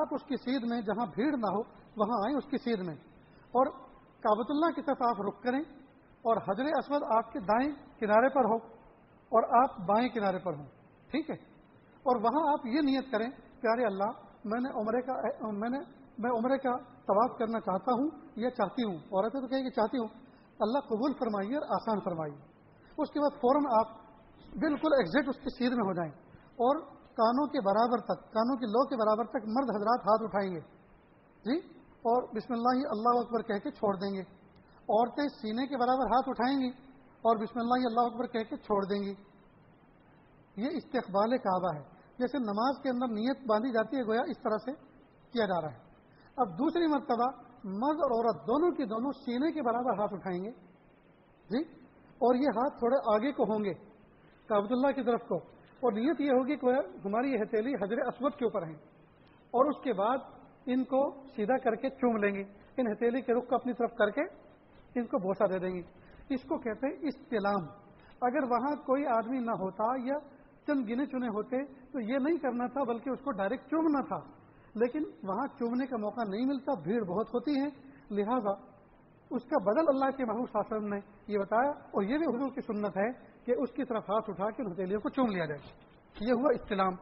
آپ 0.00 0.08
اس 0.10 0.22
کی 0.22 0.36
سیدھ 0.36 0.64
میں 0.70 0.80
جہاں 0.80 1.06
بھیڑ 1.06 1.36
نہ 1.36 1.46
ہو، 1.46 1.60
وہاں 1.96 2.18
آئیں 2.26 2.36
اس 2.36 2.44
کی 2.44 2.58
سیدھ 2.58 2.80
میں۔ 2.86 2.94
اور 3.46 3.66
کابت 4.20 4.46
اللہ 4.48 4.66
کی 4.66 4.82
طرف 4.82 4.96
آپ 5.00 5.20
رک 5.20 5.42
کریں 5.42 5.60
اور 6.22 6.36
حضر 6.36 6.64
اسود 6.64 7.02
آپ 7.16 7.32
کے 7.32 7.40
دائیں 7.40 7.70
کنارے 8.00 8.28
پر 8.28 8.44
ہو 8.44 8.56
اور 9.28 9.62
آپ 9.62 9.78
بائیں 9.78 10.08
کنارے 10.08 10.38
پر 10.38 10.54
ہوں۔ 10.54 10.66
ٹھیک 11.10 11.30
ہے؟ 11.30 11.36
اور 12.02 12.16
وہاں 12.16 12.52
آپ 12.52 12.66
یہ 12.66 12.80
نیت 12.80 13.12
کریں، 13.12 13.30
پیارے 13.60 13.84
اللہ، 13.84 14.10
میں 14.44 14.60
نے 14.60 14.80
عمرے 14.80 15.02
کا، 15.02 15.12
میں 15.52 15.68
نے، 15.68 15.78
میں 16.18 16.30
عمرے 16.30 16.58
کا 16.58 16.95
طواف 17.06 17.38
کرنا 17.38 17.60
چاہتا 17.60 17.92
ہوں 17.92 18.10
یا 18.36 18.50
چاہتی 18.50 18.84
ہوں؟ 18.84 18.96
عورتیں 18.96 19.40
تو 19.40 19.46
کہیں 19.46 19.62
کہ 19.62 19.70
چاہتی 19.70 19.98
ہوں. 19.98 20.08
اللہ 20.60 20.78
قبول 20.78 21.12
فرمائیے 21.12 21.56
اور 21.56 21.66
آسان 21.68 22.00
فرمائیے. 22.00 22.36
اس 22.98 23.10
کے 23.10 23.20
بعد 23.20 23.30
فوراً 23.30 23.62
آپ 23.78 23.88
بالکل 24.54 24.88
ایگزیکٹ 24.92 25.28
اس 25.28 25.36
کی 25.36 25.50
سیدھ 25.50 25.74
میں 25.74 25.84
ہو 25.84 25.92
جائیں 25.92 26.12
اور 26.40 26.76
کانوں 26.90 27.46
کے 27.46 27.60
برابر 27.60 27.98
تک، 27.98 28.32
کانوں 28.32 28.56
کی 28.56 28.66
لو 28.66 28.86
کے 28.86 28.96
برابر 28.96 29.24
تک 29.24 29.46
مرد 29.46 29.70
حضرات 29.76 30.00
ہاتھ 30.00 30.22
اٹھائیں 30.22 30.54
گے۔ 30.54 30.60
جی؟ 31.44 31.58
اور 31.82 32.22
بسم 32.22 32.52
اللہ 32.52 32.88
اللہ 32.90 33.20
اکبر 33.20 33.42
کہہ 33.42 33.58
کے 33.58 33.70
چھوڑ 33.70 33.94
دیں 33.94 34.14
گے۔ 34.14 34.20
عورتیں 34.88 35.28
سینے 35.28 35.66
کے 35.66 35.76
برابر 35.76 36.06
ہاتھ 36.06 36.28
اٹھائیں 36.28 36.60
گی 36.60 36.68
اور 37.22 37.36
بسم 37.36 37.58
اللہ 37.58 37.74
اللہ 37.74 38.00
اکبر 38.00 38.26
کہہ 38.26 38.50
کے 38.50 38.56
چھوڑ 38.56 38.84
دیں 38.84 39.02
گی۔ 39.02 39.14
یہ 40.56 40.68
استقبال 40.72 41.38
کعبہ 41.38 41.74
ہے۔ 41.74 41.82
جیسے 42.18 42.38
نماز 42.38 42.82
کے 42.82 42.88
اندر 42.88 43.08
نیت 43.08 43.46
باندھی 43.46 43.72
جاتی 43.72 43.96
ہے، 43.96 44.02
گویا 44.02 44.20
اس 44.20 44.36
طرح 44.42 44.56
سے 44.56 44.72
کیا 45.32 45.46
جا 45.46 45.60
رہا 45.60 45.68
ہے۔ 45.68 45.85
اب 46.36 46.58
دوسری 46.58 46.86
مرتبہ 46.86 47.24
مرد 47.64 47.96
اور 47.96 48.10
عورت 48.10 48.46
دونوں 48.46 48.70
کی 48.70 48.84
دونوں 48.84 49.12
سینے 49.12 49.52
کے 49.52 49.62
برابر 49.62 49.98
ہاتھ 49.98 50.14
اٹھائیں 50.14 50.44
گے۔ 50.44 50.50
جی؟ 51.50 51.60
اور 51.94 52.34
یہ 52.34 52.46
ہاتھ 52.46 52.78
تھوڑے 52.78 53.14
آگے 53.14 53.32
کو 53.32 53.42
ہوں 53.42 53.64
گے 53.64 53.72
کابت 54.46 54.72
اللہ 54.72 54.92
کی 54.92 55.02
طرف 55.04 55.20
کو۔ 55.28 55.36
اور 55.80 55.92
نیت 55.92 56.20
یہ 56.20 56.30
ہوگی 56.30 56.56
کہ 56.56 56.66
ہماری 57.04 57.32
یہ 57.32 57.38
ہتھیلی 57.42 57.74
حضرت 57.74 57.98
اسود 58.06 58.34
کے 58.34 58.44
اوپر 58.44 58.62
ہیں۔ 58.66 58.74
اور 59.50 59.64
اس 59.64 59.82
کے 59.84 59.92
بعد 59.92 60.18
ان 60.66 60.84
کو 60.84 61.10
سیدھا 61.36 61.58
کر 61.58 61.74
کے 61.74 61.90
چوم 61.90 62.16
لیں 62.16 62.34
گے۔ 62.34 62.42
ان 62.76 62.92
ہتھیلی 62.92 63.20
کے 63.20 63.34
رخ 63.34 63.48
کو 63.48 63.54
اپنی 63.54 63.72
طرف 63.72 63.94
کر 63.94 64.10
کے 64.10 64.20
ان 64.94 65.06
کو 65.06 65.18
بوسا 65.18 65.46
دے 65.46 65.58
دیں 65.58 65.74
گے۔ 65.74 65.82
اس 66.28 66.42
کو 66.42 66.58
کہتے 66.58 66.86
ہیں 66.86 66.96
استلام۔ 67.02 67.62
اگر 68.20 68.42
وہاں 68.50 68.76
کوئی 68.76 69.06
آدمی 69.06 69.38
نہ 69.38 69.50
ہوتا 69.50 69.84
یا 70.04 70.18
چند 70.66 70.90
گنے 70.90 71.06
چنے 71.06 71.28
ہوتے 71.28 71.64
تو 71.64 72.00
یہ 72.00 72.18
نہیں 72.18 72.38
کرنا 72.38 72.66
تھا، 72.66 72.82
بلکہ 72.82 73.10
اس 73.10 73.18
کو 73.24 73.30
ڈائریکٹ 73.30 73.70
چومنا 73.70 74.00
تھا۔ 74.00 74.45
لیکن 74.76 75.02
وہاں 75.22 75.46
چومنے 75.46 75.86
کا 75.86 75.96
موقع 75.96 76.20
نہیں 76.28 76.46
ملتا، 76.46 76.80
بھیڑ 76.80 77.04
بہت 77.04 77.28
ہوتی 77.34 77.60
ہے۔ 77.60 77.96
لہذا 78.10 78.76
اس 79.30 79.42
کا 79.42 79.58
بدل 79.64 79.88
اللہ 79.88 80.16
کے 80.16 80.24
محبوب 80.24 80.48
شاسن 80.48 80.90
نے 80.90 80.96
یہ 81.26 81.38
بتایا 81.38 81.70
اور 81.70 82.02
یہ 82.02 82.18
بھی 82.18 82.36
حضور 82.36 82.50
کی 82.54 82.60
سنت 82.60 82.96
ہے 82.96 83.12
کہ 83.44 83.52
اس 83.58 83.70
کی 83.70 83.84
طرف 83.84 84.10
ہاتھ 84.10 84.30
اٹھا 84.30 84.50
کے 84.50 84.72
ہتھیلیوں 84.72 85.00
کو 85.00 85.08
چوم 85.08 85.26
لیا 85.26 85.44
جائے۔ 85.44 85.60
یہ 86.20 86.32
ہوا 86.32 86.50
استلام۔ 86.54 86.92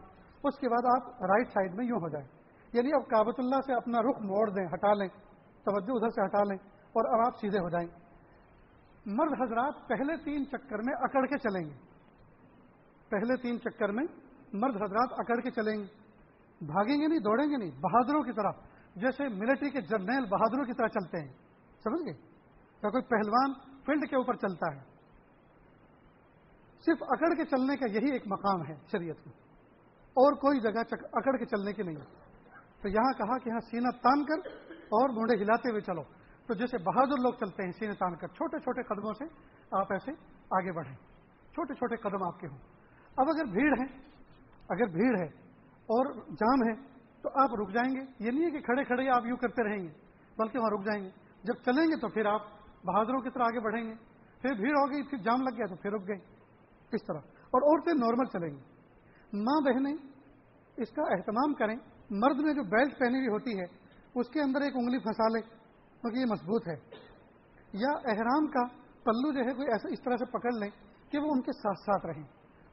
اس 0.44 0.58
کے 0.58 0.68
بعد 0.68 0.86
آپ 0.86 1.22
رائٹ 1.22 1.48
سائڈ 1.48 1.74
میں 1.74 1.86
یوں 1.86 2.00
ہو 2.00 2.08
جائیں۔ 2.08 2.26
یعنی 2.72 2.92
اب 2.92 3.08
کابت 3.08 3.34
اللہ 3.38 3.60
سے 3.66 3.74
اپنا 3.74 3.98
رخ 4.02 4.22
موڑ 4.22 4.50
دیں، 4.50 4.66
ہٹا 4.74 4.94
لیں۔ 4.94 5.08
توجہ 5.64 5.90
ادھر 5.90 6.08
سے 6.08 6.24
ہٹا 6.24 6.42
لیں 6.42 6.58
اور 6.64 7.18
اب 7.18 7.26
آپ 7.26 7.40
سیدھے 7.40 7.58
ہو 7.58 7.68
جائیں۔ 7.68 7.88
مرد 9.06 9.42
حضرات 9.42 9.88
پہلے 9.88 10.16
تین 10.24 10.46
چکر 10.46 10.78
میں 10.78 10.94
اکڑ 11.00 11.26
کے 11.26 11.38
چلیں 11.38 11.70
گے۔ 11.70 11.74
پہلے 13.08 13.36
تین 13.36 13.60
چکر 13.60 13.88
میں 13.88 14.04
مرد 14.52 14.76
حضرات 14.76 15.08
اکڑ 15.12 15.40
کے 15.40 15.50
چلیں 15.50 15.78
گے۔ 15.78 16.03
بھاگیں 16.66 17.00
گے 17.00 17.06
نہیں، 17.06 17.18
دوڑیں 17.18 17.50
گے 17.50 17.56
نہیں، 17.56 17.70
بہادروں 17.70 18.22
کی 18.22 18.32
طرح، 18.32 18.50
جیسے 18.96 19.28
ملٹری 19.28 19.70
کے 19.70 19.80
جرنیل 19.80 20.24
بہادروں 20.24 20.64
کی 20.64 20.72
طرح 20.72 20.86
چلتے 20.86 21.20
ہیں۔ 21.20 21.32
سمجھ 21.84 22.04
گئے؟ 22.04 22.14
کیا 22.80 22.90
کوئی 22.90 23.02
پہلوان 23.02 23.52
فیلڈ 23.86 24.10
کے 24.10 24.16
اوپر 24.16 24.34
چلتا 24.34 24.74
ہے۔ 24.74 24.80
صرف 26.86 26.98
اکڑ 27.00 27.34
کے 27.34 27.44
چلنے 27.44 27.76
کا 27.76 27.90
یہی 27.90 28.12
ایک 28.12 28.22
مقام 28.26 28.60
ہے 28.68 28.74
شریعت 28.92 29.16
میں۔ 29.26 29.34
اور 29.98 30.32
کوئی 30.32 30.60
جگہ 30.60 30.94
اکڑ 31.12 31.36
کے 31.36 31.44
چلنے 31.44 31.72
کی 31.72 31.82
نہیں۔ 31.82 31.96
تو 32.82 32.88
یہاں 32.88 33.12
کہا 33.12 33.38
کہ 33.38 33.48
یہاں 33.48 33.60
سینہ 33.60 33.88
تان 33.88 34.24
کر 34.24 34.48
اور 34.72 35.08
مونڈے 35.08 35.42
ہلاتے 35.42 35.70
ہوئے 35.70 35.80
چلو۔ 35.80 36.02
تو 36.46 36.54
جیسے 36.54 36.78
بہادر 36.78 37.22
لوگ 37.22 37.32
چلتے 37.32 37.62
ہیں 37.64 37.72
سینے 37.72 37.94
تان 37.94 38.16
کر، 38.16 38.26
چھوٹے 38.26 38.58
چھوٹے 38.58 38.82
قدموں 38.82 39.12
سے 39.12 39.24
آپ 39.70 39.92
ایسے 39.92 40.10
آگے 40.50 40.72
بڑھیں۔ 40.72 40.96
چھوٹے 41.52 41.74
چھوٹے 41.74 41.96
قدم 41.96 42.22
آپ 42.22 42.40
کے 42.40 42.46
ہوں۔ 42.46 42.58
اب 43.16 43.28
اگر 43.28 43.44
بھیڑ 43.44 43.80
ہے، 43.80 43.96
اگر 44.68 44.86
بھیڑ 44.86 45.20
ہے 45.20 45.43
اور 45.86 46.14
جام 46.14 46.68
ہے، 46.68 46.94
تو 47.22 47.28
آپ 47.34 47.54
رک 47.54 47.74
جائیں 47.74 47.96
گے۔ 47.96 48.24
یہ 48.24 48.30
نہیں 48.30 48.44
ہے 48.44 48.50
کہ 48.50 48.60
کھڑے 48.60 48.84
کھڑے 48.84 49.08
آپ 49.08 49.26
یوں 49.26 49.36
کرتے 49.36 49.64
رہیں 49.64 49.82
گے، 49.82 49.92
بلکہ 50.38 50.58
وہاں 50.58 50.70
رک 50.70 50.84
جائیں 50.84 51.04
گے۔ 51.04 51.10
جب 51.42 51.54
چلیں 51.54 51.86
گے 51.86 52.00
تو 52.00 52.08
پھر 52.08 52.26
آپ 52.26 52.42
بہادروں 52.84 53.20
کی 53.20 53.30
طرح 53.30 53.42
آگے 53.42 53.60
بڑھیں 53.60 53.84
گے۔ 53.84 53.94
پھر 54.42 54.54
بھیڑ 54.54 54.70
ہو 54.70 54.92
گئی 54.92 55.02
پھر 55.02 55.18
جام 55.18 55.42
لگ 55.42 55.56
گیا 55.56 55.66
تو 55.66 55.76
پھر 55.76 55.92
رک 55.92 56.08
گئے۔ 56.08 56.16
اس 56.92 57.04
طرح۔ 57.06 57.18
اور 57.34 57.62
عورتیں 57.62 57.94
نارمل 57.94 58.24
چلیں 58.24 58.48
گی۔ 58.48 58.60
ماں 59.42 59.60
بہنیں 59.60 59.96
اس 60.76 60.90
کا 60.90 61.02
اہتمام 61.02 61.54
کریں۔ 61.54 61.76
مرد 62.10 62.36
میں 62.38 62.54
جو 62.54 62.62
بیلٹ 62.62 62.98
پہنی 62.98 63.18
ہوئی 63.18 63.28
ہوتی 63.28 63.60
ہے، 63.60 63.64
اس 64.14 64.28
کے 64.28 64.40
اندر 64.40 64.60
ایک 64.60 64.76
انگلی 64.76 64.98
پھنسا 64.98 65.28
لے، 65.28 65.40
کیونکہ 66.00 66.18
یہ 66.18 66.24
مضبوط 66.24 66.68
ہے۔ 66.68 66.76
یا 67.72 67.90
احرام 68.04 68.46
کا 68.46 68.66
پلو 69.04 69.32
جو 69.32 69.40
ہے، 69.40 69.54
کوئی 69.54 69.68
ایسا 69.68 69.88
اس 69.88 70.02
طرح 70.02 70.16
سے 70.16 70.24
پکڑ 70.24 70.52
لیں 70.52 70.70
کہ 71.10 71.18
وہ 71.18 71.30
ان 71.32 71.42
کے 71.42 71.52
ساتھ 71.52 71.78
ساتھ 71.78 72.06
رہیں۔ 72.06 72.24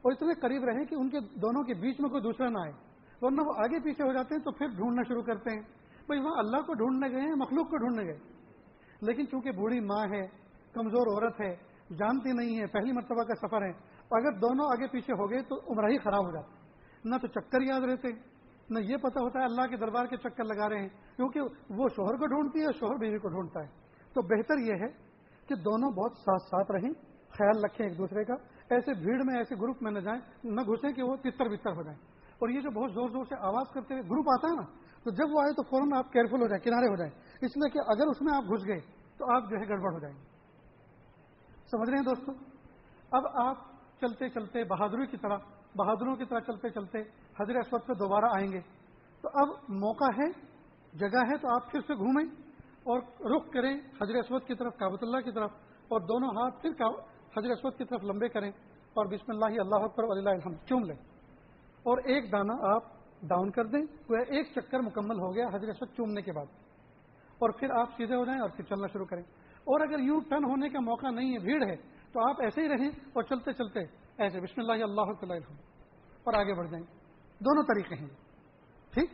اور 0.02 0.12
اتنے 0.12 0.34
قریب 0.34 0.64
رہیں 0.64 0.86
کہ 0.86 0.96
ان 0.96 1.10
کے 1.10 1.20
دونوں 1.20 1.64
کے 1.64 1.74
بیچ 1.74 2.00
میں 2.00 2.10
کوئی 2.10 2.22
دوسرا 2.22 2.50
نہ 2.50 2.58
آئے۔ 2.58 2.91
ورنہ 3.22 3.42
وہ 3.42 3.54
آگے 3.58 3.80
پیچھے 3.80 4.04
ہو 4.04 4.14
جاتے 4.14 4.36
ہیں 4.36 4.42
تو 4.42 4.52
پھر 4.52 4.68
ڈھونڈنا 4.68 5.02
شروع 5.08 5.22
کرتے 5.22 5.50
ہیں۔ 5.50 5.62
بھائی 6.08 6.20
وہاں 6.20 6.34
اللہ 6.38 6.58
کو 6.58 6.74
ڈھونڈنے 6.74 7.12
گئے 7.12 7.22
ہیں، 7.22 7.36
مخلوق 7.36 7.70
کو 7.70 7.78
ڈھونڈنے 7.78 8.06
گئے۔ 8.06 8.18
لیکن 9.02 9.28
چونکہ 9.28 9.52
بوڑھی 9.52 9.80
ماں 9.80 10.06
ہے، 10.14 10.28
کمزور 10.74 11.08
عورت 11.08 11.42
ہے، 11.42 11.56
جانتی 11.96 12.32
نہیں 12.32 12.60
ہے، 12.60 12.66
پہلی 12.66 12.92
مرتبہ 12.92 13.24
کا 13.24 13.48
سفر 13.48 13.62
ہے، 13.62 13.72
اگر 14.12 14.32
دونوں 14.32 14.66
آگے 14.66 14.88
پیچھے 14.88 15.14
ہو 15.14 15.30
گئے 15.30 15.42
تو 15.42 15.56
عمرہ 15.56 15.86
ہی 15.86 15.98
خراب 15.98 16.26
ہو 16.26 16.32
جاتی 16.32 16.62
نہ 17.06 17.16
تو 17.16 17.28
چکر 17.28 17.62
یاد 17.62 17.82
رہتے 17.82 18.08
نہ 18.70 18.80
یہ 18.80 18.98
پتا 18.98 19.20
ہوتا 19.20 19.40
ہے 19.40 19.44
اللہ 19.44 19.68
کے 19.68 19.78
دربار 19.78 20.06
کے 20.06 20.18
چکر 20.18 20.44
لگا 20.44 20.70
رہے 20.70 20.80
ہیں، 20.80 20.90
کیونکہ 21.16 21.40
وہ 21.70 21.88
شوہر 21.96 22.18
کو 22.18 22.26
ڈھونڈتی 22.26 22.60
ہے 22.60 22.66
شوہر 22.80 22.96
بیوی 22.96 23.18
کو 23.18 23.28
ڈھونڈتا 23.28 23.64
ہے۔ 23.64 23.68
تو 24.14 24.22
بہتر 24.22 24.58
یہ 24.58 24.74
ہے 24.74 24.88
کہ 25.48 25.56
دونوں 25.56 25.92
بہت 25.92 26.12
ساتھ 26.18 26.44
ساتھ 26.44 26.72
رہیں، 26.72 26.92
خیال 27.30 27.64
رکھیں 27.64 27.88
ایک 27.88 27.98
دوسرے 27.98 28.24
کا۔ 28.24 28.34
ایسے 28.70 28.94
بھیڑ 28.94 29.24
میں، 29.26 29.38
ایسے 29.38 29.56
گروپ 29.56 29.84
میں 29.84 29.92
نہ 29.92 30.00
جائیں، 30.00 30.22
نہ 30.44 30.62
گھسیں 30.62 30.94
کہ 30.94 31.04
وہ 31.04 31.16
تتر 31.16 31.50
بتر 31.50 31.72
ہو 31.72 31.84
جائیں۔ 31.84 32.11
اور 32.42 32.50
یہ 32.50 32.62
جو 32.62 32.70
بہت 32.72 32.92
زور 32.92 33.10
زور 33.10 33.26
سے 33.30 33.36
آواز 33.48 33.74
کرتے 33.74 33.94
ہوئے 33.94 34.04
گروپ 34.10 34.30
آتا 34.34 34.50
ہے 34.52 34.56
نا، 34.56 34.66
تو 35.04 35.12
جب 35.18 35.34
وہ 35.34 35.42
آئے 35.42 35.54
تو 35.54 35.64
فوراً 35.70 35.94
آپ 35.98 36.12
کیئرفل 36.14 36.42
ہو 36.42 36.48
جائیں 36.48 36.64
کنارے 36.64 36.88
ہو 36.90 36.96
جائیں 36.98 37.12
اس 37.46 37.58
لیے 37.58 37.70
کہ 37.70 37.80
اگر 37.94 38.12
اس 38.12 38.22
میں 38.22 38.34
آپ 38.36 38.50
گھس 38.50 38.66
گئے 38.68 38.80
تو 39.18 39.32
آپ 39.36 39.50
جو 39.50 39.58
ہے 39.58 39.68
گڑبڑ 39.70 39.92
ہو 39.94 40.00
جائیں 40.00 40.16
گے۔ 40.16 40.24
سمجھ 41.72 41.90
رہے 41.90 41.98
ہیں 41.98 42.06
دوستوں 42.06 42.34
اب 43.12 43.28
آپ 43.44 43.58
چلتے 44.02 44.30
چلتے 44.30 44.64
بہادری 44.66 45.06
کی 45.08 45.18
طرح، 45.18 45.38
بہادروں 45.76 46.16
کی 46.16 46.26
طرح 46.26 46.40
چلتے 46.48 46.70
چلتے 46.70 47.02
حضرت 47.40 47.66
اسود 47.66 47.86
پہ 47.88 47.94
دوبارہ 47.94 48.32
آئیں 48.36 48.52
گے۔ 48.52 48.60
تو 49.24 49.30
اب 49.42 49.50
موقع 49.82 50.10
ہے، 50.18 50.30
جگہ 50.94 51.22
ہے 51.30 51.38
تو 51.38 51.54
آپ 51.56 51.70
پھر 51.72 51.82
سے 51.88 51.96
گھومیں 51.96 52.26
اور 52.84 53.00
رخ 53.34 53.52
کریں 53.54 53.74
حضرت 54.02 54.24
اسود 54.24 54.48
کی 54.48 54.56
طرف 54.56 54.78
کابت 54.78 55.04
اللہ 55.04 55.22
کی 55.26 55.32
طرف، 55.32 55.52
اور 55.92 56.00
دونوں 56.08 56.30
ہاتھ 56.38 56.62
پھر 56.62 56.72
حضرت 57.38 57.52
اسود 57.52 57.78
کی 57.78 57.86
طرف 57.86 58.04
لمبے 58.04 58.30
کریں 58.30 58.50
اور 58.50 59.06
بسم 59.06 59.32
اللہ 59.32 59.60
اللہ 59.62 59.88
پر 59.96 60.04
اللہ 60.10 60.30
الحمد 60.30 60.68
چوم 60.70 60.84
لیں۔ 60.84 60.96
اور 61.84 61.98
ایک 61.98 62.32
دانہ 62.32 62.52
آپ 62.52 62.84
ڈاؤن 63.22 63.52
کر 63.52 63.66
دیں 63.66 63.86
تو 64.08 64.14
ایک 64.14 64.52
چکر 64.56 64.80
مکمل 64.80 65.20
ہو 65.20 65.36
گیا 65.36 65.48
حضرت 65.48 65.70
اسود 65.70 65.90
چومنے 65.98 66.22
کے 66.22 66.32
بعد۔ 66.32 66.46
اور 67.32 67.50
پھر 67.50 67.72
آپ 67.72 67.90
سیدھے 67.98 68.16
ہو 68.16 68.26
جائیں 68.26 68.40
اور 68.40 68.50
پھر 68.50 68.64
چلنا 68.64 68.88
شروع 68.88 69.06
کریں۔ 69.06 69.24
اور 69.60 69.88
اگر 69.88 70.00
یوں 70.00 70.22
ٹرن 70.30 70.44
ہونے 70.44 70.70
کا 70.70 70.80
موقع 70.80 71.08
نہیں 71.08 71.34
ہے، 71.34 71.40
بھیڑ 71.40 71.66
ہے، 71.66 71.76
تو 72.12 72.30
آپ 72.30 72.36
ایسے 72.42 72.62
ہی 72.62 72.68
رہیں 72.70 72.88
اور 72.88 73.24
چلتے 73.24 73.54
چلتے 73.54 73.80
ایسے 74.18 74.42
بسم 74.42 74.62
اللہ 74.62 74.84
اللہ 74.84 75.14
تعالیٰ 75.14 75.38
اور 76.24 76.34
آگے 76.34 76.54
بڑھ 76.54 76.70
جائیں۔ 76.70 76.86
دونوں 77.40 77.64
طریقے 77.64 77.96
ہیں۔ 77.96 78.10
ٹھیک؟ 78.94 79.10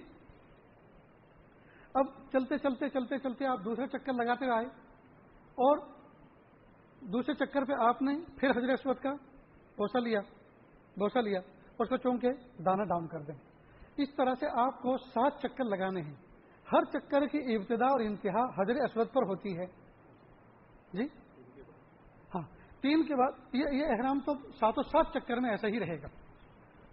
اب 1.94 2.06
چلتے 2.32 2.58
چلتے 2.58 2.90
چلتے 2.90 3.18
چلتے 3.18 3.46
آپ 3.46 3.60
دوسرے 3.66 3.88
چکر 3.88 4.14
لگاتے 4.14 4.50
آئے۔ 4.50 4.66
اور 5.42 5.78
دوسرے 7.02 7.46
چکر 7.46 7.66
پہ 7.66 7.74
آپ 7.80 8.02
نے 8.02 8.12
پھر 8.38 8.50
حضرت 8.50 8.80
اسود 8.80 8.98
کا 8.98 9.12
بوسا 9.78 10.00
لیا۔ 10.00 10.20
بوسا 10.98 11.22
لیا۔ 11.22 11.40
اور 11.78 11.84
اس 11.84 11.90
کو 11.90 11.98
چونک 11.98 12.22
کے 12.22 12.64
دانا 12.64 12.84
ڈاؤن 12.84 13.08
کر 13.08 13.20
دیں۔ 13.20 13.36
اس 13.98 14.16
طرح 14.16 14.34
سے 14.40 14.46
آپ 14.60 14.82
کو 14.82 14.98
سات 14.98 15.40
چکر 15.40 15.64
لگانے 15.64 16.02
ہیں۔ 16.02 16.16
ہر 16.74 16.84
چکر 16.86 17.26
کی 17.28 17.56
ابتدا 17.56 17.86
اور 17.86 18.00
انتہا 18.00 18.62
حضرت 18.62 18.78
اسود 18.82 19.14
پر 19.14 19.24
ہوتی 19.24 19.58
ہے۔ 19.58 19.66
جی؟ 20.94 21.04
ہاں۔ 22.36 22.42
تین 22.82 23.04
کے 23.04 23.16
بعد 23.16 23.32
یہ 23.54 23.86
احرام 23.86 24.20
تو 24.20 24.34
ساتوں 24.34 24.84
سات 24.84 25.06
چکر 25.14 25.36
میں 25.38 25.50
ایسا 25.50 25.68
ہی 25.68 25.80
رہے 25.80 26.02
گا۔ 26.02 26.08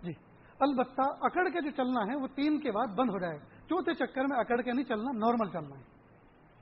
جی۔ 0.02 0.12
البتہ 0.61 1.02
اکڑ 1.20 1.48
کے 1.48 1.61
جو 1.61 1.70
چلنا 1.70 2.01
ہے 2.01 2.16
وہ 2.16 2.27
تین 2.27 2.61
کے 2.61 2.73
بعد 2.73 2.86
بند 2.86 3.11
ہو 3.11 3.19
جائے 3.19 3.39
گا۔ 3.39 3.44
چوتھے 3.44 3.94
چکر 3.94 4.24
میں 4.24 4.39
اکڑ 4.39 4.62
کے 4.62 4.73
نہیں 4.73 4.85
چلنا، 4.85 5.11
نارمل 5.12 5.51
چلنا 5.52 5.78
ہے۔ 5.78 5.82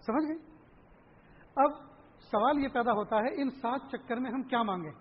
سمجھ 0.06 0.28
گئے؟ 0.28 0.56
اب 1.56 1.70
سوال 2.18 2.62
یہ 2.62 2.68
پیدا 2.68 2.92
ہوتا 2.92 3.16
ہے 3.16 3.42
ان 3.42 3.50
سات 3.50 3.80
چکر 3.90 4.16
میں 4.16 4.30
ہم 4.30 4.42
کیا 4.42 4.62
مانگیں؟ 4.62 4.92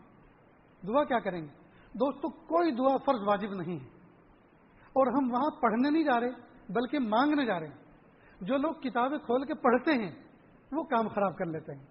دعا 0.87 1.03
کیا 1.03 1.19
کریں 1.19 1.41
گے؟ 1.41 1.60
دوستو، 1.93 2.29
کوئی 2.29 2.71
دعا 2.71 2.97
فرض 2.97 3.19
واجب 3.27 3.53
نہیں 3.53 3.79
ہے۔ 3.79 3.85
اور 4.77 5.07
ہم 5.07 5.31
وہاں 5.31 5.61
پڑھنے 5.61 5.89
نہیں 5.89 6.03
جا 6.03 6.19
رہے، 6.19 6.29
بلکہ 6.69 6.99
مانگنے 6.99 7.45
جا 7.45 7.59
رہے 7.59 7.67
ہیں۔ 7.67 7.81
جو 8.41 8.57
لوگ 8.57 8.73
کتابیں 8.73 9.17
کھول 9.17 9.45
کے 9.45 9.53
پڑھتے 9.53 9.91
ہیں، 9.91 10.11
وہ 10.71 10.83
کام 10.83 11.07
خراب 11.07 11.37
کر 11.37 11.45
لیتے 11.45 11.73
ہیں۔ 11.73 11.85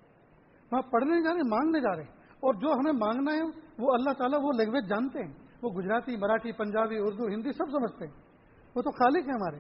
وہاں 0.72 0.82
پڑھنے 0.82 1.10
نہیں 1.10 1.24
جا 1.24 1.35
رہے، 1.35 1.48
مانگنے 1.48 1.81
جا 1.81 1.97
رہے 1.97 2.02
ہیں۔ 2.02 2.10
اور 2.12 2.55
جو 2.55 2.72
ہمیں 2.72 2.93
مانگنا 2.93 3.32
ہے، 3.32 3.40
وہ 3.78 3.94
اللہ 3.94 4.10
تعالیٰ 4.10 4.39
وہ 4.43 4.52
لینگویج 4.52 4.89
جانتے 4.89 5.18
ہیں۔ 5.18 5.32
وہ 5.62 5.70
گجراتی، 5.70 6.16
مراٹھی، 6.16 6.52
پنجابی، 6.52 6.97
اردو، 6.98 7.27
ہندی 7.27 7.52
سب 7.52 7.70
سمجھتے 7.70 8.06
ہیں۔ 8.06 8.14
وہ 8.74 8.82
تو 8.82 8.90
خالق 8.90 9.28
ہیں 9.28 9.35
ہمارے۔ 9.35 9.59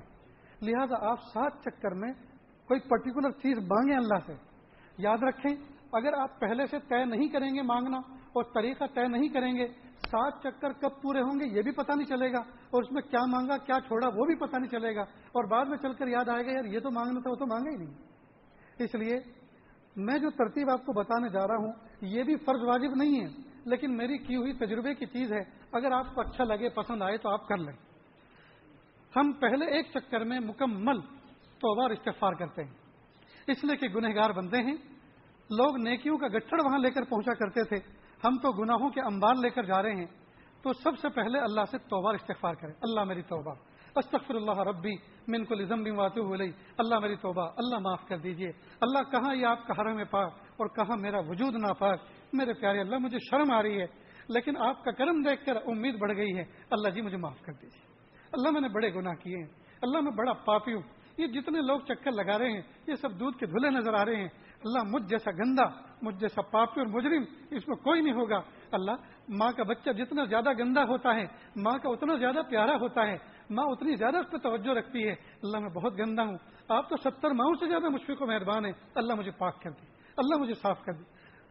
لہذا 0.62 1.10
آپ 1.10 1.18
سات 1.22 1.52
چکر 1.60 1.94
میں 1.94 2.12
کوئی 2.68 2.80
پرٹیکولر 2.80 3.30
چیز 3.30 3.58
مانگیں 3.58 3.96
اللہ 3.96 4.18
سے۔ 4.26 4.34
یاد 4.98 5.18
رکھیں، 5.22 5.56
اگر 5.92 6.12
آپ 6.12 6.40
پہلے 6.40 6.66
سے 6.66 6.78
طے 6.78 7.04
نہیں 7.04 7.28
کریں 7.28 7.54
گے 7.54 7.62
مانگنا 7.62 7.96
اور 8.10 8.44
طریقہ 8.54 8.84
طے 8.94 9.08
نہیں 9.08 9.28
کریں 9.28 9.56
گے 9.56 9.89
سات 10.06 10.32
چکر 10.42 10.72
کب 10.72 11.02
پورے 11.02 11.20
ہوں 11.20 11.40
گے 11.40 11.56
یہ 11.56 11.62
بھی 11.62 11.70
پتہ 11.70 11.92
نہیں 11.92 12.08
چلے 12.08 12.32
گا، 12.32 12.38
اور 12.38 12.82
اس 12.82 12.92
میں 12.92 13.02
کیا 13.02 13.20
مانگا، 13.26 13.56
کیا 13.56 13.76
چھوڑا، 13.86 14.06
وہ 14.06 14.24
بھی 14.26 14.34
پتہ 14.34 14.56
نہیں 14.56 14.70
چلے 14.70 14.96
گا۔ 14.96 15.00
اور 15.02 15.44
بعد 15.44 15.66
میں 15.66 15.78
چل 15.78 15.92
کر 15.92 16.06
یاد 16.06 16.28
آئے 16.28 16.46
گا، 16.46 16.50
یار 16.52 16.64
یہ 16.64 16.80
تو 16.80 16.90
مانگنا 16.90 17.20
تھا، 17.20 17.30
وہ 17.30 17.36
تو 17.36 17.46
مانگا 17.46 17.70
ہی 17.70 17.76
نہیں۔ 17.76 17.94
اس 18.78 18.94
لیے 18.94 19.20
میں 19.96 20.18
جو 20.18 20.30
ترتیب 20.30 20.70
آپ 20.70 20.86
کو 20.86 20.92
بتانے 20.92 21.28
جا 21.28 21.48
رہا 21.48 21.56
ہوں، 21.56 21.72
یہ 22.00 22.22
بھی 22.22 22.36
فرض 22.36 22.62
واجب 22.62 22.94
نہیں 22.96 23.20
ہے، 23.20 23.26
لیکن 23.64 23.96
میری 23.96 24.18
کی 24.18 24.36
ہوئی 24.36 24.52
تجربے 24.52 24.94
کی 24.94 25.06
چیز 25.06 25.32
ہے۔ 25.32 25.40
اگر 25.72 25.92
آپ 25.92 26.14
کو 26.14 26.20
اچھا 26.20 26.44
لگے، 26.44 26.68
پسند 26.68 27.02
آئے 27.02 27.16
تو 27.16 27.30
آپ 27.30 27.48
کر 27.48 27.56
لیں۔ 27.56 27.72
ہم 29.16 29.32
پہلے 29.32 29.66
ایک 29.66 29.86
چکر 29.94 30.24
میں 30.24 30.40
مکمل 30.40 31.00
توبہ 31.58 31.92
استفار 31.92 32.32
کرتے 32.32 32.64
ہیں۔ 32.64 32.70
اس 33.46 33.64
لیے 33.64 33.76
کہ 33.76 33.88
گنہگار 33.88 34.30
بندے 34.30 34.56
ہیں۔ 34.56 34.76
لوگ 35.50 35.76
نیکیوں 35.76 36.18
کا 36.18 36.26
گٹھڑ 36.28 36.58
وہاں 36.64 36.78
لے 36.78 36.90
کر 36.90 37.02
پہنچا 37.02 37.34
کرتے 37.34 37.64
تھے۔ 37.64 37.99
ہم 38.24 38.36
تو 38.38 38.52
گناہوں 38.52 38.90
کے 38.90 39.00
انبار 39.00 39.34
لے 39.34 39.50
کر 39.50 39.62
جا 39.62 39.82
رہے 39.82 39.94
ہیں، 39.94 40.06
تو 40.62 40.72
سب 40.72 40.98
سے 40.98 41.08
پہلے 41.08 41.38
اللہ 41.38 41.60
سے 41.70 41.78
توبہ 41.78 42.14
استغفار 42.14 42.54
کریں۔ 42.54 42.72
اللہ 42.80 43.04
میری 43.04 43.22
توبہ۔ 43.22 43.54
استغفر 43.96 44.34
اللہ 44.34 44.58
ربی 44.58 44.92
من 45.28 45.44
کو 45.44 45.54
لزم 45.54 45.82
بھی 45.82 45.90
واطو 45.90 46.22
ہو 46.22 46.34
اللہ 46.78 46.98
میری 46.98 47.16
توبہ۔ 47.16 47.48
اللہ 47.56 47.78
معاف 47.78 48.08
کر 48.08 48.18
دیجیے۔ 48.18 48.48
اللہ 48.80 49.10
کہاں 49.10 49.34
یہ 49.34 49.46
آپ 49.46 49.66
کا 49.66 49.74
حرم 49.78 50.00
پاک 50.10 50.32
اور 50.32 50.66
کہاں 50.66 50.96
میرا 50.96 51.18
وجود 51.18 51.54
نہ 51.54 51.72
پاک 51.72 52.00
میرے 52.32 52.52
پیارے 52.52 52.80
اللہ، 52.80 52.96
مجھے 52.98 53.18
شرم 53.30 53.52
آ 53.52 53.62
رہی 53.62 53.80
ہے، 53.80 53.86
لیکن 54.28 54.56
آپ 54.56 54.84
کا 54.84 54.90
کرم 54.90 55.22
دیکھ 55.22 55.46
کر 55.46 55.56
امید 55.56 55.98
بڑھ 55.98 56.16
گئی 56.16 56.36
ہے۔ 56.36 56.42
اللہ 56.70 56.88
جی 56.88 57.00
مجھے 57.00 57.16
معاف 57.16 57.40
کر 57.40 57.52
دیجیے 57.52 57.90
اللہ 58.32 58.50
میں 58.50 58.60
نے 58.60 58.68
بڑے 58.68 58.94
گناہ 58.94 59.14
کیے 59.14 59.36
ہیں۔ 59.36 59.46
اللہ 59.82 60.00
میں 60.00 60.12
بڑا 60.12 60.32
پاپی 60.32 60.74
ہوں۔ 60.74 60.82
یہ 61.18 61.26
جتنے 61.26 61.60
لوگ 61.60 61.80
چکر 61.80 62.10
لگا 62.12 62.38
رہے 62.38 62.50
ہیں، 62.50 62.62
یہ 62.86 62.94
سب 62.94 63.20
دودھ 63.20 63.38
کے 63.38 63.46
دھلے 63.46 63.70
نظر 63.70 63.94
آ 63.94 64.04
رہے 64.04 64.16
ہیں۔ 64.16 64.28
اللہ 64.64 64.78
مجھ 64.86 65.02
جیسا 65.02 65.30
گندا، 65.30 65.64
مجھ 66.02 66.16
جیسا 66.16 66.42
پاپی 66.42 66.80
اور 66.80 66.88
مجرم، 66.88 67.22
اس 67.50 67.68
میں 67.68 67.76
کوئی 67.76 68.00
نہیں 68.00 68.14
ہوگا۔ 68.14 68.40
اللہ 68.72 68.92
ماں 69.28 69.52
کا 69.52 69.62
بچہ 69.62 69.90
جتنا 69.90 70.24
زیادہ 70.24 70.52
گندا 70.58 70.82
ہوتا 70.82 71.14
ہے، 71.14 71.24
ماں 71.56 71.78
کا 71.78 71.88
اتنا 71.88 72.14
زیادہ 72.14 72.40
پیارا 72.48 72.76
ہوتا 72.76 73.06
ہے، 73.06 73.16
ماں 73.50 73.64
اتنی 73.64 73.96
زیادہ 73.96 74.16
اس 74.16 74.30
پہ 74.30 74.36
توجہ 74.36 74.70
رکھتی 74.70 75.08
ہے۔ 75.08 75.12
اللہ 75.12 75.58
میں 75.58 75.68
بہت 75.68 75.98
گندا 75.98 76.22
ہوں۔ 76.22 76.38
آپ 76.68 76.88
تو 76.88 76.96
ستر 76.96 77.30
ماؤں 77.30 77.54
سے 77.54 77.68
زیادہ 77.68 77.88
مشفق 77.88 78.22
و 78.22 78.26
مہربان 78.26 78.64
ہے 78.64 78.70
اللہ 78.94 79.14
مجھے 79.14 79.30
پاک 79.30 79.62
کر 79.62 79.70
دی 79.70 79.86
اللہ 80.16 80.40
مجھے 80.40 80.54
صاف 80.54 80.84
کر 80.84 80.92
دی 80.92 81.04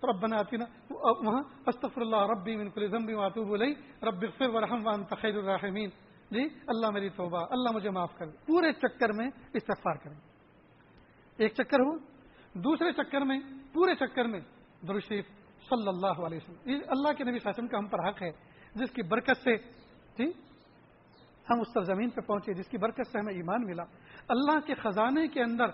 رب 0.08 0.22
بنا 0.22 0.38
آتی 0.38 0.58
نا 0.58 0.66
وہاں 0.90 1.42
استفر 1.68 2.02
اللہ 2.02 2.22
ربی 2.30 2.56
من 2.56 2.70
کل 2.70 2.88
ذنب 2.88 3.10
واتوب 3.18 3.54
الی 3.54 3.74
رب 4.04 4.24
اغفر 4.24 4.50
ورحم 4.50 4.88
وانت 4.88 5.14
خیر 5.22 5.36
الراحمین۔ 5.38 5.90
جی 6.32 6.44
اللہ 6.68 6.90
میری 6.90 7.10
توبہ، 7.10 7.46
اللہ 7.50 7.72
مجھے 7.76 7.90
معاف 7.90 8.16
کر 8.18 8.26
دے۔ 8.26 8.38
پورے 8.46 8.72
چکر 8.74 9.14
میں 9.14 9.30
استغفار 9.54 9.96
کریں 9.96 10.18
ایک 11.38 11.54
چکر 11.54 11.80
ہو 11.80 11.98
دوسرے 12.54 12.92
چکر 12.92 13.22
میں، 13.22 13.40
پورے 13.74 13.96
چکر 13.96 14.26
میں 14.26 14.40
درشریف 14.88 15.26
صلی 15.70 15.88
اللہ 15.88 16.26
علیہ 16.26 16.38
وسلم۔ 16.38 16.70
یہ 16.70 16.76
اللہ 16.88 17.14
کے 17.14 17.24
نبی 17.24 17.40
شاسن 17.40 17.68
کا 17.68 17.78
ہم 17.78 17.88
پر 17.88 18.10
حق 18.10 18.22
ہے، 18.22 18.32
جس 18.76 18.92
کی 18.92 19.02
برکت 19.02 19.38
سے 19.44 19.58
جی 20.18 20.26
ہم 21.50 21.60
اس 21.60 21.86
زمین 21.86 22.10
پہ 22.10 22.22
پہنچے، 22.22 22.54
جس 22.54 22.68
کی 22.68 22.78
برکت 22.78 23.08
سے 23.12 23.20
ہمیں 23.20 23.34
ایمان 23.34 23.66
ملا۔ 23.66 23.84
اللہ 24.28 24.60
کے 24.60 24.74
خزانے 24.74 25.28
کے 25.28 25.42
اندر 25.42 25.66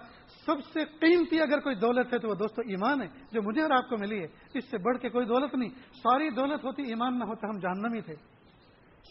سب 0.46 0.64
سے 0.74 0.86
قیمتی 0.86 1.42
اگر 1.42 1.60
کوئی 1.60 1.76
دولت 1.76 2.14
ہے 2.14 2.20
تو 2.20 2.30
وہ 2.30 2.36
دوستو 2.36 2.62
ایمان 2.62 3.02
ہے، 3.02 3.08
جو 3.32 3.42
مجھے 3.42 3.62
اور 3.62 3.72
آپ 3.72 3.90
کو 3.90 3.98
ملی 3.98 4.20
ہے۔ 4.20 4.28
اس 4.54 4.66
سے 4.66 4.78
بڑھ 4.78 4.98
کے 4.98 5.10
کوئی 5.10 5.26
دولت 5.26 5.56
نہیں۔ 5.56 5.70
ساری 5.94 6.30
دولت 6.30 6.66
ہوتی 6.66 6.82
ایمان 6.84 7.20
نہ 7.20 7.24
ہوتا، 7.24 7.48
ہم 7.48 7.60
جہنمی 7.60 8.02
تھے۔ 8.02 8.16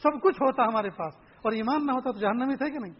سب 0.03 0.23
کچھ 0.23 0.37
ہوتا 0.37 0.65
ہمارے 0.65 0.91
پاس۔ 0.91 1.15
اور 1.17 1.53
ایمان 1.53 1.87
نہ 1.87 1.93
ہوتا 1.93 2.11
تو 2.11 2.19
جہنمی 2.19 2.57
تھے 2.57 2.71
کہ 2.71 2.79
نہیں؟ 2.79 2.93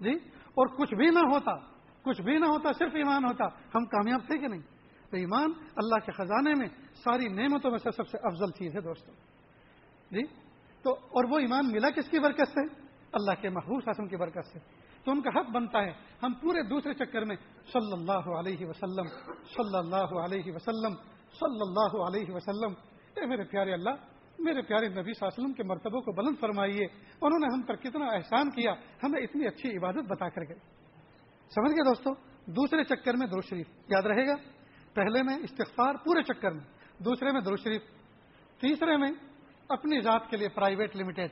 جی 0.00 0.10
اور 0.46 0.66
کچھ 0.66 0.94
بھی 0.94 1.06
نہ 1.06 1.18
ہوتا۔ 1.18 1.71
کچھ 2.02 2.22
بھی 2.22 2.38
نہ 2.38 2.44
ہوتا، 2.44 2.72
صرف 2.72 2.92
ایمان 2.94 3.24
ہوتا۔ 3.24 3.44
ہم 3.46 3.84
کامیاب 3.84 4.20
تھے 4.26 4.38
کہ 4.38 4.48
نہیں؟ 4.48 4.60
تو 5.10 5.16
ایمان 5.16 5.52
اللہ 5.76 5.94
کے 5.94 6.12
خزانے 6.12 6.54
میں 6.54 6.66
ساری 6.94 7.28
نعمتوں 7.28 7.70
میں 7.70 7.78
سے 7.78 7.90
سب 7.90 8.08
سے 8.08 8.18
افضل 8.22 8.50
چیز 8.50 8.76
ہے 8.76 8.80
دوستوں 8.80 9.14
جی؟ 10.10 10.22
تو 10.82 10.92
اور 10.92 11.24
وہ 11.24 11.38
ایمان 11.38 11.72
ملا 11.72 11.90
کس 11.90 12.08
کی 12.08 12.18
برکت 12.18 12.48
سے؟ 12.48 12.60
اللہ 13.12 13.42
کے 13.42 13.48
محبوب 13.48 13.82
حسم 13.90 14.06
کی 14.06 14.16
برکت 14.16 14.46
سے۔ 14.52 14.58
تو 15.04 15.10
ان 15.10 15.22
کا 15.22 15.40
حق 15.40 15.50
بنتا 15.50 15.82
ہے۔ 15.82 15.92
ہم 16.22 16.32
پورے 16.32 16.62
دوسرے 16.62 16.94
چکر 16.94 17.24
میں 17.24 17.36
صلی 17.72 17.92
اللہ 17.92 18.12
علیہ 18.12 18.66
وسلم 18.66 19.08
صلی 19.44 19.78
اللہ 19.78 20.18
علیہ 20.18 20.52
وسلم 20.52 20.94
صلی 21.32 21.60
اللہ 21.60 22.02
علیہ 22.02 22.34
وسلم۔ 22.34 22.72
اے 23.16 23.26
میرے 23.26 23.44
پیارے 23.44 23.72
اللہ، 23.72 23.90
میرے 24.38 24.62
پیارے 24.62 24.88
نبی 24.88 25.02
صلی 25.02 25.10
اللہ 25.10 25.28
علیہ 25.28 25.42
وسلم 25.42 25.52
کے 25.52 25.62
مرتبوں 25.62 26.00
کو 26.00 26.12
بلند 26.12 26.36
فرمائیے۔ 26.40 26.84
انہوں 27.20 27.38
نے 27.38 27.46
ہم 27.54 27.62
پر 27.62 27.76
کتنا 27.76 28.04
احسان 28.06 28.50
کیا، 28.50 28.72
ہمیں 29.02 29.20
اتنی 29.20 29.46
اچھی 29.46 29.76
عبادت 29.76 30.10
بتا 30.10 30.28
کر 30.28 30.40
گئے۔ 30.48 30.81
سمجھ 31.54 31.72
گئے 31.72 31.84
دوستو؟ 31.84 32.10
دوسرے 32.46 32.84
چکر 32.84 33.16
میں 33.16 33.26
درو 33.26 33.40
شریف، 33.40 33.66
یاد 33.88 34.02
رہے 34.02 34.26
گا؟ 34.26 34.34
پہلے 34.94 35.22
میں 35.22 35.36
استغفار 35.36 35.94
پورے 35.94 36.22
چکر 36.22 36.50
میں، 36.50 36.64
دوسرے 36.98 37.32
میں 37.32 37.40
درو 37.40 37.56
شریف، 37.56 37.82
تیسرے 38.60 38.96
میں 38.96 39.12
اپنی 39.68 40.00
ذات 40.00 40.30
کے 40.30 40.36
لیے 40.36 40.48
پرائیویٹ 40.48 40.96
لمیٹڈ 40.96 41.28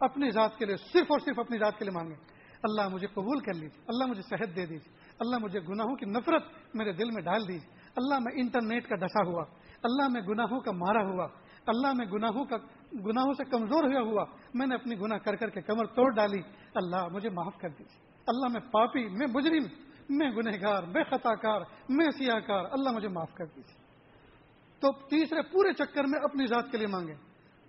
اپنی 0.00 0.30
ذات 0.30 0.58
کے 0.58 0.64
لیے 0.64 0.76
صرف 0.76 1.06
اور 1.08 1.20
صرف 1.20 1.38
اپنی 1.38 1.58
ذات 1.58 1.78
کے 1.78 1.84
لیے 1.84 1.92
مانگے۔ 1.92 2.14
اللہ 2.62 2.88
مجھے 2.88 3.06
قبول 3.06 3.40
کر 3.40 3.54
لیجیے، 3.54 3.82
اللہ 3.88 4.06
مجھے 4.06 4.22
صحت 4.22 4.56
دے 4.56 4.66
دیجیے، 4.66 5.14
اللہ 5.18 5.38
مجھے 5.38 5.60
گناہوں 5.60 5.96
کی 5.96 6.06
نفرت 6.06 6.44
میرے 6.74 6.92
دل 6.92 7.10
میں 7.10 7.22
ڈال 7.22 7.48
دیجیے۔ 7.48 7.70
اللہ 7.96 8.18
میں 8.18 8.32
انٹرنیٹ 8.34 8.88
کا 8.88 8.96
ڈسا 8.96 9.26
ہوا، 9.26 9.44
اللہ 9.82 10.08
میں 10.08 10.20
گناہوں 10.20 10.60
کا 10.60 10.72
مارا 10.72 11.02
ہوا، 11.02 11.28
اللہ 11.66 11.92
میں 11.94 12.06
گناہوں 12.06 12.44
کا، 12.44 12.56
گناہوں 12.92 13.32
سے 13.32 13.44
کمزور 13.44 13.84
ہوا 13.84 14.10
ہوا، 14.10 14.24
میں 14.54 14.66
نے 14.66 14.74
اپنی 14.74 14.94
گناہ 15.00 15.18
کر 15.18 15.36
کر 15.36 15.50
کے 15.50 15.60
کمر 15.60 15.86
توڑ 15.86 16.14
ڈالی۔ 16.14 16.40
اللہ 16.74 17.08
مجھے 17.12 17.30
معاف 17.30 17.58
کر 17.60 17.68
دیجیے۔ 17.68 18.07
اللہ 18.28 18.52
میں 18.52 18.60
پاپی، 18.70 19.04
میں 19.08 19.26
مجرم، 19.26 19.66
میں 20.08 20.30
گنہگار، 20.30 20.82
میں 20.82 21.04
خطا 21.04 21.34
کار 21.34 21.60
میں 21.88 22.06
سیاہ 22.18 22.38
کار 22.38 22.64
اللہ 22.70 22.90
مجھے 22.90 23.08
معاف 23.08 23.34
کر 23.34 23.46
دیجیے 23.46 23.76
تو 24.82 24.92
تیسرے 25.08 25.42
پورے 25.42 25.72
چکر 25.72 26.04
میں 26.04 26.20
اپنی 26.24 26.46
ذات 26.46 26.70
کے 26.70 26.78
لیے 26.78 26.86
مانگے۔ 26.86 27.14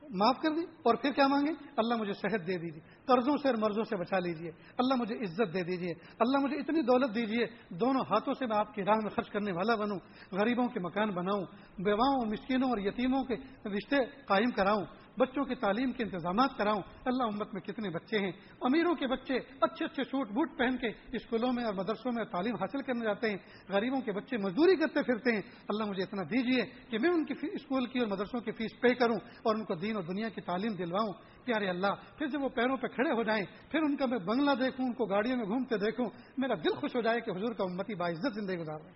معاف 0.04 0.38
کر 0.42 0.50
دی 0.50 0.62
اور 0.84 0.96
پھر 0.96 1.12
کیا 1.12 1.28
مانگے؟ 1.28 1.52
اللہ 1.78 1.96
مجھے 1.96 2.14
صحت 2.14 2.48
دے 2.48 2.58
دیجیے 2.58 2.82
قرضوں 3.06 3.38
سے 3.38 3.48
اور 3.48 3.58
مرضوں 3.58 3.84
سے 3.84 3.96
بچا 3.96 4.20
لیجیے 4.20 4.52
اللہ 4.78 4.96
مجھے 4.96 5.16
عزت 5.16 5.54
دے 5.54 5.64
دیجیے 5.64 5.94
اللہ 6.20 6.38
مجھے 6.38 6.58
اتنی 6.58 6.82
دولت 6.82 7.16
دیجیے 7.16 7.46
دونوں 7.70 8.02
ہاتھوں 8.02 8.34
سے 8.34 8.46
میں 8.46 8.58
آپ 8.58 8.74
کی 8.76 8.84
راہ 8.84 9.00
میں 9.04 9.10
خرچ 9.10 9.30
کرنے 9.30 9.52
والا 9.52 9.76
بنوں، 9.76 10.00
غریبوں 10.32 10.68
کے 10.68 10.80
مکان 10.80 11.10
بناؤں، 11.10 11.46
بیواؤں، 11.78 12.26
مسکینوں 12.26 12.70
اور 12.70 12.78
یتیموں 12.78 13.24
کے 13.24 13.36
رشتے 13.70 13.98
قائم 14.26 14.50
کراؤں۔ 14.50 14.86
بچوں 15.20 15.44
کی 15.46 15.56
تعلیم 15.56 15.92
کے 15.92 16.04
انتظامات 16.04 16.50
کراؤں۔ 16.58 16.82
اللہ 17.06 17.24
امت 17.24 17.54
میں 17.54 17.62
کتنے 17.62 17.90
بچے 17.90 18.20
ہیں۔ 18.20 18.32
امیروں 18.62 18.96
کے 18.96 19.08
بچے 19.08 19.34
اچھے 19.62 19.86
اچھے 19.86 20.04
سوٹ 20.04 20.28
بوٹ 20.30 20.58
پہن 20.58 20.78
کے 20.78 20.88
اسکولوں 20.88 21.54
میں 21.54 21.64
اور 21.64 21.74
مدرسوں 21.74 22.12
میں 22.12 22.26
تعلیم 22.26 22.56
حاصل 22.56 22.82
کرنے 22.82 23.06
جاتے 23.06 23.30
ہیں۔ 23.30 23.38
غریبوں 23.70 24.02
کے 24.02 24.12
بچے 24.12 24.38
مزدوری 24.38 24.76
کرتے 24.76 25.04
پھرتے 25.04 25.32
ہیں۔ 25.32 25.42
اللہ 25.70 25.84
مجھے 25.84 26.04
اتنا 26.04 26.24
دیجیے 26.24 26.66
کہ 26.90 27.00
میں 27.00 27.10
ان 27.10 27.26
کی 27.26 27.34
اسکول 27.54 27.86
کی 27.86 28.00
اور 28.00 28.08
مدرسوں 28.08 28.40
کی 28.40 28.52
فیس 28.52 28.80
پے 28.80 28.96
کروں 28.96 29.16
اور 29.16 29.56
ان 29.56 29.64
کو 29.64 29.76
دین 29.76 29.96
اور 29.96 30.04
دنیا 30.04 30.30
کی 30.30 30.42
تعلیم 30.42 30.74
دلواؤں۔ 30.74 31.14
پیارے 31.46 31.70
اللہ، 31.70 32.18
پھر 32.18 32.28
جب 32.28 32.42
وہ 32.42 32.50
پیروں 32.50 32.78
پہ 32.78 32.88
کھڑے 32.88 33.12
ہو 33.12 33.24
جائیں، 33.24 33.46
پھر 33.72 33.82
ان 33.82 33.96
کا 33.96 34.06
میں 34.06 34.20
بنگلہ 34.20 34.52
دیکھوں، 34.52 34.86
ان 34.86 34.94
کو 34.94 35.06
گاڑیوں 35.06 35.38
میں 35.38 35.46
گھومتے 35.46 35.78
دیکھوں، 35.78 36.06
میرا 36.38 36.54
دل 36.54 36.76
خوش 36.76 36.96
ہو 36.96 37.02
جائے 37.02 37.22
کہ 37.22 37.32
حضور 37.32 37.54
کا 37.54 37.64
امتی 37.64 37.96
باعزت 37.96 38.36
زندگی 38.36 38.58
گزار 38.58 38.80
رہے 38.80 38.92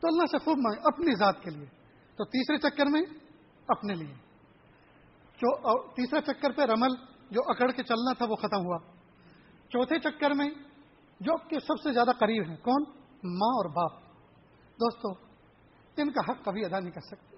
تو 0.00 0.08
اللہ 0.08 0.26
سے 0.30 0.38
خوب 0.38 0.58
مانگ 0.58 0.80
اپنی 0.84 1.14
ذات 1.14 1.42
کے 1.42 1.50
لیے۔ 1.50 1.66
تو 2.16 2.24
تیسرے 2.24 2.58
چکر 2.58 2.86
میں، 2.86 3.02
اپنے 3.68 3.94
لیے۔ 3.94 4.23
تیسرے 5.38 6.20
چکر 6.20 6.52
پہ 6.52 6.62
رمل 6.62 6.88
جو 7.30 7.40
اکڑ 7.46 7.70
کے 7.70 7.82
چلنا 7.82 8.12
تھا 8.12 8.26
وہ 8.28 8.36
ختم 8.36 8.66
ہوا۔ 8.66 8.78
چوتھے 9.68 9.98
چکر 9.98 10.30
میں 10.30 10.50
جو 11.20 11.36
کہ 11.36 11.58
سب 11.58 11.82
سے 11.82 11.92
زیادہ 11.92 12.10
قریب 12.18 12.48
ہیں، 12.48 12.56
کون؟ 12.56 12.82
ماں 13.24 13.54
اور 13.54 13.70
باپ۔ 13.70 14.02
دوستو، 14.80 15.08
ان 15.96 16.12
کا 16.12 16.32
حق 16.32 16.44
کبھی 16.44 16.64
ادا 16.64 16.80
نہیں 16.80 16.90
کر 16.90 17.00
سکتے۔ 17.00 17.36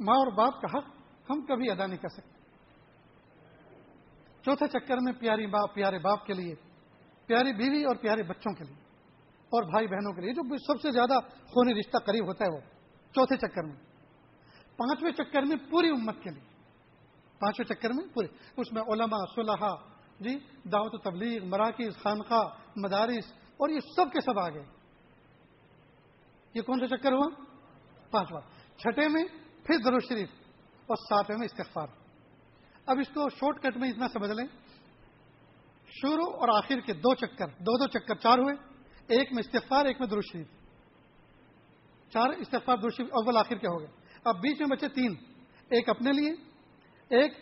ماں 0.00 0.14
اور 0.14 0.32
باپ 0.32 0.60
کا 0.60 0.78
حق 0.78 0.84
ہم 1.30 1.40
کبھی 1.40 1.70
ادا 1.70 1.86
نہیں 1.86 1.98
کر 1.98 2.08
سکتے۔ 2.08 2.36
چوتھے 4.42 4.66
چکر 4.66 4.96
میں 5.02 5.12
پیاری 5.12 5.46
باپ 5.46 5.74
پیارے 5.74 5.98
باپ 5.98 6.26
کے 6.26 6.32
لیے، 6.32 6.54
پیاری 7.26 7.52
بیوی 7.52 7.84
اور 7.84 7.96
پیارے 7.96 8.22
بچوں 8.22 8.54
کے 8.54 8.64
لیے، 8.64 8.76
اور 9.44 9.62
بھائی 9.62 9.86
بہنوں 9.86 10.12
کے 10.12 10.20
لیے، 10.20 10.32
جو 10.32 10.56
سب 10.56 10.80
سے 10.80 10.90
زیادہ 10.90 11.18
خونی 11.26 11.74
رشتہ 11.74 11.98
قریب 11.98 12.26
ہوتا 12.26 12.44
ہے 12.44 12.54
وہ۔ 12.54 12.60
چوتھے 13.12 13.36
چکر 13.36 13.62
میں۔ 13.62 13.76
پانچویں 14.76 15.12
چکر 15.12 15.42
میں 15.42 15.56
پوری 15.70 15.88
امت 15.88 16.14
کے 16.22 16.30
لیے۔ 16.30 16.55
پانچویں 17.38 17.76
چکر 17.76 17.90
میں 17.90 18.14
پورے۔ 18.14 18.26
اس 18.56 18.72
میں 18.72 18.82
علماء 18.82 19.24
صلحہ 19.34 19.74
جی 20.20 20.38
دعوت 20.72 20.94
و 20.94 20.98
تبلیغ، 20.98 21.44
مراکز، 21.44 22.02
خانقاہ، 22.02 22.48
مدارس 22.76 23.32
اور 23.32 23.68
یہ 23.68 23.80
سب 23.96 24.12
کے 24.12 24.20
سب 24.20 24.38
آ 24.38 24.48
گئے 24.48 24.64
یہ 26.54 26.62
کون 26.62 26.80
سا 26.80 26.96
چکر 26.96 27.12
ہوا؟ 27.12 27.28
پانچواں۔ 28.10 28.40
چھٹے 28.78 29.08
میں 29.08 29.24
پھر 29.64 29.78
درو 29.78 29.98
شریف 29.98 30.28
اور 30.86 30.96
ساتویں 30.96 31.38
میں 31.38 31.46
استغفار۔ 31.46 31.86
اب 32.86 32.98
اس 33.00 33.08
کو 33.08 33.28
شارٹ 33.28 33.62
کٹ 33.62 33.76
میں 33.76 33.90
اتنا 33.90 34.08
سمجھ 34.08 34.30
لیں۔ 34.30 34.46
شروع 35.88 36.32
اور 36.36 36.48
آخر 36.48 36.80
کے 36.80 36.92
دو 36.92 37.14
چکر، 37.14 37.46
دو 37.46 37.78
دو 37.78 37.86
چکر 37.86 38.14
چار 38.14 38.38
ہوئے۔ 38.38 38.54
ایک 39.06 39.32
میں 39.32 39.42
استغفار، 39.46 39.84
ایک 39.84 40.00
میں 40.00 40.08
درو 40.08 40.20
شریف۔ 40.20 40.46
چار 42.10 42.28
استغفار، 42.28 42.76
درو 42.76 42.90
شریف، 42.90 43.08
اول، 43.12 43.36
آخر 43.36 43.56
کے 43.56 43.66
ہو 43.66 43.80
گئے۔ 43.80 43.88
اب 44.24 44.36
بیچ 44.36 44.60
میں 44.60 44.68
بچے 44.68 44.88
تین۔ 44.88 45.14
ایک 45.68 45.88
اپنے 45.88 46.10
لیے 46.12 46.45
ایک 47.08 47.32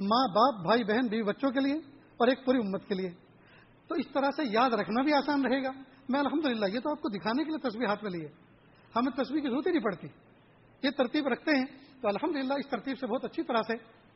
ماں 0.00 0.28
باپ، 0.28 0.62
بھائی 0.62 0.84
بہن، 0.84 1.06
بیوی 1.06 1.22
بچوں 1.22 1.50
کے 1.50 1.60
لیے 1.60 1.74
اور 2.16 2.28
ایک 2.28 2.44
پوری 2.44 2.58
امت 2.58 2.88
کے 2.88 2.94
لیے۔ 2.94 3.10
تو 3.88 3.94
اس 3.94 4.06
طرح 4.14 4.30
سے 4.36 4.42
یاد 4.50 4.70
رکھنا 4.70 5.02
بھی 5.02 5.12
آسان 5.12 5.46
رہے 5.46 5.62
گا۔ 5.62 5.70
میں 6.08 6.20
الحمدللہ، 6.20 6.74
یہ 6.74 6.80
تو 6.80 6.90
آپ 6.90 7.02
کو 7.02 7.08
دکھانے 7.08 7.44
کے 7.44 7.50
لیے 7.50 7.68
تصویر 7.68 7.86
ہاتھ 7.86 8.04
میں 8.04 8.10
لیے 8.10 8.28
ہمیں 8.96 9.24
تصویر 9.24 9.40
کی 9.40 9.48
ضرورت 9.48 9.66
ہی 9.66 9.72
نہیں 9.72 9.84
پڑتی۔ 9.84 10.06
یہ 10.82 10.90
ترتیب 10.90 11.28
رکھتے 11.28 11.56
ہیں۔ 11.56 11.64
تو 12.00 12.08
الحمدللہ، 12.08 12.54
اس 12.54 12.70
ترتیب 12.70 12.98
سے 12.98 13.06
بہت 13.06 13.24
اچھی 13.24 13.42
طرح 13.42 13.62
سے 13.62 13.72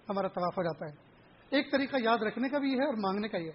ہمارا 0.09 0.29
طواف 0.29 0.59
ہو 0.59 0.63
جاتا 0.63 0.87
ہے۔ 0.87 1.13
ایک 1.51 1.73
طریقہ 1.73 1.97
یاد 2.03 2.19
رکھنے 2.19 2.49
کا 2.49 2.59
بھی 2.59 2.75
ہے 2.75 2.87
اور 2.87 2.95
مانگنے 2.95 3.29
کا 3.29 3.39
یہ 3.39 3.51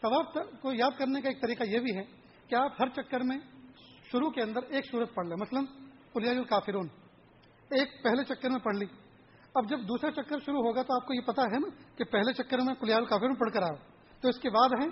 طواف 0.00 0.26
کو 0.60 0.72
یاد 0.72 0.98
کرنے 0.98 1.20
کا 1.20 1.28
ایک 1.28 1.42
طریقہ 1.42 1.62
یہ 1.62 1.78
بھی 1.78 1.96
ہے 1.96 2.02
کہ 2.48 2.54
آپ 2.54 2.72
ہر 2.80 2.88
چکر 2.88 3.20
میں 3.20 3.38
شروع 4.12 4.30
کے 4.30 4.42
اندر 4.42 4.60
ایک 4.68 4.90
صورت 4.90 5.14
پڑھ 5.14 5.26
لیں۔ 5.26 5.36
مثلاً 5.40 5.64
پلیائی 6.12 6.38
الکافرون 6.38 6.88
ایک 7.70 8.02
پہلے 8.02 8.24
چکر 8.24 8.48
میں 8.50 8.58
پڑھ 8.58 8.76
لی۔ 8.76 9.05
اب 9.58 9.68
جب 9.68 9.80
دوسرا 9.80 10.10
چکر 10.10 10.38
شروع 10.38 10.60
ہوگا 10.60 10.82
تو 10.82 10.94
آپ 10.94 11.06
کو 11.06 11.14
یہ 11.14 11.20
پتا 11.20 11.42
ہے 11.42 11.58
نا 11.58 11.96
کہ 11.96 12.04
پہلے 12.04 12.32
چکر 12.32 12.58
میں 12.58 12.74
کلیال 12.74 13.04
کافر 13.04 13.26
میں 13.26 13.34
پڑھ 13.34 13.50
کر 13.50 13.62
آؤ۔ 13.62 13.74
تو 14.20 14.28
اس 14.28 14.38
کے 14.38 14.50
بعد 14.50 14.68
ہے 14.82 14.86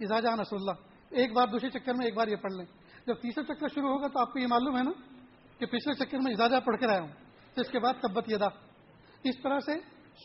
اجازہ 0.00 0.28
نسل 0.28 0.56
اللہ۔ 0.56 0.70
ایک 1.10 1.32
بار 1.32 1.48
دوسرے 1.48 1.70
چکر 1.70 1.94
میں 1.94 2.06
ایک 2.06 2.14
بار 2.14 2.28
یہ 2.28 2.36
پڑھ 2.36 2.52
لیں۔ 2.52 2.64
جب 3.06 3.14
تیسرا 3.14 3.54
چکر 3.54 3.68
شروع 3.68 3.88
ہوگا 3.88 4.08
تو 4.08 4.18
آپ 4.18 4.32
کو 4.32 4.38
یہ 4.38 4.46
معلوم 4.46 4.76
ہے 4.76 4.82
نا 4.82 4.90
کہ 5.58 5.66
پچھلے 5.66 6.04
چکر 6.04 6.18
میں 6.18 6.32
اجازہ 6.32 6.56
پڑھ 6.64 6.76
کر 6.80 6.88
آیا 6.88 7.00
ہوں۔ 7.00 7.12
تو 7.54 7.60
اس 7.60 7.68
کے 7.68 7.78
بعد 7.78 7.94
تبت 8.02 8.24
یدا۔ 8.28 8.46
اس 9.24 9.42
طرح 9.42 9.60
سے 9.60 9.72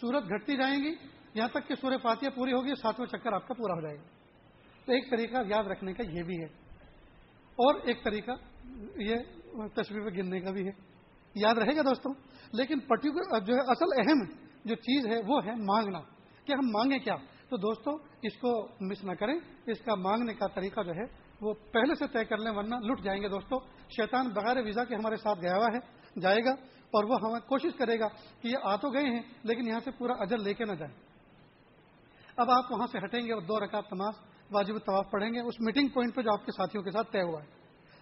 سورت 0.02 0.24
گھٹتی 0.24 0.58
جائیں 0.58 0.84
گی۔ 0.84 0.96
یہاں 1.34 1.48
تک 1.48 1.68
کہ 1.68 1.76
سورہ 1.76 1.98
فاتحہ 2.02 2.30
پوری 2.30 2.54
ہوگی 2.54 2.76
ساتواں 2.82 3.08
چکر 3.08 3.34
آپ 3.34 3.48
کا 3.48 3.54
پورا 3.54 3.74
ہو 3.74 3.82
جائے 3.82 3.98
گا۔ 3.98 4.04
تو 4.86 4.92
ایک 4.92 5.12
طریقہ 5.12 5.38
یاد 5.48 5.64
رکھنے 5.64 5.94
کا 5.94 6.04
یہ 6.04 6.24
بھی 6.24 6.40
ہے۔ 6.40 6.48
اور 7.56 7.76
ایک 7.84 8.04
طریقہ 8.04 8.32
یہ 8.96 9.16
تصویر 9.76 10.10
گننے 10.10 10.40
کا 10.40 10.52
بھی 10.52 10.68
ہے۔ 10.68 10.95
یاد 11.36 11.56
رہے 11.56 11.76
گا 11.76 11.82
دوستوں 11.82 12.14
لیکن 12.54 12.80
پرٹیکولر 12.80 13.40
جو 13.40 13.54
ہے 13.54 13.60
اصل 13.60 13.86
اہم 13.98 14.48
جو 14.66 14.76
چیز 14.76 15.08
ہے 15.08 15.18
وہ 15.28 15.40
ہے 15.46 15.56
مانگنا۔ 15.56 16.00
کہ 16.46 16.54
ہم 16.54 16.70
مانگیں 16.72 17.00
کیا؟ 17.00 17.16
تو 17.50 17.58
دوستو، 17.58 17.92
اس 18.22 18.38
کو 18.38 18.68
مس 18.82 19.04
نہ 19.04 19.12
کریں۔ 19.12 19.40
اس 19.68 19.80
کا 19.80 19.96
مانگنے 19.96 20.34
کا 20.34 20.48
طریقہ 20.48 20.82
جو 20.82 20.92
ہے 20.92 21.04
وہ 21.42 21.54
پہلے 21.54 21.96
سے 21.96 22.08
طے 22.08 22.26
کر 22.26 22.38
لیں، 22.38 22.52
ورنہ 22.52 22.76
لٹ 22.76 23.04
جائیں 23.04 23.22
گے 23.22 23.30
دوستو۔ 23.30 23.60
شیطان 23.90 24.30
بغیر 24.30 24.58
ویزا 24.64 24.84
کے 24.84 24.96
ہمارے 24.96 25.16
ساتھ 25.16 25.40
گیا 25.40 25.56
ہوا 25.56 25.68
ہے، 25.74 25.78
جائے 26.22 26.46
گا 26.46 26.52
اور 26.82 27.04
وہ 27.04 27.18
ہمیں 27.24 27.40
کوشش 27.40 27.78
کرے 27.78 28.00
گا 28.00 28.08
کہ 28.42 28.48
یہ 28.48 28.58
آ 28.64 28.76
تو 28.76 28.90
گئے 28.90 29.10
ہیں، 29.10 29.22
لیکن 29.44 29.68
یہاں 29.68 29.80
سے 29.80 29.92
پورا 29.92 30.14
اجر 30.20 30.38
لے 30.38 30.54
کے 30.54 30.66
نہ 30.66 30.74
جائیں۔ 30.74 30.94
اب 32.38 32.52
آپ 32.52 32.72
وہاں 32.72 32.88
سے 32.88 32.98
ہٹیں 32.98 33.22
گے 33.22 33.34
اور 33.34 33.42
دو 33.42 33.60
رکعت 33.60 33.90
تماز 33.90 34.14
واجب 34.52 34.76
طواف 34.86 35.12
پڑھیں 35.12 35.34
گے۔ 35.34 35.40
اس 35.40 35.54
میٹنگ 35.60 35.88
پوائنٹ 35.88 36.16
پہ 36.16 36.22
جو 36.22 36.34
آپ 36.34 36.46
کے 36.46 36.52
ساتھیوں 36.52 36.84
کے 36.84 36.92
ساتھ 36.92 37.12
طے 37.12 37.22
ہوا 37.22 37.44
ہے۔ 37.44 37.48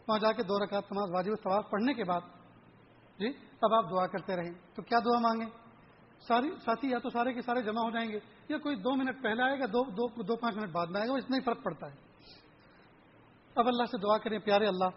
وہاں 0.07 0.19
جا 0.19 0.31
کے 0.31 0.43
دو 0.43 0.65
رکعت 0.65 0.87
تماز 0.87 1.09
واجب 1.13 1.31
طواف 1.43 1.69
پڑھنے 1.69 1.93
کے 1.93 2.03
بعد 2.03 2.21
جی؟ 3.19 3.27
اب 3.61 3.73
آپ 3.73 3.91
دعا 3.91 4.07
کرتے 4.07 4.35
رہیں۔ 4.35 4.53
تو 4.75 4.81
کیا 4.81 4.99
دعا 5.05 5.19
مانگیں؟ 5.19 5.63
ساری 6.27 6.49
ساتھی 6.65 6.89
یا 6.89 6.97
تو 6.99 7.09
سارے 7.09 7.33
کے 7.33 7.41
سارے 7.41 7.61
جمع 7.61 7.81
ہو 7.81 7.89
جائیں 7.89 8.11
گے 8.11 8.19
یا 8.49 8.57
کوئی 8.57 8.75
دو 8.75 8.95
منٹ 8.95 9.23
پہلے 9.23 9.43
آئے 9.43 9.59
گا 9.59 9.65
دو 9.65 9.89
دو, 9.89 10.23
دو 10.23 10.35
پانچ 10.35 10.55
منٹ 10.55 10.71
بعد 10.71 10.87
میں 10.87 11.01
آئے 11.01 11.09
گا 11.09 11.13
اتنا 11.13 11.37
ہی 11.37 11.41
فرق 11.41 11.63
پڑتا 11.63 11.87
ہے۔ 11.87 11.95
اب 13.55 13.67
اللہ 13.67 13.85
سے 13.85 13.97
دعا 13.97 14.17
کریں 14.17 14.39
پیارے 14.39 14.67
اللہ 14.67 14.89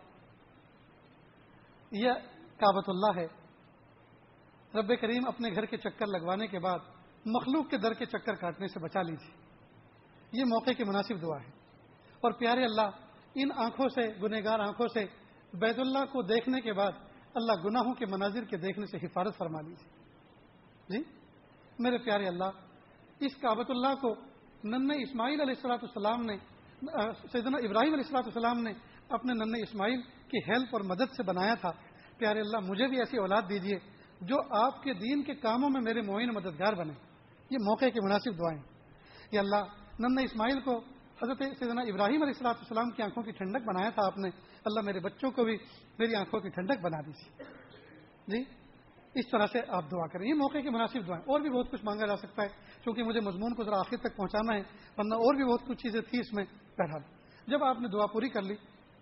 یہ 1.93 2.10
کابت 2.56 2.88
اللہ 2.88 3.20
ہے۔ 3.20 3.26
رب 4.80 4.93
کریم 5.01 5.28
اپنے 5.28 5.48
گھر 5.51 5.64
کے 5.64 5.76
چکر 5.76 6.06
لگوانے 6.06 6.47
کے 6.47 6.59
بعد 6.59 6.78
مخلوق 7.26 7.70
کے 7.70 7.76
در 7.76 7.93
کے 7.93 8.06
چکر 8.06 8.34
کاٹنے 8.34 8.68
سے 8.68 8.80
بچا 8.80 9.02
لیجیے۔ 9.02 9.36
یہ 10.32 10.44
موقع 10.44 10.70
کی 10.70 10.84
مناسب 10.84 11.22
دعا 11.22 11.40
ہے۔ 11.40 11.51
اور 12.20 12.32
پیارے 12.32 12.64
اللہ 12.64 12.90
ان 13.34 13.48
آنکھوں 13.56 13.88
سے 13.88 14.01
گنہ 14.22 14.48
آنکھوں 14.48 14.88
سے 14.88 15.06
بیت 15.55 15.78
اللہ 15.78 16.05
کو 16.05 16.22
دیکھنے 16.22 16.60
کے 16.60 16.72
بعد 16.72 16.93
اللہ 17.36 17.52
گناہوں 17.64 17.94
کے 17.94 18.06
مناظر 18.06 18.44
کے 18.44 18.56
دیکھنے 18.56 18.86
سے 18.86 18.96
حفاظت 18.96 19.38
فرما 19.38 19.60
لیجیے 19.60 19.88
جی؟ 20.88 21.02
میرے 21.78 21.98
پیارے 21.98 22.26
اللہ، 22.26 22.50
اس 23.20 23.36
کابت 23.36 23.70
اللہ 23.70 23.94
کو 23.94 24.14
نن 24.64 24.90
اسماعیل 24.90 25.40
علیہ 25.40 25.54
السلاۃ 25.56 25.82
السلام 25.82 26.22
نے 26.22 26.36
سیدنا 27.32 27.58
ابراہیم 27.66 27.92
علیہ 27.92 28.04
السلاۃ 28.04 28.22
السلام 28.24 28.62
نے 28.62 28.72
اپنے 29.08 29.32
نن 29.34 29.54
اسماعیل 29.62 30.02
کی 30.02 30.38
ہیلپ 30.38 30.68
اور 30.72 30.80
مدد 30.80 31.12
سے 31.16 31.22
بنایا 31.22 31.54
تھا۔ 31.54 31.70
پیارے 32.18 32.40
اللہ، 32.40 32.56
مجھے 32.68 32.86
بھی 32.86 32.98
ایسی 32.98 33.18
اولاد 33.18 33.42
دیجیے 33.48 33.78
جو 34.20 34.36
آپ 34.58 34.82
کے 34.82 34.92
دین 34.92 35.22
کے 35.22 35.34
کاموں 35.34 35.70
میں 35.70 35.80
میرے 35.80 36.00
معین 36.00 36.28
مددگار 36.28 36.72
بنے۔ 36.72 36.92
یہ 37.50 37.58
موقع 37.60 37.84
کی 37.84 38.04
مناسب 38.04 38.38
دعائیں۔ 38.38 38.62
یہ 39.32 39.38
اللہ 39.38 39.62
نن 39.98 40.18
اسماعیل 40.18 40.60
کو 40.60 40.80
حضرت 41.22 41.38
سیدنا 41.38 41.80
ابراہیم 41.80 42.22
علیہ 42.22 42.32
السلاۃ 42.32 42.55
السلام 42.55 42.90
کی 42.90 43.02
آنکھوں 43.02 43.22
کی 43.22 43.30
ٹھنڈک 43.30 43.68
بنایا 43.68 43.90
تھا 43.90 44.06
آپ 44.06 44.18
نے، 44.18 44.28
اللہ 44.64 44.80
میرے 44.80 45.01
بچوں 45.01 45.30
کو 45.30 45.44
بھی، 45.44 45.56
میری 45.98 46.14
آنکھوں 46.14 46.40
کی 46.40 46.48
ٹھنڈک 46.48 46.80
بنا 46.82 47.01
دی 47.01 47.12
جی 48.26 48.44
اس 49.14 49.24
طرح 49.32 49.47
سے 49.47 49.59
آپ 49.68 49.90
دعا 49.90 50.06
کریں۔ 50.06 50.28
یہ 50.28 50.34
موقع 50.34 50.59
کی 50.59 50.68
مناسب 50.68 51.09
دعائیں۔ 51.09 51.22
اور 51.22 51.40
بھی 51.40 51.51
بہت 51.51 51.70
کچھ 51.70 51.84
مانگا 51.84 52.06
جا 52.06 52.16
سکتا 52.16 52.43
ہے، 52.43 52.48
کیونکہ 52.82 53.02
مجھے 53.02 53.20
مضمون 53.20 53.55
کو 53.55 53.64
ذرا 53.64 53.78
آخر 53.78 53.97
تک 53.97 54.16
پہنچانا 54.16 54.55
ہے، 54.55 54.62
ورنہ 54.98 55.14
اور 55.14 55.34
بھی 55.34 55.44
بہت 55.44 55.60
کچھ 55.66 55.82
چیزیں 55.82 56.01
تھیں 56.01 56.20
اس 56.20 56.32
میں۔ 56.32 56.44
بہرحال، 56.78 57.02
جب 57.47 57.64
آپ 57.64 57.80
نے 57.80 57.88
دعا 57.88 58.06
پوری 58.06 58.28
کر 58.28 58.43
لی، 58.43 58.55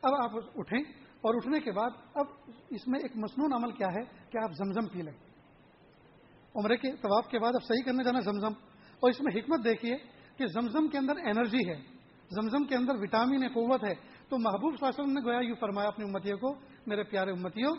اب 0.02 0.14
آپ 0.14 0.30
اٹھیں 0.56 0.80
اور 0.98 1.34
اٹھنے 1.34 1.60
کے 1.60 1.72
بعد، 1.72 1.90
اب 2.14 2.26
اس 2.70 2.88
میں 2.88 3.00
ایک 3.00 3.12
مصنون 3.16 3.52
عمل 3.52 3.72
کیا 3.72 3.86
ہے 3.86 4.30
کہ 4.30 4.38
آپ 4.42 4.50
زمزم 4.52 4.86
پی 4.88 5.02
لیں۔ 5.02 5.12
عمرے 6.54 6.76
کے 6.76 6.92
طواف 6.92 7.28
کے 7.28 7.38
بعد 7.38 7.52
اب 7.54 7.62
صحیح 7.62 7.82
کرنے 7.84 8.04
جانا 8.04 8.20
زمزم۔ 8.20 8.52
اور 9.00 9.10
اس 9.10 9.20
میں 9.20 9.32
حکمت 9.36 9.64
دیکھیے 9.64 9.96
کہ 10.36 10.46
زمزم 10.46 10.88
کے 10.88 10.98
اندر 10.98 11.16
انرجی 11.16 11.70
ہے۔ 11.70 11.93
زمزم 12.30 12.64
کے 12.64 12.74
اندر 12.74 12.92
وٹامن 12.94 13.48
قوت 13.48 13.84
ہے۔ 13.84 13.94
تو 14.28 14.38
محبوب 14.38 14.76
صلی 14.76 14.86
اللہ 14.86 15.02
علیہ 15.02 15.04
وسلم 15.04 15.12
نے 15.12 15.20
گویا 15.24 15.48
یوں 15.48 15.56
فرمایا 15.60 15.88
اپنی 15.88 16.04
امتیوں 16.04 16.38
کو، 16.38 16.54
میرے 16.86 17.02
پیارے 17.02 17.30
امتیوں، 17.30 17.74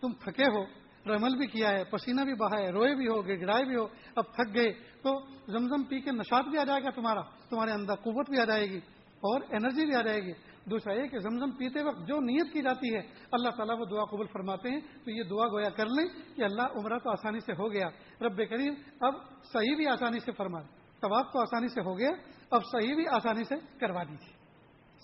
تم 0.00 0.12
تھکے 0.12 0.44
ہو 0.44 0.88
رمل 1.06 1.36
بھی 1.36 1.46
کیا 1.46 1.68
ہے، 1.68 1.84
پسینہ 1.84 2.20
بھی 2.20 2.34
بہا 2.34 2.58
ہے، 2.58 2.70
روئے 2.70 2.94
بھی 2.94 3.08
ہو 3.08 3.26
گڑ 3.26 3.40
گڑائے 3.40 3.64
بھی 3.64 3.76
ہو، 3.76 3.86
اب 4.16 4.24
تھک 4.24 4.54
گئے۔ 4.54 4.72
تو 5.02 5.20
زمزم 5.46 5.82
پی 5.82 6.00
کے 6.00 6.10
نشات 6.10 6.44
بھی 6.44 6.58
آ 6.58 6.64
جائے 6.64 6.84
گا 6.84 6.90
تمہارا، 6.90 7.20
تمہارے 7.20 7.70
اندر 7.70 7.94
قوت 7.94 8.30
بھی 8.30 8.40
آ 8.40 8.44
جائے 8.44 8.70
گی 8.70 8.78
اور 9.20 9.40
انرجی 9.50 9.86
بھی 9.86 9.94
آ 9.94 10.02
جائے 10.02 10.20
گی۔ 10.20 10.32
دوسرا 10.70 10.94
یہ 10.94 11.06
کہ 11.06 11.18
زمزم 11.18 11.50
پیتے 11.50 11.82
وقت 11.82 12.08
جو 12.08 12.20
نیت 12.20 12.52
کی 12.52 12.62
جاتی 12.62 12.94
ہے، 12.94 13.00
اللہ 13.32 13.48
تعالیٰ 13.48 13.78
وہ 13.78 13.84
دعا 13.84 14.04
قبول 14.04 14.26
فرماتے 14.26 14.70
ہیں۔ 14.70 14.80
تو 15.04 15.10
یہ 15.10 15.22
دعا 15.22 15.46
گویا 15.46 15.70
کر 15.70 15.86
لیں 15.86 16.36
کہ 16.36 16.42
اللہ 16.42 16.62
عمرہ 16.62 16.98
تو 16.98 17.10
آسانی 17.10 17.40
سے 17.40 17.52
ہو 17.52 17.72
گیا۔ 17.72 17.88
رب 18.20 18.36
کریم، 18.36 18.74
اب 19.00 19.14
صحیح 19.52 19.76
بھی 19.76 19.86
آسانی 19.86 20.20
سے 20.20 20.32
فرما 20.32 20.60
طواف 21.00 21.32
تو 21.32 21.40
آسانی 21.40 21.68
سے 21.68 21.80
ہو 21.80 21.98
گیا 21.98 22.10
اب 22.50 22.62
صحیح 22.72 22.94
بھی 22.94 23.08
آسانی 23.08 23.44
سے 23.44 23.54
کروا 23.78 24.02
دیجیے 24.02 24.32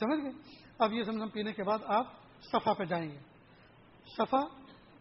سمجھ 0.00 0.20
گئے؟ 0.20 0.32
اب 0.78 0.92
یہ 0.92 1.02
زمزم 1.02 1.28
پینے 1.28 1.52
کے 1.52 1.62
بعد 1.62 1.78
آپ 1.86 2.06
صفا 2.52 2.72
پہ 2.72 2.84
جائیں 2.84 3.10
گے۔ 3.10 3.18
صفا 4.16 4.38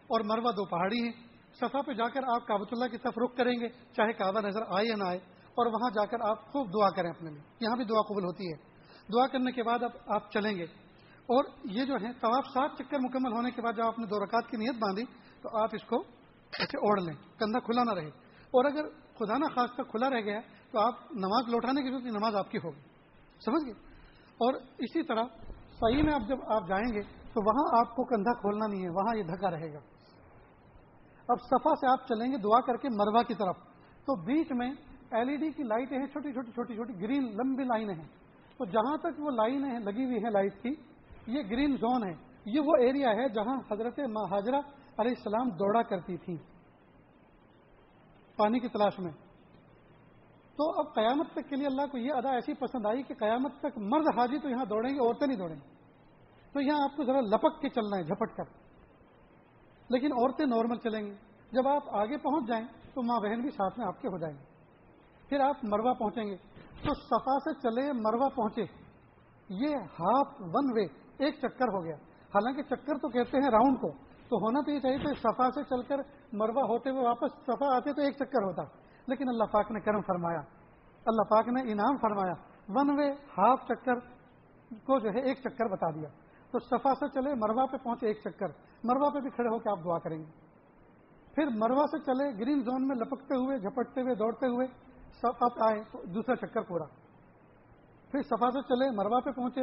اور 0.06 0.20
مروا 0.24 0.50
دو 0.50 0.64
پہاڑی 0.64 1.02
ہیں۔ 1.02 1.12
صفا 1.60 1.82
پہ 1.82 1.92
جا 1.92 2.08
کر 2.08 2.20
آپ 2.34 2.46
کابت 2.46 2.68
اللہ 2.72 2.84
کی 2.84 2.98
طرف 2.98 3.12
رخ 3.24 3.36
کریں 3.36 3.60
گے، 3.60 3.68
چاہے 3.68 4.12
کعبہ 4.12 4.40
نظر 4.40 4.62
آئے 4.62 4.88
یا 4.88 4.96
نہ 4.96 5.04
آئے، 5.04 5.18
اور 5.44 5.66
وہاں 5.66 5.90
جا 5.90 6.06
کر 6.06 6.28
آپ 6.28 6.52
خوب 6.52 6.68
دعا 6.68 6.90
کریں 6.90 7.10
اپنے 7.10 7.30
لیے۔ 7.30 7.40
یہاں 7.60 7.76
بھی 7.76 7.84
دعا 7.84 8.00
قبول 8.00 8.24
ہوتی 8.24 8.44
ہے۔ 8.52 8.56
دعا 9.12 9.26
کرنے 9.26 9.52
کے 9.52 9.62
بعد 9.62 9.82
اب 9.82 9.90
آپ 10.06 10.32
چلیں 10.32 10.56
گے۔ 10.56 10.64
اور 11.26 11.44
یہ 11.64 11.84
جو 11.84 11.94
ہے 11.94 12.12
طواف 12.12 12.46
سات 12.54 12.70
چکر 12.78 12.98
مکمل 12.98 13.32
ہونے 13.32 13.50
کے 13.50 13.62
بعد 13.62 13.72
جب 13.72 13.86
آپ 13.86 13.98
نے 13.98 14.06
دو 14.06 14.24
رکعت 14.24 14.50
کی 14.50 14.56
نیت 14.56 14.74
باندھی، 14.74 15.04
تو 15.42 15.58
آپ 15.62 15.68
اس 15.72 15.82
کو 15.82 15.96
ایسے 16.58 16.78
اوڑھ 16.78 17.00
لیں، 17.02 17.14
کندھا 17.38 17.60
کھلا 17.60 17.84
نہ 17.84 17.92
رہے۔ 17.92 18.08
اور 18.54 18.64
اگر 18.64 18.88
خدا 18.88 19.38
نہ 19.38 19.44
خاص 19.44 19.70
تک 19.70 19.90
کھلا 19.90 20.10
رہ 20.10 20.20
گیا 20.20 20.40
تو 20.74 20.80
آپ 20.80 20.94
نماز 21.10 21.48
لوٹانے 21.48 21.82
کی 21.82 21.88
ضرورت 21.88 22.04
نماز 22.04 22.34
آپ 22.34 22.50
کی 22.50 22.58
ہوگی۔ 22.64 22.80
سمجھ 23.44 23.64
گئے؟ 23.64 23.72
اور 24.34 24.54
اسی 24.54 25.02
طرح 25.02 25.24
صحیح 25.80 26.02
میں 26.02 26.14
اب 26.14 26.28
جب 26.28 26.36
آپ 26.46 26.68
جائیں 26.68 26.94
گے 26.94 27.02
تو 27.02 27.40
وہاں 27.46 27.80
آپ 27.80 27.96
کو 27.96 28.04
کندھا 28.04 28.32
کھولنا 28.32 28.66
نہیں 28.66 28.84
ہے، 28.84 28.90
وہاں 28.90 29.16
یہ 29.16 29.22
دھکا 29.22 29.50
رہے 29.50 29.72
گا۔ 29.72 29.78
اب 31.28 31.36
صفا 31.40 31.74
سے 31.74 31.86
آپ 31.86 32.08
چلیں 32.08 32.32
گے 32.32 32.36
دعا 32.36 32.60
کر 32.60 32.76
کے 32.76 32.88
مروا 32.88 33.22
کی 33.22 33.34
طرف۔ 33.34 33.56
تو 34.04 34.16
بیچ 34.24 34.52
میں 34.52 34.70
ایل 35.10 35.28
ای 35.28 35.36
ڈی 35.36 35.50
کی 35.50 35.62
لائٹیں 35.62 35.98
ہیں، 35.98 36.06
چھوٹی 36.06 36.32
چھوٹی 36.32 36.50
چھوٹی 36.50 36.74
چھوٹی 36.74 37.00
گرین 37.00 37.22
لمبی 37.22 37.64
لائنیں 37.64 37.94
ہیں۔ 37.94 38.08
تو 38.58 38.64
جہاں 38.64 38.96
تک 38.96 39.20
وہ 39.20 39.30
لائنیں 39.30 39.78
لگی 39.78 40.04
ہوئی 40.04 40.16
ہیں 40.16 40.30
لائٹ 40.30 40.62
کی، 40.62 40.74
یہ 41.26 41.42
گرین 41.50 41.76
زون 41.76 42.08
ہے۔ 42.08 42.14
یہ 42.46 42.60
وہ 42.60 42.76
ایریا 42.76 43.10
ہے 43.10 43.28
جہاں 43.28 43.56
حضرت 43.70 43.98
مہاجرہ 43.98 44.60
علیہ 44.98 45.12
السلام 45.16 45.48
دوڑا 45.48 45.82
کرتی 45.82 46.16
تھی 46.16 46.36
پانی 48.36 48.58
کی 48.58 48.68
تلاش 48.68 48.98
میں۔ 48.98 49.12
تو 50.56 50.80
اب 50.80 50.94
قیامت 50.94 51.26
تک 51.32 51.48
کے 51.48 51.56
لیے 51.56 51.66
اللہ 51.66 51.86
کو 51.86 51.98
یہ 51.98 52.12
ادا 52.12 52.30
ایسی 52.30 52.54
پسند 52.54 52.86
آئی 52.86 53.02
کہ 53.02 53.14
قیامت 53.14 53.52
تک 53.58 53.78
مرد 53.78 54.18
حاجی 54.18 54.38
تو 54.38 54.48
یہاں 54.48 54.64
دوڑیں 54.64 54.94
گے، 54.94 54.98
عورتیں 55.00 55.26
نہیں 55.26 55.38
دوڑیں 55.38 55.56
گے۔ 55.56 55.74
تو 56.52 56.60
یہاں 56.60 56.84
آپ 56.84 56.96
کو 56.96 57.04
ذرا 57.04 57.20
لپک 57.20 57.60
کے 57.60 57.68
چلنا 57.68 57.96
ہے، 57.96 58.02
جھپٹ 58.02 58.36
کر۔ 58.36 58.44
لیکن 59.88 60.12
عورتیں 60.12 60.46
نارمل 60.46 60.76
چلیں 60.76 61.06
گی۔ 61.06 61.14
جب 61.52 61.68
آپ 61.68 61.82
آگے 61.88 62.16
پہنچ 62.16 62.48
جائیں 62.48 62.66
تو 62.94 63.02
ماں 63.02 63.20
بہن 63.20 63.40
بھی 63.40 63.50
ساتھ 63.50 63.78
میں 63.78 63.86
آپ 63.86 64.02
کے 64.02 64.08
ہو 64.08 64.18
جائیں 64.18 64.36
گے۔ 64.36 64.42
پھر 65.28 65.40
آپ 65.40 65.56
مروا 65.62 65.92
پہنچیں 65.92 66.24
گے۔ 66.24 66.36
تو 66.82 66.94
صفا 66.94 67.38
سے 67.38 67.54
چلے 67.54 67.92
مروا 67.92 68.28
پہنچے۔ 68.28 68.64
یہ 69.48 69.76
ہاف 69.76 70.28
ون 70.40 70.72
وے، 70.74 70.84
ایک 71.24 71.34
چکر 71.38 71.68
ہو 71.68 71.84
گیا۔ 71.84 71.96
حالانکہ 72.34 72.62
چکر 72.62 72.98
تو 72.98 73.08
کہتے 73.08 73.36
ہیں 73.36 73.50
راؤنڈ 73.50 73.80
کو۔ 73.80 73.90
تو 74.28 74.36
ہونا 74.36 74.60
تو 74.60 74.70
یہ 74.70 74.80
چاہیے 74.80 74.98
کہ 74.98 75.14
صفا 75.14 75.50
سے 75.50 75.62
چل 75.62 75.82
کر 75.82 75.96
مروا 76.32 76.62
ہوتے 76.62 76.90
ہوئے 76.90 77.02
واپس، 77.04 77.32
صفا 77.46 77.76
آتے 77.76 77.92
تو 77.92 78.02
ایک 78.02 78.14
چکر 78.14 78.42
ہوتا۔ 78.42 78.83
لیکن 79.06 79.28
اللہ 79.28 79.44
پاک 79.44 79.70
نے 79.70 79.80
کرم 79.80 80.00
فرمایا۔ 80.00 80.40
اللہ 81.06 81.22
پاک 81.22 81.48
نے 81.48 81.72
انعام 81.72 81.96
فرمایا۔ 81.96 82.34
ون 82.68 82.98
وے 82.98 83.12
ہاف 83.12 83.60
چکر 83.68 83.98
کو 84.74 84.98
جو 84.98 85.08
ہے 85.10 85.20
ایک 85.20 85.38
چکر 85.38 85.68
بتا 85.68 85.90
دیا۔ 85.90 86.08
تو 86.50 86.58
صفا 86.58 86.94
سے 86.94 87.08
چلے 87.08 87.34
مروا 87.34 87.66
پہ 87.66 87.76
پہنچے 87.76 88.06
ایک 88.06 88.20
چکر۔ 88.24 88.46
مروا 88.84 89.10
پہ 89.10 89.20
بھی 89.20 89.30
کھڑے 89.30 89.48
ہو 89.48 89.58
کے 89.58 89.70
آپ 89.70 89.84
دعا 89.84 89.98
کریں 89.98 90.18
گے۔ 90.18 90.30
پھر 91.34 91.46
مروا 91.46 91.86
سے 91.90 91.98
چلے 91.98 92.38
گرین 92.38 92.60
زون 92.60 92.88
میں 92.88 92.96
لپکتے 92.96 93.34
ہوئے، 93.34 93.58
جھپٹتے 93.58 94.00
ہوئے، 94.00 94.14
دوڑتے 94.14 94.46
ہوئے 94.46 94.66
سب 95.12 95.44
آئے 95.44 95.82
دوسرا 96.02 96.36
چکر 96.36 96.60
پورا۔ 96.60 96.84
پھر 98.10 98.22
صفا 98.22 98.50
سے 98.50 98.62
چلے 98.62 98.90
مروا 98.90 99.20
پہ 99.20 99.30
پہنچے 99.30 99.60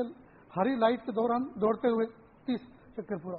ہری 0.57 0.75
لائٹ 0.75 1.05
کے 1.05 1.11
دوران 1.11 1.43
دوڑتے 1.43 1.87
ہوئے 1.87 2.05
تیس 2.45 2.61
چکر 2.93 3.17
پورا۔ 3.17 3.37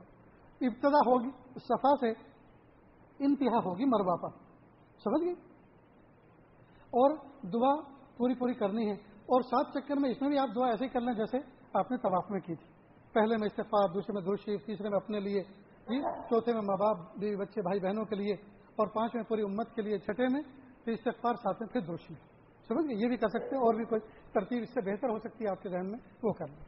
ابتدا 0.60 0.98
ہوگی 0.98 1.30
صفا 1.56 1.96
سے، 2.00 2.10
انتہا 3.18 3.58
ہوگی 3.64 3.84
مروا 3.84 4.16
پر۔ 4.16 4.28
سمجھ 5.04 5.24
گئی 5.24 5.51
اور 6.92 7.10
دعا 7.42 7.80
پوری 8.16 8.34
پوری 8.34 8.54
کرنی 8.54 8.86
ہے۔ 8.86 8.94
اور 9.22 9.42
سات 9.42 9.72
چکر 9.74 9.96
میں 9.96 10.10
اس 10.10 10.20
میں 10.20 10.28
بھی 10.28 10.38
آپ 10.38 10.48
دعا 10.54 10.68
ایسے 10.70 10.88
کر 10.88 11.00
لیں 11.00 11.12
جیسے 11.12 11.36
آپ 11.74 11.90
نے 11.90 11.96
طواف 11.96 12.30
میں 12.30 12.40
کی 12.40 12.54
تھی۔ 12.54 12.66
پہلے 13.12 13.36
میں 13.36 13.46
استفاع 13.46 13.86
دوسرے 13.94 14.12
میں 14.12 14.22
درشیف 14.22 14.66
تیسرے 14.66 14.88
میں 14.88 14.96
اپنے 14.96 15.20
لیے۔ 15.20 15.42
جی 15.88 16.02
چوتھے 16.02 16.52
میں 16.52 16.62
ماں 16.62 16.76
باپ 16.76 17.16
بیوی 17.16 17.36
بچے 17.36 17.62
بھائی 17.62 17.80
بہنوں 17.80 18.04
کے 18.04 18.16
لیے۔ 18.16 18.32
اور 18.76 18.86
پانچ 18.86 19.14
میں 19.14 19.22
پوری 19.22 19.42
امت 19.42 19.74
کے 19.74 19.82
لیے۔ 19.82 19.98
چھٹے 19.98 20.28
میں 20.28 20.42
پھر 20.84 20.92
استفار 20.92 21.34
ساتھ 21.34 21.62
میں 21.62 21.68
پھر 21.68 21.80
دوشی 21.80 22.14
سمجھ 22.68 22.86
گئے؟ 22.86 23.02
یہ 23.02 23.08
بھی 23.08 23.16
کر 23.16 23.28
سکتے 23.28 23.56
ہیں 23.56 23.62
اور 23.62 23.74
بھی 23.74 23.84
کوئی 23.84 24.00
ترتیب 24.32 24.62
اس 24.62 24.74
سے 24.74 24.80
بہتر 24.80 25.08
ہو 25.08 25.18
سکتی 25.18 25.44
ہے 25.44 25.50
آپ 25.50 25.62
کے 25.62 25.68
ذہن 25.68 25.90
میں، 25.90 25.98
وہ 26.22 26.32
کر 26.32 26.46
لیں۔ 26.46 26.64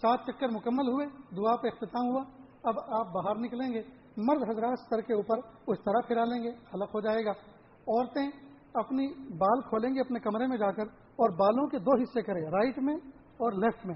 سات 0.00 0.20
چکر 0.26 0.48
مکمل 0.48 0.88
ہوئے، 0.88 1.06
دعا 1.36 1.56
پہ 1.56 1.68
اختتام 1.68 2.08
ہوا۔ 2.08 2.22
اب 2.62 2.74
آپ 2.80 3.06
باہر 3.12 3.36
نکلیں 3.36 3.72
گے، 3.72 3.82
مرد 4.16 4.50
حضرات 4.50 4.78
سر 4.90 5.00
کے 5.00 5.14
اوپر 5.14 5.38
اس 5.66 5.78
طرح 5.78 6.00
پھرا 6.08 6.24
لیں 6.24 6.42
گے 6.42 6.48
حلق 6.48 6.94
ہو 6.94 7.00
جائے 7.00 7.24
گا۔ 7.24 7.30
عورتیں 7.88 8.47
اپنی 8.74 9.08
بال 9.14 9.60
کھولیں 9.60 9.94
گے 9.94 10.00
اپنے 10.00 10.18
کمرے 10.18 10.46
میں 10.46 10.56
جا 10.56 10.70
کر 10.70 10.82
اور 10.88 11.30
بالوں 11.30 11.68
کے 11.68 11.78
دو 11.78 12.02
حصے 12.02 12.22
کریں 12.22 12.42
رائٹ 12.42 12.78
میں 12.78 12.94
اور 13.14 13.52
لیفٹ 13.52 13.86
میں۔ 13.86 13.94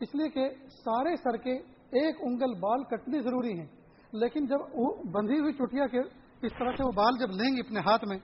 اس 0.00 0.14
لیے 0.14 0.28
کہ 0.28 0.48
سارے 0.68 1.16
سر 1.16 1.36
کے 1.36 1.52
ایک 1.90 2.16
انگل 2.20 2.60
بال 2.60 2.84
کٹنے 2.84 3.20
ضروری 3.20 3.60
ہیں۔ 3.60 3.66
لیکن 4.12 4.46
جب 4.46 4.58
وہ 4.74 5.02
بندھی 5.02 5.40
ہوئی 5.40 5.52
چٹیا 5.52 5.86
کے 5.86 5.98
اس 6.42 6.52
طرح 6.58 6.72
سے 6.72 6.86
وہ 6.86 6.92
بال 6.92 7.14
جب 7.20 7.30
لیں 7.30 7.56
گے 7.56 7.66
اپنے 7.66 7.80
ہاتھ 7.80 8.04
میں، 8.08 8.18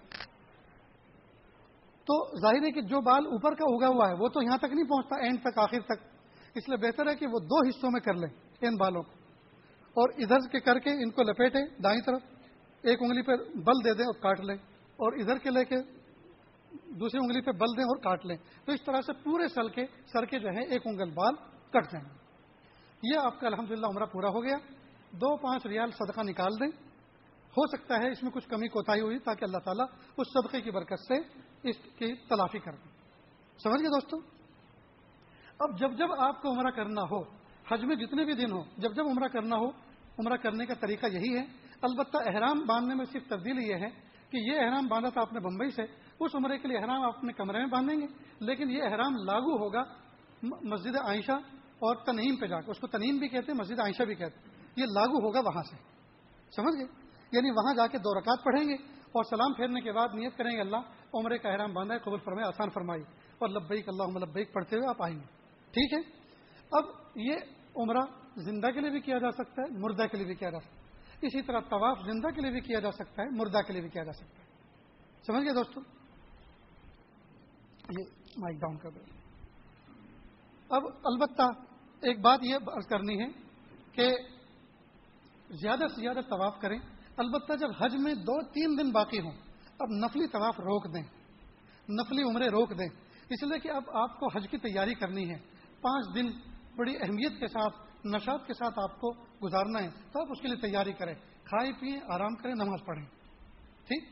تو 2.04 2.40
ظاہر 2.40 2.64
ہے 2.64 2.70
کہ 2.70 2.80
جو 2.80 3.00
بال 3.00 3.26
اوپر 3.26 3.54
کا 3.54 3.64
اگا 3.64 3.96
ہوا 3.96 4.08
ہے، 4.08 4.14
وہ 4.14 4.28
تو 4.28 4.42
یہاں 4.42 4.58
تک 4.58 4.72
نہیں 4.72 4.84
پہنچتا 4.84 5.16
اینڈ 5.16 5.40
تک، 5.40 5.58
آخر 5.58 5.80
تک۔ 5.80 6.06
اس 6.54 6.68
لیے 6.68 6.76
بہتر 6.76 7.08
ہے 7.10 7.14
کہ 7.14 7.26
وہ 7.26 7.38
دو 7.38 7.68
حصوں 7.68 7.90
میں 7.90 8.00
کر 8.00 8.14
لیں 8.14 8.28
ان 8.60 8.76
بالوں 8.76 9.02
کو۔ 9.02 9.10
اور 9.94 10.08
ادھر 10.18 10.38
کے 10.52 10.60
کر 10.60 10.78
کے 10.78 10.90
ان 10.90 11.10
کو 11.10 11.22
لپیٹیں 11.22 11.82
دائیں 11.82 12.00
طرف، 12.06 12.20
ایک 12.82 13.02
انگلی 13.02 13.22
پہ 13.22 13.32
بل 13.36 13.84
دے 13.84 13.94
دیں 13.94 14.04
اور 14.04 14.20
کاٹ 14.20 14.40
لیں۔ 14.40 14.73
اور 14.96 15.12
ادھر 15.12 15.38
کے 15.38 15.50
لے 15.50 15.64
کے 15.64 15.76
دوسری 16.94 17.18
انگلی 17.22 17.40
پہ 17.40 17.50
بل 17.50 17.76
دیں 17.76 17.84
اور 17.84 17.96
کاٹ 17.96 18.26
لیں۔ 18.26 18.36
تو 18.64 18.72
اس 18.72 18.84
طرح 18.84 19.00
سے 19.00 19.12
پورے 19.12 19.48
سل 19.48 19.68
کے 19.68 19.86
سر 20.06 20.24
کے 20.24 20.38
جو 20.38 20.48
ہے 20.48 20.64
ایک 20.64 20.82
انگل 20.84 21.10
بال 21.10 21.34
کٹ 21.70 21.92
جائیں۔ 21.92 22.08
یہ 23.02 23.18
آپ 23.18 23.40
کا 23.40 23.46
الحمدللہ 23.46 23.86
عمرہ 23.86 24.04
پورا 24.04 24.28
ہو 24.28 24.44
گیا۔ 24.44 24.56
دو 25.10 25.36
پانچ 25.36 25.66
ریال 25.66 25.90
صدقہ 25.90 26.20
نکال 26.20 26.52
دیں۔ 26.60 26.94
ہو 27.56 27.76
سکتا 27.76 27.94
ہے 27.94 28.10
اس 28.10 28.22
میں 28.22 28.30
کچھ 28.30 28.48
کمی 28.48 28.68
کوتاہی 28.68 29.00
ہوئی 29.00 29.18
تاکہ 29.18 29.44
اللہ 29.44 29.58
تعالیٰ 29.58 29.86
اس 30.16 30.26
صدقے 30.26 30.60
کی 30.60 30.70
برکت 30.70 31.00
سے 31.00 31.14
اس 31.68 31.76
کی 31.98 32.14
تلافی 32.14 32.58
کر 32.58 32.72
دیں 32.72 32.92
سمجھ 33.62 33.80
گئے 33.80 33.88
دوستوں 33.88 34.20
اب 35.58 35.78
جب 35.78 35.92
جب 35.98 36.08
آپ 36.18 36.42
کو 36.42 36.50
عمرہ 36.50 36.70
کرنا 36.70 37.02
ہو، 37.02 37.20
حج 37.72 37.84
میں 37.84 37.96
جتنے 37.96 38.24
بھی 38.24 38.32
دن 38.32 38.52
ہو، 38.52 38.62
جب 38.78 38.94
جب 38.94 39.08
عمرہ 39.08 39.28
کرنا 39.28 39.56
ہو، 39.56 39.68
عمرہ 40.18 40.36
کرنے 40.36 40.66
کا 40.66 40.74
طریقہ 40.74 41.06
یہی 41.06 41.38
ہے۔ 41.38 41.44
البتہ 41.82 42.16
احرام 42.16 42.60
باندھنے 42.66 42.94
میں 42.94 43.04
صرف 43.04 43.28
تبدیلی 43.28 43.68
یہ 43.68 43.74
ہے 43.74 44.13
کہ 44.34 44.50
یہ 44.50 44.60
احرام 44.60 44.86
باندھا 44.86 45.10
تھا 45.10 45.20
آپ 45.20 45.32
نے 45.32 45.40
بمبئی 45.40 45.70
سے، 45.70 45.82
اس 46.20 46.34
عمرے 46.34 46.58
کے 46.58 46.68
لیے 46.68 46.78
احرام 46.78 47.02
آپ 47.02 47.18
اپنے 47.18 47.32
کمرے 47.32 47.58
میں 47.58 47.66
باندھیں 47.66 48.00
گے۔ 48.00 48.06
لیکن 48.40 48.70
یہ 48.70 48.82
احرام 48.82 49.16
لاگو 49.16 49.64
ہوگا 49.64 49.82
مسجد 50.42 50.96
عائشہ 50.96 51.32
اور 51.56 51.96
تنیم 51.96 52.36
پہ 52.36 52.46
جا 52.46 52.60
کے۔ 52.60 52.70
اس 52.70 52.78
کو 52.78 52.86
تنیم 52.86 53.16
بھی 53.16 53.28
کہتے 53.28 53.52
ہیں، 53.52 53.58
مسجد 53.58 53.80
عائشہ 53.80 54.02
بھی 54.02 54.14
کہتے 54.14 54.38
ہیں۔ 54.38 54.54
یہ 54.76 54.84
لاگو 54.94 55.26
ہوگا 55.26 55.40
وہاں 55.40 55.62
سے۔ 55.62 55.76
سمجھ 56.56 56.74
گئے؟ 56.74 56.86
یعنی 57.32 57.50
وہاں 57.50 57.74
جا 57.74 57.86
کے 57.86 57.98
دو 57.98 58.20
رکعت 58.20 58.44
پڑھیں 58.44 58.68
گے 58.68 58.74
اور 59.02 59.24
سلام 59.24 59.52
پھیرنے 59.52 59.80
کے 59.80 59.92
بعد 59.92 60.08
نیت 60.14 60.36
کریں 60.36 60.50
گے، 60.50 60.60
اللہ 60.60 60.76
عمرے 61.14 61.38
کا 61.38 61.50
احرام 61.50 61.72
باندھا 61.72 61.94
ہے، 61.94 62.00
قبول 62.00 62.18
فرمائے، 62.18 62.48
آسان 62.48 62.70
فرمائی۔ 62.70 63.02
اور 63.38 63.48
لبیک 63.48 63.88
اللہ 63.88 64.18
لبیک 64.18 64.52
پڑھتے 64.52 64.76
ہوئے 64.76 64.88
آپ 64.88 65.02
آئیں 65.02 65.16
گے۔ 65.16 65.24
ٹھیک 65.70 65.94
ہے؟ 65.94 66.20
اب 66.72 66.84
یہ 67.14 67.34
عمرہ 67.76 68.00
زندہ 68.36 68.66
کے 68.66 68.80
لیے 68.80 68.90
بھی 68.90 69.00
کیا 69.00 69.18
جا 69.18 69.30
سکتا 69.30 69.62
ہے، 69.62 69.78
مردہ 69.78 70.02
کے 70.02 70.16
لیے 70.16 70.26
بھی 70.26 70.34
کیا 70.34 70.50
جا 70.50 70.60
سکتا 70.60 70.76
ہے۔ 70.76 70.83
اسی 71.26 71.42
طرح 71.42 71.60
طواف 71.60 71.98
زندہ 71.98 72.28
کے 72.28 72.40
لیے 72.40 72.50
بھی 72.50 72.60
کیا 72.60 72.80
جا 72.80 72.90
سکتا 72.90 73.22
ہے، 73.22 73.28
مردہ 73.30 73.58
کے 73.66 73.72
لیے 73.72 73.82
بھی 73.82 73.88
کیا 73.88 74.04
جا 74.04 74.12
سکتا 74.12 74.42
ہے۔ 74.42 74.44
سمجھ 75.26 75.44
گئے 75.44 75.52
دوستوں 75.52 75.82
یہ 77.90 78.04
مائک 78.36 78.56
ڈاؤن 78.56 78.76
کر 78.76 78.90
دیں 78.90 79.24
اب 80.68 80.82
البتہ 81.04 81.42
ایک 82.02 82.20
بات 82.20 82.40
یہ 82.42 82.58
کرنی 82.90 83.20
ہے 83.20 83.26
کہ 83.92 84.16
زیادہ 85.50 85.86
سے 85.88 86.00
زیادہ 86.00 86.20
طواف 86.20 86.60
کریں۔ 86.60 86.78
البتہ 87.16 87.52
جب 87.52 87.68
حج 87.80 87.96
میں 87.96 88.14
دو 88.14 88.42
تین 88.42 88.78
دن 88.78 88.92
باقی 88.92 89.20
ہوں، 89.20 89.32
اب 89.78 89.88
نفلی 89.90 90.26
طواف 90.26 90.60
روک 90.60 90.94
دیں۔ 90.94 91.02
نفلی 91.88 92.22
عمرے 92.22 92.48
روک 92.48 92.70
دیں۔ 92.70 92.88
اس 93.28 93.42
لیے 93.42 93.58
کہ 93.58 93.70
اب 93.70 93.82
آپ 93.94 94.20
کو 94.20 94.26
حج 94.28 94.48
کی 94.50 94.58
تیاری 94.58 94.94
کرنی 94.94 95.30
ہے۔ 95.30 95.38
پانچ 95.80 96.14
دن 96.14 96.26
بڑی 96.76 96.96
اہمیت 96.96 97.40
کے 97.40 97.46
ساتھ، 97.46 97.76
نشاط 98.06 98.46
کے 98.46 98.54
ساتھ 98.54 98.78
آپ 98.78 99.00
کو 99.00 99.12
گزارنا 99.44 99.82
ہے 99.82 99.88
تو 100.12 100.20
آپ 100.20 100.26
اس 100.30 100.40
کے 100.40 100.48
لیے 100.48 100.56
تیاری 100.56 100.92
کریں۔ 100.92 101.14
کھائے 101.44 101.72
پیئیں 101.80 102.00
آرام 102.08 102.34
کریں، 102.34 102.54
نماز 102.54 102.80
پڑھیں۔ 102.86 103.04
ٹھیک؟ 103.84 104.04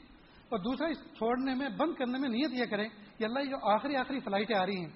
اور 0.51 0.59
دوسرا، 0.59 0.89
اس 0.89 0.99
چھوڑنے 0.99 1.55
میں، 1.55 1.69
بند 1.69 1.95
کرنے 1.95 2.19
میں 2.19 2.29
نیت 2.29 2.51
یہ 2.53 2.65
کریں 2.65 2.89
کہ 3.19 3.25
اللہ 3.25 3.39
جو 3.39 3.71
آخری 3.71 3.97
آخری 3.97 4.21
فلائٹیں 4.21 4.57
آ 4.59 4.67
رہی 4.67 4.77
ہیں، 4.77 4.91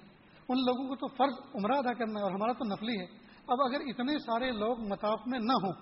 ان 0.49 0.57
لوگوں 0.57 0.87
کو 0.87 0.95
تو 0.95 1.07
فرض 1.07 1.33
عمرہ 1.55 1.77
ادا 1.77 1.93
کرنا 1.93 2.19
ہے 2.19 2.23
اور 2.23 2.31
ہمارا 2.31 2.51
تو 2.53 2.73
نفلی 2.73 2.99
ہے۔ 2.99 3.05
اب 3.47 3.61
اگر 3.61 3.79
اتنے 3.79 4.19
سارے 4.19 4.51
لوگ 4.51 4.79
مطاف 4.79 5.19
میں 5.27 5.39
نہ 5.39 5.53
ہوں، 5.53 5.73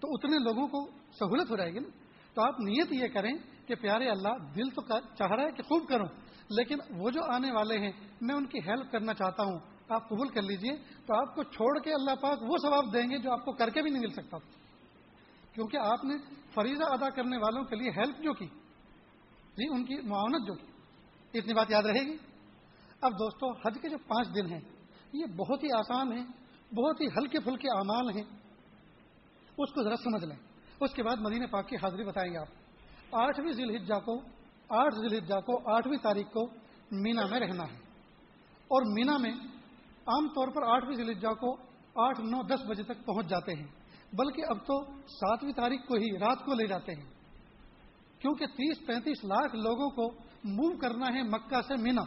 تو 0.00 0.08
اتنے 0.10 0.38
لوگوں 0.38 0.68
کو 0.68 0.90
سہولت 1.20 1.50
ہو 1.50 1.56
جائے 1.56 1.72
گی 1.72 1.78
نا؟ 1.78 1.88
تو 2.34 2.42
آپ 2.42 2.60
نیت 2.60 2.92
یہ 2.92 3.08
کریں 3.08 3.32
کہ 3.66 3.74
پیارے 3.74 4.08
اللہ، 4.08 4.38
دل 4.54 4.68
تو 4.68 5.00
چاہ 5.00 5.30
رہا 5.30 5.42
ہے 5.42 5.50
کہ 5.50 5.62
خوب 5.62 5.88
کروں، 5.88 6.06
لیکن 6.50 6.78
وہ 6.90 7.10
جو 7.10 7.20
آنے 7.32 7.52
والے 7.52 7.78
ہیں، 7.78 7.92
میں 8.20 8.34
ان 8.34 8.46
کی 8.46 8.58
ہیلپ 8.58 8.92
کرنا 8.92 9.14
چاہتا 9.14 9.42
ہوں 9.42 9.58
آپ 9.88 10.08
قبول 10.08 10.28
کر 10.28 10.42
لیجیے 10.42 10.76
تو 11.06 11.18
آپ 11.18 11.34
کو 11.34 11.42
چھوڑ 11.42 11.78
کے 11.78 11.92
اللہ 11.92 12.14
پاک 12.14 12.42
وہ 12.42 12.56
ثواب 12.62 12.92
دیں 12.92 13.10
گے 13.10 13.18
جو 13.18 13.32
آپ 13.32 13.44
کو 13.44 13.52
کر 13.52 13.70
کے 13.70 13.82
بھی 13.82 13.90
نہیں 13.90 14.02
مل 14.02 14.10
سکتا 14.10 14.38
کیونکہ 15.52 15.76
آپ 15.76 16.04
نے 16.04 16.14
فریضہ 16.54 16.84
ادا 16.84 17.10
کرنے 17.10 17.36
والوں 17.36 17.64
کے 17.64 17.76
لیے 17.76 17.90
ہیلپ 17.90 18.18
جو 18.18 18.34
کی 18.34 18.46
جی 19.56 19.68
ان 19.70 19.84
کی 19.84 19.96
معاونت 20.08 20.46
جو 20.46 20.54
کی۔ 20.54 20.66
اتنی 21.38 21.54
بات 21.54 21.70
یاد 21.70 21.82
رہے 21.82 22.06
گی؟ 22.06 22.16
اب 23.00 23.12
دوستو، 23.12 23.52
حج 23.52 23.78
کے 23.82 23.88
جو 23.88 23.98
پانچ 23.98 24.28
دن 24.34 24.52
ہیں، 24.52 24.60
یہ 25.12 25.26
بہت 25.26 25.62
ہی 25.62 25.68
آسان 25.78 26.12
ہیں، 26.12 26.24
بہت 26.74 27.00
ہی 27.00 27.06
ہلکے 27.06 27.40
پھلکے 27.40 27.68
اعمال 27.76 28.08
ہیں۔ 28.10 28.24
اس 29.58 29.72
کو 29.72 29.82
ذرا 29.82 29.96
سمجھ 29.96 30.24
لیں۔ 30.24 30.36
اس 30.80 30.94
کے 30.94 31.02
بعد 31.02 31.16
مدینہ 31.16 31.46
پاک 31.46 31.68
کی 31.68 31.76
حاضری 31.76 32.04
بتائیں 32.04 32.32
گے 32.32 32.38
آپ۔ 32.38 32.46
آٹھویں 33.12 33.52
ذیل 33.52 33.76
ہجا 33.76 33.98
کو، 33.98 34.20
آٹھ 34.68 34.94
ذیل 34.94 35.18
ہجا 35.18 35.40
کو، 35.40 35.76
آٹھویں 35.76 35.98
تاریخ 35.98 36.26
کو 36.26 36.46
مینا 36.90 37.26
میں 37.26 37.40
رہنا 37.40 37.62
ہے۔ 37.62 37.78
اور 38.68 38.82
مینا 38.86 39.16
میں 39.16 39.55
عام 40.06 40.28
طور 40.28 40.48
پر 40.48 40.62
آٹھویں 40.62 40.96
ذیل 40.96 41.14
کو 41.14 41.56
آٹھ، 41.94 42.20
نو، 42.20 42.42
دس 42.42 42.64
بجے 42.68 42.82
تک 42.82 43.06
پہنچ 43.06 43.26
جاتے 43.26 43.52
ہیں، 43.54 43.66
بلکہ 44.12 44.42
اب 44.48 44.58
تو 44.58 44.84
ساتویں 45.06 45.52
تاریخ 45.52 45.80
کو 45.88 45.94
ہی، 45.94 46.18
رات 46.18 46.38
کو 46.44 46.54
لے 46.54 46.66
جاتے 46.66 46.92
ہیں۔ 46.92 47.10
کیونکہ 48.18 48.46
تیس، 48.46 48.86
پینتیس 48.86 49.24
لاکھ 49.24 49.56
لوگوں 49.56 49.90
کو 49.90 50.14
موو 50.44 50.78
کرنا 50.78 51.06
ہے 51.06 51.22
مکہ 51.22 51.60
سے 51.60 51.82
مینا، 51.82 52.02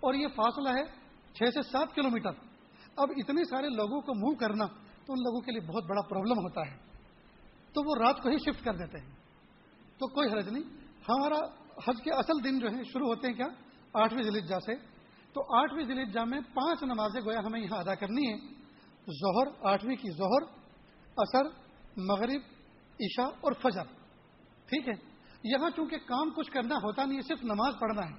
اور 0.00 0.14
یہ 0.14 0.26
فاصلہ 0.28 0.68
ہے 0.68 0.84
چھ 1.34 1.42
سے 1.54 1.62
سات 1.62 1.94
کلومیٹر۔ 1.94 2.30
اب 2.96 3.08
اتنے 3.16 3.44
سارے 3.44 3.68
لوگوں 3.68 4.00
کو 4.00 4.14
موو 4.14 4.34
کرنا 4.34 4.66
تو 5.06 5.12
ان 5.12 5.18
لوگوں 5.18 5.40
کے 5.40 5.52
لیے 5.52 5.60
بہت 5.60 5.84
بڑا 5.84 6.02
پرابلم 6.02 6.38
ہوتا 6.38 6.60
ہے۔ 6.60 6.76
تو 7.72 7.82
وہ 7.88 8.06
رات 8.06 8.22
کو 8.22 8.28
ہی 8.28 8.36
شفٹ 8.38 8.64
کر 8.64 8.74
دیتے 8.74 8.98
ہیں۔ 8.98 9.10
تو 9.98 10.06
کوئی 10.06 10.28
حرج 10.32 10.48
نہیں، 10.48 10.62
ہمارا 11.08 11.38
حج 11.88 12.02
کے 12.04 12.10
اصل 12.10 12.44
دن 12.44 12.58
جو 12.58 12.68
ہے 12.68 12.84
شروع 12.84 13.06
ہوتے 13.06 13.28
ہیں 13.28 13.34
کیا؟ 13.34 13.46
آٹھویں 13.94 14.22
ضلع 14.22 14.58
سے۔ 14.58 14.91
تو 15.32 15.58
آٹھویں 15.58 15.84
ضلع 15.84 16.24
میں 16.24 16.40
پانچ 16.40 16.82
نمازیں 16.82 17.20
گویا 17.20 17.38
ہمیں 17.38 17.60
یہاں 17.60 17.78
ادا 17.78 17.94
کرنی 17.94 18.32
ہے 18.32 18.36
ظہر، 19.06 19.72
آٹھویں 19.72 19.96
کی 19.96 20.10
ظہر 20.10 20.42
اثر 21.16 21.44
مغرب، 21.96 22.40
عشاء 23.00 23.28
اور 23.40 23.52
فجر۔ 23.52 23.84
ٹھیک 24.66 24.88
ہے؟ 24.88 24.92
یہاں 25.44 25.70
چونکہ 25.76 25.96
کام 25.96 26.30
کچھ 26.30 26.50
کرنا 26.50 26.74
ہوتا 26.74 27.04
نہیں 27.04 27.16
ہے، 27.16 27.22
صرف 27.22 27.44
نماز 27.44 27.74
پڑھنا 27.80 28.02
ہے۔ 28.02 28.14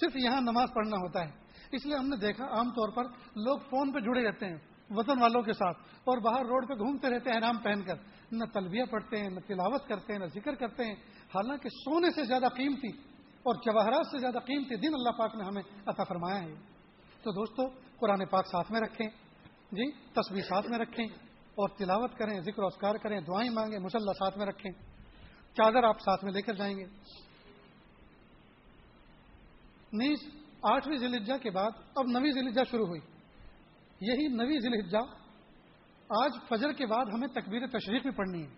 صرف 0.00 0.16
یہاں 0.16 0.40
نماز 0.40 0.68
پڑھنا 0.74 0.96
ہوتا 0.96 1.20
ہے۔ 1.20 1.30
اس 1.72 1.86
لیے 1.86 1.96
ہم 1.96 2.08
نے 2.08 2.16
دیکھا 2.16 2.44
عام 2.44 2.70
طور 2.70 2.88
پر 2.88 3.04
لوگ 3.36 3.58
فون 3.58 3.92
پہ 3.92 4.00
جڑے 4.00 4.26
رہتے 4.26 4.46
ہیں، 4.46 4.56
وطن 4.90 5.20
والوں 5.20 5.42
کے 5.42 5.52
ساتھ، 5.52 5.78
اور 6.04 6.18
باہر 6.18 6.46
روڈ 6.46 6.68
پہ 6.68 6.74
گھومتے 6.74 7.10
رہتے 7.10 7.30
ہیں 7.30 7.40
نام 7.40 7.58
پہن 7.58 7.82
کر۔ 7.82 7.94
نہ 8.32 8.44
تلبیہ 8.44 8.84
پڑھتے 8.84 9.16
ہیں، 9.16 9.28
نہ 9.28 9.40
تلاوت 9.40 9.88
کرتے 9.88 10.12
ہیں، 10.12 10.20
نہ 10.20 10.24
ذکر 10.24 10.54
کرتے 10.54 10.84
ہیں۔ 10.84 10.94
حالانکہ 11.34 11.68
سونے 11.68 12.10
سے 12.10 12.24
زیادہ 12.24 12.46
قیمتی 12.56 13.09
اور 13.42 13.54
جواہرات 13.54 14.06
سے 14.06 14.18
زیادہ 14.18 14.38
قیمتی 14.38 14.76
دن 14.76 14.94
اللہ 14.94 15.10
پاک 15.10 15.36
نے 15.36 15.44
ہمیں 15.44 15.62
عطا 15.86 16.04
فرمایا 16.04 16.42
ہے۔ 16.42 16.54
تو 17.22 17.32
دوستو، 17.32 17.62
قرآن 17.96 18.26
پاک 18.26 18.46
ساتھ 18.46 18.72
میں 18.72 18.80
رکھیں۔ 18.80 19.08
جی 19.72 19.92
تصویر 19.92 20.42
ساتھ 20.42 20.66
میں 20.70 20.78
رکھیں۔ 20.78 21.06
اور 21.50 21.68
تلاوت 21.68 22.14
کریں، 22.18 22.40
ذکر 22.40 22.62
اسکار 22.62 22.94
کریں، 22.94 23.20
دعائیں 23.20 23.50
مانگیں، 23.50 23.78
مسلح 23.78 24.12
ساتھ 24.12 24.38
میں 24.38 24.46
رکھیں۔ 24.46 24.72
چادر 25.56 25.84
آپ 25.84 26.00
ساتھ 26.00 26.24
میں 26.24 26.32
لے 26.32 26.42
کر 26.42 26.54
جائیں 26.54 26.76
گے۔ 26.78 26.84
نیز، 29.92 30.18
آٹھویں 30.62 30.98
ذیل 30.98 31.38
کے 31.42 31.50
بعد 31.50 31.70
اب 31.94 32.06
نویں 32.06 32.32
ذیل 32.32 32.64
شروع 32.70 32.86
ہوئی۔ 32.86 33.00
یہی 34.00 34.28
نوی 34.28 34.60
ذیل 34.60 34.96
آج 36.22 36.30
فجر 36.48 36.72
کے 36.72 36.86
بعد 36.86 37.06
ہمیں 37.14 37.28
تکبیر 37.28 37.66
تشریف 37.66 38.02
بھی 38.02 38.10
پڑھنی 38.10 38.42
ہے۔ 38.42 38.48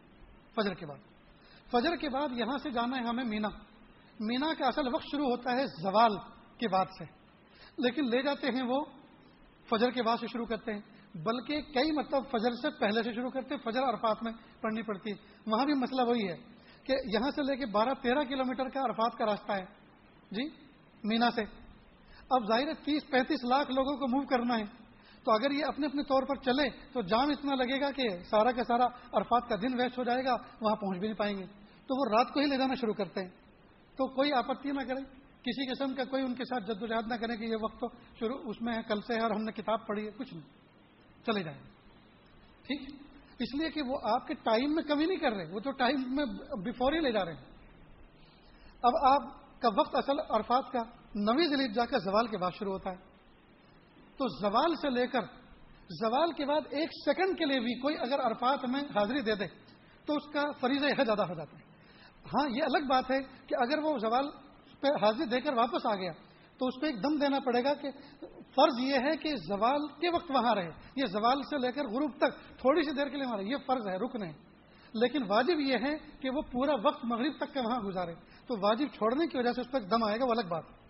فجر 0.54 0.74
کے 0.74 0.86
بعد۔ 0.86 0.96
فجر 1.70 1.96
کے 1.96 2.08
بعد 2.08 2.28
یہاں 2.32 2.58
سے 2.58 2.70
جانا 2.70 2.96
ہے 2.96 3.02
ہمیں 3.02 3.24
مینا۔ 3.24 3.48
مینا 4.20 4.54
کا 4.54 4.66
اصل 4.66 4.94
وقت 4.94 5.04
شروع 5.04 5.26
ہوتا 5.26 5.52
ہے 5.52 5.66
زوال 5.66 6.16
کے 6.58 6.68
بعد 6.68 6.84
سے۔ 6.98 7.04
لیکن 7.78 8.04
لے 8.04 8.22
جاتے 8.22 8.46
ہیں 8.46 8.62
وہ 8.62 8.84
فجر 9.70 9.90
کے 9.90 10.02
بعد 10.02 10.16
سے 10.20 10.26
شروع 10.26 10.46
کرتے 10.46 10.72
ہیں۔ 10.72 10.80
بلکہ 11.14 11.60
کئی 11.60 11.92
مطلب 11.92 12.22
فجر 12.26 12.50
سے 12.50 12.70
پہلے 12.70 13.02
سے 13.02 13.12
شروع 13.12 13.30
کرتے 13.30 13.54
ہیں، 13.54 13.70
فجر 13.70 13.82
عرفات 13.82 14.22
میں 14.22 14.32
پڑھنی 14.60 14.82
پڑتی 14.82 15.10
ہے۔ 15.10 15.36
وہاں 15.46 15.64
بھی 15.64 15.74
مسئلہ 15.74 16.02
وہی 16.02 16.28
ہے 16.28 16.36
کہ 16.84 16.92
یہاں 16.92 17.30
سے 17.30 17.42
لے 17.42 17.56
کے 17.56 17.66
بارہ 17.66 17.88
تیرہ 18.02 18.24
کلو 18.24 18.70
کا 18.74 18.80
عرفات 18.84 19.18
کا 19.18 19.26
راستہ 19.26 19.52
ہے۔ 19.52 19.64
جی 20.30 20.48
مینا 21.04 21.30
سے۔ 21.30 21.42
اب 22.30 22.48
ظاہر 22.48 22.66
ہے 22.66 22.74
تیس 22.74 23.10
پینتیس 23.10 23.44
لاکھ 23.44 23.70
لوگوں 23.70 23.96
کو 23.96 24.08
موو 24.08 24.26
کرنا 24.26 24.58
ہے۔ 24.58 24.64
تو 25.24 25.32
اگر 25.32 25.50
یہ 25.50 25.64
اپنے 25.68 25.86
اپنے 25.86 26.02
طور 26.02 26.22
پر 26.22 26.34
چلے 26.36 26.68
تو 26.92 27.02
جام 27.02 27.30
اتنا 27.30 27.54
لگے 27.54 27.80
گا 27.80 27.90
کہ 27.90 28.08
سارا 28.30 28.52
کا 28.52 28.64
سارا 28.64 28.84
عرفات 29.12 29.48
کا 29.48 29.56
دن 29.56 29.80
ویسٹ 29.80 29.98
ہو 29.98 30.04
جائے 30.04 30.24
گا، 30.24 30.36
وہاں 30.60 30.76
پہنچ 30.76 30.98
بھی 30.98 31.08
نہیں 31.08 31.18
پائیں 31.18 31.38
گے۔ 31.38 31.46
تو 31.86 32.00
وہ 32.00 32.16
رات 32.16 32.34
کو 32.34 32.40
ہی 32.40 32.46
لے 32.46 32.58
جانا 32.58 32.74
شروع 32.74 32.94
کرتے 32.94 33.20
ہیں۔ 33.20 33.41
تو 33.96 34.06
کوئی 34.06 34.32
آپتی 34.32 34.70
نہ 34.70 34.80
کرے، 34.80 35.00
کسی 35.42 35.70
قسم 35.70 35.94
کا 35.94 36.04
کوئی 36.04 36.22
ان 36.22 36.34
کے 36.34 36.44
ساتھ 36.44 36.64
جدوجہد 36.64 37.12
نہ 37.12 37.14
کرے 37.14 37.36
کہ 37.36 37.44
یہ 37.44 37.56
وقت 37.62 37.80
تو 37.80 37.86
شروع، 38.18 38.38
اس 38.44 38.62
میں 38.62 38.72
ہے، 38.76 38.82
کل 38.88 39.00
سے 39.00 39.14
ہے 39.14 39.20
اور 39.20 39.30
ہم 39.30 39.42
نے 39.42 39.52
کتاب 39.52 39.86
پڑھی 39.86 40.06
ہے، 40.06 40.10
کچھ 40.10 40.34
نہیں۔ 40.34 40.62
چلے 41.26 41.42
جائیں۔ 41.42 41.58
ٹھیک؟ 42.62 43.02
اس 43.38 43.54
لیے 43.54 43.70
کہ 43.70 43.82
وہ 43.82 43.98
آپ 44.02 44.26
کے 44.26 44.34
ٹائم 44.34 44.74
میں 44.74 44.82
کمی 44.82 45.06
نہیں 45.06 45.18
کر 45.18 45.32
رہے، 45.32 45.52
وہ 45.52 45.60
تو 45.60 45.70
ٹائم 45.70 46.14
میں 46.16 46.24
بفور 46.64 46.92
ہی 46.92 47.00
لے 47.00 47.12
جا 47.12 47.24
رہے 47.24 47.34
ہیں۔ 47.34 47.44
اب 48.82 48.92
آپ 49.04 49.22
کا 49.60 49.68
وقت 49.76 49.94
اصل 49.94 50.18
عرفات 50.30 50.72
کا 50.72 50.78
نویں 51.14 51.46
ضلع 51.46 51.66
جا 51.74 51.86
کر 51.86 51.98
زوال 51.98 52.26
کے 52.26 52.38
بعد 52.38 52.50
شروع 52.58 52.72
ہوتا 52.72 52.90
ہے۔ 52.90 52.96
تو 54.16 54.28
زوال 54.40 54.74
سے 54.76 54.90
لے 54.90 55.06
کر، 55.06 55.20
زوال 55.88 56.32
کے 56.32 56.46
بعد 56.46 56.60
ایک 56.70 56.88
سیکنڈ 57.04 57.38
کے 57.38 57.44
لیے 57.44 57.60
بھی 57.60 57.74
کوئی 57.80 57.96
اگر 57.98 58.20
عرفات 58.20 58.68
میں 58.68 58.80
حاضری 58.80 59.20
دے 59.20 59.34
دے، 59.34 59.46
تو 60.06 60.16
اس 60.16 60.32
کا 60.32 60.42
فریضہ 60.60 60.86
یہ 60.86 61.04
زیادہ 61.04 61.22
ہو 61.22 61.34
جاتا 61.34 61.56
ہے۔ 61.58 61.61
ہاں 62.26 62.48
یہ 62.48 62.62
الگ 62.62 62.86
بات 62.86 63.10
ہے 63.10 63.20
کہ 63.46 63.54
اگر 63.60 63.78
وہ 63.78 63.98
زوال 63.98 64.30
پہ 64.80 64.86
حاضری 64.86 65.24
دے 65.24 65.40
کر 65.40 65.52
واپس 65.52 65.86
آ 65.86 65.94
گیا 65.94 66.12
تو 66.58 66.66
اس 66.66 66.74
کو 66.80 66.86
ایک 66.86 67.02
دم 67.02 67.18
دینا 67.18 67.38
پڑے 67.40 67.64
گا 67.64 67.74
کہ 67.74 67.90
فرض 68.54 68.78
یہ 68.78 68.94
ہے 68.94 69.16
کہ 69.16 69.36
زوال 69.36 69.86
کے 70.00 70.10
وقت 70.14 70.30
وہاں 70.30 70.54
رہے۔ 70.54 70.70
یہ 70.96 71.06
زوال 71.06 71.42
سے 71.42 71.58
لے 71.58 71.72
کر 71.72 71.84
غروب 71.84 72.10
تک 72.16 72.58
تھوڑی 72.58 72.82
سی 72.82 72.90
دیر 72.90 73.08
کے 73.08 73.16
لیے 73.16 73.26
وہاں 73.26 73.36
رہے۔ 73.36 73.44
یہ 73.44 73.56
فرض 73.66 73.88
ہے، 73.88 73.96
رکن 73.96 74.22
ہے۔ 74.22 74.32
لیکن 74.94 75.22
واجب 75.28 75.60
یہ 75.60 75.74
ہے 75.74 75.96
کہ 76.20 76.30
وہ 76.30 76.42
پورا 76.42 76.72
وقت 76.84 77.04
مغرب 77.04 77.32
تک 77.40 77.54
کا 77.54 77.60
وہاں 77.60 77.80
گزارے۔ 77.80 78.14
تو 78.46 78.54
واجب 78.60 78.86
چھوڑنے 78.94 79.26
کی 79.26 79.38
وجہ 79.38 79.52
سے 79.52 79.60
اس 79.60 79.66
کو 79.66 79.76
ایک 79.76 79.90
دم 79.90 80.04
آئے 80.04 80.20
گا، 80.20 80.24
وہ 80.24 80.30
الگ 80.30 80.48
بات۔ 80.48 80.64
ہے 80.64 80.82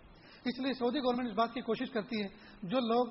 اس 0.45 0.61
لیے 0.61 0.73
سعودی 0.73 0.99
گورنمنٹ 0.99 1.29
اس 1.29 1.35
بات 1.35 1.55
کی 1.55 1.61
کوشش 1.61 1.91
کرتی 1.91 2.23
ہے۔ 2.23 2.29
جو 2.63 2.79
لوگ 2.81 3.07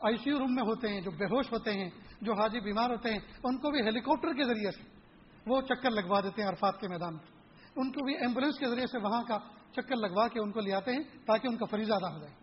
آئی 0.00 0.16
سی 0.16 0.30
یو 0.30 0.38
روم 0.38 0.54
میں 0.54 0.62
ہوتے 0.62 0.88
ہیں، 0.88 1.00
جو 1.00 1.10
بے 1.10 1.24
ہوش 1.24 1.52
ہوتے 1.52 1.72
ہیں، 1.72 1.90
جو 2.20 2.32
حاجی 2.32 2.60
بیمار 2.60 2.90
ہوتے 2.90 3.10
ہیں، 3.10 3.18
ان 3.44 3.58
کو 3.58 3.70
بھی 3.70 3.80
ہیلی 3.80 4.00
کاپٹر 4.00 4.32
کے 4.32 4.44
ذریعے 4.44 4.70
سے 4.70 4.99
وہ 5.46 5.60
چکر 5.60 5.90
لگوا 5.90 6.20
دیتے 6.20 6.42
ہیں 6.42 6.48
عرفات 6.48 6.80
کے 6.80 6.88
میدان 6.88 7.14
میں۔ 7.14 7.40
ان 7.76 7.92
کو 7.92 8.04
بھی 8.04 8.14
ایمبولینس 8.14 8.58
کے 8.58 8.66
ذریعے 8.66 8.86
سے 8.86 8.98
وہاں 8.98 9.22
کا 9.22 9.38
چکر 9.72 9.96
لگوا 9.96 10.28
کے 10.28 10.40
ان 10.40 10.52
کو 10.52 10.60
لے 10.60 10.72
آتے 10.72 10.92
ہیں 10.92 11.02
تاکہ 11.26 11.48
ان 11.48 11.56
کا 11.56 11.66
فریضہ 11.70 11.92
ادا 11.92 12.14
ہو 12.14 12.18
جائے۔ 12.18 12.34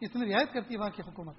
اتنی 0.00 0.32
رعایت 0.32 0.52
کرتی 0.52 0.74
ہے 0.74 0.78
وہاں 0.78 0.90
کی 0.90 1.02
حکومت۔ 1.02 1.34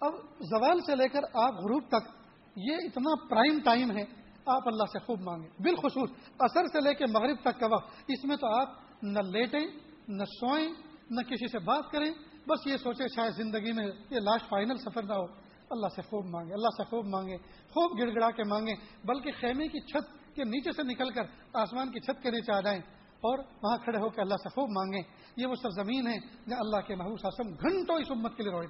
اب 0.00 0.12
زوال 0.40 0.80
سے 0.80 0.96
لے 0.96 1.08
کر 1.08 1.20
آپ 1.34 1.54
غروب 1.54 1.82
تک 1.88 2.10
یہ 2.56 2.76
اتنا 2.76 3.28
پرائم 3.28 3.60
ٹائم 3.64 3.96
ہے، 3.96 4.04
آپ 4.46 4.68
اللہ 4.68 4.84
سے 4.92 4.98
خوب 4.98 5.20
مانگیں۔ 5.20 5.48
بالخصوص 5.58 6.10
اثر 6.38 6.66
سے 6.66 6.80
لے 6.80 6.94
کے 6.94 7.04
مغرب 7.06 7.36
تک 7.40 7.60
کا 7.60 7.66
وقت۔ 7.66 7.94
اس 8.08 8.24
میں 8.24 8.36
تو 8.36 8.60
آپ 8.60 8.68
نہ 9.02 9.18
لیٹیں، 9.18 9.66
نہ 10.08 10.24
سوئیں، 10.24 10.68
نہ 11.10 11.20
کسی 11.20 11.48
سے 11.48 11.58
بات 11.58 11.90
کریں۔ 11.92 12.10
بس 12.46 12.66
یہ 12.66 12.76
سوچیں 12.76 13.06
شاید 13.16 13.32
زندگی 13.32 13.72
میں 13.72 13.86
یہ 13.86 14.18
لاسٹ 14.20 14.48
فائنل 14.48 14.76
سفر 14.76 15.02
نہ 15.02 15.12
ہو۔ 15.12 15.43
اللہ 15.70 15.88
سے 15.94 16.02
خوب 16.02 16.26
مانگے، 16.26 16.52
اللہ 16.52 16.68
سے 16.76 16.84
خوب 16.84 17.06
مانگے، 17.06 17.36
خوب 17.70 17.98
گڑ 17.98 18.08
گڑا 18.14 18.30
کے 18.30 18.44
مانگیں 18.44 18.74
بلکہ 19.04 19.30
خیمے 19.40 19.68
کی 19.68 19.80
چھت 19.80 20.34
کے 20.34 20.44
نیچے 20.44 20.72
سے 20.72 20.82
نکل 20.82 21.10
کر 21.10 21.24
آسمان 21.52 21.90
کی 21.90 22.00
چھت 22.00 22.22
کے 22.22 22.30
نیچے 22.30 22.52
آ 22.52 22.60
جائیں 22.60 22.80
اور 23.20 23.38
وہاں 23.62 23.76
کھڑے 23.84 23.98
ہو 23.98 24.08
کے 24.08 24.20
اللہ 24.20 24.36
سے 24.42 24.48
خوب 24.48 24.70
مانگیں 24.70 25.02
یہ 25.36 25.46
وہ 25.46 25.54
سرزمین 25.54 26.06
ہے 26.06 26.18
جہاں 26.48 26.60
اللہ 26.60 26.80
کے 26.86 26.94
محبوب 26.94 27.26
آسم 27.26 27.54
گھنٹوں 27.54 27.96
اس 27.96 28.10
امت 28.10 28.36
کے 28.36 28.42
لیے 28.42 28.52
روئے 28.52 28.66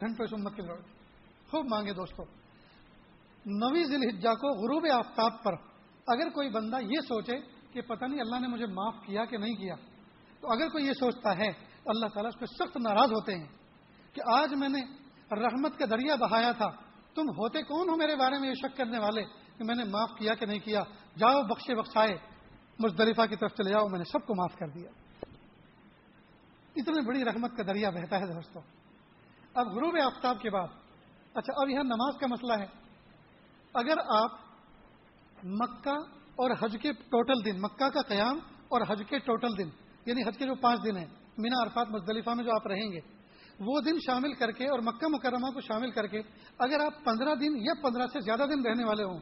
گھنٹوں 0.00 0.24
اس 0.24 0.32
امت 0.32 0.56
کے 0.56 0.62
لیے 0.62 0.70
روئے 0.70 0.82
خوب 1.50 1.66
مانگے 1.68 1.92
دوستوں 1.92 2.24
نوی 3.46 3.84
ذیل 3.84 4.02
حجا 4.08 4.34
کو 4.34 4.48
غروب 4.48 4.86
آفتاب 4.94 5.42
پر 5.42 5.54
اگر 6.06 6.30
کوئی 6.30 6.48
بندہ 6.48 6.76
یہ 6.80 7.00
سوچے 7.00 7.36
کہ 7.72 7.80
پتہ 7.80 8.04
نہیں 8.04 8.20
اللہ 8.20 8.40
نے 8.40 8.48
مجھے 8.48 8.66
معاف 8.66 8.94
کیا 9.06 9.24
کہ 9.24 9.36
نہیں 9.36 9.54
کیا، 9.54 9.74
تو 10.40 10.52
اگر 10.52 10.68
کوئی 10.68 10.86
یہ 10.86 10.92
سوچتا 10.92 11.36
ہے 11.36 11.48
اللہ 11.86 12.06
تعالیٰ 12.06 12.30
اس 12.34 12.38
پہ 12.40 12.46
سخت 12.46 12.76
ناراض 12.76 13.12
ہوتے 13.12 13.34
ہیں 13.34 13.46
کہ 14.12 14.20
آج 14.26 14.54
میں 14.54 14.68
نے 14.68 14.80
رحمت 15.36 15.78
کا 15.78 15.84
دریا 15.84 16.14
بہایا 16.14 16.52
تھا۔ 16.52 16.70
تم 17.14 17.22
ہوتے 17.22 17.62
کون 17.62 17.88
ہو 17.88 17.96
میرے 17.96 18.16
بارے 18.16 18.38
میں 18.38 18.48
یہ 18.48 18.54
شک 18.54 18.76
کرنے 18.76 18.98
والے 18.98 19.24
کہ 19.24 19.64
میں 19.64 19.74
نے 19.74 19.84
معاف 19.84 20.10
کیا 20.18 20.34
کہ 20.34 20.46
نہیں 20.46 20.58
کیا؟ 20.58 20.82
جاؤ، 21.18 21.42
بخشے، 21.42 21.74
بخشائے۔ 21.74 22.16
مزدلفہ 22.78 23.26
کی 23.26 23.36
طرف 23.36 23.52
چلے 23.52 23.70
جاؤ 23.70 23.88
میں 23.88 23.98
نے 23.98 24.04
سب 24.04 24.26
کو 24.26 24.34
معاف 24.34 24.58
کر 24.58 24.68
دیا۔ 24.68 24.90
اتنی 26.76 27.06
بڑی 27.06 27.24
رحمت 27.24 27.56
کا 27.56 27.62
دریا 27.62 27.90
بہتا 27.90 28.20
ہے 28.20 28.26
دوستوں 28.26 28.62
اب 29.54 29.66
غروب 29.66 29.94
آفتاب 30.04 30.40
کے 30.40 30.50
بعد۔ 30.50 30.68
اچھا 31.34 31.62
اب 31.62 31.68
یہاں 31.68 31.84
نماز 31.84 32.14
کا 32.20 32.26
مسئلہ 32.26 32.52
ہے۔ 32.52 32.66
اگر 33.74 33.94
آپ 34.16 34.30
مکہ 35.44 35.96
اور 36.34 36.50
حج 36.50 36.76
کے 36.82 36.92
ٹوٹل 36.92 37.44
دن، 37.44 37.60
مکہ 37.60 37.88
کا 37.88 38.02
قیام 38.02 38.38
اور 38.68 38.80
حج 38.88 39.02
کے 39.08 39.18
ٹوٹل 39.18 39.58
دن 39.58 39.68
یعنی 40.06 40.22
حج 40.28 40.38
کے 40.38 40.46
جو 40.46 40.54
پانچ 40.54 40.80
دن 40.84 40.96
ہیں، 40.96 41.06
مینا، 41.38 41.62
عرفات، 41.62 41.90
مزدلفہ 41.90 42.30
میں 42.30 42.44
جو 42.44 42.50
آپ 42.54 42.66
رہیں 42.66 42.92
گے 42.92 43.21
وہ 43.60 43.80
دن 43.80 43.96
شامل 44.06 44.32
کر 44.32 44.50
کے 44.50 44.64
اور 44.64 44.78
مکہ 44.78 45.06
مکرمہ 45.08 45.50
کو 45.50 45.60
شامل 45.60 45.90
کر 45.90 46.06
کے 46.06 46.20
اگر 46.58 46.80
آپ 46.80 47.04
پندرہ 47.04 47.34
دن 47.34 47.56
یا 47.56 47.74
پندرہ 47.82 48.06
سے 48.06 48.20
زیادہ 48.20 48.44
دن 48.48 48.66
رہنے 48.66 48.84
والے 48.84 49.04
ہوں، 49.04 49.18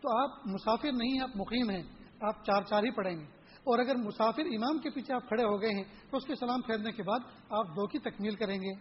تو 0.00 0.22
آپ 0.22 0.46
مسافر 0.46 0.92
نہیں 0.92 1.22
آپ 1.22 1.36
مقیم 1.36 1.70
ہیں، 1.70 1.82
آپ 2.22 2.44
چار 2.44 2.62
چار 2.62 2.82
ہی 2.82 2.90
پڑھیں 2.90 3.16
گے۔ 3.16 3.24
اور 3.56 3.78
اگر 3.78 3.94
مسافر 3.94 4.42
امام 4.42 4.78
کے 4.78 4.90
پیچھے 4.90 5.14
آپ 5.14 5.28
کھڑے 5.28 5.42
ہو 5.42 5.60
گئے 5.60 5.70
ہیں، 5.70 5.84
تو 6.10 6.16
اس 6.16 6.24
کے 6.24 6.34
سلام 6.34 6.60
پھیرنے 6.60 6.92
کے 6.92 7.02
بعد 7.02 7.18
آپ 7.50 7.66
دو 7.66 7.86
کی 7.86 7.98
تکمیل 7.98 8.34
کریں 8.34 8.58
گے۔ 8.58 8.74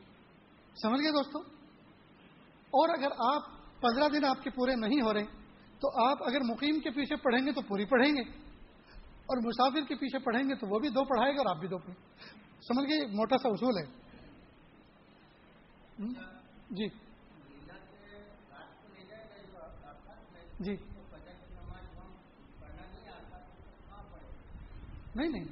سمجھ 0.82 1.02
گئے 1.02 1.12
دوستوں 1.12 1.42
اور 2.66 2.90
اگر 2.90 3.08
آپ 3.34 3.42
پندرہ 3.82 4.10
دن 4.10 4.26
آپ 4.26 4.44
کے 4.44 4.50
پورے 4.50 4.76
نہیں 4.76 5.02
ہو 5.02 5.14
رہے، 5.14 5.26
تو 5.80 6.10
آپ 6.10 6.18
اگر 6.28 6.40
مقیم 6.50 6.80
کے 6.80 6.90
پیچھے 6.90 7.16
پڑھیں 7.16 7.46
گے 7.46 7.52
تو 7.52 7.62
پوری 7.62 7.86
پڑھیں 7.86 8.12
گے۔ 8.12 8.22
اور 9.28 9.38
مسافر 9.38 9.88
کے 9.88 9.96
پیچھے 9.96 10.20
پڑھیں 10.20 10.44
گے 10.44 10.56
تو 10.56 10.68
وہ 10.74 10.80
بھی 10.80 10.90
دو 10.90 11.04
پڑھائے 11.04 11.32
گا 11.32 11.38
اور 11.38 11.56
آپ 11.56 11.62
بھی 11.62 11.68
دو 11.68 11.78
پڑھیں 11.78 11.96
سمجھ 12.68 12.90
گئے؟ 12.90 13.06
موٹا 13.06 13.38
سا 13.38 13.50
اصول 13.50 13.78
ہے۔ 13.78 14.05
جی۔ 15.98 16.88
جی۔ 20.60 20.76
نہیں 25.16 25.30
نہیں۔ 25.30 25.44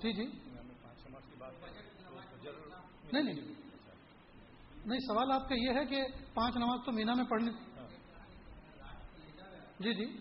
جی 0.00 0.12
جی۔ 0.12 0.24
نہیں 3.12 3.22
نہیں۔ 3.22 3.34
نہیں، 4.84 4.98
سوال 4.98 5.32
آپ 5.32 5.48
کا 5.48 5.54
یہ 5.54 5.70
ہے 5.70 5.84
کہ 5.84 6.04
پانچ 6.34 6.56
نماز 6.56 6.80
تو 6.86 6.92
مینا 6.92 7.14
میں 7.14 7.24
پڑھنی 7.24 7.50
جی 9.78 9.94
جی۔ 9.94 10.18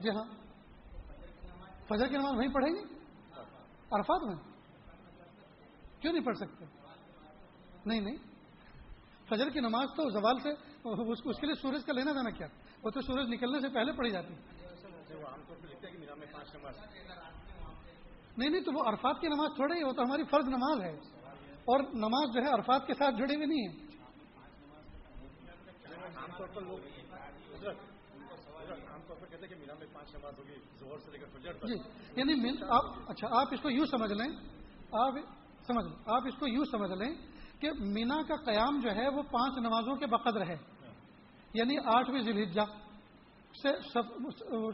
جی 0.00 0.10
ہاں۔ 0.10 0.24
فجر 1.88 2.08
کی 2.08 2.16
نماز 2.16 2.32
وہیں 2.36 2.48
پڑھیں 2.48 2.74
گے؟ 2.74 2.82
عرفات 3.90 4.22
میں۔ 4.22 4.51
کیوں 6.02 6.12
نہیں 6.12 6.24
پڑھ 6.24 6.36
سکتے؟ 6.36 6.64
نہیں 7.86 8.00
نہیں۔ 8.00 8.16
فجر 9.28 9.50
کی 9.50 9.60
نماز 9.60 9.88
تو 9.96 10.10
زوال 10.10 10.38
سے، 10.38 10.50
اس 11.30 11.40
کے 11.40 11.46
لیے 11.46 11.54
سورج 11.54 11.84
کا 11.84 11.92
لینا 11.92 12.12
دینا 12.12 12.30
کیا؟ 12.30 12.46
وہ 12.82 12.90
تو 12.90 13.00
سورج 13.00 13.28
نکلنے 13.28 13.60
سے 13.60 13.68
پہلے 13.68 13.92
پڑھی 13.92 14.10
جاتی۔ 14.10 14.34
نہیں 18.36 18.50
نہیں، 18.50 18.60
تو 18.60 18.72
وہ 18.72 18.84
عرفات 18.84 19.20
کی 19.20 19.28
نماز 19.28 19.50
تھوڑی 19.56 19.78
ہی 19.78 19.84
وہ 19.84 19.92
تو 19.92 20.02
ہماری 20.02 20.22
فرض 20.24 20.48
نماز 20.48 20.80
ہے۔ 20.80 20.96
اور 21.64 21.80
نماز 21.94 22.34
جو 22.34 22.42
ہے 22.42 22.48
عرفات 22.48 22.86
کے 22.86 22.94
ساتھ 22.94 23.14
جڑی 23.14 23.36
ہوئی 23.36 23.46
نہیں 23.46 23.68
ہے۔ 23.68 23.92
جی 31.66 31.74
یعنی 32.16 32.34
اچھا 33.08 33.40
آپ 33.40 33.54
اس 33.54 33.60
کو 33.60 33.70
یوں 33.70 33.86
سمجھ 33.86 34.12
لیں۔ 34.12 34.28
آپ 34.92 35.12
سمجھ 35.66 35.86
لیں 35.86 35.96
آپ 36.06 36.22
اس 36.26 36.34
کو 36.34 36.46
یوں 36.48 36.64
سمجھ 36.64 36.92
لیں 36.92 37.14
کہ 37.60 37.70
مینا 37.80 38.22
کا 38.28 38.36
قیام 38.36 38.80
جو 38.80 38.90
ہے 38.90 39.08
وہ 39.08 39.22
پانچ 39.22 39.58
نمازوں 39.58 39.96
کے 39.96 40.06
بقدر 40.06 40.46
ہے۔ 40.46 40.56
یعنی 41.54 41.76
آٹھویں 41.84 42.22
ذیلجا 42.22 42.64
سے 43.62 43.68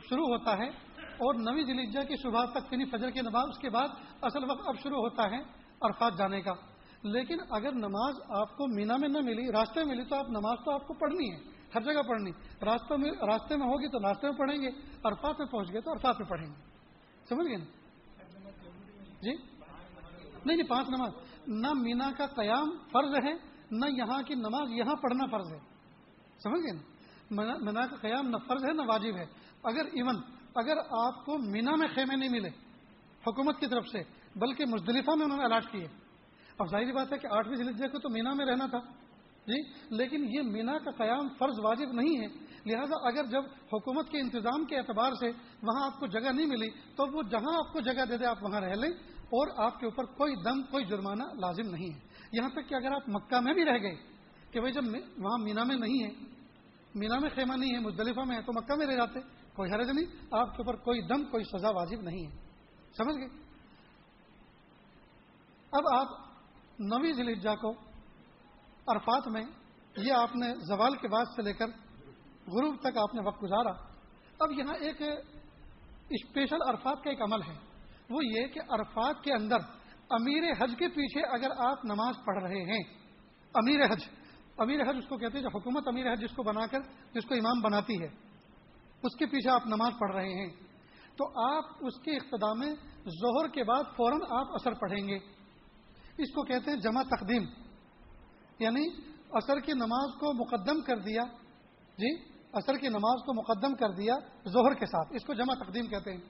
شروع 0.08 0.26
ہوتا 0.26 0.58
ہے 0.58 0.68
اور 1.00 1.34
نویں 1.34 1.64
ذیلجا 1.64 2.00
کی 2.02 2.14
صبح 2.22 2.44
تک 2.44 2.72
یعنی 2.72 2.84
فجر 2.84 3.10
کی 3.10 3.20
نماز، 3.20 3.48
اس 3.48 3.58
کے 3.58 3.70
بعد 3.70 3.88
اصل 4.22 4.50
وقت 4.50 4.68
اب 4.68 4.74
شروع 4.82 4.98
ہوتا 4.98 5.30
ہے 5.30 5.38
عرفات 5.80 6.18
جانے 6.18 6.42
کا۔ 6.42 6.52
لیکن 7.02 7.36
اگر 7.50 7.72
نماز 7.72 8.14
آپ 8.28 8.56
کو 8.56 8.66
مینا 8.66 8.96
میں 8.96 9.08
نہ 9.08 9.18
ملی، 9.18 9.52
راستے 9.52 9.84
میں 9.84 9.96
ملی 9.96 10.04
تو 10.04 10.16
آپ 10.16 10.30
نماز 10.30 10.58
تو 10.64 10.74
آپ 10.74 10.86
کو 10.86 10.94
پڑھنی 10.94 11.32
ہے، 11.32 11.38
ہر 11.74 11.80
جگہ 11.80 12.02
پڑھنی۔ 12.02 12.30
راستوں 12.64 12.98
میں 12.98 13.10
راستے 13.10 13.56
میں 13.56 13.66
ہوگی 13.66 13.88
تو 13.88 13.98
راستے 13.98 14.26
میں 14.26 14.38
پڑھیں 14.38 14.62
گے، 14.62 14.68
عرفات 15.04 15.40
میں 15.40 15.46
پہنچ 15.46 15.72
گئے 15.72 15.80
تو 15.80 15.92
عرفات 15.92 16.20
میں 16.20 16.28
پڑھیں 16.28 16.46
گے۔ 16.46 16.62
سمجھ 17.28 17.48
گئے 17.48 17.56
نا؟ 17.56 17.64
جی؟ 19.20 19.57
نہیں 20.44 20.56
نہیں، 20.56 20.68
پانچ 20.68 20.88
نماز۔ 20.88 21.12
نہ 21.46 21.72
مینا 21.72 22.10
کا 22.18 22.26
قیام 22.26 22.70
فرض 22.92 23.14
ہے، 23.24 23.32
نہ 23.70 23.86
یہاں 23.86 24.22
کی 24.22 24.34
نماز 24.34 24.70
یہاں 24.70 24.94
پڑھنا 24.94 25.26
فرض 25.26 25.52
ہے۔ 25.52 25.58
سمجھ 26.42 26.60
گئے 26.60 26.72
نا؟ 26.72 27.56
مینا 27.64 27.86
کا 27.86 27.96
قیام 27.96 28.28
نہ 28.28 28.36
فرض 28.36 28.64
ہے، 28.64 28.72
نہ 28.72 28.82
واجب 28.88 29.16
ہے۔ 29.16 29.24
اگر 29.64 29.84
ایون، 29.84 30.16
اگر 30.54 30.76
آپ 30.78 31.24
کو 31.24 31.38
مینا 31.38 31.76
میں 31.76 31.88
خیمے 31.94 32.16
نہیں 32.16 32.28
ملے 32.28 32.48
حکومت 33.26 33.60
کی 33.60 33.66
طرف 33.66 33.86
سے، 33.86 34.02
بلکہ 34.36 34.64
مزدلفہ 34.66 35.10
میں 35.16 35.24
انہوں 35.24 35.38
نے 35.38 35.44
الاٹ 35.44 35.72
کیے۔ 35.72 35.86
اب 36.58 36.66
ظاہری 36.70 36.92
بات 36.92 37.12
ہے 37.12 37.18
کہ 37.18 37.28
آٹھویں 37.30 37.56
ضلع 37.56 37.86
کو 37.86 37.98
تو 37.98 38.08
مینا 38.08 38.32
میں 38.34 38.46
رہنا 38.46 38.66
تھا۔ 38.66 38.78
جی 39.46 39.62
لیکن 39.90 40.24
یہ 40.28 40.42
مینا 40.42 40.78
کا 40.78 40.90
قیام 40.90 41.28
فرض 41.38 41.60
واجب 41.60 41.92
نہیں 41.92 42.20
ہے۔ 42.20 42.26
لہذا 42.66 43.08
اگر 43.08 43.24
جب 43.24 43.44
حکومت 43.72 44.10
کے 44.10 44.18
انتظام 44.20 44.64
کے 44.64 44.76
اعتبار 44.76 45.12
سے 45.12 45.26
وہاں 45.62 45.86
آپ 45.86 46.00
کو 46.00 46.06
جگہ 46.06 46.32
نہیں 46.32 46.46
ملی، 46.46 46.70
تو 46.70 47.16
وہ 47.16 47.22
جہاں 47.22 47.66
آپ 47.66 47.72
کو 47.72 47.80
جگہ 47.80 48.04
دے 48.08 48.16
دے، 48.16 48.26
آپ 48.26 48.42
وہاں 48.42 48.60
رہ 48.60 48.74
لیں۔ 48.74 49.17
اور 49.30 49.64
آپ 49.64 49.80
کے 49.80 49.86
اوپر 49.86 50.04
کوئی 50.04 50.34
دم، 50.36 50.62
کوئی 50.62 50.84
جرمانہ 50.84 51.22
لازم 51.22 51.70
نہیں 51.70 51.94
ہے۔ 51.94 52.00
یہاں 52.32 52.48
تک 52.48 52.68
کہ 52.68 52.74
اگر 52.74 52.92
آپ 52.92 53.08
مکہ 53.08 53.40
میں 53.40 53.54
بھی 53.54 53.64
رہ 53.64 53.78
گئے 53.82 53.96
کہ 54.50 54.60
بھائی 54.60 54.72
جب 54.72 54.82
وہاں 55.18 55.38
مینا 55.38 55.64
میں 55.64 55.76
نہیں 55.76 56.04
ہے، 56.04 56.24
مینا 56.94 57.18
میں 57.18 57.30
خیمہ 57.30 57.54
نہیں 57.56 57.74
ہے، 57.74 57.78
مزدلفہ 57.78 58.20
میں 58.20 58.36
ہے، 58.36 58.42
تو 58.42 58.52
مکہ 58.52 58.74
میں 58.74 58.86
رہ 58.86 58.96
جاتے، 58.96 59.20
کوئی 59.54 59.70
حرج 59.72 59.90
نہیں، 59.90 60.06
آپ 60.30 60.56
کے 60.56 60.62
اوپر 60.62 60.76
کوئی 60.76 61.00
دم، 61.02 61.24
کوئی 61.24 61.44
سزا 61.44 61.70
واجب 61.70 62.00
نہیں 62.00 62.26
ہے۔ 62.26 62.30
سمجھ 62.96 63.16
گئے؟ 63.16 63.42
اب 65.72 65.82
آپ 65.92 66.06
نویں 66.78 67.12
ضلع 67.12 67.54
کو 67.54 67.70
عرفات 68.86 69.28
میں، 69.28 69.42
یہ 69.96 70.12
آپ 70.12 70.36
نے 70.36 70.54
زوال 70.54 70.96
کے 70.96 71.08
بعد 71.08 71.24
سے 71.36 71.42
لے 71.42 71.52
کر 71.52 71.66
غروب 72.46 72.80
تک 72.80 72.96
آپ 72.96 73.14
نے 73.14 73.20
وقت 73.26 73.42
گزارا۔ 73.42 73.70
اب 74.40 74.52
یہاں 74.52 74.74
ایک 74.74 75.02
اسپیشل 76.10 76.58
عرفات 76.66 77.04
کا 77.04 77.10
ایک 77.10 77.22
عمل 77.22 77.42
ہے۔ 77.42 77.67
وہ 78.10 78.24
یہ 78.24 78.46
کہ 78.46 78.60
عرفات 78.68 79.24
کے 79.24 79.32
اندر 79.32 79.56
امیر 80.10 80.42
حج 80.60 80.70
کے 80.78 80.88
پیچھے 80.88 81.20
اگر 81.20 81.50
آپ 81.56 81.84
نماز 81.84 82.14
پڑھ 82.26 82.42
رہے 82.42 82.62
ہیں، 82.62 82.82
امیر 83.54 83.92
حج 83.92 84.02
امیر 84.58 84.80
حج 84.82 84.96
اس 84.98 85.08
کو 85.08 85.16
کہتے 85.16 85.38
ہیں 85.38 85.42
جو 85.42 85.58
حکومت 85.58 85.88
امیر 85.88 86.12
حج 86.12 86.20
جس 86.20 86.36
کو 86.36 86.42
بنا 86.42 86.66
کر، 86.66 86.80
جس 87.14 87.24
کو 87.24 87.34
امام 87.34 87.60
بناتی 87.60 88.02
ہے، 88.02 88.06
اس 89.02 89.16
کے 89.18 89.26
پیچھے 89.26 89.50
آپ 89.50 89.66
نماز 89.66 89.92
پڑھ 90.00 90.14
رہے 90.14 90.32
ہیں، 90.32 90.48
تو 91.16 91.54
آپ 91.54 91.64
اس 91.80 92.00
کے 92.00 92.16
اقتدا 92.16 92.52
میں 92.52 92.74
ظہر 93.04 93.48
کے 93.48 93.64
بعد 93.64 93.84
فوراً 93.96 94.18
آپ 94.22 94.46
اثر 94.52 94.72
پڑھیں 94.72 95.08
گے۔ 95.08 95.18
اس 96.18 96.32
کو 96.34 96.42
کہتے 96.42 96.70
ہیں 96.70 96.78
جمع 96.78 97.02
تقدیم۔ 97.02 97.42
یعنی 98.58 98.88
اثر 99.30 99.60
کی 99.60 99.72
نماز 99.72 100.20
کو 100.20 100.32
مقدم 100.32 100.80
کر 100.80 100.96
دیا۔ 100.96 101.22
جی 101.98 102.16
اثر 102.52 102.76
کی 102.76 102.88
نماز 102.88 103.20
کو 103.26 103.34
مقدم 103.34 103.74
کر 103.74 103.90
دیا 103.90 104.14
ظہر 104.48 104.74
کے 104.74 104.86
ساتھ۔ 104.86 105.12
اس 105.12 105.24
کو 105.24 105.34
جمع 105.34 105.64
تقدیم 105.64 105.86
کہتے 105.86 106.12
ہیں۔ 106.12 106.20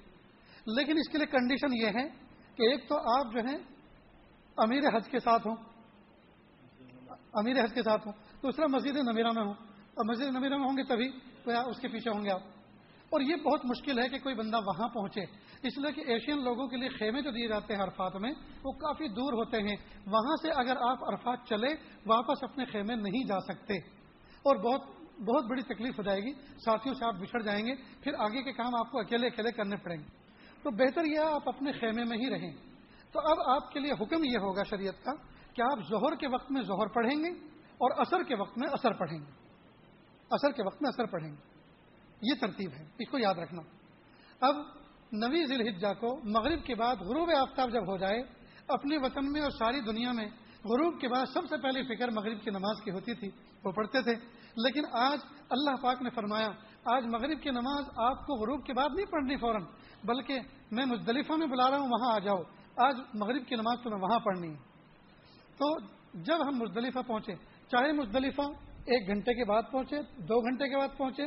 لیکن 0.77 0.99
اس 0.99 1.09
کے 1.09 1.19
لیے 1.19 1.27
کنڈیشن 1.27 1.75
یہ 1.75 1.87
ہے 1.87 2.09
کہ 2.55 2.63
ایک 2.63 2.89
تو 2.89 2.99
آپ 2.99 3.33
جو 3.33 3.41
ہیں 3.41 3.59
امیر 4.57 4.97
حج 4.97 5.09
کے 5.09 5.19
ساتھ 5.19 5.47
ہوں۔ 5.47 5.57
امیر 7.33 7.65
حج 7.65 7.75
کے 7.75 7.83
ساتھ 7.83 8.07
ہوں۔ 8.07 8.13
دوسرا 8.43 8.67
مسجد 8.67 8.97
نمیرہ 8.97 9.29
میں 9.37 9.45
ہوں۔ 9.45 9.55
اور 9.75 10.11
مسجد 10.11 10.37
نمیرہ 10.37 10.57
میں 10.57 10.69
ہوں 10.69 10.77
گے 10.77 10.83
تبھی 10.83 11.11
تو 11.45 11.71
اس 11.71 11.79
کے 11.81 11.89
پیچھے 11.89 12.11
ہوں 12.11 12.25
گے 12.25 12.31
آپ۔ 12.31 12.41
اور 13.11 13.21
یہ 13.21 13.37
بہت 13.37 13.65
مشکل 13.65 13.99
ہے 13.99 14.09
کہ 14.09 14.19
کوئی 14.19 14.35
بندہ 14.35 14.57
وہاں 14.57 14.89
پہنچے۔ 14.89 15.21
اس 15.63 15.79
لیے 15.79 15.93
کہ 15.93 16.11
ایشین 16.11 16.45
لوگوں 16.45 16.69
کے 16.69 16.77
لیے 16.77 16.89
خیمے 16.89 17.23
جو 17.23 17.31
دیے 17.31 17.49
جاتے 17.49 17.75
ہیں 17.75 17.83
عرفات 17.83 18.17
میں، 18.17 18.31
وہ 18.65 18.73
کافی 18.73 19.09
دور 19.09 19.33
ہوتے 19.33 19.57
ہیں۔ 19.57 19.77
وہاں 20.07 20.37
سے 20.43 20.51
اگر 20.57 20.77
آپ 20.81 21.05
عرفات 21.09 21.39
چلے، 21.49 21.69
واپس 22.07 22.45
اپنے 22.45 22.65
خیمے 22.65 22.95
نہیں 22.95 23.27
جا 23.27 23.41
سکتے۔ 23.41 23.75
اور 24.39 24.57
بہت 24.57 24.83
بہت 25.21 25.45
بڑی 25.51 25.63
تکلیف 25.63 25.99
ہو 25.99 26.03
جائے 26.03 26.21
گی۔ 26.21 26.33
ساتھیوں 26.65 26.95
سے 26.95 27.05
آپ 27.05 27.15
بچھڑ 27.15 27.43
جائیں 27.43 27.67
گے۔ 27.67 27.75
پھر 27.75 28.13
آگے 28.19 28.43
کے 28.43 28.53
کام 28.53 28.75
آپ 28.75 28.91
کو 28.91 29.01
اکیلے 29.01 29.27
اکیلے 29.27 29.53
کرنے 29.53 29.77
پڑیں 29.77 29.97
گے۔ 29.97 30.28
تو 30.63 30.71
بہتر 30.71 31.05
یہ 31.05 31.19
آپ 31.19 31.49
اپنے 31.49 31.73
خیمے 31.73 32.05
میں 32.05 32.19
ہی 32.19 32.31
رہیں۔ 32.31 32.57
تو 33.13 33.21
اب 33.21 33.37
آپ 33.47 33.73
کے 33.73 33.81
لیے 33.81 33.93
حکم 33.93 34.25
یہ 34.25 34.39
ہوگا 34.39 34.63
شریعت 34.63 35.05
کا 35.05 35.13
کہ 35.55 35.63
آپ 35.63 35.89
ظہر 35.89 36.15
کے 36.15 36.29
وقت 36.29 36.53
میں 36.53 36.63
ظہر 36.63 36.87
پڑھیں 36.87 37.25
گے 37.25 37.29
اور 37.55 37.91
اثر 37.99 38.23
کے 38.23 38.35
وقت 38.35 38.59
میں 38.59 38.69
اثر 38.73 38.93
پڑھیں 38.93 39.19
گے۔ 39.19 39.33
اثر 40.31 40.51
کے 40.51 40.63
وقت 40.67 40.83
میں 40.83 40.89
اثر 40.89 41.05
پڑھیں 41.05 41.31
گے۔ 41.31 41.37
یہ 42.23 42.41
ترتیب 42.41 42.71
ہے۔ 42.73 42.87
اس 42.99 43.11
کو 43.11 43.19
یاد 43.19 43.35
رکھنا۔ 43.35 43.63
اب 44.41 44.57
نوی 45.13 45.47
ذی 45.47 45.55
الحجہ 45.55 45.95
کو 46.01 46.21
مغرب 46.25 46.65
کے 46.65 46.75
بعد 46.75 46.97
غروب 46.97 47.31
آفتاب 47.39 47.73
جب 47.73 47.83
ہو 47.83 47.97
جائے، 47.97 48.23
اپنے 48.69 48.97
وطن 48.99 49.33
میں 49.33 49.41
اور 49.41 49.51
ساری 49.51 49.81
دنیا 49.81 50.13
میں 50.13 50.27
غروب 50.65 51.01
کے 51.01 51.09
بعد 51.09 51.27
سب 51.27 51.41
سے 51.49 51.57
پہلی 51.57 51.97
فکر 51.97 52.09
مغرب 52.09 52.43
کی 52.43 52.51
نماز 52.51 52.85
کی 52.85 52.91
ہوتی 52.91 53.15
تھی۔ 53.15 53.31
وہ 53.65 53.73
پڑھتے 53.73 54.03
تھے۔ 54.03 54.13
لیکن 54.57 54.83
آج 54.93 55.19
اللہ 55.51 55.83
پاک 55.83 56.03
نے 56.03 56.11
فرمایا، 56.11 56.49
آج 56.85 57.07
مغرب 57.07 57.43
کی 57.43 57.51
نماز 57.51 57.85
آپ 57.97 58.27
کو 58.27 58.35
غروب 58.35 58.67
کے 58.67 58.73
بعد 58.73 58.89
نہیں 58.95 59.07
پڑھنی 59.07 59.37
فوراً۔ 59.37 59.63
بلکہ 60.05 60.41
میں 60.71 60.85
مزدلفہ 60.85 61.33
میں 61.33 61.47
بلا 61.47 61.71
رہا 61.71 61.79
ہوں، 61.79 61.89
وہاں 61.89 62.15
آ 62.15 62.19
جاؤ۔ 62.19 62.43
آج 62.77 62.97
مغرب 63.15 63.47
کی 63.47 63.55
نماز 63.55 63.79
تمہیں 63.83 64.03
وہاں 64.03 64.19
پڑھنی 64.19 64.51
ہے۔ 64.51 64.59
تو 65.57 65.79
جب 66.15 66.49
ہم 66.49 66.59
مزدلفہ 66.59 66.99
پہنچے، 67.07 67.35
چاہے 67.69 67.93
مزدلفہ 67.93 68.43
ایک 68.79 69.09
گھنٹے 69.09 69.35
کے 69.35 69.45
بعد 69.45 69.63
پہنچے، 69.73 69.97
دو 70.17 70.41
گھنٹے 70.41 70.69
کے 70.69 70.77
بعد 70.77 70.89
پہنچے، 70.99 71.23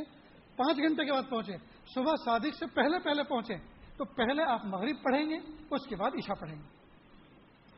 پانچ 0.55 0.77
گھنٹے 0.77 1.05
کے 1.05 1.11
بعد 1.11 1.23
پہنچے، 1.29 1.57
صبح 1.95 2.13
صادق 2.25 2.55
سے 2.59 2.65
پہلے 2.65 2.99
پہلے 2.99 3.23
پہنچے، 3.23 3.55
تو 3.97 4.05
پہلے 4.05 4.43
آپ 4.43 4.65
مغرب 4.65 5.03
پڑھیں 5.03 5.29
گے، 5.29 5.35
اس 5.71 5.87
کے 5.87 5.95
بعد 5.95 6.11
عشاء 6.13 6.33
پڑھیں 6.33 6.55
گے۔ 6.55 6.67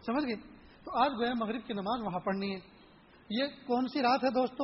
سمجھ 0.06 0.26
گئے؟ 0.26 0.36
تو 0.84 1.00
آج 1.04 1.12
گویا 1.12 1.34
مغرب 1.40 1.68
کی 1.68 1.74
نماز 1.74 2.02
وہاں 2.02 2.20
پڑھنی 2.20 2.56
ہے۔ 2.56 2.60
یہ 3.30 3.44
کون 3.68 3.88
سی 3.88 4.02
رات 4.02 4.24
ہے 4.24 4.30
دوستو؟ 4.30 4.64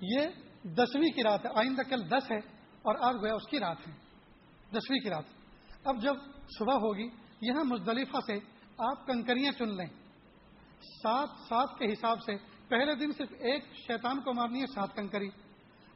یہ 0.00 0.26
دسویں 0.64 1.10
کی 1.10 1.22
رات 1.22 1.46
ہے، 1.46 1.50
آئندہ 1.54 1.82
کل 1.82 2.10
دس 2.10 2.30
ہے، 2.30 2.38
اور 2.82 2.94
آج 3.00 3.14
گویا 3.14 3.34
اس 3.34 3.46
کی 3.50 3.58
رات 3.60 3.88
ہے۔ 3.88 4.01
دسویں 4.72 4.98
کی 5.00 5.10
رات۔ 5.10 5.24
اب 5.84 6.02
جب 6.02 6.14
صبح 6.58 6.74
ہوگی، 6.74 7.08
یہاں 7.42 7.64
مزدلفہ 7.64 8.20
سے 8.26 8.38
آپ 8.78 9.06
کنکریاں 9.06 9.52
چن 9.52 9.76
لیں۔ 9.76 9.86
سات 11.02 11.28
سات 11.48 11.78
کے 11.78 11.92
حساب 11.92 12.22
سے 12.22 12.36
پہلے 12.68 12.94
دن 12.94 13.12
صرف 13.12 13.32
ایک 13.40 13.64
شیطان 13.76 14.20
کو 14.20 14.32
مارنی 14.32 14.60
ہے 14.60 14.66
سات 14.74 14.94
کنکری، 14.96 15.28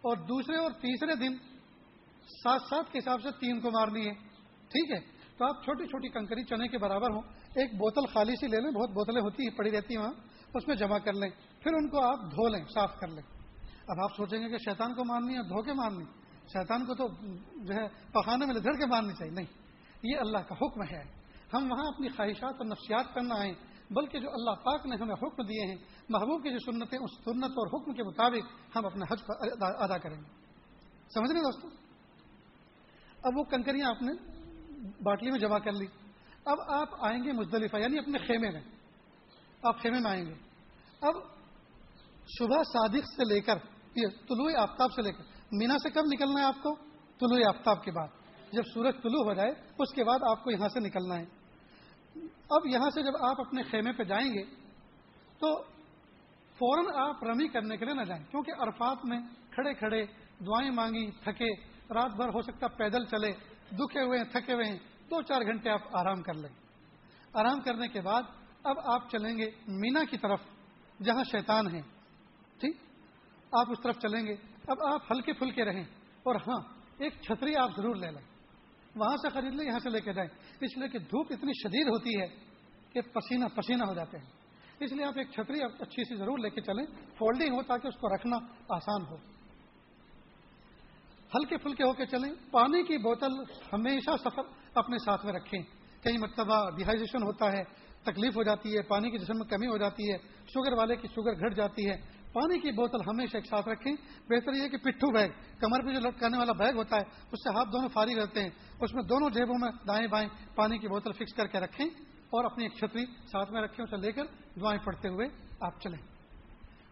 اور 0.04 0.16
دوسرے 0.26 0.56
اور 0.56 0.70
تیسرے 0.80 1.14
دن 1.14 1.36
سات 2.42 2.60
سات 2.70 2.92
کے 2.92 2.98
حساب 2.98 3.22
سے 3.22 3.30
تین 3.40 3.60
کو 3.60 3.70
مارنی 3.70 4.06
ہے۔ 4.06 4.12
ٹھیک 4.70 4.90
ہے، 4.90 5.00
تو 5.38 5.44
آپ 5.44 5.62
چھوٹی 5.64 5.86
چھوٹی 5.86 6.08
کنکری 6.08 6.44
چنے 6.44 6.68
کے 6.68 6.78
برابر 6.78 7.10
ہوں۔ 7.10 7.22
ایک 7.54 7.74
بوتل 7.74 8.06
خالی 8.06 8.34
سی 8.36 8.46
لے 8.46 8.60
لیں، 8.60 8.70
بہت 8.70 8.90
بوتلیں 8.90 9.22
ہوتی 9.22 9.42
ہیں، 9.42 9.56
پڑی 9.56 9.70
رہتی 9.70 9.96
ہیں 9.96 10.02
وہاں، 10.02 10.12
اس 10.54 10.68
میں 10.68 10.76
جمع 10.76 10.98
کر 10.98 11.12
لیں۔ 11.12 11.30
پھر 11.60 11.74
ان 11.74 11.88
کو 11.88 12.00
آپ 12.02 12.30
دھو 12.32 12.48
لیں، 12.48 12.64
صاف 12.74 12.98
کر 13.00 13.08
لیں۔ 13.08 13.22
اب 13.88 14.02
آپ 14.02 14.16
سوچیں 14.16 14.38
گے 14.40 14.48
کہ 14.48 14.58
شیطان 14.58 14.94
کو 14.94 15.04
مارنی 15.04 15.34
ہے 15.34 15.42
دھو 15.42 15.62
کے 15.62 15.72
مارنی۔ 15.72 16.04
شیطان 16.48 16.86
کو 16.86 16.94
تو 16.94 17.08
جو 17.64 17.74
ہے 17.74 17.88
پخانے 18.12 18.46
میں 18.46 18.54
لدڑ 18.54 18.72
کے 18.72 18.86
مارنی 18.86 19.12
چاہیے، 19.12 19.32
نہیں۔ 19.32 19.46
یہ 20.02 20.16
اللہ 20.18 20.38
کا 20.38 20.54
حکم 20.54 20.82
ہے۔ 20.82 21.02
ہم 21.54 21.72
وہاں 21.72 21.84
اپنی 21.94 22.08
خواہشات 22.08 22.54
اور 22.58 22.66
نفسیات 22.66 23.14
کرنا 23.14 23.34
آئیں، 23.34 23.54
بلکہ 23.90 24.20
جو 24.20 24.30
اللہ 24.30 24.50
پاک 24.50 24.86
نے 24.86 24.96
ہمیں 24.96 25.14
حکم 25.14 25.42
دیے 25.42 25.66
ہیں، 25.66 25.76
محبوب 26.08 26.42
کی 26.42 26.50
جو 26.50 26.58
سنتیں، 26.58 26.98
اس 26.98 27.24
سنت 27.24 27.44
اور 27.44 27.66
حکم 27.66 27.92
کے 27.92 28.02
مطابق 28.02 28.76
ہم 28.76 28.86
اپنے 28.86 29.04
حج 29.10 29.18
ادا 29.60 29.98
کریں 29.98 30.16
گے۔ 30.16 30.46
سمجھ 31.14 31.32
رہے 31.32 31.40
دوستوں 31.40 31.70
اب 33.22 33.32
وہ 33.36 33.44
کنکریاں 33.44 33.88
آپ 33.88 34.02
نے 34.02 34.12
باٹلی 35.02 35.30
میں 35.30 35.38
جمع 35.38 35.58
کر 35.58 35.72
لی۔ 35.72 35.86
اب 36.44 36.58
آپ 36.68 36.88
آئیں 36.98 37.24
گے 37.24 37.32
مزدلفہ 37.32 37.76
یعنی 37.76 37.98
اپنے 37.98 38.18
خیمے 38.18 38.50
میں۔ 38.50 38.60
آپ 39.62 39.82
خیمے 39.82 39.98
میں 39.98 40.10
آئیں 40.10 40.26
گے۔ 40.26 40.34
اب 41.00 41.14
صبح 42.38 42.62
صادق 42.62 43.06
سے 43.16 43.34
لے 43.34 43.40
کر 43.40 43.58
طلوع 44.28 44.50
آفتاب 44.58 44.92
سے 44.92 45.02
لے 45.02 45.12
کر 45.12 45.22
مینا 45.52 45.78
سے 45.78 45.90
کب 45.90 46.02
نکلنا 46.12 46.40
ہے 46.40 46.44
آپ 46.44 46.62
کو؟ 46.62 46.74
طلوع 47.20 47.48
آفتاب 47.48 47.84
کے 47.84 47.90
بعد۔ 47.90 48.08
جب 48.52 48.62
سورج 48.74 48.94
طلوع 49.02 49.24
ہو 49.24 49.34
جائے، 49.34 49.50
اس 49.78 49.94
کے 49.94 50.04
بعد 50.04 50.18
آپ 50.30 50.44
کو 50.44 50.50
یہاں 50.50 50.68
سے 50.68 50.80
نکلنا 50.80 51.16
ہے۔ 51.16 51.24
اب 52.50 52.66
یہاں 52.66 52.90
سے 52.90 53.02
جب 53.02 53.12
آپ 53.20 53.40
اپنے 53.40 53.62
خیمے 53.62 53.92
پہ 53.92 54.02
جائیں 54.02 54.34
گے، 54.34 54.44
تو 55.38 55.62
فوراً 56.54 57.08
آپ 57.08 57.24
رمی 57.24 57.48
کرنے 57.48 57.76
کے 57.76 57.84
لیے 57.84 57.94
نہ 57.94 58.02
جائیں، 58.02 58.24
کیونکہ 58.24 58.52
عرفات 58.58 58.96
میں 59.04 59.18
کھڑے 59.50 59.74
کھڑے 59.74 60.06
دعائیں 60.46 60.70
مانگی، 60.70 61.10
تھکے، 61.10 61.54
رات 61.94 62.16
بھر 62.16 62.28
ہو 62.28 62.42
سکتا 62.42 62.68
پیدل 62.68 63.04
چلے، 63.04 63.32
دکھے 63.76 64.02
ہوئے 64.02 64.18
ہیں، 64.18 64.24
تھکے 64.24 64.52
ہوئے 64.52 64.64
ہیں، 64.64 64.78
دو 65.10 65.22
چار 65.22 65.40
گھنٹے 65.40 65.70
آپ 65.70 65.80
آرام 65.92 66.22
کر 66.22 66.34
لیں۔ 66.34 66.50
آرام 67.32 67.60
کرنے 67.60 67.88
کے 67.88 68.00
بعد 68.00 68.22
اب 68.62 68.76
آپ 68.84 69.10
چلیں 69.10 69.38
گے 69.38 69.50
مینا 69.68 70.04
کی 70.04 70.18
طرف، 70.18 70.40
جہاں 71.04 71.24
شیطان 71.24 71.74
ہیں 71.74 71.82
ٹھیک؟ 72.60 72.76
آپ 73.52 73.66
اس 73.70 73.78
طرف 73.82 73.98
چلیں 73.98 74.26
گے۔ 74.26 74.55
اب 74.66 74.76
آپ 74.92 75.12
ہلکے 75.12 75.32
پھلکے 75.32 75.64
رہیں 75.64 75.84
اور 76.22 76.34
ہاں 76.34 76.60
ایک 76.98 77.12
چھتری 77.20 77.56
آپ 77.56 77.70
ضرور 77.76 77.96
لے 77.96 78.10
لیں۔ 78.10 78.22
وہاں 78.96 79.16
سے 79.16 79.28
خرید 79.28 79.54
لیں، 79.54 79.66
یہاں 79.66 79.78
سے 79.78 79.90
لے 79.90 80.00
کے 80.00 80.12
جائیں۔ 80.12 80.30
اس 80.60 80.78
لیے 80.78 80.88
کہ 80.88 80.98
دھوپ 80.98 81.26
اتنی 81.30 81.52
شدید 81.62 81.86
ہوتی 81.86 82.20
ہے 82.20 82.26
کہ 82.92 83.00
پسینہ 83.00 83.44
پسینہ 83.44 83.84
ہو 83.84 83.94
جاتے 83.94 84.18
ہیں۔ 84.18 84.24
اس 84.80 84.92
لیے 84.92 85.04
آپ 85.04 85.12
ایک 85.16 85.30
چھتری 85.30 85.58
اچھی 85.78 86.04
سی 86.04 86.16
ضرور 86.16 86.38
لے 86.38 86.50
کے 86.50 86.60
چلیں۔ 86.60 86.86
فولڈنگ 87.18 87.54
ہو 87.54 87.62
تاکہ 87.62 87.88
اس 87.88 87.94
کو 87.94 88.14
رکھنا 88.14 88.36
آسان 88.68 89.02
ہو۔ 89.10 89.16
ہلکے 91.34 91.56
پھلکے 91.56 91.84
ہو 91.84 91.92
کے 91.92 92.06
چلیں۔ 92.06 92.32
پانی 92.50 92.82
کی 92.82 92.98
بوتل 92.98 93.32
ہمیشہ 93.72 94.10
سفر 94.16 94.42
اپنے 94.74 94.98
ساتھ 94.98 95.26
میں 95.26 95.32
رکھیں۔ 95.32 95.60
کئی 96.02 96.18
مرتبہ 96.18 96.70
ڈیہائیڈریشن 96.70 97.22
ہوتا 97.22 97.52
ہے، 97.52 97.62
تکلیف 98.02 98.36
ہو 98.36 98.42
جاتی 98.42 98.76
ہے، 98.76 98.82
پانی 98.82 99.10
کی 99.10 99.18
جسم 99.18 99.38
میں 99.38 99.46
کمی 99.46 99.66
ہو 99.66 99.78
جاتی 99.78 100.12
ہے، 100.12 100.18
شوگر 100.46 100.72
والے 100.72 100.96
کی 100.96 101.08
شوگر 101.08 101.32
گھٹ 101.32 101.56
جاتی 101.56 101.90
ہے۔ 101.90 102.15
پانی 102.36 102.58
کی 102.58 102.72
بوتل 102.72 103.00
ہمیشہ 103.08 103.36
ایک 103.36 103.46
ساتھ 103.46 103.68
رکھیں۔ 103.68 103.92
بہتر 104.28 104.52
یہ 104.52 104.68
کہ 104.68 104.76
پٹھو 104.76 105.12
بیگ، 105.12 105.28
کمر 105.60 105.80
پہ 105.80 105.92
جو 105.92 106.08
لٹکانے 106.08 106.38
والا 106.38 106.52
بیگ 106.52 106.74
ہوتا 106.74 106.96
ہے، 106.96 107.00
اس 107.00 107.38
سے 107.44 107.56
ہاتھ 107.56 107.68
دونوں 107.72 107.88
فارغ 107.88 108.18
رہتے 108.18 108.42
ہیں۔ 108.42 108.50
اس 108.80 108.94
میں 108.94 109.02
دونوں 109.02 109.30
جیبوں 109.30 109.58
میں 109.58 109.70
دائیں 109.88 110.06
بائیں 110.06 110.28
پانی 110.54 110.78
کی 110.78 110.88
بوتل 110.88 111.12
فکس 111.12 111.34
کر 111.34 111.46
کے 111.46 111.60
رکھیں 111.60 111.86
اور 112.06 112.44
اپنی 112.44 112.64
ایک 112.64 112.72
چھتری 112.72 113.04
ساتھ 113.04 113.52
میں 113.52 113.62
رکھیں، 113.62 113.84
اسے 113.84 113.96
لے 113.96 114.12
کر 114.12 114.24
دعائیں 114.60 114.84
پڑھتے 114.84 115.08
ہوئے 115.08 115.28
آپ 115.60 115.80
چلیں۔ 115.80 115.98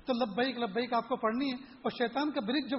تو 0.07 0.13
لبیک 0.13 0.59
لبیک 0.59 0.93
آپ 0.93 1.09
کو 1.09 1.17
پڑھنی 1.17 1.51
ہے۔ 1.51 1.55
اور 1.55 1.91
شیطان 1.91 2.31
کا 2.31 2.41
برج 2.41 2.71
جب 2.71 2.79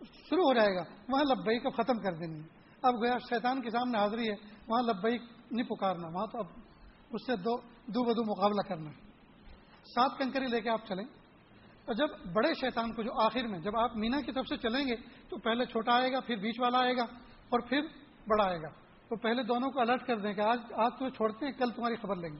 شروع 0.00 0.44
ہو 0.44 0.54
جائے 0.54 0.76
گا، 0.76 0.82
وہاں 1.08 1.24
لبئی 1.24 1.58
کو 1.58 1.70
ختم 1.70 1.98
کر 1.98 2.12
دینی 2.12 2.40
ہے۔ 2.40 2.48
اب 2.82 2.94
گیا 2.94 3.18
شیطان 3.18 3.62
کے 3.62 3.70
سامنے 3.70 3.98
حاضری 3.98 4.28
ہے، 4.28 4.34
وہاں 4.68 4.82
لبیک 4.82 5.22
نہیں 5.50 5.68
پکارنا، 5.68 6.08
وہاں 6.08 6.26
تو 6.26 6.38
اب 6.38 6.46
اس 7.10 7.26
سے 7.26 7.36
دو 7.36 7.56
دو 7.86 8.04
بدو 8.04 8.24
مقابلہ 8.24 8.68
کرنا 8.68 8.90
ہے۔ 8.90 9.00
سات 9.94 10.18
کنکری 10.18 10.46
لے 10.46 10.60
کے 10.60 10.70
آپ 10.70 10.86
چلیں۔ 10.86 11.19
اور 11.84 11.94
جب 11.94 12.32
بڑے 12.32 12.54
شیطان 12.54 12.92
کو 12.92 13.02
جو 13.02 13.20
آخر 13.20 13.46
میں 13.46 13.58
جب 13.58 13.76
آپ 13.76 13.96
مینا 13.96 14.20
کی 14.20 14.32
طرف 14.32 14.46
سے 14.48 14.56
چلیں 14.56 14.88
گے 14.88 14.94
تو 15.28 15.38
پہلے 15.38 15.64
چھوٹا 15.64 15.94
آئے 15.94 16.12
گا، 16.12 16.20
پھر 16.20 16.36
بیچ 16.36 16.60
والا 16.60 16.78
آئے 16.78 16.96
گا 16.96 17.02
اور 17.48 17.60
پھر 17.60 17.80
بڑا 18.28 18.44
آئے 18.44 18.62
گا۔ 18.62 18.68
تو 19.08 19.16
پہلے 19.16 19.42
دونوں 19.42 19.70
کو 19.70 19.80
الرٹ 19.80 20.06
کر 20.06 20.18
دیں 20.18 20.34
کہ 20.34 20.40
آج 20.40 20.58
آج 20.76 20.90
تمہیں 20.98 21.10
چھوڑتے 21.10 21.46
ہیں، 21.46 21.52
کل 21.52 21.70
تمہاری 21.70 21.96
خبر 21.96 22.16
لیں 22.16 22.30
گے۔ 22.30 22.38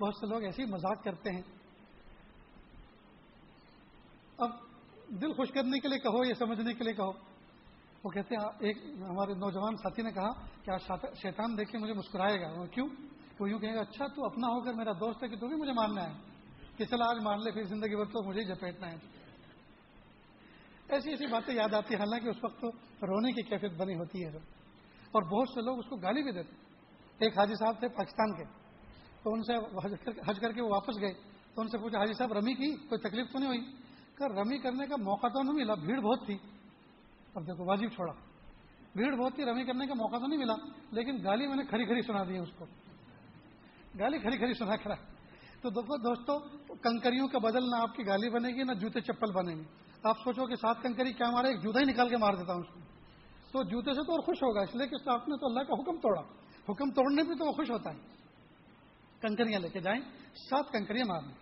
بہت 0.00 0.14
سے 0.20 0.26
لوگ 0.26 0.42
ایسی 0.42 0.64
مذاق 0.64 1.04
کرتے 1.04 1.30
ہیں۔ 1.30 1.42
اب 4.38 4.50
دل 5.08 5.32
خوش 5.32 5.48
کرنے 5.48 5.80
کے 5.80 5.88
لیے 5.88 5.98
کہو 5.98 6.24
یا 6.24 6.34
سمجھنے 6.34 6.74
کے 6.74 6.84
لیے 6.84 6.92
کہو۔ 6.92 7.12
وہ 8.04 8.10
کہتے 8.10 8.34
ہیں، 8.34 8.48
ایک 8.60 8.78
ہمارے 8.84 9.34
نوجوان 9.34 9.76
ساتھی 9.76 10.02
نے 10.02 10.12
کہا 10.12 10.30
کہ 10.64 10.70
آج 10.70 11.06
شیطان 11.22 11.58
دیکھ 11.58 11.70
کے 11.70 11.78
مجھے 11.78 11.92
مسکرائے 11.92 12.40
گا۔ 12.40 12.66
کیوں؟ 12.66 12.88
وہ 13.40 13.50
یوں 13.50 13.58
کہے 13.58 13.74
گا 13.74 13.80
اچھا 13.80 14.06
تو 14.06 14.24
اپنا 14.24 14.46
ہو 14.46 14.60
کر 14.60 14.72
میرا 14.72 14.92
دوست 14.92 15.24
ہے 15.24 15.28
کہ 15.28 15.36
تو 15.36 15.46
بھی 15.46 15.56
مجھے 15.56 15.72
ماننا 15.72 16.04
ہے 16.04 16.33
کہ 16.76 16.84
چلا 16.84 17.04
آج 17.10 17.16
مان 17.22 17.38
لے 17.44 17.50
پھر 17.50 17.62
زندگی 17.62 17.96
بھر 17.96 18.04
تو 18.04 18.28
مجھے 18.28 18.42
جپیٹنا 18.42 18.90
ہے۔ 18.90 18.96
ایسی 20.88 21.10
ایسی 21.10 21.26
باتیں 21.26 21.54
یاد 21.54 21.74
آتی 21.74 21.94
ہیں، 21.94 22.00
حالانکہ 22.00 22.28
اس 22.28 22.44
وقت 22.44 22.60
تو 22.60 22.68
رونے 23.06 23.32
کی 23.32 23.42
کیفیت 23.42 23.72
بنی 23.72 23.94
ہوتی 23.94 24.24
ہے۔ 24.24 24.28
اور 25.12 25.22
بہت 25.22 25.48
سے 25.48 25.60
لوگ 25.60 25.78
اس 25.78 25.84
کو 25.84 25.96
گالی 25.96 26.22
بھی 26.22 26.32
دیتے 26.32 26.52
ایک 27.18 27.38
حاجی 27.38 27.54
صاحب 27.54 27.78
تھے 27.78 27.88
پاکستان 27.88 28.36
کے، 28.36 28.44
تو 29.22 29.32
ان 29.32 29.42
سے 29.42 29.52
حج 30.26 30.40
کر 30.40 30.52
کے 30.52 30.62
وہ 30.62 30.68
واپس 30.68 31.00
گئے۔ 31.00 31.12
تو 31.54 31.62
ان 31.62 31.68
سے 31.68 31.78
پوچھا، 31.78 31.98
حاجی 31.98 32.12
صاحب، 32.12 32.32
رمی 32.32 32.54
کی 32.54 32.88
کوئی 32.88 33.08
تکلیف 33.08 33.32
تو 33.32 33.38
نہیں 33.38 33.48
ہوئی؟ 33.48 33.60
کہ 34.18 34.24
رمی 34.24 34.58
کرنے 34.58 34.86
کا 34.86 34.96
موقع 34.96 35.26
تو 35.26 35.42
نہیں 35.42 35.54
ملا، 35.54 35.74
بھیڑ 35.74 36.00
بہت 36.00 36.26
تھی۔ 36.26 36.34
اب 37.34 37.42
دیکھو، 37.42 37.68
واجب 37.68 37.88
چھوڑا۔ 37.88 38.12
بھیڑ 38.94 39.16
بہت 39.16 39.34
تھی، 39.34 39.44
رمی 39.44 39.64
کرنے 39.64 39.86
کا 39.86 39.94
موقع 39.94 40.16
تو 40.16 40.26
نہیں 40.26 40.38
ملا، 40.38 40.54
لیکن 40.90 41.24
گالی 41.24 41.46
میں 41.46 41.56
نے 41.56 41.64
کھری 41.64 41.84
کھری 41.84 42.02
سنا 42.02 42.24
دی 42.24 42.38
اس 42.38 42.48
کو۔ 42.58 42.64
گالی 43.98 44.18
کھری 44.18 44.36
کھری 44.38 44.54
سنا 44.54 44.76
کرا 44.76 44.94
تو 45.64 45.70
دیکھو 45.70 45.96
دوستو، 45.96 46.38
کنکریوں 46.74 47.28
کا 47.28 47.38
بدل 47.38 47.70
نہ 47.70 47.76
آپ 47.76 47.96
کی 47.96 48.06
گالی 48.06 48.30
بنے 48.30 48.48
گی، 48.48 48.62
نہ 48.62 48.72
جوتے 48.72 49.00
چپل 49.00 49.32
بنے 49.32 49.54
گی 49.54 49.62
آپ 50.02 50.16
سوچو 50.24 50.46
کہ 50.46 50.54
سات 50.54 50.82
کنکری 50.82 51.12
کیا 51.12 51.30
مارے، 51.30 51.48
ایک 51.48 51.62
جوتا 51.62 51.78
ہی 51.78 51.84
نکال 51.84 52.08
کے 52.08 52.16
مار 52.16 52.34
دیتا 52.34 52.52
ہوں 52.52 52.60
اس 52.60 52.74
کو۔ 52.74 52.80
تو 53.52 53.62
جوتے 53.62 53.92
سے 53.92 54.06
تو 54.06 54.12
اور 54.12 54.20
خوش 54.20 54.42
ہوگا، 54.42 54.60
اس 54.60 54.74
لیے 54.74 54.86
کہ 54.86 55.08
آپ 55.08 55.28
نے 55.28 55.36
تو 55.36 55.46
اللہ 55.46 55.60
کا 55.60 55.82
حکم 55.82 55.96
توڑا۔ 55.96 56.20
حکم 56.68 56.90
توڑنے 56.90 57.22
پہ 57.22 57.34
تو 57.34 57.46
وہ 57.46 57.52
خوش 57.52 57.70
ہوتا 57.70 57.90
ہے۔ 57.90 57.98
کنکریاں 59.20 59.60
لے 59.60 59.68
کے 59.68 59.80
جائیں، 59.80 60.00
سات 60.34 60.72
کنکریاں 60.72 61.04
مارنے 61.08 61.32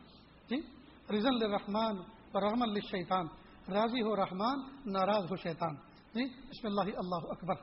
جی؟ 0.49 0.57
رزن 1.17 1.35
الرحمان 1.35 1.97
رحم 2.35 2.63
الشیطان 2.63 3.27
راضی 3.73 4.03
ہو 4.03 4.17
رحمان، 4.17 4.59
ناراض 4.93 5.25
ہو 5.25 5.37
شیطان۔ 5.37 5.75
جی؟ 6.15 6.25
بسم 6.25 6.67
اللہ 6.67 6.81
اللہ 6.81 7.27
اکبر۔ 7.29 7.55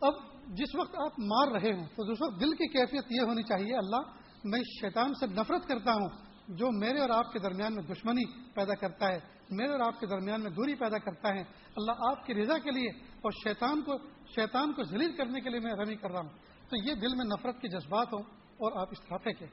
اب 0.00 0.12
جس 0.46 0.74
وقت 0.74 0.94
آپ 0.98 1.12
مار 1.18 1.48
رہے 1.48 1.72
ہوں، 1.72 1.86
تو 1.96 2.12
اس 2.12 2.40
دل 2.40 2.50
کی 2.50 2.68
کیفیت 2.68 3.04
یہ 3.10 3.20
ہونی 3.20 3.42
چاہیے، 3.42 3.76
اللہ 3.76 4.27
میں 4.44 4.60
شیطان 4.80 5.14
سے 5.14 5.26
نفرت 5.26 5.66
کرتا 5.66 5.92
ہوں 5.92 6.08
جو 6.48 6.70
میرے 6.70 6.98
اور 6.98 7.10
آپ 7.10 7.32
کے 7.32 7.38
درمیان 7.38 7.74
میں 7.74 7.82
دشمنی 7.82 8.54
پیدا 8.54 8.74
کرتا 8.74 9.08
ہے، 9.08 9.18
میرے 9.50 9.68
اور 9.68 9.80
آپ 9.80 10.00
کے 10.00 10.06
درمیان 10.06 10.42
میں 10.42 10.50
دوری 10.50 10.74
پیدا 10.74 10.98
کرتا 10.98 11.28
ہے۔ 11.28 11.40
اللہ 11.76 11.92
آپ 12.10 12.26
کی 12.26 12.34
رضا 12.34 12.58
کے 12.58 12.70
لیے 12.70 12.88
اور 13.20 13.30
شیطان 13.30 13.82
کو 13.82 13.98
شیطان 14.34 14.72
کو 14.72 14.82
ذلیل 14.82 15.12
کرنے 15.12 15.40
کے 15.40 15.50
لیے 15.50 15.60
میں 15.60 15.72
رمی 15.72 15.94
کر 15.94 16.10
رہا 16.10 16.20
ہوں۔ 16.20 16.28
تو 16.70 16.88
یہ 16.88 16.94
دل 16.94 17.14
میں 17.16 17.24
نفرت 17.24 17.60
کے 17.60 17.68
جذبات 17.68 18.12
ہوں 18.12 18.22
اور 18.56 18.80
آپ 18.80 18.88
استعفے 18.90 19.32
کے 19.32 19.46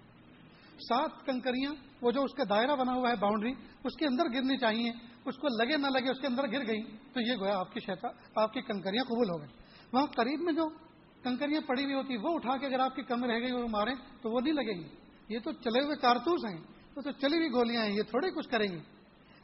سات 0.89 1.25
کنکریاں، 1.25 1.73
وہ 2.01 2.11
جو 2.11 2.23
اس 2.23 2.33
کا 2.33 2.43
دائرہ 2.49 2.75
بنا 2.75 2.93
ہوا 2.93 3.09
ہے 3.09 3.15
باؤنڈری 3.15 3.51
اس 3.83 3.95
کے 3.95 4.05
اندر 4.05 4.23
گرنی 4.33 4.57
چاہیے۔ 4.57 4.91
اس 5.25 5.35
کو 5.35 5.47
لگے 5.64 5.77
نہ 5.77 5.88
لگے 5.88 6.11
اس 6.11 6.19
کے 6.19 6.27
اندر 6.27 6.43
گر 6.43 6.67
گئی، 6.67 6.97
تو 7.14 7.22
یہ 7.22 7.35
گویا 7.35 7.57
آپ 7.57 7.73
کی 7.73 7.80
شیطان، 7.80 8.11
آپ 8.35 8.53
کی 8.53 8.61
کنکریاں 8.61 9.03
قبول 9.03 9.30
ہو 9.30 9.39
گئی 9.39 9.49
وہاں 9.93 10.05
قریب 10.05 10.41
میں 10.41 10.53
جو 10.53 10.84
کنکریاں 11.25 11.61
پڑی 11.61 11.83
ہوئی 11.83 11.95
ہوتی 11.95 12.17
وہ 12.17 12.33
اٹھا 12.33 12.57
کے 12.57 12.65
اگر 12.65 12.79
آپ 12.79 12.95
کی 12.95 13.01
کم 13.01 13.23
رہ 13.23 13.39
گئی 13.39 13.51
وہ 13.51 13.67
ماریں 13.67 13.95
تو 14.21 14.29
وہ 14.31 14.39
نہیں 14.41 14.53
لگے 14.53 14.73
گی۔ 14.77 14.87
یہ 15.29 15.39
تو 15.39 15.51
چلے 15.51 15.85
ہوئے 15.85 15.95
کارتوس 15.95 16.45
ہیں، 16.45 16.59
وہ 16.95 17.01
تو 17.01 17.11
چلی 17.11 17.37
ہوئی 17.37 17.51
گولیاں 17.51 17.85
ہیں، 17.85 17.91
یہ 17.91 18.01
تھوڑے 18.01 18.31
کچھ 18.31 18.49
کریں 18.49 18.71
گے۔ 18.71 18.79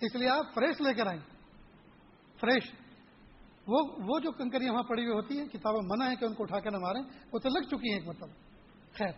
اس 0.01 0.15
لیے 0.15 0.29
آپ 0.29 0.53
فریش 0.53 0.81
لے 0.81 0.93
کر 0.93 1.07
آئیں۔ 1.07 1.21
فریش۔ 2.41 2.71
وہ 3.67 3.79
وہ 4.07 4.19
جو 4.19 4.31
کنکریاں 4.31 4.73
وہاں 4.73 4.83
پڑی 4.83 5.03
ہوئی 5.03 5.13
ہوتی 5.13 5.39
ہیں 5.39 5.45
کتابیں 5.45 5.81
منع 5.83 6.09
ہے 6.09 6.15
کہ 6.15 6.25
ان 6.25 6.33
کو 6.33 6.43
اٹھا 6.43 6.59
کے 6.59 6.69
نہ 6.69 6.77
ماریں، 6.77 7.01
وہ 7.33 7.39
تو 7.39 7.49
لگ 7.49 7.67
چکی 7.67 7.91
ہیں 7.91 7.99
ایک 7.99 8.07
مطلب 8.07 8.29
خیر۔ 8.93 9.11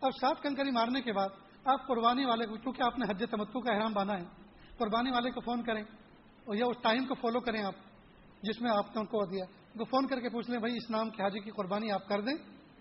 اب 0.00 0.10
سات 0.20 0.42
کنکری 0.42 0.70
مارنے 0.70 1.00
کے 1.00 1.12
بعد 1.12 1.28
آپ 1.64 1.86
قربانی 1.86 2.24
والے 2.24 2.46
کو، 2.46 2.56
چونکہ 2.56 2.82
آپ 2.82 2.98
نے 2.98 3.06
حج 3.10 3.24
تمتو 3.30 3.60
کا 3.60 3.74
احرام 3.74 3.92
باندھا 3.92 4.16
ہے، 4.16 4.24
قربانی 4.78 5.10
والے 5.10 5.30
کو 5.30 5.40
فون 5.40 5.62
کریں 5.62 5.82
اور 6.44 6.54
یا 6.54 6.66
اس 6.66 6.76
ٹائم 6.82 7.04
کو 7.04 7.14
فالو 7.14 7.40
کریں 7.40 7.62
آپ، 7.62 7.74
جس 8.42 8.62
میں 8.62 8.70
آپ 8.70 8.94
نے 8.94 9.00
ان 9.00 9.06
کو 9.06 9.24
دیا۔ 9.26 9.44
ان 9.76 9.84
کو 9.84 9.84
فون 9.84 10.06
کر 10.06 10.20
کے 10.20 10.28
پوچھ 10.28 10.50
لیں، 10.50 10.58
بھائی، 10.58 10.74
اس 10.76 10.90
نام 10.90 11.10
کے 11.10 11.22
حاجی 11.22 11.40
کی 11.40 11.50
قربانی 11.50 11.90
آپ 11.90 12.08
کر 12.08 12.20
دیں۔ 12.20 12.34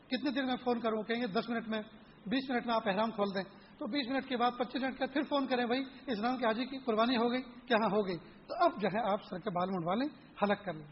کتنے 0.08 0.32
دیر 0.32 0.46
میں 0.46 0.56
فون 0.64 0.80
کروں؟ 0.80 1.04
کہیں 1.04 1.22
گے، 1.22 1.28
دس 1.28 1.50
منٹ 1.50 1.68
میں، 1.68 1.82
بیس 2.26 2.50
منٹ 2.50 2.66
میں 2.66 2.76
آپ 2.76 2.88
احرام 2.88 3.12
کھول 3.12 3.28
دیں۔ 3.36 3.44
تو 3.78 3.88
بیس 3.88 4.08
منٹ 4.08 4.28
کے 4.28 4.38
بعد، 4.38 4.52
پچیس 4.58 4.82
منٹ 4.82 5.00
کا 5.00 5.06
پھر 5.06 5.22
فون 5.22 5.48
کریں، 5.48 5.66
بھائی، 5.66 5.84
اس 6.08 6.20
نام 6.20 6.38
کے 6.38 6.46
حاجی 6.46 6.66
کی 6.66 6.78
قربانی 6.78 7.18
ہو 7.18 7.32
گئی۔ 7.32 7.42
کیا 7.42 7.78
ہاں 7.82 7.90
ہو 7.92 8.08
گئی۔ 8.08 8.18
تو 8.18 8.64
اب 8.64 8.82
جو 8.82 8.88
ہے، 8.94 9.12
آپ 9.12 9.20
سر 9.30 9.40
کے 9.40 9.50
بال 9.50 9.70
منڈوا 9.70 9.96
لیں، 9.96 10.08
حلق 10.44 10.66
کر 10.66 10.74
لیں۔ 10.74 10.88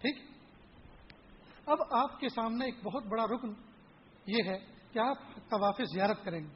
ٹھیک؟ 0.00 0.18
اب 1.66 1.78
آپ 1.90 2.20
کے 2.20 2.28
سامنے 2.28 2.64
ایک 2.64 2.84
بہت 2.84 3.06
بڑا 3.06 3.24
رکن 3.24 3.52
یہ 4.26 4.42
ہے 4.46 4.58
کہ 4.92 4.98
آپ 4.98 5.18
طواف 5.50 5.80
زیارت 5.94 6.24
کریں 6.24 6.40
گے۔ 6.40 6.50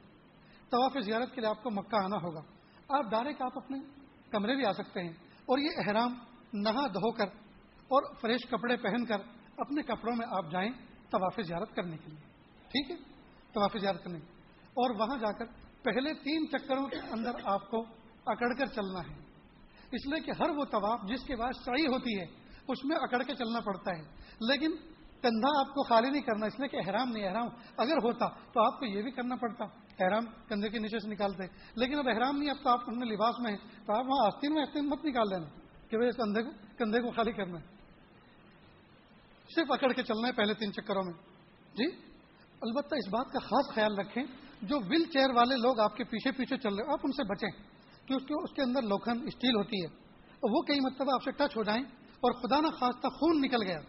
طواف 0.69 0.97
زیارت 1.05 1.35
کے 1.35 1.41
لیے 1.41 1.49
آپ 1.49 1.63
کو 1.63 1.69
مکہ 1.71 1.95
آنا 1.95 2.15
ہوگا۔ 2.15 2.41
آپ 2.89 3.11
ڈائریکٹ 3.11 3.41
آپ 3.41 3.57
اپنے 3.57 3.77
کمرے 4.31 4.55
بھی 4.55 4.65
آ 4.65 4.71
سکتے 4.71 5.01
ہیں 5.01 5.13
اور 5.23 5.57
یہ 5.57 5.69
احرام 5.77 6.13
نہا 6.53 6.87
دھو 6.87 7.11
کر 7.11 7.42
اور 7.93 8.15
فریش 8.21 8.41
کپڑے 8.49 8.77
پہن 8.77 9.05
کر 9.05 9.17
اپنے 9.57 9.81
کپڑوں 9.81 10.15
میں 10.15 10.27
آپ 10.31 10.51
جائیں 10.51 10.69
طواف 11.11 11.39
زیارت 11.47 11.75
کرنے 11.75 11.97
کے 11.97 12.11
لیے۔ 12.11 12.19
ٹھیک 12.67 12.91
ہے؟ 12.91 12.95
طواف 13.53 13.77
زیارت 13.81 14.03
کرنے۔ 14.03 14.17
اور 14.63 14.95
وہاں 14.95 15.17
جا 15.17 15.31
کر 15.31 15.45
پہلے 15.83 16.13
تین 16.13 16.47
چکروں 16.47 16.85
کے 16.85 16.99
اندر 17.11 17.31
آپ 17.43 17.71
کو 17.71 17.85
اکڑ 18.25 18.53
کر 18.59 18.65
چلنا 18.65 18.99
ہے۔ 18.99 19.19
اس 19.91 20.05
لیے 20.05 20.19
کہ 20.19 20.31
ہر 20.39 20.49
وہ 20.49 20.65
طواف 20.65 20.99
جس 21.07 21.23
کے 21.23 21.35
بعد 21.35 21.51
صحیح 21.65 21.87
ہوتی 21.87 22.19
ہے، 22.19 22.25
اس 22.67 22.85
میں 22.85 22.97
اکڑ 23.01 23.23
کے 23.23 23.35
چلنا 23.35 23.59
پڑتا 23.59 23.91
ہے۔ 23.91 24.01
لیکن 24.41 24.71
کندھا 25.21 25.59
آپ 25.59 25.67
کو 25.67 25.83
خالی 25.83 26.09
نہیں 26.09 26.21
کرنا، 26.21 26.45
اس 26.45 26.59
لیے 26.59 26.67
کہ 26.67 26.89
احرام 26.89 27.09
نہیں، 27.09 27.27
احرام 27.27 27.47
اگر 27.77 27.95
ہوتا 28.03 28.27
تو 28.27 28.65
آپ 28.65 28.79
کو 28.79 28.85
یہ 28.85 29.01
بھی 29.01 29.11
کرنا 29.11 29.35
پڑتا۔ 29.35 29.65
احرام 29.99 30.25
کندھے 30.47 30.69
کے 30.69 30.79
نیچے 30.79 30.99
سے 30.99 31.09
نکالتے۔ 31.09 31.43
لیکن 31.75 31.97
اب 31.97 32.09
احرام 32.09 32.37
نہیں، 32.37 32.49
اب 32.49 32.63
تو 32.63 32.69
آپ 32.69 32.81
اپنے 32.81 33.15
لباس 33.15 33.39
میں 33.39 33.51
ہیں، 33.51 33.57
تو 33.57 33.97
آپ 33.97 34.05
وہاں 34.05 34.27
آستین 34.27 34.53
میں 34.53 34.61
آستین 34.61 34.89
مت 34.89 35.05
نکال 35.05 35.31
دینا 35.31 35.45
کہ 35.89 35.97
بھائی 35.97 36.09
اس 36.09 36.15
کندھے 36.15 36.43
کو 36.43 36.51
کندھے 36.77 37.01
کو 37.01 37.11
خالی 37.11 37.31
کرنا 37.31 37.59
ہے۔ 37.59 37.72
صرف 39.55 39.71
اکڑ 39.71 39.91
کے 39.93 40.03
چلنا 40.03 40.27
ہے 40.27 40.33
پہلے 40.33 40.53
تین 40.53 40.73
چکروں 40.73 41.03
میں۔ 41.03 41.13
جی؟ 41.73 41.85
البتہ 42.61 42.95
اس 42.95 43.07
بات 43.07 43.25
کا 43.31 43.39
خاص 43.39 43.75
خیال 43.75 43.99
رکھیں، 43.99 44.23
جو 44.61 44.77
ویل 44.77 45.05
چیئر 45.05 45.29
والے 45.35 45.55
لوگ 45.55 45.79
آپ 45.79 45.95
کے 45.95 46.03
پیچھے 46.03 46.31
پیچھے 46.31 46.57
چل 46.57 46.75
رہے 46.75 46.91
آپ 46.91 46.99
ان 47.03 47.11
سے 47.11 47.23
بچیں، 47.23 47.49
کہ 48.07 48.13
اس 48.13 48.21
اس 48.29 48.55
کے 48.55 48.61
اندر 48.61 48.81
لوکھن 48.81 49.27
اسٹیل 49.27 49.55
ہوتی 49.55 49.81
ہے۔ 49.81 50.03
اور 50.33 50.49
وہ 50.57 50.61
کئی 50.61 50.79
مطلب 50.79 51.09
آپ 51.13 51.23
سے 51.23 51.31
ٹچ 51.31 51.57
ہو 51.57 51.63
جائیں 51.63 51.83
اور 51.97 52.31
خدا 52.31 52.61
نہ 52.61 52.67
خواستہ 52.67 53.07
خون 53.07 53.41
نکل 53.41 53.63
گیا۔ 53.63 53.79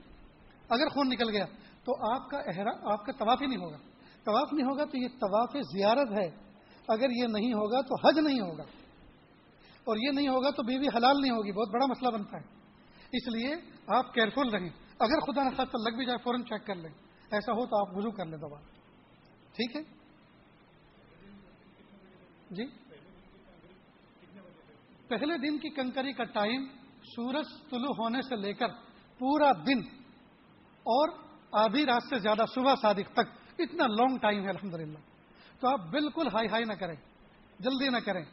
اگر 0.68 0.88
خون 0.88 1.08
نکل 1.08 1.28
گیا 1.28 1.44
تو 1.84 2.14
آپ 2.14 2.30
کا 2.30 2.38
احرام 2.38 2.88
آپ 2.92 3.06
کا 3.06 3.12
طواف 3.12 3.42
ہی 3.42 3.46
نہیں 3.46 3.58
ہوگا۔ 3.58 3.76
طواف 4.24 4.52
نہیں 4.52 4.66
ہوگا 4.66 4.84
تو 4.84 4.98
یہ 4.98 5.08
طواف 5.08 5.50
زیارت 5.52 6.08
ہے۔ 6.12 6.26
اگر 6.88 7.10
یہ 7.10 7.26
نہیں 7.26 7.52
ہوگا 7.52 7.80
تو 7.80 8.08
حج 8.08 8.18
نہیں 8.18 8.40
ہوگا۔ 8.40 8.62
اور 9.84 9.96
یہ 9.96 10.10
نہیں 10.12 10.28
ہوگا 10.28 10.50
تو 10.50 10.62
بیوی 10.62 10.86
حلال 10.96 11.20
نہیں 11.20 11.32
ہوگی۔ 11.32 11.52
بہت 11.52 11.68
بڑا 11.72 11.86
مسئلہ 11.86 12.10
بنتا 12.10 12.38
ہے۔ 12.38 12.42
اس 13.12 13.34
لیے 13.34 13.54
آپ 13.86 14.14
کیئرفل 14.14 14.48
رہیں۔ 14.48 14.83
اگر 14.98 15.20
خدا 15.20 15.42
نہ 15.42 15.56
خاص 15.56 15.68
لگ 15.74 15.97
بھی 15.97 16.06
جائے 16.06 16.18
فوراً 16.18 16.42
چیک 16.42 16.66
کر 16.66 16.74
لیں۔ 16.74 16.90
ایسا 17.31 17.52
ہو 17.52 17.66
تو 17.66 17.81
آپ 17.81 17.97
وضو 17.97 18.10
کر 18.10 18.26
لیں 18.26 18.39
دوبارہ۔ 18.39 18.64
ٹھیک 19.52 19.76
ہے؟ 19.76 19.82
جی؟ 22.50 22.66
پہلے 25.08 25.39
دن 25.39 25.58
کی 25.58 25.68
کنکری 25.70 26.12
کا 26.12 26.24
ٹائم 26.24 26.66
سورج 27.02 27.70
طلوع 27.70 27.94
ہونے 27.98 28.23
سے 28.23 28.36
لے 28.36 28.52
کر 28.52 28.66
پورا 29.18 29.52
دن 29.52 29.78
اور 30.82 31.08
آدھی 31.52 31.86
رات 31.86 32.02
سے 32.02 32.18
زیادہ 32.18 32.44
صبح 32.55 32.74
صادق 32.82 33.12
تک 33.12 33.28
اتنا 33.58 33.86
لانگ 33.86 34.18
ٹائم 34.18 34.44
ہے 34.44 34.48
الحمدللہ۔ 34.48 34.98
تو 35.60 35.68
آپ 35.68 35.81
بالکل 35.90 36.26
ہائی 36.26 36.48
ہائی 36.48 36.64
نہ 36.64 36.73
کریں، 36.73 36.97
جلدی 37.58 37.89
نہ 37.89 37.97
کریں۔ 37.97 38.24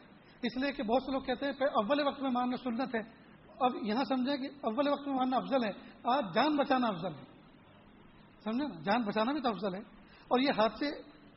اس 0.41 0.57
لیے 0.57 0.71
کہ 0.71 0.83
بہت 0.83 1.03
سے 1.03 1.11
لوگ 1.11 1.21
کہتے 1.21 1.45
ہیں 1.45 1.53
اول 1.63 2.07
وقت 2.07 2.21
میں 2.21 2.31
ماننا 2.31 2.57
سنت 2.57 2.95
ہے 2.95 3.20
اب 3.63 3.71
یہاں 3.81 4.03
سمجھے 4.03 4.37
کہ 4.37 4.49
اول 4.61 4.87
وقت 4.87 5.07
میں 5.07 5.15
ماننا 5.15 5.37
افضل 5.37 5.63
ہے، 5.63 5.71
آج 6.03 6.23
جان 6.33 6.55
بچانا 6.55 6.87
افضل 6.87 7.07
ہے۔ 7.07 7.23
سمجھے 8.43 8.67
نا؟ 8.67 8.79
جان 8.79 9.01
بچانا 9.01 9.31
بھی 9.31 9.41
تو 9.41 9.49
افضل 9.49 9.73
ہے۔ 9.73 9.79
اور 10.27 10.39
یہ 10.39 10.49
حادثے، 10.57 10.85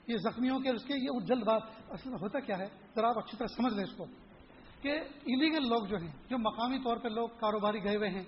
یہ 0.06 0.16
زخمیوں 0.16 0.58
کے، 0.58 0.70
اس 0.70 0.84
کے، 0.84 0.94
یہ 0.94 1.20
جلد 1.26 1.42
بات 1.42 1.62
اصل 1.90 2.10
میں 2.10 2.18
ہوتا 2.22 2.40
کیا 2.40 2.58
ہے؟ 2.58 2.66
ذرا 2.96 3.08
آپ 3.08 3.18
اچھی 3.18 3.36
طرح 3.36 3.46
سمجھ 3.46 3.74
لیں 3.74 3.84
اس 3.84 3.96
کو۔ 3.96 4.04
کہ 4.82 4.88
ایلیگل 4.98 5.68
لوگ 5.68 5.84
جو 5.84 5.96
ہیں، 5.96 6.12
جو 6.28 6.38
مقامی 6.38 6.78
طور 6.78 6.96
پہ 6.96 7.08
لوگ 7.08 7.28
کاروباری 7.28 7.84
گئے 7.84 7.96
ہوئے 7.96 8.08
ہیں، 8.08 8.24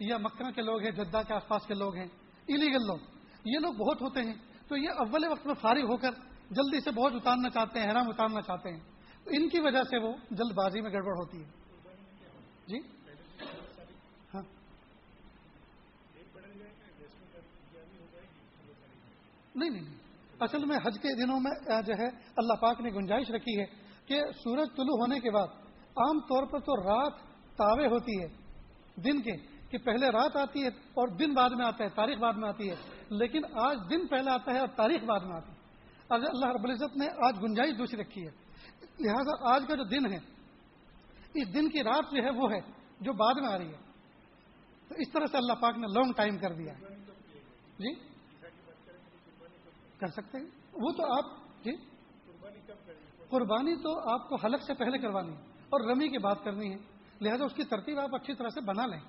یا 0.00 0.16
مکہ 0.16 0.50
کے 0.50 0.62
لوگ 0.62 0.80
ہیں، 0.80 0.90
جدہ 0.90 1.20
کے 1.28 1.34
آس 1.34 1.48
پاس 1.48 1.66
کے 1.66 1.74
لوگ 1.74 1.94
ہیں 1.94 2.06
ایلیگل 2.46 2.86
لوگ، 2.86 2.98
یہ 3.44 3.58
لوگ 3.58 3.72
بہت 3.72 4.02
ہوتے 4.02 4.20
ہیں۔ 4.22 4.34
تو 4.68 4.76
یہ 4.76 4.88
اول 4.98 5.26
وقت 5.28 5.46
میں 5.46 5.54
فارغ 5.54 5.82
ہو 5.82 5.96
کر 5.96 6.10
جلدی 6.50 6.80
سے 6.80 6.90
بہت 6.90 7.12
اتارنا 7.14 7.50
چاہتے 7.50 7.80
ہیں، 7.80 7.90
حرام 7.90 8.08
اتارنا 8.08 8.40
چاہتے 8.40 8.70
ہیں۔ 8.70 8.80
تو 9.24 9.30
ان 9.32 9.48
کی 9.48 9.60
وجہ 9.60 9.82
سے 9.82 9.98
وہ 9.98 10.12
جلد 10.30 10.54
بازی 10.54 10.80
میں 10.80 10.92
گڑبڑ 10.92 11.12
ہوتی 11.12 11.42
ہے۔ 11.42 11.48
جی 12.66 12.78
ہاں 14.34 14.42
نہیں 19.54 19.70
نہیں 19.70 19.94
اصل 20.40 20.64
میں 20.64 20.76
حج 20.76 20.94
کے 20.94 21.24
دنوں 21.24 21.40
میں 21.40 21.82
جو 21.82 21.94
ہے، 21.98 22.06
اللہ 22.36 22.52
پاک 22.52 22.80
نے 22.80 22.90
گنجائش 22.90 23.30
رکھی 23.30 23.60
ہے 23.60 23.64
کہ 24.06 24.20
سورج 24.44 24.68
طلوع 24.76 25.00
ہونے 25.00 25.20
کے 25.20 25.30
بعد 25.30 25.46
عام 25.96 26.20
طور 26.20 26.46
پر 26.46 26.58
تو 26.58 26.76
رات 26.76 27.12
تاوے 27.56 27.86
ہوتی 27.86 28.22
ہے، 28.22 28.28
دن 29.00 29.22
کے، 29.22 29.32
کہ 29.70 29.78
پہلے 29.78 30.06
رات 30.06 30.36
آتی 30.36 30.62
ہے 30.62 30.66
اور 30.66 31.08
دن 31.08 31.34
بعد 31.34 31.50
میں 31.50 31.66
آتا 31.66 31.84
ہے، 31.84 31.88
تاریخ 31.88 32.18
بعد 32.18 32.32
میں 32.32 32.48
آتی 32.48 32.70
ہے۔ 32.70 32.74
لیکن 33.10 33.40
آج 33.54 33.78
دن 33.90 34.06
پہلے 34.06 34.30
آتا 34.30 34.52
ہے 34.52 34.58
اور 34.58 34.68
تاریخ 34.68 35.04
بعد 35.04 35.20
میں 35.20 35.36
آتی 35.36 35.52
ہے۔ 35.52 35.60
اللہ 36.10 36.46
رب 36.46 36.64
العزت 36.64 36.96
نے 36.96 37.06
آج 37.26 37.34
گنجائش 37.42 37.78
دوسری 37.78 38.00
رکھی 38.00 38.26
ہے۔ 38.26 38.30
لہذا 39.00 39.54
آج 39.54 39.62
کا 39.68 39.74
جو 39.74 39.84
دن 39.84 40.12
ہے، 40.12 40.18
اس 41.34 41.54
دن 41.54 41.68
کی 41.68 41.82
رات 41.82 42.04
جو 42.12 42.22
ہے 42.22 42.30
وہ 42.30 42.52
ہے 42.52 42.60
جو 43.00 43.12
بعد 43.12 43.34
میں 43.40 43.48
آ 43.48 43.58
رہی 43.58 43.66
ہے۔ 43.66 43.90
تو 44.88 44.94
اس 44.98 45.12
طرح 45.12 45.26
سے 45.26 45.36
اللہ 45.36 45.52
پاک 45.52 45.78
نے 45.78 45.86
لانگ 45.86 46.12
ٹائم 46.12 46.38
کر 46.38 46.52
دیا۔ 46.52 46.72
جی؟ 47.78 48.09
کر 50.00 50.06
سکتے 50.06 50.38
ہیں۔ 50.38 50.46
وہ 50.72 50.92
تو 50.92 51.04
آپ 51.12 51.24
جی؟ 51.64 51.72
قربانی 53.30 53.76
تو 53.76 54.10
آپ 54.10 54.28
کو 54.28 54.36
حلق 54.36 54.62
سے 54.62 54.74
پہلے 54.74 54.98
کروانی 54.98 55.32
ہے 55.32 55.40
اور 55.40 55.90
رمی 55.90 56.08
کی 56.08 56.18
بات 56.18 56.44
کرنی 56.44 56.72
ہے۔ 56.72 56.76
لہذا 57.20 57.44
اس 57.44 57.54
کی 57.54 57.64
ترتیب 57.64 57.98
آپ 57.98 58.14
اچھی 58.14 58.34
طرح 58.34 58.48
سے 58.48 58.60
بنا 58.60 58.86
لیں 58.86 59.00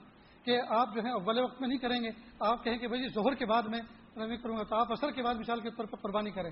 کہ 0.46 0.62
آپ 0.70 0.96
جو 0.96 1.02
ہے 1.02 1.12
اول 1.12 1.40
وقت 1.40 1.62
میں 1.62 1.70
نہیں 1.70 1.80
کریں 1.80 2.04
گے۔ 2.04 2.10
آپ 2.40 2.64
کہیں 2.64 2.78
کہ 2.78 2.88
بھائی 2.88 3.02
جی، 3.02 3.14
ظہر 3.14 3.36
کے 3.36 3.46
بعد 3.46 3.64
میں 3.64 3.80
رمی 4.18 4.38
کروں 4.38 4.58
گا 4.58 4.64
تو 4.64 4.76
آپ 4.76 4.92
اثر 4.92 5.12
کے 5.12 5.24
بعد 5.24 5.36
مثال 5.36 5.60
کے 5.60 5.70
طور 5.70 5.86
پر 5.86 5.98
قربانی 5.98 6.32
کریں۔ 6.32 6.52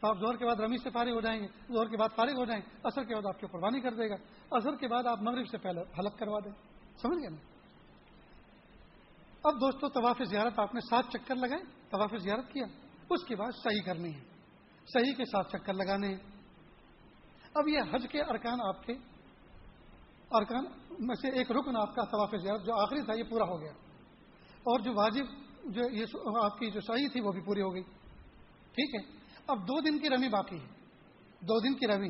تو 0.00 0.08
آپ 0.08 0.18
زہر 0.18 0.36
کے 0.36 0.46
بعد 0.46 0.56
رمی 0.56 0.76
سے 0.78 0.90
فارغ 0.90 1.10
ہو 1.10 1.20
جائیں 1.20 1.42
گے 1.42 1.46
زہر 1.68 1.86
کے 1.86 1.96
بعد 1.96 2.08
فارغ 2.16 2.32
ہو 2.32 2.44
جائیں 2.44 2.62
اثر 2.82 3.04
کے 3.04 3.14
بعد 3.14 3.26
آپ 3.26 3.40
کی 3.40 3.46
قربانی 3.46 3.80
کر 3.80 3.94
دے 3.94 4.10
گا۔ 4.10 4.14
اثر 4.50 4.74
کے 4.74 4.88
بعد 4.88 5.06
آپ 5.06 5.22
مغرب 5.22 5.48
سے 5.48 5.58
پہلے 5.58 5.80
حلق 5.80 6.18
کروا 6.18 6.38
دیں۔ 6.44 6.52
سمجھ 6.96 7.18
گئے 7.18 7.28
نا؟ 7.28 7.36
اب 9.44 9.60
دوستو، 9.60 9.88
طواف 9.88 10.22
زیارت 10.24 10.58
آپ 10.58 10.74
نے 10.74 10.80
سات 10.80 11.04
چکر 11.12 11.34
لگائے، 11.34 11.62
طواف 11.90 12.10
زیارت 12.18 12.52
کیا۔ 12.52 12.64
اس 13.10 13.24
کے 13.24 13.36
بعد 13.36 13.52
صحیح 13.62 13.82
کرنی 13.82 14.14
ہے، 14.14 14.20
صحیح 14.86 15.12
کے 15.14 15.24
ساتھ 15.24 15.48
چکر 15.48 15.72
لگانے 15.72 16.08
ہیں۔ 16.08 16.16
اب 17.54 17.68
یہ 17.68 17.80
حج 17.94 18.06
کے 18.10 18.20
ارکان 18.22 18.58
آپ 18.62 18.86
کے 18.86 18.92
ارکان 20.30 20.64
میں 20.98 21.14
سے 21.14 21.28
ایک 21.28 21.50
رکن 21.50 21.76
آپ 21.76 21.94
کا 21.94 22.04
طواف 22.04 22.30
زیارت، 22.42 22.66
جو 22.66 22.82
آخری 22.82 23.02
تھا، 23.02 23.18
یہ 23.18 23.22
پورا 23.22 23.44
ہو 23.44 23.60
گیا۔ 23.60 23.72
اور 24.50 24.80
جو 24.80 24.92
واجب، 24.94 25.24
جو 25.64 25.96
یہ 25.96 26.04
آپ 26.44 26.58
کی 26.58 26.70
جو 26.70 26.80
صحیح 26.80 27.08
تھی، 27.12 27.20
وہ 27.20 27.32
بھی 27.32 27.40
پوری 27.40 27.62
ہو 27.62 27.74
گئی۔ 27.74 27.82
ٹھیک 28.72 28.94
ہے۔ 28.94 29.18
اب 29.46 29.62
دو 29.62 29.80
دن 29.80 29.98
کی 29.98 30.08
رمی 30.08 30.28
باقی 30.28 30.60
ہے۔ 30.60 30.66
دو 31.40 31.60
دن 31.60 31.74
کی 31.74 31.86
رمی۔ 31.86 32.08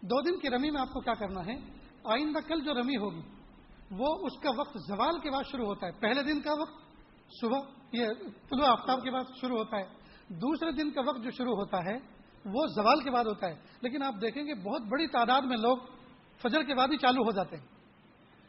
دو 0.00 0.22
دن 0.22 0.38
کی 0.40 0.50
رمی 0.50 0.70
میں 0.70 0.80
آپ 0.80 0.92
کو 0.92 1.00
کیا 1.00 1.14
کرنا 1.14 1.40
ہے؟ 1.46 1.56
آئندہ 2.04 2.38
کل 2.38 2.64
جو 2.64 2.74
رمی 2.74 2.96
ہوگی، 2.96 3.20
وہ 3.90 4.16
اس 4.26 4.40
کا 4.40 4.50
وقت 4.56 4.78
زوال 4.88 5.20
کے 5.20 5.30
بعد 5.30 5.42
شروع 5.50 5.66
ہوتا 5.66 5.86
ہے۔ 5.86 5.92
پہلے 5.92 6.22
دن 6.22 6.40
کا 6.40 6.52
وقت، 6.52 6.74
صبح، 7.40 7.58
یہ 7.92 8.06
طلوع 8.50 8.66
آفتاب 8.66 9.02
کے 9.02 9.10
بعد 9.10 9.24
شروع 9.40 9.58
ہوتا 9.58 9.76
ہے۔ 9.76 10.03
دوسرے 10.28 10.72
دن 10.72 10.90
کا 10.90 11.00
وقت 11.08 11.22
جو 11.24 11.30
شروع 11.30 11.54
ہوتا 11.54 11.78
ہے، 11.78 11.96
وہ 12.44 12.66
زوال 12.66 13.00
کے 13.00 13.10
بعد 13.10 13.24
ہوتا 13.24 13.46
ہے۔ 13.48 13.54
لیکن 13.80 14.02
آپ 14.02 14.14
دیکھیں 14.14 14.46
گے 14.46 14.54
بہت 14.54 14.82
بڑی 14.82 15.06
تعداد 15.06 15.42
میں 15.42 15.56
لوگ 15.56 15.76
فجر 16.42 16.62
کے 16.62 16.74
بعد 16.74 16.88
ہی 16.88 16.96
چالو 16.96 17.22
ہو 17.22 17.30
جاتے 17.30 17.56
ہیں۔ 17.56 17.66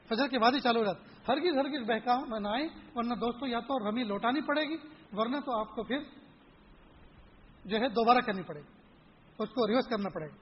فجر 0.07 0.27
کے 0.27 0.39
بعد 0.39 0.51
ہی 0.51 0.59
چالو 0.59 0.79
ہو 0.79 0.85
جاتے 0.85 1.15
ہرگز 1.27 1.57
ہرگز 1.57 1.89
بہکاؤ 1.89 2.25
میں 2.25 2.39
نہ 2.39 2.47
ورنہ 2.95 3.13
دوستوں 3.13 3.47
یا 3.47 3.59
تو 3.59 3.89
رمی 3.89 4.03
لوٹانی 4.03 4.41
پڑے 4.41 4.63
گی، 4.63 4.75
ورنہ 5.13 5.37
تو 5.37 5.59
آپ 5.59 5.75
کو 5.75 5.83
پھر 5.83 5.97
جو 7.65 7.77
ہے 7.77 7.87
دوبارہ 7.87 8.17
کرنی 8.17 8.41
پڑے 8.41 8.59
گی۔ 8.59 8.73
اس 9.39 9.49
کو 9.49 9.67
ریورس 9.67 9.87
کرنا 9.87 10.09
پڑے 10.09 10.25
گا۔ 10.25 10.35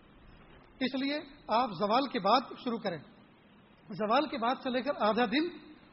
اس 0.79 0.95
لیے 0.95 1.19
آپ 1.47 1.69
زوال 1.79 2.07
کے 2.07 2.19
بعد 2.19 2.41
شروع 2.63 2.77
کریں۔ 2.77 2.97
زوال 3.89 4.27
کے 4.27 4.37
بعد 4.37 4.55
سے 4.63 4.69
لے 4.69 4.81
کر 4.81 4.91
آدھا 4.99 5.25
دن 5.25 5.45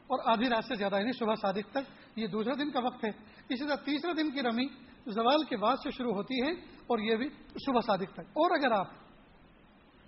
اور 0.07 0.19
آدھی 0.31 0.49
رات 0.49 0.65
سے 0.65 0.75
زیادہ 0.75 0.95
یعنی 0.95 1.11
صبح 1.11 1.35
صادق 1.35 1.71
تک، 1.71 1.91
یہ 2.15 2.27
دوسرے 2.27 2.55
دن 2.55 2.71
کا 2.71 2.79
وقت 2.79 3.05
ہے۔ 3.05 3.09
اسی 3.49 3.67
طرح 3.67 3.75
تیسرے 3.75 4.13
دن 4.13 4.31
کی 4.31 4.41
رمی 4.41 4.65
زوال 5.07 5.43
کے 5.43 5.57
بعد 5.57 5.77
سے 5.83 5.91
شروع 5.91 6.13
ہوتی 6.13 6.41
ہے 6.41 6.51
اور 6.77 6.99
یہ 6.99 7.15
بھی 7.15 7.29
صبح 7.65 7.79
صادق 7.81 8.13
تک۔ 8.13 8.19
اور 8.19 8.59
اگر 8.59 8.71
آپ 8.71 8.87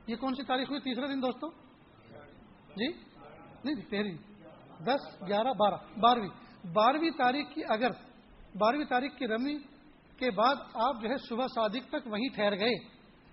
یہ 0.08 0.16
کون 0.16 0.36
سی 0.36 0.44
تاریخ 0.44 0.70
ہوئی؟ 0.70 0.82
تیسرے 0.82 1.08
دن 1.08 1.22
دوستوں 1.22 1.50
جی؟ 2.76 2.88
نہیں 3.64 3.90
تیرہویں 3.90 4.34
دس، 4.84 5.28
گیارہ، 5.28 5.54
بارہ۔ 5.60 6.00
بارہویں۔ 6.00 6.30
بارہویں 6.74 7.10
تاریخ 7.10 7.48
کی 7.54 7.62
اگر 7.70 7.92
بارہویں 8.58 8.86
تاریخ 8.86 9.18
کی 9.18 9.28
رمی 9.28 9.58
کے 10.18 10.32
بعد 10.32 10.56
آپ 10.74 11.02
جو 11.02 11.10
ہے 11.10 11.18
صبح 11.18 11.46
صادق 11.56 11.90
تک 11.90 12.08
وہیں 12.08 12.36
ٹھہر 12.36 12.60
گئے، 12.60 12.76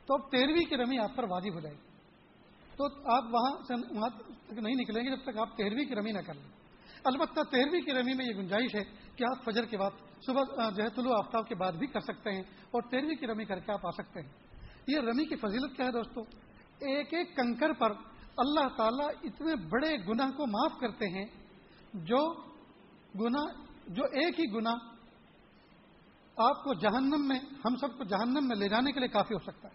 تو 0.07 0.15
اب 0.15 0.31
تیرہویں 0.31 0.69
کی 0.69 0.77
رمی 0.77 0.99
آپ 0.99 1.17
پر 1.17 1.25
واجب 1.25 1.55
ہو 1.55 1.61
جائے 1.61 1.75
گی۔ 1.75 1.91
تو 2.77 2.85
آپ 3.17 3.25
وہاں 3.31 3.63
سے 3.69 3.99
وہاں 3.99 4.09
تک 4.09 4.53
نہیں 4.53 4.75
نکلیں 4.75 5.05
گے 5.05 5.11
جب 5.11 5.23
تک 5.23 5.39
آپ 5.39 5.57
تیرہویں 5.57 5.85
کی 5.85 5.95
رمی 5.95 6.13
نہ 6.13 6.19
کر 6.19 6.35
لیں۔ 6.35 6.60
البتہ 7.05 7.41
تیرہویں 7.51 7.81
کی 7.81 7.93
رمی 7.93 8.15
میں 8.15 8.25
یہ 8.25 8.35
گنجائش 8.35 8.75
ہے 8.75 8.85
کہ 9.17 9.25
آپ 9.25 9.45
فجر 9.45 9.65
کے 9.65 9.79
بعد 9.79 9.91
صبح 10.27 10.71
جو 10.71 10.85
ہے 10.85 10.89
طلوع 10.89 11.13
آفتاب 11.19 11.49
کے 11.49 11.55
بعد 11.55 11.73
بھی 11.73 11.87
کر 11.87 12.01
سکتے 12.01 12.31
ہیں 12.31 12.43
اور 12.71 12.83
تیرہویں 12.83 13.17
کی 13.17 13.27
رمی 13.27 13.45
کر 13.45 13.59
کے 13.59 13.73
آپ 13.73 13.87
آ 13.87 13.91
سکتے 13.91 14.21
ہیں۔ 14.21 14.29
یہ 14.87 14.99
رمی 14.99 15.25
کی 15.25 15.37
فضیلت 15.37 15.77
کیا 15.77 15.87
ہے 15.87 15.91
دوستو؟ 15.91 16.21
ایک 16.81 17.15
ایک 17.15 17.37
کنکر 17.37 17.73
پر 17.73 17.91
اللہ 18.37 18.69
تعالیٰ 18.77 19.09
اتنے 19.23 19.55
بڑے 19.55 19.97
گناہ 20.09 20.31
کو 20.31 20.47
معاف 20.47 20.81
کرتے 20.81 21.07
ہیں 21.07 21.27
جو 21.95 22.33
گنا 23.21 23.63
جو 23.87 24.05
ایک 24.05 24.41
ہی 24.41 24.45
گنا 24.55 24.71
آپ 26.37 26.65
کو 26.65 26.75
جہنم 26.75 27.29
میں، 27.29 27.39
ہم 27.65 27.77
سب 27.77 27.99
کو 27.99 28.05
جہنم 28.05 28.49
میں 28.49 28.57
لے 28.57 28.69
جانے 28.69 28.93
کے 28.93 29.01
لیے 29.01 29.09
کافی 29.09 29.35
ہو 29.35 29.39
سکتا 29.39 29.69
ہے۔ 29.69 29.75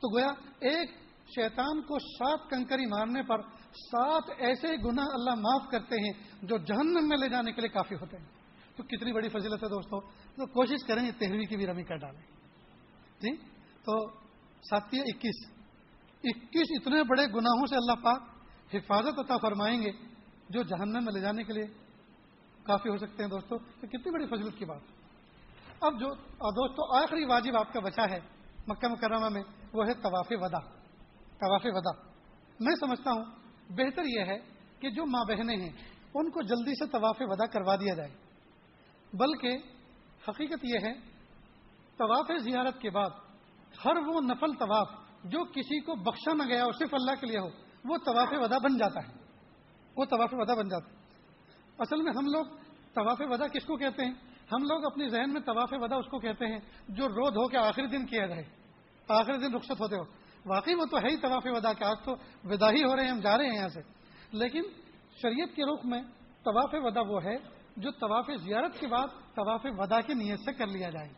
تو 0.00 0.14
گویا 0.14 0.26
ایک 0.60 0.90
شیطان 1.28 1.82
کو 1.82 1.98
سات 1.98 2.50
کنکری 2.50 2.86
مارنے 2.86 3.22
پر 3.22 3.40
سات 3.72 4.22
ایسے 4.38 4.68
گناہ 4.84 5.04
اللہ 5.12 5.34
معاف 5.34 5.70
کرتے 5.70 5.94
ہیں 5.94 6.12
جو 6.42 6.56
جہنم 6.56 7.08
میں 7.08 7.16
لے 7.16 7.28
جانے 7.28 7.52
کے 7.52 7.60
لیے 7.60 7.68
کافی 7.68 7.94
ہوتے 7.94 8.16
ہیں۔ 8.16 8.24
تو 8.76 8.82
کتنی 8.82 9.12
بڑی 9.12 9.28
فضیلت 9.28 9.62
ہے 9.64 9.68
دوستوں 9.68 10.00
تو 10.36 10.46
کوشش 10.46 10.86
کریں 10.86 11.06
یہ 11.06 11.12
تہرویں 11.18 11.46
کی 11.46 11.56
بھی 11.56 11.66
رمی 11.66 11.82
کر 11.82 11.96
ڈالیں۔ 11.96 12.20
جی؟ 13.20 13.36
تو 13.84 14.08
ساتھی 14.62 15.00
اکیس۔ 15.00 15.50
اکیس 16.24 16.66
اتنے 16.70 17.02
بڑے 17.02 17.26
گناہوں 17.26 17.66
سے 17.66 17.76
اللہ 17.76 18.04
پاک 18.04 18.22
حفاظت 18.74 19.18
عطا 19.18 19.36
فرمائیں 19.36 19.82
گے 19.82 19.90
جو 20.50 20.62
جہنم 20.62 21.04
میں 21.04 21.12
لے 21.14 21.20
جانے 21.20 21.44
کے 21.44 21.52
لیے 21.52 21.64
کافی 22.62 22.88
ہو 22.88 22.96
سکتے 22.96 23.22
ہیں 23.22 23.30
دوستوں 23.30 23.58
تو 23.58 23.86
کتنی 23.86 24.12
بڑی 24.12 24.26
فضلت 24.26 24.58
کی 24.58 24.64
بات۔ 24.64 24.80
اب 25.80 26.00
جو 26.00 26.06
دوستوں 26.40 27.02
آخری 27.02 27.24
واجب 27.24 27.56
آپ 27.56 27.72
کا 27.72 27.80
بچا 27.80 28.02
ہے 28.10 28.20
مکہ 28.68 28.88
مکرمہ 28.88 29.28
میں، 29.28 29.42
وہ 29.72 29.86
ہے 29.86 29.94
طواف 29.94 30.26
ودا۔ 30.30 30.77
طواف 31.40 31.60
ودا 31.64 32.08
میں 32.60 32.74
سمجھتا 32.80 33.12
ہوں، 33.12 33.24
بہتر 33.70 34.02
یہ 34.04 34.20
ہے 34.20 34.38
کہ 34.80 34.90
جو 34.90 35.06
ماں 35.06 35.24
بہنیں 35.24 35.56
ہیں، 35.56 35.70
ان 36.14 36.30
کو 36.30 36.42
جلدی 36.42 36.70
سے 36.70 36.86
طواف 36.86 37.16
ودا 37.20 37.46
کروا 37.46 37.76
دیا 37.76 37.94
جائے۔ 37.94 38.10
بلکہ 39.12 39.58
حقیقت 40.28 40.64
یہ 40.64 40.78
ہے، 40.86 40.92
طواف 41.98 42.26
زیارت 42.38 42.80
کے 42.80 42.90
بعد 42.90 43.10
ہر 43.84 43.96
وہ 43.96 44.20
نفل 44.20 44.52
طواف 44.54 44.88
جو 45.24 45.44
کسی 45.44 45.80
کو 45.80 45.94
بخشا 45.94 46.32
نہ 46.32 46.42
گیا 46.48 46.64
اور 46.64 46.72
صرف 46.72 46.94
اللہ 46.94 47.10
کے 47.20 47.26
لیے 47.26 47.38
ہو، 47.38 47.48
وہ 47.84 47.96
طواف 47.98 48.28
ودا 48.32 48.58
بن 48.58 48.78
جاتا 48.78 49.08
ہے۔ 49.08 49.12
وہ 49.96 50.04
طواف 50.04 50.28
ودا 50.32 50.54
بن 50.54 50.68
جاتا 50.68 50.90
ہے۔ 50.90 50.96
اصل 51.78 52.02
میں 52.02 52.12
ہم 52.16 52.26
لوگ 52.26 52.44
طواف 52.94 53.16
ودا 53.20 53.46
کس 53.46 53.64
کو 53.64 53.76
کہتے 53.76 54.04
ہیں؟ 54.04 54.12
ہم 54.52 54.62
لوگ 54.62 54.84
اپنی 54.84 55.08
ذہن 55.08 55.32
میں 55.32 55.40
طواف 55.40 55.68
ودا 55.72 55.96
اس 55.96 56.06
کو 56.06 56.18
کہتے 56.18 56.46
ہیں 56.46 56.58
جو 56.88 57.08
رو 57.08 57.30
دھو 57.30 57.48
کے 57.48 57.58
آخری 57.58 57.86
دن 57.86 58.06
کیا 58.06 58.26
جائے۔ 58.26 58.42
آخری 59.08 59.38
دن 59.38 59.54
رخصت 59.54 59.80
ہوتے 59.80 59.96
ہو 59.96 60.27
واقعی 60.48 60.74
وہ 60.74 60.84
تو 60.84 60.98
ہے 60.98 61.08
ہی 61.10 61.16
طواف 61.16 61.42
ودا 61.44 61.72
کے 61.72 61.84
آج 61.84 61.96
تو 62.04 62.12
ودا 62.44 62.70
ہی 62.70 62.84
ہو 62.84 62.96
رہے 62.96 63.04
ہیں، 63.04 63.10
ہم 63.10 63.20
جا 63.20 63.38
رہے 63.38 63.46
ہیں 63.46 63.56
یہاں 63.56 63.68
سے۔ 63.68 63.80
لیکن 64.32 64.62
شریعت 65.22 65.56
کے 65.56 65.62
رخ 65.64 65.84
میں 65.84 66.02
طواف 66.44 66.70
ودا 66.72 67.00
وہ 67.00 67.24
ہے 67.24 67.36
جو 67.76 67.90
طواف 67.90 68.26
زیارت 68.42 68.78
کے 68.80 68.86
بعد 68.86 69.06
طواف 69.34 69.60
ودا 69.78 70.00
کی 70.00 70.14
نیت 70.14 70.40
سے 70.40 70.52
کر 70.52 70.66
لیا 70.66 70.90
جائے۔ 70.90 71.08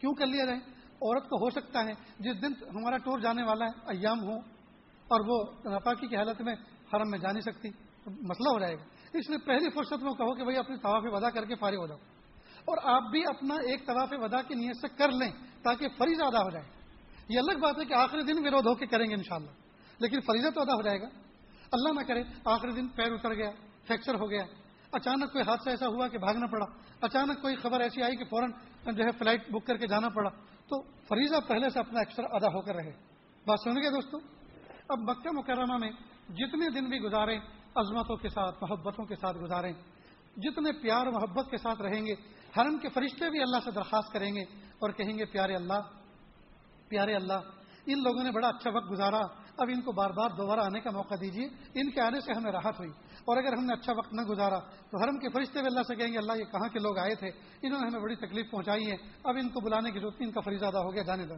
کیوں 0.00 0.14
کر 0.14 0.26
لیا 0.26 0.44
جائے؟ 0.44 0.58
عورت 1.02 1.28
کو 1.28 1.36
ہو 1.36 1.50
سکتا 1.50 1.84
ہے، 1.84 1.92
جس 2.18 2.42
دن 2.42 2.52
ہمارا 2.68 2.96
ٹور 2.96 3.18
جانے 3.18 3.42
والا 3.42 3.64
ہے، 3.64 3.70
ایام 3.86 4.20
ہو 4.20 4.36
اور 5.08 5.20
وہ 5.26 5.70
ناپاکی 5.70 6.06
کی 6.06 6.16
حالت 6.16 6.42
میں 6.42 6.54
حرم 6.94 7.10
میں 7.10 7.18
جا 7.18 7.32
نہیں 7.32 7.40
سکتی 7.40 7.70
تو 7.70 8.10
مسئلہ 8.10 8.48
ہو 8.48 8.58
جائے 8.58 8.74
گا۔ 8.74 8.84
اس 9.12 9.30
لیے 9.30 9.38
پہلی 9.38 9.70
فرصت 9.70 10.02
میں 10.02 10.12
کہو 10.12 10.34
کہ 10.34 10.42
بھائی 10.42 10.56
اپنی 10.56 10.76
طواف 10.76 11.02
ودا 11.04 11.30
کر 11.30 11.44
کے 11.44 11.54
فارغ 11.54 11.76
ہو 11.76 11.86
جاؤ۔ 11.86 11.98
اور 12.64 12.76
آپ 12.84 13.02
بھی 13.10 13.22
اپنا 13.26 13.54
ایک 13.54 13.86
طواف 13.86 14.08
ودا 14.12 14.42
کی 14.42 14.54
نیت 14.54 14.76
سے 14.76 14.88
کر 14.88 15.08
لیں 15.08 15.30
تاکہ 15.62 15.88
فریض 15.98 16.22
ادا 16.22 16.42
ہو 16.42 16.50
جائے۔ 16.50 16.81
یہ 17.28 17.38
الگ 17.38 17.58
بات 17.58 17.78
ہے 17.78 17.84
کہ 17.84 17.94
آخری 17.94 18.22
دن 18.22 18.46
ورود 18.46 18.66
ہو 18.66 18.74
کے 18.74 18.86
کریں 18.86 19.06
گے 19.06 19.14
انشاءاللہ۔ 19.14 19.50
لیکن 19.98 20.20
فریضہ 20.20 20.48
تو 20.50 20.60
ادا 20.60 20.74
ہو 20.74 20.82
جائے 20.82 21.00
گا۔ 21.00 21.06
اللہ 21.72 22.00
نہ 22.00 22.06
کرے، 22.06 22.22
آخری 22.44 22.70
دن 22.70 22.88
پیر 22.88 23.12
اتر 23.12 23.34
گیا، 23.34 23.50
فریکچر 23.86 24.14
ہو 24.14 24.30
گیا۔ 24.30 24.44
اچانک 24.92 25.32
کوئی 25.32 25.44
حادثہ 25.48 25.70
ایسا 25.70 25.86
ہوا 25.86 26.08
کہ 26.08 26.18
بھاگنا 26.18 26.46
پڑا۔ 26.46 26.66
اچانک 27.00 27.42
کوئی 27.42 27.56
خبر 27.56 27.80
ایسی 27.80 28.02
آئی 28.02 28.16
کہ 28.16 28.24
فوراً 28.24 28.50
جو 28.94 29.04
ہے 29.04 29.10
فلائٹ 29.18 29.50
بک 29.50 29.66
کر 29.66 29.76
کے 29.76 29.86
جانا 29.86 30.08
پڑا۔ 30.08 30.30
تو 30.68 30.82
فریضہ 30.82 31.36
پہلے 31.48 31.70
سے 31.70 31.78
اپنا 31.78 31.98
ایکسٹرا 31.98 32.26
ادا 32.30 32.46
ہو 32.46 32.60
کر 32.60 32.74
رہے۔ 32.74 32.90
بات 33.46 33.58
سن 33.64 33.70
گے 33.70 33.90
دوستو؟ 33.90 34.18
اب 34.88 34.98
مکہ 34.98 35.30
مکرمہ 35.32 35.76
میں 35.76 35.90
جتنے 36.28 36.70
دن 36.70 36.84
بھی 36.84 36.98
گزاریں، 36.98 37.40
عظمتوں 37.74 38.16
کے 38.16 38.28
ساتھ، 38.28 38.62
محبتوں 38.62 39.04
کے 39.04 39.14
ساتھ 39.14 39.36
گزاریں، 39.38 39.72
جتنے 40.36 40.72
پیار 40.72 41.06
محبت 41.06 41.50
کے 41.50 41.56
ساتھ 41.56 41.82
رہیں 41.82 42.06
گے 42.06 42.12
حرم 42.56 42.78
کے 42.78 42.88
فرشتے 42.88 43.30
بھی 43.30 43.42
اللہ 43.42 43.56
سے 43.64 43.70
درخواست 43.70 44.12
کریں 44.12 44.34
گے 44.34 44.40
اور 44.78 44.90
کہیں 44.90 45.18
گے، 45.18 45.24
پیارے 45.24 45.54
اللہ 45.54 46.01
پیارے 46.92 47.14
اللہ، 47.14 47.38
ان 47.86 48.02
لوگوں 48.02 48.24
نے 48.24 48.30
بڑا 48.30 48.48
اچھا 48.48 48.70
وقت 48.74 48.90
گزارا۔ 48.90 49.20
اب 49.56 49.68
ان 49.68 49.80
کو 49.80 49.92
بار 49.92 50.10
بار 50.10 50.30
دوبارہ 50.30 50.60
آنے 50.60 50.80
کا 50.80 50.90
موقع 50.90 51.14
دیجیے۔ 51.20 51.46
ان 51.74 51.90
کے 51.90 52.00
آنے 52.00 52.20
سے 52.20 52.32
ہمیں 52.36 52.52
راحت 52.52 52.78
ہوئی۔ 52.78 52.90
اور 53.24 53.36
اگر 53.36 53.52
ہم 53.52 53.64
نے 53.64 53.74
اچھا 53.74 53.92
وقت 53.96 54.12
نہ 54.12 54.20
گزارا، 54.20 54.58
تو 54.58 55.02
حرم 55.02 55.18
کے 55.18 55.28
فرشتے 55.28 55.58
بھی 55.58 55.66
اللہ 55.66 55.82
سے 55.82 55.94
کہیں 55.94 56.12
گے، 56.12 56.18
اللہ، 56.18 56.32
یہ 56.32 56.44
کہاں 56.44 56.68
کے 56.68 56.78
لوگ 56.78 56.98
آئے 56.98 57.14
تھے؟ 57.14 57.28
انہوں 57.62 57.80
نے 57.80 57.86
ہمیں 57.86 58.00
بڑی 58.00 58.14
تکلیف 58.14 58.50
پہنچائی 58.50 58.90
ہے۔ 58.90 58.96
اب 59.24 59.36
ان 59.40 59.48
کو 59.48 59.60
بلانے 59.60 59.90
کی 59.90 59.98
ضرورت، 59.98 60.14
ان 60.18 60.30
کا 60.30 60.40
فریض 60.40 60.62
ادا 60.62 60.78
ہو 60.78 60.94
گیا، 60.94 61.02
جانے 61.02 61.26
دیں 61.26 61.36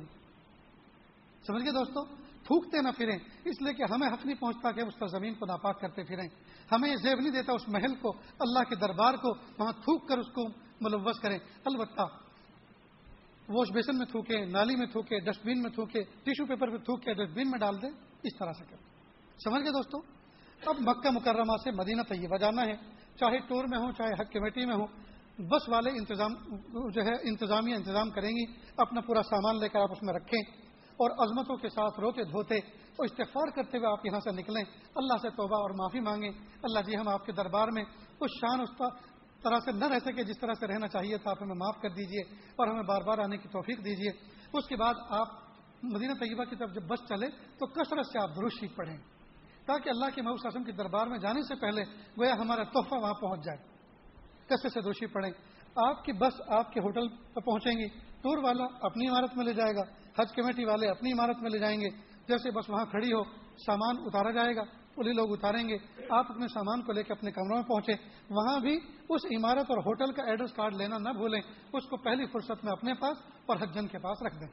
سمجھ 1.46 1.64
گئے 1.64 1.72
دوستوں 1.72 2.04
تھوکتے 2.42 2.80
نہ 2.82 2.88
پھریں۔ 2.96 3.18
اس 3.44 3.62
لیے 3.62 3.72
کہ 3.72 3.82
ہمیں 3.90 4.08
حق 4.08 4.26
نہیں 4.26 4.40
پہنچتا 4.40 4.70
کہ 4.70 4.80
اس 4.80 4.98
پر 4.98 5.06
زمین 5.06 5.34
کو 5.34 5.46
ناپاک 5.46 5.80
کرتے 5.80 6.04
پھریں۔ 6.04 6.28
ہمیں 6.72 6.90
یہ 6.90 6.96
زیب 6.96 7.20
نہیں 7.20 7.32
دیتا 7.32 7.52
اس 7.52 7.68
محل 7.68 7.94
کو، 7.94 8.12
اللہ 8.40 8.64
کے 8.68 8.76
دربار 8.76 9.14
کو، 9.14 9.34
وہاں 9.58 9.72
تھوک 9.72 10.08
کر 10.08 10.18
اس 10.18 10.26
کو 10.26 10.48
ملوث 10.80 11.20
کریں۔ 11.20 11.38
البتہ 11.64 12.02
واش 13.48 13.72
بیسن 13.74 13.98
میں 13.98 14.06
تھوکے، 14.06 14.44
نالی 14.44 14.76
میں 14.76 14.86
تھوکے، 14.86 15.20
ڈسٹ 15.20 15.44
بین 15.44 15.62
میں 15.62 15.70
تھوکے، 15.70 16.02
ٹیشو 16.02 16.46
پیپر 16.46 16.70
پہ 16.70 16.76
تھوک 16.76 17.02
کے 17.02 17.14
ڈسٹ 17.14 17.34
بین 17.34 17.50
میں 17.50 17.58
ڈال 17.58 17.82
دیں، 17.82 17.90
اس 18.22 18.38
طرح 18.38 18.52
سے 18.52 18.64
کریں۔ 18.64 18.84
سمجھ 19.44 19.62
گئے 19.62 19.70
دوستوں 19.70 20.00
اب 20.66 20.74
مکہ 20.80 21.10
مکرمہ 21.10 21.56
سے 21.64 21.70
مدینہ 21.70 22.02
طیبہ 22.02 22.36
جانا 22.36 22.62
ہے۔ 22.62 22.74
چاہے 23.16 23.38
ٹور 23.38 23.64
میں 23.68 23.78
ہو 23.78 23.92
چاہے 23.92 24.12
حق 24.12 24.32
کمیٹی 24.32 24.66
میں 24.66 24.74
ہو 24.74 25.14
بس 25.38 25.68
والے 25.68 25.90
انتظام، 25.90 26.32
جو 26.90 27.02
ہے، 27.02 27.12
انتظامیہ 27.12 27.74
انتظام 27.74 28.10
کریں 28.10 28.30
گی۔ 28.30 28.52
اپنا 28.76 29.00
پورا 29.00 29.22
سامان 29.22 29.60
لے 29.60 29.68
کر 29.68 29.80
آپ 29.80 29.88
اس 29.90 30.02
میں 30.02 30.14
رکھیں 30.14 30.42
اور 30.92 31.10
عظمتوں 31.10 31.56
کے 31.56 31.68
ساتھ 31.68 32.00
روتے 32.00 32.24
دھوتے 32.24 32.56
اور 32.96 33.04
استفار 33.04 33.50
کرتے 33.50 33.78
ہوئے 33.78 33.92
آپ 33.92 34.06
یہاں 34.06 34.20
سے 34.20 34.30
نکلیں۔ 34.30 34.64
اللہ 34.94 35.16
سے 35.22 35.30
توبہ 35.30 35.56
اور 35.56 35.70
معافی 35.70 36.00
مانگیں۔ 36.00 36.30
اللہ 36.62 36.78
جی 36.78 36.96
ہم 36.96 37.08
آپ 37.08 37.26
کے 37.26 37.32
دربار 37.32 37.68
میں 37.68 37.84
اس 38.20 38.30
شان، 38.40 38.60
اس 38.60 38.78
طرح 39.44 39.58
سے 39.64 39.72
نہ 39.72 39.84
رہ 39.84 39.98
سکے، 39.98 40.24
جس 40.24 40.38
طرح 40.38 40.52
سے 40.52 40.66
رہنا 40.66 40.88
چاہیے 40.88 41.18
تھا، 41.18 41.30
آپ 41.30 41.42
ہمیں 41.42 41.54
معاف 41.54 41.82
کر 41.82 41.88
دیجیے 41.88 42.20
اور 42.50 42.66
ہمیں 42.66 42.82
بار 42.82 43.02
بار 43.02 43.18
آنے 43.18 43.36
کی 43.36 43.48
توفیق 43.48 43.78
دیجیے 43.84 44.10
اس 44.52 44.68
کے 44.68 44.76
بعد 44.76 44.94
آپ 45.08 45.28
مدینہ 45.82 46.12
طیبہ 46.12 46.44
کی 46.44 46.56
طرف 46.56 46.74
جب 46.74 46.82
بس 46.82 47.08
چلے، 47.08 47.26
تو 47.28 47.66
کثرت 47.66 48.06
سے 48.06 48.22
آپ 48.22 48.28
دروشی 48.36 48.68
پڑھیں۔ 48.68 48.96
تاکہ 49.66 49.88
اللہ 49.88 50.04
کے 50.14 50.22
محبوب 50.22 50.38
اعظم 50.44 50.64
کے 50.64 50.72
دربار 50.72 51.06
میں 51.06 51.18
جانے 51.18 51.42
سے 51.42 51.54
پہلے 51.54 51.82
گویا 52.18 52.34
ہمارا 52.40 52.62
تحفہ 52.62 52.94
وہاں 52.94 53.14
پہنچ 53.14 53.44
جائے۔ 53.44 53.58
کیسے 54.48 54.68
سے 54.68 54.80
دوشی 54.80 55.06
پڑے 55.06 55.28
آپ 55.76 56.04
کی 56.04 56.12
بس 56.12 56.40
آپ 56.48 56.72
کے 56.72 56.80
ہوٹل 56.80 57.08
پہ 57.08 57.40
پہنچیں 57.40 57.72
گی۔ 57.72 57.88
ٹور 58.22 58.38
والا 58.38 58.64
اپنی 58.82 59.08
عمارت 59.08 59.36
میں 59.36 59.44
لے 59.44 59.52
جائے 59.52 59.74
گا۔ 59.74 59.82
حج 60.20 60.32
کمیٹی 60.32 60.64
والے 60.64 60.88
اپنی 60.88 61.12
عمارت 61.12 61.42
میں 61.42 61.50
لے 61.50 61.58
جائیں 61.58 61.80
گے۔ 61.80 61.88
جیسے 62.28 62.50
بس 62.50 62.70
وہاں 62.70 62.84
کھڑی 62.84 63.12
ہو، 63.12 63.24
سامان 63.66 63.96
اتارا 63.98 64.30
جائے 64.30 64.56
گا۔ 64.56 64.62
وہی 64.96 65.12
لوگ 65.12 65.32
اتاریں 65.32 65.68
گے۔ 65.68 65.76
آپ 66.10 66.30
اپنے 66.30 66.48
سامان 66.48 66.82
کو 66.82 66.92
لے 66.92 67.02
کے 67.02 67.12
اپنے 67.12 67.30
کمروں 67.30 67.56
میں 67.56 67.64
پہنچے۔ 67.64 67.92
وہاں 68.30 68.60
بھی 68.60 68.78
اس 69.08 69.20
عمارت 69.24 69.70
اور 69.70 69.78
ہوٹل 69.78 70.12
کا 70.12 70.22
ایڈریس 70.22 70.52
کارڈ 70.52 70.74
لینا 70.74 70.98
نہ 70.98 71.08
بھولیں۔ 71.08 71.40
اس 71.72 71.84
کو 71.90 71.96
پہلی 71.96 72.26
فرصت 72.26 72.64
میں 72.64 72.72
اپنے 72.72 72.94
پاس 72.94 73.16
اور 73.46 73.56
حجن 73.56 73.86
کے 73.86 73.98
پاس 73.98 74.22
رکھ 74.22 74.40
دیں۔ 74.40 74.48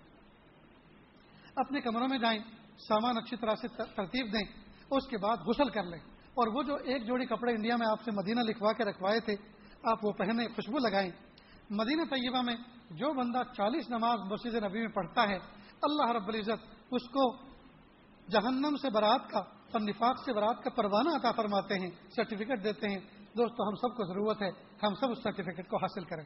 اپنے 1.56 1.82
کمروں 1.82 2.08
میں 2.08 2.18
جائیں، 2.18 2.40
سامان 2.88 3.18
اچھی 3.18 3.38
طرح 3.38 3.56
سے 3.56 3.68
ترتیب 3.68 4.34
دیں۔ 4.34 4.62
اس 4.92 5.08
کے 5.08 5.18
بعد 5.18 5.38
غسل 5.38 5.70
کر 5.70 5.84
لیں۔ 5.84 6.00
اور 6.34 6.48
وہ 6.48 6.64
جو 6.64 6.76
ایک 6.76 7.08
جوڑی 7.08 7.26
کپڑے 7.26 7.54
انڈیا 7.54 7.76
میں 7.76 7.88
آپ 7.88 8.02
سے 8.02 8.12
مدینہ 8.12 8.40
لکھوا 8.40 8.74
کے 8.74 8.86
رکھوائے 8.86 9.20
تھے، 9.20 9.36
آپ 9.84 10.06
وہ 10.06 10.12
پہنے 10.12 10.48
خوشبو 10.48 10.78
لگائیں۔ 10.78 11.12
مدینہ 11.70 12.02
طیبہ 12.02 12.42
میں 12.42 12.56
جو 12.92 13.14
بندہ 13.14 13.40
چالیس 13.58 13.90
نماز 13.90 14.20
مسجد 14.20 14.64
نبی 14.64 14.80
میں 14.80 14.88
پڑھتا 14.88 15.24
ہے، 15.24 15.36
اللہ 15.82 16.12
رب 16.12 16.28
العزت 16.28 16.66
اس 16.92 17.10
کو 17.10 17.38
جہنم 18.32 18.76
سے 18.82 18.90
برات 18.90 19.30
کا 19.30 19.44
اور 19.74 19.82
نفاق 19.82 20.26
سے 20.26 20.34
برات 20.34 20.64
کا 20.64 20.70
پروانہ 20.70 21.10
عطا 21.10 21.32
فرماتے 21.32 21.74
ہیں 21.74 21.90
سرٹیفکیٹ 22.16 22.64
دیتے 22.64 22.88
ہیں۔ 22.90 23.00
دوستو، 23.38 23.70
ہم 23.70 23.76
سب 23.76 23.98
کو 23.98 24.06
ضرورت 24.06 24.42
ہے 24.42 24.50
ہم 24.84 24.96
سب 24.96 25.12
اس 25.12 25.18
سرٹیفکیٹ 25.24 25.68
کو 25.68 25.78
حاصل 25.78 26.04
کریں۔ 26.04 26.26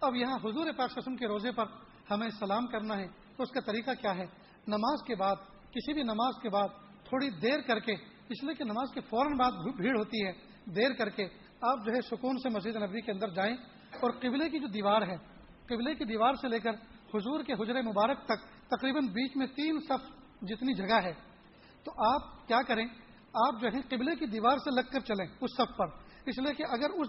اب 0.00 0.16
یہاں 0.16 0.38
حضور 0.44 0.66
پاک 0.76 0.90
قسم 0.90 1.16
کے 1.16 1.26
روزے 1.26 1.52
پر 1.52 1.64
ہمیں 2.10 2.28
سلام 2.28 2.66
کرنا 2.66 2.96
ہے۔ 2.96 3.06
تو 3.36 3.42
اس 3.42 3.50
کا 3.50 3.60
طریقہ 3.60 3.90
کیا 4.00 4.14
ہے؟ 4.14 4.24
نماز 4.66 5.06
کے 5.06 5.14
بعد، 5.14 5.36
کسی 5.70 5.92
بھی 5.92 6.02
نماز 6.02 6.42
کے 6.42 6.48
بعد 6.48 6.68
تھوڑی 7.04 7.30
دیر 7.30 7.60
کر 7.60 7.78
کے، 7.78 7.92
اس 8.28 8.44
لیے 8.44 8.54
کہ 8.54 8.64
نماز 8.64 8.88
کے 8.94 9.00
فوراً 9.00 9.32
بعد 9.36 9.52
بھیڑ 9.52 9.98
ہوتی 9.98 10.26
ہے، 10.26 10.32
دیر 10.64 10.92
کر 10.92 11.08
کے 11.08 11.24
آپ 11.60 11.86
جو 11.86 11.92
ہے 11.92 12.00
سکون 12.00 12.38
سے 12.38 12.48
مسجد 12.48 12.76
نبی 12.76 13.00
کے 13.00 13.12
اندر 13.12 13.28
جائیں۔ 13.28 13.56
اور 14.00 14.10
قبلے 14.10 14.48
کی 14.48 14.58
جو 14.58 14.66
دیوار 14.66 15.02
ہے، 15.02 15.16
قبلے 15.66 15.94
کی 15.94 16.04
دیوار 16.04 16.34
سے 16.34 16.48
لے 16.48 16.58
کر 16.58 16.70
حضور 17.14 17.42
کے 17.42 17.52
حجر 17.52 17.82
مبارک 17.82 18.24
تک 18.24 18.68
تقریباً 18.68 19.06
بیچ 19.06 19.36
میں 19.36 19.46
تین 19.46 19.78
صف 19.80 20.20
جتنی 20.42 20.74
جگہ 20.74 20.94
ہے 20.94 21.29
تو 21.84 22.14
آپ 22.14 22.48
کیا 22.48 22.62
کریں؟ 22.62 22.86
آپ 23.34 23.60
جو 23.60 23.68
ہے 23.68 23.96
قبلے 23.96 24.16
کی 24.16 24.26
دیوار 24.26 24.58
سے 24.58 24.74
لگ 24.74 24.90
کر 24.92 25.00
چلیں 25.00 25.26
اس 25.40 25.50
صف 25.56 25.76
پر۔ 25.76 25.86
اس 26.26 26.38
لیے 26.38 26.54
کہ 26.54 26.64
اگر 26.68 26.90
اس 26.90 27.08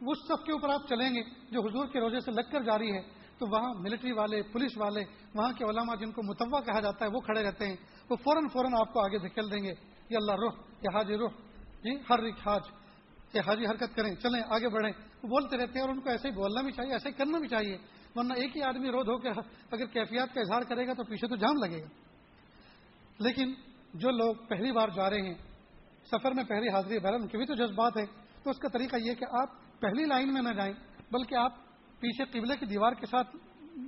اس 0.00 0.18
صف 0.28 0.44
کے 0.44 0.52
اوپر 0.52 0.68
آپ 0.68 0.88
چلیں 0.88 1.14
گے 1.14 1.20
جو 1.50 1.60
حضور 1.60 1.86
کے 1.86 2.00
روزے 2.00 2.20
سے 2.20 2.30
لگ 2.30 2.50
کر 2.52 2.62
جاری 2.62 2.92
ہے، 2.92 3.02
تو 3.38 3.46
وہاں 3.50 3.74
ملٹری 3.74 4.12
والے 4.12 4.42
پولیس 4.42 4.78
والے، 4.78 5.00
وہاں 5.34 5.52
کے 5.52 5.64
علماء 5.64 5.94
جن 5.94 6.12
کو 6.12 6.22
متوع 6.22 6.60
کہا 6.60 6.80
جاتا 6.80 7.04
ہے، 7.04 7.10
وہ 7.10 7.20
کھڑے 7.20 7.42
رہتے 7.42 7.68
ہیں۔ 7.68 7.76
وہ 8.10 8.16
فوراً 8.16 8.48
فوراً 8.48 8.72
آپ 8.74 8.92
کو 8.92 9.00
آگے 9.00 9.18
دھکیل 9.18 9.50
دیں 9.50 9.64
گے۔ 9.64 9.72
یہ 10.10 10.16
اللہ 10.16 10.32
رخ 10.32 10.54
یہ 10.82 10.96
حاج 10.96 11.12
رخ۔ 11.12 11.32
جی 11.82 11.96
ہر 12.10 12.20
رخ 12.20 12.48
حاج 12.48 12.60
کہ 13.32 13.38
حاجی 13.38 13.66
حرکت 13.66 13.96
کریں، 13.96 14.14
چلیں، 14.14 14.42
آگے 14.48 14.68
بڑھیں۔ 14.68 14.92
وہ 15.22 15.28
بولتے 15.28 15.56
رہتے 15.56 15.72
ہیں 15.72 15.80
اور 15.80 15.88
ان 15.88 16.00
کو 16.00 16.10
ایسے 16.10 16.28
ہی 16.28 16.34
بولنا 16.34 16.62
بھی 16.62 16.72
چاہیے، 16.72 16.92
ایسے 16.92 17.08
ہی 17.08 17.14
کرنا 17.14 17.38
بھی 17.38 17.48
چاہیے۔ 17.48 17.78
ورنہ 18.14 18.32
ایک 18.32 18.56
ہی 18.56 18.62
آدمی 18.62 18.88
رو 18.88 19.02
دھو 19.02 19.18
کے 19.18 19.28
اگر 19.70 19.86
کیفیات 19.86 20.34
کا 20.34 20.40
اظہار 20.40 20.62
کرے 20.62 20.86
گا 20.86 20.92
تو 20.92 21.04
پیچھے 21.04 21.28
تو 21.28 21.36
جام 21.36 21.64
لگے 21.64 21.82
گا۔ 21.82 21.88
لیکن 23.18 23.54
جو 23.94 24.10
لوگ 24.10 24.34
پہلی 24.48 24.72
بار 24.72 24.88
جا 24.88 25.10
رہے 25.10 25.20
ہیں، 25.20 25.34
سفر 26.06 26.30
میں 26.34 26.44
پہلی 26.44 26.68
حاضری 26.68 26.98
بہرحال 26.98 27.22
ان 27.22 27.28
کے 27.28 27.38
بھی 27.38 27.46
تو 27.46 27.54
جذبات 27.54 27.96
ہے 27.96 28.06
تو 28.42 28.50
اس 28.50 28.58
کا 28.58 28.68
طریقہ 28.68 28.96
یہ 28.96 29.14
کہ 29.14 29.24
آپ 29.42 29.80
پہلی 29.80 30.04
لائن 30.04 30.34
میں 30.34 30.42
نہ 30.42 30.48
جائیں، 30.48 30.72
بلکہ 31.10 31.34
آپ 31.34 31.52
پیچھے 32.00 32.24
قبلے 32.24 32.56
کی 32.56 32.66
دیوار 32.66 32.92
کے 32.92 33.06
ساتھ، 33.06 33.36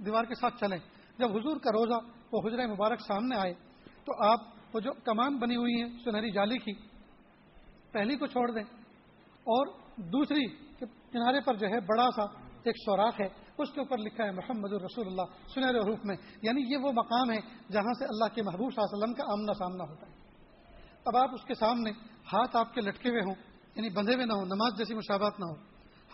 دیوار 0.06 0.24
کے 0.24 0.34
ساتھ 0.34 0.60
چلیں۔ 0.60 0.78
جب 1.18 1.30
حضور 1.30 1.56
کا 1.56 1.72
روزہ 1.72 2.06
وہ 2.32 2.48
حجرہ 2.48 2.66
مبارک 2.66 3.00
سامنے 3.00 3.36
آئے، 3.36 3.54
تو 4.04 4.24
آپ 4.24 4.40
وہ 4.74 4.80
جو 4.80 4.92
کمان 4.92 5.38
بنی 5.38 5.56
ہوئی 5.56 5.82
ہیں، 5.82 5.88
سنہری 6.04 6.30
جالی 6.30 6.58
کی، 6.58 6.72
پہلی 7.92 8.16
کو 8.16 8.26
چھوڑ 8.26 8.50
دیں۔ 8.50 8.64
اور 9.38 9.66
دوسری 9.96 10.46
کنارے 11.12 11.40
پر 11.40 11.54
جو 11.54 11.66
ہے 11.66 11.80
بڑا 11.80 12.10
سا 12.16 12.22
ایک 12.62 12.76
سوراخ 12.84 13.20
ہے۔ 13.20 13.47
اس 13.62 13.70
کے 13.72 13.80
اوپر 13.80 13.98
لکھا 13.98 14.24
ہے 14.24 14.30
محمد 14.30 14.72
الرسول 14.72 15.06
اللہ، 15.06 15.22
سنہرے 15.54 15.78
حروف 15.78 16.04
میں 16.04 16.16
یعنی 16.42 16.72
یہ 16.72 16.76
وہ 16.76 16.92
مقام 16.92 17.30
ہے 17.30 17.38
جہاں 17.72 17.92
سے 17.98 18.04
اللہ 18.04 18.34
کے 18.34 18.42
محبوب 18.42 18.72
صلی 18.72 18.82
اللہ 18.82 18.94
علیہ 18.94 19.04
وسلم 19.04 19.14
کا 19.14 19.32
آمنا 19.32 19.52
سامنا 19.52 19.84
ہوتا 19.84 20.06
ہے۔ 20.06 20.12
اب 21.04 21.16
آپ 21.16 21.30
اس 21.34 21.44
کے 21.44 21.54
سامنے 21.54 21.90
ہاتھ 22.32 22.56
آپ 22.56 22.74
کے 22.74 22.80
لٹکے 22.80 23.08
ہوئے 23.08 23.20
ہوں 23.20 23.34
یعنی 23.76 23.88
بندھے 23.88 24.14
ہوئے 24.14 24.26
نہ 24.26 24.32
ہوں، 24.32 24.44
نماز 24.44 24.78
جیسی 24.78 24.94
مشابات 24.94 25.40
نہ 25.40 25.44
ہو، 25.44 25.54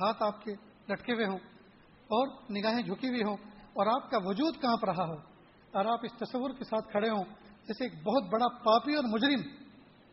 ہاتھ 0.00 0.22
آپ 0.22 0.44
کے 0.44 0.52
لٹکے 0.88 1.12
ہوئے 1.12 1.26
ہوں 1.26 1.38
اور 2.10 2.28
نگاہیں 2.28 2.82
جھکی 2.82 3.08
ہوئی 3.08 3.22
ہوں 3.22 3.36
اور 3.72 3.86
آپ 3.86 4.10
کا 4.10 4.18
وجود 4.24 4.60
کہاں 4.60 4.76
رہا 4.86 5.06
ہو؟ 5.06 5.16
اور 5.72 5.84
آپ 5.84 5.98
اس 6.02 6.12
تصور 6.12 6.50
کے 6.50 6.64
ساتھ 6.64 6.90
کھڑے 6.90 7.10
ہوں 7.10 7.24
جیسے 7.66 7.84
ایک 7.84 7.94
بہت 8.04 8.22
بڑا 8.32 8.48
پاپی 8.48 8.94
اور 8.94 9.04
مجرم 9.04 9.40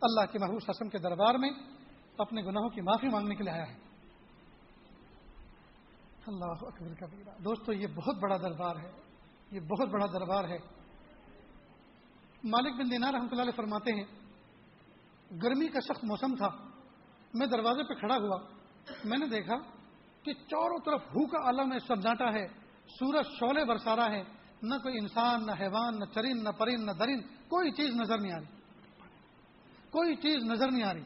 اللہ 0.01 0.32
کے 0.32 0.40
محبوب 0.40 0.60
حسم 0.69 0.90
کے 0.90 0.98
دربار 0.98 1.35
میں 1.35 1.50
اپنے 2.18 2.42
گناہوں 2.42 2.69
کی 2.69 2.82
معافی 2.82 3.08
مانگنے 3.08 3.35
کے 3.35 3.43
لیے 3.43 3.53
آیا 3.53 3.68
ہے۔ 3.68 3.91
اللہ 6.27 6.51
اکبر 6.61 6.93
کبیرہ 6.93 7.43
دوستو، 7.43 7.74
یہ 7.74 7.88
بہت 7.88 8.16
بڑا 8.16 8.38
دربار 8.38 8.75
ہے۔ 8.75 8.91
یہ 9.51 9.59
بہت 9.59 9.88
بڑا 9.90 10.06
دربار 10.06 10.43
ہے۔ 10.43 10.58
مالک 12.43 12.75
بن 12.75 12.91
دینا 12.91 13.11
رحمۃ 13.11 13.27
اللہ 13.32 13.41
علیہ 13.41 13.51
فرماتے 13.51 13.91
ہیں، 13.95 14.03
گرمی 15.43 15.67
کا 15.67 15.82
سخت 15.82 16.03
موسم 16.03 16.35
تھا۔ 16.35 16.50
میں 17.33 17.48
دروازے 17.48 17.83
پہ 17.83 17.93
کھڑا 17.93 18.16
ہوا۔ 18.16 18.38
میں 19.06 19.17
نے 19.17 19.25
دیکھا 19.25 19.56
کہ 20.24 20.33
چاروں 20.33 20.80
طرف 20.85 21.01
ہو 21.01 21.27
کا 21.27 21.45
عالم 21.45 21.74
ہے 21.74 21.80
سمجھاٹا 21.80 22.33
ہے۔ 22.33 22.48
سورج 22.85 23.25
شولے 23.25 23.66
برسا 23.66 23.95
رہا 23.95 24.11
ہے۔ 24.11 24.24
نہ 24.64 24.75
کوئی 24.75 24.98
انسان، 24.98 25.45
نہ 25.45 25.51
حیوان، 25.51 26.00
نہ 26.00 26.06
چرین، 26.06 26.43
نہ 26.43 26.50
پرین، 26.50 26.85
نہ 26.85 26.91
درین، 26.91 27.22
کوئی 27.22 27.72
چیز 27.72 27.95
نظر 27.95 28.17
نہیں 28.17 28.33
آ 28.33 28.38
رہی۔ 28.38 28.45
کوئی 29.90 30.16
چیز 30.16 30.43
نظر 30.43 30.72
نہیں 30.72 30.83
آ 30.83 30.93
رہی۔ 30.93 31.03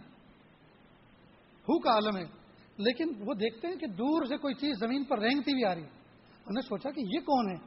ہو 1.62 1.80
کا 1.80 1.92
عالم 1.92 2.18
ہے۔ 2.18 2.45
لیکن 2.78 3.12
وہ 3.20 3.34
دیکھتے 3.34 3.68
ہیں 3.68 3.76
کہ 3.76 3.88
دور 3.88 4.26
سے 4.26 4.38
کوئی 4.38 4.54
چیز 4.54 4.78
زمین 4.80 5.04
پر 5.04 5.20
رینگتی 5.20 5.54
بھی 5.54 5.66
آ 5.66 5.76
رہی 5.76 5.84
ہے۔ 5.84 5.88
انہوں 5.88 6.54
نے 6.54 6.62
سوچا 6.62 6.92
کہ 6.92 7.00
یہ 7.00 7.20
کون 7.20 7.50
ہے؟ 7.50 7.58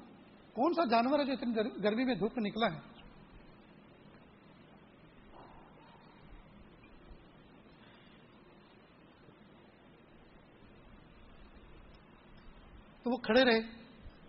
کون 0.53 0.75
سا 0.75 0.85
جانور 0.85 1.19
ہے 1.19 1.25
جو 1.25 1.33
اتنی 1.33 1.85
گرمی 1.85 2.05
میں 2.05 2.15
دھوپ 2.15 2.33
نکلا 2.37 2.67
ہے؟ 2.75 2.81
تو 13.03 13.11
وہ 13.11 13.17
کھڑے 13.17 13.45
رہے۔ 13.45 13.61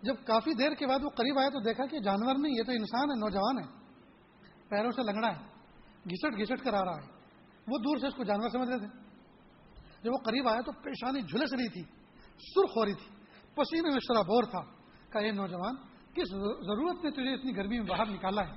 جب 0.02 0.14
کافی 0.26 0.54
دیر 0.54 0.74
کے 0.74 0.86
بعد 0.86 0.98
وہ 1.02 1.10
قریب 1.10 1.38
آیا 1.38 1.48
تو 1.48 1.60
دیکھا 1.60 1.86
کہ 1.86 1.98
جانور 1.98 2.34
نہیں، 2.38 2.52
یہ 2.58 2.62
تو 2.62 2.72
انسان 2.72 3.10
ہے، 3.10 3.18
نوجوان 3.18 3.58
ہے۔ 3.58 3.80
پیروں 4.68 4.90
سے 4.90 5.02
لنگڑا 5.02 5.28
ہے 5.28 5.42
گھسٹ 6.10 6.38
گھسٹ 6.38 6.64
کر 6.64 6.74
آ 6.74 6.84
رہا 6.84 6.96
ہے۔ 6.96 7.12
وہ 7.68 7.78
دور 7.78 7.96
سے 7.96 8.06
اس 8.06 8.14
کو 8.14 8.24
جانور 8.24 8.48
سمجھ 8.48 8.68
رہے 8.68 8.78
تھے۔ 8.78 8.99
جب 10.02 10.12
وہ 10.12 10.18
قریب 10.24 10.48
آیا 10.48 10.60
تو 10.60 10.72
پریشانی 10.72 11.22
جھلس 11.22 11.52
رہی 11.52 11.68
تھی، 11.68 11.82
سرخ 12.54 12.76
ہو 12.76 12.84
رہی 12.84 12.94
تھی۔ 12.94 13.06
پسینے 13.54 13.88
میں 13.88 14.00
شرابور 14.00 14.44
تھا۔ 14.44 14.80
کہ 15.12 15.18
یہ 15.18 15.32
نوجوان، 15.32 15.76
کس 16.14 16.28
ضرورت 16.66 17.04
نے 17.04 17.10
تجھے 17.10 17.34
اتنی 17.34 17.56
گرمی 17.56 17.78
میں 17.78 17.86
باہر 17.86 18.06
نکالا 18.06 18.48
ہے؟ 18.48 18.52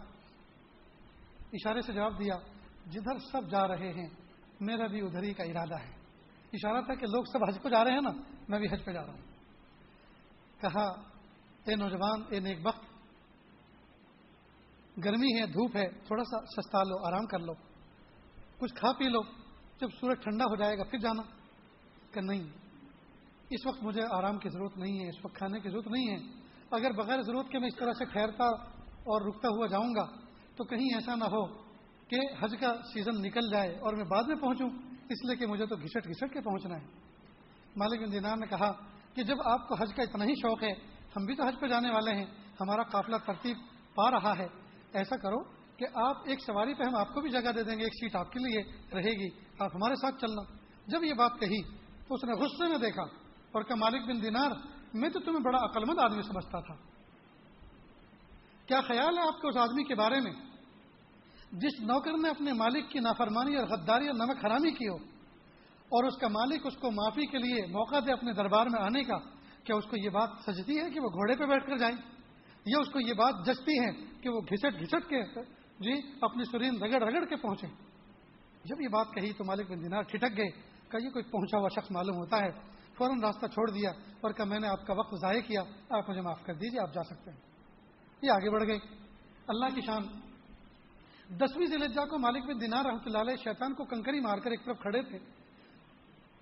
اشارے 1.53 1.81
سے 1.81 1.93
جواب 1.93 2.19
دیا، 2.19 2.38
جدھر 2.85 3.17
سب 3.31 3.51
جا 3.51 3.67
رہے 3.67 3.93
ہیں، 3.93 4.09
میرا 4.59 4.88
بھی 4.88 5.01
ادھر 5.01 5.23
ہی 5.23 5.33
کا 5.33 5.43
ارادہ 5.43 5.80
ہے۔ 5.80 5.91
اشارہ 6.53 6.81
تھا 6.81 6.95
کہ 6.95 7.05
لوگ 7.05 7.23
سب 7.23 7.39
حج 7.47 7.59
کو 7.61 7.69
جا 7.69 7.83
رہے 7.83 7.91
ہیں 7.91 8.01
نا، 8.01 8.09
میں 8.49 8.59
بھی 8.59 8.67
حج 8.72 8.85
پہ 8.85 8.91
جا 8.91 9.05
رہا 9.05 9.13
ہوں۔ 9.13 9.22
کہا، 10.61 10.85
اے 11.63 11.75
نوجوان، 11.75 12.23
اے 12.30 12.39
نیک 12.39 12.59
وقت 12.65 12.83
گرمی 15.05 15.41
ہے، 15.41 15.45
دھوپ 15.45 15.77
ہے، 15.77 15.89
تھوڑا 15.89 16.23
سا 16.23 16.61
سستا 16.61 16.83
لو، 16.83 17.07
آرام 17.07 17.25
کر 17.25 17.39
لو۔ 17.39 17.53
کچھ 18.59 18.73
کھا 18.75 18.91
پی 18.91 19.05
لو۔ 19.05 19.42
جب 19.82 19.88
سورج 20.00 20.24
ٹھنڈا 20.24 20.45
ہو 20.45 20.56
جائے 20.56 20.77
گا، 20.77 20.84
پھر 20.84 21.00
جانا۔ 21.00 21.22
کہ 22.11 22.22
نہیں، 22.22 22.43
اس 23.50 23.68
وقت 23.68 23.84
مجھے 23.84 24.02
آرام 24.11 24.38
کی 24.38 24.50
ضرورت 24.50 24.77
نہیں 24.77 25.00
ہے، 25.00 25.10
اس 25.10 25.26
وقت 25.26 25.35
کھانے 25.35 25.60
کی 25.60 25.69
ضرورت 25.69 25.88
نہیں 25.88 26.10
ہے۔ 26.10 26.40
اگر 26.72 26.92
بغیر 26.92 27.22
ضرورت 27.22 27.50
کے 27.50 27.60
میں 27.60 27.68
اس 27.68 27.76
طرح 27.76 27.92
سے 27.92 28.06
ٹھہرتا 28.06 28.45
اور 28.84 29.22
رکتا 29.22 29.48
ہوا 29.48 29.68
جاؤں 29.68 29.95
گا، 29.95 30.06
تو 30.56 30.64
کہیں 30.64 30.95
ایسا 30.95 31.16
نہ 31.16 31.24
ہو 31.24 31.45
کہ 32.08 32.19
حج 32.40 32.56
کا 32.60 32.74
سیزن 32.93 33.22
نکل 33.22 33.52
جائے 33.52 33.80
اور 33.80 33.93
میں 33.93 34.03
بعد 34.03 34.24
میں 34.24 34.35
پہنچوں۔ 34.35 34.69
اس 35.10 35.26
لیے 35.26 35.35
کہ 35.35 35.45
مجھے 35.45 35.66
تو 35.66 35.76
گھسٹ 35.76 36.08
گھسٹ 36.08 36.34
کے 36.34 36.42
پہنچنا 36.42 36.76
ہے۔ 36.76 36.85
مالک 37.76 38.11
دینار 38.11 38.38
نے 38.38 38.45
کہا 38.45 38.72
کہ 39.14 39.24
جب 39.24 39.35
آپ 39.45 39.68
کو 39.68 39.76
حج 39.76 39.93
کا 39.95 40.03
اتنا 40.03 40.26
ہی 40.26 40.35
شوق 40.35 40.64
ہے، 40.64 40.72
ہم 41.18 41.26
بھی 41.26 41.35
تو 41.35 41.48
حج 41.48 41.56
پہ 41.61 41.68
جانے 41.68 41.90
والے 41.90 42.11
ہیں، 42.11 42.26
ہمارا 42.61 42.84
قافلہ 42.84 43.16
ترتیب 43.26 43.58
پا 43.95 44.11
رہا 44.11 44.38
ہے۔ 44.38 44.48
ایسا 44.93 45.18
کرو 45.18 45.43
کہ 45.77 45.85
آپ 45.93 46.18
ایک 46.26 46.40
سواری 46.45 46.74
پہ 46.74 46.84
ہم 46.84 46.95
آپ 46.95 47.14
کو 47.14 47.22
بھی 47.22 47.30
جگہ 47.30 47.52
دے 47.56 47.64
دیں 47.64 47.77
گے، 47.77 47.84
ایک 47.84 47.93
سیٹ 47.93 48.16
آپ 48.16 48.32
کے 48.32 48.40
لیے 48.40 48.64
رہے 48.93 49.11
گی۔ 49.11 49.42
آپ 49.59 49.75
ہمارے 49.75 49.95
ساتھ 49.95 50.22
چلنا۔ 50.22 50.41
جب 50.88 51.03
یہ 51.03 51.14
بات 51.14 51.40
کہی 51.40 51.61
تو 52.07 52.15
اس 52.15 52.23
نے 52.23 52.33
غصے 52.33 52.67
میں 52.69 52.77
دیکھا 52.77 53.03
اور 53.51 53.64
کہ 53.64 53.75
مالک 53.75 54.07
بن 54.07 54.22
دینار، 54.22 54.51
میں 54.93 55.09
تو 55.09 55.19
تمہیں 55.19 55.43
بڑا 55.43 55.57
عقل 55.65 55.85
مند 55.85 55.99
آدمی 55.99 56.22
سمجھتا 56.22 56.59
تھا۔ 56.59 56.75
کیا 58.65 58.82
خیال 58.82 59.17
ہے 59.17 59.23
آپ 59.23 59.41
کے 59.41 59.48
اس 59.48 59.57
آدمی 59.57 59.83
کے 59.83 59.95
بارے 59.95 60.19
میں؟ 60.19 60.32
جس 61.51 61.80
نوکر 61.82 62.17
نے 62.17 62.30
اپنے 62.30 62.53
مالک 62.53 62.90
کی 62.90 62.99
نافرمانی 62.99 63.56
اور 63.56 63.67
غداری 63.67 64.07
اور 64.07 64.15
نمک 64.15 64.45
حرامی 64.45 64.72
کی 64.72 64.88
ہو 64.88 64.95
اور 65.91 66.03
اس 66.03 66.17
کا 66.17 66.27
مالک 66.27 66.65
اس 66.65 66.77
کو 66.77 66.91
معافی 66.91 67.25
کے 67.25 67.38
لیے 67.38 67.65
موقع 67.65 67.99
دے 68.06 68.11
اپنے 68.11 68.33
دربار 68.33 68.65
میں 68.65 68.82
آنے 68.82 69.03
کا، 69.03 69.17
کیا 69.64 69.75
اس 69.75 69.85
کو 69.85 69.98
یہ 69.98 70.09
بات 70.09 70.30
سجتی 70.45 70.80
ہے 70.80 70.90
کہ 70.90 70.99
وہ 70.99 71.09
گھوڑے 71.09 71.35
پہ 71.35 71.45
بیٹھ 71.45 71.65
کر 71.67 71.77
جائیں 71.77 71.95
یا 72.65 72.80
اس 72.80 72.91
کو 72.93 72.99
یہ 72.99 73.14
بات 73.14 73.45
جچتی 73.45 73.80
ہے 73.80 73.91
کہ 74.22 74.30
وہ 74.30 74.41
گھسٹ 74.41 74.80
گھسٹ 74.80 75.09
کے 75.09 75.22
جی 75.80 75.93
اپنی 76.22 76.43
سرین 76.43 76.75
رگڑ 76.83 77.01
رگڑ 77.03 77.25
کے 77.25 77.35
پہنچے؟ 77.35 77.67
جب 78.64 78.82
یہ 78.82 78.88
بات 78.88 79.08
کہی 79.14 79.33
تو 79.33 79.43
مالک 79.43 79.72
بن 79.72 79.83
دینار 79.83 80.01
ٹھٹک 80.01 80.38
گئے 80.38 80.50
کہ 80.90 81.03
یہ 81.03 81.09
کوئی 81.09 81.24
پہنچا 81.24 81.58
ہوا 81.59 81.67
شخص 81.67 81.92
معلوم 81.92 82.16
ہوتا 82.16 82.38
ہے۔ 82.38 82.51
فوراً 82.98 83.19
راستہ 83.24 83.45
چھوڑ 83.45 83.72
دیا 83.72 83.90
اور 83.90 84.32
کہا، 84.32 84.45
میں 84.45 84.59
نے 84.59 84.67
آپ 84.67 84.88
کا 84.88 84.93
وقت 84.93 85.16
ضائع 85.22 85.42
کیا، 85.42 85.61
آپ 85.90 86.09
مجھے 86.09 86.22
معاف 86.22 86.43
کر 86.43 86.53
دیجیے 86.53 86.80
آپ 86.80 86.93
جا 86.93 87.03
سکتے 87.03 87.32
ہیں۔ 87.32 87.38
یہ 88.22 88.32
آگے 88.32 88.50
بڑھ 88.50 88.64
گئے۔ 88.64 88.77
اللہ 89.48 89.75
کی 89.75 89.82
شان۔ 89.82 90.03
دسویں 91.30 91.66
ضلع 91.66 92.06
کو 92.06 92.19
مالک 92.19 92.45
بن 92.45 92.61
دینار 92.61 92.85
رحمۃ 92.85 93.00
اللہ 93.06 93.17
علیہ 93.17 93.35
شیطان 93.35 93.74
کو 93.74 93.85
کنکری 93.85 94.19
مار 94.19 94.38
کر 94.38 94.51
ایک 94.51 94.66
طرف 94.66 94.80
کھڑے 94.80 95.01
تھے۔ 95.01 95.19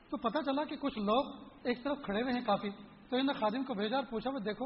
تو 0.09 0.17
پتہ 0.17 0.37
چلا 0.45 0.63
کہ 0.63 0.75
کچھ 0.75 0.99
لوگ 0.99 1.35
ایک 1.63 1.83
طرف 1.83 1.97
کھڑے 2.05 2.21
ہوئے 2.21 2.33
ہیں 2.33 2.45
کافی۔ 2.45 2.69
تو 3.09 3.17
انہیں 3.17 3.39
خادم 3.39 3.63
کو 3.63 3.73
بھیجا 3.73 3.95
اور 3.95 4.05
پوچھا، 4.09 4.31
وہ 4.33 4.39
دیکھو، 4.39 4.65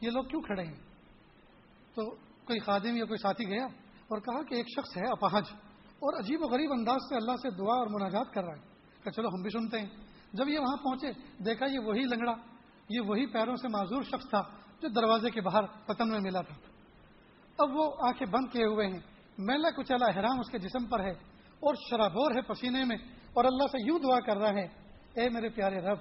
یہ 0.00 0.10
لوگ 0.10 0.24
کیوں 0.24 0.42
کھڑے 0.42 0.62
ہیں؟ 0.62 0.80
تو 1.94 2.10
کوئی 2.44 2.58
خادم 2.58 2.96
یا 2.96 3.04
کوئی 3.04 3.18
ساتھی 3.18 3.48
گیا 3.48 3.64
اور 3.64 4.20
کہا 4.20 4.42
کہ 4.42 4.54
ایک 4.54 4.66
شخص 4.68 4.96
ہے 4.96 5.10
اپاہج۔ 5.10 5.63
اور 6.04 6.18
عجیب 6.18 6.42
و 6.42 6.46
غریب 6.46 6.72
انداز 6.72 6.96
سے 7.08 7.16
اللہ 7.16 7.36
سے 7.42 7.50
دعا 7.50 7.74
اور 7.74 7.86
مناجات 7.86 8.34
کر 8.34 8.44
رہا 8.44 8.52
ہے 8.52 8.60
کہ 9.04 9.10
چلو 9.10 9.28
ہم 9.28 9.42
بھی 9.42 9.50
سنتے 9.50 9.80
ہیں۔ 9.80 9.88
جب 10.32 10.48
یہ 10.48 10.58
وہاں 10.58 10.76
پہنچے، 10.76 11.10
دیکھا 11.44 11.66
یہ 11.66 11.78
وہی 11.78 12.00
لنگڑا، 12.00 12.34
یہ 12.88 13.00
وہی 13.00 13.26
پیروں 13.26 13.56
سے 13.56 13.68
معذور 13.68 14.02
شخص 14.02 14.30
تھا 14.30 14.42
جو 14.82 14.88
دروازے 14.88 15.30
کے 15.30 15.40
باہر 15.40 15.62
پتن 15.86 16.08
میں 16.08 16.20
ملا 16.20 16.40
تھا۔ 16.40 16.54
اب 17.58 17.76
وہ 17.76 17.92
آنکھیں 18.06 18.32
بند 18.32 18.52
کیے 18.52 18.64
ہوئے 18.64 18.86
ہیں۔ 18.86 19.00
میلا 19.38 19.70
کچلا 19.70 20.06
احرام 20.06 20.40
اس 20.40 20.50
کے 20.50 20.58
جسم 20.58 20.86
پر 20.86 21.00
ہے 21.00 21.10
اور 21.60 21.74
شرابور 21.90 22.30
ہے 22.30 22.40
پسینے 22.40 22.84
میں 22.84 22.96
اور 23.34 23.44
اللہ 23.44 23.66
سے 23.66 23.86
یوں 23.86 23.98
دعا 23.98 24.20
کر 24.20 24.36
رہا 24.36 24.50
ہے، 24.50 24.66
اے 25.14 25.28
میرے 25.28 25.48
پیارے 25.48 25.76
رب، 25.76 25.98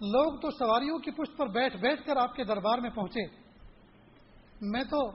لوگ 0.00 0.40
تو 0.40 0.50
سواریوں 0.50 0.98
کی 0.98 1.10
پشت 1.10 1.36
پر 1.36 1.46
بیٹھ 1.46 1.76
بیٹھ 1.76 2.06
کر 2.06 2.16
آپ 2.16 2.36
کے 2.36 2.44
دربار 2.44 2.78
میں 2.78 2.90
پہنچے۔ 2.90 3.26
میں 4.60 4.82
تو 4.82 5.10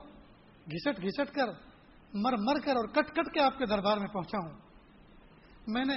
گھسٹ 0.66 1.02
گھسٹ 1.02 1.34
کر 1.34 1.65
مر 2.14 2.32
مر 2.32 2.60
کر 2.64 2.76
اور 2.76 2.84
کٹ 2.84 3.10
کٹ 3.10 3.34
کے 3.34 3.40
آپ 3.40 3.58
کے 3.58 3.66
دربار 3.66 3.98
میں 3.98 4.08
پہنچا 4.08 4.38
ہوں۔ 4.38 4.58
میں 5.66 5.84
نے 5.84 5.94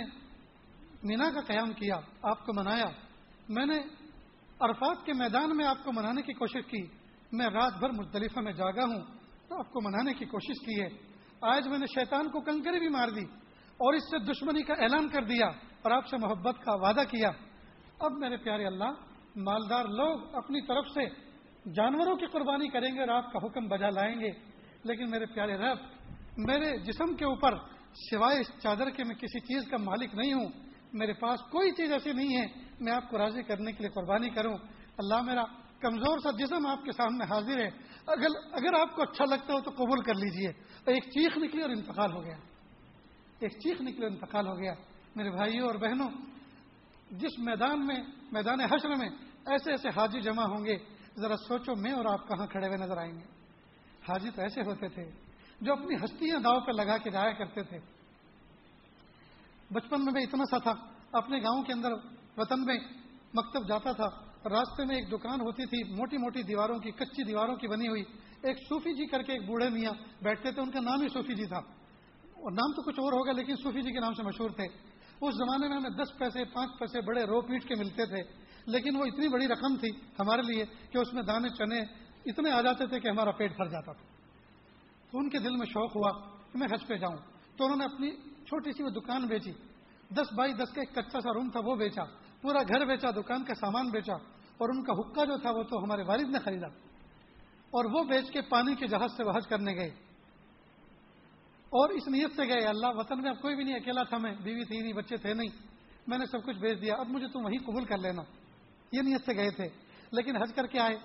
مینا 1.03 1.29
کا 1.31 1.41
قیام 1.41 1.73
کیا، 1.73 1.95
آپ 2.21 2.45
کو 2.45 2.53
منایا۔ 2.55 2.85
میں 3.49 3.65
نے 3.65 3.77
عرفات 4.59 5.05
کے 5.05 5.13
میدان 5.13 5.57
میں 5.57 5.65
آپ 5.65 5.77
کو 5.83 5.91
منانے 5.91 6.21
کی 6.21 6.33
کوشش 6.33 6.65
کی۔ 6.65 6.81
میں 7.31 7.45
رات 7.45 7.73
بھر 7.79 7.89
مختلفہ 7.89 8.39
میں 8.39 8.53
جاگا 8.53 8.85
ہوں 8.85 9.01
تو 9.47 9.59
آپ 9.59 9.71
کو 9.71 9.79
منانے 9.81 10.13
کی 10.13 10.25
کوشش 10.25 10.65
کی 10.65 10.81
ہے۔ 10.81 11.09
آج 11.41 11.67
میں 11.67 11.77
نے 11.77 11.85
شیطان 11.85 12.29
کو 12.29 12.41
کنکری 12.41 12.79
بھی 12.79 12.89
مار 12.89 13.07
دی 13.07 13.23
اور 13.77 13.93
اس 13.93 14.03
سے 14.03 14.17
دشمنی 14.19 14.63
کا 14.63 14.73
اعلان 14.73 15.09
کر 15.09 15.23
دیا 15.23 15.47
اور 15.81 15.91
آپ 15.91 16.07
سے 16.07 16.17
محبت 16.17 16.55
کا 16.65 16.75
وعدہ 16.75 17.01
کیا۔ 17.09 17.31
اب 17.99 18.11
میرے 18.11 18.37
پیارے 18.37 18.65
اللہ، 18.65 18.91
مالدار 19.35 19.85
لوگ 19.85 20.35
اپنی 20.35 20.61
طرف 20.61 20.85
سے 20.85 21.09
جانوروں 21.71 22.15
کی 22.15 22.25
قربانی 22.25 22.69
کریں 22.69 22.95
گے 22.95 22.99
اور 22.99 23.09
آپ 23.09 23.33
کا 23.33 23.39
حکم 23.45 23.67
بجا 23.67 23.89
لائیں 23.89 24.19
گے۔ 24.19 24.29
لیکن 24.83 25.09
میرے 25.09 25.25
پیارے 25.25 25.57
رب 25.57 25.77
میرے 26.47 26.77
جسم 26.77 27.15
کے 27.15 27.25
اوپر 27.25 27.57
سوائے 27.93 28.39
اس 28.39 28.51
چادر 28.63 28.89
کے 28.89 29.03
میں 29.03 29.15
کسی 29.15 29.39
چیز 29.39 29.71
کا 29.71 29.77
مالک 29.77 30.15
نہیں 30.15 30.33
ہوں، 30.33 30.49
میرے 30.93 31.13
پاس 31.13 31.39
کوئی 31.39 31.71
چیز 31.71 31.91
ایسی 31.91 32.13
نہیں 32.13 32.37
ہے، 32.37 32.45
میں 32.79 32.93
آپ 32.93 33.09
کو 33.09 33.17
راضی 33.17 33.43
کرنے 33.43 33.71
کے 33.71 33.77
لیے 33.79 33.89
قربانی 33.89 34.29
کروں۔ 34.29 34.57
اللہ 34.97 35.21
میرا 35.21 35.43
کمزور 35.79 36.19
سا 36.19 36.31
جسم 36.31 36.67
آپ 36.67 36.85
کے 36.85 36.91
سامنے 36.91 37.23
حاضر 37.23 37.59
ہے۔ 37.59 37.69
اگر 38.07 38.27
اگر 38.51 38.79
آپ 38.79 38.95
کو 38.95 39.01
اچھا 39.01 39.25
لگتا 39.25 39.53
ہو 39.53 39.61
تو 39.61 39.71
قبول 39.71 40.03
کر 40.03 40.13
لیجیے۔ 40.13 40.47
ایک 40.85 41.03
چیخ 41.03 41.37
نکلی 41.37 41.61
اور 41.61 41.69
انتقال 41.69 42.13
ہو 42.13 42.23
گیا۔ 42.23 42.35
ایک 43.39 43.51
چیخ 43.51 43.81
نکلی 43.81 44.03
اور 44.03 44.11
انتقال 44.11 44.47
ہو 44.47 44.59
گیا۔ 44.59 44.73
میرے 45.15 45.29
بھائیوں 45.29 45.67
اور 45.67 45.75
بہنوں، 45.75 46.09
جس 47.11 47.39
میدان 47.39 47.85
میں، 47.85 48.01
میدان 48.31 48.61
حشر 48.61 48.89
میں 48.89 49.09
ایسے 49.45 49.71
ایسے 49.71 49.89
حاجی 49.89 50.21
جمع 50.21 50.43
ہوں 50.43 50.65
گے، 50.65 50.77
ذرا 51.17 51.35
سوچو 51.47 51.75
میں 51.75 51.91
اور 51.91 52.05
آپ 52.05 52.27
کہاں 52.27 52.47
کھڑے 52.47 52.67
ہوئے 52.67 52.77
نظر 52.77 52.97
آئیں 52.97 53.13
گے۔ 53.13 53.23
حاجی 54.09 54.29
تو 54.29 54.41
ایسے 54.41 54.61
ہوتے 54.61 54.87
تھے۔ 54.87 55.28
جو 55.61 55.73
اپنی 55.73 55.95
ہستیاں 55.95 56.39
داؤ 56.39 56.59
پہ 56.59 56.71
لگا 56.71 56.97
کے 56.97 57.09
جایا 57.09 57.31
کرتے 57.31 57.63
تھے۔ 57.63 57.77
بچپن 59.71 60.05
میں 60.05 60.13
میں 60.13 60.21
اتنا 60.21 60.43
سا 60.43 60.57
تھا، 60.57 60.73
اپنے 61.11 61.37
گاؤں 61.37 61.63
کے 61.63 61.73
اندر 61.73 61.91
وطن 62.37 62.65
میں 62.65 62.77
مکتب 63.33 63.67
جاتا 63.67 63.91
تھا، 63.91 64.05
راستے 64.49 64.85
میں 64.85 64.95
ایک 64.95 65.11
دکان 65.11 65.41
ہوتی 65.41 65.65
تھی، 65.65 65.93
موٹی 65.93 66.17
موٹی 66.17 66.43
دیواروں 66.43 66.79
کی، 66.79 66.91
کچی 66.91 67.23
دیواروں 67.23 67.55
کی 67.55 67.67
بنی 67.67 67.87
ہوئی۔ 67.87 68.03
ایک 68.41 68.57
صوفی 68.69 68.93
جی 68.93 69.05
کر 69.05 69.21
کے 69.21 69.31
ایک 69.31 69.47
بوڑھے 69.47 69.69
میاں 69.69 69.91
بیٹھتے 70.23 70.51
تھے، 70.51 70.61
ان 70.61 70.71
کا 70.71 70.79
نام 70.79 71.01
ہی 71.01 71.07
صوفی 71.07 71.33
جی 71.33 71.45
تھا۔ 71.45 71.57
اور 72.23 72.51
نام 72.51 72.71
تو 72.71 72.81
کچھ 72.81 72.99
اور 72.99 73.13
ہوگا، 73.13 73.31
لیکن 73.31 73.55
صوفی 73.55 73.81
جی 73.81 73.91
کے 73.91 73.99
نام 73.99 74.13
سے 74.13 74.23
مشہور 74.23 74.49
تھے۔ 74.49 74.65
اس 75.21 75.35
زمانے 75.35 75.67
میں 75.67 75.77
ہمیں 75.77 75.89
دس 75.89 76.17
پیسے، 76.17 76.45
پانچ 76.45 76.71
پیسے 76.79 77.01
بڑے 77.01 77.23
رو 77.23 77.41
پیٹ 77.41 77.67
کے 77.67 77.75
ملتے 77.75 78.05
تھے، 78.05 78.21
لیکن 78.65 78.95
وہ 78.95 79.05
اتنی 79.05 79.27
بڑی 79.27 79.47
رقم 79.47 79.77
تھی 79.77 79.89
ہمارے 80.19 80.41
لیے 80.41 80.65
کہ 80.65 80.97
اس 80.97 81.13
میں 81.13 81.23
دانے، 81.23 81.49
چنے 81.49 81.79
اتنے 82.25 82.51
آ 82.51 82.61
جاتے 82.61 82.87
تھے 82.87 82.99
کہ 82.99 83.07
ہمارا 83.07 83.31
پیٹ 83.31 83.55
بھر 83.55 83.67
جاتا 83.67 83.93
تھا۔ 83.93 84.08
تو 85.11 85.17
ان 85.17 85.29
کے 85.29 85.39
دل 85.39 85.55
میں 85.55 85.65
شوق 85.65 85.95
ہوا 85.95 86.11
کہ 86.51 86.57
میں 86.57 86.67
حج 86.73 86.87
پہ 86.87 86.95
جاؤں۔ 86.95 87.17
تو 87.57 87.65
انہوں 87.65 87.77
نے 87.77 87.85
اپنی 87.85 88.11
چھوٹی 88.45 88.71
سی 88.71 88.83
وہ 88.83 88.89
دکان 88.89 89.27
بیچی۔ 89.27 89.51
دس 90.09 90.33
بائی 90.33 90.53
دس 90.53 90.71
کا 90.75 90.81
ایک 90.81 90.95
کچا 90.95 91.21
سا 91.21 91.33
روم 91.33 91.49
تھا 91.49 91.59
وہ 91.63 91.75
بیچا، 91.75 92.03
پورا 92.41 92.59
گھر 92.67 92.85
بیچا، 92.85 93.11
دکان 93.11 93.43
کا 93.43 93.53
سامان 93.53 93.89
بیچا۔ 93.89 94.13
اور 94.57 94.69
ان 94.69 94.83
کا 94.83 94.93
حکا 94.93 95.23
جو 95.25 95.37
تھا 95.37 95.51
وہ 95.51 95.63
تو 95.63 95.83
ہمارے 95.83 96.03
والد 96.03 96.29
نے 96.29 96.39
خریدا۔ 96.39 96.67
اور 97.71 97.85
وہ 97.85 98.03
بیچ 98.03 98.31
کے 98.31 98.41
پانی 98.41 98.75
کے 98.75 98.87
جہاز 98.87 99.11
سے 99.17 99.23
وہ 99.23 99.31
حج 99.31 99.47
کرنے 99.47 99.75
گئے۔ 99.75 99.89
اور 101.69 101.89
اس 101.89 102.07
نیت 102.07 102.31
سے 102.35 102.47
گئے، 102.47 102.65
اللہ 102.65 102.87
وطن 102.89 103.21
میں 103.21 103.31
اب 103.31 103.41
کوئی 103.41 103.55
بھی 103.55 103.63
نہیں، 103.63 103.75
اکیلا 103.75 104.03
تھا 104.03 104.17
میں، 104.17 104.33
بیوی 104.43 104.63
تھی 104.63 104.79
نہیں، 104.79 104.93
بچے 104.93 105.17
تھے 105.17 105.33
نہیں۔ 105.33 105.47
میں 106.07 106.17
نے 106.17 106.25
سب 106.25 106.45
کچھ 106.45 106.57
بیچ 106.57 106.81
دیا، 106.81 106.95
اب 106.95 107.07
مجھے 107.09 107.27
تم 107.27 107.45
وہیں 107.45 107.59
قبول 107.65 107.85
کر 107.85 107.97
لینا۔ 107.97 108.21
یہ 108.91 109.01
نیت 109.01 109.21
سے 109.25 109.35
گئے 109.35 109.49
تھے۔ 109.49 109.67
لیکن 110.11 110.35
حج 110.35 110.53
کر 110.55 110.67
کے 110.67 110.79
آئے 110.79 110.95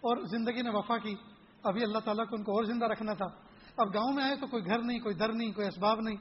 اور 0.00 0.16
زندگی 0.26 0.62
نے 0.62 0.70
وفا 0.70 0.98
کی۔ 0.98 1.14
ابھی 1.62 1.82
اللہ 1.82 1.98
تعالیٰ 1.98 2.24
کو 2.28 2.36
ان 2.36 2.44
کو 2.44 2.52
اور 2.52 2.64
زندہ 2.64 2.86
رکھنا 2.86 3.14
تھا۔ 3.14 3.43
اب 3.76 3.94
گاؤں 3.94 4.12
میں 4.12 4.24
آئے 4.24 4.36
تو 4.36 4.46
کوئی 4.46 4.66
گھر 4.66 4.78
نہیں، 4.78 4.98
کوئی 4.98 5.14
در 5.14 5.32
نہیں، 5.32 5.52
کوئی 5.52 5.66
اسباب 5.66 6.00
نہیں۔ 6.00 6.16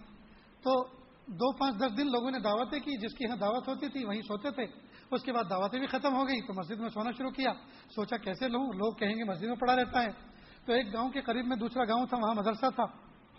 تو 0.64 0.84
دو 1.28 1.58
پانچ 1.58 1.76
دس 1.76 1.98
دن 1.98 2.08
لوگوں 2.12 2.32
نے 2.32 2.40
دعوتیں 2.40 2.80
کی، 2.80 2.98
جس 2.98 3.18
کی 3.18 3.26
یہاں 3.28 3.38
دعوت 3.38 3.68
ہوتی 3.68 3.88
تھی 3.88 4.06
وہیں 4.06 4.22
سوتے 4.22 4.52
تھے۔ 4.52 4.64
اس 5.12 5.24
کے 5.24 5.34
بعد 5.34 5.44
دعوتیں 5.50 5.80
بھی 5.80 5.88
ختم 5.88 6.16
ہو 6.16 6.28
گئی، 6.28 6.42
تو 6.42 6.54
مسجد 6.54 6.80
میں 6.80 6.90
سونا 6.90 7.12
شروع 7.12 7.32
کیا۔ 7.32 7.54
سوچا 7.96 8.18
کیسے 8.18 8.48
لوں؟ 8.48 8.66
لوگ 8.66 8.94
کہیں 8.94 9.16
گے 9.16 9.24
مسجد 9.24 9.48
میں 9.48 9.56
پڑا 9.56 9.76
رہتا 9.76 10.04
ہے۔ 10.04 10.12
تو 10.66 10.74
ایک 10.74 10.94
گاؤں 10.94 11.10
کے 11.10 11.22
قریب 11.22 11.48
میں 11.48 11.58
دوسرا 11.58 11.84
گاؤں 11.84 12.06
تھا، 12.06 12.18
وہاں 12.18 12.36
مدرسہ 12.36 12.66
تھا، 12.76 12.84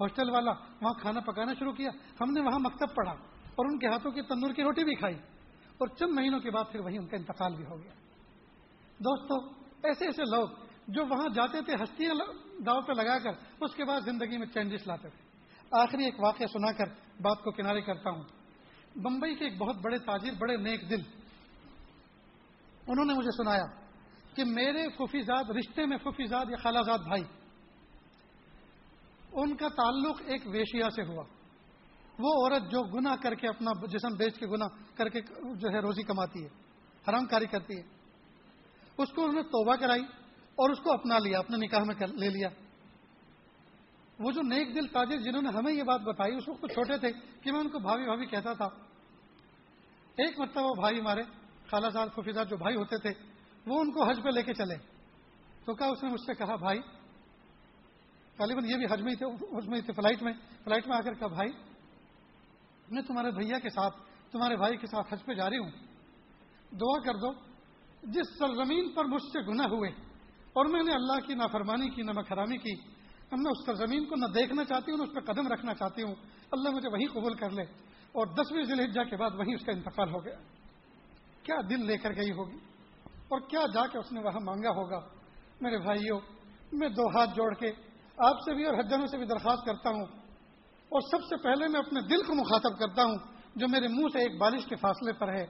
ہاسٹل 0.01 0.31
والا۔ 0.31 0.51
وہاں 0.51 0.93
کھانا 1.01 1.21
پکانا 1.21 1.55
شروع 1.55 1.73
کیا۔ 1.73 1.91
ہم 2.21 2.31
نے 2.31 2.41
وہاں 2.41 2.59
مکتب 2.59 2.95
پڑھا 2.95 3.13
اور 3.57 3.73
ان 3.73 3.79
کے 3.79 3.87
ہاتھوں 3.87 4.11
کی 4.11 4.23
تندور 4.23 4.53
کی 4.53 4.63
روٹی 4.63 4.85
بھی 4.85 4.95
کھائی۔ 4.95 5.17
اور 5.79 5.89
چند 5.89 6.13
مہینوں 6.13 6.41
کے 6.41 6.51
بعد 6.51 6.65
پھر 6.73 6.81
وہیں 6.81 6.99
ان 6.99 7.07
کا 7.07 7.17
انتقال 7.17 7.55
بھی 7.55 7.65
ہو 7.65 7.83
گیا۔ 7.83 7.91
دوستو، 8.99 9.49
ایسے 9.83 10.05
ایسے 10.05 10.23
لوگ 10.23 10.49
جو 10.89 11.05
وہاں 11.07 11.29
جاتے 11.35 11.61
تھے 11.63 11.75
ہستیاں 11.83 12.15
داؤ 12.67 12.81
پہ 12.81 12.93
لگا 12.93 13.19
کر، 13.19 13.31
اس 13.61 13.75
کے 13.75 13.85
بعد 13.85 14.01
زندگی 14.01 14.39
میں 14.39 14.47
چینجز 14.47 14.87
لاتے 14.87 15.09
تھے۔ 15.09 15.23
آخری 15.71 16.05
ایک 16.05 16.21
واقعہ 16.21 16.47
سنا 16.47 16.73
کر، 16.73 16.89
بات 17.21 17.43
کو 17.43 17.51
کنارے 17.51 17.81
کرتا 17.81 18.11
ہوں۔ 18.11 18.23
بمبئی 18.97 19.35
کے 19.35 19.45
ایک 19.45 19.59
بہت 19.59 19.77
بڑے 19.77 19.99
تاجر، 19.99 20.33
بڑے 20.39 20.57
نیک 20.57 20.91
دل، 20.91 21.01
انہوں 22.87 23.05
نے 23.05 23.15
مجھے 23.15 23.31
سنایا 23.37 23.65
کہ 24.35 24.45
میرے 24.45 24.83
ففیزاد 24.99 25.51
رشتے 25.51 25.87
میں 25.87 25.99
ففیزاد 25.99 26.51
یا 26.51 26.57
خالہ 26.57 26.79
زاد 26.87 26.99
بھائی، 26.99 27.23
ان 29.33 29.57
کا 29.57 29.69
تعلق 29.69 30.21
ایک 30.27 30.47
ویشیا 30.47 30.91
سے 30.91 31.03
ہوا۔ 31.03 31.25
وہ 32.19 32.33
عورت 32.33 32.71
جو 32.71 32.83
گنا 32.83 33.15
کر 33.17 33.35
کے 33.35 33.49
اپنا 33.49 33.71
جسم 33.87 34.17
بیچ 34.17 34.39
کے 34.39 34.47
گنا 34.47 34.67
کر 34.95 35.09
کے 35.09 35.21
جو 35.55 35.69
ہے، 35.69 35.81
روزی 35.81 36.03
کماتی 36.03 36.43
ہے، 36.43 36.49
حرام 37.09 37.27
کاری 37.27 37.47
کرتی 37.47 37.79
ہے، 37.79 37.83
اس 38.99 39.13
کو 39.13 39.23
انہوں 39.23 39.35
نے 39.35 39.43
توبہ 39.43 39.77
کرائی۔ 39.77 40.03
اور 40.55 40.71
اس 40.71 40.79
کو 40.79 40.93
اپنا 40.93 41.19
لیا 41.19 41.39
اپنے 41.39 41.57
نکاح 41.57 41.81
میں 41.81 41.95
لے 42.07 42.29
لیا۔ 42.29 42.49
وہ 44.19 44.31
جو 44.31 44.43
نیک 44.43 44.75
دل 44.75 44.87
تاجر 44.87 45.17
جنہوں 45.17 45.43
نے 45.43 45.49
ہمیں 45.49 45.73
یہ 45.73 45.83
بات 45.83 46.01
بتائی، 46.01 46.37
اس 46.37 46.49
وقت 46.49 46.61
چھوٹے 46.61 46.99
تھے 46.99 47.13
کہ 47.41 47.53
میں 47.53 47.61
ان 47.61 47.69
کو 47.69 47.79
بھابھی 47.79 48.05
بھابھی 48.05 48.27
کہتا 48.27 48.53
تھا۔ 48.53 48.67
ایک 50.17 50.41
مرتبہ 50.41 50.65
وہ 50.65 50.75
بھائی 50.75 51.01
ہمارے 51.01 51.21
خالہ 51.71 51.87
صاحب 51.93 52.13
خفیزات 52.13 52.51
جو 52.51 52.57
بھائی 52.57 52.77
ہوتے 52.77 52.97
تھے، 52.99 53.11
وہ 53.67 53.81
ان 53.81 53.93
کو 53.93 54.09
حج 54.09 54.21
پہ 54.25 54.29
لے 54.29 54.43
کے 54.43 54.55
چلے۔ 54.55 54.75
تو 55.65 55.75
کہا، 55.75 55.87
اس 55.87 56.03
نے 56.03 56.11
مجھ 56.11 56.21
سے 56.21 56.35
کہا، 56.35 56.57
بھائی، 56.57 56.79
غالباً 58.39 58.65
یہ 58.65 58.77
بھی 58.77 58.85
حج 58.91 59.03
میں 59.03 59.15
تھے 59.15 59.59
حج 59.59 59.69
میں 59.69 59.81
تھے، 59.81 59.93
فلائٹ 59.93 60.23
میں۔ 60.23 60.33
فلائٹ 60.65 60.87
میں 60.89 60.97
آ 60.97 61.01
کر 61.01 61.15
کہا، 61.15 61.27
بھائی، 61.27 61.51
میں 62.91 63.03
تمہارے 63.03 63.31
بھیا 63.31 63.59
کے 63.59 63.69
ساتھ، 63.69 63.97
تمہارے 64.33 64.57
بھائی 64.57 64.77
کے 64.77 64.87
ساتھ 64.87 65.15
حج 65.15 65.25
پہ 65.25 65.35
جا 65.35 65.51
رہی 65.51 65.59
ہوں۔ 65.59 65.71
دعا 66.73 66.99
کر 66.99 67.15
دو، 67.15 67.33
جس 68.03 68.39
سرزمین 68.39 68.93
پر 68.93 69.05
مجھ 69.05 69.23
سے 69.23 69.47
گناہ 69.47 69.67
ہوئے 69.67 70.14
اور 70.55 70.65
میں 70.65 70.83
نے 70.83 70.93
اللہ 70.93 71.27
کی 71.27 71.35
نافرمانی 71.35 71.91
کی 71.91 72.03
نمک 72.03 72.33
حرامی 72.33 72.57
کی 72.57 72.73
اب 73.31 73.39
میں 73.39 73.51
اس 73.51 73.67
سرزمین 73.67 74.05
کو 74.05 74.15
نہ 74.15 74.27
دیکھنا 74.27 74.65
چاہتی 74.65 74.91
ہوں، 74.91 74.99
نہ 74.99 75.03
اس 75.03 75.15
پہ 75.15 75.33
قدم 75.33 75.49
رکھنا 75.49 75.75
چاہتی 75.75 76.03
ہوں۔ 76.03 76.15
اللہ 76.51 76.71
مجھے 76.71 76.89
وہیں 76.89 77.09
قبول 77.09 77.35
کر 77.35 77.51
لے۔ 77.51 77.63
اور 78.13 78.27
دسویں 78.27 78.65
ضلع 78.65 79.03
کے 79.03 79.17
بعد 79.17 79.31
وہیں 79.35 79.55
اس 79.55 79.65
کا 79.65 79.73
انتقال 79.73 80.09
ہو 80.11 80.25
گیا۔ 80.25 80.35
کیا 81.43 81.57
دل 81.71 81.87
لے 81.87 81.97
کر 81.97 82.11
گئی 82.17 82.31
ہوگی؟ 82.31 82.57
اور 83.05 83.41
کیا 83.41 83.61
جا 83.75 83.87
کے 83.87 83.99
اس 83.99 84.13
نے 84.13 84.21
وہاں 84.21 84.41
مانگا 84.45 84.71
ہوگا؟ 84.71 84.99
میرے 85.61 85.79
بھائیوں، 85.79 86.21
میں 86.73 86.89
دو 86.89 87.19
ہاتھ 87.19 87.31
جوڑ 87.31 87.55
کے 87.55 87.69
آپ 88.19 88.41
سے 88.41 88.55
بھی 88.55 88.65
اور 88.65 88.75
حجانوں 88.75 89.07
سے 89.07 89.19
بھی 89.19 89.27
درخواست 89.27 89.67
کرتا 89.67 89.91
ہوں۔ 89.91 90.07
اور 90.89 91.01
سب 91.11 91.25
سے 91.25 91.37
پہلے 91.37 91.69
میں 91.69 91.81
اپنے 91.81 92.01
دل 92.01 92.23
کو 92.23 92.35
مخاطب 92.35 92.79
کرتا 92.79 93.05
ہوں، 93.05 93.17
جو 93.57 93.69
میرے 93.69 93.89
منہ 93.89 94.07
سے 94.13 94.19
ایک 94.19 94.39
بارش 94.39 94.67
کے 94.67 94.77
فاصلے 94.77 95.13
پر 95.13 95.29
ہے۔ 95.29 95.47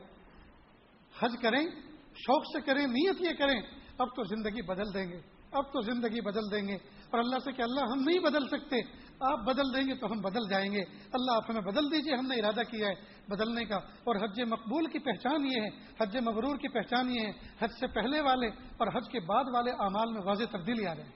حج 1.20 1.32
کریں، 1.42 1.66
شوق 2.14 2.42
سے 2.46 2.60
کریں، 2.60 2.86
نیت 2.86 3.20
یہ 3.20 3.32
کریں 3.38 3.83
اب 3.98 4.08
تو 4.16 4.22
زندگی 4.24 4.62
بدل 4.62 4.94
دیں 4.94 5.08
گے، 5.08 5.20
اب 5.52 5.72
تو 5.72 5.80
زندگی 5.80 6.20
بدل 6.20 6.50
دیں 6.50 6.68
گے۔ 6.68 6.74
اور 6.74 7.18
اللہ 7.18 7.38
سے 7.44 7.52
کہ 7.52 7.62
اللہ 7.62 7.80
ہم 7.80 8.00
نہیں 8.00 8.18
بدل 8.18 8.46
سکتے، 8.46 8.76
آپ 9.20 9.38
بدل 9.38 9.74
دیں 9.74 9.88
گے 9.88 9.94
تو 9.94 10.06
ہم 10.06 10.20
بدل 10.20 10.50
جائیں 10.50 10.72
گے۔ 10.72 10.80
اللہ 11.12 11.32
آپ 11.32 11.50
ہمیں 11.50 11.60
بدل 11.60 11.92
دیجیے 11.92 12.14
ہم 12.14 12.26
نے 12.26 12.34
ارادہ 12.34 12.60
کیا 12.70 12.88
ہے 12.88 12.94
بدلنے 13.28 13.64
کا۔ 13.64 13.76
اور 13.76 14.16
حج 14.16 14.40
مقبول 14.40 14.86
کی 14.86 14.98
پہچان 14.98 15.46
یہ 15.46 15.60
ہے، 15.60 15.68
حج 16.00 16.16
مغرور 16.16 16.56
کی 16.56 16.68
پہچان 16.68 17.10
یہ 17.10 17.20
ہے۔ 17.20 17.30
حج 17.60 17.70
سے 17.80 17.86
پہلے 17.86 18.20
والے 18.20 18.46
اور 18.46 18.86
حج 18.86 19.08
کے 19.12 19.20
بعد 19.20 19.44
والے 19.54 19.70
اعمال 19.70 20.12
میں 20.12 20.22
واضح 20.24 20.44
تبدیلی 20.50 20.86
آ 20.86 20.94
جائے۔ 20.94 21.10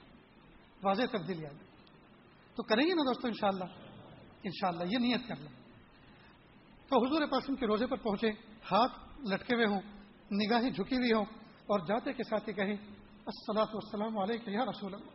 واضح 0.83 1.01
تبدیلی 1.11 1.45
آ 1.45 1.51
جائے۔ 1.51 1.65
تو 2.55 2.63
کریں 2.63 2.83
گے 2.83 2.93
نا 2.93 3.01
دوستوں 3.01 3.29
انشاءاللہ؟ 3.29 3.97
انشاءاللہ، 4.43 4.83
یہ 4.83 4.97
نیت 4.97 5.27
کر 5.27 5.35
لیں۔ 5.35 5.59
تو 6.89 7.07
حضور 7.07 7.21
پاسم 7.31 7.55
کے 7.55 7.65
روزے 7.65 7.87
پر 7.87 7.97
پہنچے، 7.97 8.29
ہاتھ 8.71 9.21
لٹکے 9.33 9.55
ہوئے 9.55 9.65
ہوں، 9.65 9.81
نگاہیں 10.31 10.69
جھکی 10.69 10.95
ہوئی 10.95 11.13
ہوں 11.13 11.25
اور 11.69 11.79
جاتے 11.79 12.13
کے 12.13 12.23
ساتھ 12.23 12.49
ہی 12.49 12.53
کہیں 12.53 12.75
السلاۃ 13.25 13.73
والسلام 13.73 14.17
علیکم 14.17 14.51
یا 14.51 14.65
رسول 14.65 14.93
اللہ۔ 14.93 15.09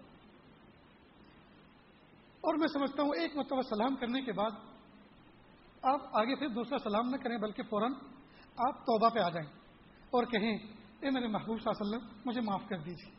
اور 2.41 2.55
میں 2.55 2.69
سمجھتا 2.69 3.03
ہوں 3.03 3.11
ایک 3.19 3.37
مرتبہ 3.37 3.63
سلام 3.63 3.97
کرنے 3.97 4.23
کے 4.23 4.33
بعد 4.33 4.51
آپ 5.83 6.01
آگے 6.13 6.35
پھر 6.35 6.49
دوسرا 6.49 6.79
سلام 6.79 7.09
نہ 7.09 7.17
کریں، 7.17 7.37
بلکہ 7.37 7.63
فوراً 7.63 7.93
آپ 8.57 8.81
توبہ 8.81 9.09
پہ 9.09 9.19
آ 9.19 9.29
جائیں 9.29 9.49
اور 10.11 10.25
کہیں، 10.25 10.59
اے 11.01 11.11
میرے 11.11 11.27
محبوب 11.27 11.61
صلی 11.61 11.71
اللہ 11.71 11.97
علیہ 11.97 11.97
وسلم، 11.97 12.23
مجھے 12.27 12.41
معاف 12.41 12.69
کر 12.69 12.79
دیجیے 12.79 13.11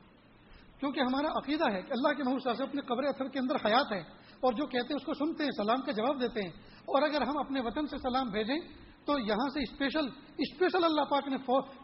کیونکہ 0.79 0.99
ہمارا 0.99 1.27
عقیدہ 1.27 1.71
ہے 1.71 1.81
کہ 1.81 1.91
اللہ 1.91 2.13
کے 2.13 2.23
محبوب 2.23 2.41
صلی 2.41 2.51
اللہ 2.51 2.63
علیہ 2.63 2.63
وسلم 2.63 2.69
اپنے 2.69 2.81
قبر 2.81 3.03
اثر 3.03 3.27
کے 3.27 3.39
اندر 3.39 3.55
حیات 3.65 3.91
ہے 3.91 3.99
اور 4.39 4.53
جو 4.53 4.65
کہتے 4.65 4.93
ہیں 4.93 4.95
اس 4.95 5.05
کو 5.05 5.13
سنتے 5.13 5.43
ہیں، 5.43 5.51
سلام 5.51 5.81
کا 5.81 5.91
جواب 5.91 6.21
دیتے 6.21 6.41
ہیں۔ 6.41 6.51
اور 6.85 7.01
اگر 7.01 7.21
ہم 7.21 7.37
اپنے 7.37 7.59
وطن 7.59 7.87
سے 7.87 7.97
سلام 7.97 8.29
بھیجیں 8.29 8.84
تو 9.05 9.19
یہاں 9.19 9.49
سے 9.49 9.59
اسپیشل 9.59 10.05
اسپیشل 10.37 10.83
اللہ 10.83 11.01
پاک 11.01 11.27
نے 11.27 11.37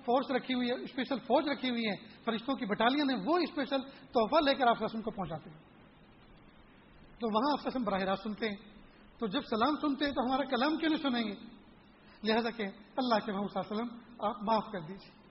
فورس 0.06 0.32
رکھی 0.32 0.54
ہوئی 0.54 0.70
ہے 0.70 0.74
اسپیشل 0.74 1.20
فوج 1.20 1.50
رکھی 1.50 1.70
ہوئی 1.70 1.86
ہے 1.86 1.96
فرشتوں 2.26 2.56
کی 2.56 2.66
بٹالین 2.66 3.10
ہے 3.10 3.16
وہ 3.26 3.38
اسپیشل 3.38 3.82
تحفہ 4.14 4.44
لے 4.46 4.56
کر 4.56 4.68
آپ 4.68 4.84
رسم 4.84 5.02
کو 5.02 5.12
پہنچاتے 5.12 5.50
ہیں۔ 5.50 5.58
تو 7.20 7.28
وہاں 7.34 7.60
آپ 7.60 7.68
رسم 7.68 7.84
براہ 7.84 8.02
راست 8.02 8.24
سنتے 8.24 8.50
ہیں۔ 8.50 8.56
تو 9.20 9.28
جب 9.28 9.42
سلام 9.42 9.76
سنتے 9.76 10.06
ہیں 10.06 10.12
تو 10.12 10.22
ہمارا 10.22 10.44
کلام 10.44 10.78
کیوں 10.78 10.90
نہیں 10.90 11.02
سنیں 11.02 11.24
گے؟ 11.24 11.36
لہذا 12.24 12.50
کہ 12.50 12.64
اللہ 12.98 13.26
کے 13.26 13.32
محمد 13.32 13.48
صلی 13.54 13.62
اللہ 13.70 13.82
علیہ 13.82 13.84
وسلم، 13.84 14.26
آپ 14.26 14.44
معاف 14.44 14.72
کر 14.72 14.80
دیجیے 14.80 15.22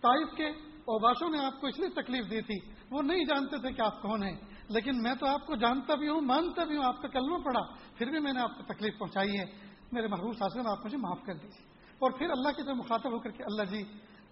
طائف 0.00 0.36
کے 0.36 0.46
اوباشوں 0.80 1.30
نے 1.30 1.44
آپ 1.44 1.60
کو 1.60 1.66
اس 1.66 1.78
لیے 1.78 1.88
تکلیف 1.88 2.30
دی 2.30 2.40
تھی، 2.40 2.72
وہ 2.90 3.02
نہیں 3.02 3.24
جانتے 3.24 3.58
تھے 3.58 3.72
کہ 3.72 3.82
آپ 3.82 4.02
کون 4.02 4.22
ہیں۔ 4.22 4.40
لیکن 4.68 5.02
میں 5.02 5.14
تو 5.14 5.26
آپ 5.26 5.46
کو 5.46 5.56
جانتا 5.56 5.94
بھی 5.94 6.08
ہوں، 6.08 6.20
مانتا 6.20 6.64
بھی 6.64 6.76
ہوں، 6.76 6.84
آپ 6.84 7.02
کا 7.02 7.08
کلمہ 7.08 7.38
پڑا 7.38 7.60
پھر 7.94 8.06
بھی 8.06 8.18
میں 8.18 8.32
نے 8.32 8.40
آپ 8.40 8.58
کو 8.58 8.74
تکلیف 8.74 8.98
پہنچائی 8.98 9.38
ہے۔ 9.38 9.69
میرے 9.92 10.06
محبوب 10.06 10.34
صاحب 10.38 10.68
آپ 10.68 10.84
مجھے 10.84 10.96
معاف 10.96 11.18
کر 11.26 11.34
دیجیے 11.34 11.66
اور 11.98 12.10
پھر 12.10 12.30
اللہ 12.30 12.48
کی 12.48 12.62
طرف 12.62 12.76
مخاطب 12.76 13.12
ہو 13.12 13.18
کر 13.18 13.30
کے 13.30 13.42
اللہ 13.42 13.62
جی 13.62 13.84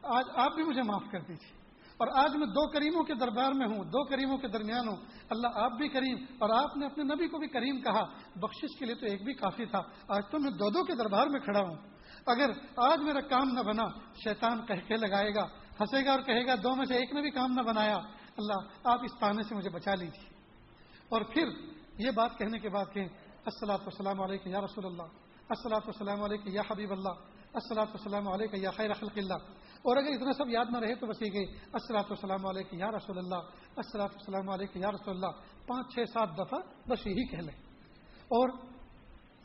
آج 0.03 0.25
آپ 0.35 0.55
بھی 0.55 0.65
مجھے 0.65 0.83
معاف 0.83 1.03
کر 1.11 1.21
دیجیے 1.21 1.59
اور 1.97 2.09
آج 2.25 2.37
میں 2.37 2.47
دو 2.47 2.71
کریموں 2.71 3.05
کے 3.05 3.15
دربار 3.15 3.53
میں 3.53 3.67
ہوں، 3.67 3.85
دو 3.85 4.05
کریموں 4.05 4.39
کے 4.39 4.49
درمیان 4.49 4.89
ہوں۔ 4.89 4.97
اللہ 5.31 5.47
آپ 5.55 5.73
بھی 5.73 5.89
کریم، 5.89 6.17
اور 6.39 6.51
آپ 6.51 6.77
نے 6.77 6.87
اپنے 6.87 7.05
نبی 7.05 7.29
کو 7.29 7.39
بھی 7.39 7.49
کریم 7.49 7.81
کہا۔ 7.81 8.05
بخشش 8.37 8.79
کے 8.79 8.87
لیے 8.87 8.95
تو 8.95 9.07
ایک 9.07 9.25
بھی 9.25 9.35
کافی 9.35 9.67
تھا۔ 9.67 9.81
آج 10.09 10.23
تو 10.31 10.39
میں 10.39 10.51
دو 10.51 10.71
دو 10.71 10.85
کے 10.85 10.95
دربار 10.95 11.27
میں 11.27 11.41
کھڑا 11.41 11.61
ہوں۔ 11.61 11.77
اگر 12.27 12.51
آج 12.77 12.99
میرا 13.01 13.21
کام 13.21 13.49
نہ 13.49 13.61
بنا، 13.61 13.85
شیطان 14.25 14.67
کہہ 14.67 14.89
کے 14.89 14.97
لگائے 14.97 15.35
گا، 15.35 15.45
ہنسے 15.81 16.05
گا 16.05 16.11
اور 16.11 16.21
کہے 16.21 16.47
گا، 16.47 16.55
دو 16.55 16.75
میں 16.75 16.85
سے 16.85 16.95
ایک 16.95 17.13
نے 17.13 17.21
بھی 17.21 17.31
کام 17.31 17.53
نہ 17.53 17.63
بنایا۔ 17.63 17.97
اللہ 18.37 18.69
آپ 18.85 19.01
اس 19.05 19.19
تانے 19.21 19.43
سے 19.43 19.55
مجھے 19.55 19.71
بچا 19.71 19.95
لیجیے 19.95 20.29
اور 21.09 21.23
پھر 21.23 21.49
یہ 21.99 22.11
بات 22.11 22.39
کہنے 22.39 22.59
کے 22.59 22.69
بعد 22.69 22.85
کہ 22.93 23.01
السلاۃ 23.45 23.79
والسلام 23.79 24.21
علیکم 24.21 24.51
یا 24.51 24.61
رسول 24.61 24.87
اللہ۔ 24.87 25.28
السلاۃ 25.49 25.87
والسلام 25.87 26.23
علیکم 26.23 26.51
یا 26.51 26.63
حبیب 26.71 26.91
اللہ 26.93 27.15
السلاۃ 27.53 27.87
والسلام 27.87 28.29
علیکم 28.29 28.57
یا 28.57 28.71
خیر 28.71 28.93
خلق 28.93 29.17
اللہ 29.17 29.35
اور 29.83 29.97
اگر 29.97 30.09
اتنا 30.09 30.33
سب 30.33 30.49
یاد 30.49 30.65
نہ 30.71 30.79
رہے 30.79 30.95
تو 30.95 31.07
بس 31.07 31.23
یہ 31.23 31.33
گئی 31.33 31.45
السلاۃ 31.73 32.11
والسلام 32.11 32.47
علیکم 32.47 32.77
یا 32.79 32.91
رسول 32.91 33.19
اللہ 33.19 33.49
السلاۃ 33.77 34.17
والسلام 34.17 34.49
علیکم 34.49 34.81
یا 34.81 34.91
رسول 34.91 35.15
اللہ 35.15 35.41
پانچ 35.67 35.95
چھ 35.95 36.11
سات 36.13 36.29
دفعہ 36.39 36.59
بس 36.89 37.07
یہی 37.07 37.27
کہہ 37.27 37.39
لیں۔ 37.39 37.55
اور 38.29 38.49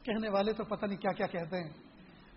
کہنے 0.03 0.30
والے 0.30 0.53
تو 0.53 0.64
پتہ 0.64 0.85
نہیں 0.85 0.98
کیا 0.98 1.11
کیا 1.11 1.27
کہتے 1.27 1.64
ہیں۔ 1.64 1.72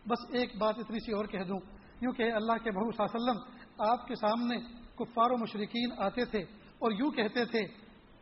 بس 0.06 0.24
ایک 0.32 0.56
بات 0.58 0.78
اتنی 0.78 0.98
سی 1.00 1.12
اور 1.12 1.24
کہہ 1.24 1.44
دوں 1.44 1.58
یوں 2.00 2.12
کہ 2.12 2.32
اللہ 2.32 2.62
کے 2.64 2.70
بہو 2.70 2.92
صلی 2.92 3.04
اللہ 3.04 3.16
علیہ 3.16 3.40
وسلم 3.40 3.90
آپ 3.90 4.06
کے 4.06 4.14
سامنے 4.14 4.56
کفار 4.94 5.30
و 5.30 5.36
مشرقین 5.36 5.92
آتے 5.98 6.24
تھے 6.24 6.42
اور 6.78 6.92
یوں 6.92 7.10
کہتے 7.10 7.44
تھے، 7.44 7.60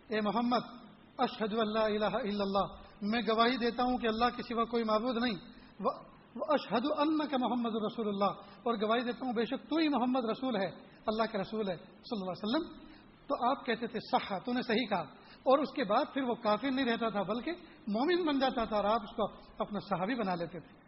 اے 0.08 0.20
محمد 0.20 0.72
اشحد 1.18 1.52
اللہ 1.58 1.78
الہ 1.78 2.16
الا 2.16 2.42
اللہ. 2.44 2.83
میں 3.04 3.22
گواہی 3.28 3.56
دیتا 3.56 3.82
ہوں 3.82 3.98
کہ 3.98 4.06
اللہ 4.06 4.24
کے 4.36 4.42
سوا 4.42 4.64
کوئی 4.64 4.84
معبود 4.84 5.16
نہیں۔ 5.22 5.34
وہ 5.80 6.44
اشحد 6.48 6.80
اللہ 6.96 7.22
کا 7.30 7.36
محمد 7.40 7.70
رسول 7.70 8.08
اللہ۔ 8.08 8.30
اور 8.62 8.74
گواہی 8.74 9.00
دیتا 9.00 9.26
ہوں، 9.26 9.32
بے 9.32 9.44
شک 9.44 9.70
تو 9.70 9.76
ہی 9.76 9.88
محمد 9.88 10.24
رسول 10.24 10.56
ہے، 10.56 10.66
اللہ 11.06 11.22
کے 11.32 11.38
رسول 11.38 11.68
ہے، 11.68 11.76
صلی 11.76 12.20
اللہ 12.20 12.30
علیہ 12.30 12.56
وسلم۔ 12.56 12.88
تو 13.26 13.50
آپ 13.50 13.66
کہتے 13.66 13.86
تھے 13.86 13.98
صحا 14.12 14.38
تو 14.38 14.52
نے 14.52 14.62
صحیح 14.62 14.86
کہا۔ 14.86 15.04
اور 15.42 15.58
اس 15.58 15.72
کے 15.74 15.84
بعد 15.84 16.04
پھر 16.14 16.22
وہ 16.22 16.34
کافر 16.34 16.70
نہیں 16.70 16.84
رہتا 16.84 17.08
تھا، 17.08 17.22
بلکہ 17.22 17.52
مومن 17.86 18.26
بن 18.26 18.38
جاتا 18.38 18.64
تھا 18.64 18.76
اور 18.76 18.84
آپ 18.84 19.02
اس 19.02 19.16
کو 19.16 19.24
اپنا 19.58 19.78
صحابی 19.80 20.14
بنا 20.14 20.34
لیتے 20.34 20.60
تھے۔ 20.60 20.78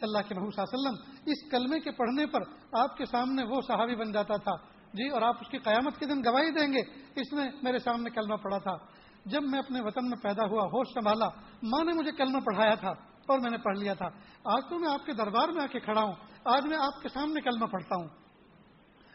اللہ 0.00 0.18
کے 0.28 0.34
محمود 0.34 0.54
صلی 0.54 0.64
اللہ 0.72 0.88
علیہ 0.88 0.98
وسلم، 0.98 1.22
اس 1.26 1.50
کلمے 1.50 1.80
کے 1.80 1.90
پڑھنے 1.90 2.26
پر 2.26 2.40
آپ 2.72 2.96
کے 2.96 3.04
سامنے 3.04 3.44
وہ 3.44 3.60
صحابی 3.66 3.94
بن 3.94 4.12
جاتا 4.12 4.36
تھا۔ 4.36 4.52
جی 4.92 5.08
اور 5.08 5.22
آپ 5.22 5.36
اس 5.40 5.48
کی 5.50 5.58
قیامت 5.58 5.98
کے 5.98 6.06
دن 6.06 6.20
گواہی 6.24 6.50
دیں 6.50 6.72
گے۔ 6.72 6.80
اس 7.20 7.32
نے 7.32 7.42
میرے 7.62 7.78
سامنے 7.78 8.10
کلمہ 8.10 8.34
پڑھا 8.34 8.58
تھا۔ 8.58 8.76
جب 9.24 9.42
میں 9.42 9.58
اپنے 9.58 9.80
وطن 9.80 10.10
میں 10.10 10.18
پیدا 10.22 10.44
ہوا، 10.44 10.64
ہوش 10.64 10.88
سنبھالا، 10.94 11.28
ماں 11.62 11.84
نے 11.84 11.92
مجھے 11.92 12.12
کلمہ 12.12 12.38
پڑھایا 12.40 12.74
تھا 12.74 12.90
اور 13.26 13.38
میں 13.38 13.50
نے 13.50 13.58
پڑھ 13.58 13.78
لیا 13.78 13.94
تھا۔ 13.94 14.06
آج 14.44 14.62
تو 14.70 14.78
میں 14.78 14.90
آپ 14.90 15.06
کے 15.06 15.12
دربار 15.12 15.48
میں 15.48 15.62
آ 15.62 15.66
کے 15.66 15.80
کھڑا 15.80 16.02
ہوں۔ 16.02 16.12
آج 16.44 16.66
میں 16.66 16.76
آپ 16.76 17.02
کے 17.02 17.08
سامنے 17.08 17.40
کلمہ 17.40 17.66
پڑھتا 17.66 17.96
ہوں۔ 17.96 18.08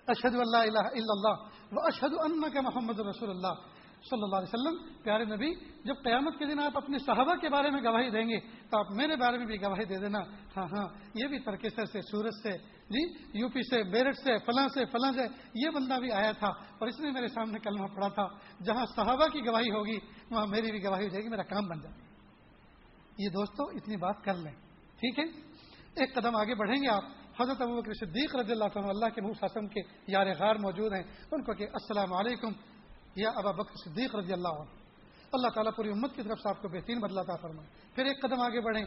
اشد 0.07 0.35
اللہ 0.35 0.57
الہ 0.57 0.79
الا 0.79 1.11
اللہ 1.11 1.43
و 1.71 1.79
اشد 1.79 2.13
اللہ 2.19 2.49
کے 2.49 2.61
محمد 2.61 2.99
رسول 2.99 3.29
اللہ۔ 3.29 3.76
صلی 4.09 4.23
اللہ 4.23 4.35
علیہ 4.35 4.53
وسلم، 4.53 5.03
پیارے 5.03 5.25
نبی، 5.25 5.55
جب 5.83 5.93
قیامت 6.03 6.39
کے 6.39 6.45
دن 6.45 6.59
آپ 6.59 6.77
اپنے 6.77 6.97
صحابہ 6.97 7.35
کے 7.35 7.49
بارے 7.49 7.69
میں 7.69 7.81
گواہی 7.83 8.09
دیں 8.09 8.29
گے، 8.29 8.39
تو 8.39 8.79
آپ 8.79 8.91
میرے 8.91 9.15
بارے 9.15 9.37
میں 9.37 9.45
بھی 9.45 9.61
گواہی 9.61 9.85
دے 9.85 9.97
دینا۔ 9.97 10.19
ہاں 10.57 10.63
ہاں 10.63 10.87
یہ 11.13 11.27
بھی 11.27 11.39
ترکیسر 11.39 11.85
سے، 11.85 12.01
سورج 12.01 12.31
سے 12.43 12.77
جی 12.89 13.13
یو 13.39 13.49
پی 13.49 13.61
سے 13.61 13.83
بیرٹ 13.83 14.15
سے، 14.17 14.37
فلاں 14.37 14.67
سے 14.67 14.85
فلاں 14.85 15.11
سے، 15.11 15.21
یہ 15.55 15.69
بندہ 15.69 15.99
بھی 15.99 16.11
آیا 16.11 16.31
تھا 16.31 16.47
اور 16.47 16.87
اس 16.87 16.99
نے 16.99 17.11
میرے 17.11 17.27
سامنے 17.27 17.59
کلمہ 17.59 17.87
پڑا 17.87 18.07
تھا۔ 18.07 18.27
جہاں 18.63 18.85
صحابہ 18.95 19.27
کی 19.27 19.39
گواہی 19.47 19.71
ہوگی، 19.71 19.97
وہاں 20.31 20.47
میری 20.47 20.71
بھی 20.71 20.83
گواہی 20.83 21.03
ہو 21.03 21.09
جائے 21.09 21.23
گی، 21.23 21.29
میرا 21.29 21.43
کام 21.43 21.67
بن 21.67 21.79
جائے۔ 21.79 21.95
یہ 23.17 23.29
دوستو، 23.29 23.63
اتنی 23.63 23.97
بات 23.97 24.23
کر 24.23 24.33
لیں۔ 24.33 24.53
ٹھیک 24.95 25.19
ہے؟ 25.19 25.25
ایک 25.95 26.15
قدم 26.15 26.35
آگے 26.35 26.55
بڑھیں 26.55 26.83
گے 26.83 26.87
آپ۔ 26.87 27.03
حضرت 27.41 27.61
ابو 27.61 27.81
بکر 27.81 27.93
صدیق 27.93 28.35
رضی 28.35 28.51
اللہ 28.51 28.63
عنہ، 28.63 28.87
اللہ 28.87 29.05
کے 29.05 29.21
منہ 29.21 29.67
کے 29.67 29.81
یار 30.07 30.27
غار 30.39 30.55
موجود 30.55 30.93
ہیں۔ 30.93 31.03
ان 31.31 31.43
کو 31.43 31.53
کہ 31.53 31.63
السلام 31.63 32.13
علیکم۔ 32.13 32.76
یا 33.17 33.29
ابا 33.35 33.51
بکر 33.51 33.75
صدیق 33.85 34.15
رضی 34.15 34.33
اللہ 34.33 34.47
عنہ۔ 34.47 34.69
اللہ 35.33 35.47
تعالیٰ 35.47 35.71
پوری 35.75 35.89
امت 35.89 36.15
کی 36.15 36.23
طرف 36.23 36.39
سے 36.39 36.49
آپ 36.49 36.61
کو 36.61 36.67
بہترین 36.67 36.99
بدلا 36.99 37.21
فرمائے۔ 37.41 37.67
پھر 37.95 38.05
ایک 38.05 38.21
قدم 38.21 38.41
آگے 38.41 38.61
بڑھیں 38.61 38.85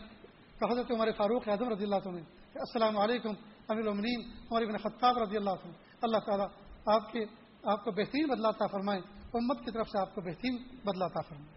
تو 0.59 0.73
حضرت 0.73 0.91
عمر 0.91 1.09
فاروق 1.17 1.49
اعظم 1.49 1.68
رضی 1.68 1.84
اللہ 1.84 2.09
عنہ 2.09 2.18
السلام 2.55 2.97
علیکم 2.97 3.28
امیر 3.68 3.86
المنین 3.86 4.31
عمر 4.52 4.67
بن 4.67 4.76
خطاب 4.76 5.18
رضی 5.18 5.36
اللہ 5.36 5.50
عنہ۔ 5.50 5.73
اللہ 6.02 6.17
تعالیٰ 6.17 6.47
آپ 6.86 7.12
کے 7.12 7.25
آپ 7.62 7.84
کو 7.84 7.91
بہترین 7.91 8.26
بدلاتا 8.26 8.67
فرمائے۔ 8.67 9.00
امت 9.34 9.65
کی 9.65 9.70
طرف 9.70 9.89
سے 9.89 9.99
آپ 9.99 10.15
کو 10.15 10.20
بہترین 10.20 10.57
بدلا 10.84 11.07
تھا 11.07 11.20
فرمائے۔ 11.20 11.57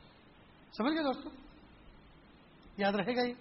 سمجھ 0.77 0.93
گئے 0.93 1.03
دوستوں 1.03 1.31
یاد 2.77 2.93
رہے 2.93 3.15
گا 3.15 3.21
یہ؟ 3.21 3.33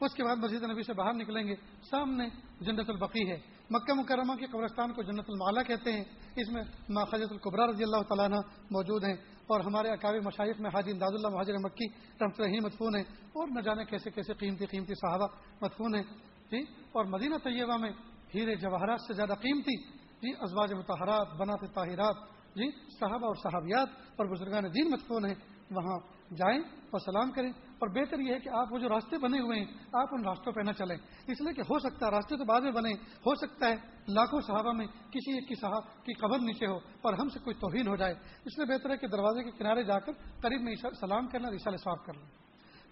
اس 0.00 0.14
کے 0.14 0.24
بعد 0.24 0.36
مسجد 0.36 0.62
نبی 0.62 0.82
سے 0.82 0.92
باہر 0.92 1.12
نکلیں 1.12 1.46
گے۔ 1.46 1.54
سامنے 1.90 2.28
جنت 2.60 2.90
البقی 2.90 3.30
ہے۔ 3.30 3.55
مکہ 3.70 3.92
مکرمہ 3.94 4.34
کے 4.34 4.46
قبرستان 4.46 4.92
کو 4.92 5.02
جنت 5.02 5.24
المالا 5.28 5.62
کہتے 5.62 5.92
ہیں۔ 5.92 6.04
اس 6.36 6.48
میں 6.48 6.62
ماخذت 6.88 7.32
القبرا 7.32 7.66
رضی 7.66 7.84
اللہ 7.84 8.02
تعالیٰ 8.02 8.38
موجود 8.70 9.04
ہیں 9.04 9.14
اور 9.46 9.60
ہمارے 9.60 9.88
اکابی 9.88 10.18
مشائق 10.18 10.60
میں 10.60 10.70
حاجی 10.74 10.90
امداد 10.90 11.10
اللہ 11.12 11.28
مہاجر 11.28 11.52
مکی 11.52 11.88
رحمت 12.20 12.40
رحیم 12.40 12.64
مدفون 12.64 12.94
ہیں 12.94 13.02
اور 13.02 13.48
نہ 13.50 13.60
جانے 13.60 13.84
کیسے 13.84 14.10
کیسے 14.10 14.34
قیمتی 14.34 14.66
قیمتی 14.66 14.94
صحابہ 14.94 15.26
مدفون 15.60 15.94
ہیں۔ 15.94 16.02
جی 16.50 16.60
اور 16.92 17.04
مدینہ 17.04 17.34
طیبہ 17.44 17.76
میں 17.76 17.90
ہیرے 18.34 18.54
جواہرات 18.54 19.00
سے 19.00 19.12
زیادہ 19.12 19.34
قیمتی۔ 19.40 19.76
جی 19.92 20.30
ازواج 20.40 20.72
متحرات 20.72 21.26
بنات 21.36 21.74
طاہرات۔ 21.74 22.16
جی 22.54 22.70
صحابہ 22.70 23.26
اور 23.26 23.34
صحابیات 23.34 23.88
اور 24.16 24.26
بزرگان 24.26 24.64
دین 24.64 24.90
مدفون 24.90 25.26
ہیں۔ 25.26 25.34
وہاں 25.70 25.98
جائیں 26.34 26.58
اور 26.58 26.98
سلام 26.98 27.30
کریں۔ 27.30 27.52
اور 27.78 27.88
بہتر 27.88 28.18
یہ 28.18 28.34
ہے 28.34 28.38
کہ 28.40 28.48
آپ 28.48 28.72
وہ 28.72 28.78
جو 28.78 28.88
راستے 28.88 29.18
بنے 29.18 29.40
ہوئے 29.40 29.58
ہیں، 29.58 29.66
آپ 29.92 30.08
ان 30.12 30.24
راستوں 30.24 30.52
پہ 30.52 30.60
نہ 30.60 30.72
چلیں۔ 30.72 30.96
اس 31.28 31.40
لیے 31.40 31.52
کہ 31.52 31.60
ہو 31.60 31.78
سکتا 31.78 32.06
ہے، 32.06 32.10
راستے 32.10 32.36
تو 32.36 32.44
بعد 32.44 32.60
میں 32.60 32.72
بنے، 32.72 32.92
ہو 33.26 33.34
سکتا 33.34 33.68
ہے 33.68 33.74
لاکھوں 34.08 34.40
صحابہ 34.40 34.72
میں 34.72 34.86
کسی 34.86 35.32
ایک 35.32 35.48
کی 35.48 35.54
صحاب 35.60 36.04
کی 36.04 36.12
قبر 36.12 36.38
نیچے 36.38 36.66
ہو 36.66 36.76
اور 36.76 37.12
ہم 37.12 37.28
سے 37.28 37.38
کوئی 37.38 37.54
توہین 37.54 37.88
ہو 37.88 37.96
جائے۔ 37.96 38.14
اس 38.44 38.58
لیے 38.58 38.66
بہتر 38.66 38.90
ہے 38.90 38.96
کہ 38.96 39.06
دروازے 39.06 39.42
کے 39.42 39.50
کنارے 39.58 39.82
جا 39.84 39.98
کر 39.98 40.12
قریب 40.42 40.62
میں 40.62 40.74
سلام 41.00 41.26
کرنا 41.26 41.48
اشارے 41.48 41.76
صاف 41.76 42.04
کر 42.06 42.14
لیں 42.14 42.28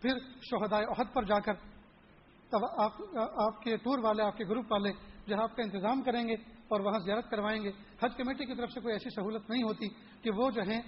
پھر 0.02 0.18
شہدائے 0.50 0.84
عہد 0.84 1.14
پر 1.14 1.24
جا 1.24 1.38
کر 1.40 1.54
تب 2.52 2.64
آپ 2.76 3.00
آپ 3.46 3.62
کے 3.62 3.76
ٹور 3.76 3.98
والے، 3.98 4.22
آپ 4.22 4.36
کے 4.36 4.44
گروپ 4.44 4.72
والے 4.72 4.90
جہاں 5.28 5.42
آپ 5.42 5.56
کا 5.56 5.62
انتظام 5.62 6.02
کریں 6.02 6.22
گے 6.28 6.34
اور 6.68 6.80
وہاں 6.80 6.98
زیارت 6.98 7.30
کروائیں 7.30 7.62
گے۔ 7.62 7.70
حج 8.02 8.16
کمیٹی 8.16 8.44
کی 8.44 8.54
طرف 8.54 8.70
سے 8.70 8.80
کوئی 8.80 8.92
ایسی 8.94 9.10
سہولت 9.14 9.50
نہیں 9.50 9.62
ہوتی 9.62 9.88
کہ 10.22 10.30
وہ 10.30 10.50
جو 10.50 10.62
ہیں 10.62 10.80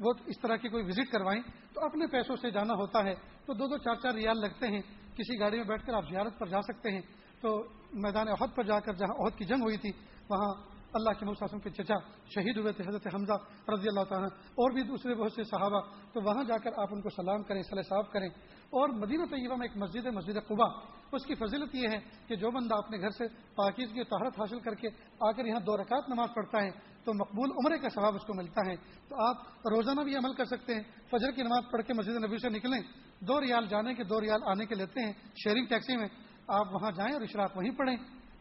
وہ 0.00 0.12
اس 0.26 0.40
طرح 0.42 0.56
کی 0.56 0.68
کوئی 0.68 0.84
وزٹ 0.84 1.12
کروائیں 1.12 1.42
تو 1.74 1.84
اپنے 1.84 2.06
پیسوں 2.06 2.36
سے 2.36 2.50
جانا 2.50 2.74
ہوتا 2.74 3.04
ہے۔ 3.04 3.14
تو 3.46 3.54
دو 3.54 3.66
دو 3.66 3.78
چار 3.78 3.94
چار 3.94 4.14
ریال 4.14 4.40
لگتے 4.40 4.66
ہیں۔ 4.66 4.80
کسی 5.14 5.40
گاڑی 5.40 5.56
میں 5.56 5.64
بیٹھ 5.64 5.86
کر 5.86 5.94
آپ 5.94 6.08
زیارت 6.10 6.38
پر 6.38 6.46
جا 6.46 6.62
سکتے 6.62 6.90
ہیں۔ 6.90 7.00
تو 7.40 7.64
میدان 7.92 8.28
عہد 8.28 8.56
پر 8.56 8.62
جا 8.62 8.80
کر 8.80 8.92
جہاں 8.92 9.24
عہد 9.24 9.38
کی 9.38 9.44
جنگ 9.44 9.62
ہوئی 9.62 9.76
تھی، 9.76 9.90
وہاں 10.30 10.72
اللہ 10.94 11.18
کے 11.18 11.26
مساسم 11.26 11.58
کے 11.58 11.70
چچا 11.70 11.94
شہید 12.34 12.56
ہوئے 12.56 12.72
تھے، 12.72 12.84
حضرت 12.88 13.14
حمزہ 13.14 13.32
رضی 13.72 13.88
اللہ 13.88 14.04
تعالیٰ 14.04 14.28
اور 14.32 14.70
بھی 14.70 14.82
دوسرے 14.82 15.14
بہت 15.14 15.32
سے 15.32 15.42
صحابہ۔ 15.42 15.80
تو 16.12 16.20
وہاں 16.24 16.44
جا 16.44 16.56
کر 16.56 16.70
آپ 16.76 16.88
ان 16.90 17.00
کو 17.00 17.08
سلام 17.10 17.42
کریں 17.42 17.62
صلی 17.62 17.82
صاف 17.82 18.10
کریں۔ 18.10 18.28
اور 18.70 18.88
مدینہ 18.88 19.24
طیبہ 19.24 19.56
میں 19.56 19.68
ایک 19.68 19.82
مسجد 19.82 20.06
ہے، 20.06 20.10
مسجد 20.10 20.48
قبا 20.48 20.66
اس 21.12 21.26
کی 21.26 21.34
فضیلت 21.34 21.74
یہ 21.74 21.88
ہے 21.88 21.98
کہ 22.26 22.36
جو 22.36 22.50
بندہ 22.50 22.74
اپنے 22.74 22.98
گھر 23.00 23.10
سے 23.10 23.24
پاکیز 23.54 23.88
کی 23.92 24.04
طہارت 24.04 24.40
حاصل 24.40 24.60
کر 24.60 24.74
کے 24.74 24.88
آ 25.20 25.30
کر 25.30 25.44
یہاں 25.44 25.60
دو 25.60 25.76
رکعت 25.76 26.08
نماز 26.08 26.28
پڑھتا 26.34 26.62
ہے 26.62 26.91
تو 27.04 27.12
مقبول 27.14 27.50
عمرے 27.50 27.78
کا 27.78 27.88
ثواب 27.88 28.14
اس 28.14 28.22
کو 28.22 28.34
ملتا 28.34 28.60
ہے۔ 28.70 28.76
تو 29.08 29.26
آپ 29.26 29.36
روزانہ 29.48 30.00
بھی 30.00 30.16
عمل 30.16 30.34
کر 30.34 30.44
سکتے 30.44 30.74
ہیں۔ 30.74 30.82
فجر 31.10 31.30
کی 31.30 31.42
نماز 31.42 31.62
پڑھ 31.72 31.82
کے 31.82 31.92
مسجد 31.92 32.24
نبی 32.24 32.38
سے 32.38 32.48
نکلیں۔ 32.48 32.80
دو 33.20 33.40
ریال 33.40 33.66
جانے 33.66 33.94
کے 33.94 34.04
دو 34.04 34.20
ریال 34.20 34.40
آنے 34.46 34.66
کے 34.66 34.74
لیتے 34.74 35.00
ہیں۔ 35.00 35.12
شیئرنگ 35.44 35.66
ٹیکسی 35.66 35.96
میں 35.96 36.08
آپ 36.48 36.74
وہاں 36.74 36.90
جائیں 36.90 37.12
اور 37.12 37.20
اشراق 37.20 37.56
وہیں 37.56 37.70
پڑھیں۔ 37.70 37.96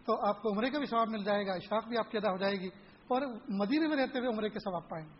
تو 0.06 0.28
آپ 0.28 0.42
کو 0.42 0.50
عمرے 0.50 0.70
کا 0.70 0.78
بھی 0.78 0.86
ثواب 0.86 1.08
مل 1.10 1.24
جائے 1.24 1.48
گا، 1.48 1.54
اشراق 1.54 1.88
بھی 1.88 1.98
آپ 1.98 2.12
کی 2.12 2.18
ادا 2.18 2.32
ہو 2.32 2.38
جائے 2.38 2.54
گی۔ 2.54 2.68
اور 3.08 3.22
مدینے 3.50 3.88
میں 3.88 3.98
رہتے 3.98 4.20
ہوئے 4.20 4.30
عمرے 4.30 4.50
کے 4.50 4.60
ثواب 4.60 4.90
پائیں۔ 4.90 5.08
گے 5.08 5.14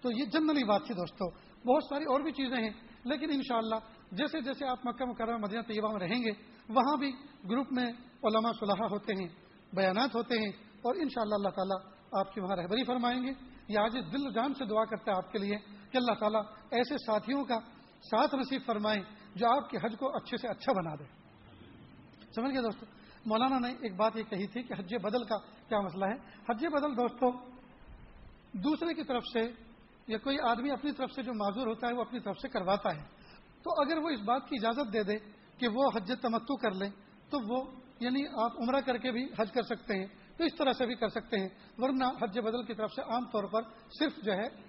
تو 0.00 0.10
یہ 0.10 0.24
جنرلی 0.24 0.64
بات 0.64 0.80
تھی 0.86 0.94
دوستوں 0.94 1.30
بہت 1.66 1.84
ساری 1.84 2.04
اور 2.04 2.20
بھی 2.20 2.32
چیزیں 2.32 2.56
ہیں۔ 2.56 2.70
لیکن 3.04 3.30
انشاءاللہ 3.30 3.74
جیسے 4.12 4.40
جیسے 4.40 4.66
آپ 4.66 4.78
مکہ 4.84 5.04
مکرمہ 5.04 5.36
مدینہ 5.36 5.62
طیبہ 5.62 5.92
میں 5.92 6.08
رہیں 6.08 6.24
گے، 6.24 6.30
وہاں 6.68 6.96
بھی 6.96 7.12
گروپ 7.50 7.72
میں 7.72 7.86
علماء 8.24 8.50
صلاح 8.60 8.86
ہوتے 8.90 9.12
ہیں، 9.12 9.28
بیانات 9.72 10.14
ہوتے 10.14 10.34
ہیں۔ 10.34 10.50
اور 10.82 10.94
انشاءاللہ 10.94 11.34
اللہ 11.34 11.48
تعالیٰ 11.48 11.95
آپ 12.12 12.34
کی 12.34 12.40
وہاں 12.40 12.56
رہبری 12.56 12.84
فرمائیں 12.84 13.22
گے۔ 13.22 13.32
یہ 13.68 13.78
آج 13.78 13.94
دل 13.94 14.32
جان 14.32 14.54
سے 14.54 14.64
دعا 14.64 14.84
کرتا 14.84 15.12
ہے 15.12 15.16
آپ 15.16 15.32
کے 15.32 15.38
لیے 15.38 15.56
کہ 15.90 15.96
اللہ 15.96 16.14
تعالیٰ 16.14 16.42
ایسے 16.70 16.94
ساتھیوں 17.06 17.44
کا 17.44 17.58
ساتھ 18.00 18.34
نصیب 18.34 18.62
فرمائیں 18.66 19.02
جو 19.34 19.50
آپ 19.50 19.70
کے 19.70 19.78
حج 19.82 19.94
کو 19.98 20.16
اچھے 20.16 20.36
سے 20.36 20.48
اچھا 20.48 20.72
بنا 20.72 20.94
دے۔ 20.94 21.04
سمجھ 22.34 22.52
گئے 22.52 22.62
دوستوں 22.62 22.88
مولانا 23.26 23.58
نے 23.58 23.74
ایک 23.80 23.96
بات 23.96 24.16
یہ 24.16 24.22
کہی 24.22 24.46
تھی 24.46 24.62
کہ 24.62 24.72
حج 24.72 24.94
بدل 25.02 25.24
کا 25.24 25.36
کیا 25.68 25.80
مسئلہ 25.80 26.04
ہے؟ 26.04 26.14
حج 26.50 26.66
بدل 26.66 26.96
دوستوں 26.96 27.32
دوسرے 28.52 28.94
کی 28.94 29.04
طرف 29.04 29.22
سے 29.32 29.40
یا 30.06 30.18
کوئی 30.18 30.36
آدمی 30.42 30.70
اپنی 30.70 30.92
طرف 30.92 31.10
سے 31.12 31.22
جو 31.22 31.32
معذور 31.34 31.66
ہوتا 31.66 31.88
ہے 31.88 31.92
وہ 31.92 32.00
اپنی 32.00 32.20
طرف 32.20 32.36
سے 32.42 32.48
کرواتا 32.48 32.96
ہے۔ 32.96 33.02
تو 33.62 33.80
اگر 33.80 33.98
وہ 33.98 34.08
اس 34.08 34.20
بات 34.20 34.48
کی 34.48 34.56
اجازت 34.62 34.92
دے 34.92 35.02
دے 35.02 35.16
کہ 35.58 35.68
وہ 35.68 35.90
حج 35.94 36.12
تمتو 36.22 36.56
کر 36.56 36.70
لیں 36.70 36.90
تو 37.30 37.38
وہ 37.48 37.70
یعنی 38.00 38.22
آپ 38.42 38.50
عمرہ 38.58 38.80
کر 38.80 38.96
کے 38.96 39.12
بھی 39.12 39.24
حج 39.38 39.52
کر 39.52 39.62
سکتے 39.62 39.94
ہیں۔ 39.94 40.06
تو 40.36 40.44
اس 40.44 40.54
طرح 40.58 40.72
سے 40.72 40.86
بھی 40.86 40.94
کر 40.94 41.08
سکتے 41.08 41.40
ہیں۔ 41.40 41.48
ورنہ 41.78 42.04
حج 42.22 42.38
بدل 42.38 42.62
کی 42.62 42.74
طرف 42.74 42.92
سے 42.92 43.02
عام 43.02 43.24
طور 43.24 43.44
پر 43.44 43.62
صرف 43.98 44.12
جو 44.24 44.32
ہے 44.32 44.66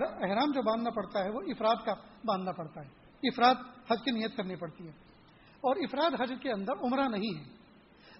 احرام 0.00 0.52
جو 0.52 0.62
باندھنا 0.62 0.90
پڑتا 0.90 1.24
ہے، 1.24 1.30
وہ 1.30 1.40
افراد 1.40 1.76
کا 1.84 1.94
باندھنا 2.24 2.52
پڑتا 2.52 2.80
ہے۔ 2.80 2.88
افراد 3.22 3.54
حج 3.90 3.98
کی 4.04 4.10
نیت 4.10 4.36
کرنی 4.36 4.56
پڑتی 4.56 4.84
ہے۔ 4.84 4.92
اور 5.60 5.76
افراد 5.76 6.20
حج 6.20 6.32
کے 6.42 6.52
اندر 6.52 6.72
عمرہ 6.82 7.08
نہیں 7.08 7.38
ہے۔ 7.38 7.44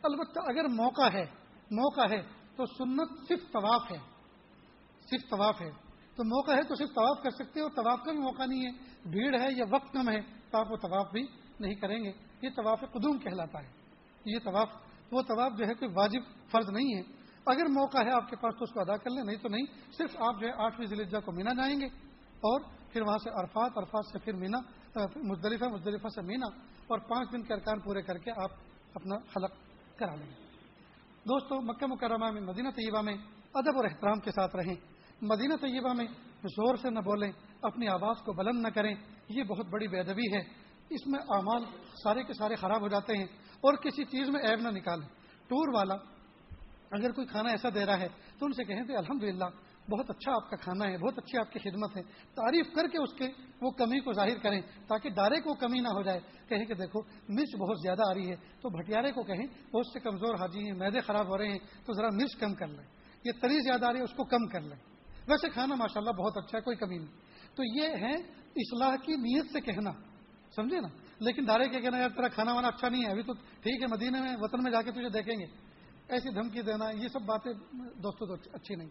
البتہ 0.03 0.41
اگر 0.41 0.69
موقع 0.69 1.09
ہے 1.13 1.25
موقع 1.71 2.07
ہے 2.11 2.23
تو 2.57 2.67
سنت 2.67 3.29
صرف 3.29 3.53
طواف 3.53 3.83
ہے۔ 3.93 3.99
صرف 5.11 5.31
طواف 5.31 5.63
ہے۔ 5.63 5.71
تو 6.17 6.25
موقع 6.25 6.51
ہے 6.51 6.63
تو 6.63 6.75
صرف 6.75 6.89
طواف 6.89 7.23
کر 7.23 7.31
سکتے 7.31 7.61
ہیں 7.61 7.67
اور 7.67 7.85
طواف 7.85 8.05
کا 8.05 8.11
بھی 8.11 8.21
موقع 8.21 8.47
نہیں 8.47 8.67
ہے۔ 8.67 8.71
بھیڑ 9.09 9.41
ہے 9.41 9.49
یا 9.57 9.65
وقت 9.71 9.93
کم 9.93 10.09
ہے 10.11 10.21
تو 10.51 10.59
آپ 10.59 10.73
وہ 10.73 10.77
طواف 10.77 11.13
بھی 11.13 11.27
نہیں 11.61 11.75
کریں 11.75 12.05
گے۔ 12.05 12.13
یہ 12.43 12.49
طواف 12.57 12.81
قدوم 12.81 13.19
کہلاتا 13.19 13.63
ہے۔ 13.63 13.73
یہ 14.25 14.39
طواف 14.45 14.69
وہ 15.13 15.23
طواف 15.23 15.53
جو 15.59 15.67
ہے 15.67 15.75
کوئی 15.75 15.91
واجب 15.95 16.21
فرض 16.51 16.71
نہیں 16.71 16.95
ہے۔ 16.95 17.23
اگر 17.47 17.67
موقع 17.69 17.99
ہے 17.99 18.11
آپ 18.11 18.31
کے 18.31 18.37
پاس 18.37 18.55
تو 18.59 18.65
اس 18.65 18.71
کو 18.71 18.81
ادا 18.81 18.97
کر 18.97 19.11
لیں، 19.11 19.25
نہیں 19.25 19.37
تو 19.37 19.49
نہیں۔ 19.49 19.93
صرف 19.93 20.17
آپ 20.17 20.41
جو 20.41 20.47
ہے 20.47 20.53
آٹھویں 20.53 20.87
ضلع 20.87 21.21
کو 21.21 21.33
مینا 21.33 21.51
جائیں 21.51 21.81
گے 21.81 21.87
اور 22.31 22.61
پھر 22.93 23.03
وہاں 23.03 23.19
سے 23.19 23.31
عرفات 23.31 23.79
عرفات 23.79 24.07
سے 24.13 24.19
پھر 24.19 24.33
مینا 24.33 24.59
مزدلفہ 25.17 25.65
مزدلفہ 25.65 26.09
سے 26.09 26.23
مینا 26.23 26.47
اور 26.87 26.99
پانچ 26.99 27.33
دن 27.33 27.43
کے 27.43 27.55
ارکان 27.55 27.81
پورے 27.81 28.03
کر 28.03 28.19
کے 28.19 28.31
آپ 28.31 28.51
اپنا 28.95 29.19
خلق 29.19 29.51
کرا 29.99 30.15
لیں۔ 30.15 30.27
گے 30.27 30.35
دوستو، 31.29 31.61
مکہ 31.61 31.87
مکرمہ 31.87 32.31
میں، 32.31 32.41
مدینہ 32.41 32.69
طیبہ 32.69 33.03
میں 33.03 33.15
ادب 33.55 33.77
اور 33.77 33.85
احترام 33.85 34.21
کے 34.21 34.31
ساتھ 34.31 34.57
رہیں۔ 34.57 34.75
مدینہ 35.23 35.55
طیبہ 35.61 35.93
میں 35.93 36.07
زور 36.45 36.77
سے 36.77 36.91
نہ 36.91 36.99
بولیں، 36.99 37.33
اپنی 37.63 37.89
آواز 37.89 38.17
کو 38.19 38.33
بلند 38.33 38.63
نہ 38.63 38.69
کریں۔ 38.69 38.95
یہ 39.29 39.43
بہت 39.43 39.67
بڑی 39.67 39.89
بے 39.89 40.01
ادبی 40.01 40.35
ہے۔ 40.35 40.72
اس 40.95 41.07
میں 41.07 41.21
اعمال 41.21 41.65
سارے 42.05 42.23
کے 42.23 42.33
سارے 42.33 42.55
خراب 42.55 42.81
ہو 42.81 42.89
جاتے 42.89 43.17
ہیں 43.17 43.25
اور 43.61 43.75
کسی 43.75 44.05
چیز 44.05 44.29
میں 44.29 44.41
عیب 44.41 44.61
نہ 44.61 44.69
نکالیں۔ 44.69 45.09
ٹور 45.49 45.75
والا 45.75 45.95
اگر 46.91 47.13
کوئی 47.13 47.27
کھانا 47.27 47.51
ایسا 47.51 47.69
دے 47.75 47.87
رہا 47.87 48.01
ہے 48.01 48.09
تو 48.39 48.47
ان 48.47 48.53
سے 48.53 48.65
کہیں 48.65 48.83
تو 48.85 48.99
الحمد 48.99 49.43
بہت 49.91 50.11
اچھا 50.11 50.33
آپ 50.33 50.51
کا 50.51 50.57
کھانا 50.57 50.91
ہے، 50.91 50.99
بہت 50.99 51.19
اچھی 51.19 51.39
آپ 51.39 51.53
کی 51.53 51.59
خدمت 51.59 51.97
ہے، 51.97 52.03
تعریف 52.35 52.67
کر 52.75 52.89
کے 52.89 52.99
اس 52.99 53.15
کے 53.19 53.25
وہ 53.63 53.71
کمی 53.71 54.01
کو 54.01 54.13
ظاہر 54.13 54.39
کریں 54.39 54.61
تاکہ 54.61 55.11
ڈارے 55.11 55.41
کو 55.41 55.55
کمی 55.55 55.81
نہ 55.81 55.89
ہو 55.89 56.03
جائے۔ 56.03 56.21
کہیں 56.49 56.65
کہ 56.65 56.75
دیکھو 56.75 57.01
مرچ 57.29 57.57
بہت 57.57 57.77
زیادہ 57.83 58.03
آ 58.11 58.15
رہی 58.15 58.31
ہے۔ 58.31 58.35
تو 58.35 58.69
بھٹیارے 58.69 59.13
کو 59.13 59.23
کہیں، 59.23 59.47
بہت 59.71 59.87
سے 59.93 60.01
کمزور 60.01 60.35
حاجی 60.35 60.59
ہیں، 60.59 60.73
میدے 60.73 61.01
خراب 61.01 61.29
ہو 61.29 61.39
رہے 61.39 61.49
ہیں، 61.49 61.59
تو 61.59 61.93
ذرا 61.93 62.09
مرچ 62.13 62.37
کم 62.37 62.55
کر 62.55 62.67
لیں۔ 62.67 62.85
یہ 63.25 63.33
تری 63.43 63.59
زیادہ 63.61 63.87
آ 63.87 63.93
رہی 63.93 63.99
ہے، 63.99 64.05
اس 64.05 64.15
کو 64.17 64.25
کم 64.25 64.47
کر 64.47 64.61
لیں۔ 64.61 64.77
ویسے 65.29 65.49
کھانا 65.49 65.75
ماشاء 65.75 66.01
اللہ 66.01 66.11
بہت 66.11 66.33
اچھا 66.37 66.59
ہے، 66.59 66.63
کوئی 66.63 66.77
کمی 66.77 66.99
نہیں۔ 66.99 67.21
تو 67.57 67.63
یہ 67.65 67.89
ہے 67.89 68.15
اصلاح 68.57 68.97
کی 68.97 69.13
نیت 69.13 69.53
سے 69.53 69.61
کہنا۔ 69.61 70.12
سمجھے 70.57 70.81
نا؟ 70.81 70.89
لیکن 71.21 71.45
ڈارے 71.45 71.69
کے 71.69 71.81
کہنا 71.81 71.99
یار 71.99 72.09
تیرا 72.09 72.29
کھانا 72.29 72.53
وانا 72.55 72.69
اچھا 72.69 72.89
نہیں 72.89 73.05
ہے، 73.05 73.11
ابھی 73.11 73.23
تو 73.23 73.33
ٹھیک 73.33 73.83
ہے، 73.83 73.87
مدینے 73.87 74.21
میں، 74.21 74.37
وطن 74.41 74.63
میں 74.63 74.71
جا 74.71 74.83
کے 74.83 74.91
تجھے 74.91 75.09
دیکھیں 75.09 75.39
گے۔ 75.39 75.45
ایسی 76.09 76.35
دھمکی 76.35 76.63
دینا، 76.63 76.91
یہ 76.91 77.09
سب 77.09 77.23
باتیں 77.23 77.53
دوستوں 78.03 78.27
تو 78.27 78.35
اچھی 78.53 78.75
نہیں۔ 78.75 78.89